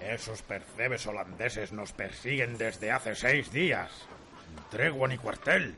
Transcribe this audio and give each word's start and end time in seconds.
Esos 0.00 0.42
percebes 0.42 1.06
holandeses 1.06 1.72
nos 1.72 1.92
persiguen 1.92 2.58
desde 2.58 2.90
hace 2.90 3.14
seis 3.14 3.52
días. 3.52 3.90
Sin 4.44 4.64
tregua 4.70 5.08
ni 5.08 5.16
cuartel. 5.16 5.76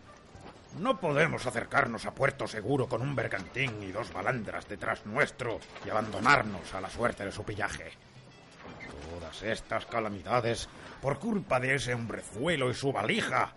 No 0.79 0.99
podemos 0.99 1.46
acercarnos 1.46 2.07
a 2.07 2.14
puerto 2.14 2.49
seguro 2.49 2.89
con 2.89 3.03
un 3.03 3.14
bergantín 3.14 3.82
y 3.82 3.93
dos 3.93 4.13
balandras 4.13 4.68
detrás 4.68 5.04
nuestro 5.04 5.61
y 5.85 5.90
abandonarnos 5.90 6.75
a 6.75 6.80
la 6.80 6.89
suerte 6.89 7.25
de 7.25 7.32
su 7.32 7.44
pillaje. 7.44 7.93
Todas 9.11 9.43
estas 9.43 9.86
calamidades 9.86 10.68
por 11.00 11.18
culpa 11.18 11.61
de 11.61 11.75
ese 11.75 11.94
hombrezuelo 11.94 12.71
y 12.71 12.75
su 12.75 12.93
valija. 12.93 13.53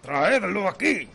¡Traedlo 0.00 0.68
aquí! 0.68 1.08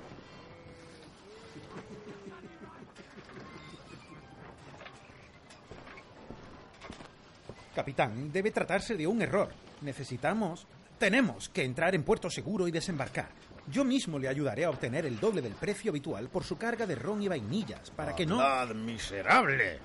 Capitán, 7.74 8.32
debe 8.32 8.52
tratarse 8.52 8.96
de 8.96 9.08
un 9.08 9.22
error. 9.22 9.50
Necesitamos... 9.82 10.68
Tenemos 11.00 11.48
que 11.48 11.64
entrar 11.64 11.96
en 11.96 12.04
puerto 12.04 12.30
seguro 12.30 12.68
y 12.68 12.72
desembarcar. 12.72 13.30
Yo 13.70 13.84
mismo 13.84 14.18
le 14.18 14.28
ayudaré 14.28 14.66
a 14.66 14.70
obtener 14.72 15.06
el 15.06 15.20
doble 15.20 15.42
del 15.42 15.54
precio 15.54 15.92
habitual 15.92 16.30
por 16.30 16.44
su 16.44 16.58
carga 16.58 16.88
de 16.88 16.96
ron 16.96 17.22
y 17.22 17.28
vainillas, 17.28 17.92
para 17.92 18.16
que 18.16 18.26
no... 18.26 18.42
¡Hablad, 18.42 18.76
miserable! 18.76 19.80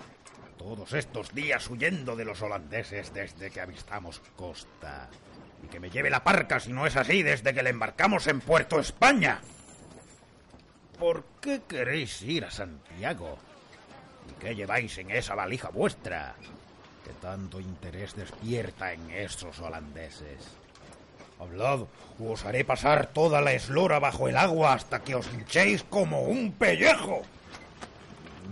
Todos 0.57 0.95
estos 0.95 1.35
días 1.35 1.69
huyendo 1.69 2.17
de 2.17 2.25
los 2.25 2.41
holandeses 2.41 3.13
desde 3.13 3.51
que 3.51 3.61
avistamos 3.61 4.23
costa. 4.37 5.11
Y 5.63 5.67
que 5.67 5.81
me 5.81 5.91
lleve 5.91 6.09
la 6.09 6.25
parca 6.25 6.61
si 6.61 6.73
no 6.73 6.87
es 6.87 6.97
así 6.97 7.23
desde 7.23 7.53
que 7.53 7.63
le 7.63 7.71
embarcamos 7.71 8.27
en 8.27 8.41
Puerto 8.41 8.81
España. 8.81 9.41
¿Por 10.98 11.25
qué 11.43 11.63
queréis 11.69 12.23
ir 12.23 12.47
a 12.47 12.51
Santiago? 12.51 13.37
¿Y 14.31 14.41
qué 14.41 14.55
lleváis 14.55 14.97
en 14.97 15.11
esa 15.11 15.35
valija 15.35 15.69
vuestra? 15.69 16.37
Que 17.05 17.13
tanto 17.21 17.61
interés 17.61 18.15
despierta 18.15 18.95
en 18.95 19.11
esos 19.11 19.59
holandeses. 19.59 20.64
Hablad, 21.39 21.81
o 22.19 22.33
os 22.33 22.45
haré 22.45 22.65
pasar 22.65 23.07
toda 23.07 23.41
la 23.41 23.53
eslora 23.53 23.99
bajo 23.99 24.29
el 24.29 24.37
agua 24.37 24.75
hasta 24.75 25.03
que 25.03 25.15
os 25.15 25.27
hinchéis 25.33 25.83
como 25.85 26.23
un 26.23 26.53
pellejo. 26.53 27.23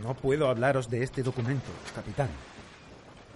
No 0.02 0.14
puedo 0.14 0.48
hablaros 0.48 0.91
de 0.91 1.02
este 1.02 1.22
documento, 1.22 1.70
capitán. 1.94 2.28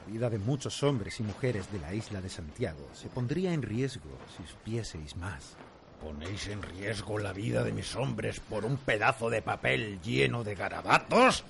La 0.07 0.13
vida 0.13 0.31
de 0.31 0.39
muchos 0.39 0.83
hombres 0.83 1.21
y 1.21 1.23
mujeres 1.23 1.71
de 1.73 1.79
la 1.79 1.95
isla 1.95 2.21
de 2.21 2.29
Santiago 2.29 2.89
se 2.93 3.09
pondría 3.09 3.53
en 3.53 3.63
riesgo 3.63 4.11
si 4.37 4.47
supieseis 4.51 5.17
más. 5.17 5.57
¿Ponéis 6.01 6.49
en 6.49 6.63
riesgo 6.63 7.19
la 7.19 7.33
vida 7.33 7.65
de 7.65 7.73
mis 7.73 7.95
hombres 7.97 8.41
por 8.41 8.65
un 8.65 8.77
pedazo 8.77 9.31
de 9.31 9.43
papel 9.43 10.01
lleno 10.03 10.45
de 10.45 10.55
garabatos? 10.55 11.45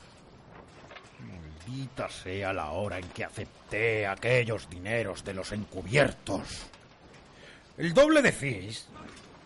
Maldita 1.21 2.09
sea 2.09 2.53
la 2.53 2.71
hora 2.71 2.99
en 2.99 3.09
que 3.09 3.25
acepté 3.25 4.07
aquellos 4.07 4.69
dineros 4.71 5.25
de 5.25 5.35
los 5.35 5.53
encubiertos. 5.53 6.67
¿El 7.79 7.93
doble 7.93 8.23
decís? 8.23 8.89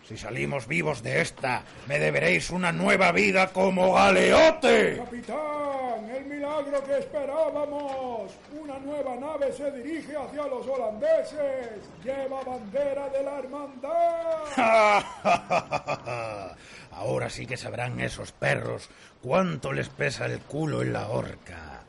Si 0.07 0.17
salimos 0.17 0.67
vivos 0.67 1.03
de 1.03 1.21
esta, 1.21 1.63
me 1.87 1.99
deberéis 1.99 2.49
una 2.49 2.71
nueva 2.71 3.11
vida 3.11 3.47
como 3.47 3.93
galeote. 3.93 4.97
Capitán, 4.97 6.09
el 6.13 6.25
milagro 6.25 6.83
que 6.83 6.97
esperábamos. 6.97 8.31
Una 8.61 8.77
nueva 8.79 9.15
nave 9.15 9.53
se 9.53 9.71
dirige 9.71 10.17
hacia 10.17 10.47
los 10.47 10.67
holandeses. 10.67 11.79
Lleva 12.03 12.43
bandera 12.43 13.07
de 13.09 13.23
la 13.23 13.39
hermandad. 13.39 14.41
Ahora 16.91 17.29
sí 17.29 17.45
que 17.45 17.55
sabrán 17.55 18.01
esos 18.01 18.33
perros 18.33 18.89
cuánto 19.21 19.71
les 19.71 19.87
pesa 19.89 20.25
el 20.25 20.39
culo 20.39 20.81
en 20.81 20.93
la 20.93 21.07
horca. 21.07 21.83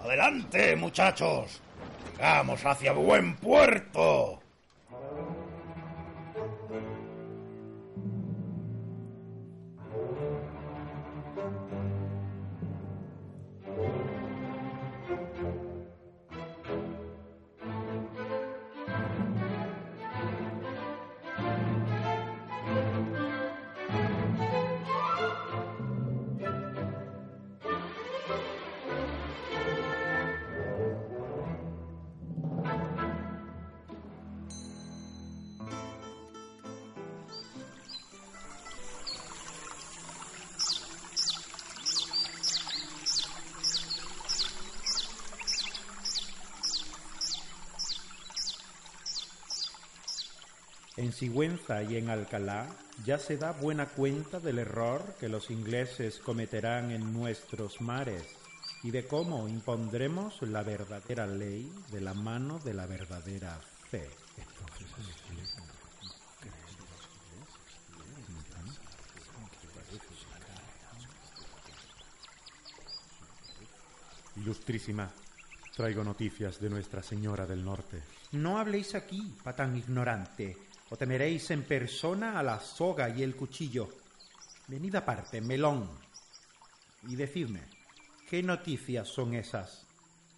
Adelante, 0.00 0.76
muchachos. 0.76 1.60
Llegamos 2.16 2.64
hacia 2.64 2.92
buen 2.92 3.34
puerto. 3.36 4.43
Sigüenza 51.14 51.80
y 51.84 51.96
en 51.96 52.10
Alcalá 52.10 52.66
ya 53.06 53.18
se 53.18 53.36
da 53.36 53.52
buena 53.52 53.86
cuenta 53.86 54.40
del 54.40 54.58
error 54.58 55.14
que 55.20 55.28
los 55.28 55.48
ingleses 55.50 56.18
cometerán 56.18 56.90
en 56.90 57.12
nuestros 57.12 57.80
mares 57.80 58.24
y 58.82 58.90
de 58.90 59.06
cómo 59.06 59.48
impondremos 59.48 60.42
la 60.42 60.64
verdadera 60.64 61.26
ley 61.26 61.72
de 61.92 62.00
la 62.00 62.14
mano 62.14 62.58
de 62.58 62.74
la 62.74 62.86
verdadera 62.86 63.60
fe. 63.90 64.10
Ilustrísima, 74.36 75.08
traigo 75.76 76.02
noticias 76.02 76.60
de 76.60 76.70
Nuestra 76.70 77.04
Señora 77.04 77.46
del 77.46 77.64
Norte. 77.64 78.02
No 78.32 78.58
habléis 78.58 78.96
aquí, 78.96 79.32
patán 79.44 79.76
ignorante, 79.76 80.56
o 80.90 80.96
temeréis 80.96 81.50
en 81.50 81.62
persona 81.62 82.38
a 82.38 82.42
la 82.42 82.60
soga 82.60 83.08
y 83.08 83.22
el 83.22 83.36
cuchillo. 83.36 83.88
Venid 84.68 84.94
aparte, 84.94 85.40
melón, 85.40 85.88
y 87.08 87.16
decidme, 87.16 87.60
¿qué 88.28 88.42
noticias 88.42 89.08
son 89.08 89.34
esas? 89.34 89.86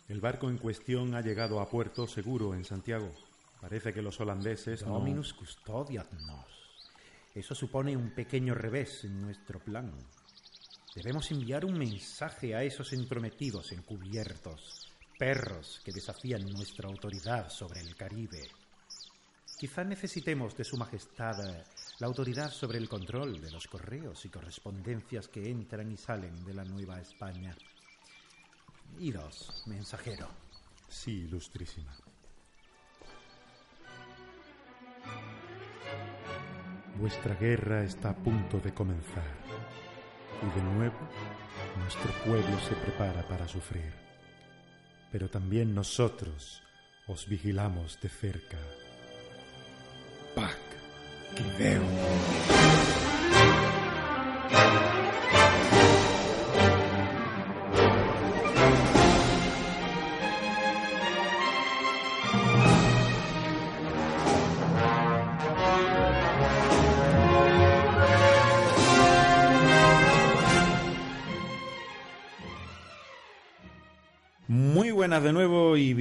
El 0.08 0.20
barco 0.20 0.48
en 0.48 0.58
cuestión 0.58 1.14
ha 1.14 1.20
llegado 1.20 1.60
a 1.60 1.68
puerto 1.68 2.06
seguro 2.06 2.54
en 2.54 2.64
Santiago. 2.64 3.12
Parece 3.60 3.92
que 3.92 4.02
los 4.02 4.20
holandeses 4.20 4.86
no... 4.86 4.94
Dominus 4.94 5.34
custodiat 5.34 6.10
nos. 6.12 6.46
Eso 7.34 7.54
supone 7.54 7.96
un 7.96 8.14
pequeño 8.14 8.54
revés 8.54 9.04
en 9.04 9.20
nuestro 9.20 9.58
plan. 9.58 9.92
Debemos 10.94 11.30
enviar 11.30 11.64
un 11.64 11.76
mensaje 11.76 12.54
a 12.54 12.62
esos 12.62 12.92
entrometidos 12.92 13.72
encubiertos, 13.72 14.90
perros 15.18 15.80
que 15.84 15.92
desafían 15.92 16.48
nuestra 16.50 16.88
autoridad 16.88 17.50
sobre 17.50 17.80
el 17.80 17.94
Caribe. 17.96 18.48
Quizá 19.58 19.84
necesitemos 19.84 20.54
de 20.54 20.64
Su 20.64 20.76
Majestad 20.76 21.48
eh, 21.48 21.64
la 21.98 22.06
autoridad 22.06 22.50
sobre 22.50 22.76
el 22.76 22.90
control 22.90 23.40
de 23.40 23.50
los 23.50 23.66
correos 23.66 24.22
y 24.26 24.28
correspondencias 24.28 25.28
que 25.28 25.48
entran 25.50 25.90
y 25.90 25.96
salen 25.96 26.44
de 26.44 26.52
la 26.52 26.62
Nueva 26.62 27.00
España. 27.00 27.56
Idos, 28.98 29.64
mensajero. 29.66 30.28
Sí, 30.88 31.22
ilustrísima. 31.22 31.90
Vuestra 36.98 37.34
guerra 37.34 37.82
está 37.82 38.10
a 38.10 38.16
punto 38.16 38.58
de 38.60 38.74
comenzar 38.74 39.34
y 40.42 40.58
de 40.58 40.64
nuevo 40.74 40.98
nuestro 41.78 42.12
pueblo 42.26 42.60
se 42.60 42.74
prepara 42.74 43.26
para 43.26 43.48
sufrir. 43.48 43.92
Pero 45.10 45.30
también 45.30 45.74
nosotros 45.74 46.62
os 47.06 47.26
vigilamos 47.26 47.98
de 48.02 48.08
cerca. 48.10 48.58
paca 50.36 50.54
que 51.34 51.42
veio. 51.56 52.45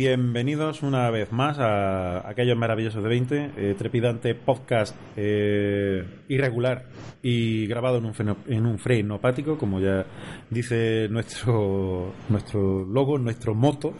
Bienvenidos 0.07 0.83
una 0.83 1.09
vez 1.09 1.31
más 1.31 1.57
a 1.57 2.29
aquellos 2.29 2.55
maravillosos 2.55 3.01
de 3.01 3.09
20, 3.09 3.51
eh, 3.57 3.75
trepidante 3.75 4.35
podcast 4.35 4.95
eh, 5.17 6.03
irregular 6.27 6.85
y 7.23 7.65
grabado 7.65 7.97
en 7.97 8.05
un, 8.05 8.13
freno, 8.13 8.37
en 8.47 8.67
un 8.67 9.57
como 9.57 9.79
ya 9.79 10.05
dice 10.51 11.07
nuestro, 11.09 12.13
nuestro 12.29 12.85
logo, 12.85 13.17
nuestro 13.17 13.55
moto. 13.55 13.95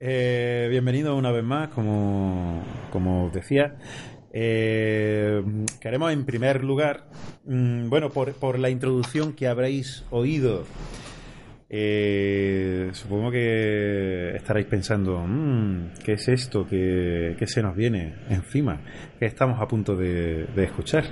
Eh, 0.00 0.68
bienvenido 0.70 1.14
una 1.14 1.32
vez 1.32 1.44
más, 1.44 1.68
como, 1.68 2.64
como 2.90 3.28
decía. 3.28 3.76
Queremos 4.32 6.12
en 6.14 6.24
primer 6.24 6.64
lugar, 6.64 7.10
mm, 7.44 7.90
bueno, 7.90 8.08
por, 8.08 8.32
por 8.32 8.58
la 8.58 8.70
introducción 8.70 9.34
que 9.34 9.48
habréis 9.48 10.02
oído 10.08 10.64
eh, 11.72 12.90
supongo 12.94 13.30
que 13.30 14.34
estaréis 14.34 14.66
pensando, 14.66 15.24
mmm, 15.24 15.92
¿qué 16.04 16.14
es 16.14 16.26
esto 16.26 16.66
que, 16.66 17.36
se 17.46 17.62
nos 17.62 17.76
viene 17.76 18.16
encima? 18.28 18.80
¿Qué 19.20 19.26
estamos 19.26 19.60
a 19.60 19.68
punto 19.68 19.94
de, 19.94 20.46
de, 20.46 20.64
escuchar? 20.64 21.04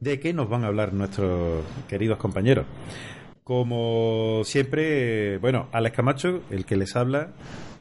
¿De 0.00 0.18
qué 0.18 0.32
nos 0.32 0.48
van 0.48 0.64
a 0.64 0.68
hablar 0.68 0.94
nuestros 0.94 1.62
queridos 1.88 2.16
compañeros? 2.16 2.64
Como 3.44 4.40
siempre, 4.44 5.36
bueno, 5.38 5.68
Alex 5.72 5.96
Camacho, 5.96 6.42
el 6.50 6.64
que 6.64 6.76
les 6.76 6.96
habla 6.96 7.34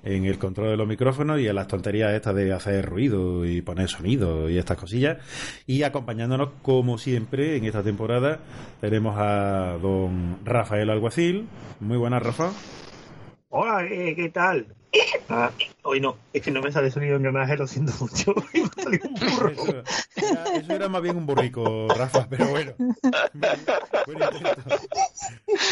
en 0.08 0.26
el 0.26 0.40
control 0.40 0.70
de 0.70 0.78
los 0.78 0.88
micrófonos 0.88 1.40
y 1.40 1.48
en 1.48 1.56
las 1.56 1.68
tonterías 1.68 2.14
estas 2.14 2.34
de 2.34 2.54
hacer 2.54 2.86
ruido 2.86 3.46
y 3.46 3.62
poner 3.62 3.90
sonido 3.90 4.50
y 4.50 4.58
estas 4.58 4.78
cosillas. 4.78 5.18
Y 5.66 5.84
acompañándonos, 5.84 6.50
como 6.62 6.98
siempre, 6.98 7.58
en 7.58 7.66
esta 7.66 7.84
temporada, 7.84 8.40
tenemos 8.80 9.16
a 9.18 9.78
don 9.82 10.38
Rafael 10.46 10.90
Alguacil. 10.90 11.48
Muy 11.82 11.98
buenas, 11.98 12.24
Rafa. 12.24 12.52
Hola, 13.50 13.86
eh, 13.86 14.16
¿qué 14.16 14.30
tal? 14.30 14.77
Ah, 15.30 15.52
hoy 15.84 16.00
no, 16.00 16.18
es 16.32 16.42
que 16.42 16.52
no 16.52 16.62
me 16.62 16.72
sale 16.72 16.90
sonido 16.90 17.18
en 17.18 17.26
engranaje, 17.26 17.58
lo 17.58 17.68
siento 17.68 17.94
mucho. 18.00 18.34
Me 18.54 19.00
un 19.04 19.14
burro. 19.16 19.50
Eso, 19.50 19.84
era, 20.16 20.56
eso, 20.56 20.74
era, 20.74 20.90
más 20.90 21.02
bien 21.02 21.18
un 21.18 21.26
burrico, 21.26 21.88
Rafa, 21.90 22.28
pero 22.30 22.48
bueno. 22.48 22.74
Buen 22.78 24.22
intento. 24.22 24.56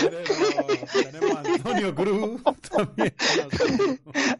Tenemos, 0.01 0.91
tenemos 0.91 1.35
a 1.35 1.39
Antonio 1.39 1.95
Cruz 1.95 2.41
también. 2.69 3.15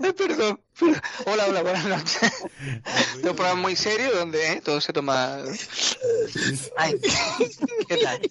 Ay, 0.01 0.12
perdón, 0.12 0.60
perdón. 0.77 1.01
Hola, 1.25 1.45
hola, 1.48 1.62
buenas 1.62 1.86
noches. 1.86 2.33
Es 3.18 3.24
un 3.24 3.36
programa 3.36 3.62
muy 3.62 3.75
serio 3.75 4.12
donde 4.13 4.54
¿eh? 4.54 4.62
todo 4.63 4.81
se 4.81 4.92
toma. 4.92 5.38
Ay, 6.77 7.00
¿qué 7.88 7.98
tal? 7.98 8.22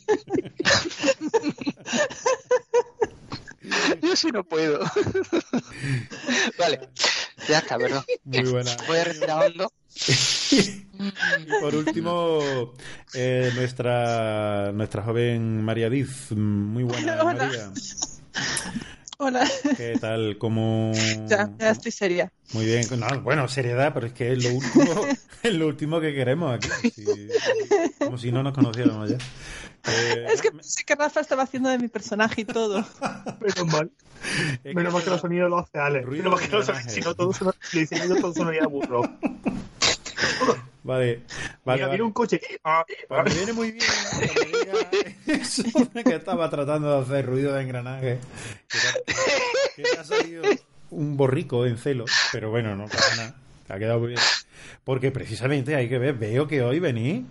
Yo 4.02 4.16
sí 4.16 4.28
no 4.32 4.44
puedo. 4.44 4.81
vale, 6.58 6.81
ya 7.49 7.58
está, 7.58 7.78
perdón. 7.78 8.05
Muy 8.25 8.50
buena. 8.50 8.76
Voy 8.87 8.99
a 8.99 9.05
respirar 9.05 9.46
hondo. 9.46 9.72
y 10.50 10.84
por 11.61 11.75
último, 11.75 12.72
eh, 13.14 13.50
nuestra 13.55 14.72
nuestra 14.72 15.02
joven 15.02 15.62
María 15.62 15.90
Diz. 15.90 16.32
Muy 16.32 16.84
buena, 16.84 17.22
Hola. 17.22 17.44
María. 17.46 17.72
Hola. 19.19 19.49
¿Qué 19.76 19.96
tal? 20.00 20.38
¿Cómo...? 20.38 20.93
Ya, 21.28 21.49
ya 21.58 21.70
estoy 21.70 21.93
seria. 21.93 22.32
Muy 22.52 22.67
bien. 22.67 22.84
No, 22.99 23.22
bueno, 23.22 23.46
seriedad, 23.49 23.93
pero 23.94 24.08
es 24.08 24.12
que 24.12 24.32
es 24.32 24.44
lo 24.44 24.55
último, 24.55 25.06
es 25.43 25.55
lo 25.55 25.67
último 25.69 26.00
que 26.00 26.12
queremos 26.12 26.55
aquí. 26.55 26.90
Sí, 26.90 27.28
como 27.99 28.19
si 28.19 28.32
no 28.32 28.43
nos 28.43 28.52
conociéramos 28.52 29.10
ya. 29.10 29.19
Eh, 29.86 30.26
Es 30.31 30.40
que 30.42 30.50
pensé 30.50 30.84
que 30.84 30.94
Rafa 30.94 31.20
estaba 31.20 31.42
haciendo 31.42 31.69
de 31.69 31.78
mi 31.78 31.88
personaje 31.88 32.42
y 32.42 32.44
todo. 32.44 32.84
Menos 33.40 33.66
mal. 33.72 33.90
es 34.64 34.75
Menos 34.75 34.92
mal 34.92 35.04
que 35.04 35.10
los 35.10 35.20
sonidos 35.20 35.50
los 35.50 35.62
hace 35.64 35.78
Ale. 35.78 36.06
Menos 36.06 36.32
mal 36.32 36.40
que 36.40 36.48
los 36.56 36.66
sonidos, 36.66 36.92
si 36.92 37.00
no 37.00 37.14
todo 37.14 37.32
suena, 37.32 37.54
todo 38.20 38.32
sonaría 38.34 38.66
burro. 38.66 39.02
Vale, 40.84 41.22
vale. 41.64 41.78
Mira, 41.78 41.86
vale. 41.86 41.88
viene 41.88 42.02
un 42.02 42.12
coche. 42.12 42.38
Ah, 42.62 42.84
Pues 43.08 43.25
me 43.25 43.34
viene 43.34 43.52
muy 43.54 43.72
bien 43.72 43.84
me 45.26 45.34
eso 45.40 45.62
que 46.04 46.14
estaba 46.14 46.50
tratando 46.50 46.94
de 46.94 47.02
hacer 47.02 47.25
ruido 47.25 47.54
de 47.54 47.62
engranaje. 47.62 48.19
Que 48.69 48.78
te, 48.78 49.14
que 49.76 49.82
te 49.82 49.98
ha 49.98 50.04
salido 50.04 50.42
un 50.90 51.16
borrico 51.16 51.64
en 51.64 51.78
celo, 51.78 52.04
pero 52.32 52.50
bueno, 52.50 52.76
no 52.76 52.86
pasa 52.86 53.16
nada. 53.16 53.34
Ha 53.70 53.78
quedado 53.78 53.98
muy 54.00 54.08
bien. 54.08 54.20
Porque 54.84 55.10
precisamente 55.10 55.75
hay 55.75 55.88
que 55.88 55.98
ver, 55.98 56.14
veo 56.14 56.46
que 56.46 56.62
hoy 56.62 56.78
venís 56.78 57.22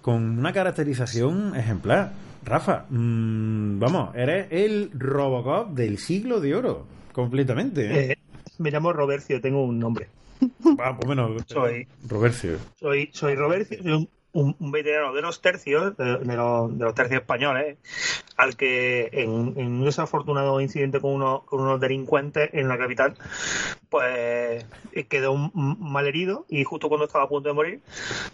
con 0.00 0.38
una 0.38 0.52
caracterización 0.52 1.54
ejemplar. 1.56 2.12
Rafa, 2.44 2.86
mm, 2.88 3.78
vamos, 3.78 4.14
eres 4.16 4.46
el 4.50 4.90
Robocop 4.94 5.70
del 5.74 5.98
siglo 5.98 6.40
de 6.40 6.54
oro, 6.54 6.86
completamente. 7.12 7.86
¿eh? 7.86 8.12
eh, 8.12 8.16
me 8.58 8.70
llamo 8.70 8.92
Robercio, 8.92 9.40
tengo 9.40 9.62
un 9.64 9.78
nombre. 9.78 10.08
Ah, 10.78 10.96
pues 10.96 11.06
bueno, 11.06 11.36
Soy- 11.46 11.86
Robercio. 12.08 12.56
Soy, 12.80 13.10
soy 13.12 13.34
Robercio, 13.36 13.80
soy 13.82 13.92
un, 13.92 14.08
un- 14.32 14.56
un 14.58 14.72
veterano 14.72 15.12
de 15.12 15.22
los 15.22 15.40
tercios, 15.40 15.96
de, 15.96 16.18
de 16.18 16.36
los, 16.36 16.78
de 16.78 16.84
los 16.84 16.94
tercios 16.94 17.20
españoles, 17.20 17.76
al 18.36 18.56
que 18.56 19.10
en, 19.12 19.54
en 19.56 19.66
un 19.72 19.84
desafortunado 19.84 20.60
incidente 20.60 21.00
con 21.00 21.12
unos, 21.14 21.44
con 21.44 21.60
unos 21.60 21.80
delincuentes 21.80 22.50
en 22.52 22.68
la 22.68 22.78
capital, 22.78 23.14
pues 23.88 24.64
quedó 25.08 25.32
un- 25.32 25.50
un 25.54 25.92
mal 25.92 26.06
herido 26.06 26.46
y 26.48 26.64
justo 26.64 26.88
cuando 26.88 27.06
estaba 27.06 27.24
a 27.24 27.28
punto 27.28 27.48
de 27.50 27.54
morir, 27.54 27.80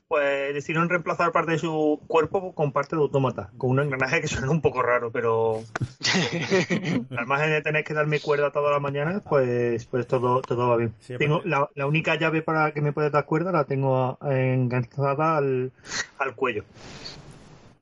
pues 0.06 0.54
decidieron 0.54 0.88
reemplazar 0.88 1.32
parte 1.32 1.52
de 1.52 1.58
su 1.58 2.00
cuerpo 2.06 2.54
con 2.54 2.72
parte 2.72 2.94
de 2.96 3.02
autómata, 3.02 3.50
con 3.58 3.70
un 3.70 3.80
engranaje 3.80 4.20
que 4.20 4.28
suena 4.28 4.50
un 4.50 4.60
poco 4.60 4.82
raro, 4.82 5.10
pero 5.10 5.62
al 7.16 7.26
margen 7.26 7.50
de 7.50 7.62
tener 7.62 7.84
que 7.84 7.94
darme 7.94 8.20
cuerda 8.20 8.50
todas 8.52 8.72
las 8.72 8.80
mañanas, 8.80 9.22
pues, 9.28 9.86
pues 9.86 10.06
todo, 10.06 10.42
todo 10.42 10.68
va 10.68 10.76
bien. 10.76 10.94
Sí, 11.00 11.16
tengo 11.18 11.42
la, 11.44 11.68
la 11.74 11.86
única 11.86 12.14
llave 12.14 12.42
para 12.42 12.72
que 12.72 12.80
me 12.80 12.92
pueda 12.92 13.10
dar 13.10 13.24
cuerda 13.24 13.52
la 13.52 13.64
tengo 13.64 14.18
enganchada 14.22 15.36
al, 15.36 15.72
al 16.18 16.34
cuello. 16.34 16.64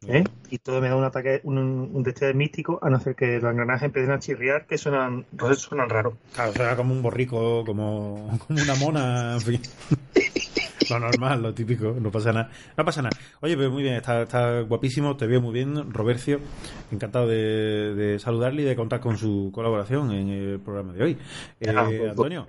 ¿eh? 0.09 0.25
Y 0.51 0.59
todo 0.59 0.81
me 0.81 0.89
da 0.89 0.97
un 0.97 1.05
ataque, 1.05 1.41
un, 1.45 1.59
un 1.59 2.03
destello 2.03 2.35
místico, 2.35 2.79
a 2.83 2.91
no 2.91 3.01
ser 3.01 3.15
que 3.15 3.41
los 3.41 3.51
engranajes 3.51 3.85
empiecen 3.87 4.13
a 4.13 4.19
chirriar, 4.19 4.67
que 4.67 4.79
suenan, 4.79 5.25
pues 5.37 5.59
suenan 5.59 5.89
raros. 5.89 6.15
Claro, 6.33 6.53
será 6.53 6.77
como 6.77 6.93
un 6.93 7.03
borrico, 7.03 7.65
como, 7.65 8.39
como 8.47 8.63
una 8.63 8.75
mona, 8.77 9.33
en 9.35 9.41
fin. 9.41 9.63
Lo 10.91 10.99
normal, 11.01 11.43
lo 11.43 11.53
típico, 11.55 11.97
no 12.01 12.11
pasa 12.11 12.33
nada. 12.33 12.51
No 12.77 12.85
pasa 12.85 13.03
nada. 13.03 13.17
Oye, 13.41 13.57
pues 13.57 13.71
muy 13.71 13.83
bien, 13.83 13.95
está, 13.95 14.23
está 14.23 14.61
guapísimo, 14.61 15.17
te 15.17 15.27
veo 15.27 15.41
muy 15.41 15.53
bien, 15.53 15.93
Robercio. 15.93 16.41
Encantado 16.93 17.27
de, 17.27 17.95
de 17.95 18.19
saludarle 18.19 18.63
y 18.63 18.65
de 18.65 18.77
contar 18.77 19.01
con 19.01 19.17
su 19.19 19.51
colaboración 19.55 20.13
en 20.13 20.29
el 20.29 20.61
programa 20.61 20.93
de 20.93 21.03
hoy. 21.03 21.19
Eh, 21.61 21.73
Ah, 21.77 21.85
pues, 21.87 22.11
Antonio, 22.11 22.47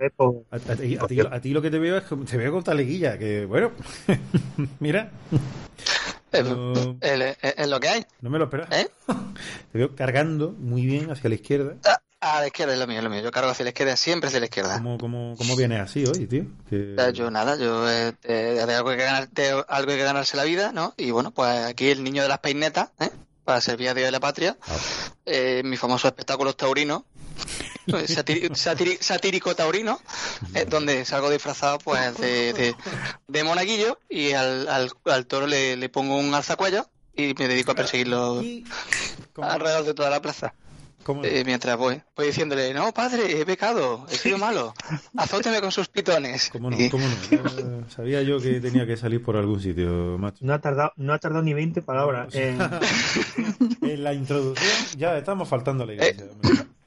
a, 0.50 0.56
a 0.56 0.76
ti, 1.40 1.50
a 1.50 1.54
lo 1.54 1.62
que 1.62 1.70
te 1.70 1.78
veo 1.78 1.96
es 1.96 2.04
que 2.04 2.16
te 2.16 2.36
veo 2.36 2.52
con 2.52 2.62
taleguilla, 2.62 3.18
que 3.18 3.44
bueno, 3.46 3.72
mira, 4.80 5.10
Es, 6.30 6.44
no, 6.44 6.72
es- 7.00 7.36
es- 7.42 7.54
es 7.58 7.68
lo 7.68 7.80
que 7.80 7.88
hay. 7.88 8.04
no 8.20 8.30
me 8.30 8.38
lo 8.38 8.44
esperaba. 8.44 8.68
¿Eh? 8.78 8.86
Te 9.72 9.78
veo 9.78 9.94
cargando 9.94 10.52
muy 10.52 10.84
bien 10.86 11.10
hacia 11.10 11.28
la 11.28 11.34
izquierda. 11.36 11.74
Ah, 11.84 11.98
A 12.20 12.40
la 12.40 12.46
izquierda 12.48 12.72
es 12.74 12.80
lo 12.80 12.86
mío, 12.88 12.98
es 12.98 13.04
lo 13.04 13.10
mío. 13.10 13.20
Yo 13.22 13.30
cargo 13.30 13.50
hacia 13.50 13.62
la 13.64 13.70
izquierda, 13.70 13.96
siempre 13.96 14.26
hacia 14.28 14.40
la 14.40 14.46
izquierda. 14.46 14.78
¿Cómo, 14.78 14.98
cómo, 14.98 15.34
cómo 15.38 15.54
vienes 15.56 15.80
así 15.80 16.04
hoy, 16.04 16.26
tío? 16.26 16.46
Que- 16.68 16.96
Yo 17.14 17.30
nada, 17.30 17.54
yo 17.56 17.88
eh, 17.88 18.12
de, 18.22 18.66
de 18.66 18.74
algo, 18.74 18.90
hay 18.90 18.96
que 18.96 19.04
ganar, 19.04 19.28
de 19.30 19.50
algo 19.68 19.92
hay 19.92 19.96
que 19.98 20.02
ganarse 20.02 20.36
la 20.36 20.42
vida, 20.44 20.72
¿no? 20.72 20.94
Y 20.96 21.12
bueno, 21.12 21.30
pues 21.30 21.64
aquí 21.66 21.88
el 21.90 22.02
niño 22.02 22.22
de 22.22 22.28
las 22.28 22.40
peinetas, 22.40 22.90
¿eh? 22.98 23.10
Para 23.44 23.60
servir 23.60 23.88
a 23.90 23.94
Dios 23.94 24.06
de 24.06 24.10
la 24.12 24.20
patria, 24.20 24.56
Ah, 24.66 24.76
eh, 25.26 25.62
mi 25.64 25.76
famoso 25.76 26.08
espectáculo 26.08 26.54
taurino, 26.54 27.06
satírico 29.00 29.54
taurino, 29.54 30.00
eh, 30.54 30.66
donde 30.68 31.04
salgo 31.04 31.30
disfrazado 31.30 31.78
pues 31.78 32.18
de, 32.18 32.52
de, 32.52 32.74
de 33.28 33.44
monaguillo 33.44 33.98
y 34.10 34.32
al, 34.32 34.68
al, 34.68 34.90
al 35.04 35.26
toro 35.26 35.46
le, 35.46 35.76
le 35.76 35.88
pongo 35.88 36.16
un 36.18 36.34
alzacuello 36.34 36.86
y 37.16 37.32
me 37.38 37.48
dedico 37.48 37.70
a 37.72 37.74
perseguirlo 37.74 38.42
y- 38.42 38.64
¿cómo- 39.32 39.48
alrededor 39.48 39.84
de 39.84 39.94
toda 39.94 40.10
la 40.10 40.20
plaza. 40.20 40.52
Cómo- 41.04 41.24
Eh, 41.24 41.42
mientras 41.44 41.76
voy, 41.76 42.00
voy 42.16 42.26
diciéndole, 42.26 42.72
no, 42.74 42.92
padre, 42.92 43.40
he 43.40 43.46
pecado, 43.46 44.06
he 44.10 44.16
sido 44.16 44.38
malo, 44.38 44.74
azóteme 45.16 45.60
con 45.60 45.72
sus 45.72 45.88
pitones. 45.88 46.50
¿Cómo 46.50 46.70
no? 46.70 46.78
Y- 46.80 46.88
¿Cómo 46.90 47.04
no? 47.06 47.14
Eh, 47.58 47.84
Sabía 47.88 48.22
yo 48.22 48.40
que 48.40 48.60
tenía 48.60 48.86
que 48.86 48.96
salir 48.96 49.22
por 49.22 49.36
algún 49.36 49.60
sitio, 49.60 50.18
macho. 50.18 50.38
no 50.42 50.52
ha 50.54 50.60
tardado, 50.60 50.92
no 50.96 51.12
ha 51.12 51.18
tardado 51.18 51.42
ni 51.42 51.54
20 51.54 51.82
palabras. 51.82 52.34
en- 52.34 52.58
en 53.82 54.04
la 54.04 54.12
introducción 54.14 54.70
ya 54.96 55.16
estamos 55.18 55.48
faltando 55.48 55.84
a 55.84 55.86
la 55.86 55.94
iglesia. 55.94 56.26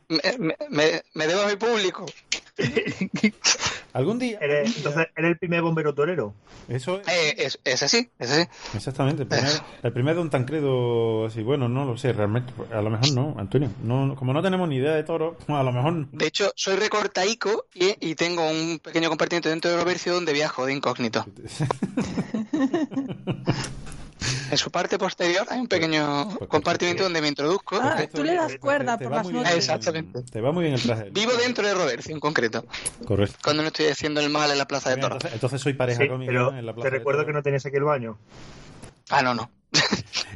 me, 0.09 0.19
me- 0.39 0.57
me- 0.69 1.01
me 1.13 1.27
debo 1.27 1.41
a 1.41 1.47
mi 1.47 1.55
público. 1.55 2.05
Algún 3.93 4.19
día. 4.19 4.37
eres, 4.41 4.77
entonces, 4.77 5.07
eres 5.15 5.31
el 5.31 5.37
primer 5.37 5.61
bombero 5.61 5.93
torero. 5.93 6.33
Eso 6.69 7.01
es. 7.01 7.07
Eh, 7.07 7.35
es, 7.37 7.59
es 7.65 7.83
así, 7.83 8.09
es 8.19 8.31
así. 8.31 8.47
Exactamente. 8.75 9.23
El 9.23 9.27
primer, 9.27 9.51
el 9.83 9.93
primer 9.93 10.15
de 10.15 10.21
un 10.21 10.29
Tancredo 10.29 11.25
así. 11.25 11.41
Bueno, 11.43 11.67
no 11.67 11.85
lo 11.85 11.97
sé, 11.97 12.13
realmente. 12.13 12.53
A 12.73 12.81
lo 12.81 12.89
mejor 12.89 13.11
no, 13.13 13.35
Antonio. 13.37 13.69
No, 13.83 14.05
no- 14.05 14.15
como 14.15 14.31
no 14.33 14.41
tenemos 14.41 14.69
ni 14.69 14.77
idea 14.77 14.93
de 14.93 15.03
toro, 15.03 15.35
a 15.47 15.63
lo 15.63 15.71
mejor 15.71 15.93
no. 15.93 16.07
De 16.11 16.27
hecho, 16.27 16.51
soy 16.55 16.75
recortaico 16.77 17.65
y, 17.73 17.95
y 17.99 18.15
tengo 18.15 18.49
un 18.49 18.79
pequeño 18.79 19.09
compartimiento 19.09 19.49
dentro 19.49 19.71
de 19.71 19.77
Robercio 19.77 20.13
donde 20.13 20.33
viajo 20.33 20.65
de 20.65 20.73
incógnito. 20.73 21.25
En 24.51 24.57
su 24.57 24.69
parte 24.71 24.97
posterior 24.97 25.45
hay 25.49 25.59
un 25.59 25.67
pequeño 25.67 26.29
Pues 26.37 26.49
compartimento 26.49 27.03
donde 27.03 27.21
me 27.21 27.27
introduzco. 27.29 27.79
Ah, 27.81 27.97
tú 28.13 28.23
le 28.23 28.35
das 28.35 28.55
cuerda 28.57 28.97
por 28.97 29.11
las 29.11 29.27
noches. 29.29 29.55
Exactamente. 29.55 30.21
Te 30.23 30.41
va 30.41 30.51
muy 30.51 30.63
bien 30.63 30.75
el 30.75 30.81
traje. 30.81 31.09
Vivo 31.11 31.31
dentro 31.33 31.65
de 31.65 31.73
Robercio 31.73 32.13
en 32.13 32.19
concreto, 32.19 32.65
Correcto. 33.05 33.37
cuando 33.43 33.63
no 33.63 33.67
estoy 33.67 33.87
haciendo 33.87 34.19
el 34.21 34.29
mal 34.29 34.51
en 34.51 34.57
la 34.57 34.65
plaza 34.67 34.89
de 34.89 34.97
toros. 34.97 35.15
Entonces, 35.17 35.33
entonces 35.33 35.61
soy 35.61 35.73
pareja 35.73 36.01
Sí, 36.03 36.07
conmigo 36.09 36.31
pero 36.31 36.49
en 36.57 36.65
la 36.65 36.73
plaza 36.73 36.89
te 36.89 36.91
de 36.91 36.97
recuerdo 36.99 37.25
que 37.25 37.33
no 37.33 37.41
tenías 37.43 37.65
aquí 37.65 37.77
el 37.77 37.83
baño. 37.83 38.17
Ah, 39.09 39.21
no, 39.21 39.33
no. 39.33 39.49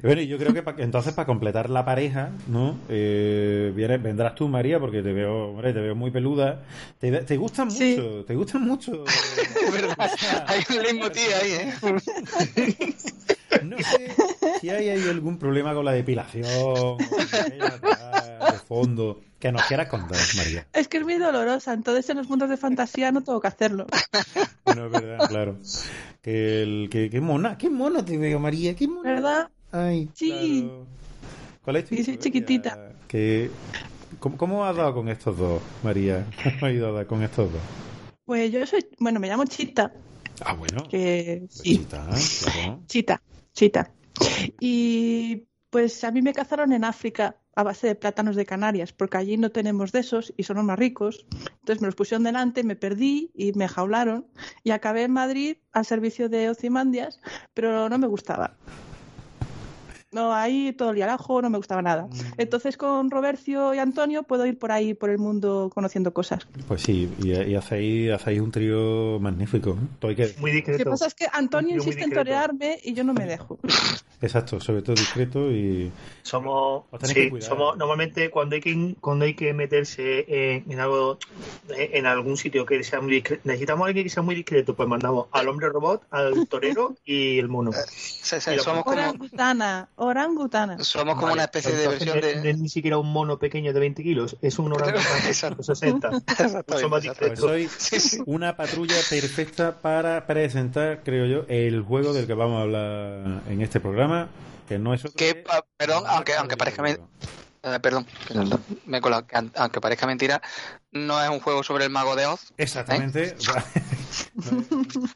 Bueno, 0.04 0.22
y 0.22 0.28
yo 0.28 0.38
creo 0.38 0.54
que 0.54 0.62
pa- 0.62 0.76
entonces 0.78 1.14
para 1.14 1.26
completar 1.26 1.70
la 1.70 1.84
pareja, 1.86 2.30
¿no? 2.48 2.78
Eh, 2.90 3.72
vienes- 3.76 4.02
vendrás 4.02 4.36
tú, 4.36 4.48
María, 4.48 4.80
porque 4.80 5.02
te 5.02 5.14
veo, 5.14 5.48
hombre, 5.50 5.74
te 5.74 5.80
veo 5.80 5.96
muy 5.96 6.12
peluda. 6.12 6.62
Te, 7.00 7.12
te 7.24 7.38
gustan 7.38 7.68
mucho, 7.70 7.78
Sí. 7.80 8.24
te 8.28 8.36
gustan 8.36 8.62
mucho. 8.68 9.04
Es 9.66 9.72
verdad. 9.74 10.12
Hay 10.48 10.64
un 10.70 10.84
leitmotiv 10.84 11.28
ahí, 11.42 11.52
¿eh? 11.54 12.96
No 13.64 13.78
sé 13.78 14.12
si 14.60 14.70
hay, 14.70 14.90
ahí 14.90 15.08
algún 15.10 15.38
problema 15.38 15.74
con 15.74 15.86
la 15.86 15.92
depilación, 15.92 16.98
de 16.98 18.60
fondo, 18.68 19.22
que 19.40 19.52
nos 19.52 19.64
quieras 19.64 19.88
contar, 19.90 20.18
María. 20.36 20.68
Es 20.74 20.88
que 20.88 20.98
es 20.98 21.04
muy 21.04 21.16
dolorosa, 21.16 21.74
entonces 21.74 22.10
en 22.10 22.18
los 22.18 22.28
mundos 22.30 22.50
de 22.50 22.58
fantasía 22.58 23.12
no 23.12 23.22
tengo 23.24 23.40
que 23.40 23.48
hacerlo. 23.48 23.86
Bueno, 24.66 24.86
es 24.88 24.92
verdad, 24.92 25.28
claro. 25.30 25.58
Que, 26.22 26.64
el, 26.64 26.88
que, 26.90 27.10
qué 27.10 27.22
mona, 27.22 27.58
qué 27.58 27.70
mona 27.70 28.04
te 28.04 28.18
veo, 28.18 28.40
María, 28.40 28.76
qué 28.76 28.88
mona. 28.88 29.14
¿Verdad? 29.14 29.50
Ay, 29.72 30.10
Sí. 30.14 30.62
claro. 30.64 30.88
¿Cuál 31.64 31.76
es 31.78 31.86
tu 31.86 31.96
soy 32.04 32.18
chiquitita. 32.18 32.94
Que, 33.08 33.50
¿cómo, 34.20 34.38
¿Cómo 34.38 34.66
has 34.66 34.76
dado 34.76 34.94
con 34.94 35.10
estos 35.10 35.38
dos, 35.38 35.62
María? 35.84 36.26
¿Cómo 36.44 36.66
has 36.68 36.74
ido 36.74 36.90
a 36.90 36.92
dar 36.92 37.08
con 37.08 37.24
estos 37.24 37.52
dos? 37.52 37.62
Pues 38.26 38.52
yo 38.52 38.66
soy, 38.66 38.86
bueno, 39.00 39.20
me 39.20 39.28
llamo 39.28 39.46
Chita, 39.46 39.92
Ah, 40.44 40.54
bueno. 40.54 40.88
que 40.90 41.44
Pues 41.48 41.62
sí, 41.62 41.78
chita, 41.78 42.08
claro. 42.44 42.80
Chita, 42.88 43.22
Chita. 43.56 43.92
Y 44.60 45.48
pues 45.70 46.04
a 46.04 46.12
mí 46.12 46.22
me 46.22 46.34
cazaron 46.34 46.72
en 46.74 46.84
África 46.84 47.38
a 47.56 47.64
base 47.64 47.88
de 47.88 47.96
plátanos 47.96 48.36
de 48.36 48.46
Canarias, 48.46 48.92
porque 48.92 49.18
allí 49.18 49.38
no 49.38 49.50
tenemos 49.50 49.92
de 49.92 50.00
esos 50.00 50.34
y 50.38 50.44
son 50.44 50.58
los 50.58 50.66
más 50.66 50.78
ricos. 50.78 51.26
Entonces 51.32 51.82
me 51.82 51.88
los 51.88 51.96
pusieron 51.96 52.24
delante, 52.24 52.64
me 52.64 52.76
perdí 52.76 53.32
y 53.34 53.54
me 53.54 53.68
jaularon 53.68 54.28
y 54.64 54.72
acabé 54.72 55.04
en 55.04 55.12
Madrid 55.12 55.58
al 55.72 55.86
servicio 55.86 56.30
de 56.30 56.50
Ocimandias, 56.50 57.20
pero 57.54 57.90
no 57.90 57.98
me 57.98 58.08
gustaba. 58.08 58.58
No, 60.16 60.34
ahí 60.34 60.72
todo 60.72 60.92
el 60.92 60.96
día 60.96 61.14
ajo, 61.14 61.42
no 61.42 61.50
me 61.50 61.58
gustaba 61.58 61.82
nada. 61.82 62.08
Entonces 62.38 62.78
con 62.78 63.12
Robercio 63.12 63.74
y 63.74 63.80
Antonio 63.80 64.24
puedo 64.24 64.46
ir 64.46 64.58
por 64.58 64.72
ahí, 64.72 64.94
por 64.94 65.10
el 65.10 65.18
mundo, 65.18 65.70
conociendo 65.76 66.14
cosas. 66.14 66.48
Pues 66.70 66.82
sí, 66.84 67.10
y, 67.22 67.34
y 67.34 67.56
hacéis, 67.56 68.12
hacéis 68.14 68.40
un 68.40 68.50
trío 68.50 69.20
magnífico. 69.20 69.72
¿eh? 69.72 69.88
Todo 70.00 70.10
hay 70.12 70.16
que- 70.16 70.34
Muy 70.40 70.52
Lo 70.52 70.56
discreto. 70.56 70.84
que 70.86 70.90
pasa 70.90 71.08
es 71.08 71.16
que 71.16 71.28
Antonio 71.34 71.76
insiste 71.76 72.04
en 72.06 72.12
torearme 72.12 72.80
y 72.84 72.94
yo 72.94 73.04
no 73.04 73.14
me 73.14 73.26
dejo. 73.26 73.60
Exacto, 74.22 74.62
sobre 74.62 74.82
todo 74.82 74.96
discreto 74.96 75.52
y... 75.52 75.92
Somos, 76.24 76.86
que 77.00 77.08
sí, 77.08 77.32
somos 77.42 77.78
normalmente 77.78 78.30
cuando 78.32 78.56
hay 78.56 78.62
que 78.62 78.96
cuando 79.00 79.26
hay 79.26 79.36
que 79.36 79.54
meterse 79.54 80.26
en, 80.56 80.72
en 80.72 80.80
algo 80.80 81.20
en 81.70 82.06
algún 82.06 82.36
sitio 82.38 82.66
que 82.66 82.84
sea 82.84 83.02
muy 83.02 83.12
discreto, 83.14 83.42
necesitamos 83.46 83.86
a 83.86 83.88
alguien 83.90 84.06
que 84.06 84.10
sea 84.10 84.24
muy 84.24 84.34
discreto, 84.34 84.76
pues 84.76 84.88
mandamos 84.90 85.28
al 85.32 85.48
hombre 85.50 85.70
robot, 85.70 86.04
al 86.10 86.48
torero 86.48 86.96
y 87.06 87.38
el 87.38 87.48
mono. 87.50 87.72
Se- 87.92 88.40
Mira, 88.50 88.64
somos 88.64 88.84
como, 88.86 88.96
orangutana. 90.06 90.78
somos 90.84 91.16
como 91.20 91.34
una 91.34 91.44
especie 91.44 91.72
de 91.74 91.88
versión 91.88 92.16
no- 92.20 92.22
no 92.22 92.42
de... 92.44 92.50
es 92.52 92.58
ni 92.60 92.70
siquiera 92.70 92.98
un 92.98 93.12
mono 93.12 93.38
pequeño 93.40 93.74
de 93.74 93.80
20 93.80 94.04
kilos, 94.04 94.38
es 94.42 94.60
un 94.60 94.72
orangután 94.74 95.04
de 95.58 95.64
60. 95.64 96.08
Exactamente, 96.28 96.78
Son 96.80 96.90
más 96.90 97.04
Pues 97.18 97.40
soy 97.40 97.68
Sí, 97.78 98.00
sí. 98.00 98.22
una 98.26 98.56
patrulla 98.56 98.96
perfecta 99.10 99.80
para 99.82 100.26
presentar, 100.28 101.02
creo 101.04 101.26
yo, 101.26 101.46
el 101.48 101.82
juego 101.82 102.14
del 102.14 102.28
que 102.28 102.34
vamos 102.34 102.60
a 102.60 102.62
hablar 102.62 103.42
en 103.50 103.62
este 103.62 103.80
programa, 103.80 104.30
que 104.68 104.80
no 104.80 104.94
es 104.94 105.02
otro 105.06 105.16
Que, 105.18 105.44
ah, 105.50 105.64
perdón, 105.78 106.04
aunque, 106.08 106.34
aunque 106.36 106.58
parezca 106.58 106.82
eh, 107.66 107.80
perdón, 107.80 108.06
perdón, 108.28 108.62
me 108.86 109.00
he 109.00 109.02
colado, 109.02 109.26
aunque 109.56 109.82
parezca 109.82 110.06
mentira, 110.06 110.42
no 110.92 111.22
es 111.22 111.30
un 111.30 111.40
juego 111.40 111.64
sobre 111.64 111.86
el 111.86 111.90
mago 111.90 112.16
de 112.16 112.28
Oz. 112.28 112.54
Exactamente. 112.58 113.36
No, 114.36 114.64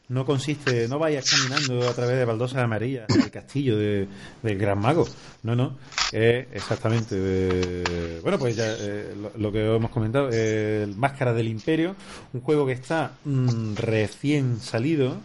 no 0.10 0.26
consiste, 0.26 0.88
no 0.90 1.00
vayas 1.00 1.30
caminando 1.30 1.88
a 1.88 1.94
través 1.94 2.18
de 2.18 2.26
baldosas 2.26 2.64
amarillas 2.64 3.08
del 3.08 3.32
castillo 3.32 3.78
de, 3.78 4.08
del 4.44 4.58
Gran 4.58 4.80
Mago. 4.80 5.08
No, 5.44 5.56
no. 5.56 5.78
Es 6.12 6.48
exactamente. 6.52 8.20
bueno, 8.22 8.38
pues 8.38 8.58
ya 8.58 8.66
eh, 8.78 9.16
lo, 9.16 9.32
lo 9.38 9.52
que 9.54 9.76
hemos 9.76 9.92
comentado, 9.92 10.30
eh, 10.34 10.84
el 10.84 10.96
Máscara 10.98 11.34
del 11.34 11.48
Imperio, 11.48 11.96
un 12.34 12.42
juego 12.42 12.66
que 12.66 12.74
está 12.74 13.14
mm, 13.24 13.76
recién 13.76 14.60
salido. 14.60 15.18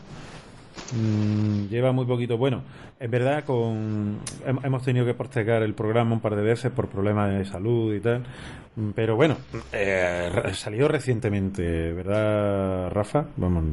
Mm, 0.93 1.69
lleva 1.69 1.93
muy 1.93 2.05
poquito. 2.05 2.37
Bueno, 2.37 2.63
en 3.01 3.11
verdad, 3.11 3.45
con 3.45 4.19
hem- 4.47 4.61
hemos 4.65 4.83
tenido 4.85 5.05
que 5.07 5.15
postergar 5.15 5.63
el 5.63 5.75
programa 5.75 6.13
un 6.15 6.21
par 6.21 6.37
de 6.37 6.43
veces 6.43 6.71
por 6.73 6.89
problemas 6.89 7.31
de 7.37 7.45
salud 7.45 7.95
y 7.95 8.01
tal. 8.01 8.25
Mm, 8.77 8.91
Pero 8.91 9.17
bueno, 9.17 9.37
eh, 9.73 10.31
salió 10.55 10.89
recientemente, 10.89 11.93
¿verdad, 11.93 12.91
Rafa? 12.91 13.27
Vamos. 13.37 13.65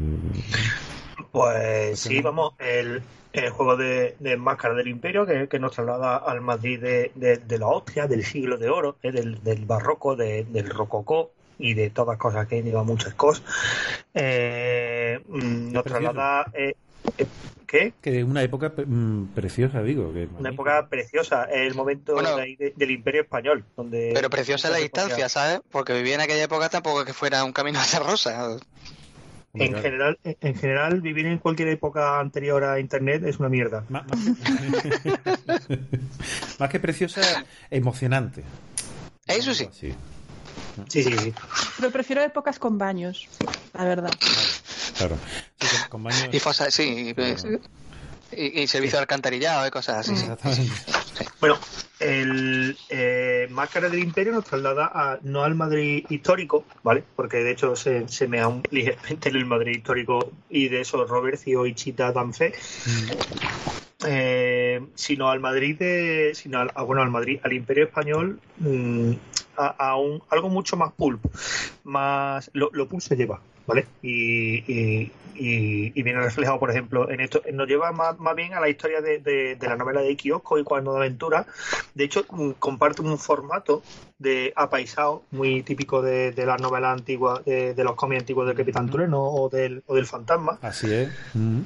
Pues 1.32 2.00
sí, 2.00 2.20
vamos, 2.22 2.54
el, 2.60 3.02
el 3.34 3.50
juego 3.52 3.78
de, 3.78 4.16
de 4.20 4.36
Máscara 4.38 4.74
del 4.74 4.88
Imperio 4.90 5.26
que, 5.26 5.48
que 5.48 5.60
nos 5.60 5.72
traslada 5.72 6.18
al 6.18 6.42
Madrid 6.42 6.80
de, 6.82 7.12
de, 7.16 7.38
de 7.38 7.58
la 7.60 7.68
hostia, 7.68 8.08
del 8.08 8.24
siglo 8.26 8.58
de 8.58 8.70
oro, 8.70 8.98
eh, 9.02 9.12
del, 9.12 9.42
del 9.44 9.66
barroco, 9.66 10.16
de- 10.16 10.44
del 10.44 10.70
rococó 10.70 11.32
y 11.58 11.74
de 11.74 11.90
todas 11.92 12.18
cosas 12.18 12.48
que 12.48 12.62
lleva 12.62 12.84
muchas 12.84 13.14
cosas. 13.14 13.44
Eh, 14.14 15.20
mm, 15.28 15.72
nos 15.72 15.84
traslada... 15.86 16.46
eh, 16.54 16.74
eh, 17.18 17.26
¿Qué? 17.72 17.94
Que 18.02 18.22
una 18.22 18.44
época 18.44 18.72
pre- 18.76 18.86
mm, 18.86 19.28
preciosa, 19.34 19.82
digo. 19.82 20.12
Que 20.14 20.28
Una 20.38 20.50
época 20.50 20.88
preciosa, 20.90 21.46
el 21.46 21.74
momento 21.74 22.14
Bueno. 22.16 22.36
de 22.36 22.42
ahí 22.44 22.56
de- 22.58 22.74
del 22.76 22.92
Imperio 22.92 23.22
Español. 23.22 23.64
donde 23.78 24.12
Pero 24.14 24.30
preciosa 24.30 24.70
la 24.70 24.76
distancia, 24.78 25.30
¿sabes? 25.30 25.62
Porque 25.72 25.94
vivía 25.94 26.16
en 26.16 26.22
aquella 26.22 26.44
época 26.44 26.68
tampoco 26.68 27.06
que 27.06 27.14
fuera 27.14 27.46
un 27.46 27.54
camino 27.54 27.80
hacia 27.80 28.00
rosa. 28.00 28.58
En 29.54 29.74
general, 29.74 30.18
en 30.24 30.56
general, 30.56 31.00
vivir 31.02 31.26
en 31.28 31.38
cualquier 31.38 31.70
época 31.70 32.20
anterior 32.20 32.62
a 32.66 32.78
Internet 32.80 33.24
es 33.26 33.40
una 33.40 33.48
mierda. 33.48 33.86
Más, 33.88 34.04
más 34.08 34.20
que, 35.66 35.80
más 36.60 36.70
que 36.70 36.80
preciosa, 36.82 37.22
emocionante. 37.70 38.44
Eso 39.28 39.54
sí. 39.54 39.68
Sí, 39.72 39.94
Sí, 40.88 41.04
sí, 41.04 41.18
sí. 41.18 41.34
Pero 41.78 41.92
prefiero 41.92 42.22
épocas 42.22 42.58
con 42.60 42.78
baños, 42.78 43.28
la 43.74 43.84
verdad. 43.84 44.12
claro. 44.98 45.18
Sí, 45.60 45.68
con, 45.90 46.04
baños- 46.04 46.30
Y 46.34 46.40
fosa, 46.40 46.70
sí. 46.72 47.14
y- 47.16 47.22
Y, 48.34 48.62
y 48.62 48.68
servicio 48.68 48.98
de 48.98 49.02
alcantarillado 49.02 49.68
y 49.68 49.72
cosas 49.72 50.08
así. 50.08 50.16
sí. 50.16 50.72
Bueno, 51.40 51.58
el 52.00 52.78
eh, 52.90 53.48
Máscara 53.50 53.90
del 53.90 54.00
Imperio 54.00 54.34
nos 54.34 54.46
traslada 54.46 54.92
a, 54.94 55.20
no 55.22 55.44
al 55.44 55.56
Madrid 55.56 56.06
histórico, 56.10 56.66
¿vale? 56.84 57.04
Porque 57.16 57.38
de 57.38 57.52
hecho 57.52 57.76
se, 57.76 58.08
se 58.08 58.28
me 58.28 58.46
un 58.46 58.64
ligeramente 58.72 59.30
en 59.30 59.36
el 59.36 59.46
Madrid 59.46 59.78
histórico 59.78 60.32
y 60.50 60.70
de 60.70 60.82
eso 60.82 61.06
Robercio 61.06 61.66
y 61.66 61.76
Chita 61.76 62.12
dan 62.12 62.34
fe. 62.34 62.54
Eh, 64.08 64.82
sino 64.96 65.30
al 65.30 65.40
Madrid 65.40 65.78
de, 65.78 66.32
sino 66.34 66.60
al, 66.60 66.72
ah, 66.74 66.82
bueno 66.82 67.04
al 67.04 67.12
Madrid 67.12 67.40
al 67.44 67.54
Imperio 67.54 67.84
español 67.84 68.40
mm, 68.58 69.12
a, 69.58 69.68
a 69.68 69.96
un, 69.96 70.24
algo 70.32 70.50
mucho 70.50 70.76
más 70.76 70.92
pulp 70.94 71.24
más 71.84 72.50
lo, 72.54 72.72
lo 72.74 72.88
pulp 72.88 73.04
se 73.04 73.16
lleva 73.16 73.40
vale 73.68 73.86
y, 74.02 74.58
y, 74.72 75.12
y- 75.36 75.92
y 75.96 76.04
viene 76.04 76.20
reflejado 76.20 76.60
por 76.60 76.72
ejemplo 76.72 77.10
en 77.10 77.20
esto 77.22 77.42
nos 77.54 77.68
lleva 77.68 77.92
más, 77.92 78.20
más 78.20 78.36
bien 78.36 78.54
a 78.54 78.60
la 78.60 78.70
historia 78.70 79.02
de, 79.02 79.20
de- 79.20 79.56
de 79.56 79.68
la 79.68 79.76
novela 79.76 80.02
de 80.02 80.16
Kiosco 80.16 80.58
y 80.60 80.64
Cuaderno 80.64 80.94
de 80.94 80.98
Aventura 81.00 81.46
de 81.94 82.04
hecho 82.04 82.26
mm, 82.30 82.52
comparte 82.60 83.02
un 83.02 83.18
formato 83.18 83.82
de 84.20 84.52
apaisado 84.56 85.24
muy 85.32 85.64
típico 85.64 86.02
de, 86.02 86.32
de 86.32 86.46
las 86.46 86.60
novelas 86.62 86.94
antiguas 86.94 87.44
de, 87.46 87.74
los 87.84 87.96
cómics 87.96 88.22
antiguos 88.22 88.48
del 88.48 88.56
Capitán 88.58 88.90
Trueno 88.90 89.22
o 89.24 89.50
del, 89.50 89.84
o 89.88 89.96
del 89.96 90.06
Fantasma 90.06 90.58
Así 90.62 90.92
es. 90.94 91.10
Mm. 91.34 91.60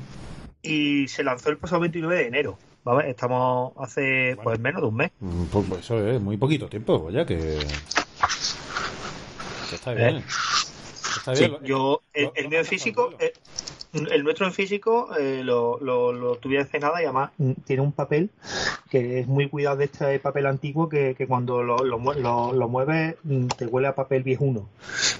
y 0.62 1.08
se 1.08 1.24
lanzó 1.24 1.50
el 1.50 1.58
pasado 1.58 1.82
29 1.82 2.16
de 2.16 2.28
enero. 2.28 2.58
¿vale? 2.84 3.10
Estamos 3.10 3.74
hace 3.80 4.38
pues 4.44 4.60
menos 4.60 4.82
de 4.82 4.88
un 4.88 4.96
mes. 4.96 5.12
Mm, 5.20 5.46
Pues, 5.46 5.66
pues 5.68 5.82
eso 5.82 6.08
es 6.08 6.22
muy 6.22 6.38
poquito 6.38 6.68
tiempo, 6.70 7.10
ya 7.10 7.25
que. 7.25 7.58
que 9.70 9.75
está 9.75 9.94
bien. 9.94 10.18
Está 10.18 10.55
Sí. 11.34 11.48
Lo- 11.48 11.63
yo, 11.63 12.01
el, 12.13 12.29
el 12.36 12.50
mío 12.50 12.60
en 12.60 12.65
físico, 12.65 13.13
eh, 13.20 13.34
el 14.12 14.24
nuestro 14.24 14.46
en 14.46 14.53
físico 14.53 15.10
eh, 15.17 15.41
lo, 15.44 15.79
lo, 15.79 16.12
lo 16.12 16.36
tuve 16.36 16.60
hace 16.60 16.79
nada 16.79 17.01
y 17.01 17.05
además 17.05 17.32
tiene 17.65 17.82
un 17.82 17.94
papel 17.94 18.29
que 18.89 19.20
es 19.20 19.27
muy 19.27 19.48
cuidado 19.50 19.77
de 19.77 19.86
este 19.86 20.20
papel 20.20 20.46
antiguo 20.48 20.89
que, 20.89 21.15
que 21.17 21.25
cuando 21.27 21.63
lo, 21.63 21.77
lo, 21.84 21.98
mue- 21.98 22.17
lo- 22.17 22.51
lo 22.53 22.67
mueves 22.67 23.15
mm, 23.24 23.48
te 23.58 23.65
huele 23.65 23.88
a 23.88 23.96
papel 23.96 24.22
viejuno. 24.24 24.67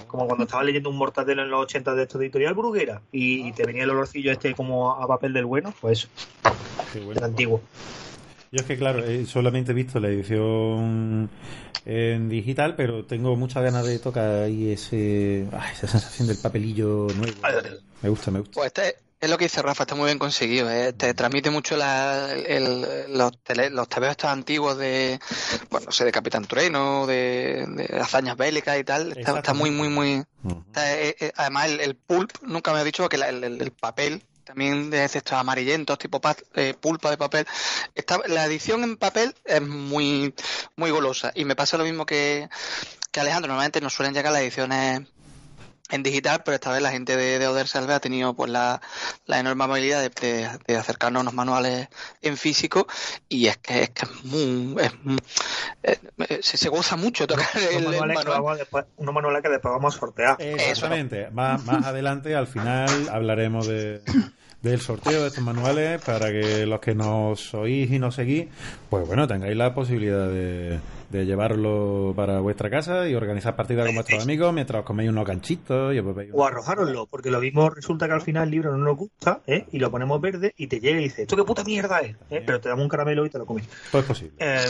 Como 0.06 0.26
cuando 0.26 0.44
estaba 0.44 0.62
leyendo 0.62 0.90
un 0.90 0.96
mortadelo 0.98 1.42
en 1.42 1.50
los 1.50 1.62
80 1.62 1.94
de 1.94 2.02
esta 2.02 2.18
editorial 2.18 2.54
Bruguera 2.54 3.00
y, 3.12 3.48
y 3.48 3.52
te 3.52 3.64
venía 3.64 3.84
el 3.84 3.90
olorcillo 3.90 4.30
este 4.30 4.54
como 4.54 4.92
a 4.92 5.06
papel 5.08 5.32
del 5.32 5.46
bueno, 5.46 5.72
pues 5.80 6.08
Qué 6.92 7.00
bueno. 7.00 7.18
el 7.18 7.24
antiguo. 7.24 7.60
Yo 8.52 8.60
es 8.60 8.64
que, 8.64 8.76
claro, 8.76 9.04
eh, 9.04 9.26
solamente 9.26 9.72
he 9.72 9.74
visto 9.74 10.00
la 10.00 10.08
edición 10.08 11.30
en 11.84 12.28
digital, 12.28 12.74
pero 12.76 13.04
tengo 13.04 13.36
muchas 13.36 13.62
ganas 13.62 13.86
de 13.86 13.98
tocar 13.98 14.44
ahí 14.44 14.72
ese, 14.72 15.46
ah, 15.52 15.70
esa 15.72 15.86
sensación 15.86 16.28
del 16.28 16.38
papelillo 16.38 17.06
nuevo. 17.16 17.32
Me 18.02 18.08
gusta, 18.08 18.30
me 18.30 18.40
gusta. 18.40 18.54
Pues 18.54 18.66
este, 18.66 18.96
Es 19.20 19.30
lo 19.30 19.38
que 19.38 19.44
dice 19.44 19.62
Rafa, 19.62 19.84
está 19.84 19.94
muy 19.94 20.06
bien 20.06 20.18
conseguido. 20.18 20.70
¿eh? 20.70 20.92
Te 20.92 21.14
transmite 21.14 21.48
mucho 21.50 21.76
la, 21.76 22.32
el, 22.32 22.84
los, 23.16 23.38
tele, 23.42 23.70
los 23.70 23.88
estos 23.88 24.30
antiguos 24.30 24.76
de, 24.76 25.18
bueno, 25.70 25.86
no 25.86 25.92
sé, 25.92 26.04
de 26.04 26.12
Capitán 26.12 26.44
Trueno, 26.44 27.06
de, 27.06 27.64
de 27.68 28.00
hazañas 28.00 28.36
bélicas 28.36 28.78
y 28.78 28.84
tal. 28.84 29.16
Está, 29.16 29.38
está 29.38 29.54
muy, 29.54 29.70
muy, 29.70 29.88
muy. 29.88 30.24
Está, 30.66 31.00
eh, 31.00 31.16
eh, 31.20 31.32
además, 31.36 31.66
el, 31.66 31.80
el, 31.80 31.94
pulp, 31.94 32.32
nunca 32.42 32.72
me 32.72 32.80
ha 32.80 32.84
dicho 32.84 33.08
que 33.08 33.16
la, 33.16 33.28
el, 33.28 33.42
el, 33.42 33.70
papel 33.70 34.22
también 34.46 34.90
de 34.90 35.04
estos 35.04 35.32
amarillentos, 35.32 35.98
tipo 35.98 36.20
pa, 36.20 36.36
eh, 36.54 36.74
pulpa 36.80 37.10
de 37.10 37.18
papel. 37.18 37.46
Está, 37.94 38.20
la 38.28 38.46
edición 38.46 38.84
en 38.84 38.96
papel 38.96 39.34
es 39.44 39.60
muy, 39.60 40.32
muy 40.76 40.90
golosa. 40.90 41.32
Y 41.34 41.44
me 41.44 41.56
pasa 41.56 41.76
lo 41.76 41.84
mismo 41.84 42.06
que, 42.06 42.48
que 43.10 43.20
Alejandro. 43.20 43.48
Normalmente 43.48 43.80
nos 43.80 43.92
suelen 43.92 44.14
llegar 44.14 44.32
las 44.32 44.42
ediciones 44.42 45.02
en 45.90 46.02
digital, 46.02 46.42
pero 46.44 46.56
esta 46.56 46.72
vez 46.72 46.82
la 46.82 46.90
gente 46.90 47.16
de, 47.16 47.38
de 47.38 47.48
Oder 47.48 47.68
Salve 47.68 47.94
ha 47.94 48.00
tenido 48.00 48.34
pues 48.34 48.50
la, 48.50 48.80
la 49.26 49.38
enorme 49.38 49.64
habilidad 49.64 50.00
de, 50.00 50.10
de, 50.10 50.48
de, 50.66 50.76
acercarnos 50.76 51.20
a 51.20 51.22
unos 51.22 51.34
manuales 51.34 51.88
en 52.22 52.36
físico 52.36 52.88
y 53.28 53.46
es 53.46 53.56
que 53.58 53.84
es 53.84 53.90
que 53.90 54.04
es 54.04 54.24
muy, 54.24 54.82
es 54.82 54.92
muy 55.04 55.18
eh, 55.84 56.40
se, 56.42 56.56
se, 56.56 56.68
goza 56.68 56.96
mucho 56.96 57.26
tocar 57.26 57.46
el, 57.70 57.84
manuales, 57.84 58.18
el 58.18 58.28
manual. 58.28 58.58
después, 58.58 58.84
unos 58.96 59.14
manuales 59.14 59.42
que 59.42 59.48
después 59.48 59.72
vamos 59.72 59.94
a 59.94 59.98
sortear. 59.98 60.36
Exactamente. 60.40 61.30
Más, 61.30 61.64
más 61.64 61.84
adelante, 61.86 62.34
al 62.34 62.48
final, 62.48 63.08
hablaremos 63.08 63.68
de 63.68 64.02
del 64.62 64.80
sorteo 64.80 65.22
de 65.22 65.28
estos 65.28 65.44
manuales 65.44 66.00
para 66.02 66.30
que 66.30 66.66
los 66.66 66.80
que 66.80 66.94
nos 66.94 67.54
oís 67.54 67.90
y 67.90 67.98
nos 67.98 68.14
seguís, 68.16 68.46
pues 68.90 69.06
bueno, 69.06 69.26
tengáis 69.28 69.56
la 69.56 69.74
posibilidad 69.74 70.28
de, 70.28 70.80
de 71.10 71.26
llevarlo 71.26 72.12
para 72.16 72.40
vuestra 72.40 72.70
casa 72.70 73.08
y 73.08 73.14
organizar 73.14 73.54
partidas 73.56 73.86
con 73.86 73.94
vuestros 73.94 74.22
amigos 74.22 74.52
mientras 74.52 74.80
os 74.80 74.86
coméis 74.86 75.10
unos 75.10 75.26
ganchitos 75.26 75.94
y 75.94 75.98
os 75.98 76.06
bebéis 76.06 76.30
O 76.34 76.44
arrojároslo, 76.44 77.06
porque 77.06 77.30
lo 77.30 77.40
mismo 77.40 77.70
resulta 77.70 78.06
que 78.06 78.14
al 78.14 78.22
final 78.22 78.44
el 78.44 78.50
libro 78.50 78.76
no 78.76 78.84
nos 78.84 78.96
gusta 78.96 79.40
¿eh? 79.46 79.66
y 79.72 79.78
lo 79.78 79.90
ponemos 79.90 80.20
verde 80.20 80.54
y 80.56 80.66
te 80.66 80.80
llega 80.80 81.00
y 81.00 81.04
dice, 81.04 81.22
¿esto 81.22 81.36
qué 81.36 81.44
puta 81.44 81.64
mierda 81.64 82.00
es? 82.00 82.16
¿eh? 82.30 82.42
Pero 82.44 82.60
te 82.60 82.68
damos 82.68 82.82
un 82.82 82.88
caramelo 82.88 83.24
y 83.26 83.30
te 83.30 83.38
lo 83.38 83.46
comes. 83.46 83.68
Todo 83.90 84.02
es 84.02 84.08
posible. 84.08 84.32
Eh, 84.38 84.64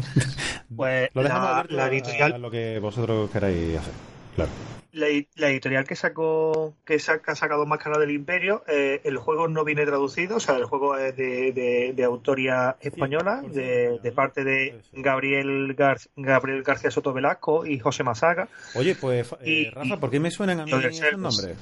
pues 0.76 1.10
lo 1.14 1.22
dejamos 1.22 1.70
la, 1.70 1.76
la 1.76 1.92
editorial... 1.92 2.32
a 2.32 2.38
lo 2.38 2.50
que 2.50 2.78
vosotros 2.78 3.30
queráis 3.30 3.78
hacer. 3.78 4.09
Claro. 4.46 4.70
La, 4.92 5.06
la, 5.36 5.50
editorial 5.50 5.84
que 5.84 5.94
sacó 5.94 6.74
que 6.84 6.98
saca, 6.98 7.30
ha 7.30 7.36
sacado 7.36 7.64
Máscara 7.64 7.96
del 8.00 8.10
Imperio, 8.10 8.64
eh, 8.66 9.00
el 9.04 9.18
juego 9.18 9.46
no 9.46 9.64
viene 9.64 9.86
traducido, 9.86 10.38
o 10.38 10.40
sea, 10.40 10.56
el 10.56 10.64
juego 10.64 10.96
es 10.96 11.14
de, 11.16 11.52
de, 11.52 11.92
de 11.94 12.04
autoría 12.04 12.76
española, 12.80 13.40
de, 13.46 14.00
de, 14.02 14.12
parte 14.12 14.42
de 14.42 14.80
Gabriel, 14.92 15.74
Gar, 15.74 15.98
Gabriel 16.16 16.64
García 16.64 16.90
Soto 16.90 17.12
Velasco 17.12 17.64
y 17.64 17.78
José 17.78 18.02
Masaga. 18.02 18.48
Oye, 18.74 18.96
pues, 18.96 19.32
eh, 19.42 19.48
y, 19.48 19.70
Rafa, 19.70 20.00
¿por 20.00 20.10
qué 20.10 20.18
me 20.18 20.32
suenan 20.32 20.58
a 20.58 20.64
mí 20.64 20.72
esos 20.72 21.12
nombres? 21.12 21.56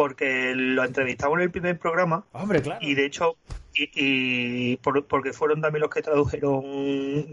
Porque 0.00 0.54
lo 0.56 0.82
entrevistamos 0.82 1.36
en 1.36 1.42
el 1.42 1.50
primer 1.50 1.78
programa. 1.78 2.24
Hombre, 2.32 2.62
claro. 2.62 2.80
Y 2.80 2.94
de 2.94 3.04
hecho, 3.04 3.36
y, 3.74 3.90
y 3.92 4.76
por, 4.78 5.04
porque 5.04 5.34
fueron 5.34 5.60
también 5.60 5.82
los 5.82 5.90
que 5.90 6.00
tradujeron 6.00 6.64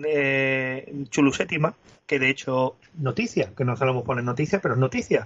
eh, 0.05 1.05
Chulu 1.09 1.31
Sétima, 1.31 1.73
que 2.05 2.19
de 2.19 2.29
hecho, 2.29 2.75
noticia, 2.95 3.53
que 3.55 3.63
no 3.63 3.77
sabemos 3.77 4.03
poner 4.03 4.25
noticia, 4.25 4.59
pero 4.59 4.73
es 4.73 4.81
noticia. 4.81 5.25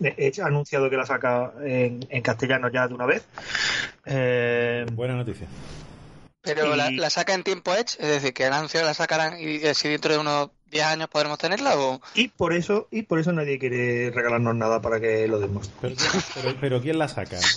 Edge 0.00 0.40
ha 0.40 0.46
anunciado 0.46 0.88
que 0.88 0.96
la 0.96 1.04
saca 1.04 1.52
en, 1.62 2.06
en, 2.08 2.22
castellano 2.22 2.70
ya 2.70 2.88
de 2.88 2.94
una 2.94 3.04
vez. 3.04 3.28
Eh, 4.06 4.86
Buena 4.94 5.14
noticia. 5.14 5.48
Pero 6.40 6.72
y... 6.72 6.78
la, 6.78 6.90
la, 6.90 7.10
saca 7.10 7.34
en 7.34 7.42
tiempo 7.42 7.74
Edge, 7.74 7.98
es 8.00 8.08
decir, 8.08 8.32
que 8.32 8.46
el 8.46 8.52
anuncio 8.54 8.82
la 8.82 8.94
sacarán 8.94 9.38
y 9.38 9.58
si 9.74 9.90
dentro 9.90 10.14
de 10.14 10.20
unos 10.20 10.48
10 10.72 10.84
años 10.84 11.08
podremos 11.08 11.38
tenerla 11.38 11.78
o 11.78 12.00
y 12.14 12.28
por 12.28 12.52
eso 12.52 12.88
y 12.90 13.02
por 13.02 13.20
eso 13.20 13.32
nadie 13.32 13.58
quiere 13.58 14.10
regalarnos 14.10 14.56
nada 14.56 14.82
para 14.82 14.98
que 14.98 15.28
lo 15.28 15.38
demos 15.38 15.70
pero, 15.80 15.94
pero, 16.34 16.56
pero 16.60 16.80
quién 16.80 16.98
la 16.98 17.08
saca 17.08 17.38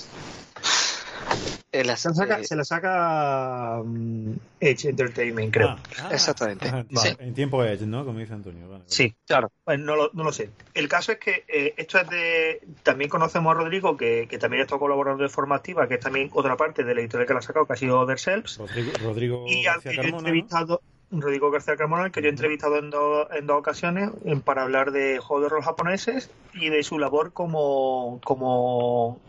la, 1.83 1.97
se, 1.97 2.09
la 2.09 2.15
saca, 2.15 2.43
se 2.43 2.55
la 2.55 2.63
saca 2.63 3.81
um, 3.81 4.35
Edge 4.59 4.89
Entertainment, 4.89 5.53
creo. 5.53 5.69
Ah, 5.69 5.79
ah, 6.03 6.09
Exactamente. 6.11 6.69
Vale. 6.71 6.87
Sí. 6.95 7.15
En 7.19 7.33
tiempo 7.33 7.63
Edge, 7.63 7.85
¿no? 7.85 8.05
Como 8.05 8.19
dice 8.19 8.33
Antonio. 8.33 8.69
Vale, 8.69 8.83
sí, 8.87 9.15
claro. 9.25 9.51
Pues 9.63 9.79
no, 9.79 9.95
lo, 9.95 10.11
no 10.13 10.23
lo 10.23 10.31
sé. 10.31 10.49
El 10.73 10.87
caso 10.87 11.11
es 11.11 11.19
que 11.19 11.43
eh, 11.47 11.73
esto 11.77 11.99
es 11.99 12.09
de. 12.09 12.61
También 12.83 13.09
conocemos 13.09 13.51
a 13.51 13.55
Rodrigo, 13.55 13.97
que, 13.97 14.27
que, 14.29 14.37
también 14.37 14.63
está 14.63 14.77
colaborando 14.77 15.23
de 15.23 15.29
forma 15.29 15.55
activa, 15.55 15.87
que 15.87 15.95
es 15.95 15.99
también 15.99 16.29
otra 16.33 16.55
parte 16.55 16.83
de 16.83 16.95
la 16.95 17.01
editorial 17.01 17.27
que 17.27 17.33
la 17.33 17.39
ha 17.39 17.43
sacado, 17.43 17.65
que 17.65 17.73
ha 17.73 17.77
sido 17.77 17.99
Other 17.99 18.19
Selves. 18.19 18.57
Rodrigo, 18.57 18.91
Rodrigo 19.03 19.45
y 19.47 19.65
al 19.67 19.81
que 19.81 19.95
yo 19.95 20.01
he 20.01 20.09
entrevistado. 20.09 20.81
¿no? 20.83 20.94
Rodrigo 21.11 21.51
García 21.51 21.75
Carmona, 21.77 22.09
que 22.09 22.21
yo 22.21 22.27
he 22.27 22.31
entrevistado 22.31 22.77
en, 22.77 22.89
do, 22.89 23.31
en 23.31 23.47
dos 23.47 23.57
ocasiones 23.57 24.09
en, 24.25 24.41
para 24.41 24.63
hablar 24.63 24.91
de 24.91 25.19
juegos 25.19 25.43
de 25.43 25.49
rol 25.49 25.63
japoneses 25.63 26.29
y 26.53 26.69
de 26.69 26.83
su 26.83 26.99
labor 26.99 27.31
como, 27.33 28.19
como 28.23 29.19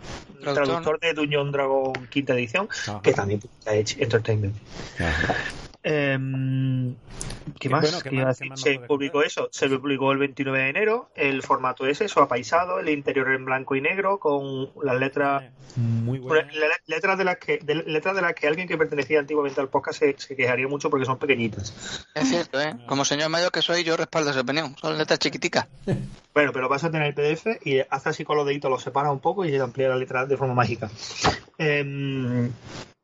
traductor, 0.41 0.99
de 1.01 1.12
Dungeon 1.12 1.53
Dragon 1.53 1.93
quinta 2.11 2.35
edición, 2.35 2.69
Ajá. 2.71 3.01
que 3.03 3.12
también 3.12 3.41
ha 3.67 3.75
hecho 3.75 3.97
Entertainment. 4.01 4.57
Eh, 5.88 6.18
¿Qué 7.61 7.68
más? 7.68 7.83
Bueno, 7.83 7.99
¿qué 8.03 8.11
más, 8.11 8.38
¿qué 8.40 8.49
más 8.49 8.61
se 8.61 8.81
publicó 8.81 9.22
eso, 9.22 9.49
se 9.53 9.68
publicó 9.68 10.11
el 10.11 10.18
29 10.18 10.59
de 10.59 10.68
enero. 10.68 11.11
El 11.14 11.42
formato 11.42 11.87
es 11.87 12.01
eso, 12.01 12.20
apaisado, 12.20 12.81
el 12.81 12.88
interior 12.88 13.31
en 13.31 13.44
blanco 13.44 13.77
y 13.77 13.81
negro, 13.81 14.18
con 14.18 14.70
las 14.83 14.99
letras. 14.99 15.44
Muy 15.77 16.18
buenas. 16.18 16.53
Letras 16.87 17.18
de 17.18 17.25
las 17.25 17.37
que, 17.37 17.59
de, 17.59 17.77
letras 17.77 18.16
de 18.16 18.22
las 18.22 18.35
que 18.35 18.49
alguien 18.49 18.66
que 18.66 18.77
pertenecía 18.77 19.20
antiguamente 19.20 19.61
al 19.61 19.68
podcast 19.68 20.01
se, 20.01 20.16
se, 20.18 20.35
quejaría 20.35 20.66
mucho 20.66 20.90
porque 20.90 21.07
son 21.07 21.18
pequeñitas. 21.18 22.07
Es 22.16 22.29
cierto, 22.31 22.61
¿eh? 22.61 22.75
Como 22.88 23.05
señor 23.05 23.31
mayor 23.31 23.53
que 23.53 23.62
soy, 23.62 23.85
yo 23.85 23.96
respaldo 23.96 24.31
esa 24.31 24.40
opinión. 24.40 24.75
Son 24.81 24.99
letras 24.99 25.20
chiquiticas. 25.20 25.66
Bueno, 26.37 26.53
pero 26.53 26.68
vas 26.68 26.85
a 26.85 26.90
tener 26.90 27.07
el 27.07 27.14
PDF 27.14 27.64
y 27.64 27.81
hace 27.88 28.11
así 28.11 28.22
con 28.22 28.37
los 28.37 28.46
deditos, 28.46 28.70
lo 28.70 28.79
separa 28.79 29.11
un 29.11 29.20
poco 29.20 29.46
y 29.46 29.53
se 29.53 29.59
amplía 29.59 29.88
la 29.88 29.96
letra 29.96 30.27
de 30.27 30.37
forma 30.37 30.53
mágica. 30.53 30.90
Eh, 31.57 32.51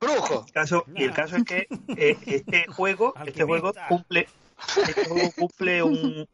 Brujo. 0.02 0.44
El 0.46 0.52
caso, 0.52 0.84
y 0.94 1.04
el 1.04 1.12
caso 1.12 1.36
es 1.36 1.44
que 1.44 1.68
eh, 1.96 2.16
este 2.26 2.66
juego, 2.68 3.14
este 3.24 3.44
juego 3.44 3.72
cumple, 3.88 4.26
este 4.76 5.04
juego 5.04 5.30
cumple 5.38 5.82
un 5.82 6.28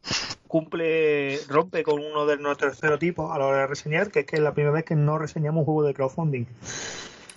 cumple 0.47 1.39
rompe 1.47 1.83
con 1.83 2.03
uno 2.03 2.25
de 2.25 2.37
nuestros 2.37 2.73
estereotipos 2.73 3.31
a 3.31 3.37
la 3.37 3.45
hora 3.45 3.59
de 3.59 3.67
reseñar, 3.67 4.09
que 4.09 4.21
es 4.21 4.25
que 4.25 4.37
es 4.37 4.41
la 4.41 4.53
primera 4.53 4.73
vez 4.73 4.85
que 4.85 4.95
no 4.95 5.19
reseñamos 5.19 5.59
un 5.59 5.65
juego 5.65 5.83
de 5.83 5.93
crowdfunding. 5.93 6.47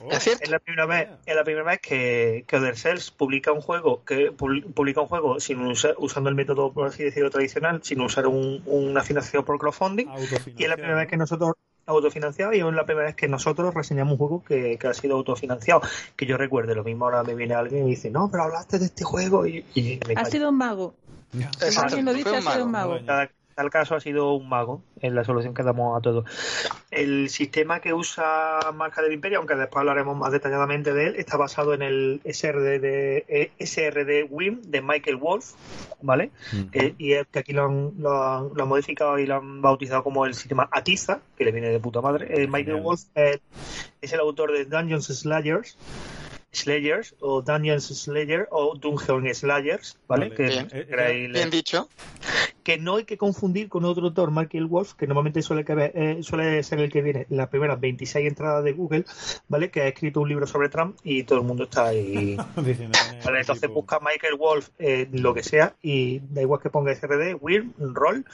Oh, 0.05 0.11
¿Es, 0.11 0.51
la 0.51 0.59
primera 0.59 0.87
vez, 0.87 1.11
es 1.27 1.37
la 1.37 1.45
primera 1.45 1.65
vez 1.65 1.81
que, 1.81 2.45
que 2.49 2.57
Other 2.57 2.77
Cells 2.77 3.13
publica 3.13 3.53
un 3.53 3.61
juego 3.61 4.03
que 4.05 4.33
publica 4.33 5.01
un 5.01 5.07
juego 5.07 5.39
sin 5.39 5.61
usar, 5.61 5.95
usando 5.99 6.29
el 6.29 6.35
método 6.35 6.73
por 6.73 6.89
así 6.89 7.05
decirlo 7.05 7.31
tradicional, 7.31 7.83
sin 7.85 8.01
usar 8.01 8.27
un, 8.27 8.63
una 8.67 9.03
financiación 9.03 9.45
por 9.45 9.59
crowdfunding 9.59 10.09
y 10.57 10.65
es 10.65 10.69
la 10.69 10.77
primera 10.77 10.97
vez 10.97 11.09
que 11.09 11.17
nosotros 11.17 11.55
autofinanciado 11.87 12.53
y 12.53 12.61
es 12.61 12.65
la 12.75 12.85
primera 12.85 13.07
vez 13.07 13.17
que 13.17 13.29
nosotros 13.29 13.75
reseñamos 13.75 14.13
un 14.13 14.19
juego 14.19 14.45
que, 14.45 14.79
que, 14.79 14.87
ha 14.87 14.95
sido 14.95 15.17
autofinanciado. 15.17 15.83
Que 16.17 16.27
yo 16.27 16.37
recuerde, 16.37 16.75
lo 16.75 16.85
mismo 16.85 17.05
ahora 17.07 17.23
me 17.23 17.35
viene 17.35 17.55
alguien 17.55 17.83
y 17.83 17.85
me 17.85 17.91
dice, 17.91 18.11
no, 18.11 18.31
pero 18.31 18.45
hablaste 18.45 18.79
de 18.79 18.87
este 18.87 19.05
juego 19.05 19.47
y, 19.47 19.65
y 19.75 20.01
me 20.07 20.15
Ha 20.17 20.25
sido 20.25 20.51
un 20.51 20.59
mago. 20.59 20.95
Alguien 21.83 22.05
lo 22.05 22.13
dice, 22.13 22.37
ha 22.37 22.43
sido 22.43 22.65
un 22.65 22.71
mago. 22.71 22.99
Cada, 23.07 23.31
tal 23.55 23.71
caso 23.71 23.95
ha 23.95 24.01
sido 24.01 24.33
un 24.35 24.49
mago 24.49 24.83
en 25.01 25.15
la 25.15 25.25
solución 25.25 25.55
que 25.55 25.63
damos 25.63 25.97
a 25.97 26.01
todo. 26.01 26.25
El 26.91 27.29
sistema 27.29 27.81
que 27.81 27.95
usa 27.95 28.61
Marca 28.75 29.03
del 29.03 29.13
Imperio, 29.13 29.39
aunque 29.39 29.55
después 29.55 29.81
hablaremos 29.81 30.17
más 30.17 30.33
detalladamente 30.33 30.93
de 30.93 31.09
él, 31.09 31.17
está 31.17 31.37
basado 31.37 31.75
en 31.75 31.83
el 31.83 32.21
SRD, 32.25 32.79
de, 32.81 33.53
SRD 33.59 34.25
WIM 34.31 34.63
de 34.63 34.83
Michael 34.83 35.17
Wolf, 35.17 35.53
¿vale? 36.01 36.31
Mm. 36.53 36.63
Eh, 36.73 36.95
y 36.99 37.13
es 37.13 37.27
que 37.29 37.41
aquí 37.41 37.53
lo 37.53 37.67
han, 37.67 37.93
lo, 37.99 38.23
han, 38.23 38.51
lo 38.55 38.63
han, 38.63 38.69
modificado 38.69 39.19
y 39.19 39.27
lo 39.27 39.37
han 39.37 39.63
bautizado 39.63 40.03
como 40.03 40.27
el 40.27 40.35
sistema 40.35 40.69
Atiza, 40.71 41.21
que 41.37 41.45
le 41.45 41.53
viene 41.53 41.69
de 41.69 41.81
puta 41.81 42.01
madre. 42.01 42.27
Eh, 42.31 42.47
Michael 42.47 42.81
Wolf 42.81 43.03
es, 43.15 43.41
es 44.01 44.13
el 44.13 44.21
autor 44.21 44.53
de 44.53 44.65
Dungeons 44.65 45.07
Slayers. 45.07 45.77
Slayers 46.53 47.15
o 47.21 47.41
Dungeons 47.41 47.87
Slayer 47.87 48.47
o 48.51 48.75
Dungeon 48.77 49.35
Slayers, 49.35 49.97
¿vale? 50.07 50.29
vale 50.29 50.37
que, 50.37 50.43
bien, 50.49 50.69
bien, 50.69 51.33
bien, 51.33 51.51
dicho. 51.51 51.89
Que 52.63 52.79
no 52.79 52.97
hay 52.97 53.05
que 53.05 53.17
confundir 53.17 53.69
con 53.69 53.85
otro 53.85 54.05
autor, 54.07 54.31
Michael 54.31 54.67
Wolf, 54.67 54.95
que 54.95 55.07
normalmente 55.07 55.43
suele, 55.43 55.65
que, 55.65 55.93
eh, 55.95 56.23
suele 56.23 56.63
ser 56.63 56.81
el 56.81 56.91
que 56.91 57.03
viene 57.03 57.27
en 57.29 57.37
las 57.37 57.49
primeras 57.49 57.81
26 57.81 58.29
entradas 58.29 58.65
de 58.65 58.73
Google, 58.73 59.05
¿vale? 59.49 59.71
Que 59.71 59.83
ha 59.83 59.89
escrito 59.89 60.21
un 60.21 60.29
libro 60.29 60.47
sobre 60.47 60.69
Trump 60.69 60.97
y 61.03 61.25
todo 61.25 61.41
el 61.41 61.45
mundo 61.45 61.65
está 61.65 61.87
ahí. 61.87 62.37
vale, 63.25 63.41
entonces 63.41 63.71
busca 63.71 63.99
Michael 64.01 64.37
Wolf 64.37 64.69
eh, 64.79 65.09
lo 65.13 65.35
que 65.35 65.43
sea 65.43 65.75
y 65.83 66.21
da 66.31 66.43
igual 66.43 66.61
que 66.61 66.71
ponga 66.71 66.95
SRD, 66.95 67.35
Weird, 67.35 67.67
Roll, 67.79 68.25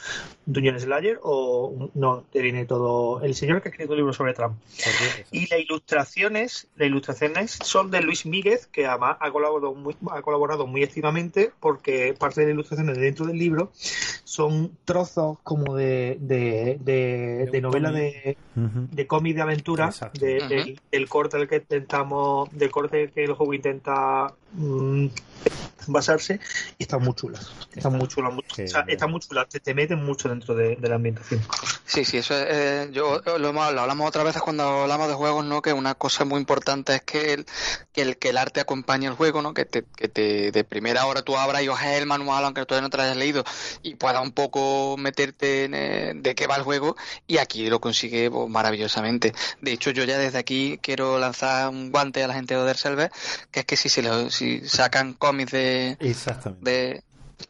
Dungeon 0.47 0.79
Slayer 0.79 1.19
o 1.23 1.91
no, 1.95 2.25
te 2.33 2.41
viene 2.41 2.65
todo 2.67 3.23
el 3.23 3.35
señor 3.35 3.63
que 3.63 3.69
ha 3.69 3.73
escrito 3.73 3.93
un 3.93 3.99
libro 3.99 4.13
sobre 4.13 4.35
Trump. 4.35 4.57
Y 5.31 5.47
las 5.49 5.61
ilustraciones, 5.61 6.69
las 6.77 6.89
ilustraciones 6.89 7.59
son 7.63 7.91
del 7.91 8.05
Luis 8.05 8.27
Míguez, 8.27 8.67
que 8.67 8.87
además 8.87 9.17
ha 9.21 9.31
colaborado 9.31 9.75
muy, 9.75 9.97
ha 10.11 10.23
colaborado 10.23 10.67
muy 10.67 10.83
activamente 10.83 11.51
porque 11.61 12.15
parte 12.19 12.41
de 12.41 12.49
las 12.49 12.55
ilustraciones 12.55 12.97
de 12.97 13.03
dentro 13.03 13.27
del 13.27 13.39
libro 13.39 13.73
son 14.29 14.73
trozos 14.85 15.39
como 15.43 15.75
de, 15.75 16.19
de, 16.21 16.77
de, 16.83 17.49
de 17.51 17.61
novela 17.63 17.91
de, 17.91 18.37
uh 18.57 18.61
-huh. 18.61 18.89
de 18.91 19.07
cómic 19.07 19.35
de 19.37 19.41
aventura, 19.41 19.87
de, 19.89 20.37
uh 20.37 20.41
-huh. 20.41 20.49
del, 20.49 20.81
del, 20.93 21.09
corte 21.09 21.39
del 21.39 21.49
que 21.49 21.57
intentamos, 21.57 22.51
del 22.53 22.71
corte 22.71 23.11
que 23.11 23.25
el 23.25 23.33
juego 23.33 23.55
intenta 23.55 24.35
mmm, 24.53 25.07
basarse 25.87 26.39
y 26.77 26.83
están 26.83 27.03
muy 27.03 27.15
chulas. 27.15 27.51
Está 27.75 27.89
muy 27.89 28.07
chula, 28.09 28.31
muy- 28.31 28.45
o 28.51 28.67
sea, 28.69 28.85
muy 29.09 29.21
chula, 29.21 29.47
te, 29.47 29.61
te 29.61 29.73
meten 29.75 30.05
mucho 30.05 30.29
dentro 30.29 30.55
de, 30.55 30.77
de 30.77 30.89
la 30.89 30.97
ambientación. 30.97 31.41
Sí, 31.87 32.05
sí, 32.05 32.19
eso 32.19 32.35
es, 32.35 32.47
eh, 32.51 32.89
yo 32.93 33.23
lo, 33.39 33.49
hemos- 33.49 33.73
lo 33.73 33.81
hablamos 33.81 34.07
otras 34.09 34.25
veces 34.27 34.43
cuando 34.43 34.83
hablamos 34.83 35.09
de 35.09 35.15
juegos, 35.15 35.45
¿no? 35.47 35.63
Que 35.63 35.73
una 35.73 35.95
cosa 35.95 36.25
muy 36.27 36.41
importante 36.41 36.95
es 36.97 37.03
que 37.03 37.33
el, 37.33 37.47
que 37.93 38.03
el, 38.03 38.19
que 38.19 38.29
el 38.31 38.37
arte 38.37 38.61
acompañe 38.61 39.07
al 39.09 39.15
juego, 39.15 39.41
¿no? 39.41 39.55
Que 39.55 39.65
te, 39.65 39.85
que 39.97 40.09
te 40.09 40.53
de 40.53 40.65
primera 40.65 41.07
hora 41.07 41.23
tú 41.23 41.37
abras 41.39 41.63
y 41.63 41.69
ojes 41.69 41.97
el 41.99 42.07
manual, 42.07 42.45
aunque 42.45 42.67
todavía 42.67 42.83
no 42.87 42.91
te 42.91 42.99
lo 42.99 43.05
hayas 43.05 43.17
leído, 43.17 43.45
y 43.83 43.95
puedas 43.95 44.23
un 44.23 44.33
poco 44.33 44.97
meterte 44.99 45.65
en 45.65 45.75
eh, 45.75 46.13
de 46.17 46.35
qué 46.35 46.47
va 46.47 46.57
el 46.57 46.63
juego, 46.63 46.97
y 47.27 47.39
aquí 47.39 47.71
lo 47.71 47.81
consigue 47.81 48.31
pues, 48.31 48.49
maravillosamente. 48.51 49.33
De 49.63 49.73
hecho, 49.73 49.91
yo 49.91 50.05
ya 50.05 50.19
desde 50.19 50.39
aquí 50.39 50.79
quiero 50.83 51.19
lanzar 51.19 51.71
un 51.71 51.91
guante 51.91 52.23
a 52.23 52.29
la 52.29 52.35
gente 52.35 52.55
de 52.55 52.61
Other 52.61 52.77
Server, 52.77 53.11
que 53.51 53.61
es 53.61 53.67
que 53.67 53.77
si 53.77 53.89
se 53.89 54.03
lo, 54.03 54.31
si 54.31 54.69
sacan 54.69 55.15
cómics 55.29 55.53
de, 55.53 55.97
Exactamente. 56.01 56.71
de 56.71 57.03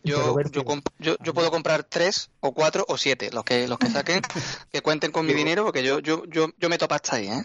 yo, 0.03 0.37
yo, 0.51 0.65
yo, 0.99 1.17
yo 1.23 1.35
puedo 1.35 1.51
comprar 1.51 1.85
tres 1.85 2.31
o 2.41 2.53
cuatro 2.53 2.85
o 2.89 2.97
siete, 2.97 3.31
los 3.33 3.45
que 3.45 3.69
los 3.69 3.79
que 3.79 3.89
saquen, 3.89 4.21
que 4.73 4.83
cuenten 4.83 5.13
con 5.13 5.27
mi 5.27 5.33
dinero, 5.33 5.65
porque 5.65 5.83
yo 5.85 6.01
yo 6.01 6.25
yo, 6.27 6.49
yo 6.59 6.69
meto 6.69 6.89
pasta 6.89 7.17
ahí, 7.17 7.29
¿eh? 7.29 7.45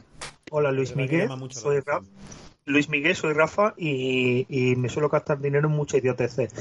Hola 0.52 0.72
Luis 0.72 0.96
Miguel, 0.96 1.30
soy. 1.52 1.80
Rafa. 1.80 2.06
Luis 2.66 2.88
Miguel, 2.88 3.14
soy 3.16 3.34
Rafa 3.34 3.74
y, 3.78 4.46
y 4.48 4.76
me 4.78 4.88
suelo 4.88 5.10
gastar 5.10 5.40
dinero 5.42 5.68
en 5.68 5.76
mucha 5.76 5.98
idioteces. 5.98 6.54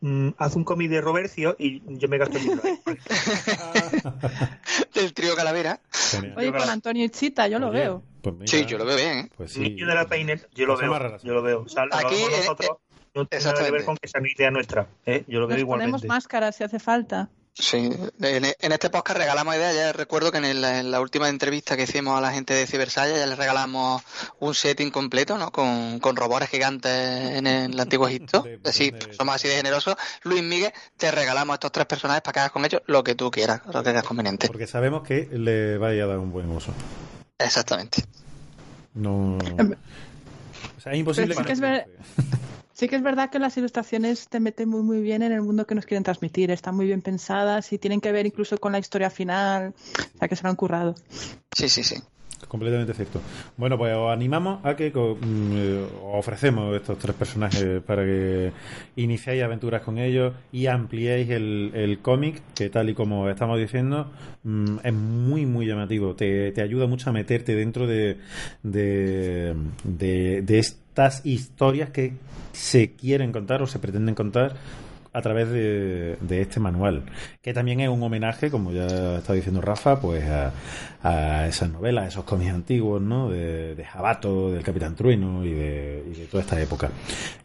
Mm, 0.00 0.28
haz 0.38 0.54
un 0.54 0.62
cómic 0.64 0.88
de 0.88 1.00
Robercio 1.00 1.56
y 1.58 1.82
yo 1.98 2.08
me 2.08 2.16
gasto 2.18 2.38
el 2.38 2.44
dinero. 2.44 2.62
Del 4.94 5.12
trío 5.14 5.34
Calavera. 5.34 5.80
Genial. 5.90 6.34
Oye, 6.36 6.52
con 6.52 6.70
Antonio 6.70 7.04
Ichita, 7.04 7.48
yo 7.48 7.58
lo 7.58 7.70
Oye, 7.70 7.80
veo. 7.80 8.02
pues 8.22 8.36
mira, 8.36 8.46
Sí, 8.46 8.66
yo 8.66 8.78
lo 8.78 8.84
veo 8.84 8.96
bien, 8.96 9.18
¿eh? 9.18 9.30
Pues 9.36 9.52
sí. 9.52 9.60
Niño 9.60 9.86
de 9.88 9.94
la 9.94 10.06
Painter, 10.06 10.48
yo 10.54 10.66
lo 10.66 10.76
veo. 10.76 11.18
Yo 11.24 11.34
lo 11.34 11.42
veo. 11.42 11.62
O 11.62 11.68
sea, 11.68 11.86
lo 11.86 11.94
Aquí, 11.94 12.14
hagamos 12.14 12.32
eh, 12.32 12.36
nosotros 12.38 12.70
no 13.22 13.26
tiene 13.26 13.44
nada 13.44 13.64
que 13.64 13.70
ver 13.70 13.84
con 13.84 13.96
que 13.96 14.08
sea 14.08 14.20
una 14.20 14.30
idea 14.34 14.50
nuestra. 14.50 14.86
¿eh? 15.06 15.24
Yo 15.28 15.40
lo 15.40 15.46
veo 15.46 15.56
Nos 15.56 15.62
igualmente. 15.62 15.90
ponemos 15.92 16.04
máscaras 16.08 16.56
si 16.56 16.64
hace 16.64 16.78
falta. 16.78 17.28
Sí, 17.60 17.90
en, 18.20 18.44
en 18.60 18.72
este 18.72 18.88
podcast 18.88 19.18
regalamos 19.18 19.56
ideas. 19.56 19.74
Ya 19.74 19.92
recuerdo 19.92 20.30
que 20.30 20.38
en, 20.38 20.44
el- 20.44 20.62
en 20.64 20.92
la 20.92 21.00
última 21.00 21.28
entrevista 21.28 21.76
que 21.76 21.82
hicimos 21.82 22.16
a 22.16 22.20
la 22.20 22.30
gente 22.30 22.54
de 22.54 22.68
Cibersaya 22.68 23.16
ya 23.16 23.26
les 23.26 23.36
regalamos 23.36 24.00
un 24.38 24.54
setting 24.54 24.92
completo, 24.92 25.36
¿no? 25.38 25.50
Con, 25.50 25.98
con 25.98 26.14
robores 26.14 26.48
gigantes 26.50 26.92
en 26.92 27.48
el 27.48 27.80
antiguo 27.80 28.06
Egipto. 28.06 28.42
De- 28.42 28.60
Así, 28.64 28.92
de- 28.92 29.12
somos 29.12 29.34
así 29.34 29.48
de 29.48 29.56
generosos. 29.56 29.96
Luis 30.22 30.44
Miguel, 30.44 30.72
te 30.96 31.10
regalamos 31.10 31.54
estos 31.54 31.72
tres 31.72 31.86
personajes 31.86 32.22
para 32.22 32.32
que 32.34 32.38
hagas 32.40 32.52
con 32.52 32.64
ellos 32.64 32.80
lo 32.86 33.02
que 33.02 33.16
tú 33.16 33.28
quieras, 33.32 33.60
lo 33.66 33.82
que 33.82 33.90
creas 33.90 34.04
conveniente. 34.04 34.46
Porque 34.46 34.68
sabemos 34.68 35.02
que 35.02 35.28
le 35.32 35.78
vaya 35.78 36.04
a 36.04 36.06
dar 36.06 36.18
un 36.18 36.30
buen 36.30 36.48
uso. 36.50 36.72
Exactamente. 37.40 38.04
No. 38.94 39.36
O 40.76 40.80
sea, 40.80 40.92
es 40.92 40.98
imposible 40.98 41.34
Pero 41.34 41.38
sí 41.40 41.42
que 41.42 41.46
que 41.46 41.52
es 41.54 41.60
no 41.60 41.68
ver- 41.68 41.84
triunfe. 41.84 42.38
Sí 42.78 42.86
que 42.88 42.94
es 42.94 43.02
verdad 43.02 43.28
que 43.28 43.40
las 43.40 43.56
ilustraciones 43.56 44.28
te 44.28 44.38
meten 44.38 44.68
muy 44.68 44.82
muy 44.82 45.00
bien 45.00 45.22
en 45.22 45.32
el 45.32 45.42
mundo 45.42 45.66
que 45.66 45.74
nos 45.74 45.84
quieren 45.84 46.04
transmitir. 46.04 46.52
Están 46.52 46.76
muy 46.76 46.86
bien 46.86 47.02
pensadas 47.02 47.72
y 47.72 47.78
tienen 47.78 48.00
que 48.00 48.12
ver 48.12 48.24
incluso 48.24 48.56
con 48.58 48.70
la 48.70 48.78
historia 48.78 49.10
final. 49.10 49.74
O 50.14 50.18
sea 50.18 50.28
que 50.28 50.36
se 50.36 50.44
lo 50.44 50.50
han 50.50 50.54
currado. 50.54 50.94
Sí, 51.52 51.68
sí, 51.68 51.82
sí. 51.82 51.96
Completamente 52.46 52.94
cierto. 52.94 53.20
Bueno, 53.56 53.76
pues 53.76 53.94
os 53.96 54.10
animamos 54.10 54.64
a 54.64 54.76
que 54.76 54.90
mm, 54.90 55.52
eh, 55.54 55.86
os 56.04 56.18
ofrecemos 56.18 56.74
estos 56.76 56.98
tres 56.98 57.14
personajes 57.16 57.82
para 57.82 58.04
que 58.04 58.52
iniciéis 58.96 59.42
aventuras 59.42 59.82
con 59.82 59.98
ellos 59.98 60.34
y 60.52 60.66
ampliéis 60.66 61.30
el, 61.30 61.72
el 61.74 61.98
cómic, 61.98 62.40
que 62.54 62.70
tal 62.70 62.90
y 62.90 62.94
como 62.94 63.28
estamos 63.28 63.58
diciendo, 63.58 64.10
mm, 64.44 64.78
es 64.84 64.92
muy, 64.92 65.46
muy 65.46 65.66
llamativo. 65.66 66.14
Te, 66.14 66.52
te 66.52 66.62
ayuda 66.62 66.86
mucho 66.86 67.10
a 67.10 67.12
meterte 67.12 67.54
dentro 67.54 67.86
de, 67.86 68.18
de, 68.62 69.54
de, 69.84 70.42
de 70.42 70.58
estas 70.58 71.26
historias 71.26 71.90
que 71.90 72.14
se 72.52 72.92
quieren 72.92 73.32
contar 73.32 73.62
o 73.62 73.66
se 73.66 73.78
pretenden 73.78 74.14
contar 74.14 74.54
a 75.12 75.22
través 75.22 75.48
de, 75.50 76.16
de 76.20 76.40
este 76.42 76.60
manual, 76.60 77.04
que 77.42 77.52
también 77.54 77.80
es 77.80 77.88
un 77.88 78.02
homenaje, 78.02 78.50
como 78.50 78.72
ya 78.72 79.16
está 79.18 79.32
diciendo 79.32 79.60
Rafa, 79.60 80.00
pues 80.00 80.24
a, 80.28 80.52
a 81.02 81.46
esas 81.48 81.70
novelas, 81.70 82.04
a 82.04 82.08
esos 82.08 82.24
cómics 82.24 82.52
antiguos, 82.52 83.00
¿no? 83.00 83.30
De, 83.30 83.74
de 83.74 83.84
Jabato, 83.84 84.50
del 84.52 84.62
Capitán 84.62 84.94
Trueno 84.94 85.44
y 85.44 85.52
de, 85.52 86.04
y 86.14 86.20
de 86.20 86.26
toda 86.26 86.42
esta 86.42 86.60
época. 86.60 86.90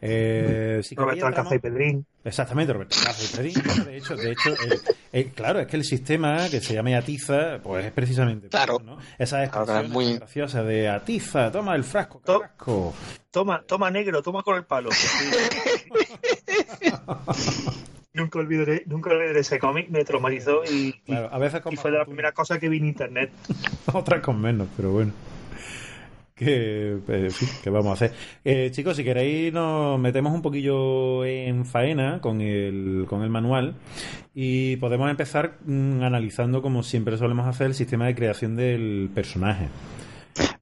Eh, 0.02 0.82
si 0.84 0.96
Roberto 0.96 1.26
Alcázar 1.28 1.56
y 1.56 1.60
Pedrín. 1.60 2.06
Exactamente, 2.26 2.72
Roberto 2.74 2.96
Alcázar 3.00 3.46
y 3.46 3.52
Pedrín. 3.54 3.86
De 3.86 3.98
hecho, 3.98 4.16
de 4.16 4.32
hecho 4.32 4.50
el- 4.50 4.80
el- 5.12 5.32
claro, 5.32 5.60
es 5.60 5.68
que 5.68 5.76
el 5.78 5.84
sistema 5.84 6.50
que 6.50 6.62
se 6.62 6.74
llama 6.74 6.98
Atiza, 6.98 7.60
pues 7.64 7.86
es 7.86 7.92
precisamente 7.92 8.48
Claro. 8.50 8.76
eso, 8.78 8.84
¿no? 8.84 8.98
Esas 9.20 9.50
Claro, 9.50 9.64
expresiones 9.66 9.86
es 9.86 9.90
muy- 9.92 10.06
tan 10.06 10.16
graciosas 10.20 10.66
de 10.68 10.90
Atiza, 10.90 11.52
toma 11.52 11.76
el 11.76 11.84
frasco, 11.84 12.22
To-. 12.26 12.94
Toma, 13.32 13.64
toma 13.68 13.90
negro, 13.90 14.22
toma 14.22 14.44
con 14.44 14.56
el 14.58 14.64
palo. 14.66 14.90
nunca 18.14 18.40
olvidaré, 18.40 18.84
nunca 18.86 19.10
olvidaré 19.12 19.40
ese 19.40 19.60
cómic, 19.60 19.90
me 19.90 20.04
traumatizó 20.04 20.64
y, 20.66 20.88
y- 20.90 20.94
Claro, 21.06 21.30
a 21.32 21.38
veces 21.38 21.62
con 21.62 21.74
y 21.74 21.76
fue 21.78 21.92
de 21.92 21.98
más 21.98 22.08
primeras 22.08 22.34
cosas 22.34 22.60
que 22.60 22.70
vi 22.70 22.78
en 22.78 22.86
internet. 22.88 23.32
otras 23.94 24.22
con 24.22 24.40
menos, 24.42 24.68
pero 24.76 24.92
bueno. 24.92 25.12
Que, 26.36 26.98
eh, 27.08 27.30
¿qué 27.64 27.70
vamos 27.70 27.92
a 27.92 27.94
hacer? 27.94 28.12
Eh, 28.44 28.70
chicos, 28.72 28.98
si 28.98 29.04
queréis 29.04 29.54
nos 29.54 30.00
metemos 30.00 30.34
un 30.34 30.42
poquillo 30.42 31.24
en 31.26 31.64
faena 31.64 32.20
con 32.22 32.42
el, 32.42 33.06
con 33.08 33.22
el 33.22 33.30
manual 33.30 33.76
y 34.34 34.76
podemos 34.78 35.12
empezar 35.12 35.58
mm, 35.64 36.02
analizando, 36.02 36.64
como 36.64 36.82
siempre 36.82 37.18
solemos 37.18 37.46
hacer, 37.46 37.68
el 37.68 37.76
sistema 37.76 38.08
de 38.08 38.16
creación 38.16 38.56
del 38.56 39.12
personaje. 39.14 39.68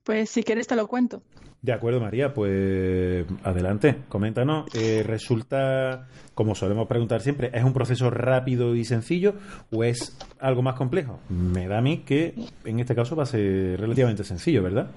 Pues 0.03 0.29
si 0.29 0.43
quieres 0.43 0.67
te 0.67 0.75
lo 0.75 0.87
cuento. 0.87 1.23
De 1.61 1.73
acuerdo, 1.73 1.99
María, 1.99 2.33
pues 2.33 3.23
adelante, 3.43 3.97
coméntanos. 4.09 4.65
Eh, 4.73 5.03
¿Resulta, 5.05 6.07
como 6.33 6.55
solemos 6.55 6.87
preguntar 6.87 7.21
siempre, 7.21 7.51
es 7.53 7.63
un 7.63 7.71
proceso 7.71 8.09
rápido 8.09 8.75
y 8.75 8.83
sencillo 8.83 9.35
o 9.71 9.83
es 9.83 10.17
algo 10.39 10.63
más 10.63 10.73
complejo? 10.73 11.19
Me 11.29 11.67
da 11.67 11.77
a 11.77 11.81
mí 11.81 11.99
que 11.99 12.33
en 12.65 12.79
este 12.79 12.95
caso 12.95 13.15
va 13.15 13.23
a 13.23 13.27
ser 13.27 13.79
relativamente 13.79 14.23
sencillo, 14.23 14.63
¿verdad? 14.63 14.89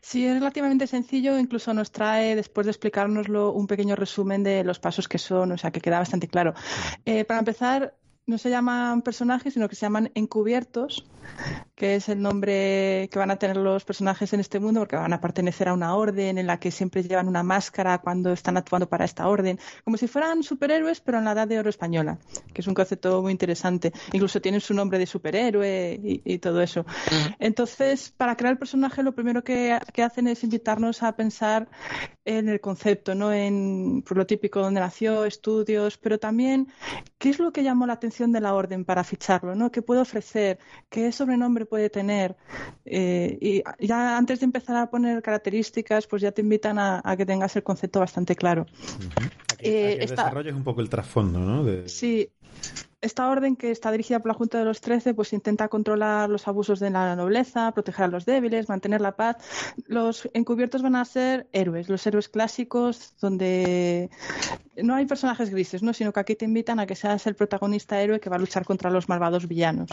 Sí, 0.00 0.26
es 0.26 0.34
relativamente 0.34 0.88
sencillo, 0.88 1.38
incluso 1.38 1.72
nos 1.72 1.92
trae, 1.92 2.34
después 2.34 2.66
de 2.66 2.72
explicárnoslo, 2.72 3.52
un 3.52 3.68
pequeño 3.68 3.94
resumen 3.94 4.42
de 4.42 4.64
los 4.64 4.80
pasos 4.80 5.06
que 5.06 5.18
son, 5.18 5.52
o 5.52 5.58
sea, 5.58 5.70
que 5.70 5.80
queda 5.80 6.00
bastante 6.00 6.26
claro. 6.26 6.54
Eh, 7.04 7.24
para 7.24 7.38
empezar, 7.38 7.94
no 8.26 8.38
se 8.38 8.48
llaman 8.48 9.02
personajes, 9.02 9.54
sino 9.54 9.68
que 9.68 9.76
se 9.76 9.82
llaman 9.82 10.10
encubiertos, 10.14 11.06
que 11.74 11.96
es 11.96 12.08
el 12.08 12.22
nombre 12.22 13.08
que 13.10 13.18
van 13.18 13.30
a 13.30 13.36
tener 13.36 13.56
los 13.56 13.84
personajes 13.84 14.32
en 14.32 14.40
este 14.40 14.60
mundo, 14.60 14.80
porque 14.80 14.96
van 14.96 15.12
a 15.12 15.20
pertenecer 15.20 15.68
a 15.68 15.74
una 15.74 15.94
orden 15.94 16.38
en 16.38 16.46
la 16.46 16.58
que 16.58 16.70
siempre 16.70 17.02
llevan 17.02 17.28
una 17.28 17.42
máscara 17.42 17.98
cuando 17.98 18.32
están 18.32 18.56
actuando 18.56 18.88
para 18.88 19.04
esta 19.04 19.28
orden, 19.28 19.58
como 19.84 19.96
si 19.96 20.08
fueran 20.08 20.42
superhéroes, 20.42 21.00
pero 21.00 21.18
en 21.18 21.24
la 21.24 21.32
edad 21.32 21.48
de 21.48 21.58
oro 21.58 21.68
española, 21.68 22.18
que 22.52 22.62
es 22.62 22.66
un 22.66 22.74
concepto 22.74 23.20
muy 23.20 23.32
interesante. 23.32 23.92
Incluso 24.12 24.40
tienen 24.40 24.60
su 24.60 24.72
nombre 24.72 24.98
de 24.98 25.06
superhéroe 25.06 26.00
y, 26.02 26.38
todo 26.38 26.60
eso. 26.60 26.84
Entonces, 27.38 28.10
para 28.10 28.36
crear 28.36 28.52
el 28.52 28.58
personaje, 28.58 29.02
lo 29.02 29.14
primero 29.14 29.44
que, 29.44 29.78
que 29.92 30.02
hacen 30.02 30.28
es 30.28 30.42
invitarnos 30.44 31.02
a 31.02 31.16
pensar 31.16 31.68
en 32.24 32.48
el 32.48 32.60
concepto, 32.60 33.14
¿no? 33.14 33.32
En 33.32 34.02
por 34.06 34.16
lo 34.16 34.26
típico, 34.26 34.60
dónde 34.60 34.80
nació, 34.80 35.24
estudios, 35.24 35.96
pero 35.98 36.18
también 36.18 36.68
qué 37.24 37.30
es 37.30 37.38
lo 37.38 37.52
que 37.54 37.62
llamó 37.62 37.86
la 37.86 37.94
atención 37.94 38.32
de 38.32 38.40
la 38.42 38.52
orden 38.52 38.84
para 38.84 39.02
ficharlo, 39.02 39.54
¿no? 39.54 39.72
¿Qué 39.72 39.80
puede 39.80 40.02
ofrecer? 40.02 40.58
¿Qué 40.90 41.10
sobrenombre 41.10 41.64
puede 41.64 41.88
tener? 41.88 42.36
Eh, 42.84 43.38
y 43.40 43.62
ya 43.86 44.18
antes 44.18 44.40
de 44.40 44.44
empezar 44.44 44.76
a 44.76 44.90
poner 44.90 45.22
características, 45.22 46.06
pues 46.06 46.20
ya 46.20 46.32
te 46.32 46.42
invitan 46.42 46.78
a, 46.78 47.00
a 47.02 47.16
que 47.16 47.24
tengas 47.24 47.56
el 47.56 47.62
concepto 47.62 47.98
bastante 47.98 48.36
claro. 48.36 48.66
A 49.50 49.56
que, 49.56 49.68
Eh, 49.70 49.98
esta- 50.02 50.16
desarrolles 50.24 50.52
un 50.54 50.64
poco 50.64 50.82
el 50.82 50.90
trasfondo, 50.90 51.38
¿no? 51.38 51.64
De- 51.64 51.88
Sí, 51.88 52.28
esta 53.04 53.28
orden 53.28 53.54
que 53.54 53.70
está 53.70 53.90
dirigida 53.90 54.18
por 54.18 54.28
la 54.28 54.34
Junta 54.34 54.58
de 54.58 54.64
los 54.64 54.80
Trece, 54.80 55.14
pues 55.14 55.32
intenta 55.32 55.68
controlar 55.68 56.30
los 56.30 56.48
abusos 56.48 56.80
de 56.80 56.90
la 56.90 57.14
nobleza, 57.14 57.70
proteger 57.72 58.06
a 58.06 58.08
los 58.08 58.24
débiles, 58.24 58.68
mantener 58.68 59.00
la 59.00 59.12
paz. 59.12 59.36
Los 59.86 60.28
encubiertos 60.32 60.82
van 60.82 60.96
a 60.96 61.04
ser 61.04 61.46
héroes, 61.52 61.88
los 61.88 62.06
héroes 62.06 62.28
clásicos, 62.28 63.14
donde 63.20 64.10
no 64.76 64.94
hay 64.94 65.06
personajes 65.06 65.50
grises, 65.50 65.82
¿no? 65.82 65.92
sino 65.92 66.12
que 66.12 66.20
aquí 66.20 66.34
te 66.34 66.46
invitan 66.46 66.80
a 66.80 66.86
que 66.86 66.96
seas 66.96 67.26
el 67.26 67.34
protagonista 67.34 68.00
héroe 68.00 68.20
que 68.20 68.30
va 68.30 68.36
a 68.36 68.38
luchar 68.38 68.64
contra 68.64 68.90
los 68.90 69.08
malvados 69.08 69.46
villanos. 69.46 69.90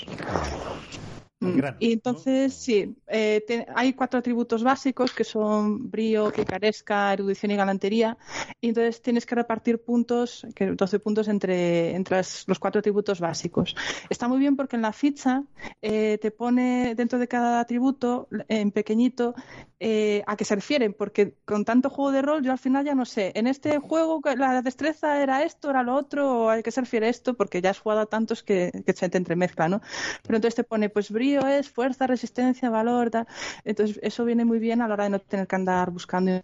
Mm, 1.43 1.60
Y 1.80 1.93
entonces, 1.93 2.54
sí, 2.54 2.95
eh, 3.08 3.43
te- 3.47 3.65
hay 3.75 3.93
cuatro 3.93 4.19
atributos 4.19 4.63
básicos 4.63 5.12
que 5.12 5.23
son 5.23 5.89
brío, 5.89 6.32
picaresca, 6.32 7.12
erudición 7.13 7.51
y 7.51 7.56
galantería. 7.56 8.15
Y 8.62 8.69
entonces 8.69 9.01
tienes 9.01 9.25
que 9.25 9.34
repartir 9.36 9.84
puntos, 9.84 10.45
que 10.56 10.67
12 10.67 10.99
puntos 10.99 11.27
entre, 11.27 11.95
entre 11.95 12.17
los 12.45 12.60
cuatro 12.60 12.80
atributos 12.80 13.19
básicos. 13.19 13.75
Está 14.10 14.27
muy 14.27 14.38
bien 14.39 14.56
porque 14.56 14.75
en 14.75 14.84
la 14.84 14.93
ficha 14.93 15.43
eh, 15.82 16.19
te 16.21 16.30
pone 16.32 16.93
dentro 16.95 17.17
de 17.17 17.27
cada 17.27 17.60
atributo, 17.60 18.27
en 18.47 18.71
pequeñito, 18.71 19.34
eh, 19.80 20.23
a 20.27 20.36
qué 20.38 20.45
se 20.45 20.54
refieren, 20.56 20.93
porque 20.93 21.36
con 21.45 21.65
tanto 21.65 21.89
juego 21.89 22.12
de 22.12 22.21
rol 22.21 22.43
yo 22.43 22.51
al 22.51 22.60
final 22.60 22.86
ya 22.86 22.93
no 22.95 23.06
sé. 23.06 23.32
En 23.36 23.47
este 23.47 23.80
juego 23.80 24.21
la 24.38 24.62
destreza 24.62 25.21
era 25.21 25.43
esto, 25.43 25.69
era 25.71 25.82
lo 25.84 25.95
otro, 25.95 26.43
o 26.45 26.49
a 26.49 26.62
qué 26.62 26.71
se 26.71 26.82
refiere 26.82 27.10
esto, 27.10 27.34
porque 27.34 27.62
ya 27.62 27.71
has 27.71 27.80
jugado 27.80 28.01
a 28.01 28.06
tantos 28.06 28.43
que, 28.43 28.71
que 28.86 28.93
se 28.93 29.10
te 29.10 29.17
entremezcla, 29.17 29.67
¿no? 29.69 29.82
Pero 30.23 30.36
entonces 30.38 30.56
te 30.56 30.63
pone, 30.63 30.89
pues 30.89 31.10
brío 31.12 31.31
es 31.36 31.70
fuerza, 31.70 32.08
resistencia, 32.08 32.70
valor, 32.70 33.10
tal. 33.10 33.28
Entonces 33.63 34.00
eso 34.02 34.26
viene 34.26 34.46
muy 34.46 34.60
bien 34.60 34.82
a 34.82 34.88
la 34.88 34.94
hora 34.94 35.04
de 35.06 35.12
no 35.12 35.20
tener 35.20 35.48
que 35.48 35.56
andar 35.56 35.91
buscando. 35.91 36.41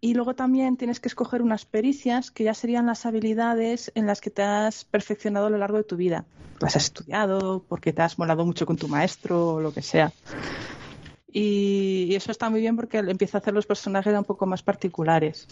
Y 0.00 0.14
luego 0.14 0.34
también 0.34 0.76
tienes 0.76 1.00
que 1.00 1.08
escoger 1.08 1.42
unas 1.42 1.64
pericias 1.64 2.30
que 2.30 2.44
ya 2.44 2.54
serían 2.54 2.86
las 2.86 3.06
habilidades 3.06 3.90
en 3.94 4.06
las 4.06 4.20
que 4.20 4.30
te 4.30 4.42
has 4.42 4.84
perfeccionado 4.84 5.46
a 5.46 5.50
lo 5.50 5.58
largo 5.58 5.78
de 5.78 5.84
tu 5.84 5.96
vida. 5.96 6.24
Las 6.60 6.76
has 6.76 6.84
estudiado, 6.84 7.64
porque 7.68 7.92
te 7.92 8.02
has 8.02 8.18
molado 8.18 8.44
mucho 8.44 8.66
con 8.66 8.76
tu 8.76 8.88
maestro 8.88 9.54
o 9.54 9.60
lo 9.60 9.72
que 9.72 9.82
sea. 9.82 10.12
Y, 11.32 12.06
y 12.08 12.14
eso 12.14 12.30
está 12.30 12.48
muy 12.50 12.60
bien 12.60 12.76
porque 12.76 12.98
empieza 12.98 13.38
a 13.38 13.40
hacer 13.40 13.52
los 13.52 13.66
personajes 13.66 14.16
un 14.16 14.24
poco 14.24 14.46
más 14.46 14.62
particulares 14.62 15.46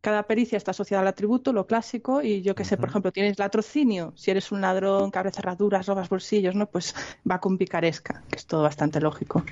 cada 0.00 0.22
pericia 0.24 0.56
está 0.56 0.70
asociada 0.70 1.02
al 1.02 1.08
atributo, 1.08 1.52
lo 1.52 1.66
clásico, 1.66 2.22
y 2.22 2.42
yo 2.42 2.54
que 2.54 2.64
sé, 2.64 2.76
por 2.76 2.88
ejemplo, 2.88 3.12
tienes 3.12 3.38
latrocinio, 3.38 4.12
si 4.16 4.30
eres 4.30 4.52
un 4.52 4.60
ladrón 4.60 5.10
que 5.10 5.18
abre 5.18 5.32
cerraduras, 5.32 5.86
robas 5.86 6.08
bolsillos, 6.08 6.54
¿no? 6.54 6.66
Pues 6.66 6.94
va 7.28 7.40
con 7.40 7.58
picaresca, 7.58 8.22
que 8.30 8.36
es 8.36 8.46
todo 8.46 8.62
bastante 8.62 9.00
lógico. 9.00 9.44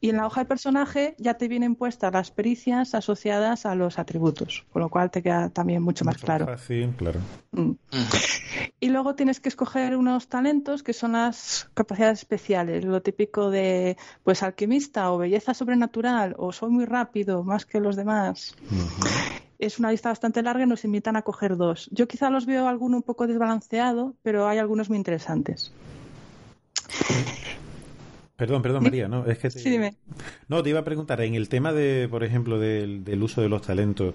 Y 0.00 0.10
en 0.10 0.16
la 0.16 0.26
hoja 0.26 0.42
de 0.42 0.46
personaje 0.46 1.14
ya 1.18 1.34
te 1.34 1.48
vienen 1.48 1.74
puestas 1.74 2.12
las 2.12 2.30
pericias 2.30 2.94
asociadas 2.94 3.66
a 3.66 3.74
los 3.74 3.98
atributos, 3.98 4.64
con 4.72 4.80
lo 4.80 4.88
cual 4.88 5.10
te 5.10 5.22
queda 5.22 5.50
también 5.50 5.82
mucho 5.82 6.04
más 6.04 6.16
claro. 6.18 6.46
Fácil, 6.46 6.94
claro. 6.96 7.20
Mm. 7.52 7.72
Y 8.78 8.88
luego 8.88 9.14
tienes 9.14 9.40
que 9.40 9.48
escoger 9.48 9.96
unos 9.96 10.28
talentos 10.28 10.82
que 10.82 10.92
son 10.92 11.12
las 11.12 11.68
capacidades 11.74 12.20
especiales, 12.20 12.84
lo 12.84 13.02
típico 13.02 13.50
de 13.50 13.96
pues 14.24 14.42
alquimista 14.42 15.12
o 15.12 15.18
belleza 15.18 15.52
sobrenatural 15.52 16.34
o 16.38 16.52
soy 16.52 16.70
muy 16.70 16.86
rápido 16.86 17.42
más 17.44 17.66
que 17.66 17.80
los 17.80 17.96
demás. 17.96 18.56
Es 19.60 19.78
una 19.78 19.90
lista 19.90 20.08
bastante 20.08 20.42
larga 20.42 20.64
y 20.64 20.66
nos 20.66 20.86
invitan 20.86 21.16
a 21.16 21.22
coger 21.22 21.58
dos. 21.58 21.90
Yo 21.92 22.08
quizá 22.08 22.30
los 22.30 22.46
veo 22.46 22.66
alguno 22.66 22.96
un 22.96 23.02
poco 23.02 23.26
desbalanceado, 23.26 24.14
pero 24.22 24.48
hay 24.48 24.56
algunos 24.56 24.88
muy 24.88 24.96
interesantes. 24.96 25.70
Perdón, 28.36 28.62
perdón, 28.62 28.84
María, 28.84 29.06
no, 29.06 29.26
es 29.26 29.36
que 29.36 29.50
te... 29.50 29.58
Sí, 29.58 29.68
dime. 29.68 29.96
No, 30.48 30.62
te 30.62 30.70
iba 30.70 30.80
a 30.80 30.84
preguntar, 30.84 31.20
en 31.20 31.34
el 31.34 31.50
tema 31.50 31.74
de, 31.74 32.08
por 32.10 32.24
ejemplo, 32.24 32.58
del, 32.58 33.04
del 33.04 33.22
uso 33.22 33.42
de 33.42 33.50
los 33.50 33.60
talentos, 33.60 34.14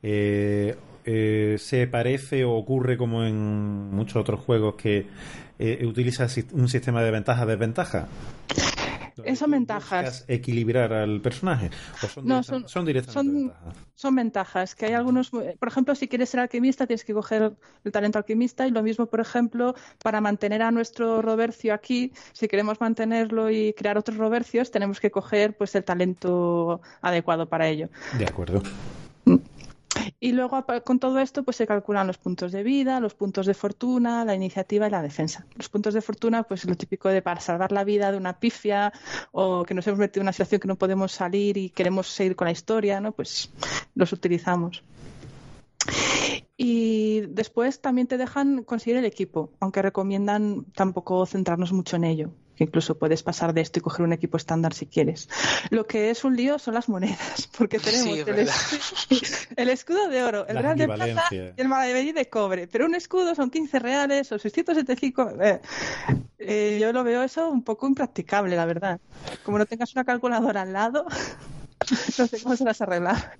eh, 0.00 0.76
eh, 1.04 1.56
¿se 1.58 1.88
parece 1.88 2.44
o 2.44 2.52
ocurre 2.52 2.96
como 2.96 3.24
en 3.24 3.90
muchos 3.90 4.14
otros 4.14 4.38
juegos 4.38 4.76
que 4.76 5.08
eh, 5.58 5.84
utiliza 5.84 6.28
un 6.52 6.68
sistema 6.68 7.02
de 7.02 7.10
ventaja-desventaja? 7.10 8.06
Son 9.36 9.50
ventajas. 9.50 10.04
¿Buscas 10.04 10.24
equilibrar 10.28 10.92
al 10.92 11.20
personaje? 11.20 11.70
¿O 12.02 12.06
son, 12.06 12.26
No, 12.26 12.42
son- 12.42 12.68
son 12.68 12.84
directamente 12.84 13.12
son- 13.30 13.34
ventajas? 13.48 13.76
Son 13.94 14.14
ventajas, 14.16 14.74
que 14.74 14.86
hay 14.86 14.92
algunos, 14.94 15.30
por 15.30 15.68
ejemplo, 15.68 15.94
si 15.94 16.08
quieres 16.08 16.28
ser 16.30 16.40
alquimista 16.40 16.86
tienes 16.86 17.04
que 17.04 17.14
coger 17.14 17.52
el 17.84 17.92
talento 17.92 18.18
alquimista 18.18 18.66
y 18.66 18.70
lo 18.72 18.82
mismo, 18.82 19.06
por 19.06 19.20
ejemplo, 19.20 19.74
para 20.02 20.20
mantener 20.20 20.62
a 20.62 20.70
nuestro 20.72 21.22
Robercio 21.22 21.72
aquí, 21.74 22.12
si 22.32 22.48
queremos 22.48 22.80
mantenerlo 22.80 23.50
y 23.50 23.72
crear 23.74 23.96
otros 23.98 24.16
Robercios, 24.18 24.70
tenemos 24.70 24.98
que 25.00 25.10
coger 25.10 25.56
pues 25.56 25.74
el 25.76 25.84
talento 25.84 26.80
adecuado 27.02 27.48
para 27.48 27.68
ello. 27.68 27.88
De 28.18 28.24
acuerdo. 28.24 28.62
Y 30.20 30.32
luego 30.32 30.64
con 30.84 30.98
todo 30.98 31.18
esto 31.18 31.42
pues 31.42 31.56
se 31.56 31.66
calculan 31.66 32.06
los 32.06 32.18
puntos 32.18 32.52
de 32.52 32.62
vida, 32.62 33.00
los 33.00 33.14
puntos 33.14 33.46
de 33.46 33.54
fortuna, 33.54 34.24
la 34.24 34.34
iniciativa 34.34 34.86
y 34.86 34.90
la 34.90 35.02
defensa. 35.02 35.46
Los 35.54 35.68
puntos 35.68 35.94
de 35.94 36.00
fortuna 36.00 36.42
pues 36.42 36.64
lo 36.64 36.76
típico 36.76 37.08
de 37.08 37.22
para 37.22 37.40
salvar 37.40 37.72
la 37.72 37.84
vida 37.84 38.10
de 38.10 38.18
una 38.18 38.38
pifia 38.38 38.92
o 39.32 39.64
que 39.64 39.74
nos 39.74 39.86
hemos 39.86 40.00
metido 40.00 40.22
en 40.22 40.24
una 40.24 40.32
situación 40.32 40.60
que 40.60 40.68
no 40.68 40.76
podemos 40.76 41.12
salir 41.12 41.56
y 41.56 41.70
queremos 41.70 42.08
seguir 42.08 42.36
con 42.36 42.46
la 42.46 42.52
historia, 42.52 43.00
¿no? 43.00 43.12
Pues 43.12 43.50
los 43.94 44.12
utilizamos. 44.12 44.82
Y 46.56 47.22
después 47.28 47.80
también 47.80 48.06
te 48.06 48.16
dejan 48.16 48.62
conseguir 48.62 48.96
el 48.96 49.04
equipo, 49.04 49.50
aunque 49.60 49.82
recomiendan 49.82 50.64
tampoco 50.74 51.26
centrarnos 51.26 51.72
mucho 51.72 51.96
en 51.96 52.04
ello, 52.04 52.30
que 52.56 52.64
incluso 52.64 52.96
puedes 52.98 53.22
pasar 53.22 53.52
de 53.52 53.60
esto 53.60 53.78
y 53.78 53.82
coger 53.82 54.04
un 54.06 54.12
equipo 54.12 54.36
estándar 54.36 54.74
si 54.74 54.86
quieres. 54.86 55.28
Lo 55.70 55.86
que 55.86 56.10
es 56.10 56.24
un 56.24 56.36
lío 56.36 56.58
son 56.58 56.74
las 56.74 56.88
monedas, 56.88 57.48
porque 57.58 57.78
tenemos 57.78 58.14
Sí, 58.14 58.18
el, 58.20 58.24
verdad. 58.24 58.54
es- 59.10 59.48
el 59.56 59.68
escudo 59.68 60.08
de 60.08 60.22
oro, 60.22 60.46
el 60.46 60.58
real 60.58 60.76
de 60.78 60.86
plata 60.86 61.26
y 61.32 61.60
el 61.60 61.68
maravedí 61.68 62.12
de 62.12 62.28
cobre, 62.28 62.66
pero 62.68 62.86
un 62.86 62.94
escudo 62.94 63.34
son 63.34 63.50
15 63.50 63.78
reales 63.78 64.30
o 64.32 64.38
675. 64.38 65.32
Eh, 65.42 65.60
eh, 66.38 66.78
yo 66.80 66.92
lo 66.92 67.02
veo 67.04 67.22
eso 67.22 67.48
un 67.50 67.62
poco 67.62 67.86
impracticable, 67.86 68.54
la 68.56 68.66
verdad. 68.66 69.00
Como 69.44 69.58
no 69.58 69.66
tengas 69.66 69.92
una 69.94 70.04
calculadora 70.04 70.62
al 70.62 70.72
lado, 70.72 71.06
no 72.18 72.26
sé 72.26 72.42
cómo 72.42 72.56
se 72.56 72.64
las 72.64 72.80
arreglar. 72.80 73.36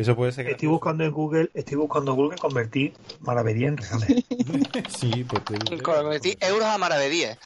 Eso 0.00 0.16
puede 0.16 0.32
ser. 0.32 0.48
estoy 0.48 0.68
buscando 0.68 1.04
en 1.04 1.10
Google, 1.10 1.50
estoy 1.52 1.76
buscando 1.76 2.12
en 2.12 2.16
Google 2.16 2.38
convertir 2.38 2.94
maravedí 3.20 3.66
en 3.66 3.76
reales. 3.76 4.24
Sí, 4.88 5.24
pues 5.24 5.44
te- 5.44 5.82
Convertí 5.82 6.38
euros 6.40 6.64
a 6.64 6.78
maravedíes. 6.78 7.36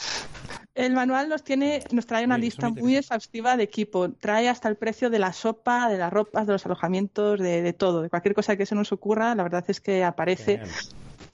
El 0.76 0.92
manual 0.92 1.28
nos 1.28 1.42
tiene, 1.42 1.82
nos 1.90 2.06
trae 2.06 2.24
una 2.24 2.38
lista 2.38 2.68
muy 2.70 2.96
exhaustiva 2.96 3.56
de 3.56 3.64
equipo. 3.64 4.10
Trae 4.12 4.48
hasta 4.48 4.68
el 4.68 4.76
precio 4.76 5.10
de 5.10 5.18
la 5.18 5.32
sopa, 5.32 5.88
de 5.88 5.98
las 5.98 6.12
ropas, 6.12 6.46
de 6.46 6.52
los 6.52 6.64
alojamientos, 6.64 7.40
de, 7.40 7.60
de 7.62 7.72
todo, 7.72 8.02
de 8.02 8.08
cualquier 8.10 8.34
cosa 8.36 8.56
que 8.56 8.66
se 8.66 8.76
nos 8.76 8.92
ocurra. 8.92 9.34
La 9.34 9.42
verdad 9.42 9.64
es 9.66 9.80
que 9.80 10.04
aparece 10.04 10.58
Genial. 10.58 10.70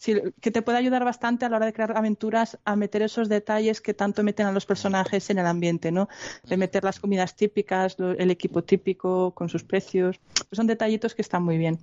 Sí, 0.01 0.15
que 0.41 0.51
te 0.51 0.63
puede 0.63 0.79
ayudar 0.79 1.05
bastante 1.05 1.45
a 1.45 1.49
la 1.51 1.57
hora 1.59 1.67
de 1.67 1.73
crear 1.75 1.95
aventuras 1.97 2.59
a 2.65 2.75
meter 2.75 3.03
esos 3.03 3.29
detalles 3.29 3.81
que 3.83 3.93
tanto 3.93 4.23
meten 4.23 4.47
a 4.47 4.53
los 4.53 4.65
personajes 4.65 5.29
en 5.29 5.39
el 5.39 5.47
ambiente, 5.47 5.93
¿no? 5.93 6.09
De 6.49 6.57
meter 6.57 6.83
las 6.83 6.99
comidas 6.99 7.37
típicas, 7.37 7.97
lo- 7.99 8.13
el 8.13 8.31
equipo 8.31 8.65
típico 8.65 9.33
con 9.33 9.49
sus 9.51 9.63
precios. 9.63 10.19
Son 10.51 10.67
detallitos 10.67 11.15
que 11.15 11.21
están 11.23 11.43
muy 11.45 11.59
bien. 11.59 11.79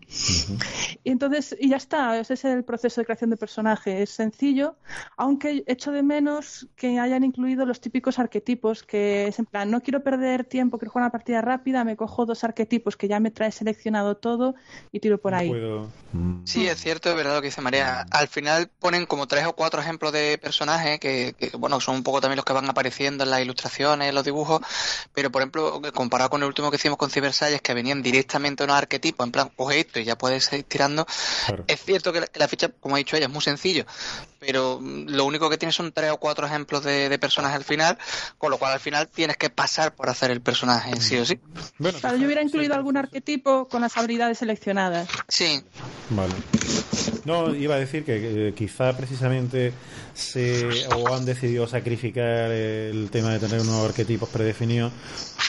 Y 1.03 1.12
entonces, 1.12 1.56
y 1.60 1.69
ya 1.69 1.77
está, 1.77 2.19
ese 2.19 2.34
es 2.34 2.43
el 2.45 2.63
proceso 2.63 2.99
de 3.01 3.06
creación 3.06 3.30
de 3.30 3.38
personaje. 3.38 4.01
Es 4.01 4.10
sencillo, 4.10 4.75
aunque 5.15 5.63
echo 5.67 5.91
de 5.91 6.01
menos 6.01 6.67
que 6.75 6.99
hayan 6.99 7.23
incluido 7.23 7.65
los 7.65 7.80
típicos 7.80 8.17
arquetipos, 8.17 8.82
que 8.84 9.27
es 9.27 9.38
en 9.38 9.45
plan, 9.45 9.69
no 9.69 9.82
quiero 9.82 10.01
perder 10.01 10.43
tiempo, 10.43 10.80
quiero 10.80 10.91
jugar 10.91 11.03
una 11.03 11.12
partida 11.12 11.41
rápida, 11.41 11.84
me 11.84 11.95
cojo 11.95 12.25
dos 12.25 12.43
arquetipos 12.43 12.97
que 12.97 13.08
ya 13.08 13.19
me 13.19 13.30
trae 13.30 13.51
seleccionado 13.51 14.17
todo 14.17 14.56
y 14.91 14.99
tiro 14.99 15.19
por 15.19 15.34
No 15.34 15.38
ahí. 15.38 15.49
puedo-. 15.49 15.88
Sí, 16.45 16.65
es 16.67 16.80
cierto, 16.80 17.10
es 17.10 17.15
verdad 17.15 17.36
lo 17.36 17.41
que 17.41 17.47
dice 17.47 17.62
María. 17.62 18.06
Al 18.12 18.28
final 18.28 18.70
ponen 18.80 19.06
como 19.06 19.28
tres 19.28 19.46
o 19.46 19.54
cuatro 19.54 19.82
ejemplos 19.82 20.12
de 20.12 20.38
personajes 20.38 21.00
que, 21.00 21.36
que, 21.38 21.56
bueno, 21.58 21.80
son 21.82 21.96
un 21.96 22.04
poco 22.04 22.22
también 22.22 22.38
los 22.38 22.46
que 22.46 22.54
van 22.54 22.70
apareciendo 22.70 23.24
en 23.24 23.30
las 23.30 23.41
ilustraciones, 23.41 24.10
en 24.10 24.15
los 24.15 24.24
dibujos, 24.24 24.62
pero 25.13 25.32
por 25.32 25.41
ejemplo, 25.41 25.82
comparado 25.93 26.30
con 26.30 26.41
el 26.41 26.48
último 26.48 26.70
que 26.72 26.78
hicimos 26.78 26.98
con 26.98 27.10
Cybersalles, 27.10 27.62
que 27.62 27.74
venían 27.74 28.02
directamente 28.02 28.63
unos 28.63 28.78
arquetipos, 28.78 29.26
en 29.26 29.32
plan, 29.32 29.50
coge 29.56 29.82
esto 29.82 30.00
y 30.00 30.06
ya 30.06 30.17
puedes 30.17 30.52
ir 30.54 30.63
tirando. 30.63 31.06
Claro. 31.46 31.63
Es 31.67 31.84
cierto 31.84 32.13
que 32.13 32.22
la, 32.22 32.28
que 32.28 32.39
la 32.39 32.48
ficha, 32.48 32.70
como 32.80 32.96
ha 32.96 32.98
dicho 32.98 33.15
ella, 33.15 33.28
es 33.28 33.32
muy 33.32 33.41
sencillo, 33.41 33.86
pero 34.39 34.80
mm, 34.82 35.08
lo 35.10 35.26
único 35.26 35.50
que 35.50 35.58
tiene 35.58 35.71
son 35.71 35.91
tres 35.91 36.12
o 36.12 36.17
cuatro 36.17 36.45
ejemplos 36.47 36.84
de, 36.84 37.10
de 37.10 37.19
personajes 37.19 37.58
al 37.58 37.63
final, 37.63 37.97
con 38.38 38.52
lo 38.52 38.58
cual 38.58 38.73
al 38.73 38.80
final 38.80 39.08
tienes 39.08 39.38
que 39.38 39.50
pasar 39.50 39.95
por 39.95 40.10
hacer 40.10 40.32
el 40.32 40.41
personaje, 40.41 41.00
sí 41.02 41.17
o 41.17 41.26
sí. 41.26 41.39
Bueno, 41.80 42.00
Claro, 42.00 42.17
yo 42.17 42.26
hubiera 42.26 42.41
incluido 42.41 42.73
algún 42.76 42.97
arquetipo 42.97 43.67
con 43.67 43.82
las 43.82 43.97
habilidades 43.97 44.38
seleccionadas. 44.39 45.08
Sí, 45.28 45.62
Vale. 46.10 46.34
No, 47.26 47.54
iba 47.54 47.76
a 47.76 47.80
decir 47.80 48.06
que 48.06 48.47
eh, 48.50 48.54
quizá 48.54 48.95
precisamente 48.95 49.73
se 50.13 50.88
o 50.95 51.13
han 51.13 51.26
decidido 51.26 51.67
sacrificar 51.67 52.50
el 52.52 53.10
tema 53.12 53.32
de 53.34 53.39
tener 53.39 53.60
unos 53.62 53.86
arquetipos 53.89 54.30
predefinidos 54.30 54.93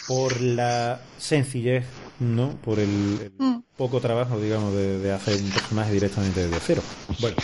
por 0.09 0.41
la 0.41 1.01
sencillez, 1.19 1.85
¿no? 2.19 2.57
Por 2.65 2.81
el, 2.81 3.21
el 3.23 3.33
Mm. 3.39 3.63
poco 3.77 4.01
trabajo, 4.01 4.41
digamos, 4.41 4.75
de, 4.75 4.99
de 4.99 5.13
hacer 5.13 5.37
un 5.41 5.51
personaje 5.51 5.93
directamente 5.93 6.49
desde 6.49 6.61
cero. 6.67 6.83
Bueno, 7.21 7.37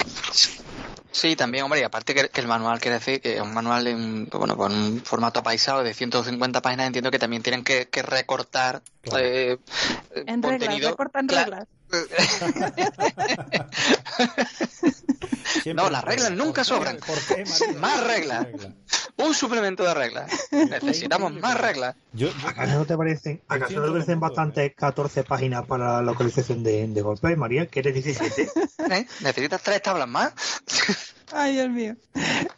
Sí, 1.15 1.37
también, 1.37 1.63
hombre, 1.63 1.79
y 1.79 1.85
aparte 1.85 2.13
que, 2.13 2.29
que 2.29 2.41
el 2.41 2.49
manual 2.49 2.81
quiere 2.81 2.99
decir 2.99 3.21
que 3.21 3.37
es 3.37 3.41
un 3.41 3.55
manual 3.55 3.87
en, 3.87 4.27
bueno, 4.33 4.57
con 4.57 4.75
un 4.75 5.01
formato 5.01 5.39
apaisado 5.39 5.85
de 5.85 5.95
150 5.95 6.61
páginas, 6.61 6.89
entiendo 6.89 7.13
que 7.13 7.21
también 7.21 7.41
tienen 7.41 7.63
que, 7.63 7.87
que 7.89 8.03
recortar 8.03 8.83
Claro. 9.01 9.25
eh, 9.25 9.59
En 10.27 10.43
contenido. 10.43 10.71
reglas, 10.73 10.91
recortan 10.91 11.29
reglas. 11.29 11.69
siempre- 15.45 15.75
No, 15.75 15.91
las 15.91 16.05
reglas 16.05 16.31
nunca 16.33 16.65
sobran. 16.65 16.99
¿Por 16.99 17.19
qué, 17.19 17.45
María? 17.45 17.79
Más 17.81 18.05
reglas. 18.05 18.47
Un 19.17 19.33
suplemento 19.35 19.85
de 19.85 19.95
reglas. 19.95 20.31
Necesitamos 20.51 21.33
más 21.35 21.61
reglas. 21.61 21.95
Yo, 22.13 22.29
yo- 22.29 22.49
¿Acaso 22.49 22.79
no 22.79 22.85
te 22.85 22.97
parecen, 22.97 23.43
acaso 23.49 23.75
no 23.81 23.87
te 23.87 23.93
parecen 23.93 24.21
bastantes 24.21 24.73
14 24.75 25.23
páginas 25.25 25.65
para 25.67 25.95
la 25.95 26.03
localización 26.03 26.63
de, 26.65 26.89
de 26.89 27.03
golpes, 27.03 27.37
María? 27.39 27.67
¿Quieres 27.67 27.95
17? 27.95 28.51
¿eh? 28.91 29.07
¿Necesitas 29.21 29.63
tres 29.63 29.83
tablas 29.83 30.09
más? 30.09 30.33
Ay, 31.33 31.55
Dios 31.55 31.71
mío. 31.71 31.97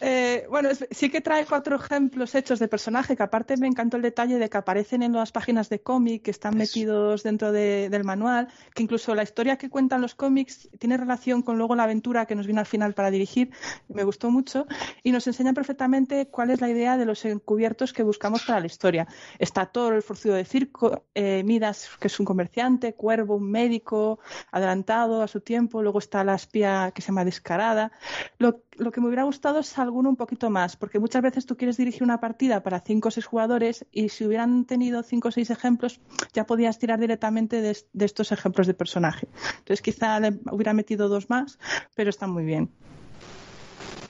Eh, 0.00 0.46
bueno, 0.50 0.70
sí 0.90 1.08
que 1.08 1.20
trae 1.20 1.46
cuatro 1.46 1.76
ejemplos 1.76 2.34
hechos 2.34 2.58
de 2.58 2.66
personaje, 2.68 3.16
que 3.16 3.22
aparte 3.22 3.56
me 3.56 3.66
encantó 3.68 3.96
el 3.96 4.02
detalle 4.02 4.38
de 4.38 4.50
que 4.50 4.56
aparecen 4.58 5.02
en 5.02 5.12
las 5.12 5.30
páginas 5.30 5.68
de 5.68 5.80
cómic, 5.80 6.22
que 6.22 6.32
están 6.32 6.56
metidos 6.56 7.22
dentro 7.22 7.52
de- 7.52 7.88
del 7.88 8.02
manual, 8.04 8.48
que 8.74 8.82
incluso 8.82 9.14
la 9.14 9.22
historia 9.22 9.56
que 9.56 9.70
cuentan 9.70 10.00
los 10.00 10.14
cómics 10.16 10.68
tiene 10.78 10.96
relación 10.96 11.42
con 11.42 11.58
luego 11.58 11.76
la 11.76 11.84
aventura 11.84 12.26
que 12.26 12.34
nos 12.34 12.46
viene 12.46 12.60
al 12.60 12.66
final 12.66 12.92
para 12.92 13.10
dirigir. 13.10 13.50
Me 13.88 14.02
gustó 14.02 14.30
mucho 14.30 14.66
y 15.02 15.12
nos 15.12 15.26
enseña 15.28 15.52
perfectamente 15.52 16.26
cuál 16.26 16.50
es 16.50 16.60
la 16.60 16.68
idea 16.68 16.96
de 16.98 17.06
los 17.06 17.24
encubiertos 17.24 17.92
que 17.92 18.02
buscamos 18.02 18.42
para 18.44 18.60
la 18.60 18.66
historia. 18.66 19.06
Está 19.38 19.66
Thor, 19.66 19.94
el 19.94 20.02
forzudo 20.02 20.34
de 20.34 20.44
circo, 20.44 21.04
eh, 21.14 21.42
Midas, 21.44 21.88
que 22.00 22.08
es 22.08 22.18
un 22.20 22.26
comerciante, 22.26 22.94
Cuervo, 22.94 23.36
un 23.36 23.50
médico, 23.50 24.18
adelantado 24.50 25.22
a 25.22 25.28
su 25.28 25.40
tiempo, 25.40 25.82
luego 25.82 26.00
está 26.00 26.24
la 26.24 26.34
espía 26.34 26.90
que 26.94 27.00
se 27.00 27.08
llama 27.08 27.24
Descarada. 27.24 27.92
Lo 28.38 28.55
lo, 28.76 28.90
que 28.92 29.00
me 29.00 29.06
hubiera 29.06 29.24
gustado 29.24 29.60
es 29.60 29.78
alguno 29.78 30.08
un 30.08 30.16
poquito 30.16 30.50
más, 30.50 30.76
porque 30.76 30.98
muchas 30.98 31.22
veces 31.22 31.46
tú 31.46 31.56
quieres 31.56 31.76
dirigir 31.76 32.02
una 32.02 32.20
partida 32.20 32.62
para 32.62 32.80
cinco 32.80 33.08
o 33.08 33.10
seis 33.10 33.26
jugadores 33.26 33.86
y 33.92 34.08
si 34.08 34.24
hubieran 34.24 34.64
tenido 34.64 35.02
cinco 35.02 35.28
o 35.28 35.30
seis 35.30 35.50
ejemplos 35.50 36.00
ya 36.32 36.46
podías 36.46 36.78
tirar 36.78 36.98
directamente 36.98 37.60
de, 37.60 37.76
estos 38.04 38.32
ejemplos 38.32 38.66
de 38.66 38.74
personaje. 38.74 39.28
Entonces 39.58 39.82
quizá 39.82 40.20
le 40.20 40.38
hubiera 40.50 40.72
metido 40.72 41.08
dos 41.08 41.30
más, 41.30 41.58
pero 41.94 42.10
están 42.10 42.30
muy 42.30 42.44
bien. 42.44 42.70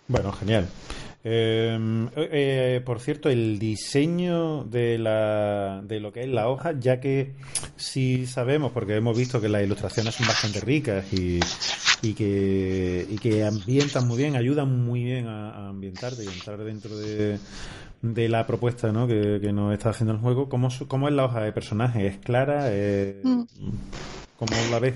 Bueno, 0.09 0.33
genial. 0.33 0.69
Eh, 1.29 1.77
eh, 2.17 2.81
por 2.87 3.01
cierto, 3.01 3.29
el 3.29 3.59
diseño 3.59 4.63
de, 4.63 4.97
la, 4.97 5.83
de 5.83 5.99
lo 5.99 6.13
que 6.13 6.21
es 6.21 6.29
la 6.29 6.49
hoja, 6.49 6.79
ya 6.79 7.01
que 7.01 7.33
sí 7.75 8.27
sabemos, 8.29 8.71
porque 8.71 8.95
hemos 8.95 9.19
visto 9.19 9.41
que 9.41 9.49
las 9.49 9.65
ilustraciones 9.65 10.15
son 10.15 10.29
bastante 10.29 10.61
ricas 10.61 11.13
y, 11.13 11.41
y, 12.01 12.15
que, 12.15 13.05
y 13.11 13.19
que 13.19 13.45
ambientan 13.45 14.07
muy 14.07 14.19
bien, 14.19 14.37
ayudan 14.37 14.85
muy 14.85 15.03
bien 15.03 15.27
a, 15.27 15.51
a 15.51 15.69
ambientarte 15.71 16.23
y 16.25 16.29
a 16.29 16.33
entrar 16.33 16.63
dentro 16.63 16.97
de, 16.97 17.39
de 18.03 18.29
la 18.29 18.47
propuesta 18.47 18.93
¿no? 18.93 19.09
que, 19.09 19.41
que 19.43 19.53
nos 19.53 19.73
está 19.73 19.91
haciendo 19.91 20.13
el 20.13 20.21
juego. 20.21 20.49
¿Cómo, 20.49 20.69
cómo 20.87 21.09
es 21.09 21.15
la 21.15 21.25
hoja 21.25 21.41
de 21.43 21.51
personaje? 21.51 22.07
¿Es 22.07 22.19
clara? 22.19 22.73
¿Es- 22.73 23.17
Mm. 23.25 23.43
¿Cómo 24.39 24.53
la 24.71 24.79
ves? 24.79 24.95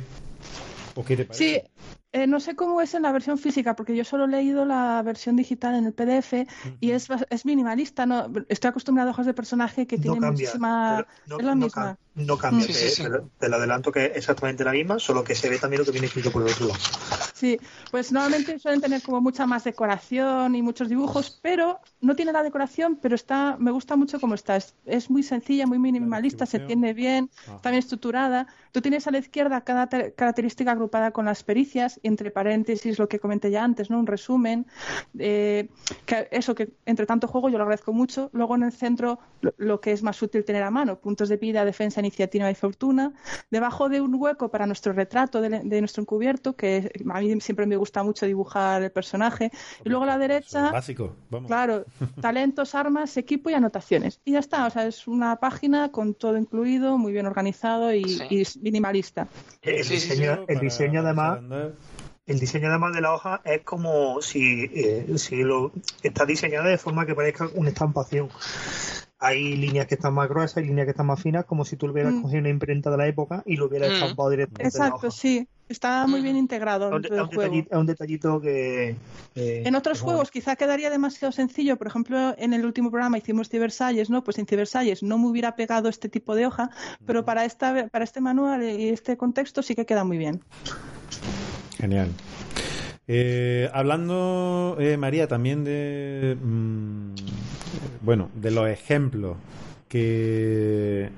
¿O 0.95 1.05
qué 1.05 1.17
te 1.17 1.25
parece? 1.25 1.65
Sí, 1.65 2.00
eh, 2.13 2.27
no 2.27 2.41
sé 2.41 2.57
cómo 2.57 2.81
es 2.81 2.95
en 2.95 3.03
la 3.03 3.13
versión 3.13 3.39
física, 3.39 3.77
porque 3.77 3.95
yo 3.97 4.05
solo 4.05 4.25
he 4.25 4.29
leído 4.29 4.65
la 4.65 5.01
versión 5.03 5.37
digital 5.37 5.75
en 5.77 5.87
el 5.87 5.93
PDF 5.93 6.47
y 6.81 6.91
es, 6.91 7.09
es 7.31 7.45
minimalista. 7.47 8.05
No, 8.07 8.29
estoy 8.49 8.69
acostumbrado 8.71 9.11
a 9.11 9.13
hojas 9.13 9.27
de 9.27 9.35
personaje 9.35 9.87
que 9.87 9.97
No 9.97 10.03
tienen 10.03 10.21
cambia. 10.23 10.47
muchísima. 10.49 11.07
pero 11.27 11.39
es 11.39 11.45
la 11.47 11.55
no 11.55 11.65
misma. 11.65 11.93
cam- 11.93 11.97
no 12.17 12.37
cambia. 12.37 12.67
Sí, 12.67 12.73
te, 12.73 12.79
sí, 12.81 12.89
sí. 12.89 13.03
te- 13.05 13.21
te 13.39 13.49
lo 13.49 13.57
adelanto 13.57 13.93
que 13.93 14.07
es 14.07 14.17
exactamente 14.17 14.65
la 14.65 14.73
misma, 14.73 14.99
solo 14.99 15.23
que 15.23 15.35
se 15.37 15.49
ve 15.49 15.59
también 15.59 15.79
lo 15.81 15.85
que 15.87 15.93
viene 15.93 16.09
escrito 16.09 16.33
por 16.33 16.43
el 16.43 16.53
otro 16.53 16.67
lado. 16.67 16.81
Sí, 17.33 17.59
pues 17.91 18.13
normalmente 18.13 18.59
suelen 18.59 18.81
tener 18.83 19.01
como 19.01 19.21
mucha 19.23 19.47
más 19.47 19.65
decoración 19.65 20.55
y 20.55 20.61
muchos 20.63 20.89
dibujos, 20.91 21.39
pero 21.41 21.81
no 22.03 22.15
tiene 22.15 22.33
la 22.33 22.43
decoración, 22.43 22.99
pero 23.01 23.15
está, 23.15 23.57
me 23.59 23.71
gusta 23.71 23.97
mucho 23.97 24.21
cómo 24.21 24.35
está. 24.35 24.57
Es, 24.57 24.75
es 24.85 25.09
muy 25.09 25.23
sencilla, 25.23 25.67
muy 25.67 25.79
minimalista, 25.79 26.45
se 26.45 26.59
entiende 26.59 26.93
bien, 26.93 27.31
está 27.57 27.71
bien 27.71 27.79
estructurada. 27.79 28.47
Tú 28.73 28.83
tienes 28.83 29.07
a 29.07 29.11
la 29.13 29.19
izquierda 29.19 29.63
cada 29.63 29.89
te- 29.89 30.13
característica 30.13 30.73
agrupada 30.73 31.13
con 31.13 31.25
las 31.25 31.43
pericias 31.43 31.99
entre 32.03 32.31
paréntesis 32.31 32.99
lo 32.99 33.09
que 33.09 33.19
comenté 33.19 33.51
ya 33.51 33.65
antes, 33.65 33.91
¿no? 33.91 33.99
Un 33.99 34.07
resumen. 34.07 34.67
eh, 35.19 35.69
que 36.07 36.29
eso 36.31 36.55
que 36.55 36.71
entre 36.87 37.07
tanto 37.07 37.27
juego 37.29 37.49
yo 37.49 37.59
lo 37.59 37.65
agradezco 37.65 37.93
mucho. 37.93 38.31
Luego 38.33 38.55
en 38.57 38.63
el 38.65 38.73
centro 38.73 39.19
lo, 39.41 39.55
lo 39.59 39.81
que 39.81 39.93
es 39.93 40.03
más 40.03 40.21
útil 40.23 40.45
tener 40.45 40.63
a 40.63 40.71
mano, 40.71 40.99
puntos 40.99 41.29
de 41.29 41.37
vida, 41.37 41.65
defensa, 41.65 42.01
iniciativa 42.01 42.51
y 42.51 42.55
fortuna. 42.55 43.13
Debajo 43.51 43.89
de 43.89 44.01
un 44.01 44.15
hueco 44.15 44.51
para 44.51 44.67
nuestro 44.67 44.93
retrato 44.93 45.41
de, 45.41 45.49
de 45.65 45.81
nuestro 45.81 46.03
encubierto, 46.03 46.55
que 46.57 46.91
a 47.11 47.21
mí 47.21 47.41
siempre 47.41 47.67
me 47.67 47.77
gusta 47.77 48.03
mucho 48.03 48.27
dibujar 48.27 48.83
el 48.83 48.91
personaje. 48.91 49.51
Y 49.85 49.89
luego 49.89 50.05
a 50.05 50.07
la 50.09 50.19
derecha, 50.19 50.71
básico, 50.71 51.15
vamos. 51.31 51.49
claro, 51.49 51.85
talentos, 52.21 52.75
armas, 52.75 53.17
equipo 53.17 53.51
y 53.51 53.55
anotaciones. 53.55 54.21
Y 54.25 54.33
ya 54.33 54.39
está, 54.41 54.67
o 54.67 54.71
sea, 54.71 54.87
es 54.87 55.07
una 55.07 55.37
página 55.37 55.91
con 55.93 56.15
todo 56.15 56.37
incluido, 56.37 56.99
muy 56.99 57.13
bien 57.13 57.27
organizado 57.27 57.93
y, 57.95 58.05
Sí. 58.05 58.25
y 58.31 58.41
es 58.43 58.57
minimalista. 58.57 59.29
El 59.63 59.87
diseño, 59.87 60.45
el 60.49 60.59
diseño 60.61 61.01
además. 61.01 61.41
El 62.31 62.39
diseño 62.39 62.69
además 62.69 62.95
de 62.95 63.01
la 63.01 63.13
hoja 63.13 63.41
es 63.45 63.63
como 63.63 64.23
si, 64.23 64.71
eh, 64.73 65.19
si 65.19 65.43
lo 65.43 65.73
está 66.01 66.25
diseñada 66.25 66.69
de 66.69 66.79
forma 66.79 67.05
que 67.05 67.17
parezca 67.17 67.49
una 67.57 67.71
estampación. 67.71 68.29
Hay 69.19 69.57
líneas 69.57 69.89
que 69.89 69.97
están 69.97 70.15
más 70.15 70.29
gruesas 70.29 70.63
y 70.63 70.67
líneas 70.69 70.85
que 70.87 70.93
están 70.93 71.07
más 71.07 71.21
finas, 71.21 71.45
como 71.45 71.65
si 71.65 71.75
tú 71.77 71.91
hubieras 71.91 72.15
Mm. 72.15 72.23
cogido 72.23 72.39
una 72.39 72.49
imprenta 72.51 72.89
de 72.89 72.97
la 72.99 73.09
época 73.09 73.43
y 73.47 73.57
lo 73.57 73.67
hubieras 73.67 73.89
Mm. 73.91 73.93
estampado 73.95 74.31
directamente 74.31 74.79
la 74.79 74.85
Exacto, 74.87 75.09
hoja. 75.09 75.11
sí. 75.11 75.49
Está 75.69 76.07
muy 76.07 76.21
bien 76.21 76.35
Ujú. 76.37 76.43
integrado 76.43 76.87
Es 76.89 76.93
un, 76.95 77.03
dentro 77.03 77.17
es 77.17 77.17
del 77.17 77.23
un 77.23 77.35
juego. 77.35 77.43
detallito, 77.51 77.75
es 77.75 77.81
un 77.81 77.87
detallito 77.87 78.41
que... 78.41 78.97
eh, 79.35 79.63
En 79.65 79.75
otros 79.75 79.99
que 79.99 80.05
juegos 80.05 80.31
quizá 80.31 80.55
quedaría 80.55 80.89
demasiado 80.91 81.33
sencillo. 81.33 81.77
Por 81.79 81.89
ejemplo, 81.89 82.35
en 82.39 82.55
el 82.55 82.65
último 82.65 82.91
programa 82.93 83.19
hicimos 83.19 83.49
Cibersalles, 83.49 84.09
¿no? 84.09 84.23
Pues 84.23 84.39
en 84.39 84.47
Cibersalles 84.47 85.03
no 85.03 85.19
me 85.19 85.27
hubiera 85.27 85.57
pegado 85.57 85.89
este 85.89 86.09
tipo 86.09 86.37
de 86.37 86.47
hoja, 86.47 86.71
pero 87.07 87.25
para 87.25 87.45
esta 87.45 87.89
para 87.89 88.05
este 88.05 88.21
manual 88.21 88.63
y 88.63 88.89
este 88.89 89.17
contexto 89.17 89.63
sí 89.63 89.75
que 89.75 89.85
queda 89.87 90.05
muy 90.05 90.17
bien. 90.19 90.41
Genial. 91.81 92.09
Eh, 93.09 93.69
hablando, 93.73 94.77
eh, 94.79 94.97
María, 94.97 95.27
también 95.27 95.65
de. 95.65 96.37
mm, 96.41 97.15
bueno, 98.03 98.31
de 98.35 98.51
los 98.51 98.69
ejemplos 98.69 99.37
que, 99.89 101.11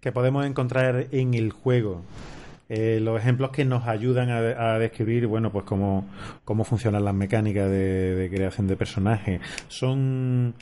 que 0.00 0.12
podemos 0.12 0.44
encontrar 0.46 1.06
en 1.12 1.34
el 1.34 1.52
juego. 1.52 2.02
Eh, 2.68 2.98
los 3.00 3.16
ejemplos 3.20 3.50
que 3.50 3.64
nos 3.64 3.86
ayudan 3.86 4.28
a, 4.28 4.76
describir, 4.80 5.28
bueno, 5.28 5.52
pues 5.52 5.64
cómo, 5.64 6.04
cómo 6.44 6.64
funcionan 6.64 7.04
las 7.04 7.14
mecánicas 7.14 7.70
de, 7.70 8.16
de 8.16 8.28
creación 8.28 8.66
de 8.66 8.74
personajes. 8.76 9.40
¿Son, 9.68 10.52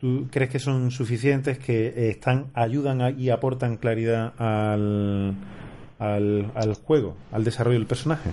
¿Tú 0.00 0.26
crees 0.30 0.50
que 0.50 0.58
son 0.58 0.90
suficientes, 0.90 1.58
que 1.58 2.08
están, 2.08 2.46
ayudan 2.54 3.02
a- 3.02 3.10
y 3.10 3.28
aportan 3.28 3.76
claridad 3.76 4.32
al, 4.38 5.34
al, 5.98 6.50
al 6.54 6.74
juego, 6.76 7.14
al 7.30 7.44
desarrollo 7.44 7.78
del 7.78 7.86
personaje? 7.86 8.30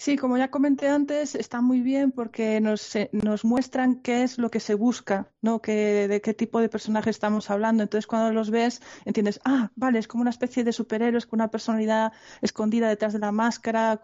Sí, 0.00 0.16
como 0.16 0.38
ya 0.38 0.48
comenté 0.48 0.88
antes, 0.88 1.34
está 1.34 1.60
muy 1.60 1.80
bien 1.80 2.12
porque 2.12 2.60
nos, 2.60 2.94
eh, 2.94 3.10
nos 3.10 3.44
muestran 3.44 3.96
qué 3.96 4.22
es 4.22 4.38
lo 4.38 4.48
que 4.48 4.60
se 4.60 4.74
busca, 4.74 5.28
¿no? 5.42 5.60
Que, 5.60 6.06
de 6.06 6.20
qué 6.20 6.34
tipo 6.34 6.60
de 6.60 6.68
personaje 6.68 7.10
estamos 7.10 7.50
hablando. 7.50 7.82
Entonces, 7.82 8.06
cuando 8.06 8.32
los 8.32 8.50
ves, 8.50 8.80
entiendes, 9.04 9.40
ah, 9.44 9.72
vale, 9.74 9.98
es 9.98 10.06
como 10.06 10.20
una 10.20 10.30
especie 10.30 10.62
de 10.62 10.72
superhéroes 10.72 11.26
con 11.26 11.40
una 11.40 11.50
personalidad 11.50 12.12
escondida 12.42 12.88
detrás 12.88 13.12
de 13.12 13.18
la 13.18 13.32
máscara 13.32 14.00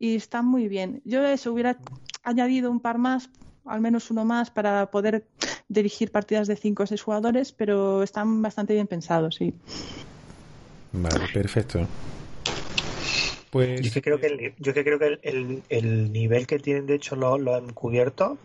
y 0.00 0.16
está 0.16 0.42
muy 0.42 0.66
bien. 0.66 1.00
Yo 1.04 1.24
eso 1.24 1.52
hubiera 1.52 1.78
añadido 2.24 2.68
un 2.68 2.80
par 2.80 2.98
más, 2.98 3.30
al 3.64 3.80
menos 3.80 4.10
uno 4.10 4.24
más, 4.24 4.50
para 4.50 4.90
poder 4.90 5.28
dirigir 5.68 6.10
partidas 6.10 6.48
de 6.48 6.56
5 6.56 6.82
o 6.82 6.86
6 6.88 7.00
jugadores, 7.00 7.52
pero 7.52 8.02
están 8.02 8.42
bastante 8.42 8.74
bien 8.74 8.88
pensados, 8.88 9.36
sí. 9.36 9.54
Vale, 10.92 11.28
perfecto. 11.32 11.86
Pues 13.56 13.80
Yo 13.80 13.86
es 13.88 13.94
que 13.94 14.02
creo 14.02 14.20
que 14.20 14.26
el, 14.26 14.54
yo 14.58 14.70
es 14.70 14.74
que 14.74 14.84
creo 14.84 14.98
que 14.98 15.06
el, 15.06 15.20
el- 15.22 15.62
el 15.68 16.12
nivel 16.12 16.46
que 16.46 16.58
tienen 16.58 16.86
de 16.86 16.94
hecho 16.96 17.16
los, 17.16 17.40
los 17.40 17.62
encubiertos, 17.62 18.38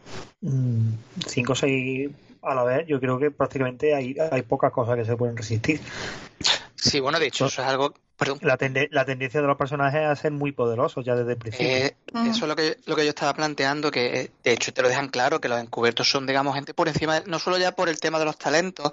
5 1.28 1.54
o 1.54 1.56
6 1.56 2.10
a 2.42 2.56
la 2.56 2.64
vez, 2.64 2.88
yo 2.88 3.00
creo 3.00 3.20
que 3.20 3.30
prácticamente 3.30 3.94
hay, 3.94 4.16
hay 4.32 4.42
pocas 4.42 4.72
cosas 4.72 4.96
que 4.96 5.06
se 5.06 5.16
pueden 5.16 5.38
resistir. 5.38 5.80
Sí, 6.76 7.00
bueno, 7.00 7.20
de 7.20 7.28
hecho, 7.28 7.46
eso 7.46 7.62
es 7.62 7.68
algo. 7.68 7.94
Perdón. 8.22 8.40
La, 8.44 8.58
tende- 8.58 8.88
la 8.92 9.04
tendencia 9.04 9.42
de 9.42 9.48
los 9.48 9.58
personajes 9.58 10.00
es 10.02 10.08
a 10.08 10.16
ser 10.16 10.32
muy 10.32 10.52
poderosos 10.52 11.04
ya 11.04 11.16
desde 11.16 11.32
el 11.32 11.38
principio. 11.38 11.68
Eh, 11.68 11.96
Mm. 12.14 12.30
Eso 12.30 12.44
es 12.44 12.50
lo 12.50 12.58
que, 12.58 12.78
lo 12.88 12.96
que 12.98 13.04
yo 13.06 13.10
estaba 13.12 13.34
planteando, 13.34 13.90
que 13.90 14.06
eh, 14.20 14.32
de 14.44 14.52
hecho 14.52 14.74
te 14.74 14.82
lo 14.82 14.90
dejan 14.90 15.08
claro, 15.08 15.40
que 15.40 15.48
los 15.48 15.62
encubiertos 15.62 16.10
son, 16.12 16.28
digamos, 16.28 16.54
gente 16.56 16.74
por 16.74 16.90
encima, 16.90 17.22
de- 17.22 17.26
no 17.30 17.40
solo 17.40 17.58
ya 17.58 17.72
por 17.72 17.88
el 17.88 18.02
tema 18.02 18.20
de 18.20 18.26
los 18.26 18.38
talentos, 18.38 18.92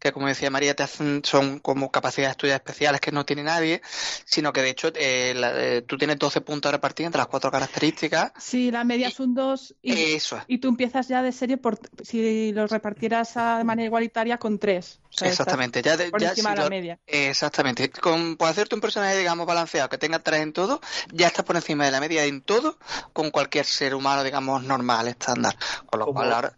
que 0.00 0.10
como 0.10 0.26
decía 0.26 0.50
María, 0.50 0.74
te 0.74 0.82
hacen, 0.82 1.22
son 1.24 1.60
como 1.60 1.92
capacidades 1.92 2.36
tuyas 2.36 2.56
especiales 2.56 3.00
que 3.00 3.12
no 3.12 3.24
tiene 3.24 3.44
nadie, 3.44 3.82
sino 4.24 4.52
que 4.52 4.62
de 4.62 4.70
hecho 4.70 4.90
eh, 4.96 5.32
la- 5.36 5.52
eh, 5.64 5.82
tú 5.82 5.96
tienes 5.96 6.18
12 6.18 6.40
puntos 6.40 6.72
repartidos 6.72 7.06
entre 7.06 7.20
las 7.20 7.28
cuatro 7.28 7.52
características. 7.52 8.32
Sí, 8.36 8.72
la 8.72 8.82
media 8.82 9.06
es 9.06 9.20
un 9.20 9.32
2 9.36 9.76
y, 9.80 10.14
Eso 10.16 10.36
es. 10.38 10.42
y 10.48 10.58
tú 10.58 10.66
empiezas 10.66 11.06
ya 11.06 11.22
de 11.22 11.30
serie 11.30 11.56
por 11.58 11.78
si 12.02 12.50
los 12.50 12.68
repartieras 12.68 13.36
a- 13.36 13.58
de 13.58 13.64
manera 13.64 13.86
igualitaria 13.86 14.38
con 14.38 14.58
3. 14.58 14.98
Exactamente, 15.22 15.82
ya, 15.82 15.96
de- 15.96 16.10
Por 16.10 16.20
ya 16.20 16.30
encima 16.30 16.50
si 16.50 16.54
de 16.54 16.58
la 16.58 16.64
lo- 16.64 16.70
media. 16.70 16.98
Exactamente. 17.06 17.90
Con, 17.90 18.36
hacerte 18.66 18.74
un 18.74 18.80
personaje, 18.80 19.16
digamos, 19.16 19.46
balanceado, 19.46 19.88
que 19.88 19.96
tenga 19.98 20.18
tres 20.18 20.40
en 20.40 20.52
todo, 20.52 20.80
ya 21.12 21.28
estás 21.28 21.44
por 21.44 21.54
encima 21.56 21.84
de 21.84 21.92
la 21.92 22.00
media 22.00 22.24
en 22.24 22.40
todo, 22.42 22.76
con 23.12 23.30
cualquier 23.30 23.64
ser 23.64 23.94
humano, 23.94 24.24
digamos, 24.24 24.64
normal, 24.64 25.06
estándar. 25.08 25.56
Con 25.86 26.00
lo 26.00 26.06
cual 26.06 26.32
ahora. 26.32 26.52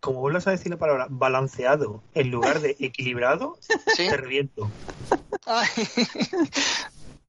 Como 0.00 0.20
vuelvas 0.20 0.46
a 0.46 0.52
decir 0.52 0.70
la 0.70 0.78
palabra 0.78 1.06
balanceado 1.10 2.02
en 2.14 2.30
lugar 2.30 2.60
de 2.60 2.76
equilibrado, 2.80 3.58
Sí. 3.96 4.08
te 4.08 4.16
reviento. 4.16 4.70
Ay. 5.44 5.66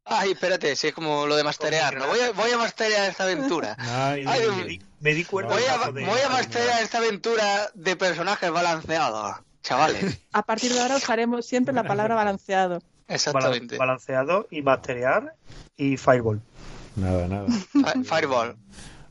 Ay, 0.06 0.32
espérate, 0.32 0.76
si 0.76 0.88
es 0.88 0.94
como 0.94 1.26
lo 1.26 1.36
de 1.36 1.44
masterear, 1.44 1.96
¿no? 1.98 2.06
Voy 2.08 2.20
a, 2.20 2.32
voy 2.32 2.52
a 2.52 2.58
masterear 2.58 3.10
esta 3.10 3.24
aventura. 3.24 3.76
Ay, 3.80 4.24
Ay, 4.28 4.42
Me 4.58 4.64
di, 4.66 4.82
me 5.00 5.14
di 5.14 5.24
cuenta 5.26 5.54
Voy 5.54 5.64
a, 5.64 5.92
de- 5.92 6.06
voy 6.06 6.20
a 6.20 6.30
masterear 6.30 6.82
esta 6.84 6.98
aventura 7.00 7.70
de 7.74 7.96
personajes 7.96 8.52
balanceados, 8.52 9.38
chavales. 9.64 10.20
A 10.34 10.44
partir 10.44 10.74
de 10.74 10.82
ahora 10.82 10.98
usaremos 10.98 11.46
siempre 11.46 11.74
la 11.74 11.84
palabra 11.84 12.16
balanceado. 12.16 12.82
Exactamente. 13.15 13.78
balanceado 13.78 14.47
y 14.52 14.62
masterear 14.62 15.34
y 15.78 15.97
fireball. 15.97 16.41
nada, 16.95 17.28
nada. 17.28 17.47
Fi- 17.71 18.04
Fireball. 18.04 18.56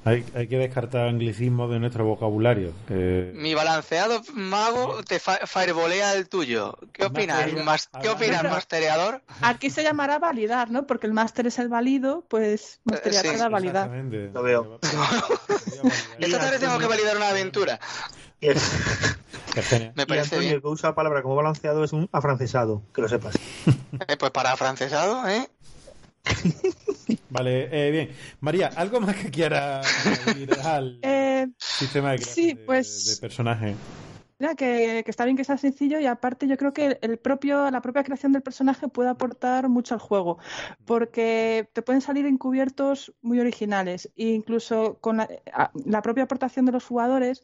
Hay, 0.03 0.25
hay 0.35 0.49
que 0.49 0.57
descartar 0.57 1.09
anglicismos 1.09 1.71
de 1.71 1.79
nuestro 1.79 2.07
vocabulario. 2.07 2.73
que- 2.89 3.33
Mi 3.35 3.53
balanceado 3.53 4.23
mago 4.33 5.03
te 5.05 5.19
fi- 5.19 5.45
fireballea 5.45 6.15
el 6.15 6.27
tuyo. 6.27 6.79
¿Qué 6.95 7.05
opinas? 7.05 7.53
Mas- 7.65 7.91
¿Qué 8.01 8.09
opinas, 8.09 8.43
mastereador? 8.45 9.23
Aquí 9.43 9.69
se 9.69 9.83
llamará 9.83 10.19
validar, 10.19 10.71
¿no? 10.71 10.87
Porque 10.87 11.07
el 11.07 11.13
máster 11.13 11.47
es 11.49 11.59
el 11.59 11.69
válido, 11.69 12.25
pues 12.29 12.81
sí, 13.03 13.11
es 13.11 13.39
la 13.39 13.51
validad. 13.51 13.85
Exactamente. 13.95 14.31
Lo 14.33 14.43
veo. 14.43 14.81
Esta 16.19 16.39
tarde 16.39 16.59
tengo 16.59 16.79
que 16.79 16.87
validar 16.87 17.17
una 17.19 17.29
aventura. 17.29 17.79
Y, 18.41 18.49
el- 18.49 18.57
Es 18.57 19.67
genial. 19.69 19.93
Me 19.97 20.03
y 20.03 20.07
parece 20.07 20.25
Antonio, 20.37 20.41
bien. 20.41 20.55
el 20.57 20.63
que 20.63 20.69
usa 20.69 20.91
la 20.91 20.95
palabra 20.95 21.23
como 21.23 21.35
balanceado 21.37 21.85
es 21.85 21.93
un 21.93 22.09
afrancesado, 22.13 22.83
que 22.95 23.03
lo 23.03 23.09
sepas. 23.09 23.35
Eh, 24.09 24.17
pues 24.19 24.31
para 24.31 24.57
francesado, 24.57 25.29
¿eh? 25.29 25.47
Vale, 27.31 27.69
eh, 27.71 27.91
bien. 27.91 28.11
María, 28.41 28.69
¿algo 28.77 29.01
más 29.01 29.15
que 29.17 29.31
quiera 29.31 29.81
añadir 29.81 30.55
al... 30.65 30.99
Eh, 31.03 31.47
sistema 31.59 32.13
de 32.13 32.19
Sí, 32.19 32.55
de- 32.55 32.57
pues- 32.57 33.07
de, 33.07 33.17
personaje. 33.17 33.75
Mira, 34.41 34.55
que, 34.55 35.03
que 35.05 35.11
está 35.11 35.27
bien 35.27 35.37
que 35.37 35.45
sea 35.45 35.59
sencillo 35.59 36.01
y 36.01 36.07
aparte 36.07 36.49
yo 36.49 36.57
creo 36.57 36.73
que 36.73 36.99
el 37.03 37.19
propio, 37.19 37.71
la 37.71 37.83
propia 37.83 38.03
creación 38.05 38.33
del 38.33 38.41
personaje 38.43 38.89
puede 38.89 39.11
aportar 39.11 39.69
mucho 39.69 39.93
al 39.95 40.01
juego, 40.01 40.39
porque 40.87 41.69
te 41.75 41.83
pueden 41.83 42.01
salir 42.01 42.25
encubiertos 42.25 43.13
muy 43.21 43.39
originales 43.39 44.11
e 44.17 44.29
incluso 44.29 44.99
con 45.01 45.19
la, 45.19 45.29
la 45.85 46.01
propia 46.01 46.25
aportación 46.25 46.65
de 46.65 46.73
los 46.73 46.87
jugadores, 46.87 47.43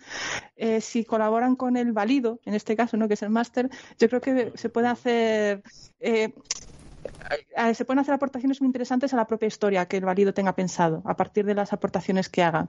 eh, 0.56 0.80
si 0.80 1.04
colaboran 1.04 1.54
con 1.54 1.76
el 1.76 1.92
válido, 1.92 2.40
en 2.46 2.54
este 2.54 2.76
caso, 2.76 2.96
¿no? 2.96 3.08
que 3.08 3.14
es 3.14 3.22
el 3.22 3.30
máster, 3.30 3.68
yo 3.98 4.08
creo 4.08 4.22
que 4.22 4.52
se 4.54 4.70
puede 4.70 4.88
hacer... 4.88 5.62
eh, 6.00 6.32
se 7.74 7.84
pueden 7.84 7.98
hacer 8.00 8.14
aportaciones 8.14 8.60
muy 8.60 8.66
interesantes 8.66 9.12
a 9.12 9.16
la 9.16 9.26
propia 9.26 9.46
historia 9.48 9.86
que 9.86 9.96
el 9.98 10.04
válido 10.04 10.32
tenga 10.34 10.54
pensado, 10.54 11.02
a 11.04 11.16
partir 11.16 11.44
de 11.44 11.54
las 11.54 11.72
aportaciones 11.72 12.28
que 12.28 12.42
hagan. 12.42 12.68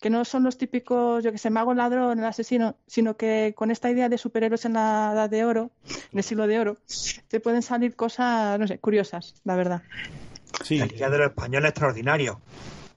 Que 0.00 0.10
no 0.10 0.24
son 0.24 0.42
los 0.44 0.58
típicos, 0.58 1.22
yo 1.24 1.32
que 1.32 1.38
sé, 1.38 1.50
mago, 1.50 1.74
ladrón, 1.74 2.18
el 2.18 2.24
asesino, 2.24 2.76
sino 2.86 3.16
que 3.16 3.52
con 3.56 3.70
esta 3.70 3.90
idea 3.90 4.08
de 4.08 4.18
superhéroes 4.18 4.64
en 4.64 4.74
la 4.74 5.10
edad 5.14 5.30
de 5.30 5.44
oro, 5.44 5.70
en 6.12 6.18
el 6.18 6.24
siglo 6.24 6.46
de 6.46 6.58
oro, 6.60 6.76
te 7.28 7.40
pueden 7.40 7.62
salir 7.62 7.94
cosas, 7.96 8.58
no 8.58 8.66
sé, 8.66 8.78
curiosas, 8.78 9.34
la 9.44 9.56
verdad. 9.56 9.82
Sí, 10.64 10.78
La 10.78 10.86
Liga 10.86 11.08
de 11.10 11.18
los 11.18 11.28
Españoles 11.28 11.70
extraordinario. 11.70 12.40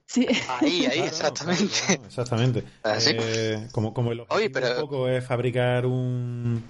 Sí, 0.07 0.27
Ahí, 0.59 0.85
ahí, 0.85 0.91
Claro, 0.91 1.05
exactamente. 1.07 1.65
claro, 1.87 2.03
exactamente. 2.05 2.63
Ah, 2.83 2.99
sí. 2.99 3.11
Eh, 3.19 3.67
como, 3.71 3.91
como 3.93 4.11
el 4.11 4.19
objetivo 4.19 4.37
Oye, 4.37 4.49
pero- 4.51 4.75
un 4.75 4.81
poco 4.81 5.09
es 5.09 5.25
fabricar 5.25 5.85
un, 5.87 6.63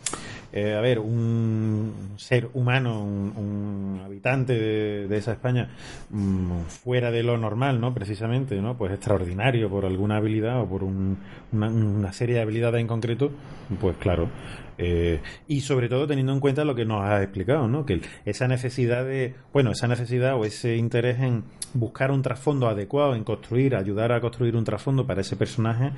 eh, 0.56 0.74
a 0.74 0.82
ver, 0.82 0.97
un 0.99 1.93
ser 2.16 2.49
humano, 2.53 3.03
un, 3.03 3.34
un 3.38 4.01
habitante 4.03 4.53
de, 4.58 5.16
esa 5.18 5.34
España 5.34 5.70
mm, 6.10 6.62
fuera 6.68 7.12
de 7.12 7.22
lo 7.24 7.38
normal, 7.38 7.80
¿no? 7.80 7.93
Precisamente, 7.93 8.60
¿no? 8.62 8.78
Pues 8.78 8.91
extraordinario 8.93 9.70
por 9.70 9.86
alguna 9.86 10.18
habilidad 10.18 10.62
o 10.62 10.68
por 10.68 10.84
un- 10.84 11.18
una, 11.51 11.68
una 11.70 12.14
serie 12.14 12.36
de 12.36 12.41
habilidades 12.41 12.82
en 12.82 12.88
concreto, 12.88 13.32
pues 13.80 13.97
claro. 13.97 14.30
Eh, 14.78 15.22
y 15.47 15.62
sobre 15.62 15.88
todo 15.88 16.06
teniendo 16.06 16.34
en 16.34 16.39
cuenta 16.41 16.66
lo 16.66 16.76
que 16.76 16.84
nos 16.86 17.01
has 17.03 17.22
explicado, 17.22 17.68
¿no? 17.68 17.86
Que 17.86 18.01
esa 18.26 18.47
necesidad 18.47 19.06
de, 19.06 19.34
bueno, 19.53 19.72
esa 19.72 19.88
necesidad 19.88 20.36
o 20.36 20.43
ese 20.45 20.76
interés 20.76 21.20
en 21.20 21.43
buscar 21.74 22.12
un 22.12 22.22
trasfondo 22.22 22.68
adecuado, 22.68 23.16
en 23.16 23.24
construir, 23.24 23.76
ayudar 23.76 24.12
a 24.12 24.20
construir 24.22 24.56
un 24.56 24.64
trasfondo 24.66 25.06
para 25.08 25.22
ese 25.22 25.36
personaje, 25.38 25.91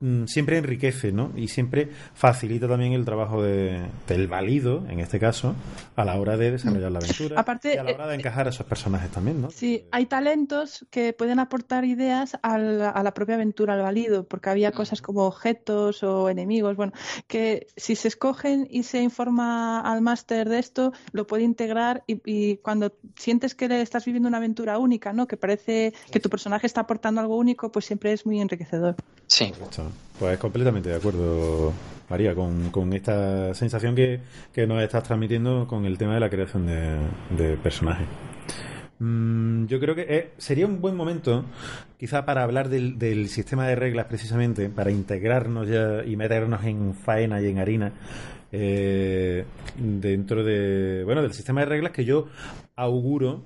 mm, 0.00 0.24
siempre 0.26 0.58
enriquece, 0.58 1.12
¿no? 1.12 1.32
Y 1.36 1.48
siempre 1.48 1.88
facilita 2.14 2.66
también 2.68 2.92
el 2.92 3.04
trabajo 3.04 3.42
de- 3.42 3.86
del 4.08 4.26
válido, 4.28 4.84
en 4.88 5.00
este 5.00 5.18
caso, 5.18 5.54
a 5.96 6.04
la 6.04 6.16
hora 6.18 6.36
de 6.36 6.50
desarrollar 6.52 6.90
la 6.92 6.98
aventura 6.98 7.38
Aparte, 7.40 7.74
y 7.74 7.76
a 7.78 7.84
la 7.84 7.90
eh, 7.90 7.94
hora 7.94 8.06
de 8.08 8.14
encajar 8.16 8.46
a 8.46 8.50
esos 8.50 8.66
personajes 8.66 9.10
también, 9.10 9.40
¿no? 9.42 9.50
Sí, 9.50 9.84
hay 9.90 10.06
talentos 10.06 10.86
que 10.90 11.12
pueden 11.12 11.38
aportar 11.38 11.84
ideas 11.84 12.38
al- 12.42 12.82
a 12.82 13.02
la 13.02 13.14
propia 13.14 13.34
aventura, 13.36 13.74
al 13.74 13.82
válido, 13.82 14.24
porque 14.26 14.50
había 14.50 14.72
cosas 14.72 15.00
como 15.02 15.24
objetos 15.26 16.02
o 16.02 16.28
enemigos, 16.28 16.76
bueno, 16.76 16.92
que 17.26 17.66
si 17.76 17.96
se 17.96 18.08
escogen 18.08 18.66
y 18.70 18.82
se 18.84 19.02
informa 19.02 19.80
al 19.80 20.00
máster 20.02 20.48
de 20.48 20.58
esto, 20.58 20.92
lo 21.12 21.26
puede 21.26 21.42
integrar 21.44 22.02
y, 22.06 22.20
y 22.24 22.56
cuando 22.58 22.92
sientes 23.16 23.54
que 23.54 23.68
le 23.68 23.80
estás 23.82 24.04
viviendo 24.04 24.28
una 24.28 24.38
aventura 24.38 24.78
única, 24.78 25.12
¿no? 25.12 25.26
Que 25.26 25.36
parece 25.36 25.92
que 26.10 26.20
tu 26.20 26.28
personaje 26.30 26.66
está 26.66 26.82
aportando 26.82 27.20
algo 27.20 27.36
único, 27.36 27.70
pues 27.70 27.84
siempre 27.84 28.12
es 28.12 28.24
muy 28.26 28.40
enriquecedor. 28.40 28.96
Sí. 29.26 29.50
Correcto. 29.52 29.89
Pues 30.18 30.38
completamente 30.38 30.90
de 30.90 30.96
acuerdo, 30.96 31.72
María, 32.08 32.34
con, 32.34 32.92
esta 32.92 33.54
sensación 33.54 33.94
que, 33.94 34.20
que 34.52 34.66
nos 34.66 34.82
estás 34.82 35.02
transmitiendo 35.02 35.66
con 35.66 35.84
el 35.86 35.96
tema 35.96 36.14
de 36.14 36.20
la 36.20 36.28
creación 36.28 36.66
de, 36.66 36.98
de 37.36 37.56
personajes. 37.56 38.06
Mm, 38.98 39.64
yo 39.64 39.80
creo 39.80 39.94
que 39.94 40.06
eh, 40.08 40.30
sería 40.36 40.66
un 40.66 40.82
buen 40.82 40.94
momento, 40.94 41.46
quizá 41.98 42.26
para 42.26 42.42
hablar 42.42 42.68
del, 42.68 42.98
del 42.98 43.28
sistema 43.28 43.66
de 43.66 43.74
reglas 43.74 44.06
precisamente, 44.06 44.68
para 44.68 44.90
integrarnos 44.90 45.68
ya 45.68 46.04
y 46.04 46.16
meternos 46.16 46.62
en 46.64 46.94
faena 46.94 47.40
y 47.40 47.48
en 47.48 47.58
harina 47.58 47.92
eh, 48.52 49.44
dentro 49.76 50.44
de, 50.44 51.04
bueno, 51.04 51.22
del 51.22 51.32
sistema 51.32 51.60
de 51.60 51.66
reglas 51.66 51.92
que 51.92 52.04
yo 52.04 52.26
auguro 52.76 53.42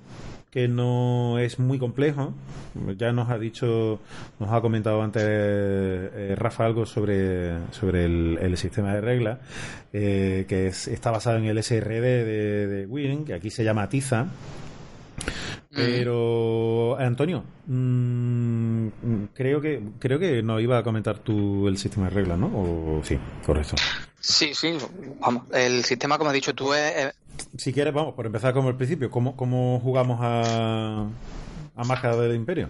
que 0.55 0.69
no 0.69 1.37
es 1.37 1.59
muy 1.59 1.77
complejo. 1.77 2.33
Ya 2.97 3.11
nos 3.11 3.29
ha 3.29 3.37
dicho, 3.37 3.99
nos 4.39 4.53
ha 4.53 4.61
comentado 4.61 5.01
antes 5.01 5.21
eh, 5.25 6.33
Rafa 6.37 6.65
algo 6.65 6.85
sobre, 6.85 7.57
sobre 7.71 8.05
el, 8.05 8.37
el 8.41 8.55
sistema 8.55 8.93
de 8.93 9.01
reglas, 9.01 9.39
eh, 9.91 10.45
que 10.47 10.67
es, 10.67 10.87
está 10.87 11.11
basado 11.11 11.39
en 11.39 11.43
el 11.43 11.61
SRD 11.61 12.01
de, 12.01 12.67
de 12.67 12.85
Win, 12.85 13.25
que 13.25 13.33
aquí 13.33 13.49
se 13.49 13.65
llama 13.65 13.89
Tiza. 13.89 14.27
Pero 15.73 16.97
Antonio, 16.99 17.43
mm, 17.67 18.87
creo 19.33 19.59
que 19.59 19.81
creo 19.99 20.19
que 20.19 20.41
no 20.41 20.61
iba 20.61 20.77
a 20.77 20.83
comentar 20.83 21.19
tú 21.19 21.67
el 21.67 21.77
sistema 21.77 22.05
de 22.05 22.11
reglas, 22.11 22.39
¿no? 22.39 22.47
O 22.47 23.01
sí, 23.03 23.19
correcto. 23.45 23.75
Sí, 24.27 24.55
sí, 24.55 24.77
vamos. 25.19 25.43
El 25.53 25.83
sistema, 25.85 26.17
como 26.17 26.29
has 26.31 26.33
dicho 26.33 26.55
tú, 26.55 26.73
es, 26.73 27.13
Si 27.57 27.71
quieres, 27.71 27.93
vamos, 27.93 28.15
por 28.15 28.25
empezar 28.25 28.53
como 28.53 28.69
el 28.69 28.75
principio, 28.75 29.11
¿cómo, 29.11 29.35
cómo 29.35 29.79
jugamos 29.81 30.19
a, 30.21 31.07
a 31.75 31.83
Magia 31.83 32.11
del 32.15 32.35
Imperio? 32.35 32.69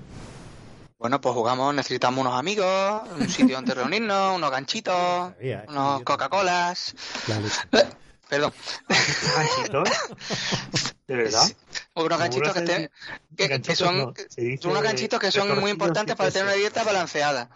bueno, 0.97 1.21
pues 1.21 1.35
jugamos, 1.35 1.73
necesitamos 1.75 2.19
unos 2.25 2.37
amigos, 2.39 3.01
un 3.15 3.29
sitio 3.29 3.55
donde 3.57 3.73
reunirnos, 3.75 4.35
unos 4.35 4.49
ganchitos, 4.51 4.93
Sabía, 5.35 5.59
eh. 5.59 5.65
unos 5.69 6.01
Coca-Colas. 6.03 6.95
Perdón, 8.29 8.51
¿Ganchitos? 8.89 9.89
¿De 11.07 11.15
verdad? 11.15 11.47
Unos 11.93 12.17
ganchitos 12.19 12.53
que, 12.53 12.61
te- 12.61 12.75
que- 12.75 12.89
que 13.35 13.47
ganchitos 13.47 13.77
son 13.77 13.97
no, 13.99 14.13
se 14.29 14.41
dice 14.41 14.67
unos 14.67 14.81
ganchitos 14.81 15.19
que 15.19 15.31
son 15.31 15.59
muy 15.59 15.69
importantes 15.71 16.15
para 16.15 16.31
tener 16.31 16.47
una 16.47 16.55
dieta 16.55 16.83
balanceada. 16.83 17.49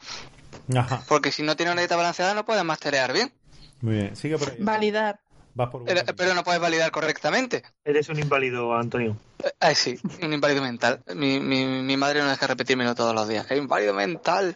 Ajá, 0.75 1.01
Porque 1.07 1.31
si 1.31 1.41
no 1.41 1.55
tienes 1.55 1.73
una 1.73 1.81
dieta 1.81 1.95
balanceada 1.95 2.35
no 2.35 2.45
puedes 2.45 2.63
masterear 2.63 3.11
bien. 3.13 3.33
Muy 3.81 3.95
bien. 3.95 4.15
Sigue 4.15 4.37
por 4.37 4.51
ahí. 4.51 4.57
Validar. 4.59 5.19
Vas 5.55 5.69
por 5.69 5.83
Pero, 5.83 6.01
pero 6.15 6.33
no 6.35 6.43
puedes 6.43 6.61
validar 6.61 6.91
correctamente. 6.91 7.63
Eres 7.83 8.07
un 8.09 8.19
inválido, 8.19 8.73
Antonio. 8.73 9.17
Eh, 9.43 9.51
Ay, 9.59 9.75
sí, 9.75 9.99
un 10.21 10.31
inválido 10.31 10.61
mental. 10.61 11.01
Mi, 11.15 11.39
mi, 11.39 11.65
mi 11.65 11.97
madre 11.97 12.21
no 12.21 12.29
deja 12.29 12.47
repetírmelo 12.47 12.93
todos 12.95 13.15
los 13.15 13.27
días. 13.27 13.49
Es 13.49 13.57
inválido 13.57 13.93
mental. 13.93 14.55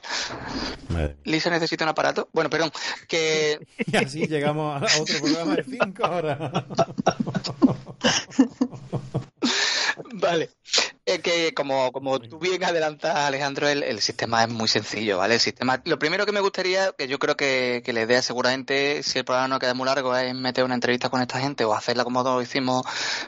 Madre. 0.90 1.18
Lisa 1.24 1.50
necesita 1.50 1.84
un 1.84 1.90
aparato. 1.90 2.30
Bueno, 2.32 2.50
perdón, 2.50 2.72
que 3.08 3.60
Y 3.86 3.98
así 3.98 4.28
llegamos 4.28 4.82
a 4.82 5.02
otro 5.02 5.20
programa 5.20 5.56
de 5.56 5.64
5 5.64 6.04
horas. 6.04 6.40
Vale. 10.24 10.50
Es 11.06 11.20
que 11.20 11.54
como, 11.54 11.92
como 11.92 12.18
tú 12.20 12.40
bien 12.40 12.64
adelantas, 12.64 13.14
Alejandro, 13.16 13.68
el, 13.68 13.84
el 13.84 14.00
sistema 14.00 14.44
es 14.44 14.50
muy 14.50 14.70
sencillo, 14.70 15.18
¿vale? 15.18 15.34
El 15.34 15.40
sistema, 15.42 15.82
lo 15.84 16.00
primero 16.00 16.26
que 16.26 16.32
me 16.32 16.40
gustaría, 16.40 16.94
que 16.98 17.10
yo 17.10 17.20
creo 17.20 17.36
que, 17.36 17.82
que 17.84 17.92
la 17.92 18.04
idea 18.04 18.22
seguramente, 18.22 19.04
si 19.04 19.20
el 19.20 19.26
programa 19.26 19.50
no 19.50 19.60
queda 19.60 19.74
muy 19.74 19.86
largo, 19.86 20.16
es 20.16 20.34
meter 20.34 20.64
una 20.64 20.76
entrevista 20.76 21.10
con 21.10 21.22
esta 21.22 21.42
gente 21.42 21.66
o 21.66 21.74
hacerla 21.74 22.06
como 22.06 22.24
lo 22.24 22.42
hicimos 22.42 22.84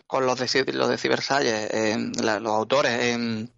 con 0.07 0.25
los 0.25 0.39
de, 0.39 0.63
los 0.71 0.87
de 0.87 0.97
Cybersalles, 0.97 1.69
en 1.73 2.13
la- 2.25 2.39
los 2.39 2.53
autores, 2.53 2.93
en, 2.97 3.51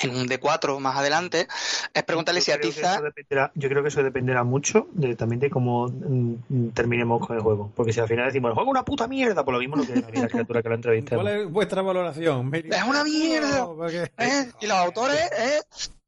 en 0.00 0.16
un 0.16 0.26
D4 0.26 0.78
más 0.80 0.96
adelante, 0.96 1.46
es 1.94 2.02
preguntarle 2.04 2.40
Yo 2.40 2.44
si 2.44 2.50
a 2.52 2.58
creo 2.58 2.70
que 2.70 2.74
Tiza... 2.76 2.94
eso 2.94 3.02
dependerá- 3.04 3.50
yo 3.54 3.68
creo 3.68 3.82
que 3.82 3.88
eso 3.88 4.02
dependerá 4.02 4.44
mucho 4.44 4.88
de, 4.92 5.14
también 5.16 5.40
de 5.40 5.50
cómo 5.50 5.88
mm, 5.88 6.68
terminemos 6.74 7.24
con 7.26 7.36
el 7.36 7.42
juego. 7.42 7.70
Porque 7.76 7.92
si 7.92 8.00
al 8.00 8.08
final 8.08 8.26
decimos, 8.26 8.48
el 8.50 8.54
juego 8.54 8.70
es 8.70 8.72
una 8.72 8.84
puta 8.84 9.06
mierda, 9.06 9.44
por 9.44 9.54
lo 9.54 9.60
mismo 9.60 9.76
no 9.76 9.84
quiere 9.84 10.00
la 10.20 10.28
criatura 10.28 10.62
que 10.62 10.68
lo 10.68 10.74
entrevistemos. 10.74 11.24
¿Cuál 11.24 11.40
es 11.40 11.50
vuestra 11.50 11.82
valoración? 11.82 12.50
¡Es 12.54 12.82
una 12.84 13.04
mierda! 13.04 13.66
Porque- 13.66 14.10
¿eh? 14.18 14.50
Y 14.60 14.66
los 14.66 14.76
autores, 14.78 15.20
¿eh? 15.38 15.60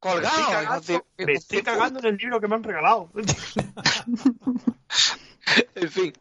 Me 0.05 0.11
estoy, 0.11 0.13
Colgados. 0.13 0.49
cagando, 0.51 1.05
me 1.17 1.33
estoy 1.33 1.63
cagando 1.63 1.99
en 2.01 2.07
el 2.07 2.17
libro 2.17 2.41
que 2.41 2.49
me 2.49 2.55
han 2.57 2.63
regalado. 2.63 3.09
En 5.77 5.91
fin, 5.91 6.13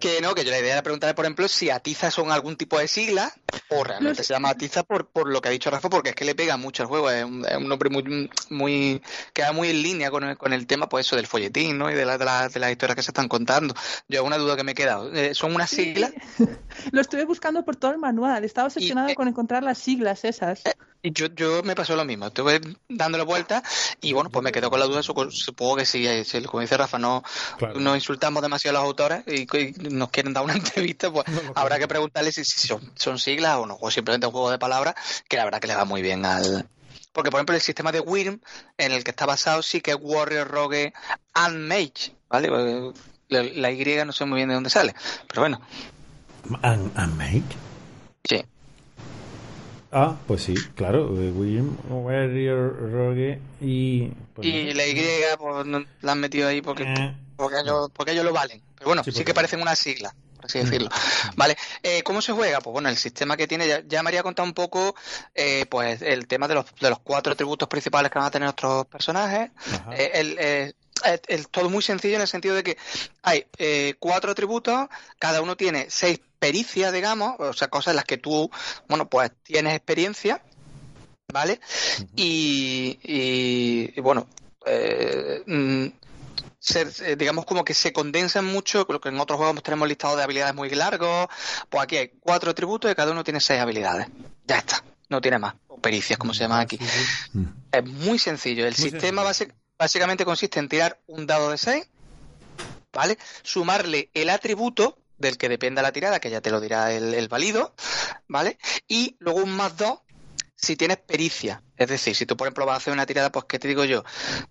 que 0.00 0.20
no, 0.20 0.34
que 0.34 0.44
yo 0.44 0.50
la 0.50 0.58
idea 0.60 0.74
era 0.74 0.82
preguntarle, 0.82 1.14
por 1.14 1.24
ejemplo, 1.24 1.48
si 1.48 1.70
Atiza 1.70 2.10
son 2.10 2.30
algún 2.30 2.56
tipo 2.56 2.78
de 2.78 2.86
sigla 2.86 3.32
o 3.70 3.82
realmente 3.82 4.22
se 4.22 4.32
llama 4.34 4.50
Atiza 4.50 4.82
por, 4.84 5.08
por 5.08 5.28
lo 5.28 5.40
que 5.40 5.48
ha 5.48 5.52
dicho 5.52 5.70
Rafa, 5.70 5.88
porque 5.90 6.10
es 6.10 6.14
que 6.14 6.24
le 6.24 6.34
pega 6.34 6.56
mucho 6.56 6.82
al 6.82 6.88
juego. 6.88 7.10
Es 7.10 7.24
un, 7.24 7.44
es 7.44 7.56
un 7.56 7.68
nombre 7.68 7.90
muy, 7.90 8.30
muy. 8.50 9.02
queda 9.32 9.52
muy 9.52 9.70
en 9.70 9.82
línea 9.82 10.10
con 10.10 10.24
el, 10.24 10.36
con 10.36 10.52
el 10.52 10.66
tema, 10.66 10.88
pues 10.88 11.06
eso 11.06 11.16
del 11.16 11.26
folletín, 11.26 11.78
¿no? 11.78 11.90
Y 11.90 11.94
de, 11.94 12.04
la, 12.04 12.18
de, 12.18 12.24
la- 12.24 12.48
de 12.48 12.60
las 12.60 12.70
historias 12.70 12.96
que 12.96 13.02
se 13.02 13.10
están 13.10 13.28
contando. 13.28 13.74
Yo, 14.08 14.22
una 14.24 14.36
duda 14.38 14.56
que 14.56 14.62
me 14.64 14.72
he 14.72 14.76
quedado. 14.76 15.12
Eh, 15.14 15.34
¿Son 15.34 15.54
unas 15.54 15.70
siglas? 15.70 16.12
Lo 16.92 17.00
estuve 17.00 17.24
buscando 17.24 17.64
por 17.64 17.76
todo 17.76 17.90
el 17.92 17.98
manual. 17.98 18.44
Estaba 18.44 18.66
obsesionado 18.68 19.08
eh, 19.08 19.14
con 19.14 19.26
encontrar 19.26 19.62
las 19.62 19.78
siglas 19.78 20.24
esas. 20.24 20.62
Y 21.02 21.12
Yo, 21.12 21.26
yo 21.28 21.62
me 21.62 21.76
pasó 21.76 21.94
lo 21.94 22.04
mismo, 22.04 22.26
estuve 22.26 22.60
dándole 22.88 23.22
vueltas 23.22 23.62
y 24.00 24.12
bueno, 24.12 24.30
pues 24.30 24.42
me 24.42 24.50
quedo 24.50 24.68
con 24.68 24.80
la 24.80 24.86
duda, 24.86 25.00
supo- 25.00 25.30
supongo 25.30 25.76
que 25.76 25.86
sí, 25.86 26.04
eh, 26.04 26.24
si, 26.24 26.42
como 26.42 26.60
dice 26.60 26.76
Rafa, 26.76 26.98
no, 26.98 27.22
Claro. 27.56 27.78
no 27.78 27.94
insultamos 27.94 28.42
demasiado 28.42 28.67
a 28.70 28.72
los 28.72 28.82
autores 28.82 29.22
y, 29.26 29.42
y 29.42 29.72
nos 29.90 30.10
quieren 30.10 30.32
dar 30.32 30.44
una 30.44 30.52
entrevista, 30.54 31.10
pues 31.12 31.26
No 31.28 31.52
habrá 31.54 31.76
creo. 31.76 31.78
que 31.80 31.88
preguntarles 31.88 32.34
si, 32.34 32.44
si 32.44 32.66
son, 32.68 32.92
son 32.96 33.18
siglas 33.18 33.56
o 33.56 33.66
no, 33.66 33.76
o 33.80 33.90
simplemente 33.90 34.26
un 34.26 34.32
juego 34.32 34.50
de 34.50 34.58
palabras 34.58 34.94
que 35.28 35.36
la 35.36 35.44
verdad 35.44 35.60
que 35.60 35.66
le 35.68 35.74
va 35.76 35.84
muy 35.84 36.02
bien 36.02 36.24
al... 36.24 36.68
Porque, 37.12 37.30
por 37.30 37.38
ejemplo, 37.38 37.54
el 37.54 37.60
sistema 37.60 37.90
de 37.90 38.00
Wyrm, 38.00 38.40
en 38.76 38.92
el 38.92 39.02
que 39.02 39.10
está 39.10 39.26
basado, 39.26 39.62
sí 39.62 39.80
que 39.80 39.92
es 39.92 39.96
Warrior, 40.00 40.46
Rogue 40.48 40.92
and 41.34 41.66
Mage, 41.66 42.14
¿vale? 42.28 42.48
Porque 42.48 42.92
La, 43.28 43.70
Y 43.72 44.04
no 44.04 44.12
sé 44.12 44.24
muy 44.24 44.36
bien 44.36 44.48
de 44.48 44.54
dónde 44.54 44.70
sale, 44.70 44.94
pero 45.26 45.42
bueno, 45.42 45.60
¿And, 46.62 46.90
and 46.96 47.16
make? 47.16 47.44
sí. 48.28 48.42
Ah, 49.90 50.16
pues 50.26 50.42
sí, 50.42 50.54
claro. 50.74 51.06
eh, 51.20 51.30
William 51.30 51.76
Warrior 51.88 52.90
Rogue 52.92 53.40
y. 53.60 54.08
pues 54.34 54.46
Y 54.46 54.74
la 54.74 54.86
Y 54.86 54.94
pues, 55.38 55.66
no- 55.66 55.84
la 56.02 56.12
han 56.12 56.20
metido 56.20 56.48
ahí 56.48 56.60
porque, 56.60 56.84
Eh, 56.84 57.12
porque, 57.38 57.60
ellos, 57.60 57.90
porque 57.94 58.12
ellos 58.12 58.24
lo 58.24 58.32
valen. 58.32 58.60
Pero 58.74 58.88
bueno, 58.88 59.02
Sí, 59.04 59.24
que 59.24 59.32
parecen 59.32 59.62
una 59.62 59.74
sigla, 59.76 60.14
por 60.36 60.46
así 60.46 60.58
decirlo. 60.58 60.90
Vale, 61.36 61.56
eh, 61.82 62.02
¿cómo 62.02 62.20
se 62.20 62.32
juega? 62.32 62.60
Pues 62.60 62.72
bueno, 62.72 62.88
el 62.88 62.96
sistema 62.98 63.36
que 63.36 63.46
tiene, 63.46 63.66
ya, 63.66 63.82
ya 63.86 64.02
María 64.02 64.20
ha 64.20 64.22
contado 64.24 64.46
un 64.46 64.54
poco 64.54 64.94
eh, 65.34 65.64
pues 65.70 66.02
el 66.02 66.26
tema 66.26 66.48
de 66.48 66.54
los, 66.56 66.66
de 66.80 66.90
los 66.90 66.98
cuatro 66.98 67.32
atributos 67.32 67.68
principales 67.68 68.10
que 68.10 68.18
van 68.18 68.26
a 68.28 68.30
tener 68.30 68.46
nuestros 68.46 68.86
personajes. 68.86 69.50
Eh, 69.92 70.10
el, 70.14 70.36
eh, 70.38 70.72
es- 71.04 71.20
es 71.28 71.48
todo 71.48 71.70
muy 71.70 71.82
sencillo 71.82 72.16
en 72.16 72.22
el 72.22 72.28
sentido 72.28 72.56
de 72.56 72.64
que 72.64 72.76
hay 73.22 73.46
eh, 73.58 73.94
cuatro 74.00 74.32
atributos, 74.32 74.88
cada 75.20 75.40
uno 75.40 75.56
tiene 75.56 75.86
seis 75.90 76.20
pericias, 76.40 76.92
digamos, 76.92 77.34
o 77.38 77.52
sea, 77.52 77.68
cosas 77.68 77.92
en 77.92 77.96
las 77.96 78.04
que 78.04 78.16
tú, 78.18 78.50
bueno, 78.88 79.08
pues 79.08 79.30
tienes 79.44 79.74
experiencia, 79.76 80.42
¿vale? 81.32 81.60
y, 82.16 82.98
y- 83.02 83.92
y, 83.96 84.00
bueno, 84.00 84.26
eh, 84.66 85.42
mm, 85.46 85.86
se- 86.72 87.12
eh, 87.12 87.16
digamos 87.16 87.44
como 87.46 87.64
que 87.64 87.74
se 87.74 87.92
condensan 87.92 88.44
mucho, 88.44 88.86
lo 88.88 89.00
que 89.00 89.08
en 89.08 89.18
otros 89.20 89.38
juegos 89.38 89.62
tenemos 89.62 89.88
listados 89.88 90.16
de 90.16 90.22
habilidades 90.24 90.54
muy 90.54 90.70
largos, 90.70 91.28
pues 91.68 91.82
aquí 91.82 91.96
hay 91.96 92.08
cuatro 92.20 92.50
atributos 92.50 92.90
y 92.90 92.94
cada 92.94 93.12
uno 93.12 93.24
tiene 93.24 93.40
seis 93.40 93.60
habilidades. 93.60 94.08
Ya 94.46 94.58
está, 94.58 94.84
no 95.08 95.20
tiene 95.20 95.38
más, 95.38 95.54
o 95.68 95.78
pericias 95.80 96.18
como 96.18 96.34
se 96.34 96.40
llaman 96.40 96.60
aquí. 96.60 96.78
Sí, 96.78 96.86
sí. 96.86 97.38
Mm. 97.38 97.46
Es 97.72 97.84
muy 97.84 98.18
sencillo. 98.18 98.66
El 98.66 98.74
Muy 98.78 98.90
sistema 98.90 99.22
básicamente 99.78 100.24
consiste 100.24 100.58
en 100.58 100.68
tirar 100.68 101.00
un 101.06 101.26
dado 101.26 101.50
de 101.50 101.58
6, 101.58 101.88
¿vale? 102.92 103.18
Sumarle 103.42 104.10
el 104.14 104.30
atributo 104.30 104.98
del 105.18 105.36
que 105.36 105.48
dependa 105.48 105.82
la 105.82 105.92
tirada, 105.92 106.20
que 106.20 106.30
ya 106.30 106.40
te 106.40 106.50
lo 106.50 106.60
dirá 106.60 106.92
el, 106.92 107.14
el 107.14 107.28
válido, 107.28 107.74
¿vale? 108.28 108.58
Y 108.86 109.16
luego 109.20 109.40
un 109.40 109.50
más 109.52 109.76
2 109.76 110.00
si 110.56 110.76
tienes 110.76 110.98
pericia. 110.98 111.62
Es 111.78 111.88
decir, 111.88 112.14
si 112.14 112.26
tú, 112.26 112.36
por 112.36 112.46
ejemplo, 112.46 112.66
vas 112.66 112.74
a 112.74 112.76
hacer 112.78 112.92
una 112.92 113.06
tirada, 113.06 113.32
pues, 113.32 113.46
¿qué 113.48 113.58
te 113.58 113.68
digo 113.68 113.84
yo? 113.84 114.04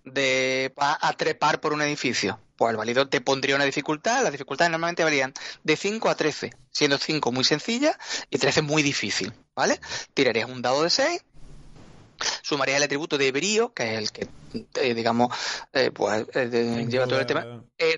De 0.04 0.72
vas 0.76 0.98
a 1.00 1.12
trepar 1.12 1.60
por 1.60 1.72
un 1.72 1.82
edificio. 1.82 2.40
Pues 2.56 2.76
el 2.76 3.08
te 3.08 3.20
pondría 3.20 3.54
una 3.54 3.64
dificultad. 3.64 4.22
Las 4.22 4.32
dificultades 4.32 4.72
normalmente 4.72 5.04
varían 5.04 5.32
de 5.62 5.76
5 5.76 6.08
a 6.08 6.16
13, 6.16 6.50
siendo 6.72 6.98
5 6.98 7.30
muy 7.30 7.44
sencilla 7.44 7.96
y 8.30 8.38
13 8.38 8.62
muy 8.62 8.82
difícil, 8.82 9.32
¿vale? 9.54 9.78
Tirarías 10.12 10.50
un 10.50 10.60
dado 10.60 10.82
de 10.82 10.90
6 10.90 11.24
sumarías 12.42 12.78
el 12.78 12.82
atributo 12.84 13.16
de 13.18 13.30
brío, 13.32 13.72
que 13.72 13.94
es 13.94 13.98
el 13.98 14.12
que, 14.12 14.28
eh, 14.74 14.94
digamos, 14.94 15.34
eh, 15.72 15.90
pues 15.90 16.26
eh, 16.34 16.46
de- 16.46 16.86
lleva 16.86 17.06
todo 17.06 17.20
el 17.20 17.26
tema, 17.26 17.40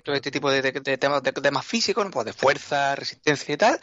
todo 0.03 0.15
este 0.15 0.29
tipo 0.31 0.51
de, 0.51 0.71
temas, 0.97 1.23
de 1.23 1.31
temas 1.31 1.65
físicos, 1.65 2.05
¿no? 2.05 2.11
pues 2.11 2.25
de 2.25 2.33
fuerza, 2.33 2.95
resistencia 2.95 3.53
y 3.53 3.57
tal. 3.57 3.79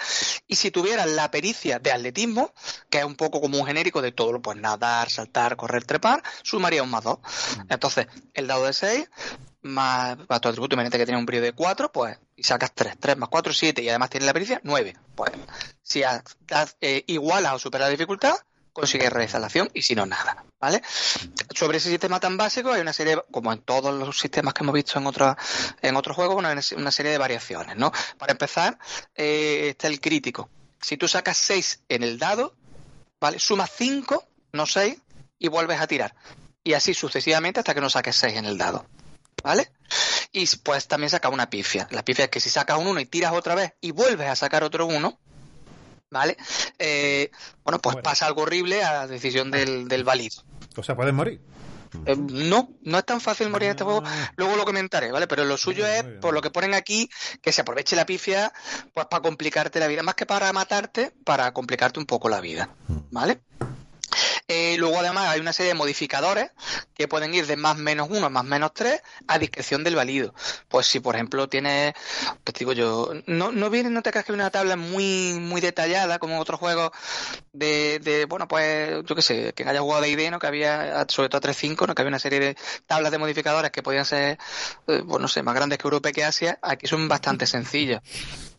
Y 0.47 0.57
si 0.57 0.71
tuvieras 0.71 1.07
la 1.09 1.31
pericia 1.31 1.79
de 1.79 1.91
atletismo, 1.93 2.53
que 2.91 2.99
es 2.99 3.05
un 3.05 3.17
poco 3.17 3.41
como 3.41 3.59
un 3.59 3.67
genérico 3.67 4.01
de 4.03 4.13
todo, 4.13 4.41
pues 4.41 4.57
nadar, 4.59 5.11
saltar, 5.11 5.57
correr, 5.57 5.85
trepar, 5.85 6.23
sumaría 6.43 6.83
un 6.83 6.91
más 6.91 7.05
dos. 7.05 7.19
Entonces, 7.69 8.07
el 8.35 8.47
dado 8.47 8.65
de 8.65 8.73
6, 8.73 9.09
más 9.63 10.17
para 10.27 10.41
tu 10.41 10.49
atributo, 10.49 10.75
imagínate 10.77 10.99
que 10.99 11.05
tiene 11.07 11.19
un 11.19 11.27
brío 11.27 11.41
de 11.43 11.53
4, 11.53 11.91
pues, 11.91 12.17
y 12.37 12.45
sacas 12.45 12.73
3, 12.75 12.95
3 13.01 13.17
más 13.17 13.29
4, 13.29 13.53
7, 13.53 13.83
y 13.83 13.89
además 13.89 14.11
tienes 14.11 14.27
la 14.27 14.33
pericia, 14.33 14.61
9. 14.63 14.97
Pues, 15.17 15.33
si 15.83 16.05
has- 16.05 16.23
has, 16.53 16.77
eh, 16.81 17.03
igualas 17.09 17.55
o 17.55 17.59
superas 17.59 17.87
la 17.89 17.91
dificultad, 17.91 18.35
consigues 18.79 19.13
realizar 19.13 19.41
la 19.41 19.49
acción 19.49 19.69
y 19.75 19.83
si 19.83 19.95
no, 19.95 20.07
nada, 20.07 20.45
¿vale? 20.61 20.83
Sobre 21.55 21.79
ese 21.79 21.91
sistema 21.91 22.21
tan 22.21 22.37
básico 22.37 22.73
hay 22.73 22.81
una 22.81 22.93
serie, 22.93 23.21
como 23.31 23.53
en 23.53 23.61
todos 23.61 23.93
los 23.93 24.19
sistemas 24.19 24.55
que 24.55 24.63
hemos 24.63 24.75
visto 24.75 24.99
en 24.99 25.07
otros 25.07 25.35
en 25.83 25.97
otros 25.97 26.15
juegos, 26.15 26.37
una, 26.37 26.55
una 26.77 26.91
serie 26.93 27.13
de 27.13 27.19
variaciones, 27.19 27.77
¿no? 27.77 27.93
Para 28.19 28.33
empezar, 28.33 28.79
eh, 29.15 29.71
está 29.71 29.89
el 29.89 30.01
crítico. 30.01 30.49
Si 30.81 30.97
tú 30.97 31.09
sacas 31.09 31.37
6 31.39 31.83
en 31.89 32.05
el 32.05 32.19
dado, 32.19 32.55
¿vale? 33.21 33.39
Sumas 33.41 33.71
5, 33.77 34.25
no 34.53 34.67
6, 34.67 34.97
y 35.39 35.49
vuelves 35.49 35.81
a 35.81 35.87
tirar. 35.87 36.15
Y 36.63 36.75
así 36.75 36.95
sucesivamente 36.95 37.61
hasta 37.61 37.75
que 37.75 37.81
no 37.81 37.91
saques 37.91 38.17
6 38.17 38.37
en 38.37 38.45
el 38.45 38.59
dado. 38.59 38.87
¿Vale? 39.43 39.73
Y 40.33 40.47
pues 40.59 40.89
también 40.89 41.11
saca 41.11 41.29
una 41.29 41.49
pifia. 41.49 41.89
La 41.91 42.05
pifia 42.05 42.27
es 42.27 42.31
que 42.31 42.41
si 42.41 42.51
sacas 42.51 42.79
un 42.79 42.89
1 42.89 43.01
y 43.01 43.07
tiras 43.07 43.33
otra 43.33 43.55
vez 43.55 43.75
y 43.81 43.93
vuelves 43.93 44.29
a 44.29 44.37
sacar 44.37 44.65
otro 44.65 44.87
1, 44.87 45.19
¿vale? 46.11 46.37
Eh, 46.79 47.31
bueno, 47.65 47.79
pues 47.81 47.95
Bueno. 47.95 48.03
pasa 48.05 48.27
algo 48.27 48.43
horrible 48.43 48.83
a 48.83 48.93
la 48.93 49.07
decisión 49.07 49.51
del, 49.51 49.89
del 49.89 50.05
válido. 50.05 50.43
O 50.77 50.83
sea, 50.83 50.95
puedes 50.97 51.15
morir. 51.15 51.41
Eh, 52.05 52.17
no, 52.17 52.69
no 52.83 52.99
es 52.99 53.05
tan 53.07 53.21
fácil 53.21 53.49
morir 53.49 53.67
en 53.67 53.71
este 53.71 53.85
juego. 53.85 54.03
Ah. 54.05 54.31
Luego 54.37 54.57
lo 54.57 54.65
comentaré, 54.67 55.11
¿vale? 55.11 55.27
Pero 55.27 55.45
lo 55.45 55.57
suyo 55.57 55.85
bien, 55.85 55.97
es, 55.97 56.05
bien. 56.05 56.21
por 56.21 56.35
lo 56.35 56.43
que 56.43 56.51
ponen 56.51 56.75
aquí, 56.75 57.09
que 57.41 57.51
se 57.51 57.63
aproveche 57.63 57.97
la 57.97 58.05
pifia, 58.05 58.53
pues 58.93 59.07
para 59.07 59.23
complicarte 59.23 59.81
la 59.81 59.87
vida. 59.87 60.03
Más 60.03 60.15
que 60.15 60.27
para 60.27 60.53
matarte, 60.53 61.13
para 61.25 61.53
complicarte 61.53 61.99
un 61.99 62.05
poco 62.07 62.29
la 62.29 62.41
vida, 62.41 62.69
¿vale? 63.11 63.41
Eh, 64.49 64.77
luego 64.79 64.99
además 64.99 65.29
hay 65.29 65.41
una 65.41 65.53
serie 65.53 65.73
de 65.73 65.79
modificadores 65.79 66.51
que 66.95 67.07
pueden 67.09 67.35
ir 67.35 67.47
de 67.47 67.57
más 67.57 67.77
menos 67.77 68.09
1 68.11 68.27
a 68.27 68.31
más 68.31 68.45
menos 68.45 68.73
3 68.73 69.03
a 69.27 69.39
discreción 69.39 69.85
del 69.85 69.97
válido. 69.97 70.35
Pues 70.69 70.87
si 70.87 71.01
por 71.01 71.15
ejemplo 71.15 71.49
tienes, 71.49 71.95
pues 72.45 72.55
digo 72.59 72.73
yo, 72.73 73.13
no, 73.27 73.53
no 73.53 73.71
viene, 73.71 73.91
no 73.91 74.03
te 74.03 74.11
creas 74.11 74.25
que 74.25 74.33
una 74.33 74.51
tabla 74.51 74.77
muy, 74.77 75.35
muy 75.35 75.61
detallada 75.61 76.19
como 76.19 76.35
en 76.35 76.41
otros 76.41 76.59
juegos 76.59 76.91
de, 77.53 77.99
de, 77.99 78.25
bueno 78.25 78.49
pues 78.49 79.05
yo 79.05 79.15
qué 79.15 79.23
sé, 79.23 79.53
que 79.53 79.69
haya 79.69 79.81
jugado 79.81 80.03
de 80.03 80.11
ID, 80.11 80.31
¿no? 80.31 80.39
Que 80.39 80.47
había, 80.47 81.05
sobre 81.09 81.29
todo 81.29 81.41
3.5, 81.41 81.87
¿no? 81.87 81.95
Que 81.95 82.03
había 82.03 82.09
una 82.09 82.19
serie 82.19 82.41
de 82.41 82.57
tablas 82.87 83.13
de 83.13 83.19
modificadores 83.19 83.71
que 83.71 83.83
podían 83.83 84.05
ser, 84.05 84.39
eh, 84.87 85.03
pues 85.07 85.21
no 85.21 85.29
sé, 85.29 85.43
más 85.43 85.55
grandes 85.55 85.79
que 85.79 85.87
Europa 85.87 86.11
y 86.11 86.13
que 86.13 86.25
Asia, 86.25 86.59
aquí 86.63 86.87
son 86.87 87.09
bastante 87.09 87.47
sencillas. 87.47 88.03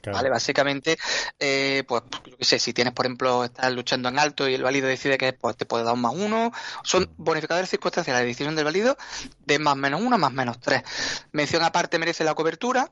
Claro. 0.01 0.17
Vale, 0.17 0.29
básicamente, 0.29 0.97
eh, 1.39 1.83
pues 1.87 2.03
yo 2.25 2.37
qué 2.37 2.45
sé, 2.45 2.59
si 2.59 2.73
tienes, 2.73 2.93
por 2.93 3.05
ejemplo, 3.05 3.43
estás 3.43 3.73
luchando 3.73 4.07
en 4.09 4.17
alto 4.17 4.47
y 4.47 4.53
el 4.53 4.63
válido 4.63 4.87
decide 4.87 5.17
que 5.17 5.33
pues, 5.33 5.57
te 5.57 5.65
puede 5.65 5.83
dar 5.83 5.93
un 5.93 6.01
más 6.01 6.13
uno, 6.15 6.51
son 6.83 7.09
bonificadores 7.17 7.69
circunstanciales, 7.69 8.21
la 8.21 8.25
decisión 8.25 8.55
del 8.55 8.65
válido 8.65 8.97
de 9.45 9.59
más 9.59 9.75
menos 9.75 10.01
uno 10.01 10.17
más 10.17 10.31
menos 10.31 10.59
tres. 10.59 10.83
Mención 11.31 11.63
aparte 11.63 11.99
merece 11.99 12.23
la 12.23 12.33
cobertura, 12.33 12.89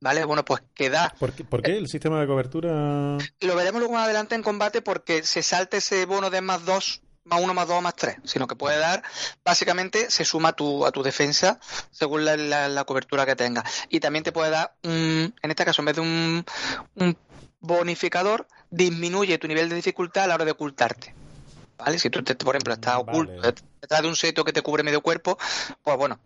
¿vale? 0.00 0.24
Bueno, 0.24 0.44
pues 0.44 0.62
que 0.74 0.90
da, 0.90 1.12
¿Por 1.18 1.32
qué, 1.32 1.44
por 1.44 1.62
qué 1.62 1.76
el 1.76 1.88
sistema 1.88 2.20
de 2.20 2.26
cobertura? 2.26 3.18
lo 3.40 3.56
veremos 3.56 3.80
luego 3.80 3.94
más 3.94 4.04
adelante 4.04 4.34
en 4.34 4.42
combate 4.42 4.82
porque 4.82 5.22
se 5.24 5.42
salta 5.42 5.76
ese 5.76 6.06
bono 6.06 6.30
de 6.30 6.40
más 6.40 6.64
dos 6.64 7.02
más 7.24 7.40
uno, 7.40 7.54
más 7.54 7.68
dos, 7.68 7.82
más 7.82 7.94
tres, 7.94 8.16
sino 8.24 8.46
que 8.46 8.56
puede 8.56 8.78
dar, 8.78 9.02
básicamente 9.44 10.10
se 10.10 10.24
suma 10.24 10.50
a 10.50 10.52
tu, 10.52 10.84
a 10.84 10.90
tu 10.92 11.02
defensa 11.02 11.58
según 11.90 12.24
la, 12.24 12.36
la- 12.36 12.68
la 12.68 12.84
cobertura 12.84 13.24
que 13.26 13.36
tengas. 13.36 13.64
Y 13.88 14.00
también 14.00 14.24
te 14.24 14.32
puede 14.32 14.50
dar, 14.50 14.74
un, 14.82 15.34
en 15.42 15.50
este 15.50 15.64
caso, 15.64 15.82
en 15.82 15.86
vez 15.86 15.94
de 15.96 16.00
un, 16.02 16.44
un 16.96 17.16
bonificador, 17.60 18.46
disminuye 18.70 19.38
tu 19.38 19.46
nivel 19.48 19.68
de 19.68 19.76
dificultad 19.76 20.24
a 20.24 20.26
la 20.28 20.34
hora 20.34 20.44
de 20.44 20.50
ocultarte. 20.52 21.14
¿Vale? 21.78 21.98
Si 21.98 22.10
tú, 22.10 22.22
te- 22.22 22.34
por 22.34 22.54
ejemplo, 22.54 22.74
estás 22.74 22.94
Vale. 22.96 23.02
oculto 23.10 23.42
det- 23.42 23.62
detrás 23.80 24.02
de 24.02 24.08
un 24.08 24.16
seto 24.16 24.44
que 24.44 24.52
te 24.52 24.62
cubre 24.62 24.82
medio 24.82 25.00
cuerpo, 25.00 25.38
pues 25.82 25.96
bueno, 25.96 26.18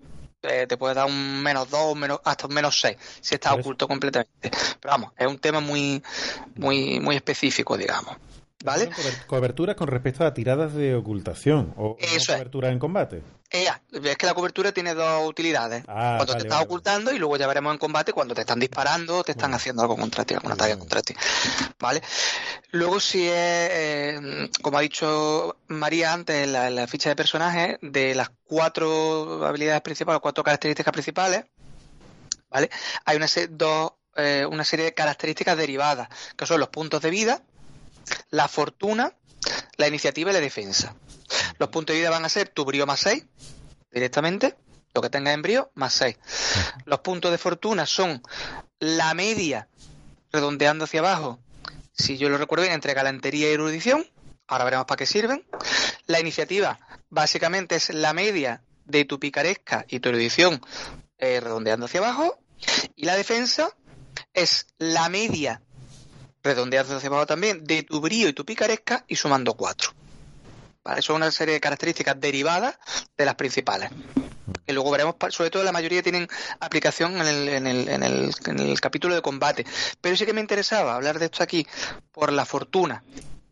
eh, 0.43 0.67
te 0.69 0.77
puede 0.77 0.95
dar 0.95 1.07
un 1.07 1.43
menos 1.43 1.69
dos, 1.71 1.93
un 1.93 1.99
menos, 1.99 2.21
hasta 2.25 2.47
un 2.47 2.55
menos 2.55 2.79
seis, 2.81 2.97
si 3.21 3.35
estás 3.35 3.55
oculto 3.55 3.89
completamente. 3.89 4.51
Pero 4.81 4.93
vamos, 4.93 5.13
es 5.17 5.27
un 5.27 5.39
tema 5.39 5.61
muy, 5.61 6.03
muy, 6.57 7.01
muy 7.01 7.17
específico, 7.17 7.77
digamos. 7.77 8.17
¿Vale? 8.65 8.91
Cobertura 9.27 9.77
con 9.77 9.87
respecto 9.87 10.25
a 10.25 10.33
tiradas 10.33 10.75
de 10.75 10.95
ocultación. 10.95 11.75
O 11.77 11.91
o 11.91 11.97
Eso 11.99 12.15
no 12.15 12.17
es. 12.17 12.27
cobertura 12.27 12.71
en 12.71 12.79
combate. 12.79 13.23
Ea, 13.49 13.81
es 13.93 14.17
que 14.17 14.27
la 14.27 14.35
cobertura 14.35 14.73
tiene 14.73 14.93
dos 14.95 15.29
utilidades. 15.29 15.85
Ah, 15.87 16.15
cuando 16.17 16.33
vale, 16.33 16.43
te 16.43 16.49
estás 16.49 16.59
vale, 16.59 16.65
ocultando 16.65 17.13
y 17.13 17.19
luego 17.19 17.37
ya 17.37 17.47
veremos 17.47 17.73
en 17.73 17.79
combate 17.79 18.13
cuando 18.13 18.35
te 18.35 18.41
están 18.41 18.59
disparando, 18.59 19.23
te 19.23 19.33
están 19.33 19.55
haciendo 19.55 19.83
algo 19.83 19.97
contra 19.97 20.25
ti, 20.25 20.35
alguna 20.35 20.57
tarea 20.57 20.77
contra 20.79 21.01
ti. 21.01 21.15
¿Vale? 21.79 22.03
Luego 22.73 22.99
si 22.99 23.29
es, 23.29 23.35
eh, 23.35 24.51
como 24.63 24.79
ha 24.79 24.81
dicho 24.81 25.59
María 25.69 26.13
antes 26.13 26.45
en 26.45 26.53
la, 26.53 26.67
en 26.67 26.75
la 26.75 26.87
ficha 26.89 27.09
de 27.11 27.15
personaje, 27.17 27.79
de 27.83 28.15
las 28.17 28.31
cuatro 28.45 29.47
habilidades 29.47 29.83
principales, 29.83 30.21
cuatro 30.21 30.43
características 30.43 30.93
principales, 30.93 31.45
¿vale? 32.51 32.69
Hay 33.05 33.17
una, 33.17 33.27
dos, 33.51 33.93
eh, 34.17 34.45
una 34.51 34.65
serie 34.65 34.87
de 34.87 34.95
características 34.95 35.57
derivadas, 35.57 36.09
que 36.37 36.47
son 36.47 36.59
los 36.59 36.71
puntos 36.71 37.01
de 37.01 37.11
vida, 37.11 37.43
la 38.31 38.49
fortuna, 38.49 39.13
la 39.77 39.89
iniciativa 39.89 40.31
y 40.31 40.35
la 40.35 40.41
defensa. 40.41 40.95
Los 41.59 41.69
puntos 41.71 41.95
de 41.95 42.01
vida 42.01 42.11
van 42.11 42.25
a 42.25 42.29
ser 42.29 42.49
tu 42.49 42.65
brío 42.65 42.87
más 42.87 43.01
6, 43.01 43.25
directamente, 43.91 44.57
lo 44.95 45.03
que 45.03 45.11
tengas 45.11 45.35
en 45.35 45.43
brío 45.43 45.71
más 45.75 45.93
6. 45.95 46.17
Los 46.85 47.01
puntos 47.01 47.31
de 47.31 47.39
fortuna 47.39 47.87
son 47.87 48.23
la 48.79 49.15
media, 49.15 49.69
redondeando 50.33 50.85
hacia 50.85 51.01
abajo, 51.01 51.41
si 51.97 52.19
yo 52.19 52.29
lo 52.29 52.39
recuerdo 52.39 52.63
bien, 52.63 52.75
entre 52.75 52.95
galantería 52.95 53.51
y 53.51 53.55
erudición. 53.55 54.07
Ahora 54.47 54.65
veremos 54.65 54.87
para 54.87 54.99
qué 54.99 55.07
sirven. 55.07 55.47
La 56.07 56.21
iniciativa, 56.21 56.79
básicamente, 57.09 57.77
es 57.77 57.91
la 57.91 58.13
media 58.13 58.63
de 58.85 59.05
tu 59.05 59.19
picaresca 59.19 59.85
y 59.89 60.01
tu 60.01 60.11
erudición, 60.11 60.61
eh, 61.19 61.41
redondeando 61.41 61.87
hacia 61.87 62.01
abajo. 62.01 62.39
Y 62.95 63.07
la 63.07 63.17
defensa 63.17 63.71
es 64.35 64.67
la 64.79 65.09
media, 65.09 65.63
redondeando 66.47 66.97
hacia 66.97 67.09
abajo 67.09 67.27
también, 67.27 67.63
de 67.65 67.83
tu 67.83 68.01
brío 68.01 68.29
y 68.29 68.33
tu 68.33 68.45
picaresca 68.45 69.05
y 69.07 69.17
sumando 69.17 69.55
4. 69.55 69.91
¿Vale? 70.85 71.03
Son 71.03 71.17
una 71.17 71.31
serie 71.31 71.55
de 71.55 71.61
características 71.61 72.19
derivadas 72.21 72.79
de 73.17 73.25
las 73.25 73.35
principales. 73.35 73.91
Que 74.65 74.73
luego 74.73 74.91
veremos, 74.91 75.17
sobre 75.31 75.51
todo 75.51 75.63
la 75.65 75.73
mayoría 75.73 76.03
tienen 76.03 76.29
aplicación 76.61 77.21
en 77.21 77.27
el, 77.27 77.49
en 77.49 77.67
el, 77.67 77.89
en 77.89 78.03
el, 78.03 78.35
en 78.47 78.59
el 78.61 78.81
capítulo 78.81 79.15
de 79.15 79.23
combate. 79.23 79.67
Pero 80.01 80.17
sí 80.17 80.25
que 80.27 80.33
me 80.33 80.41
interesaba 80.41 80.95
hablar 80.95 81.19
de 81.19 81.27
esto 81.27 81.43
aquí 81.43 81.67
por 82.13 82.33
la 82.33 82.45
fortuna. 82.47 83.03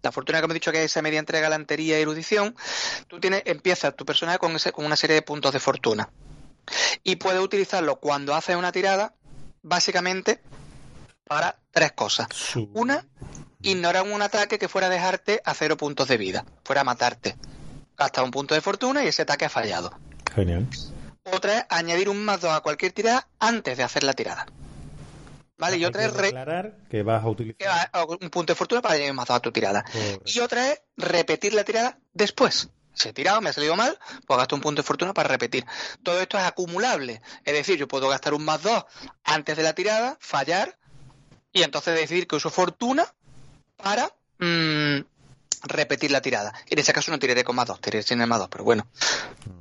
la 0.03 0.12
fortuna 0.12 0.38
que 0.38 0.45
hemos 0.45 0.55
dicho 0.55 0.70
que 0.72 0.78
es 0.84 0.90
esa 0.90 1.03
media 1.03 1.18
entre 1.18 1.40
galantería 1.40 1.99
y 1.99 2.03
erudición, 2.03 2.55
tú 3.09 3.18
tienes, 3.20 3.42
empiezas 3.47 3.97
tu 3.97 4.05
personaje 4.05 4.38
con, 4.38 4.55
ese- 4.57 4.70
con 4.72 4.84
una 4.84 4.97
serie 4.97 5.14
de 5.14 5.22
puntos 5.22 5.53
de 5.53 5.61
fortuna. 5.61 6.09
Y 7.03 7.16
puedes 7.16 7.40
utilizarlo 7.40 7.97
cuando 8.01 8.34
haces 8.34 8.55
una 8.57 8.70
tirada, 8.72 9.14
básicamente, 9.62 10.40
para 11.26 11.56
tres 11.70 11.92
cosas. 11.92 12.28
Una, 12.74 13.04
ignorar 13.62 14.04
un 14.04 14.22
ataque 14.22 14.58
que 14.58 14.68
fuera 14.68 14.86
a 14.88 14.90
dejarte 14.90 15.40
a 15.44 15.54
cero 15.54 15.76
puntos 15.76 16.08
de 16.08 16.16
vida, 16.16 16.44
fuera 16.64 16.82
a 16.82 16.84
matarte. 16.84 17.36
Gasta 17.96 18.22
un 18.22 18.30
punto 18.30 18.54
de 18.54 18.60
fortuna 18.60 19.04
y 19.04 19.08
ese 19.08 19.22
ataque 19.22 19.44
ha 19.44 19.48
fallado. 19.50 19.96
Genial. 20.34 20.66
Otra 21.32 21.58
es 21.58 21.64
añadir 21.70 22.08
un 22.08 22.24
más 22.24 22.40
dos 22.40 22.52
a 22.52 22.60
cualquier 22.60 22.92
tirada 22.92 23.28
antes 23.38 23.76
de 23.76 23.82
hacer 23.82 24.02
la 24.04 24.12
tirada. 24.12 24.46
¿Vale? 25.56 25.76
Y 25.76 25.84
otra 25.84 26.04
es 26.04 26.12
re- 26.12 26.34
que 26.90 27.02
vas 27.04 27.22
a 27.22 27.28
utilizar. 27.28 27.56
que 27.56 27.66
va 27.68 27.82
a 27.92 28.04
un 28.04 28.28
punto 28.30 28.52
de 28.52 28.56
fortuna 28.56 28.82
para 28.82 28.94
añadir 28.94 29.12
un 29.12 29.16
más 29.16 29.28
dos 29.28 29.36
a 29.36 29.40
tu 29.40 29.52
tirada. 29.52 29.84
Correcto. 29.84 30.22
Y 30.26 30.40
otra 30.40 30.72
es 30.72 30.82
repetir 30.96 31.54
la 31.54 31.64
tirada 31.64 31.98
después. 32.12 32.68
Si 32.92 33.08
he 33.08 33.12
tirado, 33.12 33.40
me 33.40 33.50
ha 33.50 33.52
salido 33.52 33.74
mal, 33.76 33.98
pues 34.26 34.38
gasto 34.38 34.54
un 34.56 34.60
punto 34.60 34.82
de 34.82 34.86
fortuna 34.86 35.14
para 35.14 35.28
repetir. 35.28 35.64
Todo 36.02 36.20
esto 36.20 36.38
es 36.38 36.44
acumulable. 36.44 37.22
Es 37.44 37.54
decir, 37.54 37.76
yo 37.78 37.88
puedo 37.88 38.08
gastar 38.08 38.34
un 38.34 38.44
más 38.44 38.62
dos 38.62 38.84
antes 39.24 39.56
de 39.56 39.62
la 39.62 39.72
tirada, 39.74 40.16
fallar, 40.20 40.76
y 41.55 41.62
entonces 41.62 41.94
decidir 41.94 42.26
que 42.26 42.36
uso 42.36 42.50
fortuna 42.50 43.07
para 43.76 44.12
mm, 44.40 44.98
repetir 45.62 46.11
la 46.11 46.20
tirada. 46.20 46.52
En 46.68 46.78
ese 46.78 46.92
caso 46.92 47.11
no 47.11 47.18
tiraré 47.18 47.44
con 47.44 47.57
más 47.57 47.66
dos, 47.66 47.80
tiraré 47.80 48.02
sin 48.02 48.20
el 48.20 48.26
más 48.26 48.40
dos, 48.40 48.48
pero 48.50 48.64
bueno. 48.64 48.86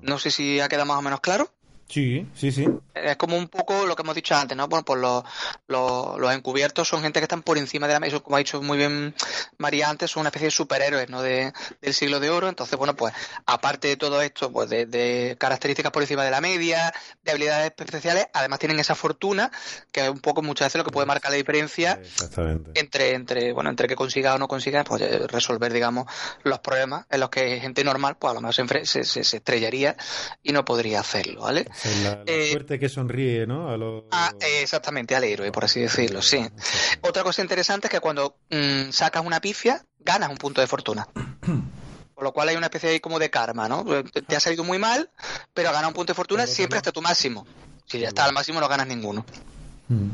No 0.02 0.20
sé 0.20 0.32
si 0.32 0.60
ha 0.60 0.68
quedado 0.68 0.88
más 0.88 0.98
o 0.98 1.02
menos 1.02 1.22
claro. 1.22 1.50
Sí, 1.94 2.26
sí, 2.36 2.52
sí. 2.52 2.68
Es 2.96 3.18
como 3.18 3.38
un 3.38 3.48
poco 3.48 3.86
lo 3.86 3.96
que 3.96 4.02
hemos 4.02 4.16
dicho 4.16 4.36
antes, 4.36 4.58
¿no? 4.58 4.68
Bueno, 4.68 4.84
pues 4.84 5.00
los, 5.00 5.24
los, 5.68 6.18
los 6.20 6.34
encubiertos 6.34 6.88
son 6.88 7.02
gente 7.04 7.20
que 7.20 7.26
están 7.26 7.44
por 7.44 7.58
encima 7.60 7.88
de 7.88 7.94
la 7.94 8.00
mesa, 8.00 8.20
como 8.20 8.36
ha 8.36 8.40
dicho 8.40 8.62
muy 8.64 8.78
bien 8.80 9.14
María 9.58 9.90
antes, 9.90 10.10
son 10.10 10.22
una 10.22 10.30
especie 10.30 10.48
de 10.48 10.52
superhéroes, 10.52 11.10
¿no? 11.10 11.22
De, 11.22 11.54
del 11.82 11.94
siglo 11.94 12.20
de 12.20 12.30
oro. 12.32 12.50
Entonces, 12.50 12.78
bueno, 12.80 12.96
pues 12.96 13.14
aparte 13.46 13.90
de 13.90 13.98
todo 13.98 14.22
esto, 14.24 14.52
pues 14.52 14.70
de, 14.70 14.86
de 14.88 15.36
características 15.40 15.92
por 15.92 16.02
encima 16.02 16.24
de 16.26 16.32
la 16.32 16.42
media, 16.42 16.92
de 17.24 17.32
habilidades 17.32 17.74
especiales, 17.78 18.28
además 18.34 18.58
tienen 18.60 18.80
esa 18.80 18.96
fortuna, 18.96 19.52
que 19.92 20.02
es 20.06 20.10
un 20.10 20.20
poco 20.20 20.42
muchas 20.42 20.68
veces 20.68 20.80
lo 20.80 20.86
que 20.86 20.92
puede 20.92 21.06
marcar 21.06 21.30
la 21.32 21.38
diferencia 21.38 22.00
entre, 22.76 23.14
entre, 23.14 23.54
bueno, 23.54 23.70
entre 23.70 23.88
que 23.88 23.96
consiga 23.96 24.34
o 24.34 24.38
no 24.40 24.48
consiga, 24.48 24.84
pues 24.84 25.02
eh, 25.04 25.28
resolver, 25.28 25.72
digamos, 25.74 26.06
los 26.44 26.58
problemas 26.60 27.06
en 27.10 27.20
los 27.20 27.30
que 27.30 27.60
gente 27.60 27.84
normal, 27.84 28.18
pues 28.18 28.32
a 28.32 28.34
lo 28.36 28.42
mejor 28.42 28.54
se, 28.86 29.04
se- 29.06 29.24
se 29.24 29.38
estrellaría 29.38 29.96
y 30.42 30.52
no 30.54 30.64
podría 30.66 31.00
hacerlo, 31.00 31.42
¿vale? 31.42 31.66
La, 31.84 32.10
la 32.10 32.24
Eh, 32.26 32.52
suerte 32.52 32.80
que 32.80 32.90
sonríe, 32.90 33.46
¿no? 33.46 33.70
A 34.12 34.34
eh, 34.40 34.62
exactamente, 34.62 35.16
al 35.16 35.24
héroe, 35.24 35.52
por 35.52 35.66
así 35.66 35.82
decirlo, 35.82 36.22
sí. 36.22 36.46
Otra 37.02 37.24
cosa 37.24 37.42
interesante 37.42 37.88
es 37.88 37.92
que 37.92 38.00
cuando 38.00 38.38
mm, 38.50 38.92
sacas 38.92 39.26
una 39.26 39.42
pifia, 39.42 39.84
ganas 40.00 40.30
un 40.30 40.38
punto 40.38 40.62
de 40.62 40.68
fortuna. 40.68 41.08
Por 42.16 42.24
lo 42.26 42.32
cual 42.32 42.48
hay 42.48 42.56
una 42.56 42.68
especie 42.68 42.90
ahí 42.92 43.00
como 43.00 43.18
de 43.18 43.32
karma, 43.32 43.68
¿no? 43.68 43.84
Te, 43.84 44.22
te 44.22 44.36
ha 44.36 44.40
salido 44.40 44.64
muy 44.64 44.78
mal, 44.78 45.10
pero 45.54 45.70
ganado 45.72 45.88
un 45.88 45.96
punto 45.96 46.14
de 46.14 46.16
fortuna 46.16 46.44
Pero 46.44 46.56
siempre 46.56 46.76
no. 46.76 46.78
hasta 46.78 46.92
tu 46.92 47.02
máximo. 47.02 47.46
Si 47.88 48.00
ya 48.00 48.10
está 48.10 48.24
al 48.26 48.34
máximo, 48.34 48.60
no 48.62 48.68
ganas 48.70 48.86
ninguno. 48.88 49.26
Mm. 49.90 50.10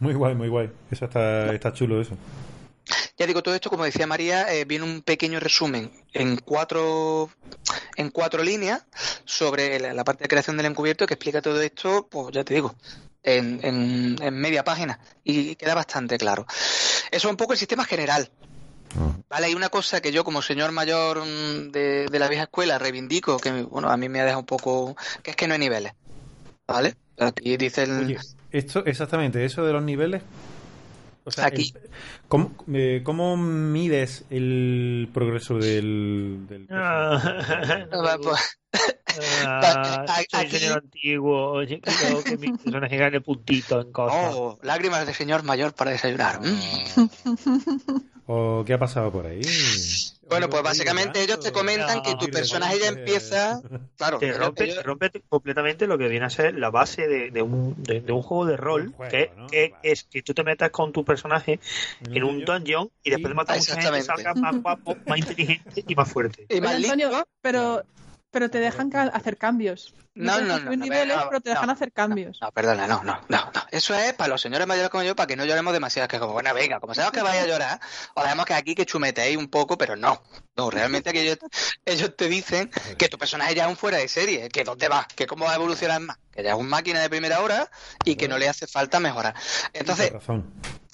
Muy 0.00 0.14
guay, 0.14 0.34
muy 0.34 0.48
guay. 0.48 0.70
Eso 0.90 1.06
está, 1.06 1.52
está 1.52 1.72
chulo, 1.72 2.00
eso. 2.00 2.14
Ya 3.18 3.26
digo, 3.26 3.42
todo 3.42 3.54
esto, 3.54 3.70
como 3.70 3.84
decía 3.84 4.06
María, 4.06 4.52
eh, 4.52 4.64
viene 4.64 4.84
un 4.84 5.02
pequeño 5.02 5.40
resumen 5.40 5.90
en 6.12 6.36
cuatro, 6.38 7.30
en 7.96 8.10
cuatro 8.10 8.42
líneas 8.42 8.84
sobre 9.24 9.78
la, 9.78 10.04
parte 10.04 10.24
de 10.24 10.28
creación 10.28 10.56
del 10.56 10.66
encubierto 10.66 11.06
que 11.06 11.14
explica 11.14 11.42
todo 11.42 11.60
esto, 11.60 12.08
pues 12.10 12.32
ya 12.32 12.44
te 12.44 12.54
digo, 12.54 12.74
en, 13.22 13.60
en- 13.62 14.16
en 14.20 14.34
media 14.34 14.64
página 14.64 14.98
y 15.24 15.54
queda 15.56 15.74
bastante 15.74 16.18
claro. 16.18 16.46
Eso 17.10 17.28
es 17.28 17.30
un 17.30 17.36
poco 17.36 17.52
el 17.52 17.58
sistema 17.58 17.84
general. 17.84 18.30
Vale, 19.28 19.46
hay 19.46 19.54
una 19.54 19.68
cosa 19.68 20.00
que 20.00 20.10
yo 20.10 20.24
como 20.24 20.42
señor 20.42 20.72
mayor 20.72 21.24
mm, 21.24 21.70
de, 21.70 22.08
la 22.18 22.26
vieja 22.28 22.44
escuela 22.44 22.78
reivindico, 22.78 23.38
que 23.38 23.62
bueno, 23.62 23.88
a 23.88 23.96
mí 23.96 24.08
me 24.08 24.20
ha 24.20 24.24
dejado 24.24 24.40
un 24.40 24.46
poco, 24.46 24.96
que 25.22 25.30
es 25.30 25.36
que 25.36 25.46
no 25.46 25.54
hay 25.54 25.60
niveles. 25.60 25.92
¿Vale? 26.66 26.96
Aquí 27.18 27.56
dice 27.56 27.84
el... 27.84 28.06
Oye, 28.06 28.18
esto, 28.50 28.84
exactamente, 28.84 29.44
eso 29.44 29.64
de 29.64 29.72
los 29.72 29.82
niveles. 29.82 30.22
O 31.30 31.32
sea, 31.32 31.46
Aquí. 31.46 31.72
el- 31.74 31.90
¿cómo, 32.28 32.52
eh, 32.72 33.00
cómo 33.04 33.36
mides 33.36 34.24
el 34.30 35.08
progreso 35.14 35.58
del, 35.58 36.46
del 36.48 36.66
Ah, 36.70 37.86
Ah, 37.92 38.16
pues- 38.22 38.54
ah, 39.46 40.04
soy 40.30 40.40
aquí- 40.44 40.58
señor 40.58 40.78
antiguo, 40.78 41.50
oye, 41.52 41.80
que 42.24 42.36
mi 42.36 42.52
personaje 42.56 42.96
gane 42.96 43.20
puntito 43.20 43.80
en 43.80 43.90
cosas. 43.92 44.34
Oh, 44.36 44.58
lágrimas 44.62 45.06
de 45.06 45.14
señor 45.14 45.42
mayor 45.42 45.72
para 45.74 45.90
desayunar. 45.90 46.40
Mm. 46.40 47.08
¿O 48.26 48.64
qué 48.64 48.74
ha 48.74 48.78
pasado 48.78 49.10
por 49.10 49.26
ahí? 49.26 49.40
Bueno, 50.30 50.48
pues 50.48 50.62
básicamente 50.62 51.22
ellos 51.22 51.40
te 51.40 51.52
comentan 51.52 52.02
que 52.02 52.14
tu 52.14 52.30
personaje 52.30 52.78
ya 52.78 52.88
empieza. 52.88 53.60
Claro, 53.96 54.18
te 54.18 54.32
rompe, 54.32 54.64
ellos- 54.64 54.76
te 54.76 54.82
rompe 54.82 55.10
completamente 55.28 55.86
lo 55.86 55.98
que 55.98 56.08
viene 56.08 56.24
a 56.24 56.30
ser 56.30 56.54
la 56.54 56.70
base 56.70 57.06
de, 57.06 57.30
de 57.30 57.42
un, 57.42 57.74
de, 57.82 58.00
de 58.00 58.12
un 58.12 58.22
juego 58.22 58.46
de 58.46 58.56
rol, 58.56 58.82
Un 58.88 58.92
juego, 58.94 59.10
que, 59.10 59.32
¿no? 59.36 59.46
que 59.48 59.68
Vale. 59.72 59.92
es 59.92 60.04
que 60.04 60.22
tú 60.22 60.32
te 60.32 60.42
metas 60.44 60.70
con 60.70 60.92
tu 60.92 61.04
personaje 61.04 61.60
en 62.00 62.24
un 62.24 62.44
dungeon 62.44 62.90
y 63.02 63.10
después 63.10 63.30
de 63.30 63.34
matar 63.34 63.56
a 63.56 63.58
mucha 63.58 63.80
gente 63.80 64.02
salgas 64.02 64.36
más 64.36 64.62
guapo, 64.62 64.96
más 65.06 65.18
inteligente 65.18 65.84
y 65.86 65.94
más 65.94 66.10
fuerte. 66.10 66.46
y 66.48 66.60
más 66.60 66.74
Oye, 66.76 66.84
Antonio, 66.86 67.08
listo. 67.08 67.28
pero, 67.42 67.84
pero 68.30 68.50
te 68.50 68.58
dejan 68.60 68.90
ca- 68.90 69.10
hacer 69.12 69.36
cambios. 69.36 69.94
No, 70.14 70.40
no, 70.40 70.58
no, 70.58 70.58
no, 70.58 70.76
niveles, 70.76 71.16
no, 71.16 71.28
pero 71.28 71.40
te 71.40 71.50
no, 71.50 71.54
dejan 71.54 71.70
hacer 71.70 71.92
cambios. 71.92 72.38
No, 72.42 72.50
perdona, 72.52 72.86
no, 72.86 73.02
no, 73.02 73.20
no, 73.28 73.50
no. 73.54 73.62
Eso 73.70 73.94
es 73.94 74.12
para 74.14 74.28
los 74.28 74.40
señores 74.40 74.66
mayores 74.66 74.90
como 74.90 75.02
yo, 75.04 75.14
para 75.16 75.26
que 75.28 75.36
no 75.36 75.44
lloremos 75.44 75.72
demasiado. 75.72 76.08
Que 76.08 76.18
como, 76.18 76.32
bueno, 76.32 76.52
venga, 76.52 76.80
como 76.80 76.94
sabemos 76.94 77.12
que 77.12 77.22
vais 77.22 77.42
a 77.42 77.46
llorar, 77.46 77.80
os 78.14 78.22
dejamos 78.24 78.44
que 78.44 78.54
aquí 78.54 78.74
que 78.74 78.84
chumeteéis 78.84 79.36
un 79.36 79.48
poco, 79.48 79.78
pero 79.78 79.96
no. 79.96 80.20
No, 80.56 80.70
realmente 80.70 81.12
que 81.12 81.22
ellos, 81.22 81.38
ellos 81.84 82.16
te 82.16 82.28
dicen 82.28 82.70
que 82.98 83.08
tu 83.08 83.18
personaje 83.18 83.54
ya 83.54 83.64
es 83.64 83.70
un 83.70 83.76
fuera 83.76 83.98
de 83.98 84.08
serie, 84.08 84.48
que 84.48 84.64
dónde 84.64 84.88
va, 84.88 85.06
que 85.14 85.26
cómo 85.26 85.44
va 85.46 85.52
a 85.52 85.56
evolucionar 85.56 86.00
más, 86.00 86.18
que 86.32 86.42
ya 86.42 86.50
es 86.50 86.56
un 86.56 86.68
máquina 86.68 87.00
de 87.00 87.08
primera 87.08 87.40
hora 87.40 87.70
y 88.04 88.16
que 88.16 88.28
no 88.28 88.36
le 88.36 88.48
hace 88.48 88.66
falta 88.66 89.00
mejorar. 89.00 89.34
Entonces. 89.72 90.12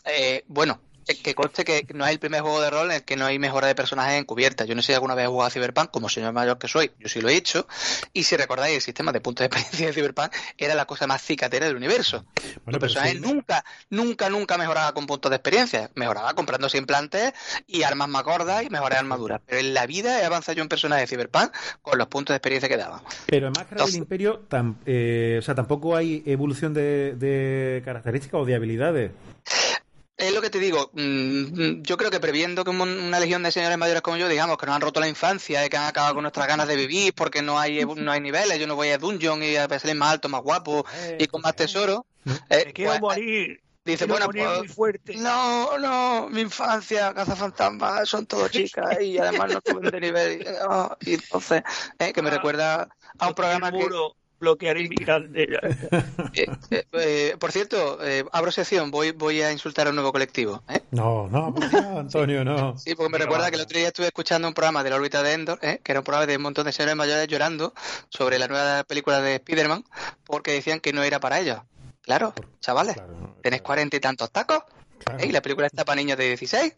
Eh, 0.05 0.45
bueno, 0.47 0.81
que 1.15 1.35
conste 1.35 1.65
que 1.65 1.87
no 1.95 2.05
es 2.05 2.11
el 2.13 2.19
primer 2.19 2.41
juego 2.43 2.61
de 2.61 2.71
rol 2.71 2.87
en 2.91 2.97
el 2.97 3.05
que 3.05 3.17
no 3.17 3.27
hay 3.27 3.39
mejora 3.39 3.69
de 3.69 3.75
personajes 3.75 4.19
encubierta. 4.21 4.65
Yo 4.65 4.75
no 4.75 4.83
sé 4.83 4.89
si 4.89 4.93
alguna 4.95 5.15
vez 5.15 5.25
he 5.27 5.29
jugado 5.29 5.47
a 5.47 5.51
Cyberpunk, 5.51 5.91
como 5.91 6.09
señor 6.09 6.33
mayor 6.33 6.59
que 6.59 6.69
soy, 6.69 6.91
yo 6.99 7.09
sí 7.09 7.21
lo 7.21 7.29
he 7.29 7.35
hecho. 7.37 7.67
Y 8.13 8.25
si 8.25 8.37
recordáis, 8.37 8.75
el 8.77 8.83
sistema 8.83 9.13
de 9.13 9.21
puntos 9.21 9.43
de 9.43 9.47
experiencia 9.47 9.87
de 9.87 9.93
Cyberpunk 9.93 10.33
era 10.59 10.75
la 10.75 10.85
cosa 10.85 11.07
más 11.07 11.23
cicatera 11.23 11.67
del 11.67 11.77
universo. 11.77 12.27
Bueno, 12.35 12.53
Tu 12.57 12.65
pero 12.65 12.81
personaje 12.81 13.13
sí. 13.13 13.21
nunca, 13.21 13.65
nunca, 13.91 14.29
nunca 14.31 14.59
mejoraba 14.59 14.93
con 14.95 15.07
puntos 15.07 15.31
de 15.31 15.37
experiencia. 15.37 15.91
Mejoraba 15.95 16.35
comprándose 16.35 16.79
implantes 16.79 17.33
y 17.67 17.83
armas 17.85 18.09
más 18.09 18.25
gordas 18.25 18.63
y 18.65 18.71
mejores 18.71 18.99
armaduras. 18.99 19.41
Pero 19.47 19.61
en 19.61 19.75
la 19.75 19.87
vida 19.87 20.21
he 20.21 20.25
avanzado 20.25 20.57
yo 20.57 20.63
en 20.63 20.69
personaje 20.69 21.03
de 21.03 21.07
Cyberpunk 21.07 21.53
con 21.83 21.99
los 21.99 22.09
puntos 22.09 22.33
de 22.35 22.39
experiencia 22.39 22.69
que 22.69 22.77
daban. 22.77 23.01
Pero 23.27 23.47
en 23.49 23.53
Máscara 23.53 23.85
del 23.85 23.95
Imperio, 23.95 24.43
tam- 24.49 24.77
eh, 24.87 25.37
o 25.39 25.43
sea, 25.43 25.55
tampoco 25.55 25.95
hay 25.97 26.23
evolución 26.27 26.75
de, 26.75 27.15
de 27.17 27.83
características 27.85 28.41
o 28.41 28.45
de 28.45 28.55
habilidades. 28.55 29.13
Es 30.17 30.33
lo 30.33 30.41
que 30.41 30.49
te 30.49 30.59
digo, 30.59 30.91
mm, 30.95 31.83
yo 31.83 31.99
creo 31.99 32.11
que 32.11 32.21
previendo 32.21 32.65
que 32.65 32.71
una 32.71 33.21
legión 33.21 33.43
de 33.43 33.53
señores 33.53 33.77
mayores 33.77 34.01
como 34.01 34.17
yo, 34.17 34.29
digamos, 34.29 34.57
que 34.57 34.65
nos 34.65 34.75
han 34.75 34.81
roto 34.81 34.99
la 34.99 35.09
infancia 35.09 35.69
que 35.69 35.77
han 35.77 35.85
acabado 35.85 36.15
con 36.15 36.23
nuestras 36.23 36.47
ganas 36.47 36.67
de 36.69 36.77
vivir 36.77 37.13
porque 37.15 37.43
no 37.43 37.59
hay 37.59 37.85
no 37.85 38.11
hay 38.11 38.21
niveles, 38.21 38.59
yo 38.59 38.67
no 38.67 38.77
voy 38.77 38.89
a 38.89 38.99
dungeon 38.99 39.43
y 39.43 39.57
a 39.57 39.69
salir 39.79 39.95
más 39.95 40.13
alto, 40.13 40.31
más 40.31 40.41
guapo 40.41 40.87
y 41.19 41.27
con 41.27 41.43
más 41.43 41.55
tesoro, 41.55 42.07
eh, 42.49 42.65
Me 42.67 42.73
quiero 42.73 42.93
pues, 42.93 43.01
morir. 43.03 43.61
dice, 43.85 44.07
quiero 44.07 44.15
bueno, 44.15 44.27
morir 44.27 44.45
pues, 44.45 44.59
muy 44.59 44.69
fuerte. 44.69 45.17
no, 45.17 45.77
no, 45.79 46.29
mi 46.31 46.41
infancia, 46.41 47.13
cazafantasmas, 47.13 48.09
son 48.09 48.25
todos 48.27 48.51
chicas 48.51 48.99
y 49.03 49.19
además 49.19 49.53
no 49.53 49.61
suben 49.65 49.91
de 49.91 50.01
nivel. 50.01 50.43
Y, 50.43 50.47
oh, 50.67 50.97
y 51.01 51.15
entonces, 51.15 51.63
eh, 51.99 52.13
que 52.15 52.23
me 52.23 52.31
recuerda 52.31 52.89
a 53.19 53.29
un 53.29 53.35
programa 53.35 53.71
que... 53.71 53.79
muro, 53.79 54.17
bloquear 54.39 54.79
inmigrante. 54.79 55.45
eh, 56.35 56.47
eh, 56.71 56.85
eh, 56.93 57.37
por 57.39 57.53
cierto, 57.53 57.99
eh, 58.05 58.25
abro 58.33 58.51
sección, 58.53 58.91
voy, 58.91 59.13
voy 59.13 59.43
a 59.43 59.53
insultar 59.53 59.87
a 59.87 59.91
un 59.91 59.97
nuevo 59.97 60.13
colectivo. 60.13 60.63
¿eh? 60.69 60.81
No, 60.91 61.29
no, 61.29 61.55
Antonio, 61.99 62.45
no. 62.45 62.77
Sí, 62.79 62.95
porque 62.95 63.11
me 63.11 63.19
recuerda 63.19 63.51
que 63.51 63.57
el 63.57 63.63
otro 63.63 63.79
día 63.79 63.89
estuve 63.89 64.07
escuchando 64.07 64.49
un 64.49 64.55
programa 64.55 64.83
de 64.85 64.91
la 64.91 64.97
órbita 64.97 65.23
de 65.23 65.33
Endor, 65.33 65.59
¿eh? 65.63 65.81
que 65.83 65.93
era 65.93 66.01
un 66.01 66.05
programa 66.05 66.27
de 66.27 66.37
un 66.37 66.43
montón 66.43 66.67
de 66.67 66.73
señores 66.73 66.97
mayores 66.97 67.27
llorando 67.29 67.73
sobre 68.09 68.39
la 68.39 68.49
nueva 68.49 68.85
película 68.85 69.21
de 69.21 69.37
Spider-Man, 69.37 69.85
porque 70.25 70.53
decían 70.53 70.81
que 70.81 70.93
no 70.93 71.03
era 71.03 71.21
para 71.21 71.41
ellos. 71.41 71.61
Claro, 72.03 72.33
chavales, 72.61 72.95
Claro, 72.95 73.37
tenéis 73.43 73.63
claro, 73.63 73.65
cuarenta 73.65 73.97
y 73.97 74.01
tantos 74.01 74.31
tacos, 74.31 74.63
claro. 75.05 75.19
¿eh? 75.21 75.27
y 75.27 75.33
la 75.33 75.43
película 75.43 75.67
está 75.67 75.85
para 75.85 75.97
niños 75.97 76.17
de 76.17 76.29
16, 76.29 76.77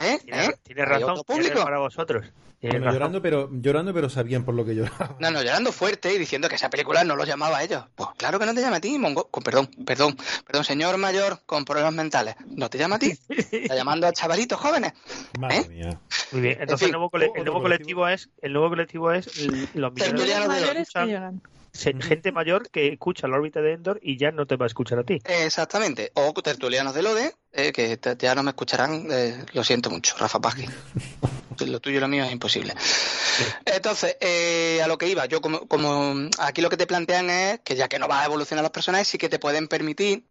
¿Eh? 0.00 0.18
Venga. 0.24 0.44
¿eh? 0.44 0.54
Tienes, 0.62 0.84
¿eh? 0.84 0.86
razón, 0.86 1.22
público. 1.26 1.62
para 1.62 1.78
vosotros. 1.78 2.24
Tienes 2.60 2.74
Bueno, 2.80 2.86
razón. 2.86 2.98
llorando, 2.98 3.22
pero, 3.22 3.48
llorando, 3.52 3.94
pero 3.94 4.10
sabían 4.10 4.44
por 4.44 4.54
lo 4.54 4.66
que 4.66 4.74
lloraba. 4.74 5.16
No, 5.18 5.30
no, 5.30 5.42
llorando 5.42 5.72
fuerte 5.72 6.12
y 6.14 6.18
diciendo 6.18 6.46
que 6.48 6.56
esa 6.56 6.68
película 6.68 7.02
no 7.04 7.16
los 7.16 7.26
llamaba 7.26 7.56
a 7.58 7.62
ellos. 7.64 7.84
Pues 7.94 8.10
claro 8.18 8.38
que 8.38 8.44
no 8.44 8.54
te 8.54 8.60
llama 8.60 8.76
a 8.76 8.80
ti, 8.80 8.98
mongo. 8.98 9.28
Con, 9.30 9.42
perdón, 9.42 9.70
perdón, 9.86 10.14
perdón, 10.46 10.64
señor 10.64 10.98
mayor 10.98 11.40
con 11.46 11.64
problemas 11.64 11.94
mentales. 11.94 12.34
No 12.46 12.68
te 12.68 12.76
llama 12.76 12.96
a 12.96 12.98
ti. 12.98 13.18
Está 13.30 13.74
llamando 13.74 14.06
a 14.06 14.12
chavalitos 14.12 14.60
jóvenes. 14.60 14.92
Madre 15.38 15.56
¿Eh? 15.56 15.68
mía. 15.70 16.00
Muy 16.32 16.42
bien. 16.42 16.58
Entonces 16.60 16.86
fin, 16.88 16.94
el 16.94 17.00
nuevo, 17.00 17.10
el 17.14 17.44
nuevo 17.44 17.62
colectivo. 17.62 18.02
colectivo 18.02 18.08
es 18.08 18.28
el 18.42 18.52
nuevo 18.52 18.68
colectivo 18.68 19.12
es 19.12 19.26
los 19.74 19.92
millones 19.94 19.94
Tertulianos 19.96 20.48
de 20.48 20.54
de 20.54 20.60
mayores 20.60 20.88
que 20.90 21.06
lloran. 21.06 21.42
gente 22.02 22.30
mayor 22.32 22.68
que 22.70 22.88
escucha 22.92 23.26
la 23.26 23.36
órbita 23.36 23.62
de 23.62 23.72
Endor 23.72 24.00
y 24.02 24.18
ya 24.18 24.32
no 24.32 24.46
te 24.46 24.56
va 24.56 24.66
a 24.66 24.68
escuchar 24.68 24.98
a 24.98 25.04
ti. 25.04 25.18
Exactamente. 25.24 26.12
O 26.14 26.34
tertulianos 26.34 26.94
del 26.94 27.06
ODE 27.06 27.32
eh, 27.52 27.72
que 27.72 27.96
te- 27.96 28.16
ya 28.18 28.34
no 28.34 28.42
me 28.42 28.50
escucharán, 28.50 29.06
eh, 29.10 29.46
lo 29.54 29.64
siento 29.64 29.88
mucho, 29.88 30.14
Rafa 30.18 30.38
Paggi. 30.40 30.66
lo 31.68 31.80
tuyo 31.80 31.98
y 31.98 32.00
lo 32.00 32.08
mío 32.08 32.24
es 32.24 32.32
imposible. 32.32 32.74
Entonces, 33.64 34.16
eh, 34.20 34.80
a 34.82 34.86
lo 34.86 34.98
que 34.98 35.08
iba, 35.08 35.26
yo 35.26 35.40
como, 35.40 35.66
como 35.66 36.28
aquí 36.38 36.60
lo 36.60 36.70
que 36.70 36.76
te 36.76 36.86
plantean 36.86 37.30
es 37.30 37.60
que 37.60 37.76
ya 37.76 37.88
que 37.88 37.98
no 37.98 38.08
vas 38.08 38.22
a 38.22 38.26
evolucionar 38.26 38.62
los 38.62 38.72
personajes, 38.72 39.08
sí 39.08 39.18
que 39.18 39.28
te 39.28 39.38
pueden 39.38 39.68
permitir 39.68 40.24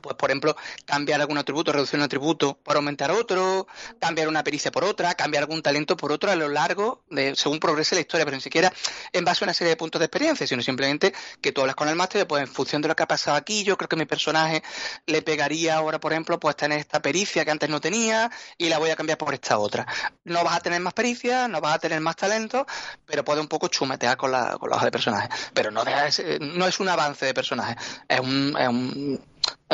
pues 0.00 0.16
por 0.16 0.30
ejemplo, 0.30 0.56
cambiar 0.84 1.20
algún 1.20 1.38
atributo, 1.38 1.72
reducir 1.72 1.98
un 1.98 2.04
atributo 2.04 2.58
por 2.62 2.76
aumentar 2.76 3.10
otro, 3.10 3.66
cambiar 4.00 4.28
una 4.28 4.42
pericia 4.42 4.70
por 4.70 4.84
otra, 4.84 5.14
cambiar 5.14 5.44
algún 5.44 5.62
talento 5.62 5.96
por 5.96 6.12
otro 6.12 6.30
a 6.30 6.36
lo 6.36 6.48
largo 6.48 7.02
de 7.10 7.36
según 7.36 7.60
progrese 7.60 7.94
la 7.94 8.00
historia, 8.00 8.24
pero 8.24 8.36
ni 8.36 8.42
siquiera 8.42 8.72
en 9.12 9.24
base 9.24 9.44
a 9.44 9.46
una 9.46 9.54
serie 9.54 9.70
de 9.70 9.76
puntos 9.76 9.98
de 9.98 10.06
experiencia, 10.06 10.46
sino 10.46 10.62
simplemente 10.62 11.12
que 11.40 11.52
tú 11.52 11.60
hablas 11.60 11.76
con 11.76 11.88
el 11.88 11.96
máster, 11.96 12.26
pues 12.26 12.42
en 12.42 12.48
función 12.48 12.82
de 12.82 12.88
lo 12.88 12.96
que 12.96 13.02
ha 13.02 13.08
pasado 13.08 13.36
aquí, 13.36 13.64
yo 13.64 13.76
creo 13.76 13.88
que 13.88 13.96
mi 13.96 14.06
personaje 14.06 14.62
le 15.06 15.22
pegaría 15.22 15.76
ahora, 15.76 16.00
por 16.00 16.12
ejemplo, 16.12 16.38
pues 16.38 16.56
tener 16.56 16.78
esta 16.78 17.00
pericia 17.00 17.44
que 17.44 17.50
antes 17.50 17.68
no 17.68 17.80
tenía 17.80 18.30
y 18.58 18.68
la 18.68 18.78
voy 18.78 18.90
a 18.90 18.96
cambiar 18.96 19.18
por 19.18 19.34
esta 19.34 19.58
otra. 19.58 19.86
No 20.24 20.44
vas 20.44 20.56
a 20.56 20.60
tener 20.60 20.80
más 20.80 20.94
pericia, 20.94 21.48
no 21.48 21.60
vas 21.60 21.76
a 21.76 21.78
tener 21.78 22.00
más 22.00 22.16
talento, 22.16 22.66
pero 23.06 23.24
puede 23.24 23.40
un 23.40 23.48
poco 23.48 23.68
chumetear 23.68 24.16
con 24.16 24.32
la, 24.32 24.56
con 24.58 24.70
la 24.70 24.76
hoja 24.76 24.86
de 24.86 24.90
personaje. 24.90 25.28
Pero 25.54 25.70
no, 25.70 25.84
deja 25.84 26.04
de 26.04 26.38
no 26.40 26.66
es 26.66 26.80
un 26.80 26.88
avance 26.88 27.26
de 27.26 27.34
personaje, 27.34 27.76
es 28.08 28.20
un, 28.20 28.56
es 28.58 28.68
un 28.68 29.20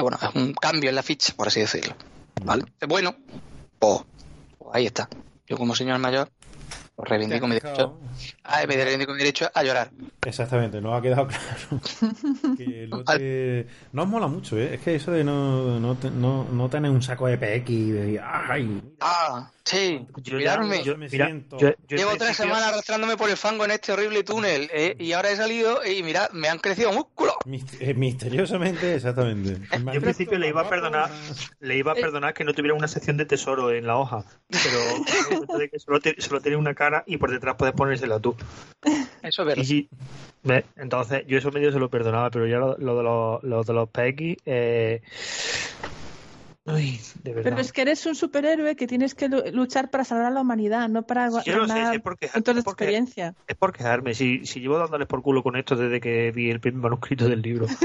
bueno, 0.01 0.19
es 0.21 0.35
un 0.35 0.53
cambio 0.55 0.91
en 0.91 0.97
la 0.97 1.03
ficha, 1.03 1.33
por 1.35 1.49
así 1.49 1.61
decirlo. 1.61 1.95
¿Vale? 2.45 2.65
Es 2.81 2.89
bueno, 2.89 3.17
pues, 3.79 4.01
pues 4.59 4.71
ahí 4.73 4.87
está. 4.87 5.09
Yo 5.47 5.57
como 5.57 5.75
señor 5.75 5.99
mayor, 5.99 6.31
reivindico 6.99 7.47
mi 7.47 7.55
derecho. 7.59 7.99
Ah, 8.45 8.65
me 8.67 8.75
reivindico 8.77 9.13
mi 9.13 9.19
derecho 9.19 9.51
a 9.55 9.63
llorar. 9.63 9.91
Exactamente, 10.25 10.81
nos 10.81 10.99
ha 10.99 11.03
quedado 11.03 11.27
claro. 11.29 12.57
que 12.57 12.87
lo 12.89 13.03
de- 13.03 13.67
Nos 13.93 14.09
mola 14.09 14.27
mucho, 14.27 14.59
¿eh? 14.59 14.75
Es 14.75 14.81
que 14.81 14.95
eso 14.95 15.13
de 15.13 15.23
no, 15.25 15.79
no, 15.79 15.97
no, 16.15 16.45
no 16.51 16.69
tener 16.71 16.91
un 16.91 17.03
saco 17.03 17.27
de 17.27 17.37
PX 17.39 17.71
y 17.71 17.91
de. 17.91 18.21
¡Ay! 18.23 18.83
Ah, 19.01 19.51
sí, 19.65 20.07
Yo, 20.23 20.37
mirarme. 20.39 20.83
yo 20.83 20.97
me 20.97 21.09
mira, 21.09 21.27
siento- 21.27 21.59
yo- 21.59 21.69
yo 21.71 21.75
en 21.91 21.97
Llevo 21.99 22.17
tres 22.17 22.37
semanas 22.37 22.69
arrastrándome 22.73 23.17
por 23.17 23.29
el 23.31 23.37
fango 23.37 23.65
en 23.65 23.73
este 23.73 23.93
horrible 23.93 24.25
túnel 24.25 24.69
eh, 24.73 24.97
y 24.99 25.13
ahora 25.13 25.31
he 25.31 25.37
salido 25.37 25.85
y 25.85 26.03
mirad, 26.03 26.31
me 26.31 26.49
han 26.49 26.59
crecido 26.59 26.93
músculos. 26.93 27.35
Eh, 27.81 27.95
misteriosamente, 27.95 28.95
exactamente. 28.97 29.59
Yo 29.85 29.93
en 29.93 30.03
principio 30.03 30.39
le 30.39 30.49
iba 30.49 30.63
a 30.63 30.69
perdonar, 30.69 31.11
le 31.61 31.77
iba 31.77 31.93
a 31.93 31.95
perdonar 31.95 32.35
que 32.35 32.45
no 32.45 32.55
tuviera 32.55 32.75
una 32.75 32.89
sección 32.89 33.17
de 33.17 33.27
tesoro 33.27 33.71
en 33.73 33.87
la 33.87 33.97
hoja, 33.99 34.25
pero 34.49 35.59
de 35.59 35.69
que 35.69 35.79
solo, 35.79 36.01
te- 36.01 36.21
solo 36.21 36.41
tiene 36.41 36.57
una 36.57 36.75
cara 36.75 36.86
y 37.07 37.17
por 37.17 37.31
detrás 37.31 37.57
puedes 37.57 37.75
ponérsela 37.75 38.19
tú. 38.21 38.35
Eso 39.23 39.43
es 39.43 39.47
verdad. 39.49 39.63
Y 39.63 39.67
si- 39.67 39.89
¿ves? 40.43 40.65
Entonces, 40.77 41.25
yo 41.27 41.39
eso 41.39 41.51
medio 41.51 41.73
se 41.73 41.79
lo 41.79 41.89
perdonaba, 41.91 42.31
pero 42.31 42.47
ya 42.47 42.59
lo, 42.59 42.77
lo 42.79 42.97
de 42.97 43.03
los, 43.03 43.43
lo 43.45 43.65
de 43.65 43.73
los 43.73 43.89
PX, 43.89 44.37
eh... 44.47 45.03
Uy, 46.69 46.99
de 47.23 47.31
verdad. 47.33 47.51
Pero 47.51 47.61
es 47.61 47.73
que 47.73 47.83
eres 47.83 48.05
un 48.07 48.17
superhéroe 48.17 48.75
que 48.75 48.89
tienes 48.89 49.15
que 49.15 49.29
lu- 49.29 49.43
luchar 49.53 49.89
para 49.89 50.03
salvar 50.05 50.27
a 50.27 50.31
la 50.31 50.41
humanidad, 50.41 50.89
no 50.89 51.03
para 51.07 51.29
Yo 51.45 51.59
lo 51.59 51.69
sé, 51.69 51.75
sé 51.93 52.01
por 52.01 52.17
de 52.19 52.29
porque- 52.29 52.61
experiencia. 52.61 53.35
Es 53.47 53.57
por 53.57 53.73
quejarme, 53.73 54.15
si, 54.15 54.45
si 54.47 54.59
llevo 54.61 54.77
dándoles 54.79 55.07
por 55.07 55.23
culo 55.23 55.45
con 55.45 55.55
esto 55.57 55.77
desde 55.77 56.01
que 56.01 56.33
vi 56.33 56.51
el 56.51 56.59
primer 56.59 56.83
manuscrito 56.83 57.29
del 57.29 57.41
libro. 57.43 57.67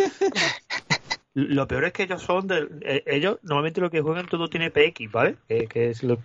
Lo 1.34 1.66
peor 1.66 1.86
es 1.86 1.93
que 1.93 2.04
ellos 2.04 2.22
son 2.24 2.45
del, 2.47 2.68
eh, 2.82 3.04
ellos 3.06 3.38
normalmente 3.43 3.80
lo 3.80 3.89
que 3.89 4.02
juegan 4.02 4.26
todo 4.26 4.49
tiene 4.49 4.70
PX, 4.70 5.10
¿vale? 5.14 5.38
Que, 5.47 5.66
que 5.66 5.89
es 5.91 6.04
lo 6.04 6.18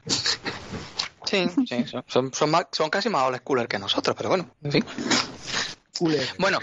Sí, 1.27 1.47
sí, 1.67 1.85
son, 1.87 2.05
son, 2.07 2.33
son 2.33 2.51
más- 2.51 2.67
son 2.73 2.89
casi 2.91 3.09
más 3.11 3.23
old 3.25 3.37
schooler 3.39 3.69
que 3.69 3.79
nosotros, 3.79 4.15
pero 4.17 4.29
bueno, 4.31 4.49
en 4.63 4.73
fin. 4.73 4.85
Bueno, 6.39 6.59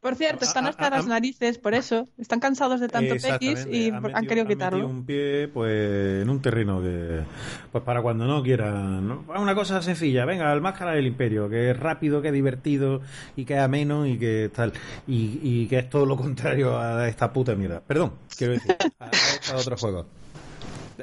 Por 0.00 0.14
cierto, 0.14 0.44
están 0.44 0.66
Ah, 0.66 0.68
hasta 0.68 0.86
ah, 0.86 0.90
las 0.90 1.06
ah, 1.06 1.08
narces 1.08 1.58
por 1.58 1.74
eso. 1.74 2.06
Están 2.18 2.38
cansados 2.38 2.78
de 2.80 2.88
tanto 2.88 3.14
Exactamente, 3.14 3.76
y 3.76 3.88
han 3.90 3.94
han, 4.14 4.26
querido 4.26 4.42
han 4.42 4.48
quitarlo. 4.48 4.78
metido 4.78 4.88
un 4.88 5.04
pie 5.04 5.48
pues 5.48 6.22
en 6.22 6.30
un 6.30 6.40
terreno 6.40 6.80
de 6.80 7.24
pues 7.72 7.82
para 7.82 8.00
cuando 8.00 8.24
no 8.26 8.40
quieran 8.42 9.08
¿no? 9.08 9.24
una 9.36 9.54
cosa 9.56 9.82
sencilla 9.82 10.24
venga 10.24 10.52
el 10.52 10.60
máscara 10.60 10.92
del 10.92 11.06
imperio 11.06 11.48
que 11.48 11.70
es 11.70 11.76
rápido 11.78 12.22
que 12.22 12.28
es 12.28 12.34
divertido 12.34 13.00
y 13.36 13.44
que 13.44 13.54
es 13.54 13.60
ameno 13.60 14.06
y 14.06 14.18
que 14.18 14.50
tal 14.54 14.72
y, 15.08 15.40
y 15.42 15.66
que 15.66 15.78
es 15.80 15.90
todo 15.90 16.06
lo 16.06 16.16
contrario 16.16 16.78
a 16.78 17.08
esta 17.08 17.32
puta 17.32 17.56
mierda 17.56 17.80
perdón 17.80 18.12
quiero 18.36 18.52
decir 18.52 18.76
a, 19.00 19.04
a 19.06 19.10
estos 19.10 19.60
otros 19.60 19.80
juegos 19.80 20.06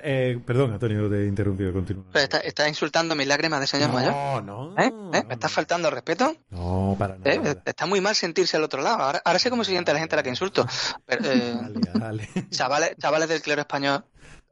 eh, 0.04 0.40
perdón 0.46 0.74
Antonio 0.74 1.10
te 1.10 1.24
he 1.24 1.28
interrumpido 1.28 1.72
continúa 1.74 2.06
pero 2.12 2.24
está, 2.24 2.40
está 2.40 2.68
insultando 2.70 3.16
mis 3.16 3.28
lágrimas 3.28 3.60
de 3.60 3.68
señor 3.68 3.92
mayor. 3.92 4.12
no 4.14 4.42
no 4.42 4.78
¿Eh? 4.78 4.86
¿Eh? 4.88 4.92
no, 4.92 5.10
¿Me 5.28 5.34
está 5.34 5.50
faltando 5.50 5.88
el 5.90 5.94
respeto? 5.94 6.36
no 6.50 6.96
para 6.98 7.18
nada 7.18 7.32
¿Eh? 7.52 7.56
Está 7.66 7.86
muy 7.86 8.02
mal 8.02 8.16
sentirse 8.16 8.58
al 8.58 8.64
otro 8.64 8.82
lado. 8.82 8.98
Ahora, 9.04 9.22
ahora 9.26 9.40
sé 9.40 9.50
cómo 9.50 9.64
se 9.64 9.72
siente 9.72 9.94
la 9.94 10.00
gente 10.00 10.16
a 10.16 10.18
la 10.18 10.24
que 10.24 10.30
insulto. 10.30 10.66
Pero, 11.06 11.26
eh, 11.32 11.56
Dale, 11.62 11.80
dale. 11.94 12.30
chavales, 12.52 12.96
chavales 13.00 13.30
del 13.30 13.42
clero 13.42 13.62
español, 13.62 14.04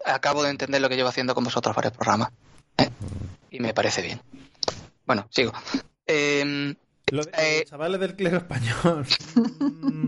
acabo 0.05 0.43
de 0.43 0.49
entender 0.49 0.81
lo 0.81 0.89
que 0.89 0.95
llevo 0.95 1.09
haciendo 1.09 1.33
con 1.35 1.43
vosotros 1.43 1.75
varios 1.75 1.93
programas. 1.93 2.29
¿eh? 2.77 2.89
Y 3.51 3.59
me 3.59 3.73
parece 3.73 4.01
bien. 4.01 4.21
Bueno, 5.05 5.27
sigo. 5.29 5.51
Eh, 6.07 6.75
Lo 7.11 7.23
de- 7.23 7.31
Eh, 7.37 7.65
chavales 7.69 7.99
del 7.99 8.15
clero 8.15 8.37
español 8.37 9.05
Mm, 9.35 10.07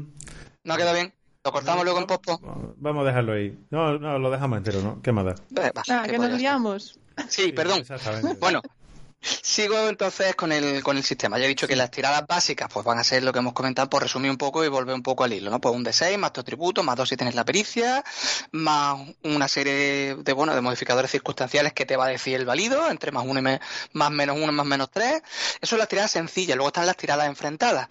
¿No 0.63 0.73
ha 0.73 0.77
quedado 0.77 0.95
bien? 0.95 1.13
¿Lo 1.45 1.51
cortamos 1.51 1.83
luego 1.83 1.99
en 1.99 2.07
pospo? 2.07 2.39
Vamos 2.77 3.03
a 3.03 3.07
dejarlo 3.07 3.33
ahí. 3.33 3.55
No, 3.69 3.99
no, 3.99 4.17
lo 4.17 4.31
dejamos 4.31 4.57
entero, 4.57 4.81
¿no? 4.81 4.99
¿Qué 5.03 5.11
más 5.11 5.25
da? 5.25 5.35
Eh, 5.63 5.71
va, 5.77 5.83
Ah, 5.91 6.01
qué 6.03 6.13
que 6.13 6.17
nos 6.17 6.31
liamos. 6.31 6.99
Sí, 7.29 7.51
perdón. 7.51 7.81
Exactamente. 7.81 8.35
Bueno, 8.39 8.61
sigo 9.41 9.89
entonces 9.89 10.35
con 10.35 10.51
el, 10.51 10.83
con 10.83 10.97
el 10.97 11.03
sistema. 11.03 11.37
Ya 11.37 11.45
he 11.45 11.47
dicho 11.47 11.67
que 11.67 11.75
las 11.75 11.91
tiradas 11.91 12.25
básicas 12.27 12.69
pues 12.71 12.85
van 12.85 12.99
a 12.99 13.03
ser 13.03 13.23
lo 13.23 13.33
que 13.33 13.39
hemos 13.39 13.53
comentado 13.53 13.89
por 13.89 14.01
resumir 14.03 14.29
un 14.31 14.37
poco 14.37 14.63
y 14.63 14.67
volver 14.67 14.95
un 14.95 15.03
poco 15.03 15.23
al 15.23 15.33
hilo, 15.33 15.49
¿no? 15.51 15.59
Pues 15.59 15.73
un 15.75 15.83
D6 15.83 16.17
más 16.17 16.33
tu 16.33 16.41
atributo, 16.41 16.83
más 16.83 16.95
dos 16.95 17.09
si 17.09 17.17
tienes 17.17 17.35
la 17.35 17.45
pericia, 17.45 18.03
más 18.51 18.99
una 19.23 19.47
serie 19.47 20.15
de, 20.15 20.33
bueno, 20.33 20.53
de 20.55 20.61
modificadores 20.61 21.11
circunstanciales 21.11 21.73
que 21.73 21.85
te 21.85 21.97
va 21.97 22.05
a 22.05 22.09
decir 22.09 22.35
el 22.35 22.45
válido, 22.45 22.89
entre 22.89 23.11
más 23.11 23.25
uno 23.25 23.39
y 23.39 23.43
me- 23.43 23.59
más 23.93 24.11
menos 24.11 24.37
uno 24.39 24.51
más 24.51 24.65
menos 24.65 24.89
tres. 24.91 25.21
Eso 25.61 25.75
es 25.75 25.79
las 25.79 25.87
tiradas 25.87 26.11
sencillas. 26.11 26.55
Luego 26.55 26.67
están 26.69 26.85
las 26.85 26.97
tiradas 26.97 27.27
enfrentadas, 27.27 27.87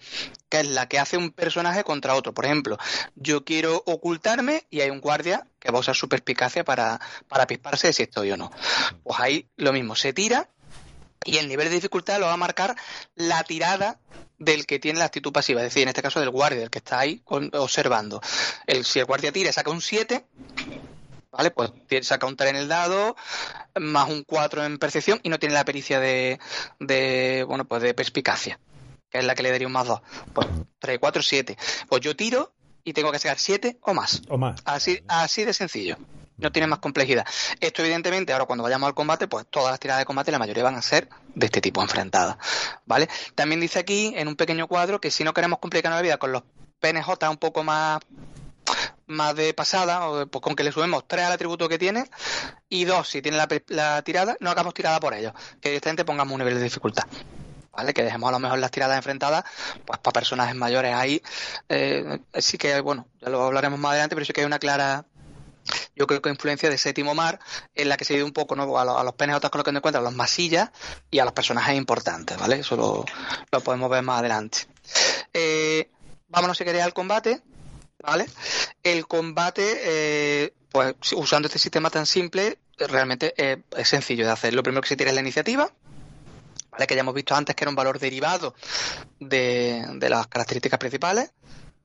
que 0.49 0.59
es 0.61 0.67
la 0.67 0.87
que 0.87 0.99
hace 0.99 1.17
un 1.17 1.31
personaje 1.31 1.83
contra 1.83 2.15
otro. 2.15 2.33
Por 2.33 2.45
ejemplo, 2.45 2.77
yo 3.15 3.43
quiero 3.45 3.83
ocultarme 3.85 4.65
y 4.69 4.81
hay 4.81 4.89
un 4.89 5.01
guardia 5.01 5.47
que 5.59 5.71
va 5.71 5.77
a 5.77 5.81
usar 5.81 5.95
su 5.95 6.07
perspicacia 6.07 6.63
para, 6.63 6.99
para 7.27 7.47
pisparse 7.47 7.87
de 7.87 7.93
si 7.93 8.03
estoy 8.03 8.31
o 8.31 8.37
no. 8.37 8.51
Pues 9.03 9.19
ahí 9.19 9.49
lo 9.57 9.73
mismo, 9.73 9.95
se 9.95 10.13
tira 10.13 10.49
y 11.25 11.37
el 11.37 11.47
nivel 11.49 11.67
de 11.69 11.75
dificultad 11.75 12.19
lo 12.19 12.27
va 12.27 12.33
a 12.33 12.37
marcar 12.37 12.75
la 13.15 13.43
tirada 13.43 13.99
del 14.37 14.65
que 14.65 14.79
tiene 14.79 14.99
la 14.99 15.05
actitud 15.05 15.31
pasiva, 15.33 15.61
es 15.61 15.67
decir, 15.67 15.83
en 15.83 15.89
este 15.89 16.01
caso 16.01 16.19
del 16.19 16.29
guardia, 16.29 16.59
del 16.61 16.69
que 16.69 16.77
está 16.79 16.99
ahí 16.99 17.19
con- 17.23 17.49
observando. 17.53 18.21
El, 18.67 18.85
si 18.85 18.99
el 18.99 19.05
guardia 19.05 19.31
tira 19.31 19.49
y 19.49 19.53
saca 19.53 19.71
un 19.71 19.81
7, 19.81 20.25
¿vale? 21.31 21.51
Pues 21.51 21.71
saca 22.01 22.25
un 22.27 22.35
3 22.35 22.51
en 22.51 22.55
el 22.57 22.67
dado, 22.67 23.15
más 23.79 24.09
un 24.09 24.23
4 24.23 24.63
en 24.65 24.77
percepción 24.77 25.19
y 25.23 25.29
no 25.29 25.39
tiene 25.39 25.55
la 25.55 25.65
pericia 25.65 25.99
de, 25.99 26.39
de 26.79 27.43
bueno, 27.47 27.65
pues 27.65 27.81
de 27.81 27.93
perspicacia, 27.93 28.59
que 29.09 29.19
es 29.19 29.25
la 29.25 29.35
que 29.35 29.43
le 29.43 29.51
daría 29.51 29.67
un 29.67 29.73
más 29.73 29.87
2. 29.87 30.01
Pues 30.33 30.47
3, 30.79 30.97
4, 30.99 31.21
7. 31.23 31.57
Pues 31.89 32.01
yo 32.01 32.15
tiro 32.15 32.53
y 32.83 32.93
tengo 32.93 33.11
que 33.11 33.19
sacar 33.19 33.39
7 33.39 33.77
o 33.81 33.93
más. 33.93 34.21
O 34.29 34.37
más. 34.37 34.61
Así, 34.65 35.01
así 35.07 35.43
de 35.45 35.53
sencillo. 35.53 35.97
No 36.37 36.51
tiene 36.51 36.67
más 36.67 36.79
complejidad. 36.79 37.25
Esto, 37.59 37.81
evidentemente, 37.81 38.33
ahora 38.33 38.45
cuando 38.45 38.63
vayamos 38.63 38.87
al 38.87 38.93
combate, 38.93 39.27
pues 39.27 39.45
todas 39.49 39.71
las 39.71 39.79
tiradas 39.79 40.01
de 40.01 40.05
combate, 40.05 40.31
la 40.31 40.39
mayoría 40.39 40.63
van 40.63 40.75
a 40.75 40.81
ser 40.81 41.07
de 41.33 41.45
este 41.45 41.61
tipo 41.61 41.81
enfrentadas. 41.81 42.37
¿Vale? 42.85 43.07
También 43.35 43.61
dice 43.61 43.79
aquí, 43.79 44.13
en 44.15 44.27
un 44.27 44.35
pequeño 44.35 44.67
cuadro, 44.67 44.99
que 44.99 45.11
si 45.11 45.23
no 45.23 45.33
queremos 45.33 45.59
complicarnos 45.59 45.97
la 45.97 46.01
vida 46.01 46.17
con 46.17 46.31
los 46.31 46.43
PNJ 46.79 47.29
un 47.29 47.37
poco 47.37 47.63
más 47.63 47.99
más 49.07 49.35
de 49.35 49.53
pasada, 49.53 50.25
pues 50.25 50.41
con 50.41 50.55
que 50.55 50.63
le 50.63 50.71
subimos 50.71 51.07
3 51.07 51.25
al 51.25 51.33
atributo 51.33 51.69
que 51.69 51.77
tiene 51.77 52.09
y 52.69 52.85
2 52.85 53.07
si 53.07 53.21
tiene 53.21 53.37
la, 53.37 53.47
la 53.67 54.01
tirada, 54.01 54.35
no 54.39 54.49
hagamos 54.49 54.73
tirada 54.73 54.99
por 54.99 55.13
ellos, 55.13 55.33
que 55.61 55.69
directamente 55.69 56.05
pongamos 56.05 56.33
un 56.33 56.39
nivel 56.39 56.55
de 56.55 56.63
dificultad. 56.63 57.03
¿Vale? 57.71 57.93
Que 57.93 58.03
dejemos 58.03 58.29
a 58.29 58.31
lo 58.31 58.39
mejor 58.39 58.57
las 58.59 58.71
tiradas 58.71 58.95
enfrentadas, 58.95 59.43
pues 59.85 59.99
para 59.99 60.13
personajes 60.13 60.55
mayores 60.55 60.93
ahí, 60.93 61.21
eh, 61.67 62.19
sí 62.35 62.57
que, 62.57 62.79
bueno, 62.79 63.05
ya 63.19 63.29
lo 63.29 63.43
hablaremos 63.43 63.77
más 63.77 63.91
adelante, 63.91 64.15
pero 64.15 64.25
sí 64.25 64.31
que 64.31 64.41
hay 64.41 64.47
una 64.47 64.59
clara 64.59 65.05
yo 65.95 66.07
creo 66.07 66.21
que 66.21 66.29
influencia 66.29 66.69
de 66.69 66.77
Séptimo 66.77 67.15
Mar, 67.15 67.39
en 67.73 67.89
la 67.89 67.97
que 67.97 68.05
se 68.05 68.13
ido 68.15 68.25
un 68.25 68.33
poco 68.33 68.55
¿no? 68.55 68.77
a, 68.77 68.85
lo- 68.85 68.97
a 68.97 69.03
los 69.03 69.13
PNJ 69.15 69.39
con 69.49 69.59
lo 69.59 69.63
que 69.63 69.71
nos 69.71 69.79
encuentran, 69.79 70.03
a 70.03 70.09
los 70.09 70.15
masillas 70.15 70.69
y 71.11 71.19
a 71.19 71.25
los 71.25 71.33
personajes 71.33 71.75
importantes, 71.75 72.37
¿vale? 72.37 72.57
Eso 72.59 72.75
lo, 72.75 73.05
lo 73.51 73.61
podemos 73.61 73.89
ver 73.89 74.03
más 74.03 74.19
adelante. 74.19 74.59
Eh, 75.33 75.89
vámonos 76.27 76.57
si 76.57 76.63
queréis 76.65 76.83
al 76.83 76.93
combate, 76.93 77.41
¿vale? 78.03 78.25
El 78.83 79.07
combate, 79.07 79.79
eh, 79.83 80.53
pues 80.71 80.95
usando 81.13 81.47
este 81.47 81.59
sistema 81.59 81.89
tan 81.89 82.05
simple, 82.05 82.57
realmente 82.77 83.33
es 83.37 83.87
sencillo 83.87 84.25
de 84.25 84.31
hacer. 84.31 84.53
Lo 84.53 84.63
primero 84.63 84.81
que 84.81 84.89
se 84.89 84.97
tira 84.97 85.09
es 85.09 85.15
la 85.15 85.21
iniciativa, 85.21 85.71
¿vale? 86.71 86.87
Que 86.87 86.95
ya 86.95 87.01
hemos 87.01 87.15
visto 87.15 87.33
antes 87.35 87.55
que 87.55 87.63
era 87.63 87.69
un 87.69 87.75
valor 87.75 87.99
derivado 87.99 88.53
de, 89.19 89.85
de 89.95 90.09
las 90.09 90.27
características 90.27 90.79
principales. 90.79 91.31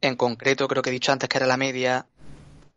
En 0.01 0.17
concreto, 0.17 0.67
creo 0.67 0.83
que 0.83 0.91
he 0.91 0.93
dicho 0.93 1.13
antes 1.13 1.29
que 1.29 1.39
era 1.39 1.47
la 1.47 1.57
media 1.57 2.07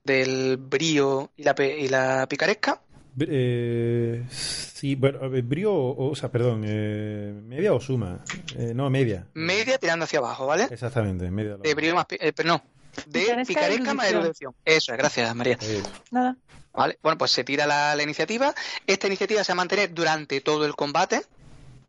del 0.04 0.58
brío 0.58 1.32
y 1.38 1.44
la, 1.44 1.56
pe- 1.56 1.80
y 1.80 1.88
la 1.88 2.28
picaresca. 2.28 2.82
Eh, 3.20 4.24
sí, 4.30 4.96
bueno, 4.96 5.20
brío, 5.44 5.74
o, 5.74 6.12
o 6.12 6.16
sea, 6.16 6.32
perdón, 6.32 6.64
eh, 6.66 7.34
media 7.46 7.74
o 7.74 7.80
suma. 7.80 8.24
Eh, 8.58 8.74
no, 8.74 8.90
media. 8.90 9.28
Media 9.34 9.78
tirando 9.78 10.06
hacia 10.06 10.20
abajo, 10.20 10.48
¿vale? 10.48 10.68
Exactamente, 10.70 11.30
media. 11.30 11.58
De 11.58 11.74
brío 11.76 11.96
más... 11.96 12.06
eh, 12.10 12.34
pero 12.34 12.50
no, 12.50 12.64
de 13.08 13.44
Picaresca 13.48 13.94
más 13.94 14.10
erudición. 14.10 14.54
Eso 14.66 14.92
es, 14.94 14.98
gracias 14.98 15.36
María. 15.36 15.58
Eh, 15.62 15.84
Nada. 16.12 16.38
¿Vale? 16.74 16.98
Bueno, 17.04 17.20
pues 17.20 17.30
se 17.30 17.44
tira 17.44 17.68
la, 17.68 17.96
la 17.96 18.02
iniciativa. 18.02 18.54
Esta 18.88 19.06
iniciativa 19.06 19.44
se 19.44 19.52
va 19.52 19.54
a 19.54 19.58
mantener 19.58 19.94
durante 19.94 20.42
todo 20.42 20.66
el 20.66 20.76
combate. 20.76 21.22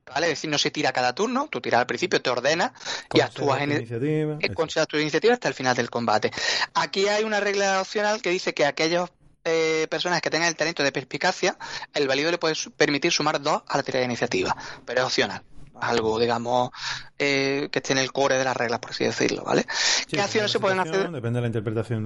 ¿Vale? 0.07 0.27
Es 0.27 0.33
decir, 0.33 0.51
no 0.51 0.59
se 0.59 0.71
tira 0.71 0.93
cada 0.93 1.15
turno, 1.15 1.49
tú 1.51 1.61
tiras 1.61 1.81
al 1.81 1.87
principio, 1.87 2.21
te 2.21 2.31
ordenas 2.31 2.73
y 3.13 3.21
actúas 3.21 3.63
en 3.63 3.73
el, 3.73 3.79
iniciativa, 3.79 4.37
eh, 4.41 4.53
consideras 4.53 4.89
tu 4.89 4.99
iniciativa 4.99 5.35
hasta 5.35 5.49
el 5.49 5.55
final 5.55 5.75
del 5.75 5.91
combate. 5.91 6.31
Aquí 6.75 7.09
hay 7.09 7.25
una 7.25 7.41
regla 7.41 7.81
opcional 7.81 8.21
que 8.21 8.31
dice 8.31 8.53
que 8.53 8.65
a 8.67 8.69
aquellas 8.69 9.11
eh, 9.45 9.87
personas 9.91 10.21
que 10.23 10.31
tengan 10.31 10.49
el 10.49 10.57
talento 10.57 10.83
de 10.83 10.93
perspicacia, 10.93 11.57
el 11.93 12.09
válido 12.09 12.31
le 12.31 12.39
puede 12.39 12.55
permitir 12.77 13.13
sumar 13.13 13.41
dos 13.43 13.63
a 13.69 13.77
la 13.77 13.83
tirada 13.83 14.01
de 14.01 14.07
iniciativa, 14.07 14.57
pero 14.85 15.01
es 15.01 15.07
opcional. 15.07 15.43
Algo, 15.81 16.19
digamos, 16.19 16.71
eh, 17.19 17.69
que 17.71 17.81
esté 17.81 17.93
en 17.93 17.99
el 17.99 18.13
core 18.13 18.39
de 18.39 18.45
las 18.45 18.57
reglas, 18.57 18.79
por 18.79 18.93
así 18.93 19.05
decirlo, 19.05 19.43
¿vale? 19.43 19.67
Sí, 19.69 20.17
¿Qué 20.17 20.21
acciones 20.21 20.53
se 20.53 20.61
pueden 20.61 20.79
hacer? 20.79 21.11
Depende 21.11 21.39
de 21.39 21.41
la 21.41 21.47
interpretación 21.49 22.05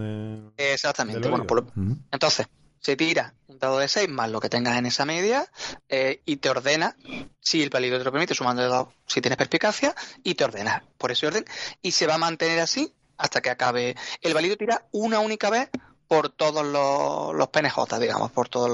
de. 0.57 0.73
Exactamente. 0.73 1.21
del 1.21 1.31
Bueno, 1.31 1.47
por. 1.47 1.61
Ujú. 1.61 1.99
entonces, 2.11 2.49
se 2.81 2.97
tira 2.97 3.35
un 3.47 3.59
dado 3.59 3.79
de 3.79 3.89
6 3.89 4.09
más 4.09 4.31
lo 4.31 4.41
que 4.41 4.49
tengas 4.49 4.77
en 4.79 4.87
esa 4.87 5.05
media 5.05 5.51
eh, 5.89 6.23
y 6.25 6.37
te 6.37 6.51
ordena, 6.51 6.97
si 7.41 7.63
el 7.63 7.71
válido 7.71 7.99
te 7.99 8.05
lo 8.05 8.13
permite, 8.13 8.35
sumando 8.35 8.63
de 8.63 8.69
dos 8.69 8.89
si 9.07 9.21
tienes 9.21 9.37
perspicacia, 9.37 9.95
y 10.23 10.35
te 10.35 10.45
ordena 10.45 10.85
por 10.99 11.11
ese 11.11 11.27
orden. 11.27 11.45
Y 11.83 11.93
se 11.93 12.07
va 12.07 12.15
a 12.15 12.19
mantener 12.19 12.61
así 12.61 12.95
hasta 13.17 13.41
que 13.41 13.51
acabe. 13.51 13.97
El 14.21 14.35
válido 14.35 14.57
tira 14.57 14.87
una 14.93 15.21
única 15.21 15.51
vez 15.51 15.71
por 16.07 16.31
todos 16.31 16.65
los, 16.65 17.35
los 17.35 17.49
PNJ, 17.49 17.99
digamos, 18.01 18.33
por 18.33 18.49
todos 18.49 18.71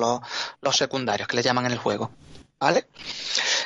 los, 0.60 0.76
secundarios 0.76 1.28
que 1.28 1.36
le 1.36 1.42
llaman 1.42 1.66
en 1.66 1.72
el 1.72 1.78
juego. 1.78 2.10
¿Vale? 2.60 2.86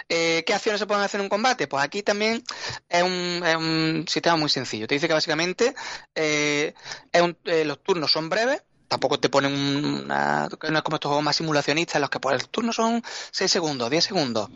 Eh, 0.08 0.42
¿Qué 0.44 0.54
acciones 0.54 0.80
se 0.80 0.86
pueden 0.86 1.04
hacer 1.04 1.20
en 1.20 1.26
un 1.26 1.28
combate? 1.28 1.68
Pues 1.68 1.84
aquí 1.84 2.02
también 2.02 2.42
es 2.88 3.02
un, 3.02 4.04
sistema 4.08 4.36
muy 4.36 4.48
sencillo. 4.48 4.88
Te 4.88 4.94
dice 4.94 5.06
que 5.06 5.14
básicamente 5.14 5.74
eh, 6.14 6.74
es 7.12 7.22
un- 7.22 7.36
los 7.44 7.82
turnos 7.82 8.10
son 8.10 8.28
breves, 8.28 8.62
tampoco 8.88 9.20
te 9.20 9.28
ponen 9.28 9.52
un- 9.52 9.84
una. 10.04 10.48
No 10.70 10.76
es 10.78 10.82
como 10.82 10.96
estos 10.96 11.08
juegos 11.10 11.24
más 11.24 11.36
simulacionistas 11.36 11.96
en 11.96 12.00
los 12.00 12.10
que 12.10 12.20
pues, 12.20 12.40
el 12.42 12.48
turno 12.48 12.72
son 12.72 13.02
6 13.30 13.50
segundos, 13.50 13.90
10 13.90 14.04
segundos, 14.04 14.48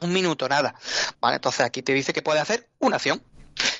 un 0.00 0.12
minuto, 0.12 0.48
nada. 0.48 0.74
Vale, 1.20 1.36
entonces 1.36 1.60
aquí 1.60 1.82
te 1.82 1.92
dice 1.92 2.12
que 2.12 2.22
puedes 2.22 2.42
hacer 2.42 2.68
una 2.78 2.96
acción. 2.96 3.22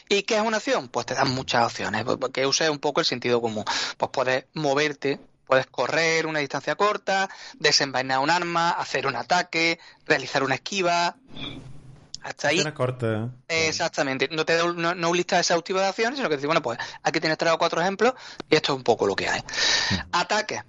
¿Y 0.08 0.22
qué 0.22 0.36
es 0.36 0.42
una 0.42 0.56
acción? 0.58 0.88
Pues 0.88 1.04
te 1.06 1.14
dan 1.14 1.30
muchas 1.34 1.64
opciones, 1.66 2.04
pues, 2.04 2.18
que 2.32 2.46
uses 2.46 2.68
un 2.70 2.78
poco 2.78 3.00
el 3.00 3.06
sentido 3.06 3.40
común. 3.40 3.64
Pues 3.96 4.10
puedes 4.12 4.44
moverte, 4.54 5.20
puedes 5.46 5.66
correr 5.66 6.26
una 6.26 6.38
distancia 6.38 6.74
corta, 6.76 7.28
desenvainar 7.54 8.20
un 8.20 8.30
arma, 8.30 8.70
hacer 8.70 9.06
un 9.06 9.16
ataque, 9.16 9.78
realizar 10.06 10.42
una 10.42 10.54
esquiva. 10.56 11.16
Hasta 12.26 12.48
ahí. 12.48 12.64
Corta. 12.74 13.30
Exactamente, 13.46 14.28
no 14.32 14.44
te 14.44 14.56
da 14.56 14.64
un- 14.64 14.76
no, 15.00 15.14
lista 15.14 15.38
exhaustiva 15.38 15.80
de 15.80 15.86
acciones, 15.86 16.16
sino 16.16 16.28
que 16.28 16.34
dice, 16.36 16.46
bueno, 16.46 16.60
pues 16.60 16.78
aquí 17.02 17.20
tienes 17.20 17.38
tres 17.38 17.52
o 17.52 17.58
cuatro 17.58 17.80
ejemplos 17.80 18.14
y 18.50 18.56
esto 18.56 18.72
es 18.72 18.76
un 18.78 18.82
poco 18.84 19.06
lo 19.06 19.14
que 19.14 19.28
hay. 19.28 19.40
Ataque. 20.12 20.62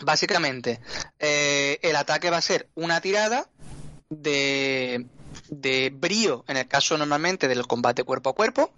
Básicamente, 0.00 0.80
eh, 1.18 1.78
el 1.82 1.96
ataque 1.96 2.30
va 2.30 2.36
a 2.36 2.42
ser 2.42 2.68
una 2.74 3.00
tirada 3.00 3.48
de, 4.10 5.06
de 5.48 5.90
brío, 5.92 6.44
en 6.48 6.56
el 6.58 6.68
caso 6.68 6.96
normalmente 6.98 7.48
del 7.48 7.66
combate 7.66 8.04
cuerpo 8.04 8.30
a 8.30 8.34
cuerpo, 8.34 8.70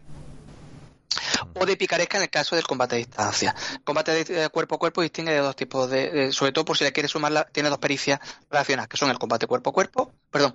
o 1.55 1.67
de 1.67 1.77
picaresca 1.77 2.17
en 2.19 2.23
el 2.25 2.31
caso 2.31 2.55
del 2.57 2.67
combate 2.67 2.95
a 2.95 2.99
distancia. 2.99 3.55
Combate 3.85 4.25
de 4.25 4.45
eh, 4.45 4.49
cuerpo 4.49 4.77
a 4.77 4.79
cuerpo 4.79 5.03
distingue 5.03 5.33
de 5.33 5.39
dos 5.39 5.57
tipos 5.57 5.91
de, 5.91 6.11
de- 6.11 6.33
sobre 6.33 6.53
todo 6.53 6.65
por 6.65 6.79
si 6.79 6.85
le 6.85 6.93
quieres 6.93 7.11
sumar, 7.11 7.33
la- 7.33 7.45
tiene 7.45 7.69
dos 7.69 7.79
pericias 7.79 8.21
relacionadas, 8.51 8.89
que 8.89 8.97
son 8.97 9.11
el 9.11 9.19
combate 9.19 9.47
cuerpo 9.47 9.71
a 9.71 9.73
cuerpo, 9.73 10.13
perdón, 10.31 10.55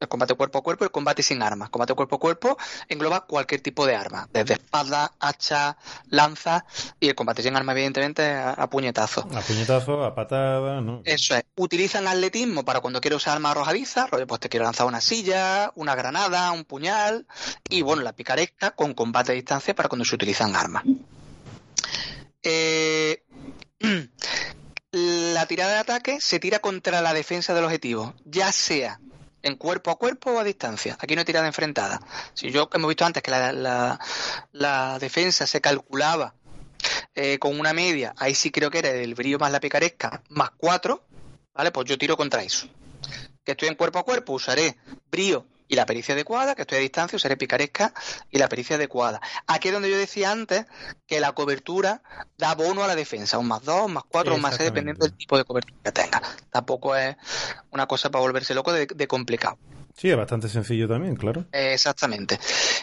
el 0.00 0.08
combate 0.08 0.34
cuerpo 0.34 0.58
a 0.58 0.62
cuerpo 0.62 0.84
y 0.84 0.86
el 0.86 0.90
combate 0.90 1.22
sin 1.22 1.42
armas. 1.42 1.70
Combate 1.70 1.94
cuerpo 1.94 2.16
a 2.16 2.20
cuerpo 2.20 2.58
engloba 2.88 3.26
cualquier 3.26 3.60
tipo 3.60 3.86
de 3.86 3.96
arma, 3.96 4.28
desde 4.32 4.54
espada, 4.54 5.12
hacha, 5.20 5.76
lanza 6.08 6.64
y 7.00 7.08
el 7.08 7.14
combate 7.14 7.42
sin 7.42 7.56
armas 7.56 7.74
evidentemente 7.74 8.22
a, 8.22 8.50
a 8.50 8.70
puñetazo. 8.70 9.28
A 9.34 9.40
puñetazo, 9.40 10.04
a 10.04 10.14
patada, 10.14 10.80
¿no? 10.80 11.02
Eso 11.04 11.34
es. 11.34 11.44
Utilizan 11.56 12.06
atletismo 12.06 12.64
para 12.64 12.80
cuando 12.80 13.00
quiero 13.00 13.16
usar 13.16 13.34
armas 13.34 13.52
arrojadizas, 13.52 14.10
rollo, 14.10 14.26
pues 14.26 14.40
te 14.40 14.48
quiero 14.48 14.64
lanzar 14.64 14.86
una 14.86 15.00
silla, 15.00 15.72
una 15.74 15.94
granada, 15.94 16.52
un 16.52 16.64
puñal, 16.64 17.26
y 17.68 17.82
bueno, 17.82 18.02
la 18.02 18.12
picaresca 18.12 18.72
con 18.72 18.94
combate 18.94 19.32
a 19.32 19.34
distancia 19.34 19.74
para 19.74 19.88
cuando 19.88 20.04
se 20.04 20.14
utilizan 20.14 20.56
armas. 20.56 20.84
Eh, 22.42 23.22
la 24.92 25.46
tirada 25.46 25.72
de 25.72 25.78
ataque 25.78 26.20
se 26.20 26.38
tira 26.38 26.58
contra 26.58 27.00
la 27.00 27.14
defensa 27.14 27.54
del 27.54 27.64
objetivo, 27.64 28.14
ya 28.24 28.52
sea 28.52 29.00
en 29.44 29.56
cuerpo 29.56 29.90
a 29.90 29.96
cuerpo 29.98 30.32
o 30.32 30.38
a 30.40 30.44
distancia. 30.44 30.96
Aquí 30.98 31.14
no 31.14 31.20
hay 31.20 31.24
tirada 31.24 31.46
enfrentada. 31.46 32.00
Si 32.32 32.50
yo 32.50 32.68
hemos 32.72 32.88
visto 32.88 33.04
antes 33.04 33.22
que 33.22 33.30
la, 33.30 33.52
la- 34.52 34.98
defensa 34.98 35.46
se 35.46 35.60
calculaba 35.60 36.34
eh, 37.14 37.38
con 37.38 37.58
una 37.60 37.72
media, 37.72 38.14
ahí 38.16 38.34
sí 38.34 38.50
creo 38.50 38.70
que 38.70 38.78
era 38.78 38.90
el 38.90 39.14
brillo 39.14 39.38
más 39.38 39.52
la 39.52 39.60
picaresca, 39.60 40.22
más 40.30 40.50
4, 40.56 41.04
¿vale? 41.54 41.70
Pues 41.70 41.86
yo 41.86 41.98
tiro 41.98 42.16
contra 42.16 42.42
eso. 42.42 42.66
Que 43.44 43.52
estoy 43.52 43.68
en 43.68 43.74
cuerpo 43.74 43.98
a 43.98 44.04
cuerpo, 44.04 44.32
usaré 44.32 44.76
brío 45.10 45.46
y 45.68 45.76
la 45.76 45.86
pericia 45.86 46.14
adecuada, 46.14 46.54
que 46.54 46.62
estoy 46.62 46.78
a 46.78 46.80
distancia, 46.82 47.16
usaré 47.16 47.36
picaresca 47.36 47.92
y 48.30 48.38
la 48.38 48.48
pericia 48.48 48.76
adecuada. 48.76 49.20
Aquí 49.46 49.68
es 49.68 49.74
donde 49.74 49.90
yo 49.90 49.98
decía 49.98 50.30
antes 50.30 50.66
que 51.06 51.20
la 51.20 51.32
cobertura 51.32 52.02
da 52.36 52.54
bono 52.54 52.84
a 52.84 52.86
la 52.86 52.94
defensa, 52.96 53.38
un 53.38 53.48
más 53.48 53.64
2, 53.64 53.86
un 53.86 53.94
más 53.94 54.04
4, 54.08 54.34
un 54.34 54.40
más 54.40 54.56
6, 54.56 54.60
Exactamente. 54.60 54.70
dependiendo 54.70 55.06
del 55.06 55.16
tipo 55.16 55.38
de 55.38 55.44
cobertura 55.44 55.78
que 55.82 55.92
tenga. 55.92 56.22
Tampoco 56.50 56.94
es 56.96 57.16
una 57.70 57.86
cosa 57.86 58.10
para 58.10 58.22
volverse 58.22 58.54
loco 58.54 58.72
de, 58.72 58.86
de 58.86 59.08
complicado. 59.08 59.58
Sí, 59.96 60.10
es 60.10 60.16
bastante 60.16 60.48
sencillo 60.48 60.88
también, 60.88 61.14
claro. 61.14 61.46
Exactamente. 61.52 62.38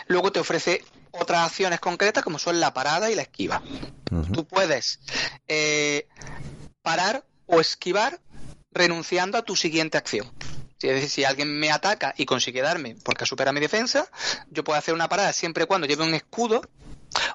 Luego 0.07 0.31
te 0.31 0.39
ofrece 0.39 0.83
otras 1.11 1.45
acciones 1.45 1.79
concretas 1.79 2.23
como 2.23 2.39
son 2.39 2.59
la 2.59 2.73
parada 2.73 3.11
y 3.11 3.15
la 3.15 3.23
esquiva. 3.23 3.61
Tú 4.33 4.45
puedes 4.45 4.99
eh, 5.47 6.07
parar 6.81 7.25
o 7.47 7.59
esquivar 7.59 8.19
renunciando 8.71 9.37
a 9.37 9.41
tu 9.41 9.55
siguiente 9.55 9.97
acción. 9.97 10.31
Si- 10.81 10.87
Es 10.87 10.95
decir, 10.95 11.09
si 11.09 11.23
alguien 11.25 11.59
me 11.59 11.71
ataca 11.71 12.13
y 12.17 12.25
consigue 12.25 12.61
darme 12.63 12.95
porque 13.03 13.27
supera 13.27 13.51
mi 13.51 13.59
defensa, 13.59 14.07
yo 14.49 14.63
puedo 14.63 14.79
hacer 14.79 14.95
una 14.95 15.07
parada 15.07 15.31
siempre 15.31 15.65
y 15.65 15.67
cuando 15.67 15.85
lleve 15.85 16.03
un 16.03 16.15
escudo 16.15 16.61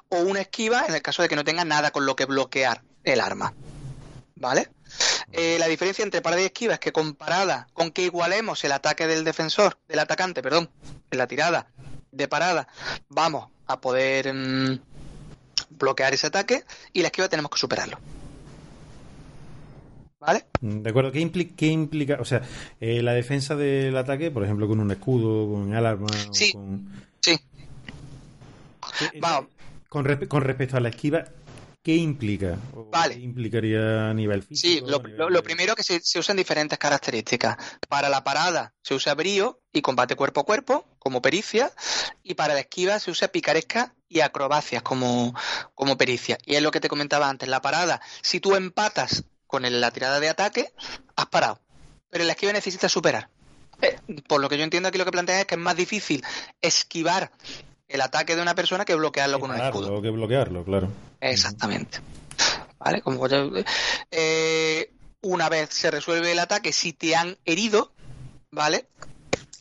o 0.09 0.17
una 0.19 0.41
esquiva 0.41 0.85
en 0.85 0.93
el 0.95 1.01
caso 1.01 1.21
de 1.21 1.29
que 1.29 1.35
no 1.37 1.45
tenga 1.45 1.63
nada 1.63 1.91
con 1.91 2.05
lo 2.05 2.15
que 2.17 2.25
bloquear 2.25 2.81
el 3.05 3.21
arma. 3.21 3.53
¿Vale? 4.35 4.69
Eh, 5.31 5.55
la 5.59 5.67
diferencia 5.67 6.03
entre 6.03 6.21
parada 6.21 6.41
y 6.41 6.45
esquiva 6.45 6.73
es 6.73 6.79
que 6.81 6.91
comparada 6.91 7.67
con 7.73 7.91
que 7.91 8.01
igualemos 8.03 8.63
el 8.65 8.71
ataque 8.73 9.07
del 9.07 9.23
defensor, 9.23 9.77
del 9.87 9.99
atacante, 9.99 10.41
perdón, 10.43 10.69
en 11.09 11.17
la 11.17 11.27
tirada 11.27 11.67
de 12.11 12.27
parada, 12.27 12.67
vamos 13.09 13.49
a 13.65 13.79
poder 13.79 14.33
mm, 14.33 14.79
bloquear 15.71 16.13
ese 16.13 16.27
ataque 16.27 16.65
y 16.93 17.01
la 17.01 17.07
esquiva 17.07 17.29
tenemos 17.29 17.49
que 17.51 17.57
superarlo. 17.57 17.97
¿Vale? 20.19 20.45
Mm, 20.61 20.81
De 20.81 20.89
acuerdo, 20.89 21.11
¿qué, 21.11 21.19
impli- 21.19 21.55
qué 21.55 21.67
implica? 21.67 22.17
O 22.19 22.25
sea, 22.25 22.41
eh, 22.79 23.01
la 23.03 23.13
defensa 23.13 23.55
del 23.55 23.95
ataque, 23.97 24.31
por 24.31 24.43
ejemplo, 24.43 24.67
con 24.67 24.79
un 24.79 24.89
escudo, 24.91 25.51
con 25.51 25.73
alarma, 25.73 26.07
o 26.29 26.33
Sí. 26.33 26.51
con... 26.51 26.89
Sí. 27.21 27.37
Eh, 29.13 29.19
Vamos. 29.19 29.49
Con, 29.89 30.03
con 30.27 30.41
respecto 30.43 30.75
a 30.77 30.79
la 30.79 30.89
esquiva, 30.89 31.23
¿qué 31.83 31.95
implica? 31.95 32.57
¿O 32.73 32.85
Vale. 32.89 33.15
¿Qué 33.15 33.21
implicaría 33.21 34.09
a 34.09 34.13
nivel 34.13 34.41
Sí, 34.41 34.47
físico? 34.47 34.87
lo, 34.89 34.99
nivel 34.99 35.33
lo- 35.33 35.43
primero 35.43 35.75
que 35.75 35.83
se, 35.83 35.99
se 36.01 36.17
usan 36.19 36.35
diferentes 36.35 36.77
características. 36.79 37.57
Para 37.87 38.09
la 38.09 38.23
parada 38.23 38.73
se 38.81 38.95
usa 38.95 39.13
brío 39.13 39.61
y 39.71 39.81
combate 39.81 40.15
cuerpo 40.15 40.41
a 40.41 40.45
cuerpo 40.45 40.85
como 40.99 41.21
pericia, 41.21 41.71
y 42.23 42.33
para 42.33 42.53
la 42.55 42.61
esquiva 42.61 42.99
se 42.99 43.11
usa 43.11 43.27
picaresca 43.29 43.93
y 44.09 44.19
acrobacias 44.21 44.81
como, 44.81 45.33
como 45.75 45.95
pericia. 45.95 46.37
Y 46.45 46.55
es 46.55 46.61
lo 46.63 46.71
que 46.71 46.79
te 46.81 46.89
comentaba 46.89 47.29
antes, 47.29 47.47
la 47.47 47.61
parada, 47.61 48.01
si 48.21 48.39
tú 48.41 48.55
empatas 48.55 49.23
con 49.47 49.65
el- 49.65 49.81
la 49.81 49.91
tirada 49.91 50.19
de 50.19 50.29
ataque, 50.29 50.73
has 51.15 51.25
parado. 51.27 51.59
Pero 52.09 52.23
en 52.23 52.27
la 52.27 52.33
esquiva 52.33 52.53
necesitas 52.53 52.91
superar. 52.91 53.29
Eh, 53.81 53.97
por 54.27 54.41
lo 54.41 54.49
que 54.49 54.57
yo 54.57 54.63
entiendo 54.63 54.89
aquí 54.89 54.97
lo 54.97 55.05
que 55.05 55.11
plantea 55.11 55.39
es 55.41 55.45
que 55.45 55.55
es 55.55 55.61
más 55.61 55.75
difícil 55.75 56.23
esquivar 56.61 57.31
el 57.87 58.01
ataque 58.01 58.35
de 58.35 58.41
una 58.41 58.55
persona 58.55 58.85
que 58.85 58.95
bloquearlo 58.95 59.39
con 59.39 59.51
un 59.51 59.57
escudo. 59.61 60.01
que 60.01 60.09
bloquearlo, 60.09 60.63
claro. 60.65 60.89
Exactamente. 61.21 61.99
¿Vale? 62.79 63.01
Como 63.01 63.27
yo- 63.27 63.51
eh, 64.11 64.91
una 65.21 65.49
vez 65.49 65.69
se 65.73 65.91
resuelve 65.91 66.31
el 66.31 66.39
ataque, 66.39 66.71
si 66.73 66.93
te 66.93 67.15
han 67.15 67.37
herido, 67.45 67.91
¿vale? 68.51 68.87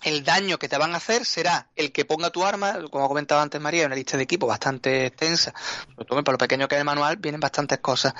El 0.06 0.22
daño 0.22 0.56
que 0.58 0.68
te 0.68 0.78
van 0.78 0.94
a 0.94 0.98
hacer 0.98 1.24
será 1.24 1.68
el 1.74 1.90
que 1.90 2.04
ponga 2.04 2.30
tu 2.30 2.44
arma, 2.44 2.78
como 2.92 3.08
comentaba 3.08 3.42
antes 3.42 3.60
María, 3.60 3.86
una 3.86 3.96
lista 3.96 4.16
de 4.16 4.22
equipo 4.22 4.46
bastante 4.46 5.06
extensa, 5.06 5.52
sobre 5.96 6.04
todo 6.06 6.22
para 6.22 6.34
lo 6.34 6.38
pequeño 6.38 6.68
que 6.68 6.76
es 6.76 6.78
el 6.78 6.84
manual, 6.84 7.16
vienen 7.16 7.40
bastantes 7.40 7.80
cosas, 7.80 8.14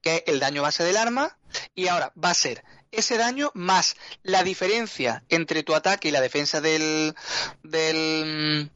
que 0.00 0.16
es 0.16 0.22
el 0.28 0.40
daño 0.40 0.62
base 0.62 0.82
del 0.82 0.96
arma, 0.96 1.36
y 1.74 1.88
ahora 1.88 2.10
va 2.22 2.30
a 2.30 2.34
ser 2.34 2.64
ese 2.90 3.18
daño 3.18 3.50
más 3.52 3.96
la 4.22 4.42
diferencia 4.44 5.24
entre 5.28 5.62
tu 5.62 5.74
ataque 5.74 6.08
y 6.08 6.10
la 6.10 6.22
defensa 6.22 6.62
del, 6.62 7.14
del, 7.62 8.70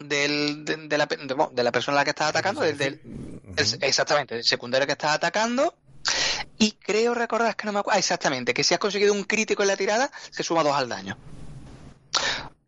del 0.00 0.64
de, 0.66 0.76
de 0.76 0.98
la, 0.98 1.06
de- 1.06 1.62
la 1.62 1.72
persona 1.72 1.96
a 1.96 2.00
la 2.00 2.04
que 2.04 2.10
estás 2.10 2.28
atacando, 2.28 2.60
del, 2.60 2.76
del- 2.76 3.00
el- 3.56 3.78
exactamente, 3.82 4.36
el 4.36 4.44
secundario 4.44 4.86
que 4.86 4.92
estás 4.92 5.12
atacando. 5.14 5.74
Y 6.58 6.72
creo 6.72 7.14
recordar, 7.14 7.56
que 7.56 7.64
no 7.64 7.72
me 7.72 7.78
acuerdo, 7.78 7.96
ah, 7.96 7.98
exactamente, 8.00 8.52
que 8.52 8.62
si 8.62 8.74
has 8.74 8.80
conseguido 8.80 9.14
un 9.14 9.24
crítico 9.24 9.62
en 9.62 9.68
la 9.68 9.76
tirada, 9.78 10.10
se 10.30 10.42
suma 10.42 10.62
dos 10.62 10.74
al 10.76 10.90
daño. 10.90 11.16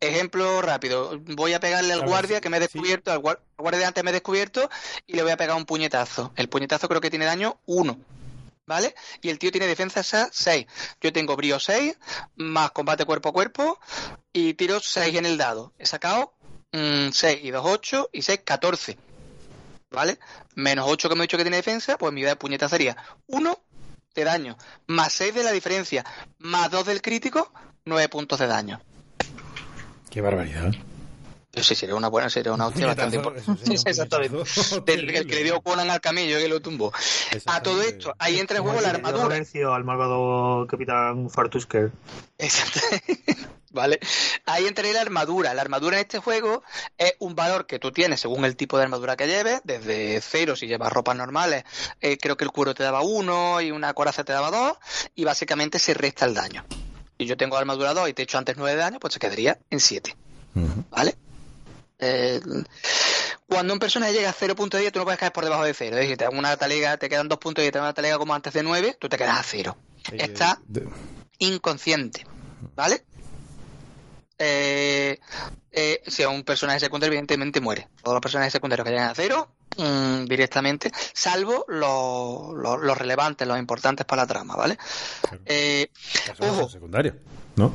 Ejemplo 0.00 0.62
rápido. 0.62 1.18
Voy 1.20 1.54
a 1.54 1.60
pegarle 1.60 1.92
al 1.92 2.00
A 2.00 2.02
ver, 2.02 2.08
guardia 2.10 2.36
sí, 2.36 2.42
que 2.42 2.50
me 2.50 2.56
he 2.58 2.60
descubierto, 2.60 3.12
al 3.12 3.20
guar- 3.20 3.40
al 3.56 3.62
guardia 3.62 3.80
de 3.80 3.86
antes 3.86 4.04
me 4.04 4.10
he 4.10 4.12
descubierto 4.12 4.68
y 5.06 5.14
le 5.14 5.22
voy 5.22 5.32
a 5.32 5.36
pegar 5.36 5.56
un 5.56 5.64
puñetazo. 5.64 6.32
El 6.36 6.48
puñetazo 6.48 6.88
creo 6.88 7.00
que 7.00 7.10
tiene 7.10 7.24
daño 7.24 7.58
1. 7.66 7.98
¿Vale? 8.68 8.96
Y 9.22 9.28
el 9.28 9.38
tío 9.38 9.52
tiene 9.52 9.68
defensa 9.68 10.02
6. 10.02 10.66
Yo 11.00 11.12
tengo 11.12 11.36
brío 11.36 11.60
6, 11.60 11.96
más 12.34 12.72
combate 12.72 13.04
cuerpo 13.04 13.28
a 13.28 13.32
cuerpo 13.32 13.78
y 14.32 14.54
tiro 14.54 14.80
6 14.80 15.14
en 15.16 15.24
el 15.24 15.38
dado. 15.38 15.72
He 15.78 15.86
sacado 15.86 16.34
6 16.72 17.38
y 17.44 17.50
2, 17.52 17.62
8 17.64 18.10
y 18.12 18.22
6, 18.22 18.40
14. 18.44 18.98
¿Vale? 19.90 20.18
Menos 20.56 20.86
8 20.88 21.08
que 21.08 21.14
me 21.14 21.20
he 21.20 21.26
dicho 21.28 21.36
que 21.36 21.44
tiene 21.44 21.58
defensa, 21.58 21.96
pues 21.96 22.12
mi 22.12 22.22
de 22.22 22.34
puñeta 22.34 22.68
sería 22.68 22.96
1 23.28 23.56
de 24.16 24.24
daño, 24.24 24.56
más 24.88 25.12
6 25.12 25.32
de 25.32 25.44
la 25.44 25.52
diferencia, 25.52 26.04
más 26.38 26.68
2 26.70 26.86
del 26.86 27.00
crítico, 27.02 27.52
9 27.84 28.08
puntos 28.08 28.40
de 28.40 28.48
daño. 28.48 28.80
Qué 30.10 30.20
barbaridad. 30.20 30.72
Yo 31.56 31.62
sí, 31.62 31.74
sería 31.74 31.94
una 31.94 32.08
buena, 32.08 32.28
sería 32.28 32.52
una 32.52 32.66
hostia 32.66 32.86
bastante 32.86 33.16
importante. 33.16 33.72
Exactamente. 33.86 34.36
Del, 34.84 35.08
el 35.08 35.26
que 35.26 35.34
le 35.36 35.42
dio 35.42 35.62
Conan 35.62 35.88
al 35.88 36.02
camello 36.02 36.36
que 36.36 36.48
lo 36.48 36.60
tumbó. 36.60 36.92
A 37.46 37.62
todo 37.62 37.80
esto, 37.80 38.14
ahí 38.18 38.38
entra 38.38 38.58
en 38.58 38.62
juego 38.62 38.82
la 38.82 38.90
armadura. 38.90 39.24
Lorenzo 39.24 39.72
al 39.72 39.82
malvado 39.82 40.66
capitán 40.66 41.30
Fartusker. 41.30 41.92
Exacto. 42.36 42.80
¿Vale? 43.70 44.00
Ahí 44.44 44.66
entraría 44.66 44.92
la 44.92 45.00
armadura. 45.00 45.54
La 45.54 45.62
armadura 45.62 45.96
en 45.96 46.02
este 46.02 46.18
juego 46.18 46.62
es 46.98 47.14
un 47.20 47.34
valor 47.34 47.66
que 47.66 47.78
tú 47.78 47.90
tienes 47.90 48.20
según 48.20 48.44
el 48.44 48.54
tipo 48.54 48.76
de 48.76 48.84
armadura 48.84 49.16
que 49.16 49.26
lleves, 49.26 49.62
desde 49.64 50.20
cero 50.20 50.56
si 50.56 50.66
llevas 50.66 50.92
ropas 50.92 51.16
normales, 51.16 51.64
eh, 52.02 52.18
creo 52.18 52.36
que 52.36 52.44
el 52.44 52.50
cuero 52.50 52.74
te 52.74 52.82
daba 52.82 53.00
uno 53.00 53.62
y 53.62 53.70
una 53.70 53.94
coraza 53.94 54.24
te 54.24 54.32
daba 54.34 54.50
dos, 54.50 54.76
y 55.14 55.24
básicamente 55.24 55.78
se 55.78 55.94
resta 55.94 56.26
el 56.26 56.34
daño 56.34 56.64
y 57.18 57.26
yo 57.26 57.36
tengo 57.36 57.56
armadura 57.56 57.94
2 57.94 58.08
y 58.08 58.12
te 58.12 58.22
he 58.22 58.24
hecho 58.24 58.38
antes 58.38 58.56
9 58.56 58.72
de 58.72 58.80
daño, 58.80 59.00
pues 59.00 59.14
se 59.14 59.20
quedaría 59.20 59.58
en 59.70 59.80
7. 59.80 60.16
¿Vale? 60.90 61.16
Eh, 61.98 62.40
cuando 63.46 63.72
un 63.72 63.78
personaje 63.78 64.12
llega 64.12 64.30
a 64.30 64.34
0.10, 64.34 64.90
tú 64.90 64.98
no 64.98 65.04
puedes 65.04 65.20
caer 65.20 65.32
por 65.32 65.44
debajo 65.44 65.64
de 65.64 65.74
0. 65.74 65.96
¿eh? 65.98 66.08
Si 66.08 66.16
te 66.16 66.24
dan 66.24 66.36
una 66.36 66.56
talega, 66.56 66.96
te 66.96 67.08
quedan 67.08 67.28
2 67.28 67.38
puntos 67.38 67.64
y 67.64 67.70
te 67.70 67.78
dan 67.78 67.84
una 67.84 67.94
talega 67.94 68.18
como 68.18 68.34
antes 68.34 68.52
de 68.52 68.62
9, 68.62 68.96
tú 68.98 69.08
te 69.08 69.16
quedas 69.16 69.38
a 69.38 69.42
0. 69.42 69.76
Está 70.12 70.60
inconsciente. 71.38 72.26
¿Vale? 72.74 73.04
Eh, 74.38 75.18
eh, 75.72 76.02
si 76.06 76.22
a 76.22 76.28
un 76.28 76.42
personaje 76.42 76.80
secundario, 76.80 77.12
evidentemente 77.12 77.60
muere. 77.60 77.88
Todos 78.02 78.14
los 78.14 78.22
personajes 78.22 78.52
secundarios 78.52 78.84
que 78.84 78.90
llegan 78.90 79.10
a 79.10 79.14
0 79.14 79.55
Mm, 79.78 80.24
directamente, 80.24 80.90
salvo 81.12 81.64
los, 81.68 82.98
relevantes, 82.98 83.46
los 83.46 83.58
importantes 83.58 84.06
para 84.06 84.22
la 84.22 84.26
trama, 84.26 84.56
¿vale? 84.56 84.78
Eh, 85.44 85.90
Secundario, 86.70 87.16
¿no? 87.56 87.72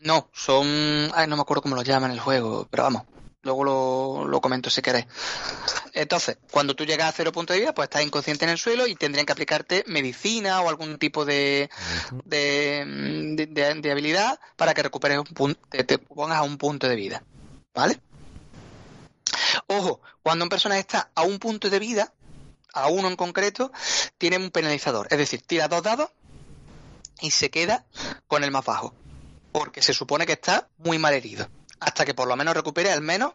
No, 0.00 0.28
son. 0.32 0.66
Ay, 1.14 1.26
no 1.28 1.36
me 1.36 1.42
acuerdo 1.42 1.62
cómo 1.62 1.76
lo 1.76 1.82
llaman 1.82 2.10
el 2.10 2.20
juego, 2.20 2.66
pero 2.70 2.84
vamos. 2.84 3.02
Luego 3.42 3.64
lo, 3.64 4.24
lo 4.26 4.40
comento 4.40 4.68
si 4.68 4.82
queréis. 4.82 5.06
Entonces, 5.92 6.38
cuando 6.50 6.74
tú 6.74 6.84
llegas 6.84 7.08
a 7.08 7.12
cero 7.12 7.32
punto 7.32 7.52
de 7.52 7.60
vida, 7.60 7.74
pues 7.74 7.86
estás 7.86 8.02
inconsciente 8.02 8.44
en 8.44 8.50
el 8.50 8.58
suelo 8.58 8.86
y 8.86 8.94
tendrían 8.94 9.26
que 9.26 9.32
aplicarte 9.32 9.84
medicina 9.86 10.60
o 10.60 10.68
algún 10.68 10.98
tipo 10.98 11.24
de, 11.24 11.70
de, 12.24 13.46
de, 13.48 13.90
habilidad 13.90 14.38
para 14.56 14.74
que 14.74 14.82
recuperes 14.82 15.18
un 15.18 15.24
punto, 15.24 15.60
te 15.70 15.98
pongas 15.98 16.38
a 16.38 16.42
un 16.42 16.58
punto 16.58 16.88
de 16.88 16.96
vida. 16.96 17.22
¿Vale? 17.74 18.00
Ojo, 19.66 20.00
cuando 20.28 20.44
un 20.44 20.50
personaje 20.50 20.80
está 20.80 21.10
a 21.14 21.22
un 21.22 21.38
punto 21.38 21.70
de 21.70 21.78
vida, 21.78 22.12
a 22.74 22.88
uno 22.88 23.08
en 23.08 23.16
concreto, 23.16 23.72
tiene 24.18 24.36
un 24.36 24.50
penalizador. 24.50 25.06
Es 25.10 25.16
decir, 25.16 25.40
tira 25.40 25.68
dos 25.68 25.82
dados 25.82 26.10
y 27.22 27.30
se 27.30 27.48
queda 27.48 27.86
con 28.26 28.44
el 28.44 28.50
más 28.50 28.62
bajo. 28.66 28.92
Porque 29.52 29.80
se 29.80 29.94
supone 29.94 30.26
que 30.26 30.32
está 30.34 30.68
muy 30.76 30.98
mal 30.98 31.14
herido. 31.14 31.48
Hasta 31.80 32.04
que 32.04 32.12
por 32.12 32.28
lo 32.28 32.36
menos 32.36 32.52
recupere 32.54 32.92
al 32.92 33.00
menos 33.00 33.32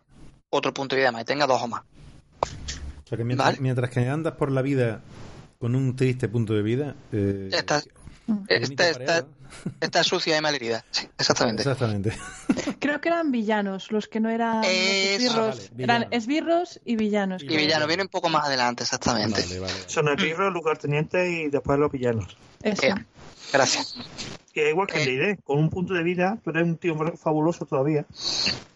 otro 0.52 0.72
punto 0.72 0.96
de 0.96 1.02
vida 1.02 1.12
más 1.12 1.24
y 1.24 1.26
tenga 1.26 1.48
dos 1.48 1.64
o 1.64 1.68
más. 1.68 1.82
O 1.82 3.08
sea 3.08 3.18
que 3.18 3.24
mientras, 3.24 3.48
Vale. 3.48 3.60
mientras 3.60 3.90
que 3.90 4.08
andas 4.08 4.34
por 4.36 4.52
la 4.52 4.62
vida 4.62 5.02
con 5.58 5.74
un 5.76 5.96
triste 5.96 6.28
punto 6.30 6.54
de 6.54 6.62
vida... 6.62 6.96
Eh, 7.12 7.50
Estás- 7.54 7.88
está, 8.48 8.92
pareada. 8.94 9.26
está 9.82 10.04
sucia 10.04 10.38
y 10.38 10.42
mal 10.42 10.56
herida. 10.56 10.84
Sí, 10.92 11.08
exactamente. 11.18 11.62
Exactamente. 11.64 12.18
Creo 12.80 13.02
que 13.02 13.10
eran 13.10 13.32
villanos, 13.32 13.92
los 13.92 14.08
que 14.08 14.20
no 14.20 14.30
eran 14.30 14.64
esbirros. 14.64 15.38
Ah, 15.38 15.70
vale, 15.72 15.84
eran 15.84 16.02
villanos. 16.02 16.08
esbirros 16.12 16.82
y 16.86 16.96
villanos. 16.96 17.44
Y 17.44 17.48
villano 17.48 17.88
viene 17.88 18.04
un 18.04 18.10
poco 18.10 18.30
más 18.30 18.46
adelante, 18.46 18.84
exactamente. 18.84 19.42
Vale, 19.42 19.60
vale. 19.60 19.74
Son 19.88 20.08
el 20.08 20.16
libro, 20.18 20.48
el 20.48 20.54
lugarteniente 20.54 21.30
y 21.30 21.50
después 21.50 21.80
los 21.80 21.92
villanos. 21.92 22.38
Eso. 22.62 22.88
Eh, 22.88 22.96
Gracias. 23.52 23.96
Es 24.56 24.70
igual 24.70 24.88
que 24.88 25.02
Eh. 25.02 25.06
D&D, 25.06 25.38
con 25.44 25.60
un 25.60 25.70
punto 25.70 25.94
de 25.94 26.04
vida, 26.04 26.38
tú 26.44 26.52
eres 26.52 26.64
un 26.64 26.78
tío 26.78 26.96
fabuloso 27.18 27.66
todavía, 27.66 28.06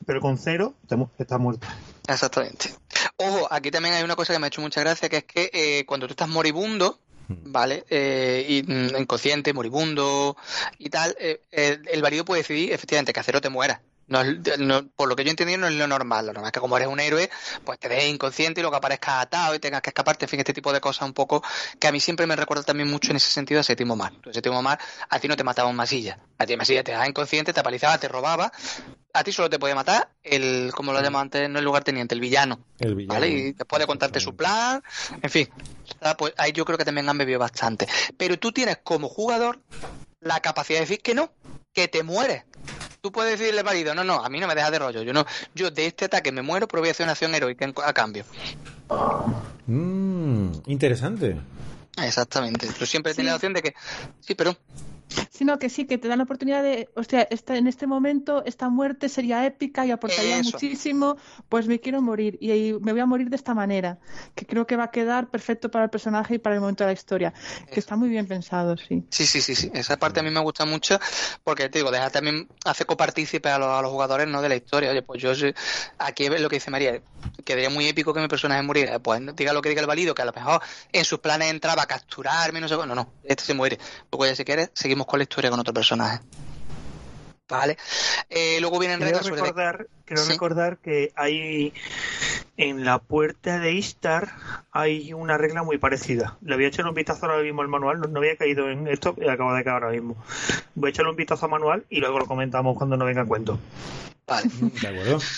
pero 0.06 0.22
con 0.22 0.38
cero 0.38 0.74
estás 1.18 1.40
muerto. 1.40 1.68
Exactamente. 2.08 2.74
Ojo, 3.18 3.48
aquí 3.52 3.72
también 3.72 3.96
hay 3.96 4.04
una 4.04 4.16
cosa 4.16 4.34
que 4.34 4.40
me 4.40 4.46
ha 4.46 4.50
hecho 4.50 4.62
mucha 4.62 4.82
gracia, 4.82 5.10
que 5.10 5.18
es 5.18 5.24
que 5.24 5.50
eh, 5.54 5.86
cuando 5.86 6.08
tú 6.08 6.12
estás 6.14 6.30
moribundo, 6.30 7.00
¿vale? 7.28 7.86
Eh, 7.90 8.64
mm, 8.66 8.96
inconsciente, 9.02 9.54
moribundo 9.54 10.38
y 10.78 10.90
tal, 10.90 11.16
eh, 11.20 11.42
el, 11.52 12.02
varido 12.02 12.26
puede 12.26 12.42
decidir 12.42 12.74
efectivamente 12.74 13.14
que 13.14 13.20
hacer 13.20 13.36
o 13.36 13.42
te 13.42 13.50
mueras. 13.50 13.80
No 14.08 14.22
es- 14.22 14.58
no- 14.58 14.88
por 14.96 15.10
lo 15.10 15.18
que 15.18 15.26
yo 15.26 15.28
he 15.28 15.32
entendido 15.32 15.60
no 15.60 15.68
es 15.68 15.74
lo 15.74 15.86
normal. 15.86 16.28
Lo 16.28 16.32
normal 16.32 16.48
es 16.48 16.54
que 16.54 16.62
como 16.62 16.78
eres 16.78 16.88
un 16.88 17.02
héroe, 17.02 17.30
pues 17.66 17.78
te 17.78 17.90
dejes 17.90 18.06
inconsciente 18.08 18.62
y 18.62 18.64
luego 18.64 18.78
aparezcas 18.78 19.22
atado 19.24 19.54
y 19.54 19.60
tengas 19.60 19.82
que 19.82 19.90
escaparte. 19.90 20.24
En 20.24 20.30
fin, 20.30 20.40
este 20.40 20.54
tipo 20.54 20.72
de 20.72 20.80
cosas 20.80 21.06
un 21.06 21.14
poco 21.14 21.44
que 21.78 21.88
a 21.90 21.92
mí 21.92 22.00
siempre 22.00 22.26
me 22.26 22.38
recuerda 22.38 22.64
también 22.64 22.90
mucho 22.90 23.12
en 23.12 23.18
ese 23.18 23.30
sentido 23.30 23.60
a 23.60 23.64
Séptimo 23.64 23.98
Mar. 23.98 24.14
En 24.26 24.34
Séptimo 24.34 24.62
Mar, 24.62 24.80
a 25.10 25.20
ti 25.20 25.28
no 25.28 25.36
te 25.36 25.44
mataba 25.44 25.70
masilla. 25.74 26.20
A 26.38 26.46
ti 26.46 26.56
masilla 26.56 26.86
te 26.86 26.92
dejaba 26.92 27.10
inconsciente, 27.10 27.52
te 27.52 27.60
apalizaba, 27.60 27.98
te 27.98 28.08
robaba. 28.08 28.50
A 29.14 29.24
ti 29.24 29.32
solo 29.32 29.50
te 29.50 29.58
podía 29.58 29.74
matar 29.74 30.10
el, 30.24 30.72
como 30.76 30.94
lo 30.94 31.02
llamo 31.02 31.18
antes, 31.20 31.50
no 31.50 31.58
el 31.60 31.66
lugarteniente, 31.66 32.14
el 32.14 32.22
villano. 32.22 32.60
El 32.78 32.94
villano. 32.94 33.14
¿Vale? 33.16 33.30
Y 33.30 33.52
después 33.54 33.80
de 33.80 33.88
contarte 33.88 34.20
su 34.20 34.36
plan, 34.36 34.84
en 35.22 35.30
fin. 35.30 35.50
Ah, 36.02 36.16
Pues 36.16 36.34
ahí 36.38 36.52
yo 36.52 36.66
creo 36.66 36.78
que 36.78 36.86
también 36.86 37.10
han 37.10 37.18
bebido 37.18 37.40
bastante. 37.40 37.88
Pero 38.18 38.38
tú 38.38 38.52
tienes 38.52 38.78
como 38.84 39.10
jugador 39.10 39.60
la 40.20 40.40
capacidad 40.42 40.80
de 40.80 40.86
decir 40.86 41.02
que 41.02 41.16
no, 41.16 41.32
que 41.74 41.88
te 41.88 42.04
mueres. 42.04 42.44
Tú 43.02 43.12
puedes 43.12 43.40
decirle 43.40 43.60
al 43.60 43.66
marido, 43.66 43.96
no, 43.96 44.04
no, 44.04 44.24
a 44.24 44.30
mí 44.30 44.40
no 44.40 44.48
me 44.48 44.54
deja 44.56 44.70
de 44.70 44.80
rollo. 44.80 45.02
Yo 45.02 45.14
no, 45.14 45.26
yo 45.56 45.72
de 45.72 45.86
este 45.88 46.06
ataque 46.06 46.32
me 46.32 46.42
muero, 46.42 46.68
pero 46.68 46.82
voy 46.82 46.90
a 46.90 46.92
hacer 46.92 47.06
una 47.06 47.14
acción 47.14 47.34
heroica 47.34 47.72
a 47.86 47.94
cambio. 47.94 48.26
Mm, 49.68 50.52
interesante. 50.68 51.38
Exactamente. 51.98 52.68
Tú 52.78 52.86
siempre 52.86 53.14
Sí. 53.14 53.18
tienes 53.18 53.32
la 53.32 53.36
opción 53.36 53.54
de 53.54 53.62
que, 53.64 53.74
sí, 54.20 54.36
pero 54.36 54.56
Sino 55.30 55.60
que 55.60 55.70
sí, 55.70 55.86
que 55.86 55.98
te 55.98 56.08
dan 56.08 56.18
la 56.18 56.26
oportunidad 56.26 56.64
de, 56.64 56.90
hostia, 56.96 57.28
esta, 57.30 57.56
en 57.56 57.68
este 57.68 57.88
momento 57.88 58.44
esta 58.46 58.70
muerte 58.70 59.08
sería 59.10 59.46
épica 59.46 59.86
y 59.86 59.92
aportaría 59.92 60.40
Eso. 60.40 60.52
muchísimo, 60.52 61.18
pues 61.50 61.68
me 61.68 61.80
quiero 61.80 62.02
morir 62.02 62.38
y, 62.42 62.52
y 62.52 62.74
me 62.74 62.92
voy 62.92 63.02
a 63.02 63.06
morir 63.06 63.30
de 63.30 63.36
esta 63.36 63.54
manera, 63.54 64.00
que 64.36 64.46
creo 64.46 64.68
que 64.68 64.76
va 64.76 64.86
a 64.86 64.92
quedar 64.92 65.30
perfecto 65.30 65.72
para 65.72 65.86
el 65.86 65.90
personaje 65.90 66.36
y 66.36 66.38
para 66.40 66.56
el 66.56 66.62
momento 66.62 66.84
de 66.84 66.90
la 66.90 66.94
historia, 66.94 67.34
que 67.72 67.80
está 67.80 67.96
muy 67.96 68.10
bien 68.10 68.28
pensado, 68.28 68.76
sí. 68.78 69.04
Sí, 69.10 69.26
sí, 69.26 69.42
sí, 69.42 69.56
sí. 69.56 69.72
Esa 69.74 69.98
parte 69.98 70.20
a 70.20 70.24
mí 70.24 70.30
me 70.30 70.40
gusta 70.40 70.66
mucho 70.66 71.00
porque, 71.44 71.70
te 71.70 71.80
digo, 71.80 71.92
deja 71.92 72.10
también, 72.10 72.48
hace 72.66 72.86
copartícipe 72.86 73.50
a 73.50 73.58
los, 73.60 73.70
a 73.70 73.82
los 73.82 73.92
jugadores, 73.92 74.28
¿no? 74.28 74.42
De 74.42 74.50
la 74.50 74.56
historia. 74.56 74.92
Oye, 74.92 75.02
pues 75.02 75.22
yo, 75.22 75.32
aquí 76.00 76.28
lo 76.30 76.50
que 76.50 76.56
dice 76.58 76.72
María, 76.72 77.02
quedaría 77.46 77.70
muy 77.70 77.88
épico 77.88 78.14
que 78.14 78.20
mi 78.20 78.28
personaje 78.28 78.62
muriera. 78.64 79.00
Pues 79.00 79.22
diga 79.36 79.54
lo 79.54 79.62
que 79.62 79.70
diga 79.70 79.82
el 79.82 79.88
válido, 79.88 80.16
que 80.16 80.24
a 80.24 80.26
lo 80.26 80.34
mejor 80.34 80.62
en 80.92 81.06
sus 81.06 81.20
planes 81.20 81.50
entraba 81.52 81.84
a 81.84 81.86
capturarme, 81.86 82.60
no 82.60 82.68
sé, 82.68 82.76
no, 82.76 82.86
no, 82.88 83.14
este 83.24 83.44
se 83.44 83.54
muere. 83.54 83.78
Luego 84.12 84.26
ya 84.26 84.36
si 84.36 84.44
quieres, 84.44 84.72
seguimos 84.74 84.97
con 85.06 85.20
la 85.20 85.24
historia 85.24 85.50
con 85.50 85.60
otro 85.60 85.74
personaje. 85.74 86.20
Vale. 87.50 87.78
Eh, 88.30 88.58
luego 88.60 88.78
vienen 88.78 88.98
Quiero 89.00 89.20
reglas 89.20 89.26
sobre... 89.28 89.42
recordar, 89.42 89.88
quiero 90.04 90.22
Sí. 90.24 90.32
recordar 90.34 90.78
que 90.80 91.14
hay 91.16 91.74
en 92.58 92.84
la 92.84 93.00
puerta 93.00 93.60
de 93.60 93.72
Istar 93.72 94.34
hay 94.72 95.14
una 95.14 95.38
regla 95.38 95.64
muy 95.64 95.78
parecida. 95.78 96.38
Le 96.42 96.56
voy 96.56 96.66
a 96.66 96.68
echar 96.68 96.86
un 96.86 96.94
vistazo 96.94 97.26
ahora 97.26 97.42
mismo 97.42 97.62
al 97.62 97.70
manual, 97.70 98.02
no, 98.02 98.08
no 98.08 98.20
había 98.20 98.36
caído 98.36 98.70
en 98.70 98.88
esto 98.88 99.16
y 99.18 99.30
acabo 99.30 99.54
de 99.54 99.64
caer 99.64 99.76
ahora 99.84 99.92
mismo. 99.92 100.18
Voy 100.76 100.90
a 100.90 100.92
echarle 100.92 101.12
un 101.12 101.16
vistazo 101.18 101.46
al 101.46 101.52
manual 101.52 101.86
y 101.90 102.00
luego 102.02 102.20
lo 102.20 102.26
comentamos 102.26 102.76
cuando 102.78 102.98
nos 102.98 103.08
venga 103.08 103.22
a 103.22 103.26
cuento. 103.26 103.58
Vale. 104.26 104.50
De 104.82 104.88
acuerdo. 104.88 105.20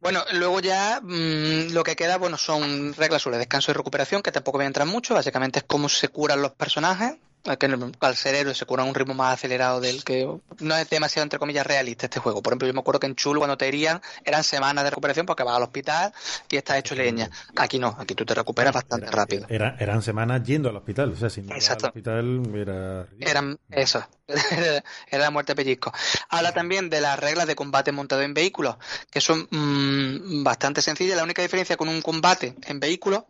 Bueno, 0.00 0.22
luego 0.34 0.60
ya 0.60 1.00
mm, 1.02 1.72
lo 1.72 1.82
que 1.82 1.96
queda, 1.96 2.18
bueno, 2.18 2.38
son 2.38 2.94
reglas 2.94 3.20
sobre 3.20 3.36
descanso 3.36 3.72
y 3.72 3.74
recuperación, 3.74 4.22
que 4.22 4.30
tampoco 4.30 4.56
voy 4.58 4.64
a 4.64 4.68
entrar 4.68 4.86
mucho. 4.86 5.12
Básicamente 5.12 5.58
es 5.58 5.64
cómo 5.66 5.88
se 5.88 6.08
curan 6.08 6.40
los 6.40 6.52
personajes, 6.52 7.16
que 7.58 7.78
al 8.00 8.16
ser 8.16 8.34
héroe 8.34 8.54
se 8.54 8.66
curan 8.66 8.86
a 8.86 8.88
un 8.88 8.94
ritmo 8.94 9.14
más 9.14 9.34
acelerado 9.34 9.80
del 9.80 10.04
que 10.04 10.28
no 10.60 10.76
es 10.76 10.90
demasiado, 10.90 11.22
entre 11.22 11.38
comillas, 11.38 11.66
realista 11.66 12.06
este 12.06 12.20
juego. 12.20 12.42
Por 12.42 12.52
ejemplo, 12.52 12.68
yo 12.68 12.74
me 12.74 12.80
acuerdo 12.80 13.00
que 13.00 13.06
en 13.06 13.14
Chul, 13.16 13.38
cuando 13.38 13.56
te 13.56 13.66
herían, 13.68 14.02
eran 14.24 14.44
semanas 14.44 14.84
de 14.84 14.90
recuperación 14.90 15.24
porque 15.24 15.42
vas 15.44 15.56
al 15.56 15.62
hospital 15.62 16.12
y 16.50 16.56
estás 16.56 16.78
hecho 16.78 16.94
leña. 16.94 17.30
Aquí 17.56 17.78
no, 17.78 17.96
aquí 17.98 18.14
tú 18.14 18.24
te 18.26 18.34
recuperas 18.34 18.74
bastante 18.74 19.06
Era- 19.06 19.16
rápido. 19.16 19.46
era- 19.48 19.76
eran 19.78 20.02
semanas 20.02 20.42
yendo 20.44 20.68
al 20.68 20.76
hospital. 20.76 21.10
O 21.12 21.16
sea, 21.16 21.30
si 21.30 21.42
no 21.42 21.54
al 21.54 21.60
hospital 21.84 22.42
era... 22.54 23.06
Eran 23.20 23.58
eso, 23.70 24.04
era 25.10 25.22
la 25.24 25.30
muerte 25.30 25.54
pellizco. 25.54 25.92
Habla 26.28 26.52
también 26.52 26.90
de 26.90 27.00
las 27.00 27.18
reglas 27.18 27.46
de 27.46 27.54
combate 27.56 27.92
montado 27.92 28.22
en 28.22 28.34
vehículos, 28.34 28.76
que 29.10 29.20
son 29.20 29.48
mm, 29.50 30.42
bastante 30.44 30.82
sencillas. 30.82 31.16
La 31.16 31.24
única 31.24 31.42
diferencia 31.42 31.76
con 31.76 31.88
un 31.88 32.02
combate 32.02 32.54
en 32.66 32.80
vehículos 32.80 33.24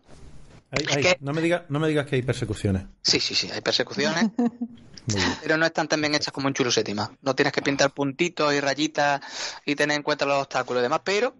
Hay- 0.70 0.84
Es 0.88 0.96
hay- 0.96 1.02
que- 1.02 1.16
no, 1.20 1.32
me 1.32 1.40
diga, 1.40 1.64
no 1.68 1.78
me 1.80 1.88
digas 1.88 2.06
que 2.06 2.16
hay 2.16 2.22
persecuciones. 2.22 2.82
Sí, 3.02 3.20
sí, 3.20 3.34
sí, 3.34 3.50
hay 3.50 3.60
persecuciones, 3.62 4.26
pero 5.42 5.56
no 5.56 5.64
están 5.66 5.88
tan 5.88 6.00
bien 6.00 6.14
hechas 6.14 6.32
como 6.32 6.48
en 6.48 6.54
Chulu 6.54 6.70
Séptima. 6.70 7.10
No 7.22 7.34
tienes 7.34 7.52
que 7.52 7.62
pintar 7.62 7.90
puntitos 7.92 8.52
y 8.52 8.60
rayitas 8.60 9.20
y 9.64 9.74
tener 9.74 9.96
en 9.96 10.02
cuenta 10.02 10.26
los 10.26 10.36
obstáculos 10.42 10.80
y 10.80 10.82
demás, 10.82 11.00
pero 11.04 11.34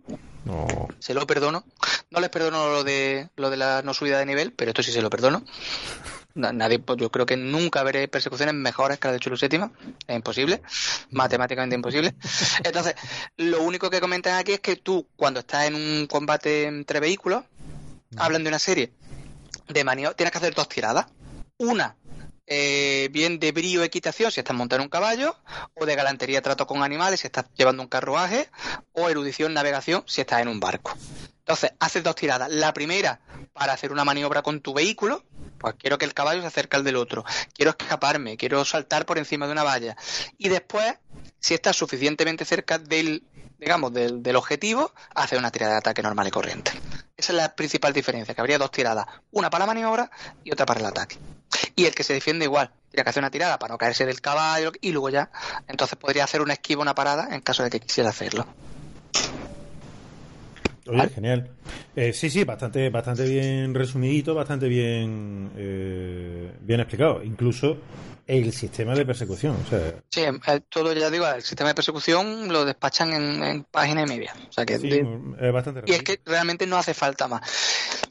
No. 0.45 0.66
se 0.99 1.12
lo 1.14 1.26
perdono. 1.26 1.64
No 2.11 2.20
les 2.20 2.31
perdono 2.31 2.68
lo 2.70 2.85
de 2.85 3.29
lo 3.37 3.51
de 3.51 3.57
la 3.59 3.83
no 3.83 3.93
subida 3.93 4.18
de 4.18 4.24
nivel, 4.26 4.53
pero 4.53 4.70
esto 4.70 4.83
sí 4.83 4.93
se 4.93 5.03
lo 5.03 5.11
perdono. 5.11 5.45
Na- 6.35 6.53
Nadie, 6.53 6.79
pues 6.79 6.99
yo 6.99 7.11
creo 7.11 7.26
que 7.26 7.37
nunca 7.37 7.83
veré 7.83 8.07
persecuciones 8.09 8.55
mejores 8.55 8.99
que 8.99 9.09
las 9.09 9.14
de 9.14 9.20
Chulu 9.20 9.37
Séptima. 9.37 9.70
Es 10.07 10.16
imposible, 10.16 10.62
matemáticamente 11.11 11.74
imposible. 11.76 12.14
Entonces, 12.64 12.95
lo 13.37 13.62
único 13.62 13.91
que 13.91 14.01
comentan 14.01 14.39
aquí 14.39 14.53
es 14.53 14.61
que 14.61 14.76
tú, 14.76 15.07
cuando 15.16 15.41
estás 15.41 15.64
en 15.66 15.74
un 15.74 16.07
combate 16.07 16.64
entre 16.64 17.01
vehículos, 17.01 17.45
hablan 18.16 18.43
de 18.45 18.49
una 18.49 18.59
serie 18.59 18.93
de 19.68 19.84
maniobras, 19.84 20.16
tienes 20.16 20.32
que 20.32 20.38
hacer 20.38 20.54
dos 20.54 20.68
tiradas. 20.68 21.06
Una, 21.58 21.96
eh, 22.46 23.08
bien 23.12 23.38
de 23.38 23.52
brío 23.52 23.82
equitación 23.82 24.30
si 24.30 24.40
estás 24.40 24.56
montando 24.56 24.82
un 24.82 24.88
caballo, 24.88 25.36
o 25.74 25.84
de 25.84 25.94
galantería 25.94 26.40
trato 26.40 26.66
con 26.66 26.82
animales 26.82 27.20
si 27.20 27.26
estás 27.26 27.46
llevando 27.54 27.82
un 27.82 27.88
carruaje, 27.88 28.48
o 28.92 29.08
erudición 29.08 29.52
navegación 29.52 30.02
si 30.06 30.22
estás 30.22 30.40
en 30.40 30.48
un 30.48 30.60
barco. 30.60 30.96
Entonces, 31.40 31.72
haces 31.78 32.02
dos 32.02 32.14
tiradas. 32.14 32.50
La 32.50 32.72
primera, 32.74 33.20
para 33.52 33.72
hacer 33.72 33.92
una 33.92 34.04
maniobra 34.04 34.42
con 34.42 34.60
tu 34.60 34.74
vehículo, 34.74 35.24
pues 35.58 35.74
quiero 35.78 35.98
que 35.98 36.04
el 36.04 36.14
caballo 36.14 36.40
se 36.40 36.46
acerque 36.46 36.76
al 36.76 36.84
del 36.84 36.96
otro, 36.96 37.24
quiero 37.54 37.70
escaparme, 37.70 38.36
quiero 38.36 38.64
saltar 38.64 39.04
por 39.06 39.18
encima 39.18 39.46
de 39.46 39.52
una 39.52 39.64
valla. 39.64 39.96
Y 40.38 40.48
después, 40.48 40.94
si 41.40 41.54
estás 41.54 41.76
suficientemente 41.76 42.44
cerca 42.44 42.78
del, 42.78 43.24
digamos, 43.58 43.92
del, 43.92 44.22
del 44.22 44.36
objetivo, 44.36 44.92
haces 45.14 45.38
una 45.38 45.50
tirada 45.50 45.72
de 45.72 45.78
ataque 45.78 46.02
normal 46.02 46.28
y 46.28 46.30
corriente. 46.30 46.72
Esa 47.18 47.32
es 47.32 47.36
la 47.36 47.52
principal 47.56 47.92
diferencia, 47.92 48.32
que 48.32 48.40
habría 48.40 48.58
dos 48.58 48.70
tiradas, 48.70 49.04
una 49.32 49.50
para 49.50 49.64
la 49.64 49.66
maniobra 49.66 50.08
y 50.44 50.52
otra 50.52 50.64
para 50.64 50.78
el 50.78 50.86
ataque. 50.86 51.16
Y 51.74 51.84
el 51.84 51.92
que 51.92 52.04
se 52.04 52.14
defiende 52.14 52.44
igual, 52.44 52.70
tiene 52.90 53.02
que 53.02 53.10
hacer 53.10 53.20
una 53.20 53.30
tirada 53.30 53.58
para 53.58 53.74
no 53.74 53.78
caerse 53.78 54.06
del 54.06 54.20
caballo 54.20 54.70
y 54.80 54.92
luego 54.92 55.10
ya, 55.10 55.28
entonces 55.66 55.98
podría 55.98 56.22
hacer 56.22 56.40
una 56.42 56.52
esquiva, 56.52 56.80
una 56.80 56.94
parada 56.94 57.34
en 57.34 57.40
caso 57.40 57.64
de 57.64 57.70
que 57.70 57.80
quisiera 57.80 58.10
hacerlo. 58.10 58.46
Oye, 60.86 61.08
genial. 61.08 61.50
Eh, 61.96 62.12
sí, 62.12 62.30
sí, 62.30 62.44
bastante, 62.44 62.88
bastante 62.88 63.24
bien 63.24 63.74
resumidito, 63.74 64.32
bastante 64.32 64.68
bien, 64.68 65.50
eh, 65.56 66.52
bien 66.60 66.78
explicado. 66.78 67.24
Incluso 67.24 67.78
el 68.29 68.53
sistema 68.53 68.95
de 68.95 69.05
persecución. 69.07 69.57
O 69.66 69.68
sea, 69.68 69.95
Sí, 70.11 70.20
eh, 70.20 70.61
todo 70.68 70.93
ya 70.93 71.11
digo, 71.11 71.26
el 71.26 71.43
sistema 71.43 71.70
de 71.70 71.74
persecución 71.74 72.53
lo 72.53 72.64
despachan 72.64 73.12
en, 73.12 73.43
en 73.43 73.64
página 73.64 74.03
y 74.03 74.07
media. 74.07 74.35
O 74.49 74.53
sea 74.53 74.64
que 74.64 74.79
sí, 74.79 74.89
de- 74.91 75.18
es 75.41 75.53
bastante 75.53 75.83
Y 75.87 75.95
es 75.95 76.03
que 76.03 76.20
realmente 76.24 76.66
no 76.66 76.76
hace 76.76 76.95
falta 76.95 77.26
más. 77.26 77.41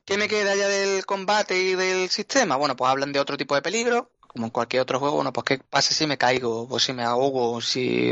¿Qué 0.03 0.17
me 0.17 0.27
queda 0.27 0.55
ya 0.55 0.67
del 0.67 1.05
combate 1.05 1.57
y 1.61 1.75
del 1.75 2.09
sistema? 2.09 2.55
Bueno, 2.57 2.75
pues 2.75 2.89
hablan 2.91 3.13
de 3.13 3.19
otro 3.19 3.37
tipo 3.37 3.55
de 3.55 3.61
peligro, 3.61 4.11
como 4.27 4.45
en 4.47 4.51
cualquier 4.51 4.81
otro 4.81 4.99
juego. 4.99 5.15
Bueno, 5.17 5.31
pues 5.33 5.43
qué 5.45 5.57
pasa 5.59 5.93
si 5.93 6.07
me 6.07 6.17
caigo, 6.17 6.67
o 6.69 6.79
si 6.79 6.93
me 6.93 7.03
ahogo, 7.03 7.51
o 7.53 7.61
si... 7.61 8.11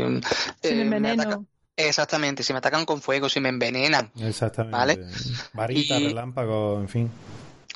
eh, 0.62 0.74
me 0.74 0.82
enveneno. 0.82 1.22
atacan- 1.22 1.46
Exactamente, 1.78 2.42
si 2.42 2.54
me 2.54 2.58
atacan 2.60 2.86
con 2.86 3.02
fuego, 3.02 3.28
si 3.28 3.38
me 3.38 3.50
envenenan, 3.50 4.10
Exactamente. 4.18 4.76
¿Vale? 4.78 4.98
Varita, 5.52 5.98
Y- 5.98 6.06
relámpago, 6.08 6.80
en 6.80 6.88
fin. 6.88 7.10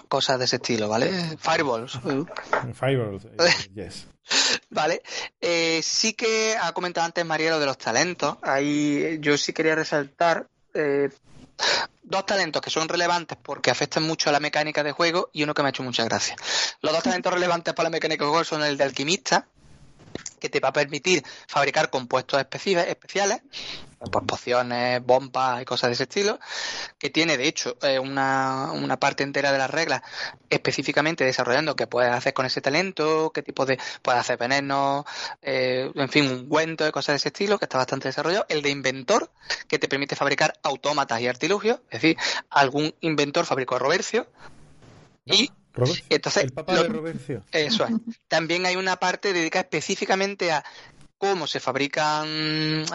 cosas 0.08 0.38
de 0.38 0.46
ese 0.46 0.56
estilo, 0.56 0.88
¿vale? 0.88 1.10
Fireballs. 1.38 1.98
Fireballs. 2.74 3.24
eh, 3.26 3.70
yes. 3.74 4.06
Vale. 4.70 5.02
Eh, 5.40 5.80
sí 5.82 6.12
que 6.12 6.56
ha 6.60 6.72
comentado 6.72 7.06
antes 7.06 7.24
María 7.24 7.50
lo 7.50 7.60
de 7.60 7.66
los 7.66 7.78
talentos. 7.78 8.36
Ahí 8.42 9.18
yo 9.20 9.36
sí 9.36 9.52
quería 9.52 9.74
resaltar 9.74 10.46
eh, 10.74 11.10
dos 12.02 12.26
talentos 12.26 12.62
que 12.62 12.70
son 12.70 12.88
relevantes 12.88 13.38
porque 13.40 13.70
afectan 13.70 14.02
mucho 14.02 14.28
a 14.28 14.32
la 14.32 14.40
mecánica 14.40 14.82
de 14.82 14.92
juego 14.92 15.30
y 15.32 15.42
uno 15.42 15.54
que 15.54 15.62
me 15.62 15.68
ha 15.68 15.70
hecho 15.70 15.82
mucha 15.82 16.04
gracia. 16.04 16.36
Los 16.82 16.92
dos 16.92 17.02
talentos 17.02 17.32
relevantes 17.32 17.74
para 17.74 17.88
la 17.88 17.90
mecánica 17.90 18.24
de 18.24 18.30
juego 18.30 18.44
son 18.44 18.62
el 18.62 18.76
de 18.76 18.84
alquimista, 18.84 19.46
que 20.38 20.48
te 20.48 20.60
va 20.60 20.68
a 20.68 20.72
permitir 20.72 21.22
fabricar 21.46 21.90
compuestos 21.90 22.40
especi- 22.40 22.76
especiales, 22.76 23.42
pues 24.10 24.24
pociones, 24.24 25.04
bombas 25.04 25.60
y 25.60 25.64
cosas 25.66 25.90
de 25.90 25.94
ese 25.94 26.04
estilo, 26.04 26.40
que 26.98 27.10
tiene 27.10 27.36
de 27.36 27.46
hecho 27.46 27.76
eh, 27.82 27.98
una, 27.98 28.70
una 28.72 28.98
parte 28.98 29.22
entera 29.22 29.52
de 29.52 29.58
las 29.58 29.68
reglas 29.70 30.00
específicamente 30.48 31.24
desarrollando 31.24 31.76
qué 31.76 31.86
puedes 31.86 32.10
hacer 32.12 32.32
con 32.32 32.46
ese 32.46 32.62
talento, 32.62 33.30
qué 33.34 33.42
tipo 33.42 33.66
de 33.66 33.78
puedes 34.02 34.20
hacer 34.20 34.38
venenos, 34.38 35.04
eh, 35.42 35.90
en 35.94 36.08
fin, 36.08 36.30
ungüentos 36.30 36.88
y 36.88 36.92
cosas 36.92 37.12
de 37.12 37.16
ese 37.16 37.28
estilo, 37.28 37.58
que 37.58 37.66
está 37.66 37.76
bastante 37.76 38.08
desarrollado. 38.08 38.46
El 38.48 38.62
de 38.62 38.70
inventor, 38.70 39.30
que 39.68 39.78
te 39.78 39.88
permite 39.88 40.16
fabricar 40.16 40.54
autómatas 40.62 41.20
y 41.20 41.28
artilugios, 41.28 41.80
es 41.90 42.00
decir, 42.00 42.16
algún 42.48 42.94
inventor 43.00 43.44
fabricó 43.44 43.78
Robercio. 43.78 44.26
Y 45.26 45.52
Entonces, 46.08 46.44
el 46.44 46.52
papá 46.52 46.74
lo- 46.74 46.82
de 46.84 46.88
Robercio. 46.88 47.44
eso 47.52 47.84
es. 47.84 47.92
También 48.28 48.66
hay 48.66 48.76
una 48.76 48.96
parte 48.96 49.32
dedicada 49.32 49.62
específicamente 49.62 50.52
a 50.52 50.64
cómo 51.18 51.46
se 51.46 51.60
fabrican 51.60 52.26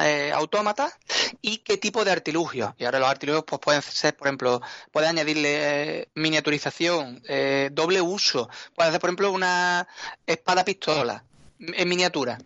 eh, 0.02 0.32
autómatas 0.34 0.94
y 1.42 1.60
qué 1.60 1.78
tipo 1.78 2.04
de 2.04 2.12
artilugios. 2.12 2.74
Y 2.80 2.86
ahora 2.86 2.98
los 3.00 3.08
artilugios 3.10 3.44
pues 3.46 3.62
pueden 3.62 3.82
ser, 3.84 4.16
por 4.18 4.28
ejemplo, 4.28 4.62
puedes 4.92 5.10
añadirle 5.10 6.00
eh, 6.02 6.10
miniaturización, 6.16 7.22
eh, 7.28 7.70
doble 7.72 8.02
uso, 8.02 8.50
puedes 8.76 8.90
hacer, 8.90 9.00
por 9.02 9.10
ejemplo, 9.10 9.32
una 9.32 9.88
espada 10.26 10.66
pistola 10.66 11.24
en 11.60 11.88
miniatura. 11.88 12.40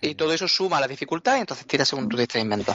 Y 0.00 0.14
todo 0.14 0.32
eso 0.32 0.46
suma 0.46 0.80
la 0.80 0.86
dificultad 0.86 1.36
y 1.36 1.40
entonces 1.40 1.66
tira 1.66 1.84
según 1.84 2.08
tu 2.08 2.16
discernimiento. 2.16 2.72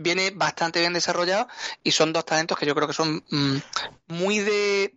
Viene 0.00 0.30
bastante 0.30 0.78
bien 0.80 0.92
desarrollado 0.92 1.48
y 1.82 1.90
son 1.90 2.12
dos 2.12 2.24
talentos 2.24 2.56
que 2.56 2.64
yo 2.66 2.74
creo 2.74 2.86
que 2.86 2.94
son 2.94 3.22
mm, 3.30 3.56
muy 4.06 4.38
de 4.38 4.94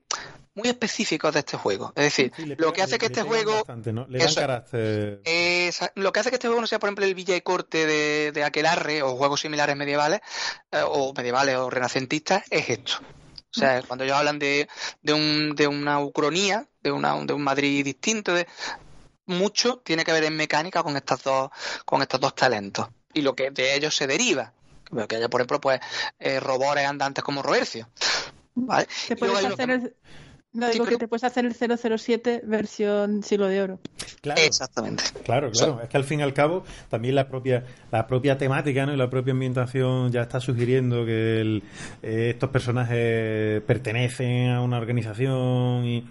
muy 0.55 0.69
específicos 0.69 1.33
de 1.33 1.39
este 1.39 1.57
juego. 1.57 1.91
Es 1.95 2.05
decir, 2.05 2.31
Sí, 2.35 2.45
le 2.45 2.55
lo 2.55 2.67
pega- 2.69 2.73
que 2.73 2.81
hace 2.81 2.91
le- 2.93 2.97
que 2.99 3.05
este 3.07 3.21
juego 3.21 3.53
bastante, 3.55 3.93
¿no? 3.93 4.07
Le 4.07 4.17
dan 4.19 4.27
Eso 4.27 4.39
es. 4.39 4.45
carácter. 4.47 5.21
Esa- 5.25 5.91
lo 5.95 6.11
que 6.11 6.19
hace 6.21 6.29
que 6.29 6.35
este 6.37 6.47
juego 6.47 6.61
no 6.61 6.67
sea, 6.67 6.79
por 6.79 6.87
ejemplo, 6.87 7.05
el 7.05 7.13
Villa 7.13 7.35
y 7.35 7.41
Corte 7.41 7.85
de, 7.85 8.31
de 8.31 8.43
Aquelarre 8.43 9.03
o 9.03 9.15
juegos 9.15 9.41
similares 9.41 9.75
medievales, 9.75 10.21
eh, 10.71 10.81
o 10.85 11.13
medievales 11.13 11.55
o 11.57 11.69
renacentistas, 11.69 12.43
es 12.49 12.69
esto. 12.69 12.93
O 13.55 13.59
sea, 13.59 13.81
cuando 13.83 14.03
ellos 14.03 14.17
hablan 14.17 14.37
de, 14.39 14.67
de, 15.01 15.13
un, 15.13 15.55
de 15.55 15.67
una 15.67 15.99
ucronía, 16.01 16.67
de, 16.81 16.91
una, 16.91 17.15
de 17.23 17.33
un 17.33 17.41
Madrid 17.43 17.83
distinto, 17.85 18.33
de 18.33 18.47
mucho 19.27 19.77
tiene 19.83 20.03
que 20.03 20.11
ver 20.11 20.23
en 20.25 20.35
mecánica 20.35 20.83
con 20.83 20.95
estas 20.97 21.23
dos, 21.23 21.49
con 21.85 22.01
estos 22.01 22.19
dos 22.19 22.35
talentos. 22.35 22.87
Y 23.13 23.21
lo 23.21 23.33
que 23.35 23.51
de 23.51 23.75
ellos 23.75 23.95
se 23.95 24.07
deriva. 24.07 24.53
Que 25.07 25.15
haya, 25.15 25.29
por 25.29 25.41
ejemplo, 25.41 25.59
pues 25.61 25.79
eh, 26.19 26.39
robores 26.39 26.85
andantes 26.85 27.23
como 27.23 27.41
Roercio. 27.41 27.89
¿Vale? 28.55 28.87
Te 29.07 29.15
puedes 29.15 29.43
hacer 29.45 29.67
que- 29.81 29.93
No, 30.55 30.67
Sí, 30.67 30.73
digo 30.73 30.85
pero- 30.85 30.97
que 30.97 31.03
te 31.03 31.07
puedes 31.09 31.23
hacer 31.25 31.45
el 31.45 31.53
007 31.53 32.41
versión 32.45 33.21
siglo 33.23 33.47
de 33.47 33.61
oro. 33.61 33.79
Claro. 34.21 34.41
Exactamente. 34.41 35.03
Claro, 35.23 35.51
claro. 35.51 35.81
Es 35.83 35.89
que 35.89 35.97
al 35.97 36.03
fin 36.05 36.21
y 36.21 36.23
al 36.23 36.33
cabo 36.33 36.63
también 36.89 37.13
la 37.15 37.27
propia 37.27 37.63
la 37.91 38.07
propia 38.07 38.37
temática 38.37 38.85
¿no? 38.85 38.93
y 38.93 38.97
la 38.97 39.09
propia 39.09 39.33
ambientación 39.33 40.11
ya 40.11 40.21
está 40.21 40.39
sugiriendo 40.39 41.05
que 41.05 41.41
el- 41.41 41.63
eh, 42.01 42.29
estos 42.33 42.49
personajes 42.49 43.61
pertenecen 43.63 44.49
a 44.51 44.61
una 44.61 44.77
organización 44.77 45.85
y 45.85 46.05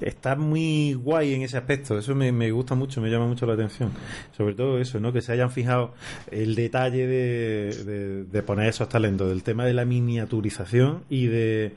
está 0.00 0.34
muy 0.36 0.94
guay 0.94 1.34
en 1.34 1.42
ese 1.42 1.56
aspecto. 1.56 1.96
Eso 1.96 2.14
me, 2.14 2.32
me 2.32 2.50
gusta 2.50 2.74
mucho, 2.74 3.00
me 3.00 3.08
llama 3.10 3.26
mucho 3.26 3.46
la 3.46 3.54
atención. 3.54 3.92
Sobre 4.36 4.54
todo 4.54 4.78
eso, 4.80 4.98
¿no? 5.00 5.12
Que 5.12 5.22
se 5.22 5.32
hayan 5.32 5.50
fijado 5.50 5.94
el 6.30 6.54
detalle 6.56 7.06
de, 7.06 7.84
de- 7.84 8.24
de 8.24 8.42
poner 8.42 8.68
esos 8.68 8.88
talentos, 8.88 9.28
del 9.28 9.42
tema 9.44 9.64
de 9.64 9.72
la 9.72 9.84
miniaturización 9.84 11.04
y 11.08 11.26
de 11.28 11.72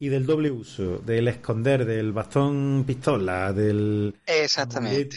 y 0.00 0.08
del 0.08 0.26
doble 0.26 0.50
uso, 0.50 0.98
del 0.98 1.26
esconder, 1.26 1.84
del 1.84 2.12
bastón 2.12 2.84
pistola, 2.86 3.52
del 3.52 4.14
Exactamente. 4.26 5.08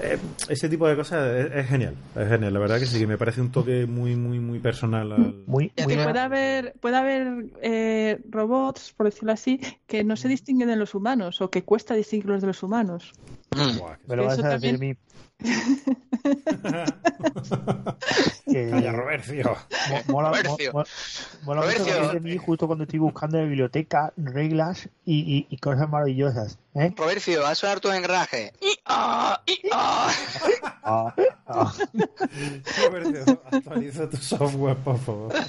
eh, 0.00 0.18
ese 0.48 0.68
tipo 0.68 0.86
de 0.86 0.96
cosas 0.96 1.34
es, 1.34 1.52
es 1.54 1.66
genial, 1.66 1.94
es 2.14 2.28
genial, 2.28 2.52
la 2.52 2.60
verdad 2.60 2.78
que 2.78 2.84
sí, 2.84 2.98
que 2.98 3.06
me 3.06 3.16
parece 3.16 3.40
un 3.40 3.50
toque 3.50 3.86
muy, 3.86 4.16
muy, 4.16 4.38
muy 4.38 4.58
personal 4.58 5.12
al... 5.12 5.34
Muy, 5.46 5.72
muy 5.86 5.94
Puede 5.94 6.20
haber, 6.20 6.74
puede 6.80 6.96
haber 6.96 7.46
eh, 7.62 8.20
robots, 8.28 8.92
por 8.94 9.06
decirlo 9.06 9.32
así, 9.32 9.60
que 9.86 10.04
no 10.04 10.16
se 10.16 10.28
distinguen 10.28 10.68
de 10.68 10.76
los 10.76 10.94
humanos 10.94 11.40
o 11.40 11.50
que 11.50 11.62
cuesta 11.62 11.94
distinguirlos 11.94 12.42
de 12.42 12.48
los 12.48 12.62
humanos. 12.62 13.12
Mm. 13.56 13.78
Buah, 13.78 13.96
Me 14.06 14.16
lo 14.16 14.26
vas 14.26 14.38
a 14.38 14.58
decir 14.58 14.74
a 14.74 14.78
mí. 14.78 14.94
Que- 18.50 18.70
Calla, 18.70 18.92
Robercio. 18.92 19.56
mo- 19.88 20.02
mola, 20.08 20.28
mo- 20.30 20.34
Robercio. 20.36 20.72
mo- 20.72 20.84
mola 21.44 21.60
mucho 21.62 21.78
Robercio. 21.78 22.08
de 22.12 22.20
mí 22.20 22.36
justo 22.36 22.66
cuando 22.66 22.84
estoy 22.84 22.98
buscando 22.98 23.36
en 23.38 23.44
la 23.44 23.48
biblioteca 23.48 24.12
reglas 24.16 24.88
y, 25.04 25.18
y- 25.20 25.46
y 25.48 25.56
cosas 25.58 25.88
maravillosas. 25.88 26.58
¿eh? 26.74 26.92
Robercio, 26.96 27.46
a 27.46 27.54
sonar 27.54 27.80
tus 27.80 27.94
engrajes. 27.94 28.52
Y, 28.60 28.76
ah, 28.86 29.40
y, 29.46 29.60
ah. 29.72 30.12
Robercio, 32.82 33.42
actualiza 33.50 34.08
tu 34.10 34.16
software, 34.16 34.76
por 34.78 34.98
favor. 34.98 35.32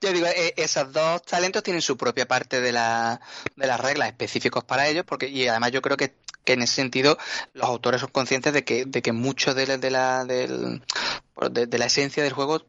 Yo 0.00 0.12
digo, 0.12 0.26
eh, 0.26 0.52
esos 0.56 0.92
dos 0.92 1.22
talentos 1.22 1.62
tienen 1.62 1.80
su 1.82 1.96
propia 1.96 2.26
parte 2.26 2.60
de, 2.60 2.72
la, 2.72 3.20
de 3.56 3.66
las 3.66 3.80
reglas 3.80 4.08
específicos 4.08 4.64
para 4.64 4.88
ellos, 4.88 5.04
porque 5.06 5.28
y 5.28 5.46
además 5.48 5.70
yo 5.72 5.80
creo 5.80 5.96
que, 5.96 6.12
que 6.44 6.54
en 6.54 6.62
ese 6.62 6.74
sentido 6.74 7.16
los 7.52 7.66
autores 7.68 8.00
son 8.00 8.10
conscientes 8.10 8.52
de 8.52 8.64
que, 8.64 8.84
de 8.84 9.02
que 9.02 9.12
mucho 9.12 9.54
de, 9.54 9.66
la- 9.66 9.78
de 9.78 9.90
la, 9.90 10.24
de, 10.24 11.78
la 11.78 11.86
esencia 11.86 12.22
del 12.22 12.32
juego 12.32 12.60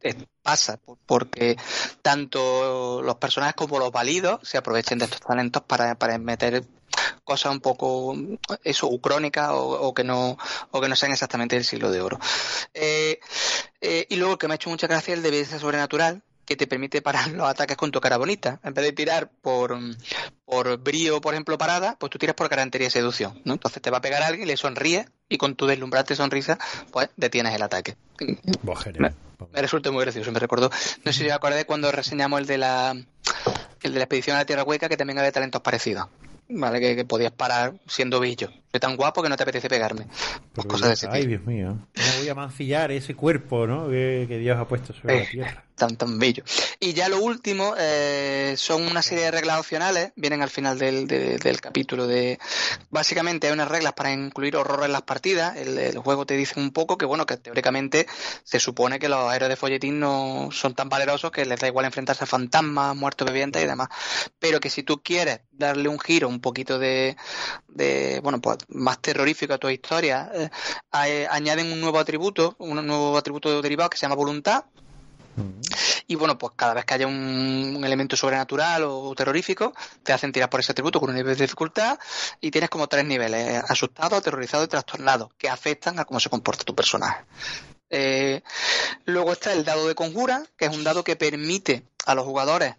pasa, 0.42 0.78
por- 0.78 0.98
porque 1.06 1.58
tanto 2.02 3.02
los 3.02 3.16
personajes 3.16 3.56
como 3.56 3.80
los 3.80 3.92
válidos 3.92 4.40
se 4.48 4.58
aprovechen 4.58 5.00
de 5.00 5.06
estos 5.06 5.22
talentos 5.22 5.64
para, 5.64 5.96
para 5.96 6.18
meter 6.18 6.64
cosas 7.24 7.52
un 7.52 7.62
poco 7.62 8.16
eso 8.64 8.88
ucrónicas 8.88 9.50
o, 9.52 9.58
o 9.88 9.94
que 9.94 10.04
no 10.04 10.38
o 10.72 10.82
que 10.82 10.90
no 10.90 10.96
sean 10.96 11.12
exactamente 11.12 11.56
del 11.56 11.66
siglo 11.66 11.90
de 11.90 12.02
oro. 12.02 12.20
Eh, 12.74 13.20
eh, 13.82 14.06
y 14.10 14.16
luego 14.18 14.38
que 14.38 14.48
me 14.48 14.54
ha 14.54 14.56
hecho 14.56 14.70
mucha 14.70 14.88
gracia 14.88 15.14
el 15.14 15.24
de 15.24 15.32
belleza 15.32 15.58
sobrenatural 15.60 16.22
que 16.46 16.56
te 16.56 16.68
permite 16.68 17.02
parar 17.02 17.30
los 17.32 17.48
ataques 17.48 17.78
con 17.78 17.92
tu 17.92 18.00
cara 18.02 18.18
bonita 18.18 18.60
en 18.64 18.74
vez 18.74 18.86
de 18.86 18.92
tirar 18.92 19.30
por 19.42 19.78
por 20.46 20.78
brío 20.78 21.22
por 21.22 21.34
ejemplo 21.34 21.58
parada 21.58 21.96
pues 22.00 22.10
tú 22.10 22.18
tiras 22.18 22.36
por 22.36 22.50
galantería 22.50 22.88
y 22.88 22.92
seducción 22.92 23.42
¿no? 23.46 23.54
entonces 23.54 23.82
te 23.82 23.90
va 23.90 23.98
a 23.98 24.02
pegar 24.02 24.22
a 24.24 24.28
alguien 24.28 24.48
le 24.48 24.58
sonríe 24.58 25.06
y 25.30 25.38
con 25.38 25.56
tu 25.56 25.66
deslumbrante 25.68 26.16
sonrisa 26.16 26.58
pues 26.92 27.10
detienes 27.18 27.56
el 27.56 27.62
ataque 27.64 27.96
Buah, 28.62 28.80
me 29.52 29.62
resulta 29.62 29.92
muy 29.92 30.04
gracioso, 30.04 30.32
me 30.32 30.40
recordó. 30.40 30.70
No 31.04 31.12
sé 31.12 31.20
si 31.24 31.26
os 31.28 31.34
acordáis 31.34 31.66
cuando 31.66 31.92
reseñamos 31.92 32.40
el 32.40 32.46
de 32.48 32.58
la 32.58 32.92
el 32.92 33.92
de 33.92 33.98
la 34.00 34.04
expedición 34.06 34.38
a 34.38 34.40
la 34.40 34.46
Tierra 34.46 34.64
Hueca 34.64 34.88
que 34.88 34.96
también 34.96 35.18
había 35.20 35.32
talentos 35.34 35.62
parecidos. 35.62 36.08
Vale, 36.48 36.80
que, 36.80 36.96
que 36.96 37.04
podías 37.06 37.32
parar 37.32 37.74
siendo 37.88 38.20
billo. 38.20 38.50
Soy 38.72 38.80
tan 38.80 38.96
guapo 38.96 39.22
que 39.24 39.30
no 39.30 39.36
te 39.36 39.44
apetece 39.44 39.68
pegarme. 39.68 40.08
Pues 40.54 40.68
cosas 40.68 40.88
de 40.90 40.94
ese 40.94 41.08
Ay, 41.10 41.22
tipo. 41.22 41.30
Dios 41.30 41.46
mío. 41.46 41.88
¿Cómo 41.96 42.18
voy 42.20 42.30
a 42.30 42.36
mancillar 42.36 42.92
ese 42.92 43.16
cuerpo, 43.16 43.66
¿no? 43.68 43.90
Que, 43.90 44.26
que 44.28 44.38
Dios 44.38 44.58
ha 44.58 44.68
puesto 44.68 44.94
sobre 44.94 45.16
la 45.18 45.22
Eh, 45.24 45.28
tierra. 45.32 45.64
Tan 45.76 45.96
tan 45.98 46.20
bello. 46.20 46.44
Y 46.80 46.94
ya 46.94 47.10
lo 47.10 47.18
último 47.18 47.74
eh, 47.78 48.56
son 48.58 48.84
una 48.86 49.02
serie 49.02 49.26
de 49.26 49.32
reglas 49.32 49.60
opcionales, 49.60 50.12
vienen 50.16 50.42
al 50.42 50.50
final 50.50 50.78
del, 50.78 51.08
de- 51.08 51.38
del 51.38 51.60
capítulo 51.62 52.08
de 52.08 52.40
básicamente 52.90 53.48
hay 53.48 53.54
unas 53.54 53.68
reglas 53.68 53.94
para 53.94 54.12
incluir 54.12 54.56
horror 54.56 54.84
en 54.86 54.92
las 54.92 55.02
partidas. 55.02 55.56
El, 55.58 55.78
el 55.78 55.98
juego 55.98 56.26
te 56.26 56.36
dice 56.36 56.60
un 56.60 56.72
poco 56.72 56.98
que 56.98 57.06
bueno, 57.06 57.26
que 57.26 57.38
teóricamente 57.38 58.08
se 58.44 58.60
supone 58.60 59.00
que 59.00 59.10
los 59.10 59.34
héroes 59.34 59.50
de 59.50 59.56
folletín 59.56 60.00
no 60.00 60.50
son 60.52 60.76
tan 60.76 60.90
valerosos 60.90 61.32
que 61.32 61.46
les 61.46 61.60
da 61.60 61.68
igual 61.68 61.86
enfrentarse 61.86 62.24
a 62.24 62.28
fantasmas, 62.28 62.96
muertos 62.96 63.28
vivientes 63.28 63.64
y 63.64 63.68
demás. 63.68 63.90
Pero 64.40 64.60
que 64.60 64.70
si 64.70 64.84
tú 64.84 65.02
quieres 65.02 65.42
darle 65.52 65.90
un 65.90 66.00
giro, 66.00 66.28
un 66.28 66.40
poquito 66.40 66.78
de, 66.80 67.16
de 67.68 68.20
bueno, 68.22 68.40
pues 68.42 68.58
más 68.70 69.02
terrorífico 69.02 69.54
a 69.54 69.58
tu 69.58 69.70
historia, 69.70 70.30
eh, 70.34 70.50
a- 70.92 71.34
añaden 71.36 71.72
un 71.72 71.82
nuevo 71.82 72.00
atributo, 72.00 72.56
un 72.60 72.86
nuevo 72.86 73.18
atributo 73.18 73.62
derivado 73.62 73.90
que 73.90 73.98
se 73.98 74.02
llama 74.06 74.16
voluntad, 74.16 74.66
y 76.08 76.16
bueno, 76.16 76.38
pues 76.38 76.54
cada 76.56 76.74
vez 76.74 76.86
que 76.86 76.94
haya 76.94 77.08
un, 77.08 77.82
elemento 77.84 78.16
sobrenatural 78.16 78.84
o 78.86 79.14
terrorífico, 79.16 79.74
te 80.04 80.14
hacen 80.14 80.32
tirar 80.32 80.50
por 80.50 80.60
ese 80.60 80.72
atributo 80.72 81.00
con 81.00 81.10
un 81.10 81.16
nivel 81.16 81.36
de 81.36 81.44
dificultad 81.44 81.98
y 82.40 82.52
tienes 82.52 82.70
como 82.70 82.88
tres 82.88 83.06
niveles, 83.06 83.48
eh, 83.48 83.62
asustado, 83.68 84.16
aterrorizado 84.16 84.64
y 84.64 84.68
trastornado, 84.68 85.32
que 85.38 85.50
afectan 85.50 86.00
a 86.00 86.06
cómo 86.06 86.20
se 86.20 86.30
comporta 86.30 86.64
tu 86.64 86.76
personaje. 86.76 87.24
Eh, 87.90 88.42
luego 89.06 89.34
está 89.34 89.54
el 89.54 89.64
dado 89.64 89.88
de 89.88 89.96
conjura, 89.96 90.44
que 90.58 90.66
es 90.66 90.76
un 90.76 90.84
dado 90.84 91.04
que 91.04 91.16
permite 91.16 91.84
a 92.06 92.16
los 92.16 92.26
jugadores, 92.26 92.76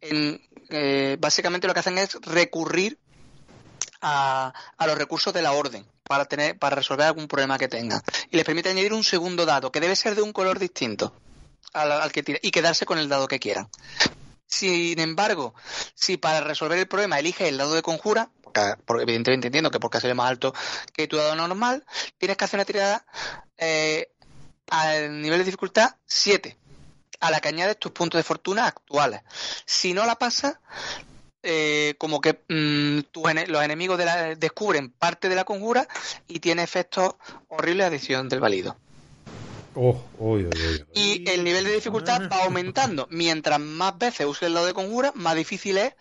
en, 0.00 0.40
eh, 0.70 1.16
básicamente 1.20 1.66
lo 1.66 1.74
que 1.74 1.80
hacen 1.80 1.98
es 1.98 2.14
recurrir 2.22 2.98
a, 4.00 4.52
a 4.76 4.86
los 4.86 4.96
recursos 4.96 5.32
de 5.32 5.42
la 5.42 5.52
orden 5.52 5.84
para 6.04 6.24
tener 6.24 6.58
para 6.58 6.76
resolver 6.76 7.06
algún 7.06 7.28
problema 7.28 7.58
que 7.58 7.68
tengan. 7.68 8.00
Y 8.30 8.36
les 8.36 8.44
permite 8.44 8.70
añadir 8.70 8.92
un 8.92 9.04
segundo 9.04 9.44
dado 9.46 9.72
que 9.72 9.80
debe 9.80 9.96
ser 9.96 10.14
de 10.14 10.22
un 10.22 10.32
color 10.32 10.58
distinto 10.58 11.12
al, 11.72 11.92
al 11.92 12.12
que 12.12 12.22
tire 12.22 12.40
y 12.42 12.50
quedarse 12.50 12.86
con 12.86 12.98
el 12.98 13.08
dado 13.08 13.28
que 13.28 13.38
quieran. 13.38 13.68
Sin 14.46 14.98
embargo, 14.98 15.54
si 15.94 16.16
para 16.16 16.40
resolver 16.40 16.78
el 16.78 16.88
problema 16.88 17.18
eliges 17.18 17.48
el 17.48 17.58
dado 17.58 17.74
de 17.74 17.82
conjura, 17.82 18.30
porque, 18.42 19.02
evidentemente 19.02 19.48
entiendo 19.48 19.70
que 19.70 19.78
porque 19.78 20.00
sido 20.00 20.14
más 20.14 20.30
alto 20.30 20.54
que 20.94 21.06
tu 21.06 21.16
dado 21.16 21.36
normal, 21.36 21.84
tienes 22.16 22.36
que 22.36 22.44
hacer 22.44 22.58
una 22.58 22.64
tirada 22.64 23.04
eh, 23.58 24.10
al 24.70 25.20
nivel 25.20 25.38
de 25.40 25.44
dificultad 25.44 25.96
7, 26.06 26.56
a 27.20 27.30
la 27.30 27.40
que 27.40 27.48
añades 27.48 27.78
tus 27.78 27.92
puntos 27.92 28.18
de 28.18 28.22
fortuna 28.24 28.66
actuales. 28.66 29.20
Si 29.66 29.92
no 29.92 30.06
la 30.06 30.16
pasas, 30.16 30.56
eh, 31.42 31.94
como 31.98 32.20
que 32.20 32.40
mm, 32.48 33.00
los 33.48 33.62
enemigos 33.62 33.98
de 33.98 34.04
la- 34.06 34.34
descubren 34.34 34.90
parte 34.90 35.28
de 35.28 35.36
la 35.36 35.44
conjura 35.44 35.86
y 36.26 36.40
tiene 36.40 36.62
efectos 36.62 37.14
horribles 37.48 37.86
adición 37.86 38.28
del 38.28 38.40
válido. 38.40 38.76
Oh. 39.80 40.36
Y 40.94 41.28
el 41.30 41.44
nivel 41.44 41.64
de 41.64 41.72
dificultad 41.74 42.28
va 42.30 42.44
aumentando. 42.44 43.06
Mientras 43.10 43.60
más 43.60 43.96
veces 43.96 44.26
uses 44.26 44.42
el 44.44 44.54
dado 44.54 44.66
de 44.66 44.74
conjura, 44.74 45.12
más 45.14 45.36
difícil 45.36 45.78
es 45.78 45.94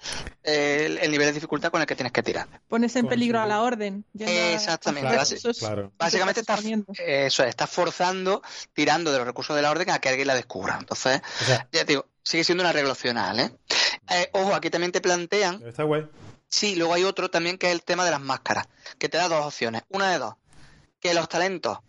eh, 0.43 0.83
el, 0.87 0.97
el 0.97 1.11
nivel 1.11 1.27
de 1.27 1.33
dificultad 1.33 1.69
con 1.69 1.81
el 1.81 1.87
que 1.87 1.95
tienes 1.95 2.11
que 2.11 2.23
tirar. 2.23 2.47
Pones 2.67 2.95
en 2.95 3.07
peligro 3.07 3.39
a 3.39 3.45
la 3.45 3.61
orden. 3.61 4.03
Exactamente. 4.17 5.07
Claro, 5.07 5.21
Basi- 5.21 5.35
Eso 5.35 5.49
es- 5.51 5.59
claro. 5.59 5.91
Básicamente 5.97 6.41
estás 6.41 6.63
eso 6.65 7.43
es, 7.43 7.49
estás 7.49 7.69
forzando, 7.69 8.41
tirando 8.73 9.11
de 9.11 9.19
los 9.19 9.27
recursos 9.27 9.55
de 9.55 9.61
la 9.61 9.69
orden 9.71 9.89
a 9.91 9.99
que 9.99 10.09
alguien 10.09 10.27
la 10.27 10.35
descubra. 10.35 10.77
Entonces, 10.79 11.21
O 11.41 11.45
sea, 11.45 11.67
ya 11.71 11.81
te 11.85 11.93
digo, 11.93 12.07
sigue 12.23 12.43
siendo 12.43 12.63
una 12.63 12.73
regla 12.73 12.91
opcional, 12.93 13.39
¿eh? 13.39 13.51
Eh, 14.09 14.29
ojo, 14.33 14.55
aquí 14.55 14.69
también 14.69 14.91
te 14.91 15.01
plantean 15.01 15.61
está 15.67 15.83
guay. 15.83 16.07
Sí, 16.49 16.75
luego 16.75 16.93
hay 16.93 17.03
otro 17.03 17.29
también 17.29 17.57
que 17.57 17.67
es 17.67 17.73
el 17.73 17.83
tema 17.83 18.05
de 18.05 18.11
las 18.11 18.21
máscaras, 18.21 18.67
que 18.97 19.09
te 19.09 19.17
da 19.17 19.27
dos 19.27 19.45
opciones. 19.45 19.83
Una 19.89 20.09
de 20.11 20.17
dos, 20.17 20.35
que 20.99 21.13
los 21.13 21.27
talentos, 21.29 21.79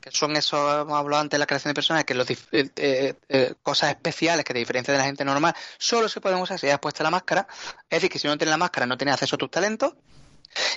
que 0.00 0.10
son 0.10 0.36
esos, 0.36 0.82
hemos 0.82 0.98
hablado 0.98 1.22
antes 1.22 1.36
de 1.36 1.38
la 1.38 1.46
creación 1.46 1.70
de 1.70 1.74
personajes, 1.74 2.04
que 2.04 2.14
los 2.14 2.30
eh, 2.30 2.36
eh, 2.52 3.14
eh, 3.28 3.54
cosas 3.62 3.90
especiales 3.90 4.44
que 4.44 4.52
te 4.52 4.58
diferencian 4.58 4.94
de 4.94 4.98
la 4.98 5.06
gente 5.06 5.24
normal, 5.24 5.54
solo 5.78 6.08
se 6.08 6.20
pueden 6.20 6.38
usar 6.38 6.58
si 6.58 6.68
has 6.68 6.78
puesto 6.78 7.02
la 7.02 7.10
máscara. 7.10 7.46
Es 7.90 7.96
decir, 7.96 8.10
que 8.10 8.18
si 8.18 8.26
no 8.26 8.36
tienes 8.36 8.50
la 8.50 8.58
máscara 8.58 8.86
no 8.86 8.96
tienes 8.96 9.14
acceso 9.14 9.36
a 9.36 9.38
tus 9.38 9.50
talentos. 9.50 9.94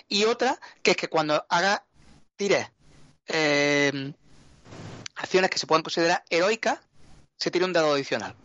Y 0.07 0.25
otra, 0.25 0.59
que 0.81 0.91
es 0.91 0.97
que 0.97 1.07
cuando 1.07 1.45
hagas, 1.49 1.81
tires 2.35 2.67
eh, 3.27 4.13
acciones 5.15 5.49
que 5.49 5.59
se 5.59 5.67
pueden 5.67 5.83
considerar 5.83 6.23
heroicas, 6.29 6.79
se 7.37 7.51
tira 7.51 7.65
un 7.65 7.73
dado 7.73 7.93
adicional. 7.93 8.35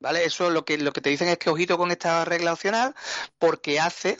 ¿Vale? 0.00 0.24
Eso 0.24 0.50
lo 0.50 0.64
que, 0.64 0.78
lo 0.78 0.92
que 0.92 1.02
te 1.02 1.10
dicen 1.10 1.28
es 1.28 1.38
que 1.38 1.50
ojito 1.50 1.76
con 1.76 1.90
esta 1.90 2.24
regla 2.24 2.54
opcional 2.54 2.94
porque 3.38 3.78
hace 3.78 4.18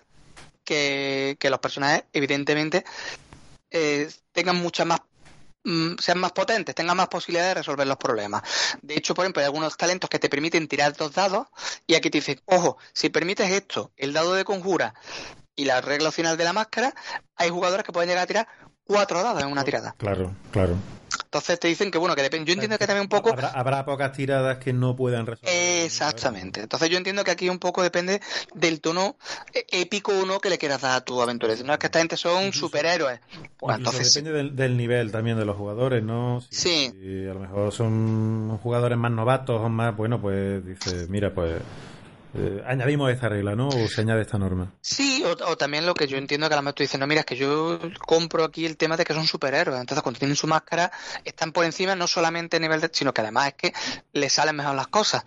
que, 0.63 1.37
que 1.41 1.49
los 1.49 1.59
personajes, 1.59 2.05
evidentemente, 2.13 2.85
eh, 3.71 4.11
tengan 4.33 4.57
muchas 4.57 4.87
más 4.87 5.01
sean 5.99 6.19
más 6.19 6.33
potentes, 6.33 6.75
tengan 6.75 6.97
más 6.97 7.09
posibilidades 7.09 7.51
de 7.51 7.61
resolver 7.61 7.87
los 7.87 7.97
problemas. 7.97 8.43
De 8.83 8.95
hecho, 8.95 9.15
por 9.15 9.25
ejemplo, 9.25 9.41
hay 9.41 9.47
algunos 9.47 9.77
talentos 9.77 10.09
que 10.09 10.19
te 10.19 10.29
permiten 10.29 10.69
tirar 10.69 10.97
dos 10.97 11.13
dados 11.13 11.49
y 11.87 11.95
aquí 11.95 12.11
te 12.11 12.19
dicen, 12.19 12.41
ojo, 12.47 12.79
si 12.93 13.11
permites 13.11 13.51
esto, 13.51 13.93
el 13.97 14.13
dado 14.13 14.35
de 14.35 14.45
conjura 14.45 14.95
y 15.55 15.65
la 15.65 15.81
regla 15.81 16.09
opcional 16.09 16.37
de 16.37 16.45
la 16.45 16.53
máscara, 16.53 16.95
hay 17.37 17.51
jugadores 17.51 17.85
que 17.85 17.93
pueden 17.93 18.09
llegar 18.09 18.25
a 18.25 18.27
tirar 18.27 18.49
cuatro 18.85 19.23
dados 19.23 19.43
en 19.43 19.53
una 19.53 19.65
tirada. 19.65 19.95
Claro, 19.99 20.35
claro. 20.51 20.77
Entonces 21.33 21.61
te 21.61 21.69
dicen 21.69 21.93
que, 21.93 21.99
bueno, 21.99 22.17
que 22.17 22.23
depende. 22.23 22.45
Yo 22.49 22.55
entiendo 22.55 22.77
que 22.77 22.89
también 22.89 23.03
un 23.03 23.09
poco 23.09 23.31
Habrá, 23.31 23.51
habrá 23.51 23.85
pocas 23.85 24.11
tiradas 24.11 24.59
que 24.59 24.73
no 24.73 24.97
puedan 24.97 25.27
resolver. 25.27 25.85
Exactamente. 25.85 26.63
Entonces 26.63 26.89
yo 26.91 26.97
entiendo 26.97 27.23
que 27.23 27.31
aquí 27.31 27.49
un 27.49 27.61
poco 27.61 27.85
depende 27.85 28.21
del 28.55 28.81
tono 28.81 29.17
eh, 29.55 29.65
épico 29.71 30.11
o 30.11 30.27
no 30.27 30.41
que 30.41 30.51
le 30.51 30.59
quieras 30.59 30.81
dar 30.81 30.97
a 30.97 31.01
tu 31.05 31.23
aventura. 31.23 31.55
No 31.65 31.73
es 31.73 31.79
que 31.79 31.87
esta 31.87 32.01
gente 32.01 32.17
son 32.17 32.47
Incluso- 32.47 32.67
superhéroes. 32.67 33.21
Pues 33.61 33.77
entonces 33.79 34.13
depende 34.13 34.37
del, 34.37 34.57
del 34.57 34.77
nivel 34.77 35.13
también 35.13 35.39
de 35.39 35.45
los 35.45 35.57
jugadores, 35.57 36.03
¿no? 36.03 36.41
Si, 36.51 36.57
Sí. 36.57 36.93
si 37.01 37.29
a 37.29 37.35
lo 37.35 37.39
mejor 37.39 37.71
son 37.73 38.59
jugadores 38.61 38.99
más 38.99 39.13
novatos 39.13 39.61
o 39.61 39.69
más, 39.69 39.97
bueno, 39.97 40.21
pues 40.21 40.67
dice, 40.67 41.07
mira, 41.09 41.33
pues 41.33 41.63
eh, 42.35 42.63
añadimos 42.67 43.11
esta 43.11 43.29
regla, 43.29 43.55
¿no? 43.55 43.69
O 43.69 43.89
se 43.89 44.01
añade 44.01 44.23
esta 44.23 44.39
norma. 44.39 44.73
Sí, 44.81 45.25
o, 45.25 45.51
o 45.51 45.57
también 45.57 45.87
lo 45.87 45.95
que 45.95 46.07
yo 46.07 46.17
entiendo 46.17 46.49
que 46.49 46.55
a 46.55 46.57
lo 46.57 46.63
mejor 46.63 46.75
tú 46.75 46.83
dices, 46.83 46.99
no, 46.99 47.07
mira, 47.07 47.21
es 47.21 47.27
que 47.27 47.37
yo 47.37 47.79
compro 48.07 48.45
aquí 48.45 48.67
el 48.67 48.77
tema 48.77 48.97
de 48.97 49.05
que 49.05 49.15
son 49.15 49.27
superhéroes. 49.27 49.81
Entonces, 49.81 50.03
cuando 50.03 50.19
tienen 50.19 50.37
su 50.37 50.47
máscara, 50.47 50.91
están 51.25 51.53
por 51.53 51.65
encima 51.65 51.95
no 51.97 52.07
solamente 52.07 52.57
a 52.57 52.61
nivel 52.61 52.81
de, 52.81 52.91
sino 52.93 53.13
que 53.13 53.21
además 53.21 53.49
es 53.49 53.55
que 53.55 53.73
les 54.13 54.33
salen 54.33 54.57
mejor 54.57 54.75
las 54.75 54.89
cosas. 54.89 55.25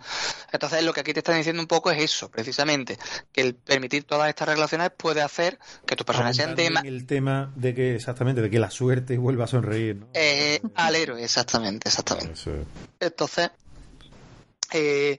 Entonces, 0.52 0.82
lo 0.82 0.92
que 0.92 1.00
aquí 1.00 1.12
te 1.12 1.20
están 1.20 1.36
diciendo 1.36 1.60
un 1.60 1.68
poco 1.68 1.90
es 1.90 2.02
eso, 2.02 2.30
precisamente, 2.30 2.98
que 3.32 3.40
el 3.40 3.54
permitir 3.54 4.04
todas 4.04 4.28
estas 4.28 4.48
relaciones 4.48 4.90
puede 4.96 5.22
hacer 5.22 5.58
que 5.86 5.96
tus 5.96 6.06
personajes 6.06 6.36
sean 6.36 6.54
de 6.54 6.66
el 6.84 7.06
tema 7.06 7.52
de 7.56 7.74
que, 7.74 7.94
exactamente, 7.94 8.40
de 8.40 8.50
que 8.50 8.58
la 8.58 8.70
suerte 8.70 9.18
vuelva 9.18 9.44
a 9.44 9.46
sonreír, 9.46 9.96
¿no? 9.96 10.08
eh, 10.14 10.60
al 10.74 10.94
héroe, 10.96 11.22
exactamente, 11.22 11.88
exactamente. 11.88 12.40
Entonces, 13.00 13.50
eh, 14.72 15.18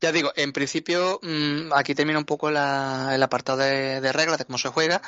ya 0.00 0.12
digo, 0.12 0.32
en 0.36 0.52
principio, 0.52 1.18
mm, 1.22 1.72
aquí 1.74 1.94
termina 1.94 2.18
un 2.18 2.24
poco 2.24 2.50
la- 2.50 3.12
el 3.14 3.22
apartado 3.22 3.58
de, 3.58 4.00
de 4.00 4.12
reglas 4.12 4.38
de 4.38 4.44
cómo 4.44 4.58
se 4.58 4.68
juega. 4.68 5.00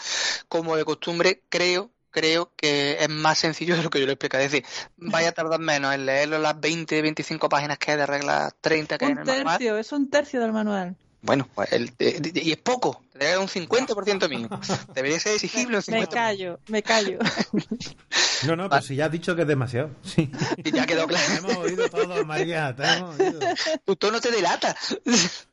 Como 0.48 0.76
de 0.76 0.84
costumbre, 0.84 1.42
creo, 1.48 1.90
creo 2.10 2.52
que 2.56 2.96
es 3.00 3.08
más 3.08 3.38
sencillo 3.38 3.76
de 3.76 3.82
lo 3.82 3.90
que 3.90 4.00
yo 4.00 4.06
le 4.06 4.12
explico. 4.12 4.36
Es 4.36 4.50
decir, 4.52 4.64
vaya 4.96 5.30
a 5.30 5.32
tardar 5.32 5.60
menos 5.60 5.94
en 5.94 6.06
leerlo 6.06 6.38
las 6.38 6.58
20, 6.60 7.02
25 7.02 7.48
páginas 7.48 7.78
que 7.78 7.92
hay 7.92 7.96
de 7.98 8.06
reglas 8.06 8.54
30 8.60 8.98
que 8.98 9.04
hay 9.06 9.12
en 9.12 9.18
Un 9.18 9.28
el 9.28 9.36
manual. 9.36 9.58
tercio, 9.58 9.78
es 9.78 9.92
un 9.92 10.08
tercio 10.10 10.40
del 10.40 10.52
manual. 10.52 10.96
Bueno, 11.24 11.48
pues 11.54 11.72
el- 11.72 11.90
eh, 11.98 12.20
y 12.34 12.52
es 12.52 12.58
poco, 12.58 13.02
debería 13.14 13.32
ser 13.34 13.38
un 13.40 13.48
50% 13.48 14.28
mínimo. 14.28 14.60
Debería 14.94 15.18
ser 15.18 15.34
exigible 15.34 15.78
un 15.78 15.84
Me 15.88 16.02
50%. 16.04 16.08
callo, 16.10 16.60
me 16.68 16.82
callo. 16.82 17.18
No, 18.46 18.56
no, 18.56 18.68
pues 18.68 18.84
si 18.84 18.96
ya 18.96 19.06
has 19.06 19.12
dicho 19.12 19.34
que 19.34 19.42
es 19.42 19.48
demasiado. 19.48 19.90
Sí. 20.02 20.30
Y 20.62 20.70
ya 20.70 20.84
quedó 20.84 21.06
Te 21.06 21.14
claro. 21.14 21.34
hemos 21.38 21.56
oído 21.56 21.88
todo, 21.88 22.24
María, 22.26 22.76
te 22.76 22.84
hemos 22.84 23.18
oído. 23.18 23.40
Tu 23.86 23.96
tono 23.96 24.20
te 24.20 24.30
delata. 24.30 24.76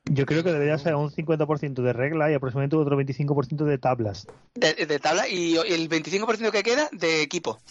Yo 0.05 0.25
creo 0.25 0.43
que 0.43 0.51
debería 0.51 0.77
ser 0.77 0.95
un 0.95 1.09
50% 1.09 1.81
de 1.81 1.93
regla 1.93 2.29
y 2.29 2.33
aproximadamente 2.33 2.75
otro 2.75 2.97
25% 2.99 3.63
de 3.63 3.77
tablas. 3.77 4.27
De, 4.55 4.73
de 4.73 4.99
tabla 4.99 5.29
y 5.29 5.55
el 5.55 5.87
25% 5.89 6.51
que 6.51 6.63
queda 6.63 6.89
de 6.91 7.21
equipo. 7.21 7.61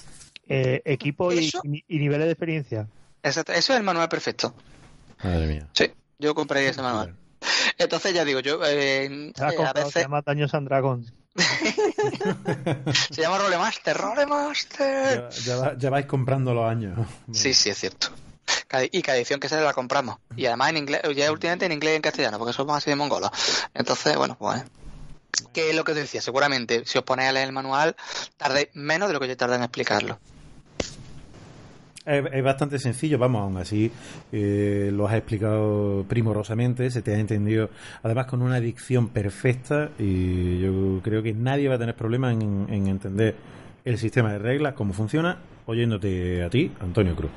eh, 0.49 0.81
equipo 0.87 1.33
y- 1.35 1.51
y 1.87 1.99
niveles 1.99 2.27
de 2.27 2.33
experiencia. 2.33 2.89
Exacto, 3.23 3.53
eso 3.53 3.75
es 3.75 3.79
el 3.79 3.85
manual 3.85 4.09
perfecto. 4.09 4.55
Madre 5.23 5.47
mía. 5.47 5.69
Sí, 5.75 5.91
yo 6.19 6.35
compraría 6.35 6.71
ese 6.71 6.81
manual. 6.81 7.15
Entonces 7.79 8.13
ya 8.15 8.25
digo, 8.25 8.41
yo 8.41 8.65
eh, 8.65 9.05
eh, 9.05 9.33
a 9.41 9.55
comprado, 9.55 9.75
se 9.79 9.85
veces 9.85 10.03
llama 10.03 10.23
Daños 10.23 10.53
and 10.55 10.69
Dragons. 10.69 11.13
se 13.11 13.23
llama 13.23 13.39
Rolemaster, 13.39 13.97
Rolemaster. 13.97 15.29
Ya, 15.45 15.57
ya 15.57 15.75
ya 15.79 15.91
vais 15.91 16.07
comprando 16.07 16.55
los 16.55 16.69
años. 16.71 16.99
Sí, 17.33 17.55
sí, 17.55 17.71
es 17.71 17.79
cierto. 17.79 18.09
Cada- 18.67 18.85
Y 18.91 19.03
cada 19.03 19.17
edición 19.19 19.41
que 19.41 19.49
sale 19.49 19.63
la 19.63 19.73
compramos. 19.73 20.17
Y 20.37 20.47
además 20.47 20.71
en 20.71 20.77
inglés, 20.79 21.01
ya 21.17 21.31
últimamente 21.33 21.67
en 21.67 21.73
inglés 21.73 21.93
y 21.95 21.97
en 21.97 22.03
castellano, 22.03 22.39
porque 22.39 22.53
somos 22.53 22.77
así 22.77 22.91
de 22.91 22.97
mongolos. 22.97 23.31
Entonces, 23.75 24.17
bueno, 24.17 24.37
pues. 24.39 24.63
¿Qué 25.55 25.71
es 25.71 25.77
lo 25.77 25.85
que 25.85 25.95
te 25.95 26.01
decía? 26.01 26.21
Seguramente, 26.21 26.83
si 26.85 26.99
os 26.99 27.05
ponéis 27.05 27.31
a 27.31 27.33
leer 27.33 27.47
el 27.47 27.53
manual, 27.53 27.97
tardéis 28.37 28.69
menos 28.75 29.09
de 29.09 29.15
lo 29.15 29.21
que 29.21 29.29
yo 29.29 29.37
tardé 29.37 29.57
en 29.57 29.63
explicarlo. 29.63 30.19
Es, 32.11 32.43
bastante 32.43 32.81
sencillo, 32.81 33.19
vamos, 33.19 33.43
aún 33.43 33.57
así 33.57 33.91
eh, 34.33 34.91
lo 34.93 35.07
has 35.07 35.15
explicado 35.15 36.05
primorosamente, 36.09 36.91
se 36.91 37.03
te 37.03 37.15
ha 37.15 37.19
entendido, 37.19 37.71
además 38.03 38.27
con 38.27 38.43
una 38.43 38.59
dicción 38.59 39.11
perfecta 39.11 39.91
y 39.97 40.59
yo 40.61 41.01
creo 41.05 41.23
que 41.23 41.33
nadie 41.33 41.69
va 41.69 41.77
a 41.77 41.79
tener 41.79 41.95
problema 41.95 42.33
en, 42.33 42.67
en 42.69 42.89
entender 42.89 43.37
el 43.85 43.97
sistema 43.97 44.33
de 44.33 44.41
reglas, 44.41 44.75
cómo 44.75 44.93
funciona, 44.93 45.39
oyéndote 45.67 46.43
a 46.43 46.51
ti, 46.51 46.73
Antonio 46.81 47.15
Cruz. 47.15 47.31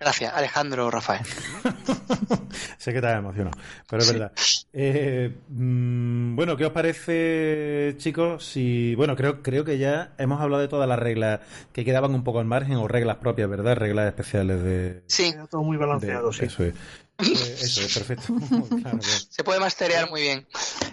Gracias, 0.00 0.32
Alejandro 0.32 0.90
Rafael. 0.90 1.22
sé 2.78 2.92
que 2.92 3.00
te 3.00 3.06
has 3.08 3.18
emocionado, 3.18 3.58
pero 3.88 4.02
es 4.02 4.12
verdad. 4.12 4.32
Eh, 4.72 5.34
mm, 5.48 6.36
bueno, 6.36 6.56
¿qué 6.56 6.66
os 6.66 6.72
parece, 6.72 7.94
chicos? 7.98 8.44
Si, 8.44 8.94
bueno, 8.94 9.16
creo, 9.16 9.42
creo 9.42 9.64
que 9.64 9.78
ya 9.78 10.12
hemos 10.18 10.40
hablado 10.40 10.60
de 10.62 10.68
todas 10.68 10.88
las 10.88 10.98
reglas 11.00 11.40
que 11.72 11.84
quedaban 11.84 12.14
un 12.14 12.22
poco 12.22 12.38
al 12.38 12.46
margen 12.46 12.76
o 12.76 12.86
reglas 12.86 13.16
propias, 13.16 13.48
¿verdad? 13.50 13.76
Reglas 13.76 14.06
especiales 14.06 14.62
de... 14.62 15.02
Sí, 15.08 15.34
todo 15.50 15.62
muy 15.62 15.76
balanceado, 15.76 16.30
de- 16.30 16.36
sí. 16.36 16.44
Eso 16.44 16.62
es. 16.64 16.74
Eh, 16.74 17.56
eso 17.60 17.80
es, 17.82 17.94
perfecto. 17.98 18.34
Claro, 18.48 18.68
claro. 18.82 18.98
se 19.02 19.42
puede 19.42 19.58
masterear 19.58 20.08
muy 20.10 20.20
bien. 20.22 20.46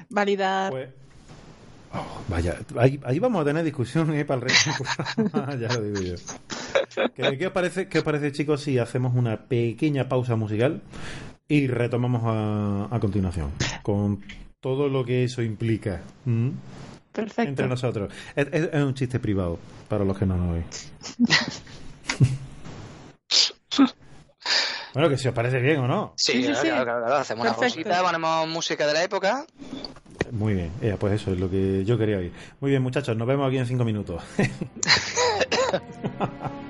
Validar. 0.10 0.72
Pues- 0.72 0.90
Oh, 1.98 2.22
vaya, 2.28 2.58
ahí, 2.78 3.00
ahí 3.06 3.20
vamos 3.20 3.42
a 3.42 3.46
tener 3.46 3.64
discusión 3.64 4.14
¿eh? 4.14 4.26
para 4.26 4.42
el 4.42 4.50
resto 4.50 4.72
del 5.18 5.30
programa, 5.32 5.56
ya 5.56 5.68
lo 5.74 5.82
digo 5.82 6.02
yo. 6.02 6.16
¿Qué, 7.16 7.38
qué 7.38 7.48
os 7.48 7.54
parece, 7.54 7.88
¿Qué 7.88 8.00
os 8.00 8.04
parece, 8.04 8.32
chicos, 8.32 8.62
si 8.62 8.78
hacemos 8.80 9.16
una 9.16 9.46
pequeña 9.48 10.10
pausa 10.10 10.36
musical 10.36 10.82
y 11.48 11.68
retomamos 11.68 12.24
a, 12.26 12.94
a 12.96 13.00
continuación 13.00 13.52
con 13.84 14.24
todo 14.60 14.90
lo 14.90 15.06
que 15.06 15.24
eso 15.24 15.42
implica 15.42 16.02
entre 17.38 17.68
nosotros? 17.68 18.12
Es, 18.36 18.48
es- 18.52 18.70
es 18.74 18.84
un 18.84 18.94
chiste 18.94 19.20
privado 19.20 19.58
para 19.88 20.04
los 20.04 20.18
que 20.18 20.26
no 20.26 20.36
nos 20.38 20.56
oís. 20.56 20.92
bueno, 24.94 25.10
que 25.10 25.18
si 25.18 25.28
os 25.28 25.34
parece 25.34 25.60
bien 25.60 25.80
o 25.80 25.88
no. 25.88 26.14
Sí, 26.18 26.34
Sí, 26.34 26.38
sí, 26.44 26.44
claro, 26.46 26.62
sí. 26.62 26.68
claro, 26.68 26.84
claro, 26.86 27.00
claro. 27.06 27.16
Hacemos 27.22 27.46
una 27.46 27.56
Perfecto. 27.56 27.90
cosita, 27.90 28.04
ponemos 28.04 28.48
música 28.48 28.88
de 28.88 28.94
la 28.94 29.04
época. 29.04 29.46
Muy 30.32 30.54
bien, 30.54 30.72
eh, 30.82 30.96
pues 31.00 31.14
eso 31.14 31.32
es 31.32 31.40
lo 31.40 31.50
que 31.50 31.86
yo 31.86 31.98
quería 31.98 32.18
oír. 32.18 32.32
Muy 32.60 32.72
bien, 32.72 32.82
muchachos, 32.82 33.16
nos 33.16 33.28
vemos 33.28 33.48
aquí 33.48 33.58
en 33.58 33.66
cinco 33.66 33.86
minutos. 33.86 34.22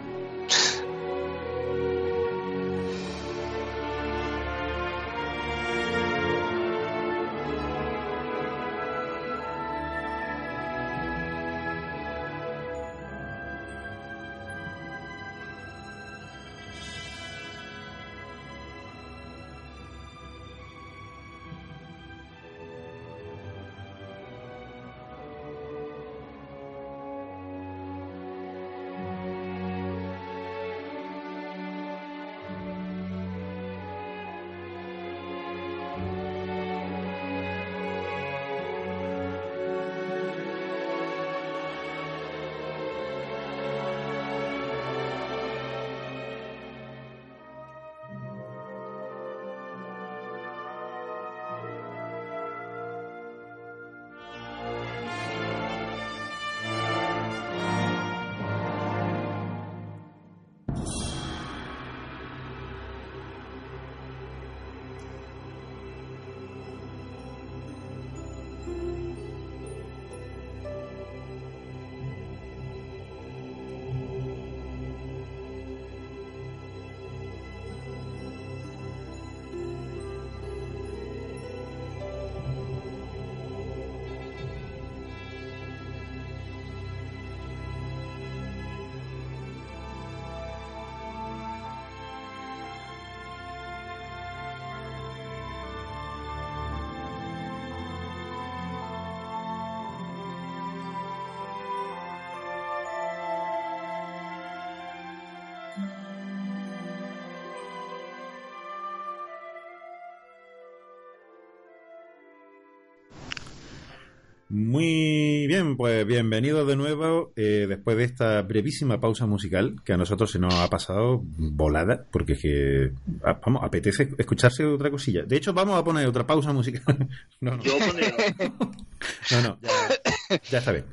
bien, 115.76 115.78
pues 115.78 116.08
bienvenidos 116.08 116.68
de 116.68 116.76
nuevo 116.76 117.34
eh, 117.36 117.66
después 117.68 117.98
de 117.98 118.06
esta 118.06 118.42
brevísima 118.42 119.00
pausa 119.00 119.26
musical 119.26 119.76
que 119.84 119.94
a 119.94 119.98
nosotros 119.98 120.32
se 120.32 120.40
nos 120.40 120.54
ha 120.54 120.70
pasado 120.70 121.22
volada 121.38 122.06
porque 122.12 122.34
es 122.34 122.42
que, 122.42 122.92
ah, 123.24 123.40
vamos, 123.46 123.64
apetece 123.64 124.10
escucharse 124.18 124.66
otra 124.66 124.90
cosilla. 124.90 125.24
De 125.24 125.36
hecho, 125.36 125.54
vamos 125.54 125.78
a 125.78 125.84
poner 125.84 126.08
otra 126.08 126.26
pausa 126.26 126.54
musical. 126.54 126.84
no, 127.42 127.58
no, 127.58 127.64
Yo 127.64 127.78
no, 129.32 129.42
no, 129.42 129.60
ya, 129.62 130.40
ya 130.50 130.58
está 130.60 130.72
bien. 130.72 130.86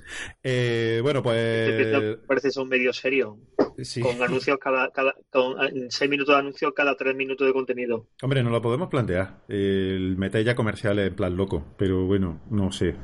Eh, 0.42 1.00
bueno, 1.02 1.22
pues... 1.22 2.18
parece 2.26 2.48
eso 2.48 2.62
un 2.62 2.68
medio 2.68 2.92
serio, 2.92 3.38
Sí. 3.82 4.00
con 4.00 4.20
anuncios 4.22 4.58
cada, 4.58 4.90
cada 4.90 5.14
con 5.30 5.62
eh, 5.64 5.86
seis 5.88 6.10
minutos 6.10 6.34
de 6.34 6.40
anuncios 6.40 6.72
cada 6.74 6.96
tres 6.96 7.14
minutos 7.14 7.46
de 7.46 7.52
contenido. 7.52 8.06
Hombre, 8.22 8.42
no 8.42 8.50
lo 8.50 8.60
podemos 8.60 8.88
plantear. 8.88 9.42
El 9.48 10.16
meter 10.16 10.44
ya 10.44 10.54
comerciales 10.54 11.08
en 11.08 11.14
plan 11.14 11.36
loco, 11.36 11.64
pero 11.78 12.06
bueno, 12.06 12.40
no 12.50 12.70
sé. 12.72 12.94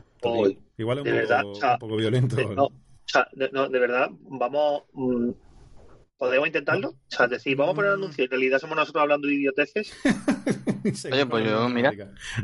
Igual 0.77 0.99
es 0.99 1.05
un, 1.05 1.05
de 1.05 1.11
poco, 1.11 1.17
verdad, 1.29 1.45
o 1.47 1.55
sea, 1.55 1.73
un 1.75 1.79
poco 1.79 1.97
violento. 1.97 2.37
de- 2.37 2.55
no, 2.55 2.65
o 2.65 2.73
sea, 3.05 3.29
de, 3.33 3.51
no, 3.53 3.69
de 3.69 3.79
verdad, 3.79 4.11
vamos, 4.13 4.83
mm, 4.93 5.31
podemos 6.19 6.47
intentarlo. 6.47 6.89
O 6.91 6.97
sea, 7.09 7.25
es 7.27 7.31
decir, 7.33 7.57
vamos 7.57 7.73
a 7.73 7.77
poner 7.77 7.93
anuncios. 7.93 8.25
En 8.27 8.31
realidad 8.31 8.59
somos 8.59 8.77
nosotros 8.77 9.03
hablando 9.03 9.29
de 9.29 9.35
idioteces. 9.35 9.93
Oye, 11.13 11.27
pues 11.27 11.45
yo, 11.49 11.69
mira. 11.69 11.93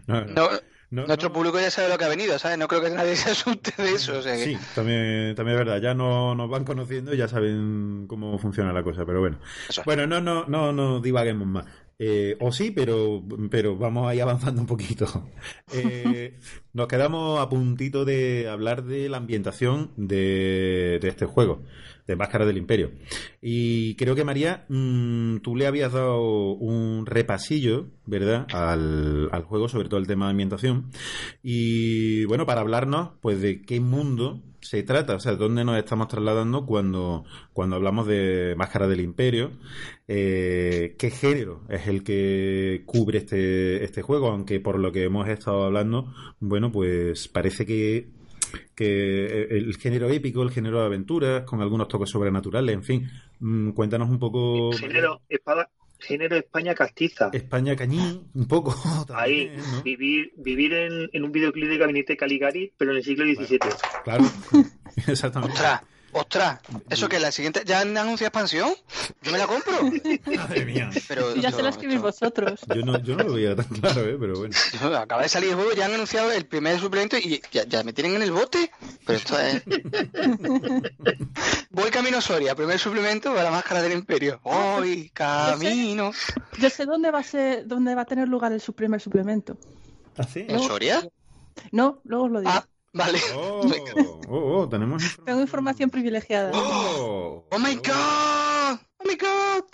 No, 0.07 0.21
no, 0.25 0.27
No, 0.35 0.49
no, 0.91 1.07
nuestro 1.09 1.29
no. 1.31 1.33
público 1.35 1.59
ya 1.59 1.71
sabe 1.71 1.89
lo 1.89 1.99
que 1.99 2.05
ha 2.05 2.09
venido, 2.09 2.39
¿sabes? 2.39 2.57
No 2.59 2.69
creo 2.69 2.81
que 2.83 2.91
nadie 2.91 3.17
se 3.17 3.31
asuste 3.31 3.73
de 3.83 3.91
eso. 3.95 4.19
O 4.19 4.23
sea 4.23 4.37
que... 4.37 4.45
Sí, 4.45 4.59
también, 4.75 5.35
también 5.35 5.59
es 5.59 5.65
verdad. 5.65 5.81
Ya 5.81 5.95
no 5.95 6.35
nos 6.35 6.49
van 6.49 6.65
conociendo 6.65 7.13
y 7.13 7.17
ya 7.17 7.27
saben 7.29 8.07
cómo 8.09 8.39
funciona 8.39 8.73
la 8.73 8.83
cosa, 8.85 9.05
pero 9.05 9.21
bueno. 9.21 9.39
Es. 9.69 9.81
Bueno, 9.85 10.07
no, 10.07 10.21
no, 10.21 10.45
no, 10.47 10.73
no 10.73 11.01
divaguemos 11.01 11.47
más. 11.49 11.67
Eh, 11.99 12.37
o 12.41 12.51
sí, 12.51 12.71
pero, 12.71 13.23
pero 13.51 13.77
vamos 13.77 14.09
ahí 14.09 14.21
avanzando 14.21 14.61
un 14.61 14.67
poquito. 14.67 15.07
Eh, 15.73 16.39
nos 16.73 16.87
quedamos 16.87 17.41
a 17.41 17.49
puntito 17.49 18.05
de 18.05 18.49
hablar 18.49 18.85
de 18.85 19.09
la 19.09 19.17
ambientación 19.17 19.91
de, 19.97 20.99
de 21.01 21.09
este 21.09 21.27
juego, 21.27 21.63
de 22.07 22.17
Máscara 22.17 22.47
del 22.47 22.59
Imperio. 22.59 22.93
Y 23.41 23.95
creo 23.97 24.15
que 24.15 24.25
María, 24.25 24.65
mm, 24.69 25.39
tú 25.39 25.57
le 25.57 25.67
habías 25.67 25.93
dado 25.93 26.53
un 26.53 27.07
repasillo, 27.07 27.89
¿verdad?, 28.07 28.47
al, 28.53 29.29
al 29.33 29.43
juego, 29.43 29.69
sobre 29.69 29.89
todo 29.89 29.99
el 29.99 30.07
tema 30.07 30.27
de 30.27 30.31
ambientación. 30.33 30.91
Y 31.43 32.25
bueno, 32.27 32.47
para 32.47 32.61
hablarnos, 32.61 33.11
pues, 33.21 33.41
de 33.41 33.63
qué 33.63 33.81
mundo 33.81 34.43
se 34.65 34.83
trata, 34.83 35.15
o 35.15 35.21
sea, 35.21 35.37
dónde 35.37 35.65
nos 35.65 35.77
estamos 35.77 36.09
trasladando 36.09 36.65
cuando, 36.65 37.25
cuando 37.53 37.77
hablamos 37.77 38.07
de 38.07 38.55
Máscara 38.57 38.89
del 38.89 39.01
Imperio, 39.01 39.53
eh, 40.09 40.97
qué 40.99 41.11
género 41.11 41.61
es 41.69 41.87
el 41.87 42.03
que 42.03 42.83
cubre 42.87 43.19
este, 43.19 43.85
este 43.85 44.01
juego, 44.01 44.29
aunque 44.29 44.61
por 44.61 44.79
lo 44.79 44.91
que 44.91 45.05
hemos 45.05 45.29
estado 45.29 45.65
hablando, 45.65 46.13
bueno, 46.41 46.73
pues 46.73 47.29
parece 47.29 47.67
que 47.67 48.09
que 48.75 49.43
el 49.51 49.77
género 49.77 50.09
épico, 50.09 50.43
el 50.43 50.51
género 50.51 50.81
de 50.81 50.87
aventuras, 50.87 51.45
con 51.45 51.61
algunos 51.61 51.89
toques 51.89 52.11
sobrenaturales, 52.11 52.75
en 52.75 52.83
fin, 52.85 53.11
mm, 53.41 53.71
cuéntanos 53.71 54.09
un 54.09 54.19
poco. 54.19 54.73
Género, 54.73 55.21
espada, 55.29 55.69
género 56.05 56.37
España 56.37 56.75
castiza. 56.75 57.31
España 57.33 57.75
cañín, 57.75 58.29
un 58.35 58.47
poco. 58.47 58.75
Ahí, 59.15 59.51
vivir, 59.83 60.33
vivir 60.37 60.73
en, 60.73 61.11
en 61.13 61.25
un 61.25 61.33
videoclip 61.33 61.69
de 61.69 61.79
Gabinete 61.79 62.17
Caligari, 62.17 62.73
pero 62.77 62.93
en 62.93 62.99
el 62.99 63.05
siglo 63.05 63.25
XVII. 63.25 63.59
Claro, 64.05 64.25
exactamente. 65.07 65.55
Ostras, 65.55 65.83
ostras, 66.15 66.61
¿eso 66.89 67.09
que 67.09 67.19
la 67.21 67.31
siguiente 67.33 67.63
ya 67.67 67.81
han 67.81 67.97
anunciado 67.97 68.29
expansión? 68.29 68.73
Yo 69.23 69.33
me 69.33 69.39
la 69.39 69.47
compro. 69.47 69.73
Madre 70.37 70.65
mía. 70.65 70.91
Pero 71.09 71.35
Ya 71.37 71.51
se 71.51 71.63
lo 71.63 71.69
escribís 71.69 71.97
esto- 71.97 72.07
vosotros. 72.07 72.61
Yo 72.75 72.83
no, 72.85 72.99
yo 73.01 73.17
no 73.17 73.25
lo 73.25 73.33
veía 73.35 73.55
tan 73.57 73.67
claro, 73.67 74.01
¿eh? 74.09 74.17
pero 74.19 74.35
bueno. 74.39 74.55
acaba 74.99 75.23
de 75.23 75.29
salir 75.29 75.51
el 75.51 75.57
juego, 75.57 75.73
ya 75.73 75.87
han 75.87 75.95
anunciado 75.95 76.31
el 76.33 76.47
primer 76.47 76.79
suplemento 76.79 77.17
y 77.19 77.43
ya, 77.53 77.65
ya 77.65 77.83
me 77.83 77.93
tienen 77.93 78.15
en 78.17 78.23
el 78.23 78.33
bote. 78.33 78.71
Pero 79.05 79.19
esto 79.19 79.39
es. 79.39 79.63
Voy 81.71 81.91
camino 81.91 82.19
a 82.19 82.21
Soria, 82.21 82.55
primer 82.55 82.79
suplemento 82.79 83.31
para 83.31 83.45
la 83.45 83.51
máscara 83.51 83.83
del 83.83 83.93
Imperio. 83.93 84.41
Voy 84.43 85.11
camino. 85.11 86.13
Yo 86.59 86.71
sé 86.71 86.87
dónde 86.87 87.11
va 87.11 87.21
a 87.21 87.25
ser, 87.25 87.67
dónde 87.67 87.95
va 87.95 88.03
a 88.03 88.07
tener 88.07 88.29
lugar 88.29 88.53
el 88.53 88.61
su 88.61 88.75
primer 88.75 89.01
suplemento. 89.01 89.57
¿Ah, 90.17 90.25
sí? 90.25 90.45
¿En 90.49 90.61
Soria? 90.61 91.07
No, 91.73 92.01
luego 92.05 92.25
os 92.27 92.31
lo 92.31 92.41
diré. 92.41 92.53
Ah, 92.53 92.67
vale. 92.95 93.19
Oh, 93.35 93.61
oh, 94.29 94.61
oh, 94.63 94.69
tenemos 94.69 95.03
Tengo 95.27 95.41
información 95.41 95.91
privilegiada. 95.91 96.51
Oh, 96.55 97.47
Oh 97.51 97.59
my 97.59 97.75
god. 97.77 98.79
Oh 98.99 99.05
my 99.07 99.17
god. 99.17 99.65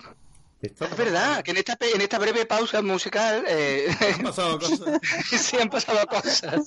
Esto- 0.62 0.84
Es 0.84 0.97
verdad 0.97 1.42
que 1.42 1.52
en 1.52 1.56
esta, 1.56 1.76
pe- 1.76 1.92
en 1.94 2.01
esta 2.02 2.18
breve 2.18 2.44
pausa 2.44 2.82
musical 2.82 3.44
eh, 3.48 3.86
Han 4.16 4.22
pasado 4.24 4.59
cosas. 4.59 5.01
sí 5.30 5.56
han 5.59 5.70
pasado 5.70 6.06
cosas. 6.06 6.60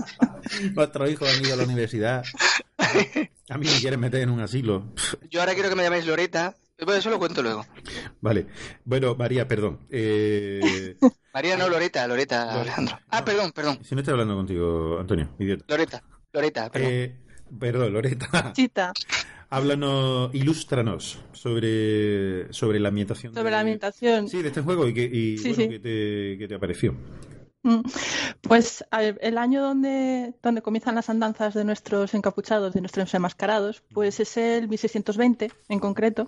Hijos 1.09 1.29
han 1.29 1.45
ido 1.45 1.53
a 1.53 1.57
la 1.57 1.63
universidad. 1.63 2.23
A 3.49 3.57
mí 3.57 3.65
me 3.67 3.79
quieren 3.79 3.99
meter 3.99 4.21
en 4.21 4.29
un 4.31 4.39
asilo. 4.39 4.93
Yo 5.29 5.41
ahora 5.41 5.53
quiero 5.53 5.69
que 5.69 5.75
me 5.75 5.83
llaméis 5.83 6.05
Loreta. 6.07 6.55
Pues 6.83 6.97
eso 6.97 7.11
lo 7.11 7.19
cuento 7.19 7.43
luego. 7.43 7.65
Vale. 8.19 8.47
Bueno, 8.83 9.15
María, 9.15 9.47
perdón. 9.47 9.85
Eh, 9.91 10.97
María 11.33 11.55
no, 11.55 11.69
Loreta, 11.69 12.05
Loreta, 12.07 12.45
Lore- 12.47 12.61
Alejandro. 12.61 12.99
Ah, 13.09 13.23
perdón, 13.23 13.51
perdón. 13.51 13.79
si 13.83 13.93
no 13.93 14.01
estoy 14.01 14.13
hablando 14.13 14.35
contigo, 14.35 14.97
Antonio, 14.99 15.29
idiota. 15.37 15.65
Loreta, 15.67 16.03
Loreta, 16.33 16.69
perdón. 16.71 16.89
Eh, 16.91 17.15
perdón, 17.59 17.93
Loreta. 17.93 18.51
Chita, 18.53 18.91
Háblanos, 19.49 20.33
ilústranos 20.33 21.19
sobre, 21.31 22.51
sobre 22.51 22.79
la 22.79 22.89
ambientación. 22.89 23.33
sobre 23.33 23.45
de- 23.45 23.51
la 23.51 23.59
ambientación. 23.59 24.27
Sí, 24.27 24.41
de 24.41 24.47
este 24.47 24.61
juego 24.61 24.87
y, 24.87 24.93
que, 24.95 25.03
y 25.03 25.37
Sí, 25.37 25.49
bueno, 25.49 25.63
sí. 25.63 25.69
¿qué, 25.69 25.79
te, 25.79 26.37
qué 26.39 26.47
te 26.47 26.57
pareció? 26.59 26.95
Pues 28.41 28.83
el 28.91 29.37
año 29.37 29.61
donde, 29.61 30.33
donde 30.43 30.61
comienzan 30.61 30.95
las 30.95 31.09
andanzas 31.09 31.53
de 31.53 31.63
nuestros 31.63 32.13
encapuchados, 32.13 32.73
de 32.73 32.81
nuestros 32.81 33.13
enmascarados, 33.13 33.83
pues 33.93 34.19
es 34.19 34.37
el 34.37 34.67
1620 34.67 35.51
en 35.69 35.79
concreto, 35.79 36.27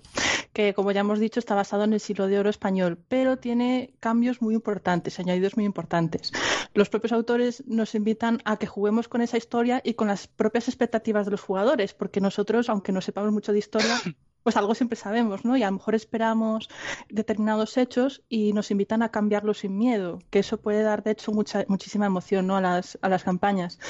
que 0.52 0.74
como 0.74 0.92
ya 0.92 1.00
hemos 1.00 1.18
dicho 1.18 1.38
está 1.38 1.54
basado 1.54 1.84
en 1.84 1.92
el 1.92 2.00
siglo 2.00 2.26
de 2.26 2.38
oro 2.38 2.50
español, 2.50 2.98
pero 3.08 3.38
tiene 3.38 3.94
cambios 4.00 4.40
muy 4.40 4.54
importantes, 4.54 5.18
añadidos 5.18 5.56
muy 5.56 5.66
importantes. 5.66 6.32
Los 6.74 6.88
propios 6.88 7.12
autores 7.12 7.62
nos 7.66 7.94
invitan 7.94 8.40
a 8.44 8.56
que 8.56 8.66
juguemos 8.66 9.08
con 9.08 9.20
esa 9.20 9.36
historia 9.36 9.80
y 9.84 9.94
con 9.94 10.08
las 10.08 10.26
propias 10.26 10.68
expectativas 10.68 11.26
de 11.26 11.32
los 11.32 11.42
jugadores, 11.42 11.94
porque 11.94 12.20
nosotros, 12.20 12.68
aunque 12.68 12.92
no 12.92 13.00
sepamos 13.00 13.32
mucho 13.32 13.52
de 13.52 13.58
historia, 13.58 13.94
pues 14.46 14.56
algo 14.56 14.76
siempre 14.76 14.94
sabemos, 14.94 15.44
¿no? 15.44 15.56
Y 15.56 15.64
a 15.64 15.66
lo 15.66 15.72
mejor 15.72 15.96
esperamos 15.96 16.68
determinados 17.08 17.76
hechos 17.76 18.22
y 18.28 18.52
nos 18.52 18.70
invitan 18.70 19.02
a 19.02 19.08
cambiarlos 19.08 19.58
sin 19.58 19.76
miedo, 19.76 20.20
que 20.30 20.38
eso 20.38 20.58
puede 20.58 20.84
dar, 20.84 21.02
de 21.02 21.10
hecho, 21.10 21.32
muchísima 21.32 22.06
emoción, 22.06 22.46
¿no? 22.46 22.56
A 22.56 22.60
las, 22.60 22.96
a 23.02 23.08
las 23.08 23.24
campañas. 23.24 23.80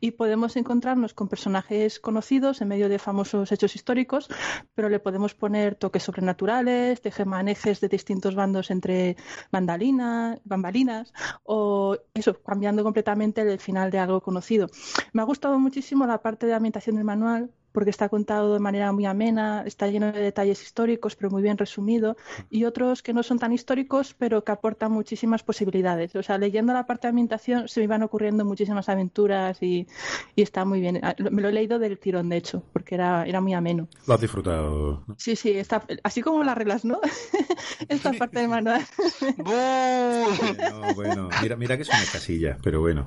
Y 0.00 0.12
podemos 0.12 0.56
encontrarnos 0.56 1.12
con 1.12 1.28
personajes 1.28 2.00
conocidos 2.00 2.62
en 2.62 2.68
medio 2.68 2.88
de 2.88 2.98
famosos 2.98 3.52
hechos 3.52 3.76
históricos, 3.76 4.30
pero 4.74 4.88
le 4.88 5.00
podemos 5.00 5.34
poner 5.34 5.74
toques 5.74 6.04
sobrenaturales, 6.04 7.02
tejemanejes 7.02 7.82
de 7.82 7.88
distintos 7.88 8.34
bandos 8.34 8.70
entre 8.70 9.18
bambalinas, 9.50 11.12
o 11.44 11.98
eso, 12.14 12.40
cambiando 12.42 12.82
completamente 12.82 13.42
el 13.42 13.60
final 13.60 13.90
de 13.90 13.98
algo 13.98 14.22
conocido. 14.22 14.68
Me 15.12 15.20
ha 15.20 15.26
gustado 15.26 15.58
muchísimo 15.58 16.06
la 16.06 16.22
parte 16.22 16.46
de 16.46 16.54
ambientación 16.54 16.96
del 16.96 17.04
manual, 17.04 17.50
porque 17.76 17.90
está 17.90 18.08
contado 18.08 18.54
de 18.54 18.58
manera 18.58 18.90
muy 18.90 19.04
amena, 19.04 19.62
está 19.66 19.86
lleno 19.88 20.10
de 20.10 20.18
detalles 20.18 20.62
históricos, 20.62 21.14
pero 21.14 21.28
muy 21.28 21.42
bien 21.42 21.58
resumido, 21.58 22.16
y 22.48 22.64
otros 22.64 23.02
que 23.02 23.12
no 23.12 23.22
son 23.22 23.38
tan 23.38 23.52
históricos, 23.52 24.14
pero 24.18 24.42
que 24.44 24.50
aportan 24.50 24.92
muchísimas 24.92 25.42
posibilidades. 25.42 26.16
O 26.16 26.22
sea, 26.22 26.38
leyendo 26.38 26.72
la 26.72 26.86
parte 26.86 27.06
de 27.06 27.10
ambientación 27.10 27.68
se 27.68 27.80
me 27.80 27.84
iban 27.84 28.02
ocurriendo 28.02 28.46
muchísimas 28.46 28.88
aventuras 28.88 29.62
y, 29.62 29.86
y 30.34 30.40
está 30.40 30.64
muy 30.64 30.80
bien. 30.80 31.00
Ah, 31.02 31.14
Me 31.18 31.42
lo 31.42 31.50
he 31.50 31.52
leído 31.52 31.78
del 31.78 31.98
tirón, 31.98 32.30
de 32.30 32.38
hecho, 32.38 32.62
porque 32.72 32.94
era, 32.94 33.26
era 33.26 33.42
muy 33.42 33.52
ameno. 33.52 33.88
Lo 34.06 34.14
has 34.14 34.22
disfrutado. 34.22 35.04
¿no? 35.06 35.14
Sí, 35.18 35.36
sí, 35.36 35.50
está, 35.50 35.84
así 36.02 36.22
como 36.22 36.42
las 36.44 36.56
reglas, 36.56 36.82
¿no? 36.86 36.98
Esta 37.90 38.14
parte 38.14 38.38
del 38.38 38.48
manual. 38.48 38.80
Bueno, 39.36 40.94
bueno, 40.94 41.28
mira, 41.42 41.56
mira 41.56 41.76
que 41.76 41.84
son 41.84 41.96
casillas, 42.10 42.58
pero 42.62 42.80
bueno. 42.80 43.04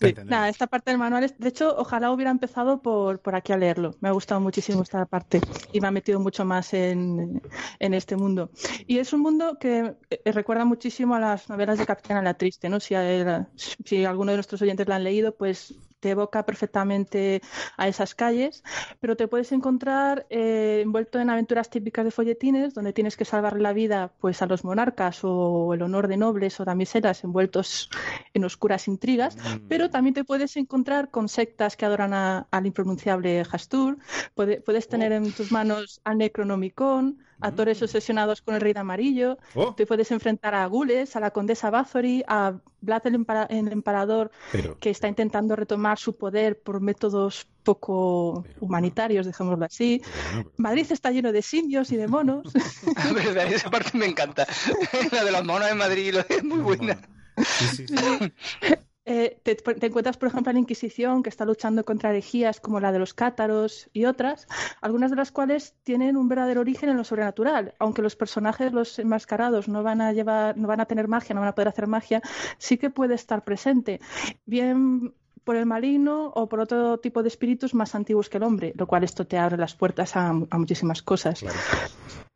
Sí, 0.00 0.14
nada, 0.24 0.48
esta 0.48 0.66
parte 0.66 0.90
del 0.90 0.98
manual, 0.98 1.24
es, 1.24 1.38
de 1.38 1.48
hecho, 1.48 1.74
ojalá 1.76 2.10
hubiera 2.10 2.30
empezado 2.30 2.82
por, 2.82 3.20
por 3.20 3.34
aquí 3.34 3.52
a 3.52 3.56
leerlo. 3.56 3.94
Me 4.06 4.10
ha 4.10 4.12
gustado 4.12 4.40
muchísimo 4.40 4.82
esta 4.82 5.04
parte 5.06 5.44
y 5.72 5.80
me 5.80 5.88
ha 5.88 5.90
metido 5.90 6.20
mucho 6.20 6.44
más 6.44 6.72
en, 6.74 7.42
en 7.80 7.92
este 7.94 8.16
mundo. 8.16 8.52
Y 8.86 8.98
es 8.98 9.12
un 9.12 9.20
mundo 9.20 9.58
que 9.58 9.96
eh, 10.10 10.32
recuerda 10.32 10.64
muchísimo 10.64 11.16
a 11.16 11.20
las 11.20 11.48
novelas 11.48 11.76
de 11.78 11.86
Capitana 11.86 12.22
la 12.22 12.34
Triste, 12.34 12.68
¿no? 12.68 12.78
Si, 12.78 12.94
a- 12.94 13.50
si 13.84 14.04
alguno 14.04 14.30
de 14.30 14.36
nuestros 14.36 14.62
oyentes 14.62 14.86
la 14.86 14.96
han 14.96 15.04
leído, 15.04 15.36
pues 15.36 15.80
te 16.00 16.10
evoca 16.10 16.44
perfectamente 16.44 17.40
a 17.76 17.88
esas 17.88 18.14
calles, 18.14 18.62
pero 19.00 19.16
te 19.16 19.28
puedes 19.28 19.50
encontrar 19.52 20.26
eh, 20.30 20.80
envuelto 20.84 21.18
en 21.18 21.30
aventuras 21.30 21.70
típicas 21.70 22.04
de 22.04 22.10
folletines, 22.10 22.74
donde 22.74 22.92
tienes 22.92 23.16
que 23.16 23.24
salvar 23.24 23.60
la 23.60 23.72
vida 23.72 24.12
pues 24.20 24.42
a 24.42 24.46
los 24.46 24.64
monarcas 24.64 25.20
o 25.22 25.72
el 25.74 25.82
honor 25.82 26.08
de 26.08 26.16
nobles 26.16 26.60
o 26.60 26.64
damiselas 26.64 27.24
envueltos 27.24 27.90
en 28.34 28.44
oscuras 28.44 28.88
intrigas, 28.88 29.36
pero 29.68 29.90
también 29.90 30.14
te 30.14 30.24
puedes 30.24 30.56
encontrar 30.56 31.10
con 31.10 31.28
sectas 31.28 31.76
que 31.76 31.84
adoran 31.86 32.12
a- 32.14 32.46
al 32.50 32.66
impronunciable 32.66 33.42
Hastur, 33.50 33.98
puede- 34.34 34.60
puedes 34.60 34.88
tener 34.88 35.12
en 35.12 35.32
tus 35.32 35.50
manos 35.50 36.00
al 36.04 36.18
Necronomicon, 36.18 37.18
a 37.40 37.52
Tores 37.52 37.82
obsesionados 37.82 38.40
con 38.42 38.54
el 38.54 38.60
Rey 38.60 38.72
de 38.72 38.80
Amarillo, 38.80 39.38
Oh, 39.54 39.74
te 39.74 39.86
puedes 39.86 40.10
enfrentar 40.10 40.54
a 40.54 40.64
Gules, 40.66 41.16
a 41.16 41.20
la 41.20 41.30
Condesa 41.30 41.70
Bathory, 41.70 42.24
a 42.26 42.54
Vlad 42.80 43.06
el, 43.06 43.14
Empara- 43.16 43.46
el 43.50 43.70
Emperador 43.72 44.30
pero, 44.52 44.78
que 44.78 44.90
está 44.90 45.08
intentando 45.08 45.54
retomar 45.56 45.98
su 45.98 46.16
poder 46.16 46.58
por 46.60 46.80
métodos 46.80 47.46
poco 47.62 48.42
Pero- 48.46 48.56
humanitarios, 48.60 49.26
dejémoslo 49.26 49.64
así. 49.64 50.00
pero 50.02 50.14
bueno, 50.24 50.42
pero- 50.44 50.54
Madrid 50.58 50.86
está 50.90 51.10
lleno 51.10 51.32
de 51.32 51.42
simios 51.42 51.90
y 51.92 51.96
de 51.96 52.08
monos. 52.08 52.52
La 53.04 53.12
verdad, 53.12 53.52
esa 53.52 53.70
parte 53.70 53.96
me 53.98 54.06
encanta. 54.06 54.46
La 55.12 55.24
de 55.24 55.32
los 55.32 55.44
monos 55.44 55.70
en 55.70 55.76
Madrid 55.78 56.14
lo 56.14 56.20
es 56.20 56.44
muy 56.44 56.58
buena. 56.60 56.98
Sí, 57.36 57.66
sí, 57.68 57.86
sí. 57.88 57.96
Eh, 59.08 59.38
te, 59.44 59.56
encuentras, 59.86 60.16
por 60.16 60.28
ejemplo, 60.28 60.50
a 60.50 60.52
la 60.52 60.58
Inquisición, 60.58 61.22
que 61.22 61.28
está 61.30 61.44
luchando 61.44 61.84
contra 61.84 62.10
herejías 62.10 62.60
como 62.60 62.80
la 62.80 62.90
de 62.90 62.98
los 62.98 63.14
cátaros 63.14 63.88
y 63.92 64.04
otras, 64.04 64.48
algunas 64.80 65.10
de 65.10 65.16
las 65.16 65.30
cuales 65.30 65.76
tienen 65.84 66.16
un 66.16 66.28
verdadero 66.28 66.60
origen 66.60 66.88
en 66.88 66.96
lo 66.96 67.04
sobrenatural. 67.04 67.74
Aunque 67.78 68.02
los 68.02 68.16
personajes, 68.16 68.72
los 68.72 68.98
enmascarados, 68.98 69.68
no 69.68 69.84
van 69.84 70.00
a 70.00 70.12
llevar, 70.12 70.56
no 70.56 70.66
van 70.66 70.80
a 70.80 70.86
tener 70.86 71.06
magia, 71.06 71.34
no 71.34 71.40
van 71.40 71.50
a 71.50 71.54
poder 71.54 71.68
hacer 71.68 71.86
magia, 71.86 72.20
sí 72.58 72.78
que 72.78 72.90
puede 72.90 73.14
estar 73.14 73.44
presente. 73.44 74.00
Bien 74.44 75.14
por 75.46 75.54
el 75.56 75.64
marino 75.64 76.32
o 76.34 76.48
por 76.48 76.58
otro 76.58 76.98
tipo 76.98 77.22
de 77.22 77.28
espíritus 77.28 77.72
más 77.72 77.94
antiguos 77.94 78.28
que 78.28 78.38
el 78.38 78.42
hombre, 78.42 78.72
lo 78.76 78.88
cual 78.88 79.04
esto 79.04 79.26
te 79.28 79.38
abre 79.38 79.56
las 79.56 79.76
puertas 79.76 80.16
a, 80.16 80.30
a 80.30 80.58
muchísimas 80.58 81.02
cosas. 81.02 81.38
Claro. 81.40 81.56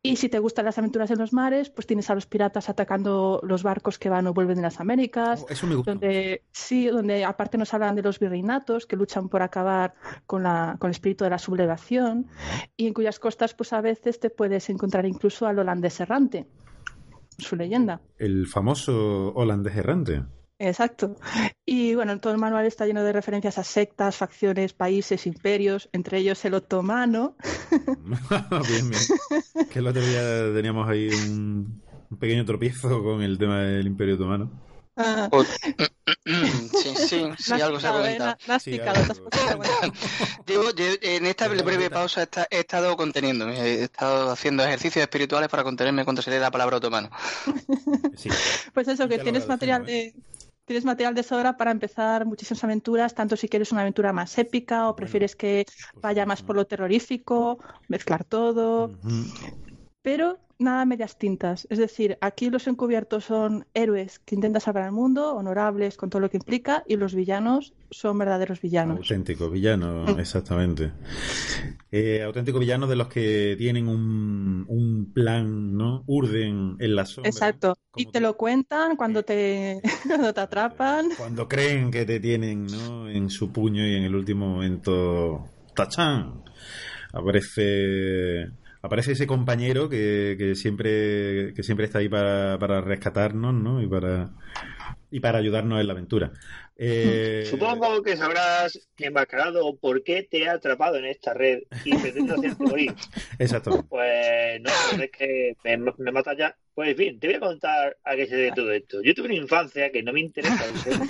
Y 0.01 0.15
si 0.15 0.29
te 0.29 0.39
gustan 0.39 0.63
las 0.65 0.77
aventuras 0.77 1.11
en 1.11 1.19
los 1.19 1.33
mares, 1.33 1.69
pues 1.69 1.85
tienes 1.85 2.09
a 2.09 2.15
los 2.15 2.25
piratas 2.25 2.69
atacando 2.69 3.41
los 3.43 3.63
barcos 3.63 3.99
que 3.99 4.09
van 4.09 4.25
o 4.27 4.33
vuelven 4.33 4.55
de 4.55 4.61
las 4.63 4.79
Américas, 4.79 5.43
Oh, 5.43 5.51
eso 5.51 5.67
me 5.67 5.75
gusta. 5.75 5.91
donde 5.91 6.43
sí, 6.51 6.87
donde 6.87 7.25
aparte 7.25 7.57
nos 7.57 7.73
hablan 7.73 7.95
de 7.95 8.01
los 8.01 8.17
virreinatos 8.17 8.85
que 8.87 8.95
luchan 8.95 9.27
por 9.29 9.41
acabar 9.43 9.93
con, 10.25 10.43
la, 10.43 10.77
con 10.79 10.87
el 10.87 10.91
espíritu 10.91 11.23
de 11.25 11.29
la 11.31 11.37
sublevación 11.37 12.27
y 12.77 12.87
en 12.87 12.93
cuyas 12.93 13.19
costas 13.19 13.53
pues 13.53 13.73
a 13.73 13.81
veces 13.81 14.19
te 14.21 14.29
puedes 14.29 14.69
encontrar 14.69 15.05
incluso 15.05 15.45
al 15.45 15.59
holandés 15.59 15.99
errante, 15.99 16.47
su 17.37 17.55
leyenda. 17.57 17.99
El 18.17 18.47
famoso 18.47 19.33
holandés 19.35 19.75
errante. 19.75 20.23
Exacto. 20.61 21.15
Y 21.65 21.95
bueno, 21.95 22.19
todo 22.19 22.33
el 22.33 22.39
manual 22.39 22.67
está 22.67 22.85
lleno 22.85 23.03
de 23.03 23.11
referencias 23.11 23.57
a 23.57 23.63
sectas, 23.63 24.15
facciones, 24.15 24.73
países, 24.73 25.25
imperios, 25.25 25.89
entre 25.91 26.19
ellos 26.19 26.45
el 26.45 26.53
otomano. 26.53 27.35
bien, 28.69 28.89
bien. 28.89 29.01
Que 29.71 29.79
el 29.79 29.87
otro 29.87 30.05
día 30.05 30.53
teníamos 30.53 30.87
ahí 30.87 31.09
un, 31.09 31.81
un 32.11 32.17
pequeño 32.17 32.45
tropiezo 32.45 33.03
con 33.03 33.23
el 33.23 33.39
tema 33.39 33.61
del 33.61 33.87
Imperio 33.87 34.15
Otomano. 34.15 34.51
Ah, 34.95 35.29
Sí, 36.25 36.93
sí, 36.95 37.25
sí, 37.39 37.53
algo 37.53 37.79
se 37.79 37.87
ha 37.87 37.91
¿eh? 37.91 37.93
comentado. 37.93 38.37
En 41.01 41.25
esta 41.25 41.47
breve 41.47 41.89
pausa 41.89 42.27
he 42.49 42.59
estado 42.59 42.95
conteniéndome, 42.95 43.59
he 43.59 43.83
estado 43.83 44.31
haciendo 44.31 44.63
ejercicios 44.63 45.01
espirituales 45.01 45.49
para 45.49 45.63
contenerme 45.63 46.03
cuando 46.03 46.21
se 46.21 46.29
lee 46.29 46.39
la 46.39 46.51
palabra 46.51 46.77
otomano. 46.77 47.09
Sí. 48.15 48.29
Pues 48.73 48.87
eso, 48.87 49.07
que 49.07 49.19
tienes 49.19 49.47
material 49.47 49.81
agradecemos, 49.81 50.23
de 50.23 50.31
tienes 50.65 50.85
material 50.85 51.15
de 51.15 51.23
sobra 51.23 51.57
para 51.57 51.71
empezar 51.71 52.25
muchísimas 52.25 52.63
aventuras, 52.63 53.13
tanto 53.13 53.35
si 53.35 53.47
quieres 53.47 53.71
una 53.71 53.81
aventura 53.81 54.13
más 54.13 54.37
épica 54.37 54.87
o 54.89 54.95
prefieres 54.95 55.35
que 55.35 55.65
vaya 56.01 56.25
más 56.25 56.41
por 56.41 56.55
lo 56.55 56.65
terrorífico, 56.65 57.59
mezclar 57.87 58.23
todo. 58.23 58.91
Pero 60.01 60.39
nada 60.59 60.85
medias 60.85 61.17
tintas. 61.17 61.65
Es 61.71 61.79
decir, 61.79 62.19
aquí 62.21 62.51
los 62.51 62.67
encubiertos 62.67 63.25
son 63.25 63.65
héroes 63.73 64.19
que 64.19 64.35
intentan 64.35 64.61
salvar 64.61 64.83
al 64.83 64.91
mundo, 64.91 65.33
honorables 65.35 65.97
con 65.97 66.11
todo 66.11 66.19
lo 66.19 66.29
que 66.29 66.37
implica, 66.37 66.83
y 66.87 66.97
los 66.97 67.15
villanos 67.15 67.73
son 67.89 68.19
verdaderos 68.19 68.61
villanos. 68.61 68.97
Auténtico 68.99 69.49
villano, 69.49 70.05
Mm. 70.05 70.19
exactamente. 70.19 70.91
Eh, 71.91 72.21
auténtico 72.21 72.59
villano 72.59 72.85
de 72.85 72.95
los 72.95 73.07
que 73.07 73.55
tienen 73.57 73.87
un, 73.87 74.65
un 74.67 75.11
plan, 75.11 75.75
¿no? 75.75 76.03
Urden 76.05 76.75
en 76.79 76.95
la 76.95 77.05
sombra. 77.07 77.29
Exacto. 77.29 77.73
Y 77.95 78.05
te 78.05 78.11
que- 78.13 78.19
lo 78.21 78.37
cuentan 78.37 78.95
cuando 78.97 79.23
te, 79.23 79.81
cuando 80.07 80.31
te 80.33 80.41
atrapan. 80.41 81.09
Cuando 81.17 81.47
creen 81.47 81.89
que 81.89 82.05
te 82.05 82.19
tienen, 82.19 82.67
¿no? 82.67 83.09
En 83.09 83.31
su 83.31 83.51
puño 83.51 83.83
y 83.85 83.95
en 83.95 84.03
el 84.03 84.13
último 84.15 84.47
momento, 84.47 85.43
¡tachán! 85.75 86.43
Aparece, 87.13 88.47
aparece 88.81 89.13
ese 89.13 89.27
compañero 89.27 89.89
que, 89.89 90.35
que 90.37 90.55
siempre, 90.55 91.53
que 91.53 91.63
siempre 91.63 91.85
está 91.85 91.99
ahí 91.99 92.09
para, 92.09 92.57
para 92.59 92.81
rescatarnos, 92.81 93.53
¿no? 93.53 93.81
Y 93.81 93.87
para, 93.87 94.31
y 95.09 95.19
para 95.19 95.39
ayudarnos 95.39 95.79
en 95.79 95.87
la 95.87 95.93
aventura. 95.93 96.31
Eh, 96.83 97.45
Supongo 97.47 98.01
que 98.01 98.17
sabrás, 98.17 98.79
enmascarado, 98.97 99.75
por 99.77 100.03
qué 100.03 100.23
te 100.23 100.39
he 100.39 100.49
atrapado 100.49 100.95
en 100.97 101.05
esta 101.05 101.31
red 101.33 101.59
y 101.85 101.95
pretendo 101.95 102.33
hacerte 102.33 102.63
morir. 102.63 102.93
Exacto. 103.37 103.85
Pues 103.87 104.59
no, 104.61 104.71
pero 104.89 105.03
es 105.03 105.11
que 105.11 105.55
me, 105.63 105.77
me 105.99 106.11
matas 106.11 106.37
ya. 106.39 106.55
Pues 106.73 106.89
en 106.91 106.97
fin, 106.97 107.19
te 107.19 107.27
voy 107.27 107.35
a 107.35 107.39
contar 107.39 107.97
a 108.03 108.15
qué 108.15 108.25
se 108.25 108.35
debe 108.35 108.51
todo 108.55 108.71
esto. 108.71 109.01
Yo 109.03 109.13
tuve 109.13 109.25
una 109.27 109.35
infancia 109.35 109.91
que 109.91 110.01
no 110.01 110.11
me 110.13 110.21
interesa. 110.21 110.63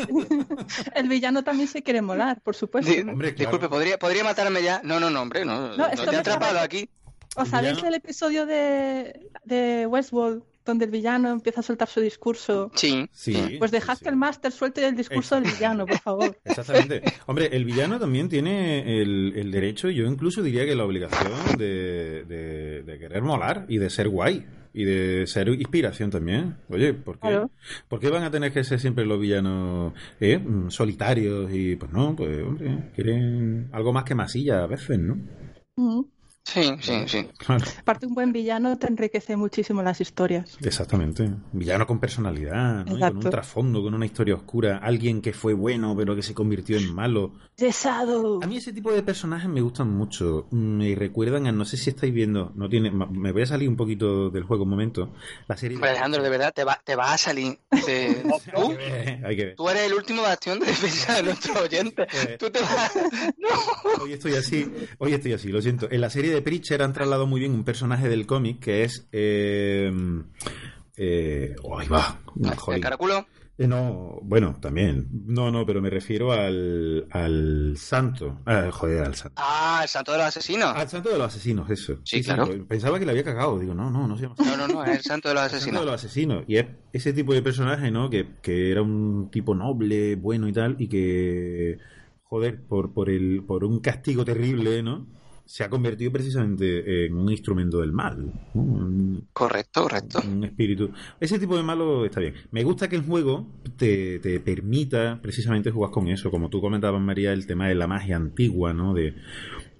El 0.96 1.08
villano 1.08 1.44
también 1.44 1.70
se 1.70 1.84
quiere 1.84 2.02
molar, 2.02 2.42
por 2.42 2.56
supuesto. 2.56 2.92
Di- 2.92 3.00
Hombre, 3.02 3.34
claro. 3.36 3.52
Disculpe, 3.52 3.70
¿podría, 3.70 3.98
¿podría 3.98 4.24
matarme 4.24 4.64
ya? 4.64 4.82
No, 4.84 5.00
no, 5.00 5.10
no, 5.10 5.22
hombre, 5.22 5.46
no. 5.46 5.70
No, 5.70 5.78
No, 5.78 5.88
esto 5.88 6.04
te 6.04 6.10
he 6.10 6.14
me 6.14 6.18
atrapado 6.18 6.54
sabe- 6.56 6.66
aquí. 6.66 6.90
¿Os 7.38 7.48
sabéis 7.48 7.82
el 7.84 7.94
episodio 7.94 8.46
de, 8.46 9.30
de 9.46 9.86
Westworld 9.88 10.44
donde 10.64 10.86
el 10.86 10.92
villano 10.92 11.30
empieza 11.32 11.62
a 11.62 11.64
soltar 11.64 11.88
su 11.88 12.02
discurso? 12.02 12.72
Sí. 12.76 13.08
Sí. 13.12 13.56
Pues 13.58 13.72
dejad 13.72 13.94
sí, 13.94 14.00
sí. 14.00 14.04
que 14.04 14.10
el 14.10 14.16
máster 14.16 14.52
suelte 14.52 14.86
el 14.88 14.96
discurso 14.96 15.36
del 15.36 15.46
villano, 15.46 15.86
por 15.86 15.98
favor. 16.00 16.38
Exactamente. 16.46 17.02
Hombre, 17.26 17.50
el 17.54 17.66
villano 17.66 18.00
también 18.00 18.30
tiene 18.30 19.02
el, 19.02 19.34
el 19.36 19.50
derecho, 19.52 19.90
y 19.90 19.96
yo 19.96 20.06
incluso 20.06 20.44
diría 20.44 20.66
que 20.66 20.76
la 20.76 20.86
obligación 20.86 21.32
de, 21.58 22.26
de- 22.26 22.84
de 22.84 23.00
querer 23.00 23.22
molar 23.24 23.66
y 23.70 23.78
de 23.78 23.90
ser 23.90 24.10
guay 24.10 24.46
y 24.74 24.84
de 24.86 25.26
ser 25.26 25.48
inspiración 25.50 26.10
también. 26.12 26.58
Oye, 26.70 26.94
¿por 26.94 27.16
qué, 27.16 27.28
Claro. 27.30 27.50
¿por 27.88 28.00
qué 28.00 28.10
van 28.10 28.24
a 28.24 28.32
tener 28.32 28.52
que 28.54 28.64
ser 28.64 28.80
siempre 28.80 29.06
los 29.06 29.20
villanos 29.20 29.94
eh, 30.20 30.40
solitarios? 30.68 31.50
Y 31.54 31.76
pues 31.76 31.92
no, 31.92 32.16
pues 32.16 32.42
hombre, 32.44 32.92
quieren 32.96 33.70
algo 33.72 33.92
más 33.94 34.04
que 34.04 34.16
masilla 34.16 34.64
a 34.64 34.68
veces, 34.68 35.00
¿no? 35.00 35.18
Mm. 35.78 36.02
Sí, 36.44 36.64
sí, 36.82 36.94
sí. 37.08 37.28
Claro, 37.38 37.64
Aparte, 37.80 38.08
un 38.08 38.14
buen 38.16 38.34
villano 38.34 38.78
te 38.78 38.88
enriquece 38.88 39.38
muchísimo 39.38 39.82
las 39.84 40.02
historias. 40.02 40.58
exactamente. 40.62 41.30
Villano 41.54 41.86
con 41.88 42.00
personalidad, 42.00 42.84
¿no? 42.86 43.00
Con 43.00 43.18
un 43.18 43.30
trasfondo, 43.30 43.82
con 43.84 43.94
una 43.94 44.06
historia 44.06 44.36
oscura. 44.36 44.78
Alguien 44.82 45.22
que 45.22 45.34
fue 45.34 45.54
bueno 45.54 45.96
pero 45.96 46.16
que 46.16 46.24
se 46.24 46.34
convirtió 46.34 46.78
en 46.78 46.94
malo. 46.94 47.34
¡Cesado! 47.56 48.40
A 48.44 48.48
mí 48.48 48.58
ese 48.58 48.74
tipo 48.74 48.92
de 48.92 49.04
personajes 49.04 49.48
me 49.50 49.62
gustan 49.62 49.90
mucho. 49.92 50.48
Me 50.52 50.96
recuerdan 50.96 51.46
a, 51.48 51.52
no 51.52 51.64
sé 51.64 51.78
si 51.78 51.92
estáis 51.92 52.12
viendo, 52.14 52.52
no 52.56 52.68
tiene, 52.68 52.90
me 52.92 53.32
voy 53.32 53.44
a 53.44 53.46
salir 53.46 53.70
un 53.70 53.78
poquito 53.78 54.30
del 54.32 54.44
juego 54.44 54.64
un 54.64 54.70
momento. 54.72 55.14
La 55.48 55.56
serie. 55.56 55.78
Alejandro, 55.82 56.24
de 56.24 56.30
verdad, 56.30 56.52
te 56.54 56.64
va, 56.64 56.82
te 56.84 56.96
va 56.96 57.14
a 57.14 57.18
salir. 57.18 57.60
de- 57.86 58.24
Hay 58.54 58.62
¿Tú? 58.62 58.70
que 58.70 58.76
ver, 58.78 59.26
hay 59.26 59.36
que 59.38 59.46
ver. 59.46 59.56
Tú 59.56 59.70
eres 59.70 59.84
el 59.84 59.94
último 59.94 60.22
bastión 60.24 60.60
de 60.60 60.66
defensa 60.66 61.16
de 61.18 61.24
nuestros 61.24 61.56
oyentes. 61.62 62.08
Tú 62.40 62.50
te 62.50 62.60
vas. 62.62 62.92
Hoy 64.02 64.14
estoy 64.14 64.34
así, 64.36 64.66
hoy 64.98 65.14
estoy 65.14 65.34
así, 65.34 65.50
lo 65.50 65.62
siento. 65.62 65.88
En 65.92 66.02
la 66.02 66.10
serie 66.10 66.31
de 66.32 66.42
Preacher 66.42 66.82
han 66.82 66.94
trasladado 66.94 67.28
muy 67.28 67.40
bien 67.40 67.54
un 67.54 67.64
personaje 67.64 68.10
del 68.10 68.26
cómic 68.26 68.60
que 68.60 68.84
es. 68.84 69.08
Eh, 69.12 69.92
eh, 70.98 71.56
oh, 71.64 71.80
ahí 71.80 71.88
va. 71.88 72.20
¿El 72.68 72.82
caraculo? 72.82 73.26
Eh, 73.58 73.68
no, 73.68 74.20
bueno, 74.24 74.58
también. 74.60 75.08
No, 75.12 75.52
no, 75.52 75.66
pero 75.66 75.82
me 75.82 75.90
refiero 75.92 76.32
al, 76.32 77.06
al 77.12 77.76
santo. 77.78 78.40
Ah, 78.46 78.70
joder, 78.72 79.04
al 79.04 79.14
santo. 79.14 79.36
Ah, 79.38 79.82
el 79.84 79.90
santo 79.90 80.14
de 80.14 80.18
los 80.18 80.28
asesinos. 80.28 80.76
Al 80.76 80.90
santo 80.90 81.10
de 81.10 81.18
los 81.20 81.28
asesinos, 81.28 81.70
eso. 81.70 82.00
Sí, 82.04 82.24
claro. 82.24 82.48
Pensaba 82.68 82.98
que 82.98 83.06
le 83.06 83.12
había 83.12 83.24
cagado. 83.24 83.60
Digo, 83.60 83.76
no, 83.76 83.92
no, 83.92 84.08
no 84.08 84.16
se 84.16 84.24
llama 84.24 84.36
así. 84.40 84.50
No, 84.50 84.58
no, 84.58 84.68
no, 84.68 84.84
es 84.84 84.98
el 84.98 85.04
santo 85.04 85.30
de 85.30 85.36
los 85.36 85.44
El 85.54 85.60
santo 85.60 85.66
de 85.66 85.80
asesinos. 85.80 85.86
los 85.86 85.94
asesinos. 85.94 86.44
Y 86.48 86.58
es 86.58 86.66
ese 86.92 87.14
tipo 87.14 87.34
de 87.36 87.44
personaje, 87.44 87.92
¿no? 87.92 88.10
Que, 88.10 88.28
que 88.42 88.72
era 88.72 88.82
un 88.82 89.30
tipo 89.30 89.54
noble, 89.54 90.16
bueno 90.16 90.48
y 90.48 90.54
tal, 90.54 90.76
y 90.80 90.88
que, 90.88 91.78
joder, 92.24 92.64
por, 92.64 92.94
por, 92.94 93.12
el, 93.12 93.44
por 93.46 93.64
un 93.64 93.80
castigo 93.80 94.26
terrible, 94.26 94.82
¿no? 94.82 95.06
Se 95.46 95.64
ha 95.64 95.70
convertido 95.70 96.12
precisamente 96.12 97.06
en 97.06 97.16
un 97.16 97.30
instrumento 97.30 97.82
del 97.82 97.92
mal. 97.92 98.26
¿no? 98.26 98.62
Un, 98.62 99.28
Correcto, 99.34 99.84
correcto. 99.84 100.20
un 100.28 100.44
espíritu. 100.44 100.92
Ese 101.20 101.40
tipo 101.40 101.58
de 101.58 101.64
malo 101.64 102.06
está 102.06 102.20
bien. 102.20 102.34
Me 102.52 102.64
gusta 102.64 102.88
que 102.88 102.96
el 102.96 103.04
juego 103.04 103.48
te, 103.78 104.20
te 104.20 104.40
permita 104.40 105.20
precisamente 105.22 105.72
jugar 105.72 105.92
con 105.92 106.08
eso. 106.08 106.32
Como 106.32 106.50
tú 106.50 106.62
comentabas, 106.62 107.02
María, 107.02 107.34
el 107.34 107.46
tema 107.46 107.68
de 107.68 107.76
la 107.76 107.88
magia 107.88 108.16
antigua, 108.16 108.74
¿no? 108.74 108.94
De 108.94 109.16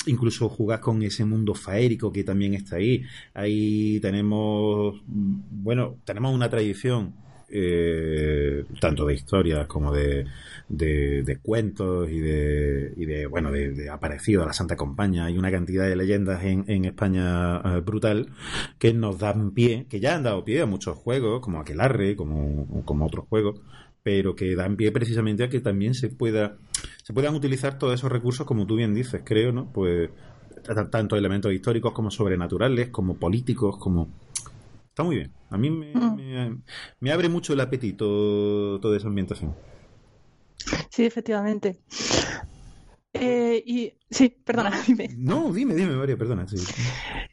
incluso 0.06 0.50
jugar 0.50 0.80
con 0.80 1.02
ese 1.04 1.26
mundo 1.26 1.54
faérico 1.54 2.12
que 2.12 2.24
también 2.24 2.54
está 2.54 2.78
ahí. 2.78 3.04
Ahí 3.34 4.00
tenemos, 4.02 5.02
mm, 5.06 5.64
bueno, 5.64 5.98
tenemos 6.06 6.34
una 6.34 6.50
tradición. 6.50 7.16
Eh, 7.52 8.66
tanto 8.80 9.06
de 9.06 9.14
historias 9.14 9.68
como 9.68 9.94
de, 9.94 10.26
de, 10.70 11.40
cuentos 11.42 12.10
y 12.10 12.20
de, 12.20 12.94
y 12.96 13.06
de 13.06 13.26
bueno 13.26 13.52
de, 13.52 13.90
aparecido 13.90 14.44
a 14.44 14.46
la 14.46 14.54
Santa 14.54 14.76
Compañía 14.76 15.26
hay 15.26 15.38
una 15.38 15.52
cantidad 15.52 15.88
de 15.88 15.96
leyendas 15.96 16.44
en, 16.44 16.66
en 16.68 16.86
España 16.86 17.58
eh, 17.60 17.82
brutal 17.82 18.30
que 18.80 18.94
nos 18.94 19.20
dan 19.20 19.52
pie, 19.52 19.86
que 19.90 20.00
ya 20.00 20.16
han 20.16 20.24
dado 20.24 20.46
pie 20.46 20.62
a 20.62 20.66
muchos 20.66 20.98
juegos, 20.98 21.42
como 21.42 21.60
Aquelarre, 21.60 22.16
como, 22.16 22.84
como 22.86 23.06
otros 23.06 23.26
juegos, 23.28 23.62
pero 24.04 24.36
que 24.36 24.56
dan 24.56 24.78
pie 24.78 24.92
precisamente 24.92 25.44
a 25.44 25.50
que 25.50 25.60
también 25.60 25.94
se 25.94 26.10
pueda 26.10 26.58
se 27.04 27.14
puedan 27.14 27.36
utilizar 27.36 27.78
todos 27.78 27.94
esos 27.94 28.12
recursos, 28.12 28.46
como 28.46 28.66
tú 28.66 28.76
bien 28.76 28.94
dices, 28.94 29.22
creo, 29.26 29.52
¿no? 29.52 29.72
Pues 29.72 30.10
tanto 30.92 31.16
elementos 31.16 31.52
históricos 31.52 31.94
como 31.94 32.12
sobrenaturales, 32.12 32.90
como 32.90 33.16
políticos, 33.16 33.78
como... 33.78 34.10
Está 35.02 35.08
muy 35.08 35.16
bien. 35.16 35.32
A 35.50 35.58
mí 35.58 35.72
me, 35.72 35.96
Mm. 35.96 36.16
me, 36.16 36.58
me 37.00 37.12
abre 37.12 37.28
mucho 37.28 37.54
el 37.54 37.60
apetito 37.60 38.80
toda 38.80 38.96
esa 38.98 39.08
ambientación. 39.08 39.56
Sí, 40.92 41.06
efectivamente. 41.06 41.80
Eh, 43.14 43.64
y 43.66 43.94
sí, 44.12 44.30
perdona, 44.30 44.70
dime. 44.88 45.10
No, 45.18 45.52
dime, 45.52 45.74
dime, 45.74 45.96
María, 45.96 46.18
perdona. 46.18 46.48
sí. 46.48 46.58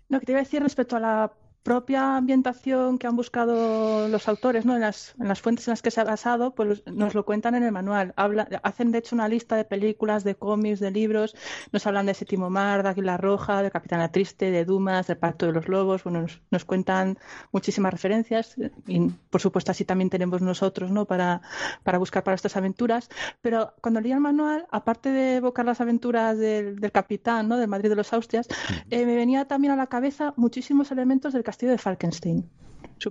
No, 0.08 0.18
que 0.18 0.24
te 0.24 0.32
iba 0.32 0.40
a 0.40 0.44
decir 0.44 0.62
respecto 0.62 0.96
a 0.96 1.00
la 1.00 1.32
propia 1.62 2.16
ambientación 2.16 2.98
que 2.98 3.06
han 3.06 3.16
buscado 3.16 4.08
los 4.08 4.28
autores, 4.28 4.64
¿no? 4.64 4.74
En 4.74 4.80
las, 4.80 5.14
en 5.18 5.28
las 5.28 5.40
fuentes 5.40 5.68
en 5.68 5.72
las 5.72 5.82
que 5.82 5.90
se 5.90 6.00
ha 6.00 6.04
basado, 6.04 6.54
pues 6.54 6.82
nos 6.86 7.14
lo 7.14 7.24
cuentan 7.24 7.54
en 7.54 7.62
el 7.62 7.72
manual. 7.72 8.14
Habla, 8.16 8.48
hacen 8.62 8.92
de 8.92 8.98
hecho 8.98 9.14
una 9.14 9.28
lista 9.28 9.56
de 9.56 9.64
películas, 9.64 10.24
de 10.24 10.34
cómics, 10.34 10.80
de 10.80 10.90
libros. 10.90 11.36
Nos 11.72 11.86
hablan 11.86 12.06
de 12.06 12.14
Séptimo 12.14 12.48
Mar, 12.50 12.82
de 12.82 12.90
Águila 12.90 13.16
Roja, 13.16 13.62
de 13.62 13.70
Capitana 13.70 14.10
Triste, 14.10 14.50
de 14.50 14.64
Dumas, 14.64 15.06
del 15.06 15.18
Pacto 15.18 15.46
de 15.46 15.52
los 15.52 15.68
Lobos. 15.68 16.04
Bueno, 16.04 16.22
nos, 16.22 16.40
nos 16.50 16.64
cuentan 16.64 17.18
muchísimas 17.52 17.92
referencias 17.92 18.56
y 18.86 19.08
por 19.30 19.40
supuesto 19.40 19.70
así 19.70 19.84
también 19.84 20.10
tenemos 20.10 20.40
nosotros, 20.40 20.90
¿no? 20.90 21.04
Para, 21.04 21.42
para 21.82 21.98
buscar 21.98 22.24
para 22.24 22.34
estas 22.34 22.56
aventuras. 22.56 23.10
Pero 23.42 23.74
cuando 23.80 24.00
leía 24.00 24.14
el 24.14 24.20
manual, 24.20 24.66
aparte 24.70 25.10
de 25.10 25.36
evocar 25.36 25.64
las 25.64 25.80
aventuras 25.80 26.38
del, 26.38 26.78
del 26.78 26.92
capitán, 26.92 27.48
¿no? 27.48 27.56
Del 27.56 27.68
Madrid 27.68 27.90
de 27.90 27.96
los 27.96 28.12
Austrias, 28.12 28.48
eh, 28.90 29.04
me 29.04 29.16
venía 29.16 29.46
también 29.46 29.72
a 29.72 29.76
la 29.76 29.86
cabeza 29.86 30.32
muchísimos 30.36 30.90
elementos 30.90 31.32
del 31.32 31.42
castillo 31.48 31.72
de 31.72 31.78
Falkenstein. 31.78 32.38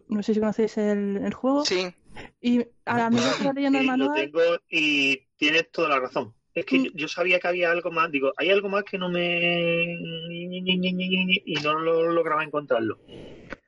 No 0.09 0.21
sé 0.21 0.33
si 0.33 0.39
conocéis 0.39 0.77
el, 0.77 1.17
el 1.17 1.33
juego. 1.33 1.65
Sí, 1.65 1.87
Y 2.41 2.61
a 2.85 2.97
la 2.97 3.09
medida 3.09 3.33
que 3.35 3.43
iba 3.43 3.53
leyendo 3.53 3.79
el 3.79 3.83
Sí, 3.85 3.87
lo 3.89 3.97
manual, 3.97 4.21
tengo 4.31 4.41
y 4.69 5.17
tienes 5.37 5.71
toda 5.71 5.89
la 5.89 5.99
razón. 5.99 6.33
Es 6.53 6.65
que 6.65 6.77
Mm. 6.79 6.83
yo, 6.85 6.91
yo 6.93 7.07
sabía 7.07 7.39
que 7.39 7.47
había 7.47 7.71
algo 7.71 7.89
más. 7.91 8.11
Digo, 8.11 8.31
hay 8.37 8.49
algo 8.51 8.69
más 8.69 8.83
que 8.83 8.97
no 8.97 9.09
me. 9.09 9.95
y 11.45 11.53
no 11.63 11.79
lo 11.79 12.11
lograba 12.11 12.43
encontrarlo. 12.43 12.99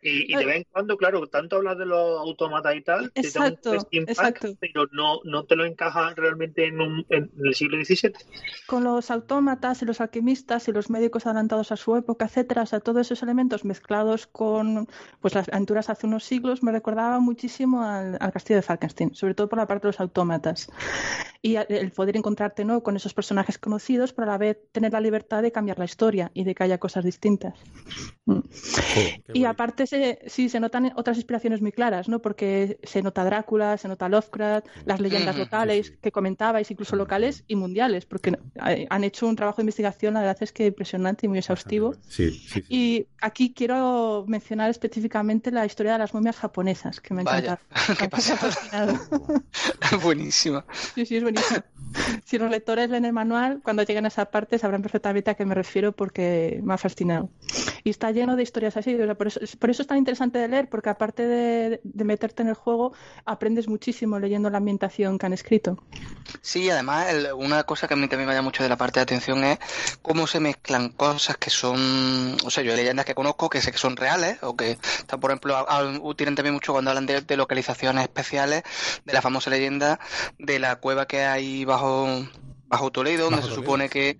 Y, 0.01 0.33
de 0.33 0.45
vez 0.45 0.55
en 0.57 0.63
cuando, 0.71 0.95
claro, 0.95 1.27
tanto 1.27 1.57
hablas 1.57 1.77
de 1.77 1.85
los 1.85 2.19
autómatas 2.19 2.73
y 2.73 2.81
tal, 2.81 3.11
exacto, 3.15 3.73
exacto. 3.91 4.47
pero 4.57 4.87
no, 4.93 5.19
no 5.25 5.43
te 5.43 5.57
lo 5.57 5.65
encaja 5.65 6.13
realmente 6.15 6.67
en, 6.67 6.79
un, 6.79 7.05
en 7.09 7.29
el 7.43 7.53
siglo 7.53 7.83
XVII. 7.83 8.13
Con 8.65 8.85
los 8.85 9.11
autómatas 9.11 9.81
y 9.81 9.85
los 9.85 9.99
alquimistas 9.99 10.69
y 10.69 10.71
los 10.71 10.89
médicos 10.89 11.25
adelantados 11.25 11.73
a 11.73 11.75
su 11.75 11.97
época, 11.97 12.25
etcétera, 12.25 12.61
o 12.61 12.65
sea, 12.65 12.79
todos 12.79 13.01
esos 13.01 13.21
elementos 13.23 13.65
mezclados 13.65 14.25
con 14.25 14.87
pues 15.19 15.35
las 15.35 15.49
aventuras 15.49 15.89
hace 15.89 16.07
unos 16.07 16.23
siglos 16.23 16.63
me 16.63 16.71
recordaba 16.71 17.19
muchísimo 17.19 17.83
al, 17.83 18.17
castillo 18.31 18.57
de 18.57 18.61
Falkenstein, 18.61 19.13
sobre 19.15 19.33
todo 19.33 19.49
por 19.49 19.59
la 19.59 19.67
parte 19.67 19.87
de 19.87 19.89
los 19.89 19.99
autómatas. 19.99 20.69
Y 21.41 21.55
el 21.55 21.91
poder 21.91 22.17
encontrarte 22.17 22.65
¿no? 22.65 22.83
con 22.83 22.97
esos 22.97 23.13
personajes 23.13 23.57
conocidos, 23.57 24.11
pero 24.11 24.27
a 24.27 24.31
la 24.31 24.37
vez 24.37 24.57
tener 24.71 24.91
la 24.91 24.99
libertad 24.99 25.41
de 25.41 25.51
cambiar 25.51 25.79
la 25.79 25.85
historia 25.85 26.31
y 26.33 26.43
de 26.43 26.53
que 26.53 26.63
haya 26.63 26.77
cosas 26.77 27.05
distintas. 27.05 27.53
Mm. 28.25 28.39
Oh, 28.39 29.33
y 29.33 29.45
aparte 29.45 29.87
sí 30.27 30.49
se 30.49 30.59
notan 30.59 30.91
otras 30.95 31.17
inspiraciones 31.17 31.61
muy 31.61 31.71
claras, 31.71 32.07
¿no? 32.09 32.19
Porque 32.19 32.79
se 32.83 33.01
nota 33.01 33.23
Drácula, 33.23 33.77
se 33.77 33.87
nota 33.87 34.09
Lovecraft, 34.09 34.67
las 34.85 34.99
leyendas 34.99 35.37
locales 35.37 35.91
que 36.01 36.11
comentabais, 36.11 36.69
incluso 36.71 36.95
locales 36.95 37.43
y 37.47 37.55
mundiales, 37.55 38.05
porque 38.05 38.37
han 38.57 39.03
hecho 39.03 39.27
un 39.27 39.35
trabajo 39.35 39.57
de 39.57 39.63
investigación, 39.63 40.13
la 40.13 40.21
verdad 40.21 40.37
es 40.41 40.51
que 40.51 40.67
impresionante 40.67 41.25
y 41.25 41.29
muy 41.29 41.39
exhaustivo. 41.39 41.95
y 42.69 43.07
aquí 43.21 43.53
quiero 43.53 44.25
mencionar 44.27 44.69
específicamente 44.69 45.51
la 45.51 45.65
historia 45.65 45.93
de 45.93 45.99
las 45.99 46.13
momias 46.13 46.37
japonesas, 46.37 46.99
que 46.99 47.13
me 47.13 47.21
encanta. 47.21 47.59
¿Qué? 47.97 48.09
Buenísima. 50.03 50.65
Sí, 50.95 51.05
sí, 51.05 51.17
es 51.17 51.23
buenísimo. 51.23 51.63
Si 52.25 52.37
los 52.37 52.51
lectores 52.51 52.89
leen 52.89 53.05
el 53.05 53.13
manual, 53.13 53.61
cuando 53.63 53.83
lleguen 53.83 54.05
a 54.05 54.09
esa 54.09 54.25
parte 54.25 54.59
sabrán 54.59 54.81
perfectamente 54.81 55.31
a 55.31 55.35
qué 55.35 55.45
me 55.45 55.55
refiero 55.55 55.91
porque 55.91 56.59
me 56.63 56.73
ha 56.73 56.77
fascinado. 56.77 57.29
Y 57.83 57.89
está 57.89 58.11
lleno 58.11 58.35
de 58.35 58.43
historias 58.43 58.77
así. 58.77 58.95
por, 59.17 59.27
eso, 59.27 59.39
por, 59.57 59.69
eso, 59.69 59.78
es 59.81 59.87
tan 59.87 59.97
interesante 59.97 60.39
de 60.39 60.47
leer, 60.47 60.69
porque 60.69 60.89
aparte 60.89 61.25
de, 61.25 61.81
meterte 62.03 62.41
en 62.41 62.49
el 62.49 62.55
juego, 62.55 62.93
aprendes 63.25 63.67
muchísimo 63.67 64.19
leyendo 64.19 64.49
la 64.49 64.57
ambientación 64.57 65.17
que 65.17 65.25
han 65.25 65.33
escrito. 65.33 65.77
Sí, 66.41 66.69
además, 66.69 67.07
una 67.35 67.63
cosa 67.63 67.87
que 67.87 67.93
a 67.93 67.97
mí 67.97 68.07
también 68.07 68.27
me 68.27 68.33
llama 68.33 68.45
mucho 68.47 68.63
de 68.63 68.69
la 68.69 68.77
parte 68.77 68.99
de 68.99 69.03
atención 69.03 69.43
es 69.43 69.59
cómo 70.01 70.27
se 70.27 70.39
mezclan 70.39 70.89
cosas 70.89 71.37
que 71.37 71.49
son. 71.49 72.37
O 72.45 72.49
sea, 72.49 72.63
yo 72.63 72.71
hay 72.71 72.77
leyendas 72.77 73.05
que 73.05 73.15
conozco 73.15 73.49
que 73.49 73.61
sé 73.61 73.71
que 73.71 73.77
son 73.77 73.95
reales, 73.95 74.37
o 74.41 74.55
que, 74.55 74.77
por 75.19 75.31
ejemplo, 75.31 75.65
tienen 76.15 76.35
también 76.35 76.53
mucho 76.53 76.73
cuando 76.73 76.91
hablan 76.91 77.05
de, 77.05 77.21
de 77.21 77.37
localizaciones 77.37 78.03
especiales, 78.03 78.63
de 79.05 79.13
la 79.13 79.21
famosa 79.21 79.49
leyenda 79.49 79.99
de 80.37 80.59
la 80.59 80.77
cueva 80.77 81.05
que 81.05 81.23
hay 81.23 81.65
bajo 81.65 82.07
bajo 82.69 82.91
Toledo, 82.91 83.29
donde 83.29 83.41
se 83.45 83.53
supone 83.53 83.89
que, 83.89 84.19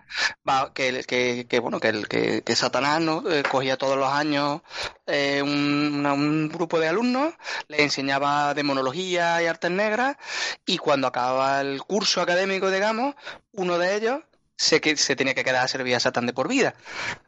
que, 0.74 1.46
que, 1.48 1.60
bueno, 1.60 1.80
que, 1.80 2.04
que, 2.10 2.42
que 2.42 2.56
Satanás 2.56 3.00
¿no? 3.00 3.24
Eh, 3.30 3.44
cogía 3.44 3.78
todos 3.78 3.96
los 3.96 4.12
años 4.12 4.62
eh, 5.06 5.42
un, 5.44 6.06
un, 6.06 6.50
grupo 6.50 6.80
de 6.80 6.88
alumnos, 6.88 7.34
le 7.68 7.84
enseñaba 7.84 8.54
demonología 8.56 9.42
y 9.42 9.46
artes 9.46 9.70
negras, 9.72 10.18
y 10.66 10.78
cuando 10.80 11.08
acababa 11.08 11.62
el 11.62 11.84
curso 11.84 12.22
académico, 12.22 12.72
digamos, 12.72 13.16
uno 13.54 13.78
de 13.78 13.96
ellos 13.96 14.22
sé 14.60 14.82
que 14.82 14.98
se 14.98 15.16
tenía 15.16 15.34
que 15.34 15.46
quedar 15.46 15.64
a 15.64 15.68
servir 15.70 15.96
a 15.96 16.02
Satán 16.02 16.26
de 16.26 16.34
por 16.34 16.50
vida. 16.50 16.74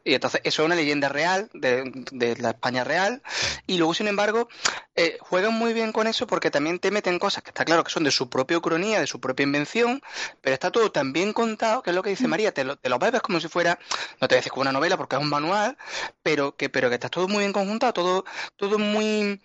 Y 0.04 0.14
entonces 0.14 0.40
eso 0.44 0.62
es 0.62 0.66
una 0.66 0.74
leyenda 0.74 1.08
real 1.08 1.50
de, 1.52 2.36
la 2.38 2.50
España 2.50 2.84
real. 2.84 3.22
Y 3.66 3.78
luego, 3.78 3.94
sin 3.94 4.08
embargo, 4.08 4.48
eh, 4.94 5.18
juegan 5.20 5.54
muy 5.54 5.72
bien 5.72 5.92
con 5.92 6.06
eso 6.06 6.26
porque 6.26 6.50
también 6.50 6.78
te 6.78 6.90
meten 6.90 7.18
cosas 7.18 7.42
que 7.42 7.50
está 7.50 7.64
claro 7.64 7.84
que 7.84 7.90
son 7.90 8.04
de 8.04 8.10
su 8.10 8.28
propia 8.28 8.60
cronía, 8.60 9.00
de 9.00 9.06
su 9.06 9.20
propia 9.20 9.44
invención, 9.44 10.02
pero 10.40 10.54
está 10.54 10.70
todo 10.70 10.90
tan 10.90 11.12
bien 11.12 11.32
contado 11.32 11.82
que 11.82 11.90
es 11.90 11.96
lo 11.96 12.02
que 12.02 12.10
dice 12.10 12.26
mm. 12.26 12.30
María, 12.30 12.52
te 12.52 12.64
lo, 12.64 12.76
te 12.76 12.88
lo 12.88 12.98
bebes 12.98 13.22
como 13.22 13.40
si 13.40 13.48
fuera, 13.48 13.78
no 14.20 14.28
te 14.28 14.36
voy 14.36 14.44
como 14.50 14.62
una 14.62 14.72
novela 14.72 14.96
porque 14.96 15.16
es 15.16 15.22
un 15.22 15.28
manual, 15.28 15.76
pero 16.22 16.56
que, 16.56 16.68
pero 16.68 16.88
que 16.88 16.94
está 16.94 17.08
todo 17.08 17.28
muy 17.28 17.40
bien 17.40 17.52
conjuntado, 17.52 17.92
todo, 17.92 18.24
todo 18.56 18.78
muy... 18.78 19.40